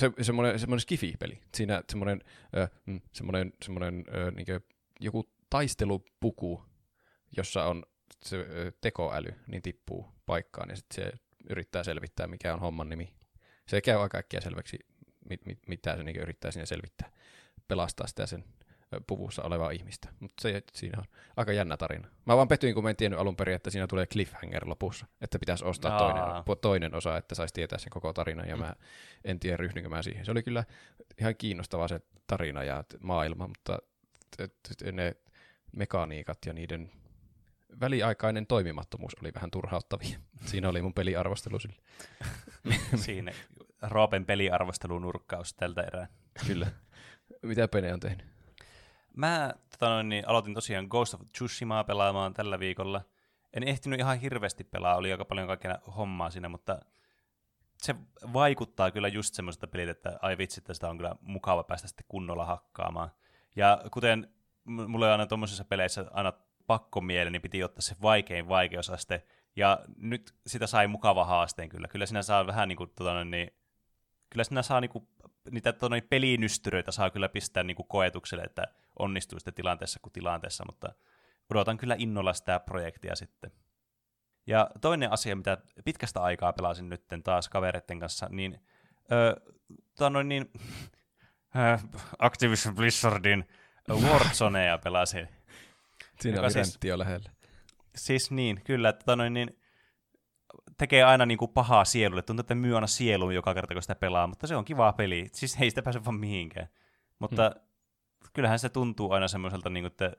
Se, 0.00 0.10
semmoinen, 0.22 0.58
semmoinen 0.58 0.80
skifi-peli. 0.80 1.42
Siinä 1.54 1.82
semmoinen, 1.88 2.20
äh, 2.58 2.70
semmoinen, 3.12 3.52
semmoinen 3.64 4.04
äh, 4.08 4.34
niinkö 4.34 4.60
joku 5.00 5.30
taistelupuku, 5.50 6.64
jossa 7.36 7.64
on 7.64 7.82
se 8.24 8.46
tekoäly, 8.80 9.34
niin 9.46 9.62
tippuu 9.62 10.08
paikkaan 10.26 10.70
ja 10.70 10.76
sitten 10.76 11.04
se 11.04 11.12
yrittää 11.50 11.84
selvittää, 11.84 12.26
mikä 12.26 12.54
on 12.54 12.60
homman 12.60 12.88
nimi. 12.88 13.14
Se 13.68 13.80
käy 13.80 13.94
aika 13.94 14.08
kaikkia 14.08 14.40
selväksi, 14.40 14.78
mit, 15.28 15.46
mit, 15.46 15.58
mitä 15.68 15.96
se 15.96 16.02
niin 16.02 16.16
yrittää 16.16 16.50
sinne 16.50 16.66
selvittää, 16.66 17.10
pelastaa 17.68 18.06
sitä 18.06 18.26
sen 18.26 18.44
puvussa 19.06 19.42
olevaa 19.42 19.70
ihmistä. 19.70 20.08
Mutta 20.20 20.42
se 20.42 20.62
siinä 20.72 20.98
on 20.98 21.04
aika 21.36 21.52
jännä 21.52 21.76
tarina. 21.76 22.08
Mä 22.24 22.36
vaan 22.36 22.48
pettyin, 22.48 22.74
kun 22.74 22.84
mä 22.84 22.90
en 22.90 22.96
tiennyt 22.96 23.20
alun 23.20 23.36
perin, 23.36 23.54
että 23.54 23.70
siinä 23.70 23.86
tulee 23.86 24.06
cliffhanger 24.06 24.68
lopussa, 24.68 25.06
että 25.20 25.38
pitäisi 25.38 25.64
ostaa 25.64 25.98
toinen, 25.98 26.24
toinen 26.60 26.94
osa, 26.94 27.16
että 27.16 27.34
saisi 27.34 27.54
tietää 27.54 27.78
sen 27.78 27.90
koko 27.90 28.12
tarinan, 28.12 28.48
ja 28.48 28.56
mm. 28.56 28.62
mä 28.62 28.74
en 29.24 29.40
tiedä 29.40 29.56
ryhdynkö 29.56 29.88
mä 29.88 30.02
siihen. 30.02 30.24
Se 30.24 30.30
oli 30.30 30.42
kyllä 30.42 30.64
ihan 31.20 31.36
kiinnostava 31.36 31.88
se 31.88 32.00
tarina 32.26 32.64
ja 32.64 32.84
maailma, 33.00 33.48
mutta 33.48 33.78
ne 34.92 35.16
mekaniikat 35.76 36.38
ja 36.46 36.52
niiden 36.52 36.90
väliaikainen 37.80 38.46
toimimattomuus 38.46 39.16
oli 39.22 39.34
vähän 39.34 39.50
turhauttavia. 39.50 40.18
Siinä 40.50 40.68
oli 40.68 40.82
mun 40.82 40.94
peliarvostelu 40.94 41.58
sille. 41.58 41.76
Siinä 43.04 43.32
Roopen 43.82 44.26
peliarvostelunurkkaus 44.26 45.54
tältä 45.54 45.82
erää. 45.82 46.06
Kyllä. 46.46 46.66
Mitä 47.42 47.68
Pene 47.68 47.94
on 47.94 48.00
tehnyt? 48.00 48.33
Mä 49.16 49.54
tota 49.70 49.88
noin, 49.88 50.08
niin 50.08 50.28
aloitin 50.28 50.54
tosiaan 50.54 50.86
Ghost 50.90 51.14
of 51.14 51.20
Tsushimaa 51.32 51.84
pelaamaan 51.84 52.34
tällä 52.34 52.58
viikolla. 52.58 53.00
En 53.52 53.62
ehtinyt 53.62 54.00
ihan 54.00 54.18
hirveästi 54.18 54.64
pelaa, 54.64 54.96
oli 54.96 55.12
aika 55.12 55.24
paljon 55.24 55.46
kaikkea 55.46 55.78
hommaa 55.96 56.30
siinä, 56.30 56.48
mutta 56.48 56.78
se 57.82 57.94
vaikuttaa 58.32 58.90
kyllä 58.90 59.08
just 59.08 59.34
semmoiselta 59.34 59.66
pelit, 59.66 59.88
että 59.88 60.18
ai 60.22 60.38
vitsi, 60.38 60.60
että 60.60 60.74
sitä 60.74 60.90
on 60.90 60.96
kyllä 60.96 61.16
mukava 61.20 61.64
päästä 61.64 61.88
sitten 61.88 62.06
kunnolla 62.08 62.44
hakkaamaan. 62.44 63.10
Ja 63.56 63.82
kuten 63.90 64.28
mulle 64.64 65.12
aina 65.12 65.26
tuommoisissa 65.26 65.64
peleissä 65.64 66.04
aina 66.10 66.32
pakko 66.66 67.00
mieli, 67.00 67.30
niin 67.30 67.42
piti 67.42 67.64
ottaa 67.64 67.82
se 67.82 67.96
vaikein 68.02 68.48
vaikeusaste, 68.48 69.24
ja 69.56 69.80
nyt 69.96 70.34
sitä 70.46 70.66
sai 70.66 70.86
mukava 70.86 71.24
haasteen 71.24 71.68
kyllä. 71.68 71.88
Kyllä 71.88 72.06
sinä 72.06 72.22
saa 72.22 72.46
vähän 72.46 72.68
niin 72.68 72.76
kuin, 72.76 72.90
tota, 72.90 73.24
niin, 73.24 73.50
kyllä 74.30 74.44
sinä 74.44 74.62
saa 74.62 74.80
niin 74.80 74.90
kuin, 74.90 75.08
niitä 75.50 75.72
tota, 75.72 75.96
pelinystyröitä 76.08 76.92
saa 76.92 77.10
kyllä 77.10 77.28
pistää 77.28 77.62
niin 77.62 77.76
kuin 77.76 77.88
koetukselle, 77.88 78.42
että 78.42 78.64
onnistuu 78.98 79.38
sitten 79.38 79.54
tilanteessa 79.54 80.00
kuin 80.02 80.12
tilanteessa, 80.12 80.64
mutta 80.66 80.94
odotan 81.50 81.76
kyllä 81.76 81.96
innolla 81.98 82.32
sitä 82.32 82.60
projektia 82.60 83.16
sitten. 83.16 83.50
Ja 84.46 84.70
toinen 84.80 85.12
asia, 85.12 85.36
mitä 85.36 85.58
pitkästä 85.84 86.22
aikaa 86.22 86.52
pelasin 86.52 86.88
nyt 86.88 87.04
taas 87.24 87.48
kavereiden 87.48 88.00
kanssa, 88.00 88.26
niin, 88.30 88.60
öö, 89.12 89.36
noin, 90.10 90.28
niin 90.28 90.50
Activision 92.18 92.74
Blizzardin 92.74 93.48
Warzonea 93.88 94.78
pelasin. 94.78 95.28
Siinä 96.20 96.40
oli 96.40 96.50
siis, 96.50 96.78
jo 96.84 96.98
lähellä. 96.98 97.30
Siis 97.96 98.30
niin, 98.30 98.60
kyllä, 98.64 98.88
että 98.88 98.98
tota 98.98 99.16
noin, 99.16 99.34
niin, 99.34 99.58
tekee 100.78 101.04
aina 101.04 101.26
niin 101.26 101.38
kuin 101.38 101.50
pahaa 101.50 101.84
sielulle. 101.84 102.22
Tuntuu, 102.22 102.40
että 102.40 102.54
myy 102.54 102.74
aina 102.74 102.86
sielun 102.86 103.34
joka 103.34 103.54
kerta, 103.54 103.74
kun 103.74 103.82
sitä 103.82 103.94
pelaa, 103.94 104.26
mutta 104.26 104.46
se 104.46 104.56
on 104.56 104.64
kiva 104.64 104.92
peli. 104.92 105.28
Siis 105.32 105.56
ei 105.60 105.70
sitä 105.70 105.82
pääse 105.82 106.04
vaan 106.04 106.20
mihinkään. 106.20 106.68
Mutta 107.18 107.50
hmm. 107.54 107.60
Kyllähän 108.32 108.58
se 108.58 108.68
tuntuu 108.68 109.12
aina 109.12 109.28
semmoiselta, 109.28 109.70
niin 109.70 109.82
kuin, 109.82 109.90
että 109.90 110.12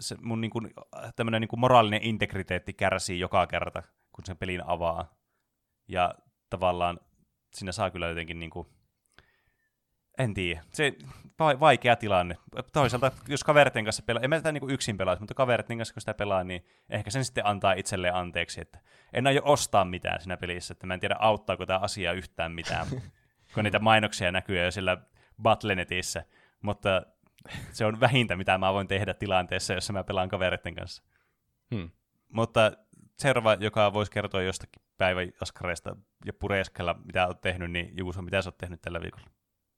se 0.00 0.16
mun 0.20 0.40
niin 0.40 0.50
kuin, 0.50 0.70
tämmöinen 1.16 1.40
niin 1.40 1.48
kuin 1.48 1.60
moraalinen 1.60 2.02
integriteetti 2.02 2.72
kärsii 2.72 3.20
joka 3.20 3.46
kerta, 3.46 3.82
kun 4.12 4.26
sen 4.26 4.36
pelin 4.36 4.62
avaa. 4.66 5.14
Ja 5.88 6.14
tavallaan 6.50 7.00
siinä 7.54 7.72
saa 7.72 7.90
kyllä 7.90 8.08
jotenkin 8.08 8.38
niin 8.38 8.50
kuin, 8.50 8.66
en 10.18 10.34
tiedä. 10.34 10.62
Se 10.72 10.92
vaikea 11.38 11.96
tilanne. 11.96 12.36
Toisaalta, 12.72 13.12
jos 13.28 13.44
kaveritten 13.44 13.84
kanssa 13.84 14.02
pelaa, 14.02 14.22
en 14.22 14.30
mä 14.30 14.36
tätä 14.36 14.52
niin 14.52 14.70
yksin 14.70 14.96
pelaa, 14.96 15.16
mutta 15.20 15.34
kaveritten 15.34 15.76
kanssa 15.76 15.94
kun 15.94 16.00
sitä 16.00 16.14
pelaa, 16.14 16.44
niin 16.44 16.66
ehkä 16.90 17.10
sen 17.10 17.24
sitten 17.24 17.46
antaa 17.46 17.72
itselleen 17.72 18.14
anteeksi, 18.14 18.60
että 18.60 18.78
en 19.12 19.26
aio 19.26 19.42
ostaa 19.44 19.84
mitään 19.84 20.20
siinä 20.20 20.36
pelissä, 20.36 20.72
että 20.72 20.86
mä 20.86 20.94
en 20.94 21.00
tiedä 21.00 21.16
auttaako 21.18 21.66
tämä 21.66 21.78
asia 21.78 22.12
yhtään 22.12 22.52
mitään, 22.52 22.86
kun 23.54 23.64
niitä 23.64 23.78
mainoksia 23.78 24.32
näkyy 24.32 24.64
jo 24.64 24.70
sillä 24.70 24.96
Battlenetissä, 25.42 26.24
mutta 26.62 27.02
se 27.72 27.86
on 27.86 28.00
vähintä, 28.00 28.36
mitä 28.36 28.58
mä 28.58 28.72
voin 28.72 28.88
tehdä 28.88 29.14
tilanteessa, 29.14 29.74
jossa 29.74 29.92
mä 29.92 30.04
pelaan 30.04 30.28
kaveritten 30.28 30.74
kanssa. 30.74 31.02
Hmm. 31.74 31.90
Mutta 32.32 32.72
seuraava, 33.18 33.54
joka 33.54 33.92
voisi 33.92 34.12
kertoa 34.12 34.42
jostakin 34.42 34.82
päiväaskareista 34.96 35.96
ja 36.24 36.32
pureskella, 36.32 36.94
mitä 37.04 37.26
olet 37.26 37.40
tehnyt, 37.40 37.70
niin 37.70 37.94
Juuso, 37.98 38.22
mitä 38.22 38.42
sä 38.42 38.48
oot 38.48 38.58
tehnyt 38.58 38.80
tällä 38.82 39.00
viikolla? 39.00 39.26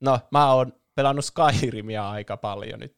No, 0.00 0.20
mä 0.30 0.52
oon 0.52 0.72
pelannut 0.94 1.24
Skyrimia 1.24 2.10
aika 2.10 2.36
paljon 2.36 2.80
nyt. 2.80 2.96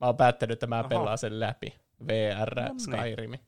Mä 0.00 0.06
oon 0.06 0.16
päättänyt, 0.16 0.52
että 0.52 0.66
mä 0.66 0.80
Oho. 0.80 0.88
pelaan 0.88 1.18
sen 1.18 1.40
läpi. 1.40 1.74
VR 2.06 2.60
no 2.60 2.68
niin. 2.68 2.80
Skyrimi. 2.80 3.40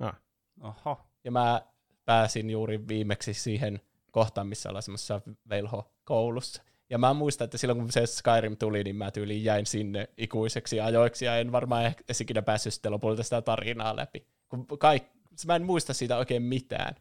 Ah. 0.00 0.20
Oho. 0.60 1.06
Ja 1.24 1.30
mä 1.30 1.62
pääsin 2.04 2.50
juuri 2.50 2.88
viimeksi 2.88 3.34
siihen 3.34 3.80
kohtaan, 4.10 4.46
missä 4.46 4.68
ollaan 4.68 4.82
semmoisessa 4.82 5.20
velho-koulussa. 5.48 6.62
Ja 6.90 6.98
mä 6.98 7.14
muistan, 7.14 7.44
että 7.44 7.58
silloin 7.58 7.78
kun 7.78 7.92
se 7.92 8.06
Skyrim 8.06 8.56
tuli, 8.56 8.84
niin 8.84 8.96
mä 8.96 9.10
tyyliin 9.10 9.44
jäin 9.44 9.66
sinne 9.66 10.08
ikuiseksi 10.16 10.80
ajoiksi, 10.80 11.24
ja 11.24 11.38
en 11.38 11.52
varmaan 11.52 11.84
edes 11.84 12.20
ikinä 12.20 12.42
päässyt 12.42 12.74
sitten 12.74 12.92
lopulta 12.92 13.22
sitä 13.22 13.42
tarinaa 13.42 13.96
läpi. 13.96 14.26
Kun 14.48 14.66
kaik... 14.78 15.04
Mä 15.46 15.56
en 15.56 15.64
muista 15.64 15.94
siitä 15.94 16.16
oikein 16.16 16.42
mitään. 16.42 16.94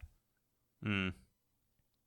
Mm. 0.82 1.14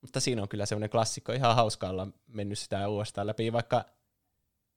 Mutta 0.00 0.20
siinä 0.20 0.42
on 0.42 0.48
kyllä 0.48 0.66
semmoinen 0.66 0.90
klassikko, 0.90 1.32
ihan 1.32 1.56
hauska 1.56 1.88
olla 1.88 2.08
mennyt 2.26 2.58
sitä 2.58 2.88
uudestaan 2.88 3.26
läpi, 3.26 3.52
vaikka 3.52 3.84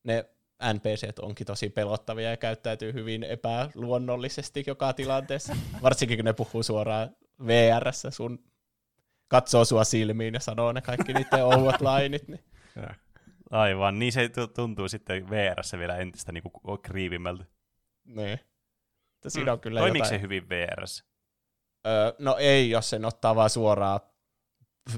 ne 0.03 0.25
NPCt 0.73 1.19
onkin 1.19 1.47
tosi 1.47 1.69
pelottavia 1.69 2.29
ja 2.29 2.37
käyttäytyy 2.37 2.93
hyvin 2.93 3.23
epäluonnollisesti 3.23 4.63
joka 4.67 4.93
tilanteessa. 4.93 5.55
Varsinkin 5.83 6.17
kun 6.17 6.25
ne 6.25 6.33
puhuu 6.33 6.63
suoraan 6.63 7.15
VRssä 7.47 8.11
sun 8.11 8.43
katsoo 9.27 9.65
sua 9.65 9.83
silmiin 9.83 10.33
ja 10.33 10.39
sanoo 10.39 10.71
ne 10.71 10.81
kaikki 10.81 11.13
niiden 11.13 11.45
ouvat 11.45 11.81
lainit. 11.81 12.27
Niin. 12.27 12.43
Aivan, 13.51 13.99
niin 13.99 14.11
se 14.11 14.29
tuntuu 14.55 14.87
sitten 14.87 15.29
VRssä 15.29 15.77
vielä 15.77 15.97
entistä 15.97 16.31
niinku 16.31 16.77
kriivimmältä. 16.83 17.45
Niin. 18.05 18.39
Mutta 19.13 19.29
siinä 19.29 19.51
on 19.51 19.59
kyllä 19.59 19.79
Toimiiko 19.79 20.05
jotain... 20.05 20.19
se 20.19 20.21
hyvin 20.21 20.49
VRssä? 20.49 21.05
Öö, 21.87 22.13
no 22.19 22.35
ei, 22.39 22.69
jos 22.69 22.89
sen 22.89 23.05
ottaa 23.05 23.35
vaan 23.35 23.49
suoraan 23.49 23.99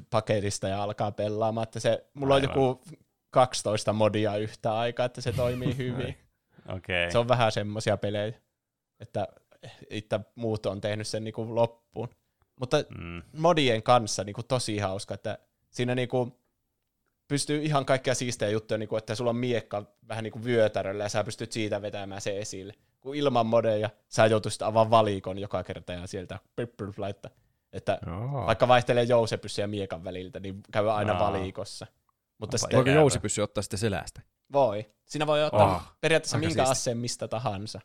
paketista 0.10 0.68
ja 0.68 0.84
alkaa 0.84 1.12
pelaamaan. 1.12 1.64
Että 1.64 1.80
se, 1.80 2.06
mulla 2.14 2.36
Aivan. 2.36 2.50
on 2.50 2.56
joku 2.56 2.84
12 3.30 3.94
modia 3.94 4.38
yhtä 4.38 4.78
aikaa, 4.78 5.06
että 5.06 5.22
se 5.22 5.32
toimii 5.34 5.78
hyvin. 5.84 6.18
okay. 6.68 7.12
Se 7.12 7.18
on 7.18 7.28
vähän 7.28 7.52
semmoisia 7.52 7.98
pelejä, 7.98 8.34
että 9.00 9.28
itse 9.90 10.20
muut 10.36 10.66
on 10.66 10.82
tehnyt 10.82 11.08
sen 11.08 11.24
niinku 11.24 11.56
loppuun. 11.56 12.10
Mutta 12.60 12.78
mm. 12.98 13.22
modien 13.34 13.84
kanssa 13.84 14.24
niinku 14.24 14.44
tosi 14.44 14.78
hauska, 14.78 15.14
että 15.14 15.38
siinä 15.70 15.96
niinku 15.96 16.40
pystyy 17.28 17.64
ihan 17.64 17.86
kaikkia 17.86 18.16
siistejä 18.16 18.52
juttuja, 18.52 18.78
niinku, 18.78 18.98
että 18.98 19.16
sulla 19.16 19.30
on 19.30 19.36
miekka 19.36 19.86
vähän 20.08 20.24
niinku 20.24 20.44
vyötäröllä 20.44 21.04
ja 21.04 21.10
sä 21.10 21.24
pystyt 21.24 21.52
siitä 21.52 21.82
vetämään 21.82 22.22
se 22.22 22.40
esille. 22.40 22.74
Kun 23.00 23.16
ilman 23.16 23.46
modeja 23.46 23.90
sä 24.08 24.26
joutuisit 24.26 24.62
avaa 24.62 24.90
valikon 24.90 25.40
joka 25.40 25.64
kerta 25.64 25.94
ja 25.94 26.08
sieltä 26.08 26.40
laittaa. 26.98 27.32
Että 27.74 28.00
Oho. 28.08 28.46
vaikka 28.46 28.68
vaihtelee 28.68 29.04
jousepyssy 29.04 29.62
ja 29.62 29.68
miekan 29.68 30.04
väliltä, 30.04 30.40
niin 30.40 30.64
käy 30.72 30.92
aina 30.92 31.14
Oho. 31.14 31.26
valikossa. 31.26 31.88
Mutta 32.38 32.58
sitten, 32.58 32.78
Voiko 32.78 32.90
jousipyssy 32.90 33.42
ottaa 33.42 33.62
sitten 33.62 33.80
selästä? 33.80 34.22
Voi. 34.54 34.92
Siinä 35.06 35.28
voi 35.28 35.44
ottaa 35.44 35.76
oh, 35.76 35.82
periaatteessa 36.02 36.38
minkä 36.38 36.54
siisti. 36.54 36.72
asseen 36.72 36.98
mistä 36.98 37.28
tahansa. 37.28 37.82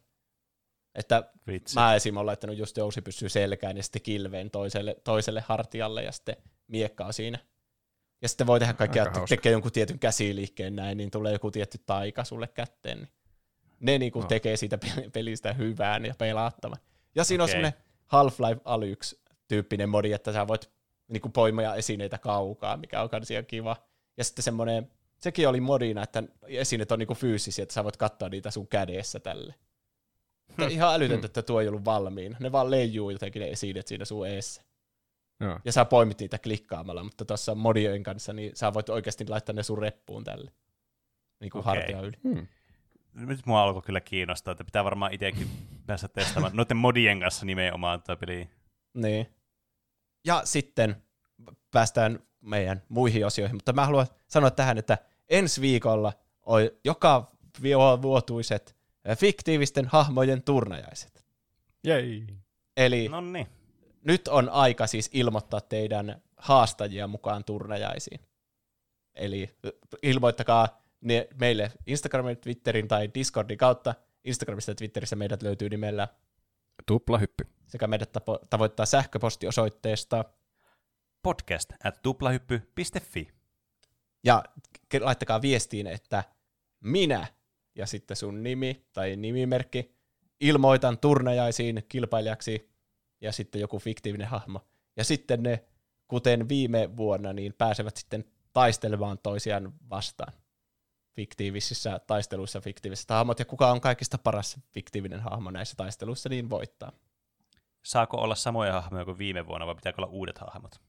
Että 0.95 1.33
Vitsi. 1.47 1.75
mä 1.75 1.95
esim. 1.95 2.17
olen 2.17 2.27
laittanut 2.27 2.57
just 2.57 2.77
jousipyssyä 2.77 3.29
selkään 3.29 3.77
ja 3.77 3.83
sitten 3.83 4.03
kilveen 4.03 4.51
toiselle, 4.51 4.97
toiselle 5.05 5.45
hartialle 5.47 6.03
ja 6.03 6.13
sitten 6.13 6.37
miekkaa 6.67 7.13
siinä. 7.13 7.39
Ja 8.23 8.29
sitten 8.29 8.47
voi 8.47 8.61
tehdä 8.61 8.75
kaikkea, 8.75 9.07
että 9.07 9.21
tekee 9.29 9.53
jonkun 9.53 9.73
tietyn 9.73 9.99
käsiliikkeen 9.99 10.77
näin, 10.77 10.99
niin 10.99 11.11
tulee 11.11 11.33
joku 11.33 11.51
tietty 11.51 11.79
taika 11.87 12.25
sulle 12.25 12.49
kätteen. 12.49 12.99
Niin 12.99 13.09
ne 13.81 13.99
niinku 13.99 14.19
oh. 14.19 14.27
tekee 14.27 14.57
siitä 14.57 14.79
pelistä 15.13 15.53
hyvään 15.53 16.05
ja 16.05 16.15
pelattavan. 16.19 16.79
Ja 17.15 17.25
siinä 17.25 17.45
okay. 17.45 17.51
on 17.51 17.63
semmoinen 17.63 17.83
Half-Life 18.07 18.61
Alyx 18.65 19.15
tyyppinen 19.49 19.89
modi, 19.89 20.13
että 20.13 20.33
sä 20.33 20.49
voit 20.49 20.71
niinku 21.09 21.29
poimia 21.29 21.75
esineitä 21.75 22.19
kaukaa, 22.19 22.77
mikä 22.77 23.03
on 23.03 23.11
kans 23.11 23.29
kiva. 23.47 23.77
Ja 24.17 24.25
sitten 24.25 24.43
semmoinen, 24.43 24.91
sekin 25.19 25.49
oli 25.49 25.61
modina, 25.61 26.03
että 26.03 26.23
esineet 26.47 26.93
on 26.93 26.99
niinku 26.99 27.15
fyysisiä, 27.15 27.63
että 27.63 27.75
sä 27.75 27.85
voit 27.85 27.97
katsoa 27.97 28.29
niitä 28.29 28.51
sun 28.51 28.69
kädessä 28.69 29.21
tälle. 29.21 29.55
Hmm. 30.59 30.69
Ihan 30.69 30.95
älytöntä, 30.95 31.21
hmm. 31.21 31.27
että 31.27 31.43
tuo 31.43 31.61
ei 31.61 31.69
ollut 31.69 31.85
valmiina. 31.85 32.37
Ne 32.41 32.53
vaan 32.53 32.71
leijuu 32.71 33.11
jotenkin 33.11 33.41
ne 33.41 33.49
esineet 33.49 33.87
siinä 33.87 34.05
sun 34.05 34.27
eessä. 34.27 34.63
Ja. 35.43 35.61
ja 35.65 35.73
sä 35.73 35.85
poimit 35.85 36.21
niitä 36.21 36.39
klikkaamalla, 36.39 37.05
mutta 37.05 37.25
tuossa 37.25 37.55
modien 37.55 38.03
kanssa, 38.03 38.33
niin 38.33 38.57
sä 38.57 38.75
voit 38.75 38.89
oikeasti 38.89 39.29
laittaa 39.29 39.53
ne 39.53 39.63
sun 39.63 39.79
reppuun 39.79 40.25
tälle. 40.25 40.53
Niin 41.41 41.51
kuin 41.51 41.61
okay. 41.61 41.77
hartia 41.77 42.01
yli. 42.01 42.17
Hmm. 42.25 42.47
Nyt 43.15 43.47
mua 43.47 43.63
alkoi 43.63 43.83
kyllä 43.83 44.01
kiinnostaa, 44.01 44.53
että 44.53 44.65
pitää 44.65 44.85
varmaan 44.85 45.15
itsekin 45.15 45.49
päästä 45.87 46.09
testaamaan 46.09 46.57
noiden 46.57 46.77
modien 46.77 47.21
kanssa 47.21 47.47
nimenomaan 47.47 48.03
tuo 48.03 48.17
peli. 48.17 48.49
Niin. 48.95 49.27
Ja 50.25 50.43
sitten 50.45 50.97
päästään 51.71 52.19
meidän 52.41 52.83
muihin 52.89 53.27
osioihin, 53.27 53.57
mutta 53.57 53.73
mä 53.73 53.87
haluan 53.87 54.07
sanoa 54.29 54.51
tähän, 54.51 54.79
että 54.79 54.99
ensi 55.29 55.61
viikolla 55.61 56.13
on 56.43 56.63
joka 56.85 57.33
vuotuiset 58.03 58.77
fiktiivisten 59.17 59.87
hahmojen 59.87 60.43
turnajaiset. 60.43 61.25
Jei. 61.85 62.27
Eli 62.77 63.09
Nonni. 63.09 63.47
Nyt 64.05 64.29
on 64.29 64.49
aika 64.49 64.87
siis 64.87 65.11
ilmoittaa 65.13 65.61
teidän 65.61 66.23
haastajia 66.37 67.07
mukaan 67.07 67.45
turnajaisiin. 67.45 68.21
Eli 69.15 69.51
ilmoittakaa 70.03 70.83
ne 71.01 71.29
meille 71.41 71.73
Instagramin, 71.87 72.37
Twitterin 72.37 72.89
tai 72.89 73.11
Discordin 73.15 73.59
kautta. 73.59 73.95
Instagramista 74.25 74.71
ja 74.71 74.75
Twitterissä 74.75 75.17
meidät 75.17 75.43
löytyy 75.43 75.69
nimellä 75.69 76.09
Tuplahyppy. 76.87 77.47
Sekä 77.67 77.87
meidät 77.87 78.13
tapo- 78.13 78.47
tavoittaa 78.51 78.87
sähköpostiosoitteesta 78.87 80.25
podcast 81.23 81.73
at 81.85 82.03
tuplahyppy.fi. 82.03 83.29
Ja 84.25 84.45
laittakaa 85.01 85.43
viestiin, 85.43 85.87
että 85.87 86.25
minä 86.81 87.27
ja 87.75 87.87
sitten 87.87 88.17
sun 88.17 88.43
nimi 88.43 88.87
tai 88.93 89.17
nimimerkki. 89.17 89.95
Ilmoitan 90.41 90.99
turnajaisiin 90.99 91.83
kilpailijaksi 91.89 92.72
ja 93.23 93.33
sitten 93.33 93.61
joku 93.61 93.79
fiktiivinen 93.79 94.29
hahmo. 94.29 94.61
Ja 94.97 95.05
sitten 95.05 95.43
ne, 95.43 95.65
kuten 96.09 96.49
viime 96.49 96.97
vuonna, 96.97 97.33
niin 97.33 97.55
pääsevät 97.59 97.97
sitten 97.97 98.25
taistelemaan 98.53 99.19
toisiaan 99.23 99.73
vastaan 99.91 100.33
fiktiivisissä 101.13 102.01
taisteluissa 102.07 102.61
fiktiiviset 102.61 103.11
hahmot, 103.11 103.39
ja 103.39 103.45
kuka 103.45 103.71
on 103.71 103.81
kaikista 103.81 104.19
paras 104.19 104.61
fiktiivinen 104.73 105.21
hahmo 105.21 105.51
näissä 105.51 105.75
taisteluissa, 105.77 106.29
niin 106.29 106.51
voittaa. 106.51 106.93
Saako 107.83 108.17
olla 108.17 108.35
samoja 108.35 108.73
hahmoja 108.73 109.05
kuin 109.05 109.19
viime 109.19 109.47
vuonna, 109.47 109.67
vai 109.67 109.75
pitääkö 109.75 110.03
olla 110.03 110.13
uudet 110.13 110.39
hahmot? 110.39 110.81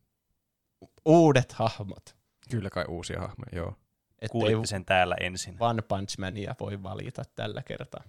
Uudet 1.05 1.51
hahmot. 1.51 2.15
Kyllä 2.49 2.69
kai 2.69 2.85
uusia 2.87 3.19
hahmoja, 3.19 3.55
joo. 3.55 3.75
Kuulitte 4.31 4.67
sen 4.67 4.85
täällä 4.85 5.15
ensin. 5.19 5.57
One 5.59 5.81
Punch 5.81 6.19
Mania 6.19 6.55
voi 6.59 6.83
valita 6.83 7.23
tällä 7.35 7.63
kertaa. 7.63 8.03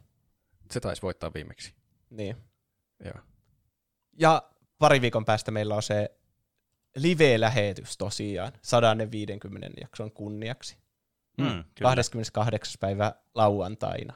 Se 0.71 0.81
taisi 0.81 1.03
voittaa 1.03 1.35
viimeksi. 1.35 1.75
Niin. 2.11 2.37
Joo. 3.05 3.15
Ja 4.19 4.43
pari 4.79 5.01
viikon 5.01 5.25
päästä 5.25 5.51
meillä 5.51 5.75
on 5.75 5.83
se 5.83 6.19
live-lähetys 6.97 7.97
tosiaan 7.99 8.53
150 8.63 9.69
jakson 9.81 10.13
kunniaksi. 10.13 10.77
Mm, 11.39 11.65
28. 11.83 12.75
päivä 12.81 13.15
lauantaina 13.35 14.15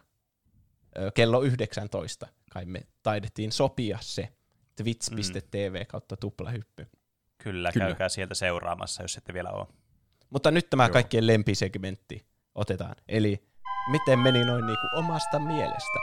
kello 1.15 1.43
19 1.43 2.27
kai 2.51 2.65
me 2.65 2.81
taidettiin 3.02 3.52
sopia 3.52 3.99
se 4.01 4.28
twitch.tv 4.77 5.86
kautta 5.86 6.17
tuplahyppy. 6.17 6.86
Kyllä, 7.43 7.73
Kyllä, 7.73 7.86
käykää 7.86 8.09
sieltä 8.09 8.35
seuraamassa, 8.35 9.02
jos 9.02 9.17
ette 9.17 9.35
vielä 9.35 9.51
ole. 9.51 9.67
Mutta 10.31 10.51
nyt 10.51 10.70
tämä 10.70 10.85
Joo. 10.85 10.93
kaikkien 10.93 11.27
lempisegmentti 11.27 12.27
otetaan. 12.55 12.97
Eli 13.09 13.44
miten 13.91 14.18
meni 14.18 14.44
noin 14.44 14.67
niinku 14.67 14.86
omasta 14.97 15.39
mielestä? 15.39 15.99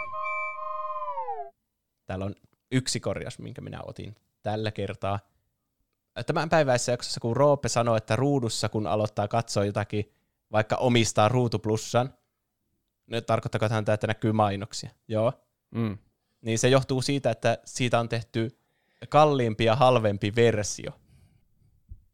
Täällä 2.06 2.26
on 2.26 2.36
yksi 2.72 3.00
korjaus, 3.00 3.40
minkä 3.40 3.62
minä 3.62 3.80
otin 3.86 4.16
tällä 4.42 4.72
kertaa. 4.72 5.20
Tämän 6.26 6.50
päiväisessä 6.50 6.92
jaksossa, 6.92 7.20
kun 7.20 7.38
Roope 7.38 7.70
sanoi, 7.70 7.98
että 7.98 8.16
ruudussa, 8.16 8.70
kun 8.70 8.88
aloittaa 8.88 9.28
katsoa 9.28 9.66
jotakin, 9.66 10.12
vaikka 10.52 10.76
omistaa 10.76 11.30
Ruutu 11.30 11.60
Plussan, 11.60 12.14
nyt 13.08 13.26
tarkoittaako 13.26 13.70
hän 13.70 13.86
että 13.94 14.08
näkyy 14.08 14.32
mainoksia? 14.32 14.90
Joo. 15.08 15.34
Mm. 15.72 15.98
Niin 16.42 16.60
se 16.60 16.70
johtuu 16.70 17.02
siitä, 17.02 17.32
että 17.32 17.58
siitä 17.66 18.00
on 18.00 18.10
tehty 18.10 18.60
kalliimpi 19.10 19.66
ja 19.66 19.76
halvempi 19.76 20.32
versio. 20.36 20.92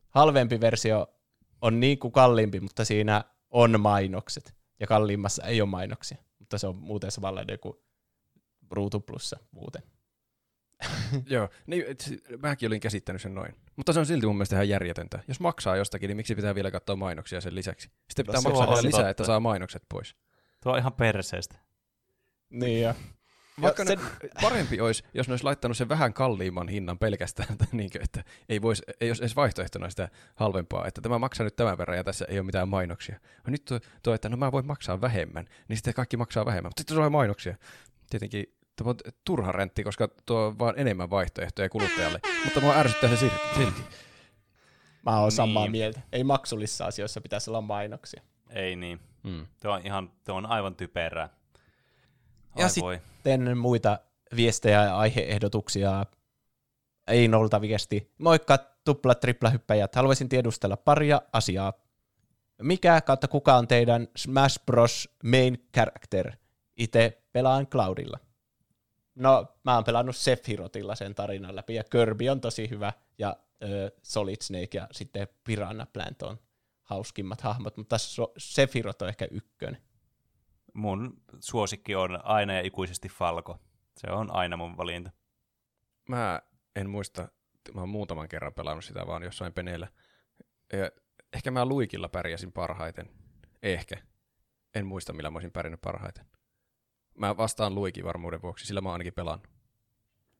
Halvempi 0.09 0.61
versio 0.61 1.07
on 1.61 1.79
niin 1.79 1.99
kuin 1.99 2.11
kalliimpi, 2.11 2.59
mutta 2.59 2.85
siinä 2.85 3.23
on 3.49 3.79
mainokset. 3.79 4.55
Ja 4.79 4.87
kalliimmassa 4.87 5.43
ei 5.43 5.61
ole 5.61 5.69
mainoksia. 5.69 6.17
Mutta 6.39 6.57
se 6.57 6.67
on 6.67 6.75
muuten 6.75 7.11
samanlainen 7.11 7.59
kuin 7.59 7.77
Ruutu 8.71 8.99
Plussa 8.99 9.39
muuten. 9.51 9.83
Joo, 11.25 11.49
niin, 11.67 11.83
mäkin 12.41 12.67
olin 12.67 12.79
käsittänyt 12.79 13.21
sen 13.21 13.35
noin. 13.35 13.55
Mutta 13.75 13.93
se 13.93 13.99
on 13.99 14.05
silti 14.05 14.25
mun 14.25 14.35
mielestä 14.35 14.55
ihan 14.55 14.69
järjetöntä. 14.69 15.19
Jos 15.27 15.39
maksaa 15.39 15.75
jostakin, 15.75 16.07
niin 16.07 16.17
miksi 16.17 16.35
pitää 16.35 16.55
vielä 16.55 16.71
katsoa 16.71 16.95
mainoksia 16.95 17.41
sen 17.41 17.55
lisäksi? 17.55 17.89
Sitten 18.09 18.25
pitää 18.25 18.41
maksaa 18.41 18.67
vielä 18.67 18.81
lisää, 18.81 19.09
että 19.09 19.23
saa 19.23 19.39
mainokset 19.39 19.83
pois. 19.89 20.15
Tuo 20.63 20.71
on 20.71 20.79
ihan 20.79 20.93
perseestä. 20.93 21.59
Niin 22.49 22.81
ja. 22.81 22.95
Vaikka 23.61 23.85
sen... 23.85 23.99
parempi 24.41 24.81
olisi, 24.81 25.03
jos 25.13 25.27
ne 25.27 25.31
olisi 25.31 25.43
laittanut 25.43 25.77
sen 25.77 25.89
vähän 25.89 26.13
kalliimman 26.13 26.67
hinnan 26.67 26.99
pelkästään, 26.99 27.55
niin 27.71 27.89
kuin, 27.91 28.01
että 28.01 28.23
ei, 28.49 28.61
vois, 28.61 28.83
ei 29.01 29.09
olisi 29.09 29.23
edes 29.23 29.35
vaihtoehtona 29.35 29.89
sitä 29.89 30.09
halvempaa, 30.35 30.87
että 30.87 31.01
tämä 31.01 31.19
maksaa 31.19 31.43
nyt 31.43 31.55
tämän 31.55 31.77
verran 31.77 31.97
ja 31.97 32.03
tässä 32.03 32.25
ei 32.29 32.39
ole 32.39 32.45
mitään 32.45 32.69
mainoksia. 32.69 33.19
No 33.47 33.51
nyt 33.51 33.65
tuo, 33.65 33.79
tuo, 34.03 34.13
että 34.13 34.29
no 34.29 34.37
mä 34.37 34.51
voin 34.51 34.67
maksaa 34.67 35.01
vähemmän, 35.01 35.45
niin 35.67 35.77
sitten 35.77 35.93
kaikki 35.93 36.17
maksaa 36.17 36.45
vähemmän, 36.45 36.69
mutta 36.69 36.81
sitten 36.81 36.97
on 36.97 37.11
mainoksia. 37.11 37.55
Tietenkin 38.09 38.45
Tuo 38.83 38.91
on 38.91 38.97
turha 39.25 39.51
rentti, 39.51 39.83
koska 39.83 40.09
tuo 40.25 40.39
on 40.39 40.59
vaan 40.59 40.73
enemmän 40.77 41.09
vaihtoehtoja 41.09 41.69
kuluttajalle. 41.69 42.19
Mutta 42.43 42.59
mua 42.59 42.75
ärsyttää 42.75 43.09
se 43.09 43.17
silti. 43.17 43.83
Mä 45.05 45.19
oon 45.19 45.23
niin. 45.23 45.31
samaa 45.31 45.67
mieltä. 45.67 46.01
Ei 46.11 46.23
maksullisissa 46.23 46.85
asioissa 46.85 47.21
pitäisi 47.21 47.49
olla 47.49 47.61
mainoksia. 47.61 48.21
Ei 48.49 48.75
niin. 48.75 48.99
Hmm. 49.23 49.47
Tuo, 49.61 49.71
on 49.71 49.81
ihan, 49.85 50.11
tuo 50.25 50.35
on 50.35 50.45
aivan 50.45 50.75
typerää. 50.75 51.29
Ai 52.55 52.63
ja 52.63 52.69
sitten 52.69 53.57
muita 53.57 53.99
viestejä 54.35 54.83
ja 54.83 54.97
aiheehdotuksia. 54.97 56.05
Ei 57.07 57.27
nolta 57.27 57.61
viesti. 57.61 58.13
Moikka 58.17 58.57
tupla 58.85 59.15
tripla 59.15 59.49
hyppäjät. 59.49 59.95
Haluaisin 59.95 60.29
tiedustella 60.29 60.77
paria 60.77 61.21
asiaa. 61.33 61.73
Mikä 62.61 63.01
kautta 63.01 63.27
kuka 63.27 63.55
on 63.55 63.67
teidän 63.67 64.07
Smash 64.15 64.65
Bros. 64.65 65.09
main 65.23 65.67
character? 65.75 66.31
Itse 66.77 67.21
pelaan 67.31 67.67
Cloudilla. 67.67 68.19
No, 69.21 69.47
mä 69.63 69.75
oon 69.75 69.83
pelannut 69.83 70.15
Sephirotilla 70.15 70.95
sen 70.95 71.15
tarinan 71.15 71.55
läpi, 71.55 71.75
ja 71.75 71.83
Kirby 71.83 72.29
on 72.29 72.41
tosi 72.41 72.69
hyvä, 72.69 72.93
ja 73.17 73.37
ö, 73.63 73.91
Solid 74.03 74.41
Snake 74.41 74.77
ja 74.77 74.87
sitten 74.91 75.27
Piranha 75.43 75.85
Plant 75.85 76.21
on 76.21 76.39
hauskimmat 76.83 77.41
hahmot, 77.41 77.77
mutta 77.77 77.97
so- 77.97 78.33
Sephiroth 78.37 79.03
on 79.03 79.09
ehkä 79.09 79.27
ykkönen. 79.31 79.81
Mun 80.73 81.23
suosikki 81.39 81.95
on 81.95 82.25
aina 82.25 82.53
ja 82.53 82.61
ikuisesti 82.61 83.09
Falko. 83.09 83.59
Se 83.97 84.07
on 84.11 84.35
aina 84.35 84.57
mun 84.57 84.77
valinta. 84.77 85.11
Mä 86.09 86.41
en 86.75 86.89
muista, 86.89 87.27
mä 87.73 87.81
oon 87.81 87.89
muutaman 87.89 88.27
kerran 88.29 88.53
pelannut 88.53 88.85
sitä 88.85 89.07
vaan 89.07 89.23
jossain 89.23 89.53
peneellä. 89.53 89.87
Ja 90.73 90.91
ehkä 91.33 91.51
mä 91.51 91.65
Luikilla 91.65 92.09
pärjäsin 92.09 92.51
parhaiten. 92.51 93.09
Ehkä. 93.63 93.97
En 94.75 94.85
muista, 94.85 95.13
millä 95.13 95.29
mä 95.29 95.35
olisin 95.35 95.51
pärjännyt 95.51 95.81
parhaiten. 95.81 96.25
Mä 97.21 97.37
vastaan 97.37 97.75
Luikin 97.75 98.05
varmuuden 98.05 98.41
vuoksi, 98.41 98.65
sillä 98.65 98.81
mä 98.81 98.91
ainakin 98.91 99.13
pelaan. 99.13 99.41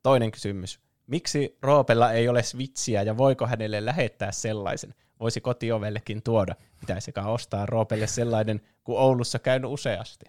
Toinen 0.03 0.32
kysymys. 0.32 0.80
Miksi 1.08 1.58
Roopella 1.61 2.11
ei 2.11 2.27
ole 2.27 2.43
Switchiä 2.43 3.01
ja 3.03 3.18
voiko 3.18 3.48
hänelle 3.48 3.85
lähettää 3.85 4.32
sellaisen? 4.32 4.93
Voisi 5.19 5.42
kotiovellekin 5.42 6.24
tuoda. 6.24 6.56
Pitäisikö 6.80 7.22
ostaa 7.22 7.66
Roopelle 7.66 8.08
sellainen, 8.08 8.61
kun 8.84 9.00
Oulussa 9.00 9.40
käyn 9.40 9.66
useasti? 9.66 10.26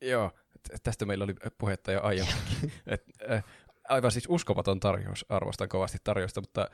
Joo, 0.00 0.30
tästä 0.82 1.04
meillä 1.04 1.24
oli 1.24 1.34
puhetta 1.58 1.92
jo 1.92 2.02
aiemmin. 2.02 2.34
Et, 2.86 3.04
äh, 3.30 3.44
aivan 3.88 4.10
siis 4.10 4.26
uskomaton 4.28 4.80
tarjous, 4.80 5.26
arvostan 5.28 5.68
kovasti 5.68 5.98
tarjousta, 6.04 6.40
mutta 6.40 6.70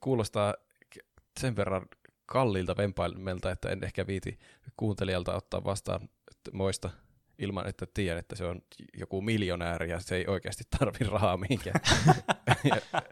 kuulostaa 0.00 0.54
sen 1.40 1.56
verran 1.56 1.86
kalliilta 2.26 2.76
vempaimelta, 2.76 3.50
että 3.50 3.68
en 3.68 3.84
ehkä 3.84 4.06
viiti 4.06 4.38
kuuntelijalta 4.76 5.34
ottaa 5.34 5.64
vastaan 5.64 6.08
moista 6.52 6.90
ilman, 7.38 7.68
että 7.68 7.86
tiedän, 7.94 8.18
että 8.18 8.36
se 8.36 8.44
on 8.44 8.62
joku 8.94 9.22
miljonääri 9.22 9.90
ja 9.90 10.00
se 10.00 10.16
ei 10.16 10.24
oikeasti 10.26 10.64
tarvi 10.78 11.04
rahaa 11.04 11.36
mihinkään. 11.36 11.80
ja, 12.64 13.02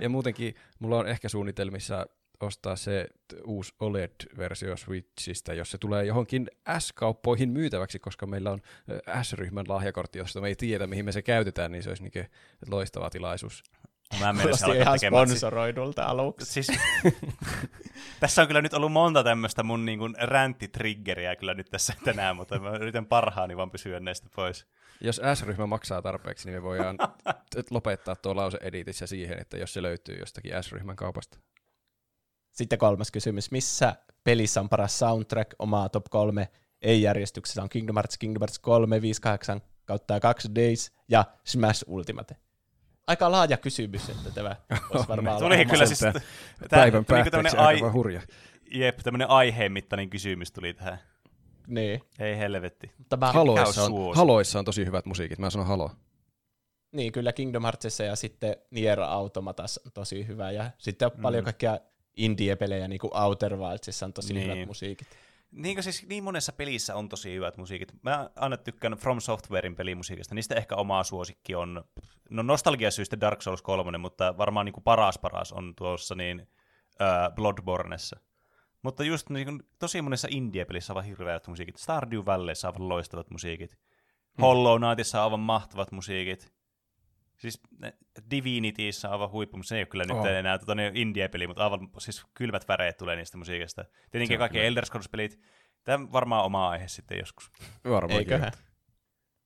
ja 0.00 0.08
muutenkin 0.08 0.54
mulla 0.78 0.98
on 0.98 1.08
ehkä 1.08 1.28
suunnitelmissa 1.28 2.06
ostaa 2.40 2.76
se 2.76 3.06
uusi 3.44 3.74
OLED-versio 3.80 4.76
Switchistä, 4.76 5.54
jos 5.54 5.70
se 5.70 5.78
tulee 5.78 6.04
johonkin 6.04 6.50
S-kauppoihin 6.78 7.50
myytäväksi, 7.50 7.98
koska 7.98 8.26
meillä 8.26 8.50
on 8.50 8.60
S-ryhmän 9.22 9.64
lahjakortti, 9.68 10.18
josta 10.18 10.40
me 10.40 10.48
ei 10.48 10.56
tiedä, 10.56 10.86
mihin 10.86 11.04
me 11.04 11.12
se 11.12 11.22
käytetään, 11.22 11.72
niin 11.72 11.82
se 11.82 11.88
olisi 11.88 12.02
niin 12.02 12.26
loistava 12.70 13.10
tilaisuus. 13.10 13.62
Mä 14.20 14.30
en 14.30 14.76
ihan 14.76 14.98
sponsoroidulta 14.98 16.04
aluksi. 16.04 16.46
Siis, 16.52 16.66
tässä 18.20 18.42
on 18.42 18.48
kyllä 18.48 18.62
nyt 18.62 18.74
ollut 18.74 18.92
monta 18.92 19.24
tämmöistä 19.24 19.62
mun 19.62 19.84
niin 19.84 19.98
kuin 19.98 20.14
ränttitriggeriä 20.18 21.36
kyllä 21.36 21.54
nyt 21.54 21.70
tässä 21.70 21.94
tänään, 22.04 22.36
mutta 22.36 22.58
mä 22.58 22.70
yritän 22.70 23.06
parhaani 23.06 23.56
vaan 23.56 23.70
pysyä 23.70 24.00
näistä 24.00 24.28
pois. 24.36 24.66
Jos 25.00 25.20
S-ryhmä 25.34 25.66
maksaa 25.66 26.02
tarpeeksi, 26.02 26.48
niin 26.48 26.56
me 26.56 26.62
voidaan 26.62 26.98
lopettaa 27.70 28.16
tuo 28.16 28.36
lause 28.36 28.58
editissä 28.60 29.06
siihen, 29.06 29.38
että 29.40 29.56
jos 29.56 29.72
se 29.72 29.82
löytyy 29.82 30.16
jostakin 30.18 30.62
S-ryhmän 30.62 30.96
kaupasta. 30.96 31.38
Sitten 32.52 32.78
kolmas 32.78 33.10
kysymys. 33.10 33.50
Missä 33.50 33.96
pelissä 34.24 34.60
on 34.60 34.68
paras 34.68 34.98
soundtrack? 34.98 35.50
Omaa 35.58 35.88
top 35.88 36.04
3 36.10 36.48
ei-järjestyksessä 36.82 37.62
on 37.62 37.68
Kingdom 37.68 37.96
Hearts, 37.96 38.18
Kingdom 38.18 38.40
Hearts 38.40 38.58
3, 38.58 39.02
58 39.02 39.60
kautta 39.84 40.20
2 40.20 40.48
Days 40.54 40.92
ja 41.08 41.24
Smash 41.44 41.84
Ultimate 41.86 42.36
aika 43.06 43.32
laaja 43.32 43.56
kysymys, 43.56 44.08
että 44.08 44.30
tämä 44.30 44.56
olisi 44.90 45.08
varmaan 45.08 45.38
Tuli 45.38 45.64
kyllä 45.64 45.86
siis 45.86 46.00
päivän 46.70 47.04
päätteeksi 47.04 47.56
ai- 47.56 47.66
aika 47.66 47.92
hurja. 47.92 48.20
Jep, 48.70 48.98
tämmöinen 48.98 49.30
aiheen 49.30 49.72
mittainen 49.72 50.10
kysymys 50.10 50.52
tuli 50.52 50.74
tähän. 50.74 50.98
Niin. 51.66 52.02
Ei 52.18 52.38
helvetti. 52.38 52.90
Tämä 53.08 53.32
Haloissa 53.32 53.84
on, 53.84 54.16
Haloissa 54.16 54.58
on 54.58 54.64
tosi 54.64 54.86
hyvät 54.86 55.06
musiikit, 55.06 55.38
mä 55.38 55.50
sanon 55.50 55.66
Halo. 55.66 55.90
Niin, 56.92 57.12
kyllä 57.12 57.32
Kingdom 57.32 57.62
Heartsissa 57.62 58.04
ja 58.04 58.16
sitten 58.16 58.56
Nier 58.70 59.00
Automatas 59.00 59.80
on 59.86 59.92
tosi 59.92 60.26
hyvä. 60.26 60.50
Ja 60.50 60.70
sitten 60.78 61.06
on 61.06 61.12
mm. 61.16 61.22
paljon 61.22 61.44
kaikkia 61.44 61.78
indie-pelejä, 62.16 62.88
niin 62.88 62.98
kuin 62.98 63.16
Outer 63.16 63.56
Wildsissa 63.56 64.06
on 64.06 64.12
tosi 64.12 64.34
niin. 64.34 64.50
hyvät 64.50 64.66
musiikit. 64.66 65.08
Niin 65.50 65.82
siis 65.82 66.06
niin 66.08 66.24
monessa 66.24 66.52
pelissä 66.52 66.94
on 66.94 67.08
tosi 67.08 67.34
hyvät 67.34 67.56
musiikit. 67.56 67.92
Mä 68.02 68.30
aina 68.36 68.56
tykkään 68.56 68.92
From 68.92 69.20
Softwarein 69.20 69.76
pelimusiikista. 69.76 70.34
Niistä 70.34 70.54
ehkä 70.54 70.76
oma 70.76 71.04
suosikki 71.04 71.54
on, 71.54 71.84
no 72.30 72.42
nostalgiasyistä 72.42 73.20
Dark 73.20 73.42
Souls 73.42 73.62
3, 73.62 73.98
mutta 73.98 74.34
varmaan 74.38 74.66
niin 74.66 74.72
kuin 74.72 74.84
paras 74.84 75.18
paras 75.18 75.52
on 75.52 75.74
tuossa 75.76 76.14
niin 76.14 76.40
uh, 76.40 77.34
Bloodborneessa. 77.34 78.20
Mutta 78.82 79.04
just 79.04 79.30
niin 79.30 79.46
kuin, 79.46 79.62
tosi 79.78 80.02
monessa 80.02 80.28
indie-pelissä 80.30 80.92
on 80.92 80.96
aivan 80.96 81.08
hirveät 81.08 81.48
musiikit. 81.48 81.76
Stardew 81.76 82.20
Valleyssa 82.26 82.68
on 82.68 82.74
aivan 82.74 82.88
loistavat 82.88 83.30
musiikit. 83.30 83.70
Hmm. 83.72 84.42
Hollow 84.42 84.80
Knightissa 84.80 85.18
on 85.18 85.24
aivan 85.24 85.40
mahtavat 85.40 85.92
musiikit. 85.92 86.55
Siis 87.36 87.60
Divinityssä 88.30 89.08
on 89.08 89.12
aivan 89.12 89.30
huippu, 89.30 89.56
mutta 89.56 89.68
se 89.68 89.76
ei 89.76 89.80
ole 89.80 89.86
kyllä 89.86 90.04
oh. 90.10 90.24
nyt 90.24 90.36
enää 90.36 90.58
tota, 90.58 90.74
niin 90.74 90.96
indie-peli, 90.96 91.46
mutta 91.46 91.64
aivan 91.64 91.88
siis 91.98 92.24
kylmät 92.34 92.68
väreet 92.68 92.96
tulee 92.96 93.16
niistä 93.16 93.38
musiikista. 93.38 93.84
Tietenkin 94.10 94.38
kaikki. 94.38 94.60
Elder 94.60 94.84
Scrolls-pelit. 94.86 95.40
Tämä 95.84 96.12
varmaan 96.12 96.44
oma 96.44 96.68
aihe 96.68 96.88
sitten 96.88 97.18
joskus. 97.18 97.50
Varmaan 97.84 98.18
Eiköhän. 98.18 98.52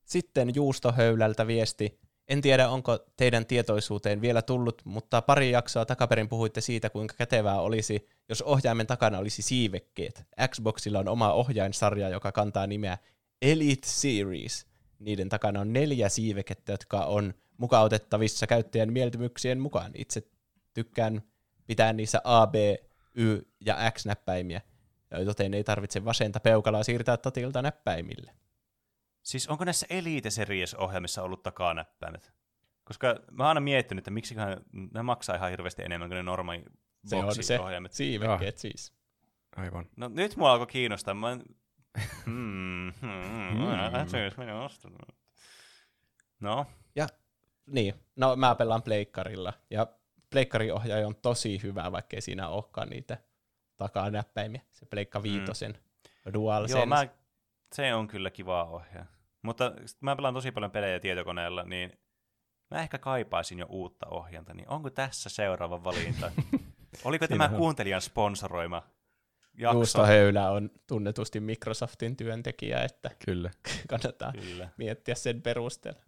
Sitten 0.05 0.55
Juustohöylältä 0.55 1.47
viesti. 1.47 2.01
En 2.29 2.41
tiedä, 2.41 2.69
onko 2.69 2.99
teidän 3.17 3.47
tietoisuuteen 3.47 4.21
vielä 4.21 4.43
tullut, 4.43 4.83
mutta 4.85 5.23
pari 5.23 5.51
jaksoa 5.51 5.85
takaperin 5.85 6.29
puhuitte 6.29 6.61
siitä, 6.61 6.91
kuinka 6.91 7.15
kätevää 7.19 7.61
olisi, 7.61 8.09
jos 8.29 8.43
ohjaimen 8.43 8.87
takana 8.87 9.19
olisi 9.19 9.43
siivekkeet. 9.43 10.25
Xboxilla 10.49 10.99
on 10.99 11.09
oma 11.09 11.33
ohjainsarja, 11.33 12.09
joka 12.09 12.33
kantaa 12.33 12.67
nimeä 12.67 12.99
Elite 13.43 13.89
Series. 13.89 14.70
Niiden 15.01 15.29
takana 15.29 15.61
on 15.61 15.73
neljä 15.73 16.09
siivekettä, 16.09 16.73
jotka 16.73 17.05
on 17.05 17.35
mukautettavissa 17.57 18.47
käyttäjän 18.47 18.93
mieltymyksien 18.93 19.61
mukaan. 19.61 19.93
Itse 19.95 20.23
tykkään 20.75 21.23
pitää 21.67 21.93
niissä 21.93 22.21
A, 22.25 22.47
B, 22.47 22.55
Y 23.15 23.39
ja 23.61 23.91
X-näppäimiä, 23.91 24.61
joten 25.25 25.55
ei 25.55 25.65
tarvitse 25.65 26.05
vasenta 26.05 26.41
peukalaa 26.41 26.83
siirtää 26.83 27.17
tatilta 27.17 27.63
näppäimille. 27.63 28.33
Siis 29.23 29.49
onko 29.49 29.65
näissä 29.65 29.87
Elite 29.91 30.31
Series-ohjelmissa 30.31 31.23
ollut 31.23 31.43
takanäppäimet? 31.43 32.33
Koska 32.85 33.07
mä 33.31 33.43
oon 33.43 33.49
aina 33.49 33.61
miettinyt, 33.61 34.03
että 34.03 34.11
miksi 34.11 34.35
ne 34.95 35.03
maksaa 35.03 35.37
ihan 35.37 35.51
hirveästi 35.51 35.83
enemmän 35.83 36.09
kuin 36.09 36.17
ne 36.17 36.23
normaali 36.23 36.65
Se 37.07 37.17
on 37.17 37.45
se 37.45 37.61
ohjelmat. 37.61 37.93
siivekkeet 37.93 38.59
siis. 38.59 38.93
Aivan. 39.57 39.87
No 39.97 40.09
nyt 40.09 40.37
mua 40.37 40.53
alkoi 40.53 40.67
kiinnostaa. 40.67 41.15
Mä... 41.15 41.39
hmm, 42.25 42.93
hmm, 43.01 43.53
hmm. 43.53 43.65
No. 46.41 46.67
Ja 46.97 47.07
niin, 47.67 47.95
no 48.17 48.37
mä 48.37 48.55
pelaan 48.55 48.83
pleikkarilla. 48.83 49.53
Ja 49.71 49.87
pleikkariohjaaja 50.31 51.07
on 51.07 51.17
tosi 51.17 51.63
hyvä, 51.63 51.93
vaikkei 51.93 52.21
siinä 52.21 52.49
olekaan 52.49 52.89
niitä 52.89 53.19
takanäppäimiä. 53.77 54.61
Se 54.71 54.87
pleikka 54.87 55.23
viitosen 55.23 55.73
mm. 55.73 56.33
DualSense. 56.33 56.79
Joo, 56.79 56.87
mä 56.87 57.07
se 57.75 57.95
on 57.95 58.09
kyllä 58.09 58.31
kiva 58.31 58.65
ohjaa. 58.65 59.07
Mutta 59.43 59.73
mä 60.01 60.17
pelaan 60.17 60.35
tosi 60.35 60.53
paljon 60.53 60.71
pelejä 60.71 61.01
tietokoneella, 61.01 61.63
niin 61.63 61.99
mä 62.71 62.83
ehkä 62.83 62.99
kaipaisin 62.99 63.59
jo 63.59 63.67
uutta 63.69 64.07
ohjanta, 64.07 64.55
niin 64.55 64.69
onko 64.69 64.91
tässä 64.91 65.29
seuraava 65.29 65.85
valinta? 65.85 66.33
Oliko 67.05 67.29
tämä 67.29 67.49
kuuntelijan 67.49 68.01
sponsoroima 68.01 68.83
jakso? 69.61 69.79
Juusto 69.79 70.07
Höylä 70.07 70.51
on 70.51 70.71
tunnetusti 70.87 71.41
Microsoftin 71.41 72.17
työntekijä, 72.17 72.85
että 72.85 73.11
kyllä. 73.25 73.51
kannattaa 73.89 74.33
kyllä. 74.33 74.69
miettiä 74.77 75.15
sen 75.15 75.43
perusteella. 75.43 76.03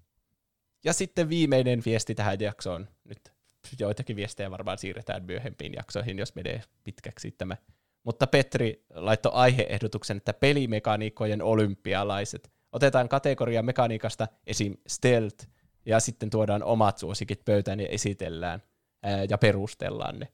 Ja 0.85 0.93
sitten 0.93 1.29
viimeinen 1.29 1.83
viesti 1.85 2.15
tähän 2.15 2.41
jaksoon. 2.41 2.89
Nyt 3.05 3.33
joitakin 3.79 4.17
viestejä 4.17 4.51
varmaan 4.51 4.79
siirretään 4.79 5.25
myöhempiin 5.25 5.73
jaksoihin, 5.75 6.19
jos 6.19 6.35
menee 6.35 6.63
pitkäksi 6.85 7.31
tämä 7.31 7.57
mutta 8.05 8.27
Petri 8.27 8.85
laittoi 8.95 9.33
aiheehdotuksen, 9.35 10.17
että 10.17 10.33
pelimekaniikkojen 10.33 11.43
olympialaiset. 11.43 12.53
Otetaan 12.73 13.09
kategoria 13.09 13.63
mekaniikasta 13.63 14.29
esim. 14.47 14.75
stealth, 14.87 15.47
ja 15.87 16.01
sitten 16.01 16.31
tuodaan 16.31 16.63
omat 16.63 16.99
suosikit 16.99 17.45
pöytään 17.45 17.81
ja 17.81 17.89
esitellään 17.89 18.63
ää, 19.03 19.25
ja 19.31 19.39
perustellaan 19.39 20.19
ne. 20.19 20.29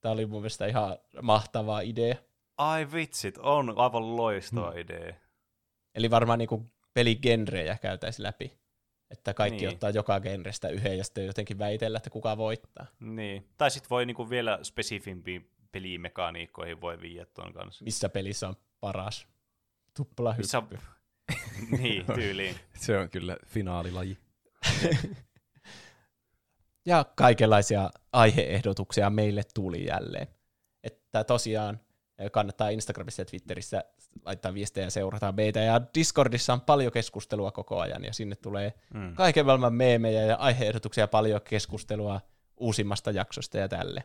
Tämä 0.00 0.12
oli 0.12 0.26
mun 0.26 0.40
mielestä 0.40 0.66
ihan 0.66 0.98
mahtava 1.22 1.80
idea. 1.80 2.16
Ai 2.58 2.92
vitsit, 2.92 3.38
on 3.38 3.74
aivan 3.76 4.16
loistava 4.16 4.70
hmm. 4.70 4.80
idea. 4.80 5.14
Eli 5.94 6.10
varmaan 6.10 6.38
niinku 6.38 6.72
peligenrejä 6.94 7.78
käytäisiin 7.78 8.22
läpi. 8.22 8.58
Että 9.10 9.34
kaikki 9.34 9.60
niin. 9.60 9.68
ottaa 9.68 9.90
joka 9.90 10.20
genrestä 10.20 10.68
yhden 10.68 10.98
ja 10.98 11.04
sitten 11.04 11.26
jotenkin 11.26 11.58
väitellä, 11.58 11.96
että 11.96 12.10
kuka 12.10 12.36
voittaa. 12.36 12.86
Niin. 13.00 13.48
Tai 13.56 13.70
sitten 13.70 13.90
voi 13.90 14.06
niinku 14.06 14.30
vielä 14.30 14.58
spesifimpiin 14.62 15.50
pelimekaniikkoihin 15.72 16.80
voi 16.80 17.00
viiä 17.00 17.26
tuon 17.26 17.52
kanssa. 17.52 17.84
Missä 17.84 18.08
pelissä 18.08 18.48
on 18.48 18.56
paras 18.80 19.28
tuplahyppy? 19.96 20.42
Missä... 20.42 20.62
niin, 21.82 22.06
tyyliin. 22.14 22.56
Se 22.86 22.98
on 22.98 23.10
kyllä 23.10 23.36
finaalilaji. 23.46 24.18
ja 26.86 27.04
kaikenlaisia 27.16 27.90
aiheehdotuksia 28.12 29.10
meille 29.10 29.42
tuli 29.54 29.86
jälleen. 29.86 30.26
Että 30.82 31.24
tosiaan 31.24 31.80
kannattaa 32.32 32.68
Instagramissa 32.68 33.22
ja 33.22 33.26
Twitterissä 33.26 33.84
laittaa 34.24 34.54
viestejä 34.54 34.86
ja 34.86 34.90
seurata 34.90 35.32
meitä. 35.32 35.60
Ja 35.60 35.80
Discordissa 35.94 36.52
on 36.52 36.60
paljon 36.60 36.92
keskustelua 36.92 37.52
koko 37.52 37.80
ajan, 37.80 38.04
ja 38.04 38.12
sinne 38.12 38.36
tulee 38.36 38.74
mm. 38.94 39.14
kaiken 39.14 39.46
maailman 39.46 39.74
meemejä 39.74 40.22
ja 40.22 40.36
aiheehdotuksia, 40.36 41.08
paljon 41.08 41.40
keskustelua 41.44 42.20
uusimmasta 42.56 43.10
jaksosta 43.10 43.58
ja 43.58 43.68
tälle. 43.68 44.04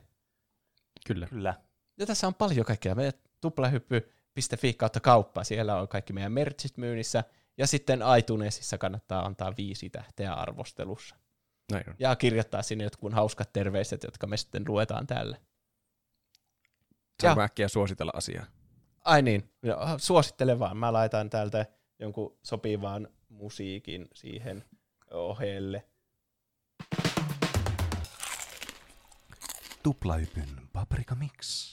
Kyllä. 1.07 1.27
Kyllä. 1.27 1.53
Ja 1.97 2.05
tässä 2.05 2.27
on 2.27 2.35
paljon 2.35 2.65
kaikkea. 2.65 2.95
Meidän 2.95 3.13
tuplahyppy.fi 3.41 4.73
kautta 4.73 4.99
kauppa. 4.99 5.43
Siellä 5.43 5.81
on 5.81 5.87
kaikki 5.87 6.13
meidän 6.13 6.31
merchit 6.31 6.77
myynnissä. 6.77 7.23
Ja 7.57 7.67
sitten 7.67 7.99
iTunesissa 8.19 8.77
kannattaa 8.77 9.25
antaa 9.25 9.53
viisi 9.57 9.89
tähteä 9.89 10.33
arvostelussa. 10.33 11.15
Näin 11.71 11.89
on. 11.89 11.95
Ja 11.99 12.15
kirjoittaa 12.15 12.61
sinne 12.61 12.83
jotkut 12.83 13.13
hauskat 13.13 13.53
terveiset, 13.53 14.03
jotka 14.03 14.27
me 14.27 14.37
sitten 14.37 14.63
luetaan 14.67 15.07
täällä. 15.07 15.37
Saa 17.21 17.43
äkkiä 17.43 17.67
suositella 17.67 18.11
asiaa. 18.15 18.45
Ai 19.05 19.21
niin, 19.21 19.51
suosittele 19.97 20.59
vaan. 20.59 20.77
Mä 20.77 20.93
laitan 20.93 21.29
täältä 21.29 21.65
jonkun 21.99 22.37
sopivan 22.43 23.07
musiikin 23.29 24.07
siihen 24.13 24.65
ohelle. 25.11 25.85
Tuplahypyn 29.83 30.49
Paprika 30.73 31.15
Mix. 31.15 31.69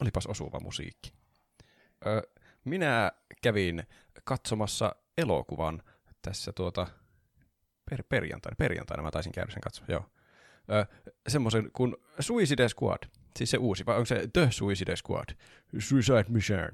Olipas 0.00 0.26
osuva 0.26 0.60
musiikki. 0.60 1.12
Ö, 2.06 2.22
minä 2.64 3.12
kävin 3.42 3.82
katsomassa 4.24 4.94
elokuvan 5.18 5.82
tässä 6.22 6.52
tuota 6.52 6.86
per, 7.90 8.02
perjantaina. 8.08 8.56
Perjantaina 8.58 9.02
mä 9.02 9.10
taisin 9.10 9.32
käydä 9.32 9.52
sen 9.52 9.60
katsomaan, 9.60 9.92
joo. 9.92 10.04
semmoisen 11.28 11.70
kuin 11.72 11.96
Suicide 12.20 12.68
Squad. 12.68 13.02
Siis 13.38 13.50
se 13.50 13.56
uusi, 13.56 13.86
vai 13.86 13.96
onko 13.96 14.06
se 14.06 14.28
The 14.32 14.48
Suicide 14.50 14.96
Squad? 14.96 15.36
Suicide 15.78 16.24
Mission. 16.28 16.70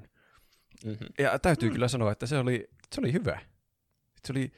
Mm-hmm. 0.85 1.07
Ja 1.19 1.39
täytyy 1.39 1.69
kyllä 1.69 1.87
sanoa, 1.87 2.11
että 2.11 2.25
se 2.25 2.37
oli, 2.37 2.69
se 2.95 3.01
oli 3.01 3.13
hyvä. 3.13 3.39
Se 4.25 4.33
oli 4.33 4.51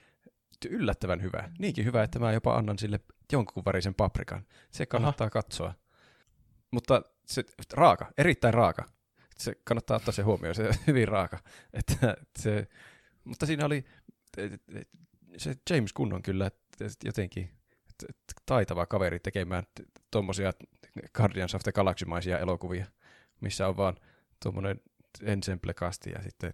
yllättävän 0.70 1.22
hyvä. 1.22 1.52
Niinkin 1.60 1.86
hyvä, 1.86 2.04
että 2.04 2.20
mä 2.20 2.32
jopa 2.32 2.56
annan 2.56 2.80
sille 2.80 3.00
jonkun 3.32 3.64
värisen 3.66 3.96
paprikan. 3.96 4.46
Se 4.72 4.86
kannattaa 4.86 5.26
Aha. 5.26 5.30
katsoa. 5.30 5.74
Mutta 6.72 7.02
se 7.26 7.44
raaka, 7.74 8.12
erittäin 8.18 8.54
raaka. 8.54 8.86
Se 9.38 9.56
kannattaa 9.64 9.98
ottaa 9.98 10.12
se 10.12 10.22
huomioon, 10.22 10.56
se 10.56 10.70
hyvin 10.88 11.08
raaka. 11.08 11.40
Että 11.74 12.18
se, 12.40 12.68
mutta 13.24 13.46
siinä 13.46 13.66
oli 13.66 13.86
se 15.38 15.56
James 15.70 15.94
Gunn 15.94 16.14
on 16.14 16.22
kyllä 16.22 16.52
jotenkin 17.06 17.50
taitava 18.46 18.86
kaveri 18.86 19.20
tekemään 19.20 19.64
tuommoisia 20.12 20.54
Guardians 21.14 21.56
of 21.56 21.64
the 21.64 21.72
Galaxy-maisia 21.72 22.40
elokuvia, 22.40 22.86
missä 23.42 23.68
on 23.68 23.78
vaan 23.78 23.96
tuommoinen 24.44 24.82
ensemble 25.22 25.74
ja 26.14 26.22
sitten 26.24 26.54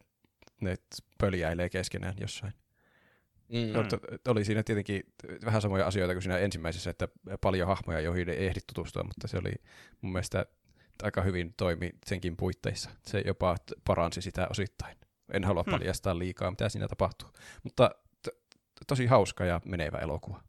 ne 0.62 0.76
pöljäilee 1.18 1.70
keskenään 1.70 2.14
jossain. 2.20 2.54
Mm. 3.50 3.74
No, 3.74 3.84
oli 4.28 4.46
siinä 4.46 4.64
tietenkin 4.64 5.04
vähän 5.46 5.62
samoja 5.62 5.88
asioita 5.88 6.14
kuin 6.14 6.22
siinä 6.22 6.38
ensimmäisessä, 6.38 6.90
että 6.90 7.08
paljon 7.42 7.68
hahmoja, 7.68 8.00
joihin 8.00 8.30
ei 8.30 8.48
ehdi 8.48 8.60
tutustua, 8.68 9.04
mutta 9.04 9.28
se 9.28 9.38
oli 9.38 9.52
mun 10.02 10.12
mielestä 10.12 10.46
aika 11.04 11.22
hyvin 11.22 11.54
toimi 11.58 11.90
senkin 12.06 12.38
puitteissa. 12.38 12.90
Se 13.06 13.24
jopa 13.26 13.56
paransi 13.86 14.22
sitä 14.22 14.48
osittain. 14.50 14.98
En 15.34 15.44
halua 15.44 15.64
hmm. 15.64 15.72
paljastaa 15.72 16.20
liikaa, 16.20 16.52
mitä 16.52 16.70
siinä 16.70 16.88
tapahtuu. 16.88 17.30
Mutta 17.64 17.92
t- 18.22 18.38
tosi 18.88 19.06
hauska 19.06 19.46
ja 19.46 19.62
menevä 19.66 19.98
elokuva. 19.98 20.44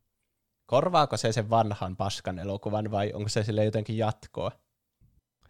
Korvaako 0.67 1.17
se 1.17 1.33
sen 1.33 1.51
vanhan 1.51 1.97
paskan 1.97 2.39
elokuvan 2.39 2.91
vai 2.91 3.13
onko 3.13 3.29
se 3.29 3.43
sille 3.43 3.65
jotenkin 3.65 3.99
jatkoa? 3.99 4.51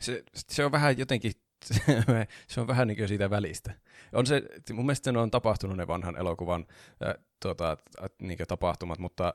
Se, 0.01 0.23
se 0.35 0.65
on 0.65 0.73
vähän 0.73 0.99
jotenkin 0.99 1.33
se 2.49 2.61
on 2.61 2.67
vähän 2.67 2.89
niin 2.89 2.97
kuin 2.97 3.09
siitä 3.09 3.31
välistä. 3.31 3.75
On 4.13 4.27
se, 4.27 4.43
mun 4.73 4.87
mielestä 4.87 5.13
ne 5.13 5.19
on 5.19 5.31
tapahtunut 5.31 5.77
ne 5.77 5.87
vanhan 5.87 6.17
elokuvan 6.17 6.67
äh, 7.07 7.15
tuota, 7.43 7.77
niin 8.23 8.39
tapahtumat, 8.49 8.99
mutta 8.99 9.35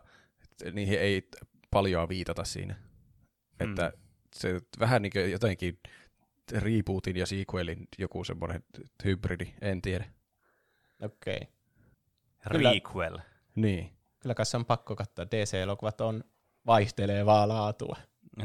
niihin 0.72 1.00
ei 1.00 1.30
paljon 1.72 2.10
viitata 2.10 2.44
siinä. 2.44 2.74
Hmm. 2.74 3.70
Että 3.70 3.92
se 4.36 4.62
vähän 4.80 5.02
niin 5.02 5.12
kuin 5.12 5.32
jotenkin 5.32 5.80
rebootin 6.52 7.18
ja 7.18 7.26
sequelin 7.26 7.88
joku 7.98 8.24
semmoinen 8.24 8.64
hybridi, 9.04 9.54
en 9.62 9.82
tiedä. 9.82 10.06
Okei. 11.02 11.48
Okay. 12.46 12.62
Requel. 12.62 13.20
Niin. 13.56 13.99
Kyllä 14.20 14.36
kanssa 14.36 14.58
on 14.58 14.66
pakko 14.66 14.96
katsoa. 14.96 15.26
DC-elokuvat 15.26 16.02
on 16.02 16.24
vaihtelevaa 16.66 17.48
laatua. 17.48 17.96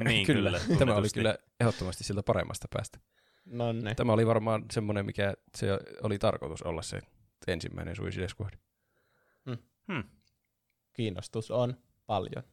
Niin, 0.05 0.27
kyllä. 0.27 0.61
Tämä 0.79 0.95
oli 0.95 1.09
kyllä 1.15 1.39
ehdottomasti 1.61 2.05
siltä 2.05 2.23
paremmasta 2.23 2.69
päästä. 2.73 2.99
Nonne. 3.45 3.95
Tämä 3.95 4.13
oli 4.13 4.27
varmaan 4.27 4.65
semmoinen, 4.73 5.07
mikä 5.07 5.35
se 5.57 5.69
oli 6.03 6.19
tarkoitus 6.19 6.63
olla 6.63 6.83
se 6.83 7.01
ensimmäinen 7.47 7.97
Suicide 7.97 8.29
Squad. 8.29 8.55
Hmm. 9.93 10.05
Kiinnostus 10.93 11.51
on 11.51 11.77
paljon. 12.07 12.45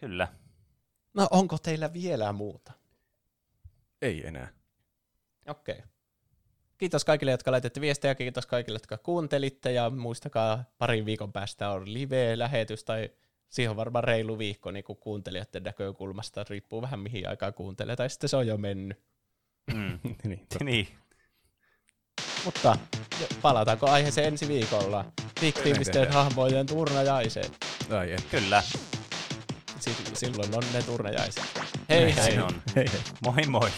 Kyllä. 0.00 0.28
No 1.14 1.28
onko 1.30 1.58
teillä 1.58 1.92
vielä 1.92 2.32
muuta? 2.32 2.72
Ei 4.02 4.26
enää. 4.26 4.48
Okei. 5.46 5.74
Okay. 5.74 5.93
Kiitos 6.84 7.04
kaikille, 7.04 7.30
jotka 7.30 7.50
laitette 7.52 7.80
viestejä, 7.80 8.14
kiitos 8.14 8.46
kaikille, 8.46 8.76
jotka 8.76 8.98
kuuntelitte, 8.98 9.72
ja 9.72 9.90
muistakaa, 9.90 10.64
parin 10.78 11.06
viikon 11.06 11.32
päästä 11.32 11.70
on 11.70 11.92
live-lähetys, 11.92 12.84
tai 12.84 13.10
siihen 13.48 13.70
on 13.70 13.76
varmaan 13.76 14.04
reilu 14.04 14.38
viikko 14.38 14.70
niin 14.70 14.84
kuin 14.84 14.98
kuuntelijoiden 14.98 15.62
näkökulmasta, 15.62 16.44
riippuu 16.50 16.82
vähän 16.82 17.00
mihin 17.00 17.28
aikaan 17.28 17.54
kuuntelee, 17.54 17.96
tai 17.96 18.10
sitten 18.10 18.28
se 18.28 18.36
on 18.36 18.46
jo 18.46 18.56
mennyt. 18.56 18.98
Mm. 19.74 19.98
niin, 20.24 20.38
totta. 20.38 20.64
niin. 20.64 20.88
Mutta 22.44 22.76
palataanko 23.42 23.90
aiheeseen 23.90 24.26
ensi 24.28 24.48
viikolla? 24.48 25.04
Fiktiivisten 25.40 26.12
hahmojen 26.12 26.66
turnajaiseen. 26.66 27.50
Ai 27.98 28.10
ei. 28.10 28.18
Kyllä. 28.30 28.62
Si- 29.80 29.96
silloin 30.14 30.56
on 30.56 30.62
ne 30.72 30.82
turnajaiset. 30.82 31.44
Hei 31.88 32.00
Näin 32.00 32.14
hei! 32.14 32.38
on. 32.38 32.62
Hei 32.76 32.86
hei. 32.92 33.00
Moi 33.22 33.46
moi. 33.48 33.70